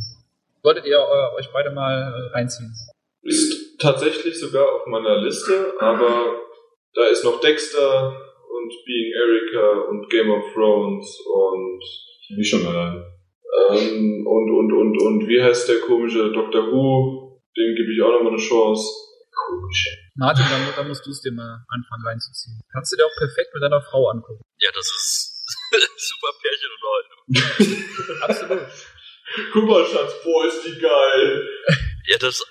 Solltet 0.64 0.86
ihr 0.86 0.98
äh, 0.98 1.36
euch 1.36 1.50
beide 1.52 1.72
mal 1.72 1.94
äh, 1.94 2.38
reinziehen. 2.38 2.74
Ist 3.24 3.80
tatsächlich 3.80 4.40
sogar 4.40 4.64
auf 4.64 4.86
meiner 4.86 5.18
Liste, 5.18 5.74
aber 5.80 6.36
da 6.94 7.08
ist 7.08 7.24
noch 7.24 7.42
Dexter 7.42 8.31
und 8.56 8.70
Being 8.86 9.14
Erica 9.14 9.90
und 9.90 10.10
Game 10.10 10.30
of 10.32 10.44
Thrones 10.54 11.20
und 11.26 11.82
Wie 12.36 12.44
schon 12.44 12.64
mal. 12.64 13.06
ähm, 13.72 14.26
und 14.28 14.52
und 14.52 14.72
und 14.74 15.02
und 15.02 15.28
wie 15.28 15.42
heißt 15.42 15.68
der 15.70 15.80
komische 15.82 16.32
Dr. 16.32 16.72
Who? 16.72 17.42
Dem 17.58 17.76
gebe 17.76 17.92
ich 17.94 18.02
auch 18.02 18.12
nochmal 18.12 18.34
eine 18.34 18.42
Chance. 18.42 18.84
Komisch. 19.48 19.98
Martin, 20.16 20.46
dann, 20.50 20.62
dann 20.76 20.88
musst 20.88 21.06
du 21.06 21.10
es 21.12 21.22
dir 21.22 21.32
mal 21.32 21.66
anfangen 21.68 22.06
reinzuziehen. 22.06 22.62
Kannst 22.72 22.92
du 22.92 22.98
dir 22.98 23.06
auch 23.06 23.18
perfekt 23.18 23.54
mit 23.54 23.64
deiner 23.64 23.82
Frau 23.82 24.08
angucken. 24.10 24.44
Ja, 24.60 24.70
das 24.74 24.86
ist 24.86 25.46
super 25.98 26.32
Pärchenunterhaltung. 26.42 28.22
Absolut. 28.22 28.68
Guck 29.54 29.66
mal, 29.66 29.86
Schatz, 29.86 30.14
boah, 30.24 30.46
ist 30.46 30.64
die 30.66 30.80
geil. 30.80 31.48
Ja, 32.08 32.18
das, 32.20 32.44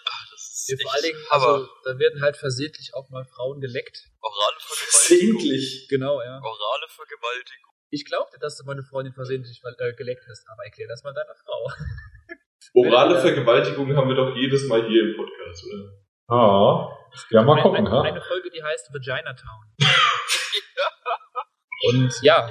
echt 0.79 0.83
vor 0.83 0.95
allen 0.95 1.03
Dingen, 1.03 1.19
also, 1.31 1.69
da 1.85 1.99
werden 1.99 2.21
halt 2.23 2.37
versehentlich 2.37 2.95
auch 2.95 3.09
mal 3.11 3.25
Frauen 3.25 3.61
geleckt. 3.61 4.09
Orale 4.21 4.57
Vergewaltigung. 4.59 5.41
Versehentlich. 5.41 5.87
Genau, 5.89 6.21
ja. 6.23 6.41
Orale 6.43 6.87
Vergewaltigung 6.89 7.73
Ich 7.91 8.05
glaubte, 8.05 8.39
dass 8.39 8.57
du 8.57 8.65
meine 8.65 8.83
Freundin 8.83 9.13
versehentlich 9.15 9.61
äh, 9.65 9.93
geleckt 9.95 10.25
hast, 10.29 10.47
aber 10.49 10.65
erklär 10.65 10.89
das 10.89 11.03
mal 11.03 11.13
deiner 11.15 11.35
Frau. 11.35 11.67
Orale 12.75 13.21
Vergewaltigung 13.21 13.97
haben 13.97 14.09
wir 14.09 14.17
doch 14.17 14.37
jedes 14.37 14.67
Mal 14.69 14.87
hier 14.87 15.03
im 15.11 15.17
Podcast, 15.17 15.65
oder? 15.67 15.93
Ah, 16.29 16.97
ja, 17.31 17.43
mal 17.43 17.61
gucken, 17.61 17.79
eine, 17.79 17.91
ha? 17.91 18.03
eine 18.03 18.21
Folge, 18.21 18.51
die 18.51 18.63
heißt 18.63 18.95
Vagina 18.95 19.35
Town. 19.35 19.67
und 21.91 22.13
ja, 22.23 22.49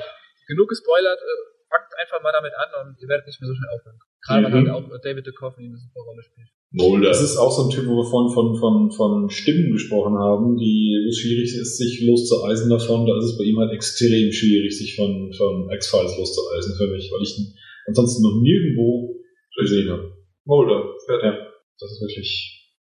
genug 0.47 0.67
gespoilert, 0.67 1.19
äh, 1.19 1.49
fangt 1.69 1.95
einfach 1.97 2.21
mal 2.21 2.33
damit 2.33 2.53
an 2.55 2.87
und 2.87 2.99
ihr 2.99 3.07
werdet 3.07 3.25
nicht 3.27 3.39
mehr 3.39 3.47
so 3.47 3.55
schnell 3.55 3.69
aufhören. 3.69 3.99
Gerade 4.25 4.43
weil 4.43 4.61
Mhm. 4.61 4.73
halt 4.73 4.91
auch 4.93 5.01
David 5.01 5.27
Duchovny 5.27 5.67
eine 5.67 5.77
super 5.77 6.01
Rolle 6.01 6.23
spielt. 6.23 6.49
Molder. 6.71 7.09
Das 7.09 7.21
ist 7.21 7.37
auch 7.37 7.49
so 7.49 7.65
ein 7.65 7.73
Typ, 7.73 7.87
wo 7.87 7.97
wir 7.97 8.05
vorhin 8.05 8.33
von, 8.33 8.55
von, 8.59 8.91
von 8.91 9.29
Stimmen 9.29 9.73
gesprochen 9.73 10.17
haben, 10.17 10.57
die 10.57 11.01
wo 11.01 11.09
es 11.09 11.17
schwierig 11.17 11.49
ist, 11.57 11.77
sich 11.77 12.05
loszueisen 12.05 12.69
davon. 12.69 13.07
Da 13.07 13.17
ist 13.17 13.33
es 13.33 13.37
bei 13.37 13.43
ihm 13.43 13.57
halt 13.57 13.73
extrem 13.73 14.31
schwierig, 14.31 14.77
sich 14.77 14.95
von, 14.95 15.33
von 15.33 15.69
X-Files 15.73 16.13
loszueisen 16.17 16.77
für 16.77 16.87
mich, 16.93 17.09
weil 17.09 17.23
ich 17.23 17.37
ihn 17.37 17.57
ansonsten 17.87 18.21
noch 18.21 18.37
nirgendwo 18.41 19.17
gesehen 19.57 19.89
habe. 19.89 20.13
Molder. 20.45 20.93
Fertig. 21.05 21.25
Ja, 21.25 21.53
das 21.79 21.89
ist 21.91 22.01
wirklich 22.01 22.29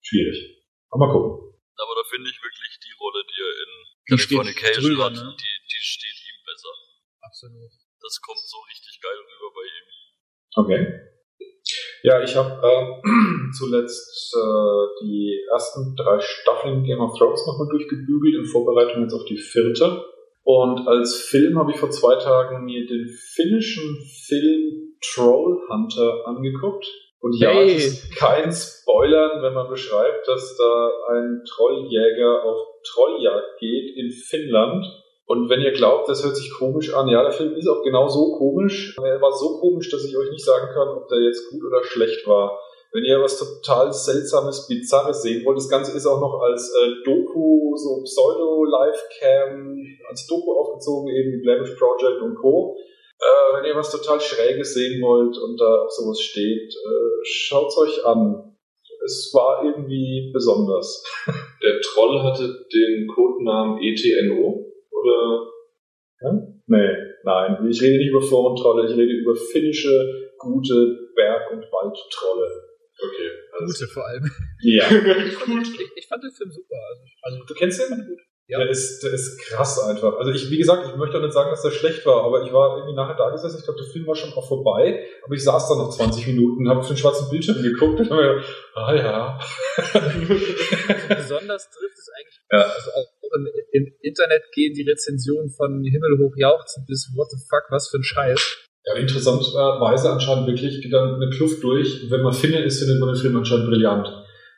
schwierig. 0.05 0.61
Aber 0.91 1.07
mal 1.07 1.13
gucken. 1.13 1.51
Aber 1.81 1.95
da 1.97 2.05
finde 2.13 2.29
ich 2.29 2.37
wirklich 2.37 2.77
die 2.85 2.95
Rolle, 3.01 3.25
die 3.25 3.41
er 3.41 3.55
in 3.65 3.73
Californication 4.13 4.85
drüber, 4.85 5.05
hat, 5.09 5.17
ne? 5.17 5.35
die, 5.41 5.55
die 5.65 5.81
steht 5.81 6.21
ihm 6.21 6.41
besser. 6.45 6.75
Absolut. 7.25 7.73
Das 8.01 8.21
kommt 8.21 8.45
so 8.45 8.61
richtig 8.69 9.01
geil 9.01 9.17
rüber 9.17 9.51
bei 9.57 9.65
ihm. 9.65 9.89
Okay. 10.61 11.10
Ja, 12.03 12.23
ich 12.23 12.35
habe 12.37 12.51
äh, 12.63 13.53
zuletzt 13.53 14.35
äh, 14.35 15.05
die 15.05 15.45
ersten 15.53 15.95
drei 15.97 16.19
Staffeln 16.21 16.83
Game 16.85 17.01
of 17.01 17.19
Thrones 17.19 17.47
nochmal 17.47 17.69
durchgebügelt 17.71 18.37
in 18.37 18.45
Vorbereitung 18.47 19.03
jetzt 19.03 19.15
auf 19.15 19.25
die 19.25 19.37
vierte. 19.37 20.05
Und 20.43 20.89
als 20.89 21.17
Film 21.17 21.59
habe 21.59 21.73
ich 21.73 21.77
vor 21.77 21.91
zwei 21.91 22.17
Tagen 22.17 22.65
mir 22.65 22.87
den 22.87 23.07
finnischen 23.35 23.99
Film 24.27 24.97
Troll 25.01 25.59
Hunter 25.69 26.27
angeguckt. 26.27 26.87
Und 27.21 27.39
ja, 27.39 27.51
Hey. 27.51 27.77
es 27.77 27.85
ist 27.85 28.17
kein 28.17 28.51
Spoilern, 28.51 29.43
wenn 29.43 29.53
man 29.53 29.69
beschreibt, 29.69 30.27
dass 30.27 30.57
da 30.57 30.91
ein 31.11 31.43
Trolljäger 31.47 32.45
auf 32.45 32.59
Trolljagd 32.83 33.59
geht 33.61 33.97
in 33.97 34.11
Finnland. 34.11 34.87
Und 35.31 35.49
wenn 35.49 35.61
ihr 35.61 35.71
glaubt, 35.71 36.09
das 36.09 36.25
hört 36.25 36.35
sich 36.35 36.51
komisch 36.51 36.93
an, 36.93 37.07
ja, 37.07 37.23
der 37.23 37.31
Film 37.31 37.55
ist 37.55 37.69
auch 37.69 37.85
genau 37.85 38.09
so 38.09 38.37
komisch. 38.37 38.97
Er 38.99 39.23
war 39.23 39.31
so 39.33 39.61
komisch, 39.61 39.89
dass 39.89 40.05
ich 40.05 40.17
euch 40.19 40.29
nicht 40.33 40.45
sagen 40.45 40.67
kann, 40.75 40.89
ob 40.89 41.07
der 41.07 41.21
jetzt 41.21 41.49
gut 41.51 41.63
oder 41.63 41.85
schlecht 41.85 42.27
war. 42.27 42.59
Wenn 42.91 43.05
ihr 43.05 43.23
was 43.23 43.39
total 43.39 43.93
Seltsames, 43.93 44.67
Bizarres 44.67 45.23
sehen 45.23 45.45
wollt, 45.45 45.57
das 45.57 45.69
Ganze 45.69 45.97
ist 45.97 46.05
auch 46.05 46.21
noch 46.21 46.41
als 46.41 46.75
äh, 46.75 47.05
Doku, 47.05 47.77
so 47.77 48.03
Pseudo-Live-Cam, 48.03 49.87
als 50.09 50.27
Doku 50.27 50.51
aufgezogen, 50.51 51.15
eben 51.15 51.31
wie 51.31 51.43
Blemish 51.43 51.79
Project 51.79 52.21
und 52.23 52.35
Co. 52.35 52.75
Äh, 53.21 53.57
wenn 53.57 53.67
ihr 53.67 53.77
was 53.77 53.93
total 53.93 54.21
Schräges 54.21 54.75
sehen 54.75 55.01
wollt 55.01 55.39
und 55.39 55.61
da 55.61 55.83
auf 55.85 55.93
sowas 55.93 56.21
steht, 56.21 56.75
äh, 56.75 57.23
schaut's 57.23 57.79
euch 57.79 58.05
an. 58.05 58.57
Es 59.05 59.31
war 59.33 59.63
irgendwie 59.65 60.33
besonders. 60.35 61.05
Der 61.63 61.81
Troll 61.83 62.21
hatte 62.21 62.67
den 62.75 63.07
Codenamen 63.07 63.79
ETNO, 63.81 64.70
oder? 65.01 65.47
Nee, 66.67 66.97
nein, 67.25 67.67
ich 67.69 67.81
rede 67.81 67.99
nicht 67.99 68.11
über 68.11 68.21
Forentrolle, 68.23 68.87
ich 68.87 68.97
rede 68.97 69.13
über 69.13 69.35
finnische, 69.35 70.31
gute 70.39 71.11
Berg- 71.17 71.51
und 71.53 71.63
Waldtrolle. 71.63 72.49
Okay, 73.03 73.31
alles 73.59 73.79
Gute 73.79 73.91
vor 73.91 74.07
allem. 74.07 74.31
Ja. 74.63 74.85
Ich 75.27 75.35
fand, 75.37 75.67
ich, 75.67 75.91
ich 75.97 76.07
fand 76.07 76.23
den 76.23 76.33
Film 76.33 76.51
super. 76.51 76.77
Also, 76.91 77.03
also 77.23 77.45
Du 77.47 77.55
kennst 77.55 77.81
den? 77.81 78.07
gut. 78.07 78.19
Ja. 78.51 78.59
Der 78.59 78.69
ist, 78.69 79.01
der 79.05 79.13
ist 79.13 79.39
krass 79.39 79.79
einfach. 79.79 80.19
Also 80.19 80.33
ich, 80.33 80.51
wie 80.51 80.59
gesagt, 80.59 80.85
ich 80.85 80.97
möchte 80.97 81.17
auch 81.17 81.23
nicht 81.23 81.33
sagen, 81.33 81.51
dass 81.51 81.63
der 81.63 81.71
schlecht 81.71 82.05
war, 82.05 82.25
aber 82.25 82.43
ich 82.43 82.53
war 82.53 82.77
irgendwie 82.79 82.97
nachher 82.97 83.15
da 83.15 83.31
gesessen, 83.31 83.59
ich 83.61 83.65
glaube, 83.65 83.81
der 83.81 83.89
Film 83.93 84.09
war 84.09 84.17
schon 84.17 84.33
auch 84.33 84.47
vorbei, 84.49 85.07
aber 85.25 85.35
ich 85.35 85.45
saß 85.45 85.69
da 85.69 85.77
noch 85.77 85.91
20 85.91 86.27
Minuten, 86.27 86.69
habe 86.69 86.81
auf 86.81 86.89
den 86.89 86.97
schwarzen 86.97 87.31
Bildschirm 87.31 87.63
geguckt 87.63 88.01
und 88.01 88.11
hab 88.11 88.17
mir 88.19 88.35
gedacht, 88.35 88.57
ah 88.75 88.95
ja. 88.95 89.39
besonders 91.15 91.71
trifft 91.71 91.97
es 91.97 92.09
eigentlich. 92.19 92.41
Ja. 92.51 92.59
Also 92.59 92.91
im, 93.73 93.93
Internet 94.03 94.43
gehen 94.53 94.75
die 94.75 94.89
Rezensionen 94.89 95.51
von 95.51 95.83
Himmel 95.85 96.19
hoch 96.19 96.35
jauchzen 96.37 96.85
bis 96.87 97.13
What 97.17 97.31
the 97.31 97.39
fuck, 97.49 97.71
was 97.71 97.89
für 97.89 97.99
ein 97.99 98.05
Scheiß. 98.05 98.69
Ja, 98.87 98.95
interessanterweise 98.95 100.11
anscheinend 100.11 100.47
wirklich 100.47 100.81
geht 100.81 100.93
dann 100.93 101.15
eine 101.15 101.31
Kluft 101.31 101.63
durch. 101.63 102.11
Wenn 102.11 102.23
man 102.23 102.33
Finne 102.33 102.65
ist, 102.65 102.81
findet 102.81 102.99
man 102.99 103.13
den 103.13 103.21
Film 103.21 103.37
anscheinend 103.37 103.69
brillant. 103.69 104.09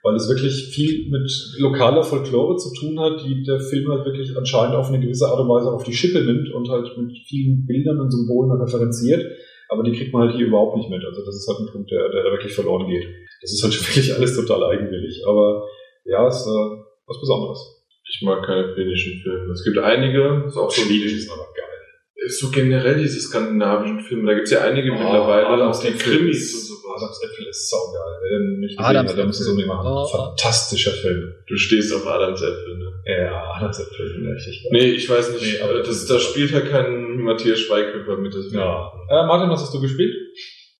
Weil 0.05 0.16
es 0.16 0.28
wirklich 0.28 0.74
viel 0.74 1.11
mit 1.11 1.31
lokaler 1.59 2.03
Folklore 2.03 2.57
zu 2.57 2.73
tun 2.74 2.99
hat, 2.99 3.24
die 3.24 3.43
der 3.44 3.61
Film 3.61 3.89
halt 3.89 4.05
wirklich 4.05 4.36
anscheinend 4.36 4.74
auf 4.74 4.89
eine 4.89 5.01
gewisse 5.01 5.27
Art 5.27 5.40
und 5.40 5.49
Weise 5.49 5.70
auf 5.70 5.85
die 5.85 5.93
Schippe 5.93 6.24
nimmt 6.24 6.53
und 6.53 6.69
halt 6.69 6.97
mit 6.99 7.16
vielen 7.27 7.66
Bildern 7.66 8.01
und 8.01 8.11
Symbolen 8.11 8.51
referenziert. 8.61 9.24
Aber 9.69 9.82
die 9.82 9.93
kriegt 9.93 10.12
man 10.12 10.28
halt 10.28 10.36
hier 10.36 10.47
überhaupt 10.47 10.77
nicht 10.77 10.90
mit. 10.90 11.05
Also 11.05 11.24
das 11.24 11.36
ist 11.36 11.49
halt 11.49 11.61
ein 11.61 11.73
Punkt, 11.73 11.90
der, 11.90 12.11
der 12.11 12.24
da 12.24 12.31
wirklich 12.31 12.53
verloren 12.53 12.89
geht. 12.89 13.07
Das 13.40 13.53
ist 13.53 13.62
halt 13.62 13.74
wirklich 13.89 14.15
alles 14.15 14.36
total 14.36 14.65
eigenwillig. 14.65 15.23
Aber 15.27 15.66
ja, 16.05 16.27
ist 16.27 16.47
äh, 16.47 16.82
was 17.07 17.20
Besonderes. 17.20 17.82
Ich 18.15 18.23
mag 18.23 18.45
keine 18.47 18.75
finnischen 18.75 19.21
Filme. 19.23 19.53
Es 19.53 19.65
gibt 19.65 19.79
einige, 19.79 20.45
ist 20.47 20.57
auch 20.57 20.71
so 20.71 20.83
Schwedisch 20.83 21.13
ist 21.15 21.31
aber 21.31 21.47
geil. 21.57 22.29
so 22.29 22.51
generell 22.51 22.97
diese 22.99 23.21
skandinavischen 23.21 24.01
Filme, 24.01 24.27
da 24.31 24.35
gibt's 24.35 24.51
ja 24.51 24.61
einige 24.63 24.93
mittlerweile, 24.93 25.47
Oh, 25.47 25.53
Adams 25.55 25.79
auch 25.79 25.83
die 25.83 25.93
Krimis 25.97 26.53
ist- 26.55 26.71
und 26.71 26.77
sowas. 26.83 27.03
Adams 27.03 27.21
Äpfel 27.25 27.47
ist 27.49 27.71
saugeil. 27.71 28.19
Wer 28.23 28.39
den 28.39 28.61
nicht 28.61 28.77
gesehen 28.77 28.85
Adams 28.91 29.11
hat, 29.11 29.19
der 29.19 29.27
muss 29.27 29.41
es 29.41 29.49
unbedingt 29.49 29.75
machen. 29.75 29.87
Oh. 29.91 30.07
Fantastischer 30.07 30.91
Film. 30.93 31.33
Du 31.49 31.57
stehst 31.57 31.93
auf 31.95 32.07
Adams 32.07 32.43
Äpfel, 32.43 32.77
ne? 32.79 32.93
Ja, 33.07 33.55
Adams 33.57 33.81
Äpfel 33.81 34.11
finde 34.13 34.31
ich 34.31 34.37
richtig 34.47 34.63
geil. 34.65 34.73
Nee, 34.73 34.91
ich 34.93 35.09
weiß 35.09 35.33
nicht, 35.33 35.55
Nee, 35.55 35.61
aber 35.63 35.71
aber 35.73 35.83
das, 35.83 36.07
da 36.07 36.19
spielt 36.21 36.53
halt 36.53 36.71
kein 36.71 37.17
Matthias 37.23 37.61
Schweighöfer 37.61 38.17
mit. 38.19 38.35
Das 38.35 38.53
Ja. 38.53 38.93
Äh, 39.11 39.27
Martin, 39.27 39.49
was 39.51 39.63
hast 39.63 39.73
du 39.75 39.81
gespielt? 39.81 40.15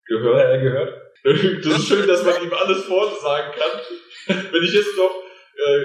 gehört. 0.07 0.55
Äh, 0.55 0.61
gehört? 0.63 0.99
Das 1.65 1.79
ist 1.79 1.87
schön, 1.89 2.07
dass 2.07 2.25
man 2.25 2.35
ihm 2.45 2.53
alles 2.53 2.83
vorsagen 2.85 3.53
kann. 3.57 4.37
Wenn 4.53 4.63
ich 4.65 4.73
jetzt 4.75 4.97
noch, 4.97 5.11
äh, 5.11 5.83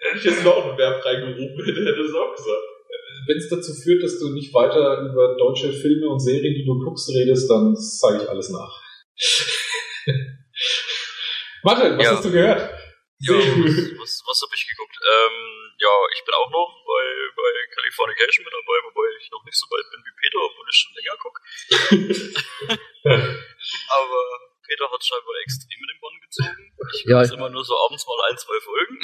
wenn 0.00 0.16
ich 0.18 0.24
jetzt 0.24 0.44
noch 0.44 0.64
einen 0.64 0.78
Verb 0.78 1.04
reingerufen 1.04 1.64
hätte, 1.64 1.80
hätte 1.84 2.00
es 2.02 2.14
auch 2.14 2.34
gesagt. 2.34 2.64
Wenn 3.26 3.36
es 3.36 3.48
dazu 3.48 3.72
führt, 3.74 4.02
dass 4.02 4.18
du 4.18 4.30
nicht 4.32 4.54
weiter 4.54 5.00
über 5.10 5.36
deutsche 5.36 5.72
Filme 5.72 6.08
und 6.08 6.20
Serien, 6.20 6.54
die 6.54 6.64
du 6.64 6.78
guckst, 6.84 7.08
redest, 7.14 7.50
dann 7.50 7.74
sage 7.76 8.22
ich 8.22 8.28
alles 8.28 8.48
nach. 8.50 8.80
Martin, 11.62 11.98
was 11.98 12.04
Ja. 12.04 12.12
hast 12.16 12.24
du 12.24 12.30
gehört? 12.32 12.70
Ja, 13.20 13.34
was, 13.34 13.74
was, 13.98 14.22
was 14.30 14.38
habe 14.46 14.54
ich 14.54 14.62
geguckt? 14.70 14.94
Ähm, 15.02 15.74
ja, 15.82 15.90
ich 16.14 16.22
bin 16.24 16.34
auch 16.38 16.50
noch 16.54 16.70
bei, 16.86 17.04
bei 17.34 17.50
Californication 17.74 18.44
mit 18.46 18.54
dabei, 18.54 18.78
wobei 18.86 19.10
ich 19.18 19.26
noch 19.34 19.42
nicht 19.44 19.58
so 19.58 19.66
weit 19.74 19.90
bin 19.90 19.98
wie 20.06 20.14
Peter, 20.22 20.38
obwohl 20.38 20.66
ich 20.70 20.78
schon 20.78 20.94
länger 20.94 21.18
gucke. 21.18 21.42
Aber 23.90 24.22
Peter 24.62 24.86
hat 24.86 25.02
scheinbar 25.02 25.34
extrem 25.42 25.80
in 25.82 25.90
den 25.90 25.98
Bann 26.00 26.16
gezogen. 26.22 26.62
Ich 26.94 27.02
gucke 27.02 27.10
Ja, 27.10 27.22
jetzt 27.26 27.34
immer 27.34 27.50
nur 27.50 27.64
so 27.64 27.74
abends 27.74 28.06
mal 28.06 28.22
ein, 28.30 28.38
zwei 28.38 28.58
Folgen. 28.62 28.96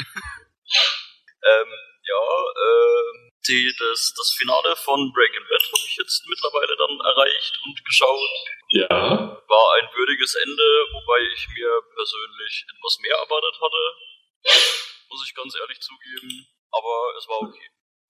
Ähm, 1.44 1.72
ja, 2.04 2.24
ähm, 2.56 3.30
die, 3.46 3.74
das, 3.78 4.14
das 4.16 4.32
Finale 4.36 4.74
von 4.76 5.12
Breaking 5.12 5.44
Bad 5.48 5.62
habe 5.62 5.84
ich 5.86 5.96
jetzt 5.96 6.24
mittlerweile 6.28 6.76
dann 6.76 7.00
erreicht 7.00 7.60
und 7.64 7.84
geschaut 7.84 8.30
Ja. 8.70 8.88
war 9.48 9.66
ein 9.76 9.88
würdiges 9.94 10.34
Ende, 10.34 10.64
wobei 10.92 11.20
ich 11.32 11.48
mir 11.48 11.70
persönlich 11.94 12.64
etwas 12.68 12.98
mehr 13.00 13.16
erwartet 13.16 13.56
hatte. 13.60 13.82
Muss 15.08 15.24
ich 15.28 15.34
ganz 15.34 15.54
ehrlich 15.56 15.80
zugeben. 15.80 16.46
Aber 16.70 17.14
es 17.16 17.28
war 17.28 17.40
okay. 17.42 17.68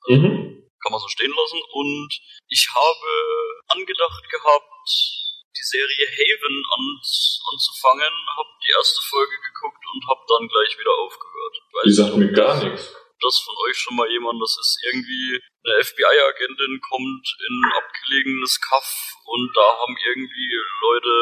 Mhm. 0.08 0.70
Kann 0.82 0.92
man 0.92 1.00
so 1.00 1.08
stehen 1.08 1.32
lassen. 1.36 1.60
Und 1.72 2.10
ich 2.48 2.68
habe 2.74 3.08
angedacht 3.68 4.24
gehabt, 4.30 4.70
die 5.56 5.62
Serie 5.62 6.06
Haven 6.10 6.56
an, 6.74 6.84
anzufangen, 7.52 8.14
habe 8.36 8.52
die 8.62 8.72
erste 8.76 9.00
Folge 9.08 9.36
geguckt 9.38 9.84
und 9.94 10.02
habe 10.10 10.22
dann 10.28 10.48
gleich 10.48 10.78
wieder 10.78 10.94
aufgehört. 10.98 11.54
Ich 11.54 11.74
weiß 11.74 11.84
Die 11.84 11.92
sagt 11.92 12.16
mir 12.16 12.32
gar 12.32 12.56
nichts. 12.64 12.94
das 13.20 13.38
von 13.40 13.56
euch 13.68 13.78
schon 13.78 13.96
mal 13.96 14.10
jemand, 14.10 14.42
das 14.42 14.56
ist 14.58 14.78
irgendwie 14.90 15.40
eine 15.64 15.84
FBI-Agentin 15.84 16.80
kommt 16.80 17.24
in 17.48 17.54
ein 17.64 17.72
abgelegenes 17.72 18.60
Kaff 18.60 19.14
und 19.24 19.50
da 19.56 19.66
haben 19.80 19.96
irgendwie 19.96 20.50
Leute 20.82 21.14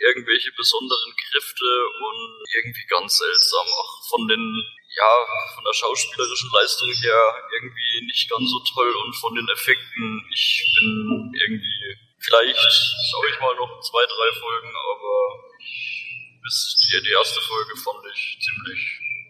irgendwelche 0.00 0.52
besonderen 0.52 1.12
Kräfte 1.16 1.66
und 2.00 2.44
irgendwie 2.54 2.86
ganz 2.88 3.18
seltsam. 3.18 3.66
Auch 3.66 4.08
von 4.10 4.28
den, 4.28 4.64
ja, 4.96 5.10
von 5.54 5.64
der 5.64 5.74
schauspielerischen 5.74 6.50
Leistung 6.52 6.92
her 7.02 7.48
irgendwie 7.52 8.06
nicht 8.06 8.30
ganz 8.30 8.50
so 8.50 8.60
toll 8.74 8.94
und 9.04 9.12
von 9.16 9.34
den 9.34 9.48
Effekten, 9.48 10.28
ich 10.32 10.62
bin 10.78 11.32
irgendwie, 11.34 11.98
vielleicht 12.18 12.58
schaue 12.58 13.28
ich 13.30 13.40
mal 13.40 13.54
noch 13.56 13.80
zwei, 13.80 14.04
drei 14.04 14.30
Folgen, 14.38 14.72
aber 14.74 15.14
ich, 15.62 16.38
bis 16.42 16.76
die, 16.76 17.02
die 17.02 17.12
erste 17.12 17.40
Folge 17.40 17.76
fand 17.76 18.04
ich 18.12 18.38
ziemlich 18.40 18.80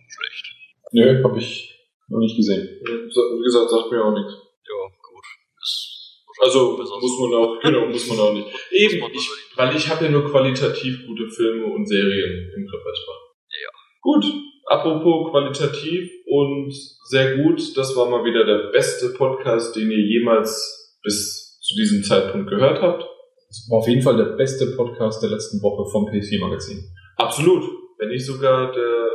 schlecht. 0.09 0.47
Nö, 0.93 1.23
hab 1.23 1.37
ich 1.37 1.75
noch 2.09 2.19
nicht 2.19 2.37
gesehen. 2.37 2.81
Wie 2.83 3.45
gesagt, 3.45 3.71
sagt 3.71 3.91
mir 3.93 4.05
auch 4.05 4.15
nichts. 4.15 4.33
Ja, 4.33 4.81
gut. 5.03 5.25
Ist 5.61 6.17
Also 6.41 6.77
muss 6.77 7.19
man 7.21 7.35
auch, 7.35 7.61
genau, 7.61 7.87
muss 7.87 8.09
man 8.09 8.21
auch 8.21 8.33
nicht. 8.33 8.49
Eben, 8.71 9.13
ich, 9.13 9.31
weil 9.57 9.77
ich 9.77 9.89
habe 9.89 10.05
ja 10.05 10.11
nur 10.11 10.25
qualitativ 10.31 11.07
gute 11.07 11.29
Filme 11.29 11.67
und 11.67 11.87
Serien 11.87 12.53
im 12.57 12.67
Repertoire. 12.67 13.19
Ja. 13.63 13.71
Gut, 14.01 14.25
apropos 14.67 15.31
qualitativ 15.31 16.11
und 16.27 16.73
sehr 17.05 17.37
gut, 17.39 17.77
das 17.77 17.97
war 17.97 18.09
mal 18.09 18.25
wieder 18.25 18.45
der 18.45 18.71
beste 18.71 19.11
Podcast, 19.11 19.77
den 19.77 19.91
ihr 19.91 20.05
jemals 20.05 20.99
bis 21.03 21.48
zu 21.69 21.75
diesem 21.77 22.03
Zeitpunkt 22.03 22.49
gehört 22.49 22.81
habt. 22.81 23.05
Das 23.49 23.69
war 23.71 23.79
auf 23.79 23.89
jeden 23.89 24.03
Fall 24.03 24.17
der 24.17 24.37
beste 24.37 24.75
Podcast 24.75 25.23
der 25.23 25.31
letzten 25.31 25.63
Woche 25.63 25.91
vom 25.91 26.07
PS4 26.07 26.41
Magazin. 26.41 26.83
Absolut. 27.17 27.65
Wenn 27.99 28.09
nicht 28.09 28.25
sogar 28.25 28.73
der 28.73 29.09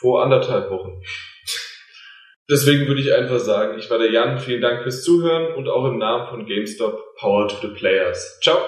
vor 0.00 0.24
anderthalb 0.24 0.70
Wochen. 0.70 1.00
Deswegen 2.50 2.88
würde 2.88 3.00
ich 3.00 3.14
einfach 3.14 3.38
sagen, 3.38 3.78
ich 3.78 3.88
war 3.88 3.98
der 3.98 4.10
Jan. 4.10 4.38
Vielen 4.38 4.60
Dank 4.60 4.82
fürs 4.82 5.04
Zuhören 5.04 5.54
und 5.54 5.68
auch 5.68 5.86
im 5.86 5.98
Namen 5.98 6.28
von 6.28 6.44
GameStop 6.44 6.98
Power 7.16 7.46
to 7.46 7.56
the 7.62 7.68
Players. 7.68 8.40
Ciao. 8.42 8.58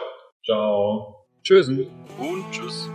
Ciao. 0.44 1.26
Tschüssen. 1.42 1.88
Und 2.18 2.44
tschüss. 2.52 2.88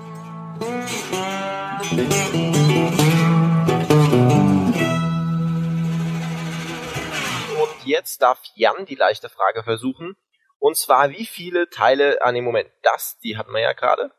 Jetzt 7.90 8.22
darf 8.22 8.41
Jan 8.56 8.86
die 8.86 8.95
leichte 8.95 9.30
Frage 9.30 9.64
versuchen. 9.64 10.16
Und 10.60 10.78
zwar, 10.78 11.10
wie 11.11 11.26
viele 11.26 11.70
Teile, 11.70 12.20
ah 12.22 12.32
nee, 12.32 12.41
Moment, 12.41 12.70
das, 12.84 13.18
die 13.20 13.38
hatten 13.38 13.52
wir 13.52 13.61
ja 13.61 13.74
gerade. 13.74 14.11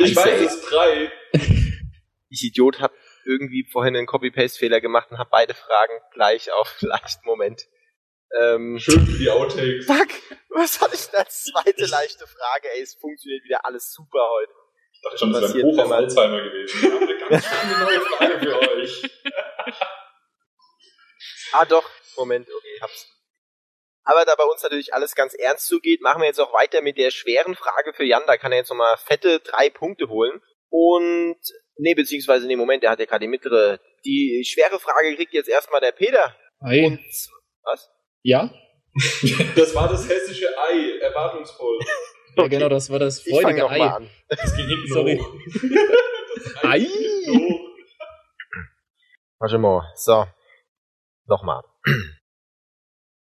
Ich 0.00 0.14
weiß 0.14 0.40
es 0.40 0.62
drei. 0.62 1.12
Ich 2.30 2.44
Idiot 2.44 2.80
hab 2.80 2.92
irgendwie 3.24 3.66
vorhin 3.72 3.96
einen 3.96 4.06
Copy-Paste-Fehler 4.06 4.82
gemacht 4.82 5.10
und 5.10 5.16
hab 5.18 5.30
beide 5.30 5.54
Fragen 5.54 5.94
gleich 6.12 6.52
auf 6.52 6.76
leichten 6.82 7.26
Moment. 7.26 7.66
Ähm, 8.38 8.78
Schön 8.78 9.06
für 9.06 9.18
die 9.18 9.30
Outtakes. 9.30 9.86
fuck, 9.86 10.08
was 10.50 10.78
hatte 10.80 10.94
ich 10.94 11.06
denn 11.06 11.20
als 11.20 11.44
zweite 11.44 11.86
leichte 11.86 12.26
Frage? 12.26 12.68
Ey, 12.74 12.82
es 12.82 12.96
funktioniert 12.96 13.44
wieder 13.44 13.64
alles 13.64 13.90
super 13.92 14.20
heute. 14.20 14.52
Ich 14.92 15.00
dachte 15.00 15.18
schon, 15.18 15.32
das 15.32 15.54
wäre 15.54 15.68
ein 15.68 15.76
wenn 15.76 15.80
auf 15.80 15.92
Alzheimer 15.92 16.42
gewesen. 16.42 16.82
Wir 16.82 16.92
haben 16.92 17.08
eine 17.08 17.18
ganz 17.18 17.46
spannende 17.46 17.84
neue 17.84 18.00
Frage 18.00 18.38
für 18.40 18.70
euch. 18.76 19.02
Ah 21.52 21.64
doch, 21.64 21.88
Moment, 22.16 22.48
okay, 22.48 22.78
hab's. 22.80 23.06
Aber 24.04 24.24
da 24.24 24.34
bei 24.36 24.44
uns 24.44 24.62
natürlich 24.62 24.94
alles 24.94 25.14
ganz 25.14 25.34
ernst 25.34 25.66
zugeht, 25.66 26.00
machen 26.00 26.22
wir 26.22 26.28
jetzt 26.28 26.40
auch 26.40 26.54
weiter 26.54 26.80
mit 26.80 26.96
der 26.96 27.10
schweren 27.10 27.54
Frage 27.54 27.92
für 27.92 28.04
Jan. 28.04 28.22
Da 28.26 28.38
kann 28.38 28.52
er 28.52 28.58
jetzt 28.58 28.70
nochmal 28.70 28.96
fette 28.96 29.40
drei 29.40 29.68
Punkte 29.68 30.08
holen. 30.08 30.40
Und, 30.70 31.36
nee, 31.76 31.94
beziehungsweise, 31.94 32.46
nee, 32.46 32.56
Moment, 32.56 32.82
der 32.82 32.90
hat 32.90 33.00
ja 33.00 33.04
gerade 33.04 33.24
die 33.24 33.28
mittlere. 33.28 33.80
Die 34.06 34.44
schwere 34.46 34.78
Frage 34.80 35.14
kriegt 35.14 35.34
jetzt 35.34 35.48
erstmal 35.48 35.82
der 35.82 35.92
Peter. 35.92 36.34
Hi. 36.62 36.86
Und, 36.86 37.00
was? 37.64 37.90
Ja? 38.22 38.50
Das 39.56 39.74
war 39.74 39.88
das 39.88 40.08
hessische 40.08 40.48
Ei. 40.58 40.98
Erwartungsvoll. 41.00 41.78
Ja, 42.36 42.46
genau, 42.46 42.68
das 42.68 42.88
war 42.88 43.00
das 43.00 43.26
Ich 43.26 43.32
fange 43.32 43.42
freudige 43.42 43.62
nochmal 43.62 43.80
Ei. 43.80 43.94
an. 43.96 44.10
Das 44.28 44.56
ging 44.56 44.68
hinten 44.68 44.86
Sorry. 44.92 45.18
hoch. 45.18 46.62
Ei! 46.62 46.86
So. 47.26 47.60
Warte 49.40 49.58
mal, 49.58 49.92
so. 49.96 50.24
Nochmal. 51.28 51.62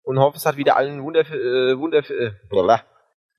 Und 0.04 0.20
hoffe, 0.20 0.38
es 0.38 0.46
hat 0.46 0.58
wieder 0.58 0.78
allen 0.78 1.04
wunderv 1.04 1.30
äh, 1.32 1.78
wunderv 1.78 2.10
äh. 2.10 2.32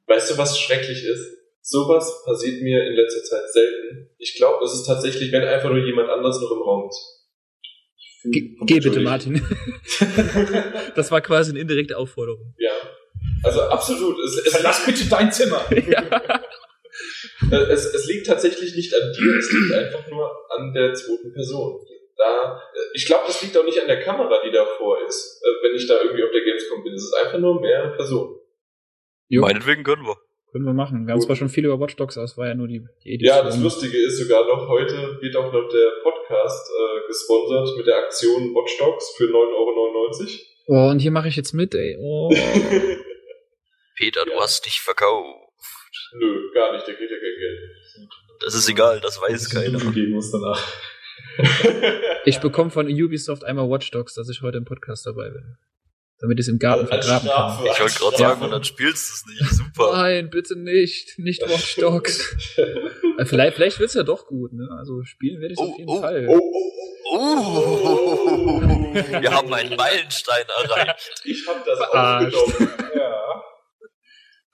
Weißt 0.07 0.31
du, 0.31 0.39
was 0.39 0.59
schrecklich 0.59 1.05
ist? 1.05 1.37
Sowas 1.61 2.23
passiert 2.24 2.62
mir 2.62 2.87
in 2.87 2.95
letzter 2.95 3.23
Zeit 3.24 3.53
selten. 3.53 4.11
Ich 4.19 4.37
glaube, 4.37 4.65
es 4.65 4.73
ist 4.73 4.85
tatsächlich, 4.87 5.33
wenn 5.33 5.43
einfach 5.43 5.69
nur 5.69 5.85
jemand 5.85 6.09
anderes 6.09 6.41
noch 6.41 6.51
im 6.53 6.62
Raum 6.62 6.89
ist. 6.89 7.16
Ge 8.24 8.57
geh 8.66 8.81
bitte. 8.81 9.01
Martin. 9.01 9.35
das 10.95 11.11
war 11.11 11.20
quasi 11.20 11.51
eine 11.51 11.61
indirekte 11.61 11.97
Aufforderung. 11.97 12.55
Ja. 12.59 12.73
Also 13.43 13.62
absolut. 13.62 14.16
Es, 14.24 14.47
es, 14.47 14.53
Verlass 14.53 14.85
bitte 14.87 15.09
dein 15.09 15.31
Zimmer. 15.31 15.65
ja. 15.89 16.41
Es, 17.69 17.87
es 17.87 18.07
liegt 18.07 18.27
tatsächlich 18.27 18.74
nicht 18.74 18.93
an 18.95 19.12
dir, 19.12 19.37
es 19.39 19.53
liegt 19.53 19.73
einfach 19.73 20.09
nur 20.09 20.31
an 20.57 20.73
der 20.73 20.95
zweiten 20.95 21.33
Person. 21.33 21.81
Da, 22.18 22.60
äh, 22.74 22.78
ich 22.94 23.06
glaube, 23.06 23.24
das 23.26 23.43
liegt 23.43 23.56
auch 23.59 23.64
nicht 23.64 23.80
an 23.80 23.86
der 23.88 24.01
Kamera, 24.01 24.40
die 24.44 24.51
davor 24.51 24.98
ist, 25.06 25.43
äh, 25.44 25.48
wenn 25.64 25.76
ich 25.76 25.86
da 25.86 26.01
irgendwie 26.02 26.24
auf 26.24 26.30
der 26.30 26.43
Gamescom 26.43 26.82
bin. 26.82 26.94
Es 26.94 27.05
ist 27.05 27.14
einfach 27.14 27.38
nur 27.38 27.60
mehrere 27.60 27.94
Personen. 27.94 28.36
Jo, 29.28 29.43
Meinetwegen 29.43 29.82
können 29.84 30.05
wir. 30.06 30.16
können 30.52 30.64
wir 30.64 30.72
machen. 30.72 31.06
Wir 31.06 31.12
haben 31.12 31.18
Gut. 31.18 31.26
zwar 31.26 31.36
schon 31.36 31.48
viel 31.51 31.66
über 31.66 31.78
Watch 31.80 31.97
Dogs, 31.97 32.16
aber 32.16 32.24
es 32.24 32.38
war 32.38 32.47
ja 32.47 32.55
nur 32.55 32.68
die, 32.68 32.86
die 33.05 33.14
Edition. 33.14 33.36
Ja, 33.36 33.43
das 33.43 33.59
Lustige 33.59 33.98
ist 33.98 34.18
sogar 34.18 34.47
noch, 34.47 34.68
heute 34.68 35.18
wird 35.20 35.36
auch 35.36 35.52
noch 35.52 35.68
der 35.68 35.90
Podcast 36.02 36.70
äh, 36.70 37.06
gesponsert 37.06 37.76
mit 37.76 37.86
der 37.86 37.97
Aktion 37.98 38.55
Watch 38.55 38.78
Dogs 38.78 39.14
für 39.16 39.24
9,99 39.24 39.34
Euro. 39.34 40.43
Oh, 40.68 40.90
und 40.90 40.98
hier 41.01 41.10
mache 41.10 41.28
ich 41.28 41.36
jetzt 41.36 41.52
mit, 41.52 41.74
ey. 41.74 41.97
Oh. 42.01 42.30
Peter, 43.97 44.24
du 44.24 44.32
Ja. 44.32 44.40
hast 44.40 44.64
dich 44.66 44.80
verkauft. 44.80 45.43
Nö, 46.14 46.51
gar 46.55 46.72
nicht, 46.72 46.86
der 46.86 46.94
kriegt 46.94 47.10
ja 47.10 47.16
kein 47.18 47.38
Geld. 47.38 47.59
Das 48.44 48.55
ist 48.55 48.68
egal, 48.68 49.01
das 49.01 49.20
weiß 49.20 49.32
Das 49.32 49.51
keiner. 49.51 49.78
geben 49.93 50.12
muss 50.12 50.30
danach. 50.30 50.60
Ich 52.25 52.41
bekomme 52.41 52.71
von 52.71 52.87
Ubisoft 52.87 53.45
einmal 53.45 53.69
Watch 53.71 53.91
Dogs, 53.91 54.15
dass 54.15 54.29
ich 54.29 54.43
heute 54.43 54.59
im 54.59 54.65
Podcast 54.65 55.07
dabei 55.07 55.31
bin. 55.31 55.57
Damit 56.19 56.39
ich 56.39 56.47
es 56.47 56.49
im 56.49 56.59
Garten 56.59 56.87
vergraben 56.87 57.29
kann. 57.29 57.59
Ich 57.73 57.79
wollte 57.81 57.99
gerade 57.99 58.17
sagen, 58.17 58.43
und 58.43 58.51
dann 58.51 58.65
spielst 58.65 59.11
du 59.11 59.15
es 59.15 59.41
nicht. 59.41 59.55
Super. 59.55 59.93
Nein, 59.93 60.31
bitte 60.31 60.59
nicht. 60.59 61.19
Nicht 61.19 61.43
Watch 61.43 61.77
Dogs. 61.77 62.57
Äh, 63.19 63.25
vielleicht 63.25 63.55
vielleicht 63.56 63.79
wird's 63.81 63.95
ja 63.95 64.03
doch 64.03 64.27
gut, 64.27 64.53
ne? 64.53 64.69
Also 64.79 65.03
spielen 65.05 65.40
werde 65.40 65.55
ich 65.55 65.59
Oh, 65.61 65.71
auf 65.71 65.79
jeden 65.79 65.90
oh, 65.90 66.01
Fall. 66.01 66.27
Oh, 66.29 66.40
oh, 67.13 67.16
oh. 67.19 68.06
Oh, 68.59 68.95
wir 68.95 69.31
haben 69.31 69.53
einen 69.53 69.77
Meilenstein 69.77 70.45
erreicht. 70.65 71.23
Ich 71.24 71.47
hab 71.47 71.65
das 71.65 71.79
Verarscht. 71.79 72.37
aufgenommen. 72.37 72.74
Ja. 72.95 73.05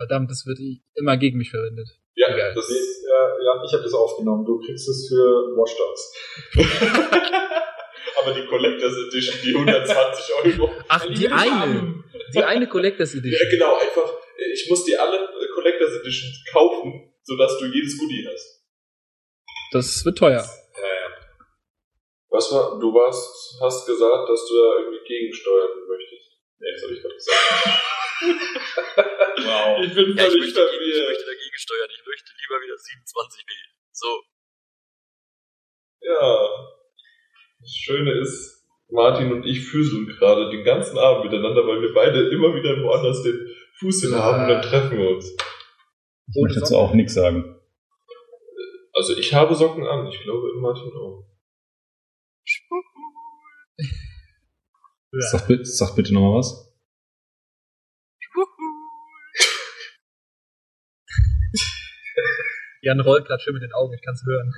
Verdammt, 0.03 0.31
das 0.31 0.45
wird 0.47 0.59
immer 0.95 1.17
gegen 1.17 1.39
mich 1.39 1.51
verwendet. 1.51 1.89
Ja, 2.15 2.27
Egal. 2.35 2.55
das 2.55 2.69
ist. 2.69 3.05
Ja, 3.09 3.29
ja, 3.45 3.63
ich 3.65 3.73
habe 3.73 3.85
das 3.85 3.95
aufgenommen. 3.95 4.45
Du 4.45 4.59
kriegst 4.59 4.89
es 4.89 5.07
für 5.09 5.55
Watch 5.57 5.75
Dogs. 5.79 6.13
Aber 8.23 8.35
die 8.35 8.47
Collectors 8.47 8.95
Edition, 9.09 9.37
die 9.45 9.55
120 9.55 10.35
Euro. 10.59 10.71
Ach, 10.89 11.07
die 11.07 11.29
eine. 11.29 12.03
Die 12.35 12.43
eine 12.43 12.69
Collectors 12.69 13.13
Ja, 13.15 13.21
Edition. 13.21 13.49
genau, 13.51 13.77
einfach, 13.77 14.11
ich 14.53 14.67
muss 14.69 14.85
dir 14.85 15.01
alle 15.01 15.19
äh, 15.19 15.49
Collectors 15.55 15.93
Editions 16.01 16.43
kaufen, 16.53 17.13
sodass 17.23 17.59
du 17.59 17.67
jedes 17.67 17.97
Goodie 17.99 18.27
hast. 18.31 18.65
Das 19.73 20.05
wird 20.05 20.19
teuer. 20.19 20.43
Ja, 20.43 20.89
ja. 20.89 21.09
Was 22.31 22.51
war, 22.53 22.79
du 22.81 22.93
warst, 22.93 23.61
hast 23.61 23.87
gesagt, 23.87 24.29
dass 24.29 24.47
du 24.49 24.55
da 24.55 24.79
irgendwie 24.83 25.05
gegensteuern 25.07 25.71
möchtest. 25.89 26.27
Nee, 26.59 26.73
das 26.75 26.83
habe 26.83 26.95
ich 26.95 27.01
gerade 27.03 27.15
gesagt. 27.15 27.39
Wow. 28.23 29.85
Ich 29.85 29.95
bin 29.95 30.17
Ja, 30.17 30.25
ich 30.27 30.31
völlig 30.31 30.41
möchte, 30.41 30.61
ich 30.61 30.71
verwirrt. 30.71 31.09
möchte 31.09 31.25
dagegen 31.27 31.57
steuern. 31.57 31.91
Ich 31.91 32.07
möchte 32.07 32.31
lieber 32.41 32.63
wieder 32.63 32.77
27 32.79 33.45
wählen. 33.49 33.71
So. 33.93 34.23
Ja. 36.01 36.49
Das 37.61 37.71
Schöne 37.71 38.13
ist, 38.21 38.67
Martin 38.91 39.33
und 39.33 39.45
ich 39.47 39.65
füßeln 39.69 40.07
gerade 40.07 40.51
den 40.51 40.65
ganzen 40.65 40.99
Abend 40.99 41.25
miteinander, 41.31 41.67
weil 41.67 41.81
wir 41.81 41.95
beide 41.95 42.29
immer 42.31 42.55
wieder 42.55 42.83
woanders 42.83 43.23
den 43.23 43.49
Fuß 43.79 44.03
hin 44.03 44.15
haben 44.15 44.43
und 44.43 44.49
dann 44.49 44.63
treffen 44.63 44.99
wir 44.99 45.11
uns. 45.11 45.31
Ich 45.33 46.43
möchte 46.43 46.61
dazu 46.61 46.77
auch 46.77 46.93
nichts 46.95 47.15
sagen. 47.15 47.59
Also 48.95 49.17
ich 49.17 49.33
habe 49.33 49.55
Socken 49.55 49.87
an, 49.87 50.07
ich 50.09 50.21
glaube 50.23 50.53
Martin 50.61 50.93
auch. 50.97 51.25
Sag, 55.31 55.47
bitte- 55.47 55.65
sag 55.65 55.95
bitte 55.95 56.13
nochmal 56.15 56.39
was. 56.39 56.72
Jan 62.83 63.01
rollt 63.01 63.27
gerade 63.27 63.41
schön 63.43 63.55
mit 63.55 63.63
den 63.63 63.73
Augen, 63.73 63.95
ich 63.95 64.03
kann's 64.03 64.25
hören. 64.27 64.53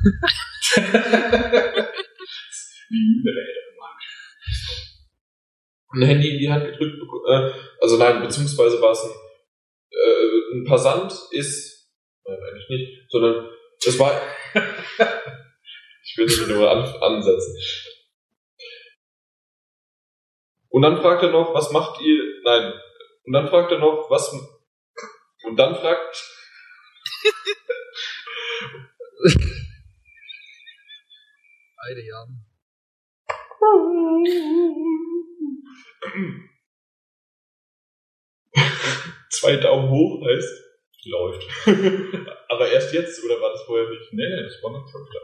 ein 5.94 6.02
Handy 6.02 6.30
in 6.30 6.38
die 6.38 6.50
Hand 6.50 6.64
gedrückt 6.64 7.00
beko- 7.00 7.26
äh, 7.28 7.52
also 7.80 7.96
nein, 7.98 8.22
beziehungsweise 8.22 8.80
war 8.80 8.92
es 8.92 9.04
ein, 9.04 9.10
äh, 9.90 10.56
ein 10.56 10.64
Passant 10.64 11.12
ist, 11.30 11.90
nein, 12.24 12.38
eigentlich 12.50 12.68
nicht, 12.68 13.10
sondern 13.10 13.50
es 13.86 13.98
war, 13.98 14.20
ich 16.02 16.16
will 16.16 16.26
nicht 16.26 16.48
nur 16.48 16.70
an, 16.70 16.82
ansetzen. 17.00 17.56
Und 20.70 20.82
dann 20.82 21.00
fragt 21.00 21.22
er 21.22 21.30
noch, 21.30 21.54
was 21.54 21.70
macht 21.70 22.00
ihr, 22.00 22.22
nein, 22.42 22.72
und 23.24 23.32
dann 23.32 23.48
fragt 23.48 23.70
er 23.70 23.78
noch, 23.78 24.10
was, 24.10 24.32
und 25.44 25.56
dann 25.56 25.76
fragt, 25.76 26.30
Beide 31.76 32.04
Jahren. 32.04 32.44
zwei 39.30 39.56
Daumen 39.56 39.88
hoch 39.90 40.22
heißt, 40.26 40.64
läuft. 41.06 41.46
Aber 42.48 42.70
erst 42.70 42.92
jetzt, 42.92 43.24
oder 43.24 43.40
war 43.40 43.50
das 43.52 43.62
vorher 43.62 43.88
nicht? 43.88 44.12
Nee, 44.12 44.28
nee, 44.28 44.42
das 44.42 44.62
war 44.62 44.72
nicht 44.72 44.90
schon 44.90 45.06
klar. 45.08 45.22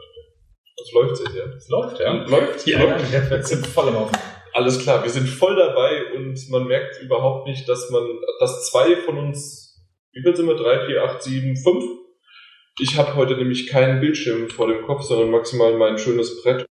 Das 0.77 0.91
läuft 0.93 1.19
jetzt, 1.19 1.35
ja. 1.35 1.45
Es 1.55 1.69
läuft, 1.69 1.99
ja. 1.99 2.13
Läuft? 2.25 2.65
Ja, 2.65 2.83
ja, 2.83 2.97
die 2.97 3.11
Netzwerke 3.11 3.45
sind 3.45 3.67
voll 3.67 3.87
am 3.89 3.93
Laufen. 3.93 4.17
Alles 4.53 4.79
klar, 4.79 5.03
wir 5.03 5.11
sind 5.11 5.27
voll 5.29 5.55
dabei 5.55 6.13
und 6.15 6.49
man 6.49 6.65
merkt 6.65 6.99
überhaupt 7.01 7.47
nicht, 7.47 7.69
dass 7.69 7.89
man, 7.91 8.03
dass 8.39 8.69
zwei 8.69 8.95
von 8.97 9.17
uns, 9.19 9.79
wie 10.11 10.21
viel 10.23 10.35
sind 10.35 10.47
wir? 10.47 10.55
Drei, 10.55 10.87
vier, 10.87 11.03
acht, 11.03 11.21
sieben, 11.21 11.55
fünf? 11.55 12.00
Ich 12.83 12.97
habe 12.97 13.15
heute 13.15 13.35
nämlich 13.37 13.67
keinen 13.67 13.99
Bildschirm 13.99 14.49
vor 14.49 14.67
dem 14.67 14.81
Kopf, 14.81 15.03
sondern 15.03 15.29
maximal 15.29 15.77
mein 15.77 15.99
schönes 15.99 16.41
Brett 16.41 16.65